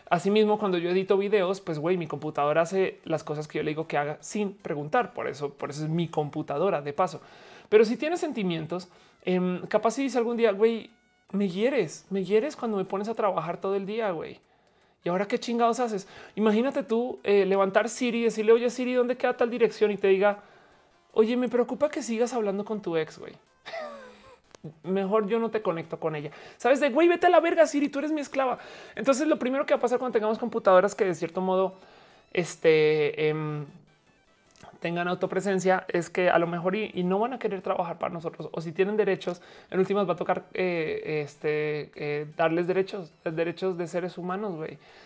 Asimismo, 0.10 0.58
cuando 0.58 0.78
yo 0.78 0.90
edito 0.90 1.18
videos, 1.18 1.60
pues 1.60 1.80
güey, 1.80 1.98
mi 1.98 2.08
computadora 2.08 2.62
hace 2.62 3.00
las 3.04 3.26
cosas 3.26 3.50
que 3.50 3.58
yo 3.58 3.64
le 3.64 3.72
digo 3.72 3.88
que 3.88 3.98
haga 3.98 4.18
sin 4.22 4.54
preguntar. 4.54 5.14
Por 5.14 5.28
eso, 5.28 5.50
por 5.50 5.70
eso 5.70 5.84
es 5.84 5.90
mi 5.90 6.08
computadora 6.08 6.82
de 6.82 6.94
paso. 6.94 7.22
Pero 7.72 7.86
si 7.86 7.96
tienes 7.96 8.20
sentimientos, 8.20 8.90
eh, 9.24 9.62
capaz 9.70 9.92
si 9.92 10.04
dice 10.04 10.18
algún 10.18 10.36
día, 10.36 10.52
güey, 10.52 10.90
me 11.32 11.48
hieres, 11.48 12.06
me 12.10 12.26
hieres 12.26 12.58
cuando 12.58 12.76
me 12.76 12.84
pones 12.84 13.08
a 13.08 13.14
trabajar 13.14 13.62
todo 13.62 13.76
el 13.76 13.86
día, 13.86 14.12
güey. 14.12 14.42
Y 15.06 15.10
ahora 15.10 15.26
qué 15.26 15.40
chingados 15.40 15.80
haces? 15.80 16.06
Imagínate 16.36 16.84
tú 16.84 17.22
eh, 17.24 17.46
levantar 17.46 17.88
Siri 17.88 18.20
y 18.20 18.24
decirle, 18.26 18.52
oye 18.52 18.70
Siri, 18.70 18.94
¿dónde 18.94 19.16
queda 19.16 19.38
tal 19.38 19.50
dirección? 19.50 19.90
Y 19.90 19.96
te 19.96 20.10
diga, 20.10 20.40
oye, 21.14 21.38
me 21.38 21.48
preocupa 21.48 21.88
que 21.88 22.04
sigas 22.04 22.34
hablando 22.34 22.66
con 22.66 22.82
tu 22.82 22.98
ex, 22.98 23.18
güey. 23.18 23.36
Mejor 24.84 25.30
yo 25.30 25.40
no 25.40 25.50
te 25.50 25.62
conecto 25.62 25.98
con 25.98 26.18
ella. 26.18 26.32
Sabes 26.58 26.82
de 26.82 26.90
güey, 26.90 27.08
vete 27.08 27.28
a 27.28 27.30
la 27.30 27.40
verga, 27.40 27.66
Siri, 27.68 27.88
tú 27.88 28.00
eres 28.00 28.12
mi 28.12 28.20
esclava. 28.20 28.60
Entonces, 28.96 29.30
lo 29.30 29.40
primero 29.40 29.66
que 29.66 29.74
va 29.74 29.78
a 29.78 29.82
pasar 29.82 29.98
cuando 29.98 30.12
tengamos 30.12 30.38
computadoras 30.38 30.94
que 30.94 31.06
de 31.06 31.16
cierto 31.16 31.40
modo 31.40 31.76
este, 32.34 33.30
eh, 33.30 33.64
tengan 34.82 35.08
autopresencia 35.08 35.86
es 35.88 36.10
que 36.10 36.30
a 36.32 36.40
lo 36.40 36.48
mejor 36.48 36.76
y, 36.76 37.04
no 37.04 37.20
van 37.20 37.34
a 37.34 37.40
querer 37.40 37.62
trabajar 37.62 38.00
para 38.00 38.12
nosotros 38.12 38.50
o 38.52 38.62
si 38.62 38.72
tienen 38.72 38.98
derechos, 38.98 39.42
en 39.70 39.80
últimas 39.80 40.10
va 40.10 40.14
a 40.14 40.16
tocar 40.16 40.46
eh, 40.54 41.22
este, 41.24 41.92
eh, 41.96 42.26
darles 42.36 42.66
derechos, 42.68 43.14
derechos 43.24 43.78
de 43.78 43.88
seres 43.88 44.18
humanos. 44.18 44.60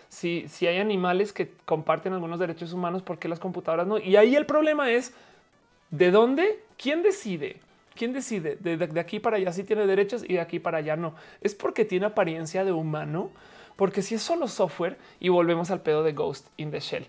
Si, 0.07 0.47
si 0.47 0.65
hay 0.65 0.77
animales 0.77 1.34
que 1.34 1.52
comparten 1.65 2.14
algunos 2.14 2.39
derechos 2.39 2.72
humanos, 2.72 3.03
¿por 3.03 3.19
qué 3.19 3.27
las 3.27 3.39
computadoras 3.39 3.85
no? 3.85 3.99
Y 3.99 4.15
ahí 4.15 4.35
el 4.35 4.45
problema 4.45 4.89
es 4.89 5.14
de 5.91 6.10
dónde, 6.10 6.60
quién 6.77 7.03
decide. 7.03 7.57
¿Quién 7.95 8.14
decide? 8.14 8.57
De, 8.57 8.77
de, 8.77 8.99
aquí 8.99 9.19
para 9.19 9.38
allá 9.38 9.52
sí 9.52 9.64
tiene 9.64 9.85
derechos 9.88 10.23
y 10.23 10.34
de 10.34 10.41
aquí 10.41 10.60
para 10.60 10.77
allá 10.77 10.95
no. 10.95 11.15
Es 11.41 11.53
porque 11.53 11.84
tiene 11.84 12.06
apariencia 12.06 12.64
de 12.64 12.72
humano, 12.72 13.30
porque 13.76 14.02
si 14.02 14.15
es 14.15 14.22
solo 14.22 14.47
software 14.47 14.97
y 15.19 15.30
volvemos 15.30 15.69
al 15.69 15.81
pedo 15.81 16.03
de 16.03 16.14
Ghost 16.14 16.47
in 16.56 16.72
the 16.72 16.80
Shell. 16.80 17.06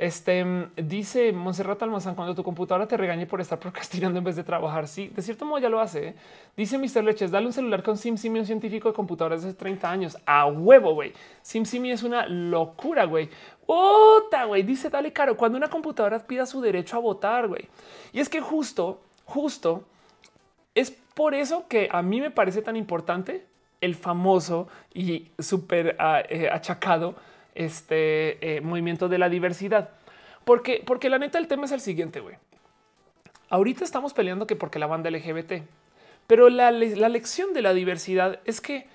Este 0.00 0.46
dice 0.76 1.30
Monserrat 1.30 1.82
Almazán 1.82 2.14
cuando 2.14 2.34
tu 2.34 2.42
computadora 2.42 2.88
te 2.88 2.96
regañe 2.96 3.26
por 3.26 3.38
estar 3.38 3.58
procrastinando 3.60 4.16
en 4.16 4.24
vez 4.24 4.34
de 4.34 4.42
trabajar. 4.42 4.88
Sí, 4.88 5.08
de 5.08 5.20
cierto 5.20 5.44
modo 5.44 5.58
ya 5.58 5.68
lo 5.68 5.78
hace. 5.78 6.08
¿eh? 6.08 6.14
Dice 6.56 6.78
Mr. 6.78 7.04
Leches, 7.04 7.30
dale 7.30 7.44
un 7.44 7.52
celular 7.52 7.82
con 7.82 7.98
SimSimi, 7.98 8.38
un 8.38 8.46
científico 8.46 8.88
de 8.88 8.94
computadoras 8.94 9.42
de 9.42 9.50
hace 9.50 9.58
30 9.58 9.90
años. 9.90 10.16
A 10.24 10.46
huevo, 10.46 10.94
güey. 10.94 11.12
SimSimi 11.42 11.90
es 11.90 12.02
una 12.02 12.26
locura, 12.26 13.04
güey. 13.04 13.28
Ota, 13.66 14.44
güey. 14.44 14.62
Dice, 14.62 14.88
dale 14.88 15.12
caro, 15.12 15.36
cuando 15.36 15.58
una 15.58 15.68
computadora 15.68 16.18
pida 16.18 16.46
su 16.46 16.62
derecho 16.62 16.96
a 16.96 17.00
votar, 17.00 17.46
güey. 17.46 17.68
Y 18.14 18.20
es 18.20 18.30
que 18.30 18.40
justo, 18.40 19.02
justo, 19.26 19.84
es 20.74 20.90
por 21.12 21.34
eso 21.34 21.68
que 21.68 21.90
a 21.92 22.00
mí 22.00 22.22
me 22.22 22.30
parece 22.30 22.62
tan 22.62 22.76
importante 22.76 23.44
el 23.82 23.94
famoso 23.94 24.66
y 24.94 25.30
súper 25.38 25.96
ah, 25.98 26.22
eh, 26.26 26.48
achacado 26.50 27.16
este 27.54 28.56
eh, 28.56 28.60
movimiento 28.60 29.08
de 29.08 29.18
la 29.18 29.28
diversidad. 29.28 29.90
Porque, 30.44 30.82
porque 30.84 31.10
la 31.10 31.18
neta, 31.18 31.38
el 31.38 31.48
tema 31.48 31.64
es 31.64 31.72
el 31.72 31.80
siguiente, 31.80 32.20
güey. 32.20 32.36
Ahorita 33.48 33.84
estamos 33.84 34.14
peleando 34.14 34.46
que 34.46 34.56
porque 34.56 34.78
la 34.78 34.86
banda 34.86 35.10
LGBT, 35.10 35.64
pero 36.26 36.48
la, 36.48 36.70
la 36.70 37.08
lección 37.08 37.52
de 37.52 37.62
la 37.62 37.74
diversidad 37.74 38.38
es 38.44 38.60
que 38.60 38.86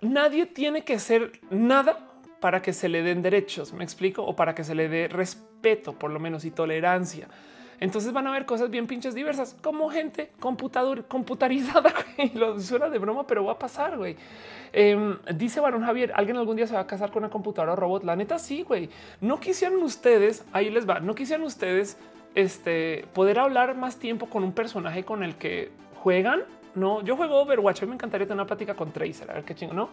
nadie 0.00 0.46
tiene 0.46 0.84
que 0.84 0.94
hacer 0.94 1.32
nada 1.50 1.98
para 2.40 2.62
que 2.62 2.72
se 2.72 2.88
le 2.88 3.02
den 3.02 3.22
derechos, 3.22 3.72
me 3.72 3.84
explico, 3.84 4.22
o 4.22 4.36
para 4.36 4.54
que 4.54 4.64
se 4.64 4.74
le 4.74 4.88
dé 4.88 5.08
respeto, 5.08 5.98
por 5.98 6.10
lo 6.10 6.20
menos, 6.20 6.44
y 6.44 6.50
tolerancia. 6.50 7.26
Entonces 7.80 8.12
van 8.12 8.26
a 8.26 8.30
haber 8.30 8.46
cosas 8.46 8.70
bien 8.70 8.86
pinches 8.86 9.14
diversas, 9.14 9.56
como 9.62 9.90
gente 9.90 10.30
computador, 10.40 11.04
computarizada. 11.06 11.92
Lo 12.34 12.58
suena 12.60 12.88
de 12.88 12.98
broma, 12.98 13.26
pero 13.26 13.44
va 13.44 13.52
a 13.52 13.58
pasar. 13.58 13.96
Güey. 13.96 14.16
Em, 14.72 15.16
dice 15.34 15.60
Barón 15.60 15.84
Javier: 15.84 16.12
¿Alguien 16.14 16.36
algún 16.36 16.56
día 16.56 16.66
se 16.66 16.74
va 16.74 16.80
a 16.80 16.86
casar 16.86 17.10
con 17.10 17.22
una 17.22 17.30
computadora 17.30 17.76
robot? 17.76 18.04
La 18.04 18.16
neta, 18.16 18.38
sí, 18.38 18.62
güey. 18.62 18.88
No 19.20 19.40
quisieran 19.40 19.78
ustedes, 19.82 20.44
ahí 20.52 20.70
les 20.70 20.88
va, 20.88 21.00
no 21.00 21.14
quisieran 21.14 21.44
ustedes 21.44 21.98
este, 22.34 23.04
poder 23.12 23.38
hablar 23.38 23.76
más 23.76 23.96
tiempo 23.96 24.26
con 24.26 24.44
un 24.44 24.52
personaje 24.52 25.04
con 25.04 25.22
el 25.22 25.36
que 25.36 25.70
juegan. 26.02 26.42
No, 26.74 27.02
yo 27.02 27.16
juego 27.16 27.40
Overwatch. 27.40 27.82
Me 27.84 27.94
encantaría 27.94 28.26
tener 28.26 28.40
una 28.40 28.46
plática 28.46 28.74
con 28.74 28.92
Tracer, 28.92 29.30
a 29.30 29.34
ver 29.34 29.44
qué 29.44 29.54
chingo, 29.54 29.74
no? 29.74 29.90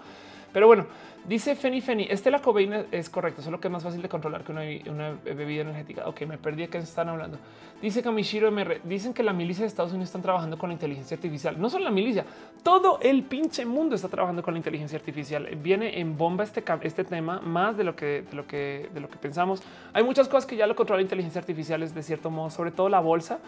Pero 0.53 0.68
bueno, 0.68 0.86
dice 1.26 1.56
Feni 1.56 1.82
Feni, 1.82 2.07
este 2.10 2.32
la 2.32 2.40
cobaína 2.40 2.86
es 2.91 3.10
correcto, 3.10 3.41
solo 3.41 3.60
que 3.60 3.68
es 3.68 3.72
más 3.72 3.84
fácil 3.84 4.02
de 4.02 4.10
controlar 4.10 4.44
que 4.44 4.52
una, 4.52 5.11
bebida 5.23 5.61
energética. 5.61 6.07
Ok, 6.07 6.22
me 6.22 6.38
perdí 6.38 6.68
que 6.68 6.78
están 6.78 7.10
hablando. 7.10 7.38
Dice 7.82 8.03
Kamishiro 8.03 8.52
MR, 8.52 8.82
dicen 8.84 9.14
que 9.14 9.23
la 9.23 9.34
milicia 9.34 9.64
de 9.64 9.68
Estados 9.68 9.91
Unidos 9.91 10.10
están 10.10 10.22
trabajando 10.22 10.57
con 10.57 10.69
la 10.69 10.73
inteligencia 10.73 11.15
artificial. 11.15 11.60
No 11.60 11.69
solo 11.69 11.86
la 11.86 11.91
milicia, 11.91 12.26
todo 12.64 12.99
el 13.02 13.23
pinche 13.23 13.65
mundo 13.65 13.95
está 13.95 14.07
trabajando 14.07 14.44
con 14.44 14.53
la 14.53 14.60
inteligencia 14.60 14.99
artificial. 14.99 15.48
Viene 15.56 15.99
en 15.99 16.15
bomba 16.15 16.44
este, 16.44 16.64
este 16.84 17.03
tema 17.03 17.40
más 17.40 17.78
de 17.78 17.84
lo 17.84 17.95
que 17.95 18.23
de 18.30 18.36
lo 18.36 18.45
que 18.45 18.90
de 18.94 18.99
lo 18.99 19.10
que 19.10 19.18
pensamos. 19.18 19.64
Hay 19.94 20.03
muchas 20.03 20.28
cosas 20.28 20.45
que 20.45 20.56
ya 20.56 20.68
lo 20.68 20.76
controla 20.76 20.98
la 20.98 21.03
inteligencia 21.03 21.40
artificial 21.40 21.82
es 21.82 21.95
de 21.95 22.03
cierto 22.03 22.30
modo, 22.30 22.52
sobre 22.52 22.72
todo 22.72 22.88
la 22.90 22.99
bolsa. 22.99 23.40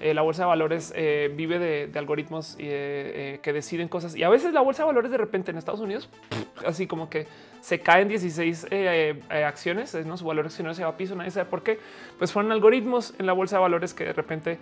Eh, 0.00 0.14
la 0.14 0.22
bolsa 0.22 0.42
de 0.42 0.48
valores 0.48 0.92
eh, 0.96 1.32
vive 1.36 1.58
de, 1.58 1.98
algoritmos 1.98 2.56
eh, 2.58 3.38
que 3.42 3.52
deciden 3.52 3.88
cosas 3.88 4.16
y 4.16 4.22
a 4.22 4.28
veces 4.28 4.52
la 4.52 4.60
bolsa 4.60 4.82
de 4.82 4.86
valores 4.86 5.10
de 5.10 5.18
repente 5.18 5.50
en 5.50 5.58
Estados 5.58 5.80
Unidos 5.80 6.08
así 6.66 6.86
como 6.86 7.08
que 7.08 7.26
se 7.60 7.80
caen 7.80 8.08
16 8.08 8.66
acciones, 9.30 9.94
¿no? 10.04 10.16
su 10.16 10.24
valor 10.24 10.46
accionario 10.46 10.74
se 10.74 10.82
va 10.82 10.90
a 10.90 10.96
piso, 10.96 11.14
nadie 11.14 11.30
sabe 11.30 11.48
por 11.48 11.62
qué. 11.62 11.78
Pues 12.18 12.32
fueron 12.32 12.50
algoritmos 12.50 13.14
en 13.18 13.26
la 13.26 13.32
bolsa 13.32 13.56
de 13.56 13.62
valores 13.62 13.94
que 13.94 14.04
de 14.04 14.12
repente 14.12 14.58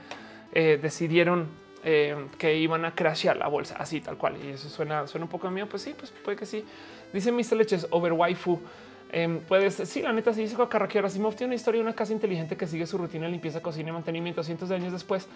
decidieron 0.52 1.48
que 1.82 2.56
iban 2.58 2.84
a 2.84 2.94
crashear 2.94 3.38
la 3.38 3.48
bolsa, 3.48 3.76
así 3.78 4.02
tal 4.02 4.18
cual. 4.18 4.36
Y 4.44 4.48
eso 4.48 4.68
suena, 4.68 5.06
suena 5.06 5.24
un 5.24 5.30
poco 5.30 5.50
mío. 5.50 5.66
Pues 5.66 5.82
sí, 5.82 5.94
pues 5.96 6.10
puede 6.10 6.36
que 6.36 6.44
sí. 6.44 6.62
Dice 7.12 7.32
Mr. 7.32 7.56
Leches 7.56 7.86
over 7.90 8.12
waifu. 8.12 8.60
Eh, 9.12 9.40
puedes, 9.48 9.74
sí, 9.74 10.02
la 10.02 10.12
neta, 10.12 10.32
sí 10.32 10.42
dice 10.42 10.56
Carraquero. 10.68 11.06
Asimov 11.06 11.34
tiene 11.34 11.48
una 11.48 11.54
historia 11.56 11.80
de 11.80 11.86
una 11.86 11.94
casa 11.94 12.12
inteligente 12.12 12.56
que 12.56 12.66
sigue 12.66 12.86
su 12.86 12.96
rutina 12.96 13.26
de 13.26 13.32
limpieza, 13.32 13.60
cocina 13.60 13.90
y 13.90 13.92
mantenimiento 13.92 14.42
cientos 14.42 14.68
de 14.68 14.76
años 14.76 14.92
después 14.92 15.26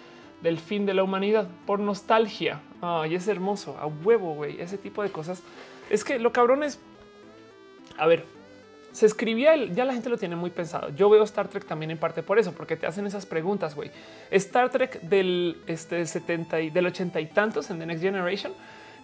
del 0.42 0.58
fin 0.58 0.86
de 0.86 0.94
la 0.94 1.02
humanidad 1.02 1.48
por 1.66 1.80
nostalgia. 1.80 2.60
Ay, 2.80 3.16
es 3.16 3.26
hermoso, 3.26 3.76
a 3.78 3.86
huevo, 3.86 4.34
güey. 4.34 4.60
Ese 4.60 4.78
tipo 4.78 5.02
de 5.02 5.10
cosas. 5.10 5.42
Es 5.90 6.04
que 6.04 6.18
lo 6.18 6.32
cabrón 6.32 6.62
es, 6.62 6.78
a 7.96 8.06
ver, 8.06 8.24
se 8.92 9.06
escribía, 9.06 9.54
el, 9.54 9.74
ya 9.74 9.84
la 9.84 9.92
gente 9.92 10.08
lo 10.08 10.16
tiene 10.16 10.36
muy 10.36 10.50
pensado. 10.50 10.90
Yo 10.90 11.10
veo 11.10 11.24
Star 11.24 11.48
Trek 11.48 11.64
también 11.64 11.90
en 11.90 11.98
parte 11.98 12.22
por 12.22 12.38
eso, 12.38 12.52
porque 12.52 12.76
te 12.76 12.86
hacen 12.86 13.06
esas 13.06 13.26
preguntas, 13.26 13.74
güey. 13.74 13.90
Star 14.30 14.70
Trek 14.70 15.00
del 15.02 15.58
este, 15.66 16.06
70 16.06 16.60
y 16.60 16.70
del 16.70 16.86
80 16.86 17.20
y 17.20 17.26
tantos 17.26 17.70
en 17.70 17.78
The 17.78 17.86
Next 17.86 18.02
Generation 18.02 18.52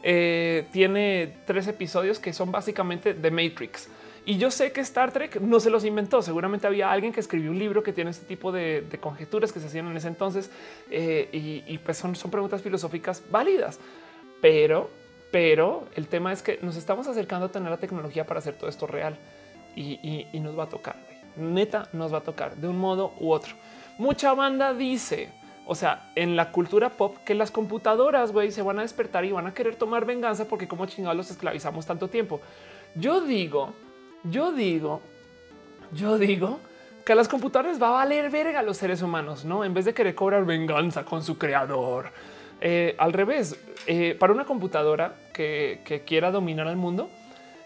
eh, 0.03 0.67
tiene 0.73 1.39
tres 1.47 1.67
episodios 1.67 2.19
que 2.19 2.33
son 2.33 2.51
básicamente 2.51 3.15
The 3.15 3.31
Matrix 3.31 3.89
y 4.27 4.37
yo 4.37 4.51
sé 4.51 4.73
que 4.73 4.81
Star 4.83 5.13
Trek 5.13 5.41
no 5.41 5.61
se 5.61 5.71
los 5.71 5.85
inventó. 5.85 6.23
Seguramente 6.23 6.67
había 6.67 6.91
alguien 6.93 7.13
que 7.13 7.21
escribió 7.21 7.51
un 7.51 7.59
libro 7.59 7.83
que 7.83 7.93
tiene 7.93 8.11
este 8.11 8.27
tipo 8.27 8.53
de, 8.53 8.87
conjeturas 9.01 9.53
que 9.53 9.61
se 9.61 9.67
hacían 9.67 9.89
en 9.89 9.97
ese 9.97 10.09
entonces. 10.09 10.51
Eh, 10.91 11.65
y, 11.67 11.79
pues 11.79 11.97
son, 11.97 12.15
son 12.15 12.31
preguntas 12.31 12.63
filosóficas 12.63 13.23
válidas. 13.31 13.81
Pero, 14.43 14.91
pero 15.31 15.87
el 15.95 16.09
tema 16.09 16.33
es 16.33 16.43
que 16.43 16.59
nos 16.63 16.77
estamos 16.77 17.07
acercando 17.07 17.47
a 17.47 17.49
tener 17.51 17.71
la 17.71 17.77
tecnología 17.77 18.27
para 18.27 18.39
hacer 18.39 18.55
todo 18.55 18.69
esto 18.69 18.87
real 18.87 19.17
y, 19.77 20.27
nos 20.35 20.59
va 20.59 20.65
a 20.65 20.69
tocar. 20.69 20.97
Neta, 21.37 21.89
nos 21.93 22.13
va 22.13 22.19
a 22.19 22.23
tocar 22.23 22.57
de 22.57 22.69
un 22.69 22.79
modo 22.79 23.13
u 23.21 23.31
otro. 23.31 23.55
Mucha 23.99 24.35
banda 24.35 24.75
dice, 24.75 25.31
o 25.67 25.75
sea, 25.75 26.11
en 26.17 26.37
la 26.37 26.51
cultura 26.51 26.91
pop 26.91 27.17
que 27.25 27.35
las 27.35 27.51
computadoras 27.51 28.33
güey, 28.33 28.51
se 28.51 28.63
van 28.63 28.79
a 28.79 28.83
despertar 28.83 29.25
y 29.25 29.33
van 29.33 29.47
a 29.47 29.55
querer 29.55 29.77
tomar 29.77 30.05
venganza 30.05 30.47
porque 30.47 30.67
como 30.67 30.87
chingados 30.87 31.17
los 31.17 31.31
esclavizamos 31.31 31.87
tanto 31.87 32.09
tiempo. 32.09 32.41
Yo 32.95 33.21
digo 33.21 33.73
yo 34.25 34.53
digo, 34.53 35.01
yo 35.93 36.19
digo 36.19 36.61
que 37.05 37.13
a 37.13 37.17
las 37.17 37.29
computadoras 37.29 37.83
va 37.83 37.89
a 37.89 37.93
valer 37.93 38.31
verga 38.31 38.63
los 38.63 38.77
seres 38.77 39.01
humanos, 39.01 39.45
no 39.45 39.65
en 39.65 39.73
vez 39.73 39.87
de 39.87 39.95
querer 39.95 40.15
cobrar 40.15 40.45
venganza 40.45 41.05
con 41.05 41.25
su 41.25 41.39
creador. 41.39 42.11
Eh, 42.61 42.95
al 42.99 43.13
revés, 43.13 43.59
eh, 43.87 44.15
para 44.19 44.33
una 44.33 44.45
computadora 44.45 45.15
que, 45.33 46.03
quiera 46.07 46.31
dominar 46.31 46.69
al 46.69 46.77
mundo, 46.77 47.09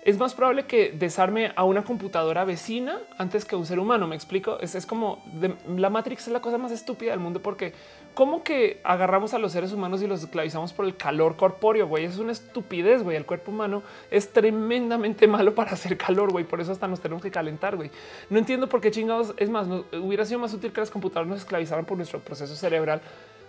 es 0.05 0.19
más 0.19 0.35
probable 0.35 0.67
que 0.67 0.93
desarme 0.93 1.53
a 1.57 1.65
una 1.65 1.83
computadora 1.83 2.45
vecina 2.45 2.99
antes 3.17 3.47
que 3.47 3.55
a 3.55 3.59
un 3.59 3.65
ser 3.65 3.79
humano. 3.79 4.07
Me 4.07 4.15
explico. 4.15 4.61
Es, 4.61 4.85
como 4.85 5.25
la 5.67 5.89
Matrix 5.89 6.27
es 6.27 6.33
la 6.33 6.41
cosa 6.41 6.59
más 6.59 6.73
estúpida 6.73 7.13
del 7.13 7.21
mundo 7.21 7.41
porque 7.41 7.73
como 8.13 8.45
que 8.45 8.81
agarramos 8.85 9.33
a 9.33 9.39
los 9.39 9.53
seres 9.53 9.73
humanos 9.73 10.03
y 10.03 10.07
los 10.07 10.23
esclavizamos 10.23 10.75
por 10.75 10.85
el 10.85 10.95
calor 10.97 11.37
corpóreo. 11.37 11.89
Güey, 11.89 12.05
es 12.05 12.19
una 12.19 12.33
estupidez. 12.33 13.03
Güey, 13.03 13.17
el 13.17 13.25
cuerpo 13.25 13.51
humano 13.51 13.83
es 14.11 14.31
tremendamente 14.31 15.27
malo 15.27 15.55
para 15.55 15.73
hacer 15.73 15.97
calor. 15.97 16.31
Güey, 16.31 16.45
por 16.45 16.61
eso 16.61 16.71
hasta 16.71 16.87
nos 16.87 17.01
tenemos 17.01 17.23
que 17.23 17.31
calentar. 17.31 17.75
Güey, 17.75 17.91
no 18.29 18.39
entiendo 18.39 18.69
por 18.69 18.83
qué 18.83 18.91
chingados. 18.91 19.33
Es 19.39 19.49
más, 19.49 19.67
hubiera 19.95 20.27
sido 20.27 20.39
más 20.39 20.53
útil 20.53 20.71
que 20.71 20.81
las 20.81 20.91
computadoras 20.91 21.31
nos 21.31 21.39
esclavizaran 21.39 21.87
por 21.87 21.97
nuestro 21.97 22.21
proceso 22.21 22.55
cerebral 22.55 23.01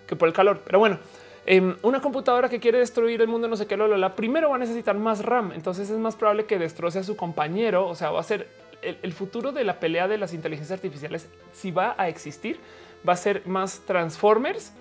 que 0.08 0.16
por 0.16 0.30
el 0.30 0.34
calor. 0.34 0.62
Pero 0.66 0.80
bueno, 0.80 1.00
Em, 1.48 1.76
una 1.84 2.02
computadora 2.02 2.50
que 2.50 2.60
quiere 2.60 2.80
destruir 2.80 3.22
el 3.22 3.28
mundo, 3.28 3.48
no 3.48 3.56
sé 3.56 3.68
qué, 3.68 3.78
lo, 3.78 3.88
la 3.96 4.16
primero 4.16 4.50
va 4.50 4.56
a 4.56 4.60
necesitar 4.60 4.96
más 4.96 5.24
RAM. 5.24 5.52
Entonces 5.52 5.90
es 5.90 5.98
más 5.98 6.16
probable 6.16 6.46
que 6.46 6.58
destroce 6.58 7.00
a 7.00 7.04
su 7.04 7.16
compañero. 7.16 7.88
O 7.88 7.96
sea, 7.96 8.12
va 8.12 8.20
a 8.20 8.24
ser 8.24 8.48
el, 8.82 9.14
futuro 9.14 9.52
de 9.52 9.64
la 9.64 9.80
pelea 9.80 10.08
de 10.08 10.18
las 10.18 10.34
inteligencias 10.34 10.78
artificiales. 10.78 11.28
Si 11.54 11.72
va 11.72 11.96
a 11.98 12.08
existir, 12.10 12.60
va 13.08 13.14
a 13.14 13.18
ser 13.18 13.44
más 13.46 13.82
Transformers 13.86 14.74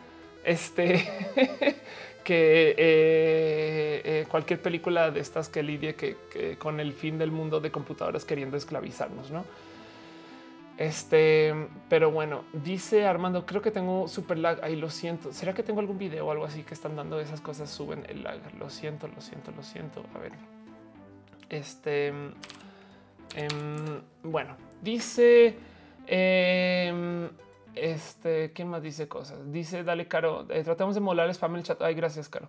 este, 0.44 0.94
que, 2.24 2.70
eh, 2.70 4.02
eh, 4.04 4.26
cualquier 4.28 4.60
película 4.60 5.10
de 5.10 5.20
estas 5.20 5.48
que 5.48 5.62
lidie 5.62 5.94
que, 5.94 6.56
con 6.58 6.80
el 6.80 6.92
fin 6.92 7.18
del 7.18 7.30
mundo 7.30 7.60
de 7.60 7.70
computadoras 7.70 8.24
queriendo 8.24 8.56
esclavizarnos, 8.56 9.30
¿no? 9.30 9.44
Este, 10.76 11.54
pero 11.88 12.10
bueno, 12.10 12.44
dice 12.52 13.06
Armando, 13.06 13.46
creo 13.46 13.62
que 13.62 13.70
tengo 13.70 14.08
super 14.08 14.38
lag. 14.38 14.62
Ahí 14.64 14.74
lo 14.74 14.90
siento. 14.90 15.32
¿Será 15.32 15.54
que 15.54 15.62
tengo 15.62 15.80
algún 15.80 15.98
video 15.98 16.26
o 16.26 16.30
algo 16.32 16.44
así 16.44 16.62
que 16.62 16.74
están 16.74 16.96
dando 16.96 17.20
esas 17.20 17.40
cosas? 17.40 17.70
Suben 17.70 18.04
el 18.08 18.24
lag. 18.24 18.40
Lo 18.58 18.68
siento, 18.70 19.06
lo 19.08 19.20
siento, 19.20 19.52
lo 19.52 19.62
siento. 19.62 20.04
A 20.14 20.18
ver. 20.18 20.32
Este, 21.48 22.08
em, 22.08 22.34
bueno, 24.24 24.56
dice, 24.82 25.56
em, 26.06 27.28
este, 27.74 28.52
¿quién 28.52 28.68
más 28.68 28.82
dice 28.82 29.06
cosas? 29.06 29.52
Dice, 29.52 29.84
dale, 29.84 30.08
Caro, 30.08 30.46
eh, 30.50 30.64
tratemos 30.64 30.96
de 30.96 31.00
molar 31.00 31.26
el 31.26 31.34
spam 31.34 31.54
el 31.56 31.62
chat. 31.62 31.80
Ay, 31.82 31.94
gracias, 31.94 32.28
Caro. 32.28 32.48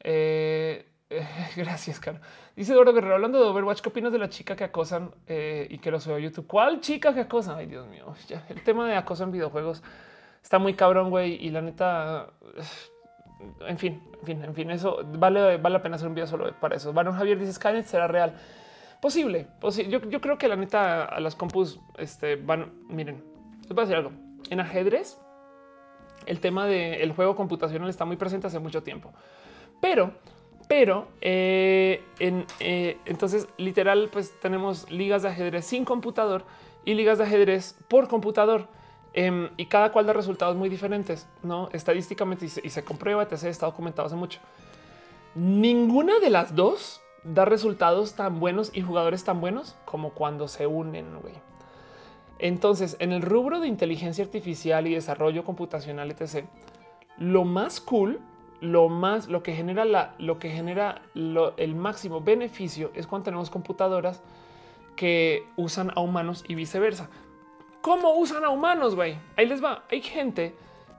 Eh, 0.00 0.86
gracias, 1.56 1.98
Caro. 1.98 2.18
Dice 2.54 2.72
Eduardo 2.72 2.92
Guerrero, 2.92 3.14
hablando 3.14 3.38
de 3.38 3.44
Overwatch, 3.46 3.80
¿qué 3.80 3.88
opinas 3.88 4.12
de 4.12 4.18
la 4.18 4.28
chica 4.28 4.54
que 4.54 4.64
acosan 4.64 5.10
eh, 5.26 5.66
y 5.68 5.78
que 5.78 5.90
lo 5.90 5.98
sube 5.98 6.14
a 6.14 6.18
YouTube? 6.18 6.46
¿Cuál 6.46 6.80
chica 6.80 7.12
que 7.12 7.20
acosa? 7.20 7.56
Ay, 7.56 7.66
Dios 7.66 7.86
mío, 7.88 8.14
el 8.48 8.62
tema 8.62 8.88
de 8.88 8.96
acoso 8.96 9.24
en 9.24 9.32
videojuegos 9.32 9.82
está 10.42 10.58
muy 10.58 10.74
cabrón, 10.74 11.10
güey, 11.10 11.34
y 11.34 11.50
la 11.50 11.60
neta... 11.62 12.28
En 13.66 13.78
fin, 13.78 14.02
en 14.20 14.26
fin, 14.26 14.44
en 14.44 14.54
fin, 14.54 14.70
eso 14.70 14.98
vale, 15.14 15.56
vale 15.56 15.72
la 15.72 15.82
pena 15.82 15.96
hacer 15.96 16.06
un 16.08 16.14
video 16.14 16.26
solo 16.26 16.52
para 16.60 16.76
eso. 16.76 16.92
Baron 16.92 17.14
Javier 17.14 17.38
dice 17.38 17.54
Skynet 17.54 17.86
será 17.86 18.06
real. 18.06 18.34
Posible, 19.00 19.46
posible. 19.58 19.90
Yo, 19.90 20.10
yo 20.10 20.20
creo 20.20 20.36
que 20.36 20.46
la 20.46 20.56
neta 20.56 21.06
a 21.06 21.20
las 21.20 21.36
compus 21.36 21.80
este, 21.96 22.36
van. 22.36 22.70
Miren, 22.90 23.24
les 23.62 23.70
voy 23.70 23.78
a 23.78 23.86
decir 23.86 23.96
algo. 23.96 24.12
En 24.50 24.60
ajedrez, 24.60 25.18
el 26.26 26.38
tema 26.40 26.66
del 26.66 27.12
juego 27.12 27.34
computacional 27.34 27.88
está 27.88 28.04
muy 28.04 28.18
presente 28.18 28.46
hace 28.46 28.58
mucho 28.58 28.82
tiempo, 28.82 29.10
pero 29.80 30.12
pero 30.70 31.08
eh, 31.20 32.04
en, 32.20 32.46
eh, 32.60 32.96
entonces 33.04 33.48
literal, 33.56 34.08
pues 34.12 34.38
tenemos 34.38 34.88
ligas 34.88 35.22
de 35.22 35.28
ajedrez 35.28 35.64
sin 35.66 35.84
computador 35.84 36.44
y 36.84 36.94
ligas 36.94 37.18
de 37.18 37.24
ajedrez 37.24 37.74
por 37.88 38.06
computador. 38.06 38.68
Em, 39.12 39.50
y 39.56 39.66
cada 39.66 39.90
cual 39.90 40.06
da 40.06 40.12
resultados 40.12 40.54
muy 40.54 40.68
diferentes, 40.68 41.26
no 41.42 41.70
estadísticamente 41.72 42.46
y 42.46 42.48
se, 42.48 42.84
comprueba, 42.84 43.26
te 43.26 43.34
está 43.34 43.66
documentado 43.66 44.06
hace 44.06 44.14
mucho. 44.14 44.38
Ninguna 45.34 46.20
de 46.20 46.30
las 46.30 46.54
dos 46.54 47.00
da 47.24 47.44
resultados 47.44 48.14
tan 48.14 48.38
buenos 48.38 48.70
y 48.72 48.82
jugadores 48.82 49.24
tan 49.24 49.40
buenos 49.40 49.74
como 49.84 50.10
cuando 50.10 50.46
se 50.46 50.68
unen. 50.68 51.08
Entonces, 52.38 52.96
en 53.00 53.10
el 53.10 53.22
rubro 53.22 53.58
de 53.58 53.66
inteligencia 53.66 54.24
artificial 54.24 54.86
y 54.86 54.94
desarrollo 54.94 55.42
computacional, 55.42 56.12
etc., 56.12 56.44
lo 57.18 57.44
más 57.44 57.80
cool 57.80 58.20
lo 58.60 58.88
más, 58.88 59.28
lo 59.28 59.42
que 59.42 59.54
genera 59.54 59.84
la, 59.84 60.14
lo 60.18 60.38
que 60.38 60.50
genera 60.50 61.02
el 61.14 61.74
máximo 61.74 62.20
beneficio 62.20 62.90
es 62.94 63.06
cuando 63.06 63.24
tenemos 63.24 63.50
computadoras 63.50 64.22
que 64.96 65.46
usan 65.56 65.92
a 65.94 66.00
humanos 66.00 66.44
y 66.46 66.54
viceversa. 66.54 67.08
¿Cómo 67.80 68.14
usan 68.14 68.44
a 68.44 68.50
humanos? 68.50 68.94
Güey, 68.94 69.16
ahí 69.36 69.46
les 69.46 69.64
va. 69.64 69.84
Hay 69.90 70.02
gente 70.02 70.54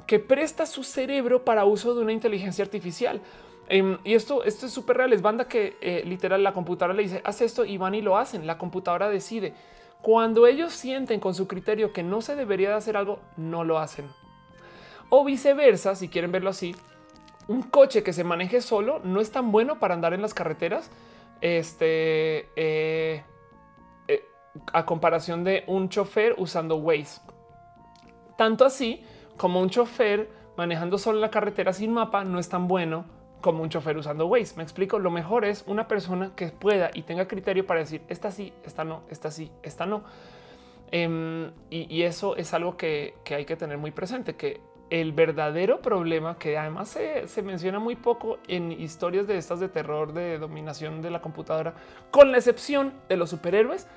que 0.08 0.18
presta 0.20 0.66
su 0.66 0.84
cerebro 0.84 1.46
para 1.46 1.66
uso 1.66 1.94
de 1.94 2.02
una 2.02 2.12
inteligencia 2.12 2.66
artificial. 2.66 3.22
Em, 3.70 4.00
y 4.04 4.16
esto, 4.16 4.44
esto 4.44 4.66
es 4.66 4.74
súper 4.74 4.98
real. 4.98 5.14
Es 5.14 5.22
banda 5.22 5.48
que 5.48 5.78
eh, 5.82 6.04
literal 6.06 6.44
la 6.44 6.54
computadora 6.54 6.96
le 6.96 7.04
dice 7.04 7.22
haz 7.24 7.42
esto 7.42 7.64
y 7.64 7.78
van 7.78 7.94
y 7.94 8.02
lo 8.02 8.18
hacen. 8.18 8.48
La 8.48 8.58
computadora 8.58 9.10
decide 9.10 9.54
cuando 10.02 10.48
ellos 10.48 10.74
sienten 10.74 11.20
con 11.20 11.36
su 11.36 11.48
criterio 11.48 11.94
que 11.94 12.02
no 12.02 12.22
se 12.22 12.36
debería 12.36 12.70
de 12.70 12.76
hacer 12.76 12.98
algo, 12.98 13.20
no 13.38 13.64
lo 13.64 13.78
hacen. 13.78 14.10
O 15.10 15.24
viceversa, 15.24 15.94
si 15.94 16.10
quieren 16.10 16.32
verlo 16.32 16.50
así, 16.50 16.76
un 17.48 17.64
coche 17.64 18.04
que 18.04 18.14
se 18.14 18.24
maneje 18.24 18.62
solo 18.62 19.00
no 19.04 19.22
es 19.22 19.32
tan 19.32 19.52
bueno 19.52 19.80
para 19.80 19.94
andar 19.94 20.14
en 20.14 20.22
las 20.22 20.34
carreteras. 20.34 20.90
Este 21.42 22.50
eh, 22.56 23.24
eh, 24.08 24.26
a 24.74 24.86
comparación 24.86 25.44
de 25.44 25.64
un 25.68 25.90
chofer 25.90 26.36
usando 26.38 26.76
Waze. 26.78 27.22
Tanto 28.38 28.66
así 28.66 29.04
como 29.38 29.62
un 29.62 29.70
chofer 29.70 30.30
manejando 30.58 30.98
solo 30.98 31.20
la 31.20 31.32
carretera 31.32 31.74
sin 31.74 31.94
mapa 31.94 32.24
no 32.24 32.38
es 32.40 32.50
tan 32.50 32.68
bueno 32.68 33.06
como 33.42 33.64
un 33.64 33.70
chofer 33.70 33.98
usando 33.98 34.28
Waze. 34.28 34.56
Me 34.56 34.64
explico. 34.64 35.00
Lo 35.00 35.10
mejor 35.10 35.46
es 35.46 35.64
una 35.68 35.88
persona 35.88 36.32
que 36.36 36.48
pueda 36.50 36.92
y 36.94 37.02
tenga 37.04 37.28
criterio 37.28 37.66
para 37.66 37.80
decir 37.80 38.02
esta 38.08 38.32
sí, 38.32 38.54
esta 38.64 38.84
no, 38.84 39.02
esta 39.10 39.32
sí, 39.32 39.52
esta 39.64 39.86
no. 39.86 40.04
Em, 40.92 41.52
y, 41.70 42.02
eso 42.04 42.36
es 42.36 42.54
algo 42.54 42.76
que, 42.76 43.16
que 43.24 43.36
hay 43.36 43.46
que 43.46 43.56
tener 43.56 43.78
muy 43.78 43.92
presente, 43.92 44.36
que 44.36 44.60
el 44.92 45.14
verdadero 45.14 45.80
problema 45.80 46.38
que 46.38 46.58
además 46.58 46.90
se, 46.90 47.42
menciona 47.42 47.80
muy 47.80 47.96
poco 47.96 48.40
en 48.50 48.74
historias 48.74 49.26
de 49.26 49.38
estas 49.38 49.62
de 49.62 49.70
terror, 49.70 50.12
de 50.12 50.38
dominación 50.38 51.02
de 51.02 51.10
la 51.10 51.22
computadora, 51.22 51.74
con 52.12 52.32
la 52.32 52.38
excepción 52.38 52.94
de 53.08 53.16
los 53.16 53.30
superhéroes, 53.30 53.88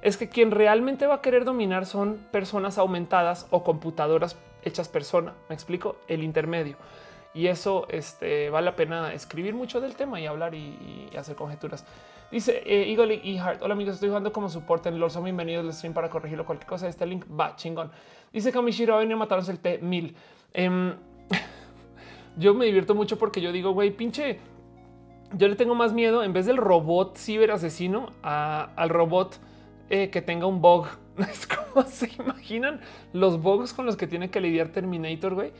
es 0.00 0.16
que 0.16 0.28
quien 0.28 0.52
realmente 0.52 1.08
va 1.08 1.16
a 1.16 1.20
querer 1.22 1.44
dominar 1.44 1.86
son 1.86 2.18
personas 2.30 2.78
aumentadas 2.78 3.48
o 3.50 3.64
computadoras 3.64 4.38
hechas 4.62 4.88
persona. 4.88 5.34
Me 5.48 5.56
explico 5.56 5.96
el 6.06 6.22
intermedio. 6.22 6.76
Y 7.34 7.48
eso 7.48 7.86
este, 7.88 8.48
vale 8.48 8.66
la 8.66 8.76
pena 8.76 9.12
escribir 9.12 9.54
mucho 9.54 9.80
del 9.80 9.96
tema 9.96 10.20
y 10.20 10.26
hablar 10.26 10.54
y, 10.54 11.10
hacer 11.18 11.34
conjeturas. 11.34 11.84
Dice 12.30 12.62
eh, 12.64 12.90
Eagle 12.92 13.20
y 13.24 13.38
Heart. 13.38 13.60
Hola 13.60 13.74
amigos, 13.74 13.94
estoy 13.94 14.08
jugando 14.08 14.32
como 14.32 14.48
soporte 14.48 14.88
en 14.88 15.00
LOL. 15.00 15.10
Son 15.10 15.24
bienvenidos 15.24 15.64
al 15.64 15.72
stream 15.72 15.94
para 15.94 16.08
corregirlo. 16.08 16.46
Cualquier 16.46 16.68
cosa. 16.68 16.86
Este 16.86 17.06
link 17.06 17.24
va 17.28 17.56
chingón. 17.56 17.90
Dice 18.32 18.52
Kamishiro, 18.52 18.98
venir 18.98 19.14
a 19.14 19.16
matarnos 19.16 19.48
el 19.48 19.60
T1000. 19.60 20.14
Em, 20.54 20.94
yo 22.36 22.54
me 22.54 22.64
divierto 22.64 22.94
mucho 22.94 23.18
porque 23.18 23.40
yo 23.40 23.50
digo, 23.50 23.72
güey, 23.72 23.90
pinche, 23.90 24.38
yo 25.32 25.48
le 25.48 25.56
tengo 25.56 25.74
más 25.74 25.92
miedo 25.92 26.22
en 26.22 26.32
vez 26.32 26.46
del 26.46 26.56
robot 26.56 27.18
ciberasesino 27.18 28.06
a, 28.22 28.70
al 28.76 28.88
robot 28.88 29.40
eh, 29.90 30.10
que 30.10 30.22
tenga 30.22 30.46
un 30.46 30.62
bug. 30.62 30.86
Es 31.18 31.46
como 31.46 31.86
se 31.86 32.10
imaginan 32.18 32.80
los 33.12 33.40
bugs 33.40 33.72
con 33.72 33.86
los 33.86 33.96
que 33.96 34.06
tiene 34.06 34.30
que 34.30 34.40
lidiar 34.40 34.68
Terminator, 34.68 35.34
güey. 35.34 35.52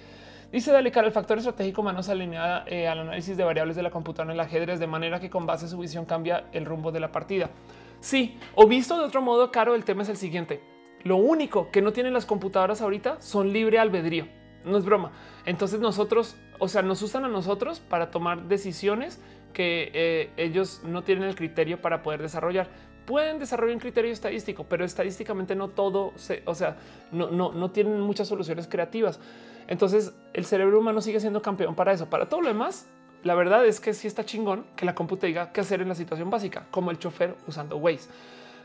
Dice 0.51 0.71
Dale 0.71 0.93
cara, 0.93 1.09
el 1.09 1.13
factor 1.13 1.39
estratégico 1.39 1.81
humano 1.81 2.03
se 2.05 2.13
alinea 2.13 2.65
eh, 2.69 2.87
al 2.87 3.01
análisis 3.01 3.37
de 3.37 3.43
variables 3.43 3.75
de 3.75 3.83
la 3.83 3.91
computadora 3.91 4.33
en 4.33 4.39
el 4.39 4.41
ajedrez, 4.41 4.79
de 4.79 4.87
manera 4.87 5.19
que 5.19 5.29
con 5.29 5.47
base 5.47 5.67
a 5.67 5.69
su 5.69 5.79
visión 5.79 6.05
cambia 6.05 6.45
el 6.53 6.65
rumbo 6.65 6.93
de 6.93 7.01
la 7.01 7.11
partida. 7.11 7.51
Sí, 7.99 8.39
o 8.55 8.69
visto 8.69 8.97
de 8.97 9.05
otro 9.05 9.21
modo, 9.21 9.51
Caro, 9.51 9.75
el 9.75 9.85
tema 9.85 10.03
es 10.03 10.09
el 10.09 10.17
siguiente. 10.17 10.61
Lo 11.03 11.17
único 11.17 11.71
que 11.73 11.83
no 11.83 11.93
tienen 11.93 12.13
las 12.13 12.27
computadoras 12.27 12.81
ahorita 12.81 13.21
son 13.21 13.53
libre 13.53 13.81
albedrío 13.81 14.27
no 14.65 14.79
es 14.79 14.85
broma. 14.85 15.13
Entonces 15.47 15.81
nosotros, 15.81 16.37
o 16.59 16.69
sea, 16.69 16.83
nos 16.83 17.03
usan 17.03 17.25
a 17.25 17.29
nosotros 17.29 17.81
para 17.81 18.11
tomar 18.11 18.45
decisiones 18.45 19.21
que 19.53 19.91
eh, 19.95 20.31
ellos 20.37 20.83
no 20.85 21.03
tienen 21.03 21.25
el 21.25 21.35
criterio 21.35 21.81
para 21.81 22.03
poder 22.03 22.23
desarrollar. 22.23 22.69
Pueden 23.07 23.39
desarrollar 23.39 23.75
un 23.75 23.81
criterio 23.81 24.11
estadístico, 24.13 24.65
pero 24.65 24.85
estadísticamente 24.85 25.55
no 25.55 25.69
todo, 25.69 26.13
se, 26.17 26.43
o 26.47 26.55
sea, 26.55 26.77
no, 27.13 27.31
no, 27.31 27.53
no 27.53 27.71
tienen 27.71 28.01
muchas 28.01 28.29
soluciones 28.29 28.67
creativas. 28.67 29.21
Entonces 29.69 30.15
el 30.33 30.45
cerebro 30.45 30.79
humano 30.79 31.01
sigue 31.01 31.21
siendo 31.21 31.41
campeón 31.43 31.75
para 31.75 31.93
eso. 31.93 32.09
Para 32.11 32.29
todo 32.29 32.43
lo 32.43 32.49
demás, 32.49 32.87
la 33.23 33.35
verdad 33.35 33.65
es 33.65 33.81
que 33.81 33.95
sí 33.95 34.07
está 34.07 34.25
chingón 34.25 34.67
que 34.77 34.85
la 34.85 34.95
computadora 34.95 35.29
diga 35.29 35.53
qué 35.53 35.61
hacer 35.61 35.81
en 35.81 35.89
la 35.89 35.95
situación 35.95 36.31
básica, 36.31 36.67
como 36.71 36.91
el 36.91 36.99
chofer 36.99 37.35
usando 37.47 37.77
Waze. 37.77 38.11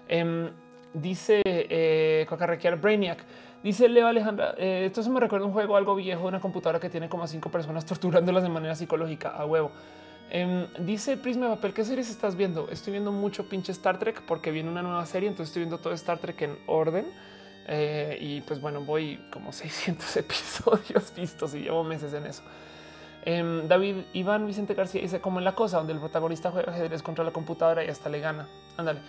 Em, 0.08 0.50
dice 0.94 1.42
eh, 1.46 2.28
Brainiac. 2.82 3.20
Dice 3.64 3.90
Leo 3.90 4.07
Alejandra, 4.07 4.56
eh, 4.57 4.86
esto 4.86 5.03
se 5.03 5.10
me 5.10 5.19
recuerda 5.19 5.45
un 5.45 5.52
juego 5.52 5.76
algo 5.76 5.94
viejo, 5.95 6.27
una 6.27 6.40
computadora 6.40 6.80
que 6.80 6.90
tiene 6.90 7.10
como 7.10 7.27
cinco 7.27 7.49
personas 7.49 7.86
torturándolas 7.86 8.44
de 8.44 8.49
manera 8.49 8.73
psicológica 8.73 9.30
a 9.30 9.45
huevo. 9.45 9.72
Em, 10.30 10.68
dice 10.80 11.18
Prisma 11.18 11.49
de 11.49 11.56
Papel, 11.56 11.73
¿qué 11.73 11.84
series 11.84 12.10
estás 12.10 12.36
viendo? 12.36 12.69
Estoy 12.69 12.91
viendo 12.91 13.11
mucho 13.11 13.49
pinche 13.49 13.72
Star 13.73 13.99
Trek 13.99 14.22
porque 14.22 14.52
viene 14.52 14.69
una 14.69 14.81
nueva 14.81 15.06
serie, 15.06 15.27
entonces 15.27 15.49
estoy 15.49 15.64
viendo 15.64 15.80
todo 15.80 15.94
Star 15.94 16.19
Trek 16.19 16.41
en 16.41 16.57
orden. 16.68 17.06
Eh, 17.68 18.18
y 18.22 18.41
pues 18.41 18.61
bueno, 18.61 18.81
voy 18.81 19.19
como 19.31 19.52
600 19.52 20.18
episodios 20.18 21.14
vistos 21.14 21.53
y 21.53 21.64
llevo 21.64 21.84
meses 21.84 22.14
en 22.14 22.27
eso. 22.27 22.44
Em, 23.26 23.68
David 23.68 23.98
Iván 24.14 24.48
Vicente 24.48 24.73
García 24.73 25.02
dice 25.02 25.19
como 25.19 25.40
en 25.40 25.45
la 25.45 25.53
cosa 25.53 25.77
donde 25.77 25.91
el 25.91 25.99
protagonista 25.99 26.52
juega 26.52 26.72
ajedrez 26.72 27.03
contra 27.03 27.26
la 27.26 27.31
computadora 27.31 27.84
y 27.84 27.90
hasta 27.90 28.07
le 28.10 28.22
gana. 28.22 28.48
Ándale. 28.77 29.02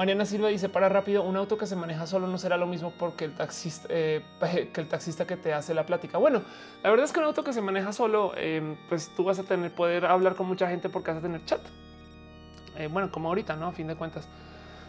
Mariana 0.00 0.24
Silva 0.24 0.48
dice 0.48 0.70
para 0.70 0.88
rápido 0.88 1.22
un 1.22 1.36
auto 1.36 1.58
que 1.58 1.66
se 1.66 1.76
maneja 1.76 2.06
solo 2.06 2.26
no 2.26 2.38
será 2.38 2.56
lo 2.56 2.66
mismo 2.66 2.90
porque 2.98 3.26
el 3.26 3.34
taxista 3.34 3.86
eh, 3.90 4.22
que 4.72 4.80
el 4.80 4.88
taxista 4.88 5.26
que 5.26 5.36
te 5.36 5.52
hace 5.52 5.74
la 5.74 5.84
plática. 5.84 6.16
Bueno, 6.16 6.40
la 6.82 6.88
verdad 6.88 7.04
es 7.04 7.12
que 7.12 7.18
un 7.18 7.26
auto 7.26 7.44
que 7.44 7.52
se 7.52 7.60
maneja 7.60 7.92
solo, 7.92 8.32
em, 8.34 8.76
pues 8.88 9.10
tú 9.14 9.24
vas 9.24 9.38
a 9.38 9.42
tener 9.42 9.70
poder 9.72 10.06
hablar 10.06 10.36
con 10.36 10.46
mucha 10.46 10.70
gente 10.70 10.88
porque 10.88 11.10
vas 11.10 11.18
a 11.18 11.20
tener 11.20 11.44
chat. 11.44 11.60
Eh, 12.78 12.88
bueno, 12.90 13.12
como 13.12 13.28
ahorita, 13.28 13.56
no? 13.56 13.66
A 13.66 13.72
fin 13.72 13.88
de 13.88 13.94
cuentas. 13.94 14.26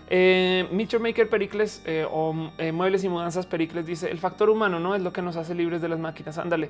Eh, 0.09 0.65
Maker 0.71 1.29
Pericles 1.29 1.81
eh, 1.83 2.07
o 2.09 2.31
Muebles 2.31 3.03
y 3.03 3.09
Mudanzas 3.09 3.45
Pericles 3.45 3.85
dice 3.85 4.09
el 4.09 4.19
factor 4.19 4.49
humano 4.49 4.79
no 4.79 4.95
es 4.95 5.01
lo 5.01 5.11
que 5.11 5.21
nos 5.21 5.35
hace 5.35 5.53
libres 5.53 5.81
de 5.81 5.89
las 5.89 5.99
máquinas. 5.99 6.37
Ándale. 6.37 6.69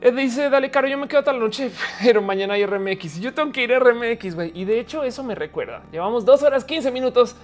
Él 0.00 0.16
dice, 0.16 0.48
dale, 0.48 0.70
caro, 0.70 0.88
yo 0.88 0.96
me 0.96 1.08
quedo 1.08 1.22
tal 1.22 1.38
noche, 1.38 1.70
pero 2.02 2.22
mañana 2.22 2.54
hay 2.54 2.64
RMX 2.64 3.20
yo 3.20 3.34
tengo 3.34 3.52
que 3.52 3.64
ir 3.64 3.74
a 3.74 3.78
RMX, 3.78 4.34
güey. 4.34 4.50
Y 4.54 4.64
de 4.64 4.80
hecho 4.80 5.02
eso 5.02 5.22
me 5.22 5.34
recuerda. 5.34 5.82
Llevamos 5.92 6.24
dos 6.24 6.42
horas, 6.42 6.64
15 6.64 6.90
minutos 6.90 7.36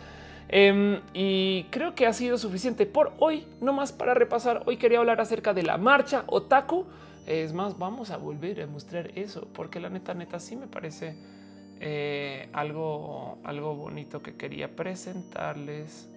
em, 0.49 1.01
y 1.13 1.65
creo 1.65 1.95
que 1.95 2.07
ha 2.07 2.13
sido 2.15 2.39
suficiente 2.39 2.87
por 2.87 3.13
hoy, 3.19 3.47
no 3.61 3.75
más 3.75 3.93
para 3.93 4.15
repasar. 4.15 4.63
Hoy 4.65 4.79
quería 4.79 4.99
hablar 5.01 5.21
acerca 5.21 5.53
de 5.53 5.65
la 5.65 5.77
marcha 5.77 6.25
otaku. 6.29 6.87
Es 7.27 7.53
más, 7.53 7.77
vamos 7.77 8.11
a 8.11 8.17
volver 8.17 8.63
a 8.63 8.67
mostrar 8.67 9.11
eso, 9.19 9.49
porque 9.53 9.79
la 9.81 9.91
neta, 9.91 10.15
neta, 10.15 10.39
sí 10.39 10.57
me 10.57 10.69
parece 10.69 11.17
eh, 11.81 12.49
algo, 12.55 13.39
algo 13.45 13.75
bonito 13.75 14.23
que 14.23 14.35
quería 14.35 14.75
presentarles. 14.75 16.09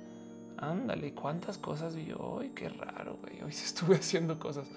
Ándale, 0.57 1.14
cuántas 1.14 1.57
cosas 1.57 1.95
vi 1.95 2.14
hoy. 2.18 2.49
Qué 2.49 2.70
raro, 2.70 3.18
güey. 3.22 3.41
Hoy 3.41 3.52
sí 3.52 3.66
estuve 3.66 3.95
haciendo 3.98 4.40
cosas. 4.40 4.68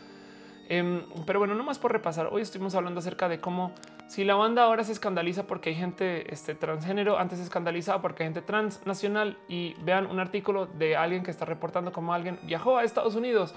Em, 0.72 1.02
pero 1.26 1.38
bueno, 1.38 1.54
no 1.54 1.64
más 1.64 1.78
por 1.78 1.92
repasar. 1.92 2.30
Hoy 2.32 2.40
estuvimos 2.40 2.74
hablando 2.74 3.00
acerca 3.00 3.28
de 3.28 3.38
cómo 3.40 3.74
si 4.06 4.24
la 4.24 4.36
banda 4.36 4.62
ahora 4.62 4.84
se 4.84 4.92
escandaliza 4.92 5.46
porque 5.46 5.68
hay 5.68 5.74
gente 5.74 6.32
este, 6.32 6.54
transgénero, 6.54 7.18
antes 7.18 7.40
se 7.40 7.44
escandalizaba 7.44 8.00
porque 8.00 8.22
hay 8.22 8.28
gente 8.28 8.40
transnacional 8.40 9.36
y 9.48 9.74
vean 9.82 10.06
un 10.06 10.18
artículo 10.18 10.64
de 10.64 10.96
alguien 10.96 11.24
que 11.24 11.30
está 11.30 11.44
reportando 11.44 11.92
cómo 11.92 12.14
alguien 12.14 12.38
viajó 12.44 12.78
a 12.78 12.84
Estados 12.84 13.16
Unidos. 13.16 13.54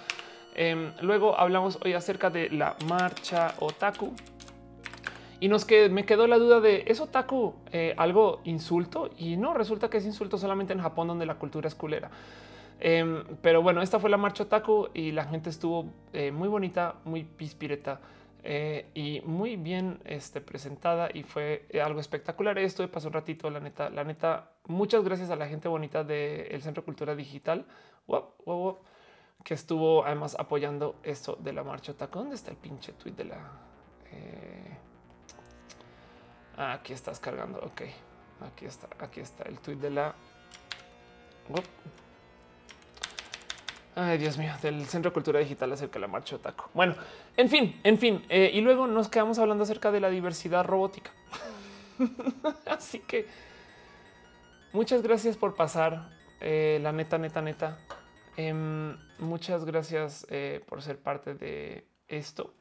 Em, 0.55 0.91
luego 0.99 1.39
hablamos 1.39 1.79
hoy 1.85 1.93
acerca 1.93 2.29
de 2.29 2.49
la 2.49 2.75
marcha 2.85 3.55
otaku 3.59 4.13
y 5.39 5.47
nos 5.47 5.63
que 5.63 5.87
me 5.87 6.05
quedó 6.05 6.27
la 6.27 6.37
duda 6.37 6.59
de 6.59 6.83
es 6.85 6.99
otaku 6.99 7.55
eh, 7.71 7.93
algo 7.95 8.41
insulto 8.43 9.09
y 9.17 9.37
no 9.37 9.53
resulta 9.53 9.89
que 9.89 9.99
es 9.99 10.05
insulto 10.05 10.37
solamente 10.37 10.73
en 10.73 10.81
Japón 10.81 11.07
donde 11.07 11.25
la 11.25 11.35
cultura 11.35 11.69
es 11.69 11.75
culera. 11.75 12.11
Em, 12.79 13.23
pero 13.41 13.61
bueno, 13.61 13.81
esta 13.81 13.99
fue 13.99 14.09
la 14.09 14.17
marcha 14.17 14.43
otaku 14.43 14.89
y 14.93 15.11
la 15.11 15.25
gente 15.25 15.49
estuvo 15.49 15.85
eh, 16.13 16.31
muy 16.31 16.47
bonita, 16.47 16.95
muy 17.05 17.23
pispireta 17.23 18.01
eh, 18.43 18.87
y 18.93 19.21
muy 19.25 19.55
bien 19.55 19.99
este, 20.05 20.41
presentada 20.41 21.09
y 21.13 21.23
fue 21.23 21.67
algo 21.83 21.99
espectacular. 21.99 22.57
Esto 22.59 22.89
pasó 22.91 23.07
un 23.07 23.13
ratito, 23.13 23.49
la 23.49 23.59
neta, 23.59 23.89
la 23.89 24.03
neta. 24.03 24.51
Muchas 24.67 25.03
gracias 25.03 25.29
a 25.29 25.35
la 25.35 25.47
gente 25.47 25.67
bonita 25.67 26.03
del 26.03 26.61
Centro 26.61 26.83
Cultura 26.83 27.15
Digital 27.15 27.65
que 29.43 29.53
estuvo 29.53 30.03
además 30.03 30.35
apoyando 30.39 30.95
esto 31.03 31.37
de 31.39 31.53
la 31.53 31.63
marcha 31.63 31.91
otaku. 31.91 32.19
¿Dónde 32.19 32.35
está 32.35 32.51
el 32.51 32.57
pinche 32.57 32.93
tweet 32.93 33.13
de 33.13 33.25
la? 33.25 33.37
Eh, 34.11 34.77
aquí 36.57 36.93
estás 36.93 37.19
cargando. 37.19 37.59
Ok, 37.59 37.81
aquí 38.41 38.65
está, 38.65 38.87
aquí 38.99 39.19
está 39.19 39.43
el 39.43 39.59
tweet 39.59 39.77
de 39.77 39.91
la. 39.91 40.15
Ay, 43.97 44.17
Dios 44.17 44.37
mío, 44.37 44.51
del 44.61 44.85
Centro 44.87 45.09
de 45.09 45.13
Cultura 45.13 45.39
Digital 45.39 45.71
acerca 45.71 45.93
de 45.93 46.01
la 46.01 46.07
marcha 46.07 46.35
Otaku. 46.35 46.65
Bueno, 46.73 46.95
en 47.37 47.49
fin, 47.49 47.79
en 47.81 47.97
fin. 47.97 48.25
Eh, 48.27 48.51
y 48.53 48.59
luego 48.59 48.87
nos 48.87 49.07
quedamos 49.07 49.39
hablando 49.39 49.63
acerca 49.63 49.89
de 49.89 50.01
la 50.01 50.09
diversidad 50.09 50.65
robótica. 50.65 51.11
Así 52.65 52.99
que 52.99 53.25
muchas 54.73 55.01
gracias 55.01 55.37
por 55.37 55.55
pasar. 55.55 56.09
Eh, 56.41 56.79
la 56.81 56.91
neta, 56.91 57.17
neta, 57.17 57.41
neta. 57.41 57.79
Em, 58.35 58.97
muchas 59.17 59.63
gracias 59.63 60.27
eh, 60.29 60.61
por 60.67 60.81
ser 60.81 60.99
parte 60.99 61.33
de 61.33 61.87
esto. 62.09 62.53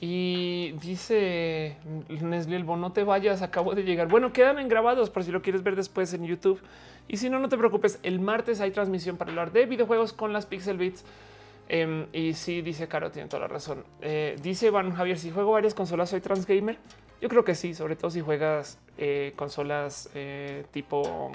Y 0.00 0.72
dice 0.80 1.76
Nesli 2.08 2.54
Elbo, 2.54 2.76
no 2.76 2.92
te 2.92 3.02
vayas, 3.02 3.42
acabo 3.42 3.74
de 3.74 3.82
llegar. 3.82 4.08
Bueno, 4.08 4.32
quedan 4.32 4.58
en 4.58 4.68
grabados 4.68 5.10
por 5.10 5.24
si 5.24 5.32
lo 5.32 5.42
quieres 5.42 5.62
ver 5.62 5.74
después 5.74 6.14
en 6.14 6.24
YouTube. 6.24 6.60
Y 7.08 7.16
si 7.16 7.30
no, 7.30 7.40
no 7.40 7.48
te 7.48 7.58
preocupes, 7.58 7.98
el 8.02 8.20
martes 8.20 8.60
hay 8.60 8.70
transmisión 8.70 9.16
para 9.16 9.30
hablar 9.30 9.50
de 9.50 9.66
videojuegos 9.66 10.12
con 10.12 10.32
las 10.32 10.46
Pixel 10.46 10.76
Beats. 10.76 11.04
Em, 11.68 12.06
y 12.12 12.34
sí, 12.34 12.62
dice 12.62 12.86
Caro, 12.86 13.10
tiene 13.10 13.28
toda 13.28 13.42
la 13.42 13.48
razón. 13.48 13.84
Eh, 14.00 14.36
dice 14.40 14.70
Van 14.70 14.94
Javier, 14.94 15.18
si 15.18 15.30
juego 15.30 15.52
varias 15.52 15.74
consolas, 15.74 16.10
soy 16.10 16.20
trans 16.20 16.46
gamer. 16.46 16.78
Yo 17.20 17.28
creo 17.28 17.44
que 17.44 17.54
sí, 17.54 17.74
sobre 17.74 17.96
todo 17.96 18.10
si 18.10 18.20
juegas 18.20 18.78
eh, 18.96 19.32
consolas 19.36 20.08
eh, 20.14 20.64
tipo 20.70 21.32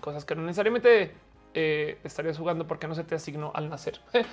cosas 0.00 0.24
que 0.24 0.34
no 0.34 0.42
necesariamente 0.42 1.12
estarías 1.54 2.36
jugando 2.36 2.66
porque 2.66 2.88
no 2.88 2.94
se 2.94 3.04
te 3.04 3.14
asignó 3.14 3.52
al 3.54 3.68
nacer. 3.68 4.00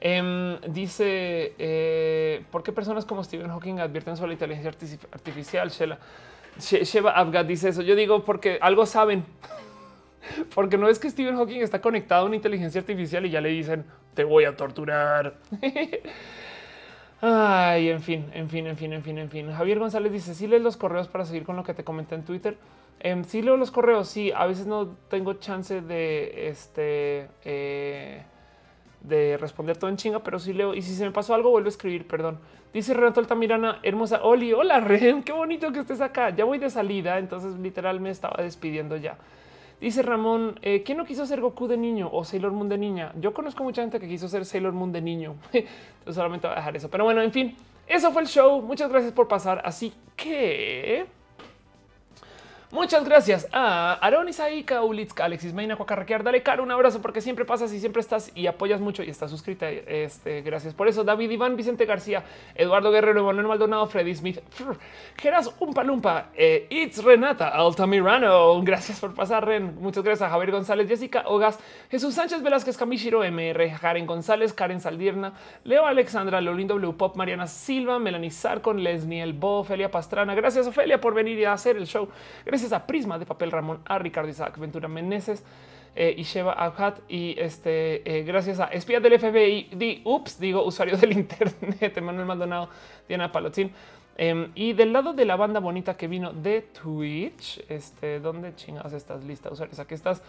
Em, 0.00 0.58
dice 0.68 2.44
por 2.50 2.62
qué 2.62 2.72
personas 2.72 3.04
como 3.04 3.22
Stephen 3.22 3.50
Hawking 3.50 3.80
advierten 3.80 4.16
sobre 4.16 4.28
la 4.28 4.32
inteligencia 4.34 4.70
artificial. 5.12 5.68
Shela 5.68 5.98
Sheva 6.58 7.12
Abgad 7.12 7.44
dice 7.44 7.68
eso. 7.68 7.82
Yo 7.82 7.94
digo 7.94 8.24
porque 8.24 8.58
algo 8.60 8.86
saben, 8.86 9.24
porque 10.54 10.76
no 10.76 10.88
es 10.88 10.98
que 10.98 11.10
Stephen 11.10 11.36
Hawking 11.36 11.60
está 11.60 11.80
conectado 11.80 12.22
a 12.22 12.26
una 12.26 12.36
inteligencia 12.36 12.80
artificial 12.80 13.26
y 13.26 13.30
ya 13.30 13.40
le 13.40 13.50
dicen 13.50 13.84
te 14.14 14.24
voy 14.24 14.44
a 14.44 14.56
torturar. 14.56 15.36
Ay, 17.22 17.90
en 17.90 18.00
fin, 18.00 18.30
en 18.32 18.48
fin, 18.48 18.66
en 18.66 18.76
fin, 18.76 18.92
en 18.92 19.02
fin, 19.02 19.18
en 19.18 19.30
fin. 19.30 19.52
Javier 19.52 19.78
González 19.78 20.10
dice: 20.12 20.34
Si 20.34 20.40
¿Sí 20.40 20.46
lees 20.46 20.62
los 20.62 20.76
correos 20.76 21.08
para 21.08 21.24
seguir 21.24 21.44
con 21.44 21.56
lo 21.56 21.64
que 21.64 21.74
te 21.74 21.84
comenté 21.84 22.14
en 22.14 22.24
Twitter. 22.24 22.56
Eh, 23.00 23.22
sí 23.26 23.42
leo 23.42 23.56
los 23.56 23.70
correos. 23.70 24.08
Sí, 24.08 24.32
a 24.34 24.46
veces 24.46 24.66
no 24.66 24.96
tengo 25.08 25.34
chance 25.34 25.80
de 25.82 26.48
este. 26.48 27.28
Eh, 27.44 28.22
de 29.00 29.36
responder 29.36 29.76
todo 29.76 29.90
en 29.90 29.96
chinga, 29.96 30.20
pero 30.20 30.38
sí 30.38 30.52
leo. 30.52 30.74
Y 30.74 30.82
si 30.82 30.94
se 30.94 31.04
me 31.04 31.10
pasó 31.10 31.34
algo, 31.34 31.50
vuelvo 31.50 31.66
a 31.66 31.70
escribir, 31.70 32.06
perdón. 32.06 32.38
Dice 32.72 32.94
Renato 32.94 33.20
Altamirana, 33.20 33.80
hermosa 33.82 34.22
Oli, 34.22 34.52
hola 34.52 34.78
Ren, 34.78 35.24
qué 35.24 35.32
bonito 35.32 35.72
que 35.72 35.80
estés 35.80 36.00
acá. 36.00 36.30
Ya 36.30 36.44
voy 36.44 36.58
de 36.58 36.70
salida, 36.70 37.18
entonces 37.18 37.58
literal 37.58 38.00
me 38.00 38.10
estaba 38.10 38.42
despidiendo 38.42 38.96
ya. 38.96 39.18
Dice 39.80 40.02
Ramón, 40.02 40.58
eh, 40.62 40.82
¿quién 40.84 40.98
no 40.98 41.04
quiso 41.04 41.26
ser 41.26 41.40
Goku 41.40 41.66
de 41.66 41.76
niño 41.76 42.10
o 42.12 42.22
Sailor 42.22 42.52
Moon 42.52 42.68
de 42.68 42.78
niña? 42.78 43.12
Yo 43.18 43.32
conozco 43.32 43.64
mucha 43.64 43.82
gente 43.82 43.98
que 43.98 44.06
quiso 44.06 44.28
ser 44.28 44.44
Sailor 44.44 44.72
Moon 44.72 44.92
de 44.92 45.00
niño. 45.00 45.36
entonces 45.52 46.14
solamente 46.14 46.46
voy 46.46 46.54
a 46.54 46.58
dejar 46.58 46.76
eso. 46.76 46.90
Pero 46.90 47.04
bueno, 47.04 47.22
en 47.22 47.32
fin, 47.32 47.56
eso 47.88 48.12
fue 48.12 48.22
el 48.22 48.28
show. 48.28 48.60
Muchas 48.60 48.90
gracias 48.90 49.12
por 49.12 49.26
pasar. 49.26 49.62
Así 49.64 49.92
que... 50.14 51.19
Muchas 52.72 53.04
gracias 53.04 53.48
a 53.50 53.94
Aaron 53.94 54.28
Isaika, 54.28 54.84
Ulitzka, 54.84 55.24
Alexis 55.24 55.52
Meina, 55.52 55.74
Cuacarraquear. 55.74 56.22
Dale 56.22 56.40
caro 56.44 56.62
un 56.62 56.70
abrazo 56.70 57.02
porque 57.02 57.20
siempre 57.20 57.44
pasas 57.44 57.72
y 57.72 57.80
siempre 57.80 57.98
estás 57.98 58.30
y 58.36 58.46
apoyas 58.46 58.80
mucho 58.80 59.02
y 59.02 59.10
estás 59.10 59.28
suscrita. 59.28 59.68
Este, 59.68 60.42
gracias 60.42 60.72
por 60.72 60.86
eso. 60.86 61.02
David 61.02 61.30
Iván, 61.30 61.56
Vicente 61.56 61.84
García, 61.84 62.22
Eduardo 62.54 62.92
Guerrero, 62.92 63.24
Manuel 63.24 63.48
Maldonado, 63.48 63.88
Freddy 63.88 64.14
Smith, 64.14 64.38
Geras 65.16 65.52
Umpa 65.58 65.82
Lumpa, 65.82 66.28
eh, 66.36 66.68
It's 66.70 67.02
Renata, 67.02 67.48
Altamirano. 67.48 68.62
Gracias 68.62 69.00
por 69.00 69.16
pasar, 69.16 69.44
Ren. 69.44 69.74
Muchas 69.80 70.04
gracias 70.04 70.28
a 70.28 70.30
Javier 70.30 70.52
González, 70.52 70.86
Jessica 70.86 71.24
Ogas, 71.26 71.58
Jesús 71.90 72.14
Sánchez 72.14 72.40
Velázquez, 72.40 72.76
Kamishiro 72.76 73.24
MR, 73.24 73.80
Karen 73.80 74.06
González, 74.06 74.52
Karen 74.52 74.80
Saldierna, 74.80 75.32
Leo 75.64 75.86
Alexandra, 75.86 76.40
Lolindo 76.40 76.74
W 76.74 76.92
Pop, 76.92 77.16
Mariana 77.16 77.48
Silva, 77.48 77.98
Melanie 77.98 78.30
Sarcon, 78.30 78.84
Lesniel 78.84 79.32
Bo, 79.32 79.58
Ofelia 79.58 79.90
Pastrana. 79.90 80.36
Gracias, 80.36 80.68
Ofelia, 80.68 81.00
por 81.00 81.14
venir 81.14 81.48
a 81.48 81.54
hacer 81.54 81.76
el 81.76 81.88
show. 81.88 82.08
A 82.72 82.86
Prisma 82.86 83.18
de 83.18 83.26
Papel 83.26 83.50
Ramón, 83.50 83.80
a 83.86 83.98
Ricardo 83.98 84.28
Isaac 84.28 84.58
Ventura 84.58 84.88
Meneses 84.88 85.42
eh, 85.96 86.14
y 86.16 86.22
Sheva 86.22 86.52
Abhat. 86.52 87.00
Y 87.08 87.34
este, 87.38 88.02
eh, 88.04 88.22
gracias 88.22 88.60
a 88.60 88.66
espía 88.66 89.00
del 89.00 89.18
FBI, 89.18 89.70
di, 89.74 90.02
ups, 90.04 90.38
digo, 90.38 90.64
usuario 90.64 90.96
del 90.96 91.12
Internet, 91.18 91.96
Emanuel 91.96 92.26
Maldonado, 92.26 92.68
Diana 93.08 93.32
Palotzin. 93.32 93.70
Em, 94.16 94.50
y 94.54 94.74
del 94.74 94.92
lado 94.92 95.14
de 95.14 95.24
la 95.24 95.36
banda 95.36 95.60
bonita 95.60 95.96
que 95.96 96.06
vino 96.06 96.32
de 96.32 96.60
Twitch, 96.60 97.64
este, 97.68 98.20
¿dónde 98.20 98.54
chingados 98.54 98.92
estás 98.92 99.24
lista, 99.24 99.50
usuarios? 99.50 99.78
Aquí 99.78 99.94
estás. 99.94 100.22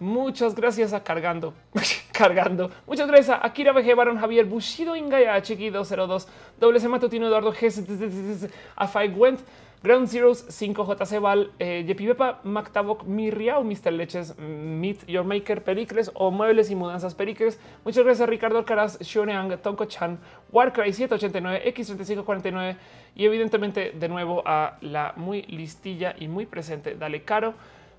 Muchas 0.00 0.56
gracias 0.56 0.92
a 0.92 1.04
cargando, 1.04 1.54
cargando. 2.12 2.70
Muchas 2.86 3.06
gracias 3.06 3.30
a 3.30 3.46
Akira 3.46 3.72
BG, 3.72 3.94
Baron 3.94 4.18
Javier, 4.18 4.44
Bushido 4.44 4.96
Ingaya, 4.96 5.40
Chiqui 5.40 5.70
202, 5.70 6.26
Doble 6.58 6.80
C 6.80 6.88
Matutino, 6.88 7.28
Eduardo 7.28 7.52
G, 7.52 8.50
a 8.74 8.88
Five 8.88 9.14
Went, 9.14 9.40
Ground 9.84 10.08
Zeroes 10.08 10.46
5JC 10.48 11.20
Val, 11.20 11.52
eh, 11.58 11.84
Yepipepa, 11.86 12.40
Mactavoc, 12.42 13.04
Mirriao, 13.04 13.62
Mr. 13.62 13.92
Leches, 13.92 14.34
Meet 14.38 15.06
Your 15.06 15.24
Maker, 15.24 15.62
Pericles 15.62 16.10
o 16.14 16.30
Muebles 16.30 16.70
y 16.70 16.74
Mudanzas 16.74 17.14
Pericles. 17.14 17.60
Muchas 17.84 18.02
gracias 18.02 18.26
a 18.26 18.30
Ricardo 18.30 18.56
Alcaraz, 18.56 18.98
Shoneang, 19.00 19.58
Tonko 19.58 19.84
Chan, 19.84 20.18
Warcry 20.50 20.90
789, 20.94 21.74
X3549 21.74 22.76
y 23.14 23.26
evidentemente 23.26 23.90
de 23.90 24.08
nuevo 24.08 24.42
a 24.46 24.78
la 24.80 25.12
muy 25.16 25.42
listilla 25.42 26.16
y 26.18 26.28
muy 26.28 26.46
presente 26.46 26.94
Dale 26.94 27.22
Caro. 27.22 27.52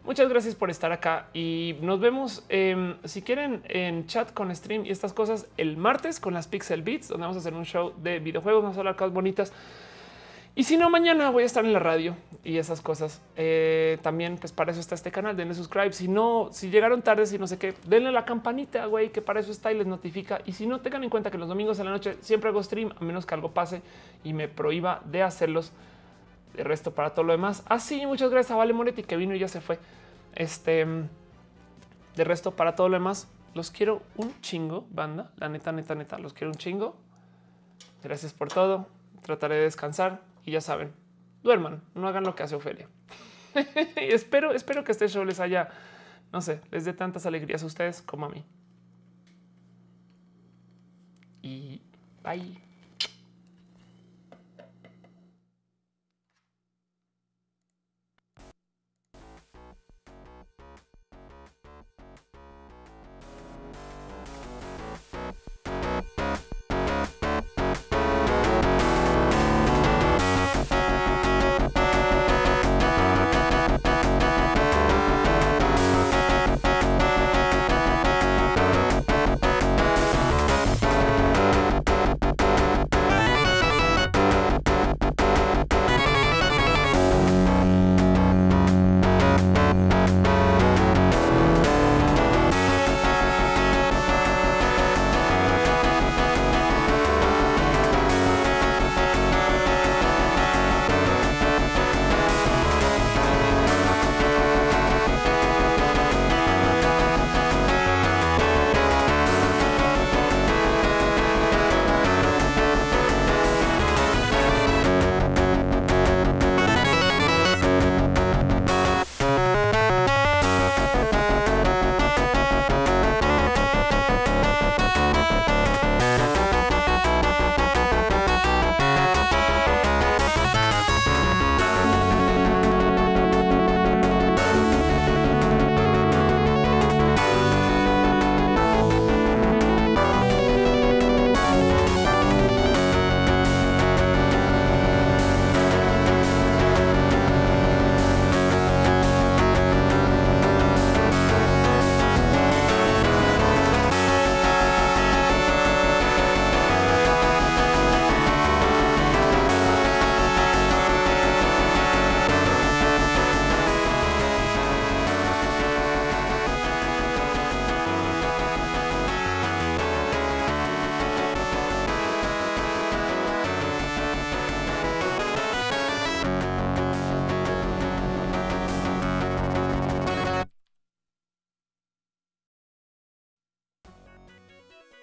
Muchas 0.05 0.27
gracias 0.27 0.55
por 0.55 0.72
estar 0.72 0.91
acá 0.91 1.27
y 1.35 1.75
nos 1.81 1.99
vemos 1.99 2.47
si 3.03 3.22
quieren 3.22 3.61
en 3.65 4.07
chat 4.07 4.33
con 4.33 4.55
stream 4.55 4.88
y 4.88 4.89
estas 4.89 5.14
cosas 5.14 5.47
el 5.57 5.77
martes 5.77 6.19
con 6.19 6.33
las 6.33 6.47
Pixel 6.47 6.81
Beats, 6.81 7.09
donde 7.09 7.22
vamos 7.22 7.38
a 7.38 7.41
hacer 7.41 7.53
un 7.53 7.65
show 7.65 7.93
de 8.01 8.17
videojuegos, 8.17 8.64
no 8.64 8.73
solo 8.73 8.95
cosas 8.95 9.14
bonitas. 9.14 9.53
Y 10.58 10.64
si 10.64 10.77
no, 10.77 10.90
mañana 10.90 11.30
voy 11.32 11.43
a 11.43 11.45
estar 11.45 11.66
en 11.66 11.74
la 11.74 11.80
radio 11.80 12.16
y 12.42 12.58
esas 12.58 12.80
cosas. 12.80 13.22
Eh, 13.35 13.98
también, 14.01 14.38
pues 14.38 14.53
para 14.53 14.72
eso 14.72 14.80
está 14.80 14.95
este 14.95 15.11
canal. 15.11 15.35
Denle 15.35 15.53
subscribe. 15.53 15.92
Si 15.92 16.08
no, 16.08 16.48
si 16.53 16.69
llegaron 16.69 17.01
tarde, 17.01 17.25
si 17.25 17.38
no 17.38 17.45
sé 17.45 17.58
qué, 17.58 17.74
denle 17.85 18.14
la 18.14 18.24
campanita, 18.24 18.85
güey, 18.85 19.11
que 19.11 19.22
para 19.22 19.42
eso 19.42 19.51
está 19.51 19.74
y 19.74 19.77
les 19.77 19.85
notifica. 19.85 20.40
Y 20.45 20.53
si 20.53 20.66
no, 20.66 20.80
tengan 20.80 21.03
en 21.03 21.09
cuenta 21.09 21.30
que 21.30 21.38
los 21.38 21.50
domingos 21.50 21.77
en 21.80 21.85
la 21.85 21.92
noche 21.92 22.16
siempre 22.22 22.50
hago 22.50 22.64
stream, 22.64 22.93
a 22.98 23.03
menos 23.03 23.25
que 23.25 23.34
algo 23.34 23.51
pase 23.51 23.82
y 24.24 24.32
me 24.32 24.48
prohíba 24.48 25.01
de 25.03 25.24
hacerlos. 25.24 25.74
De 26.56 26.64
resto, 26.64 26.95
para 26.95 27.09
todo 27.09 27.25
lo 27.25 27.34
demás. 27.34 27.64
Así, 27.67 28.01
ah, 28.01 28.08
muchas 28.08 28.32
gracias 28.32 28.51
a 28.51 28.56
Vale 28.56 28.72
Moretti 28.72 29.03
que 29.03 29.17
vino 29.17 29.35
y 29.35 29.40
ya 29.40 29.50
se 29.50 29.59
fue. 29.59 29.77
Este 30.35 30.88
de 32.16 32.24
resto, 32.24 32.51
para 32.51 32.75
todo 32.75 32.88
lo 32.88 32.93
demás, 32.93 33.27
los 33.53 33.72
quiero 33.72 34.03
un 34.16 34.40
chingo, 34.40 34.88
banda. 34.90 35.32
La 35.35 35.50
neta, 35.50 35.74
neta, 35.74 35.95
neta, 35.95 36.17
los 36.17 36.32
quiero 36.32 36.51
un 36.51 36.58
chingo. 36.58 36.95
Gracias 38.01 38.32
por 38.32 38.48
todo. 38.48 38.88
Trataré 39.22 39.56
de 39.56 39.64
descansar 39.64 40.22
y 40.45 40.51
ya 40.51 40.61
saben, 40.61 40.93
duerman, 41.43 41.82
no 41.93 42.07
hagan 42.07 42.24
lo 42.24 42.35
que 42.35 42.43
hace 42.43 42.56
Ofelia. 42.56 42.88
espero, 43.95 44.51
espero 44.51 44.83
que 44.83 44.91
este 44.91 45.07
show 45.07 45.25
les 45.25 45.40
haya, 45.40 45.69
no 46.32 46.41
sé, 46.41 46.61
les 46.72 46.85
dé 46.85 46.93
tantas 46.93 47.25
alegrías 47.25 47.64
a 47.64 47.65
ustedes 47.65 48.01
como 48.01 48.25
a 48.25 48.30
mí. 48.30 48.45
Y 51.41 51.82
bye. 52.24 52.65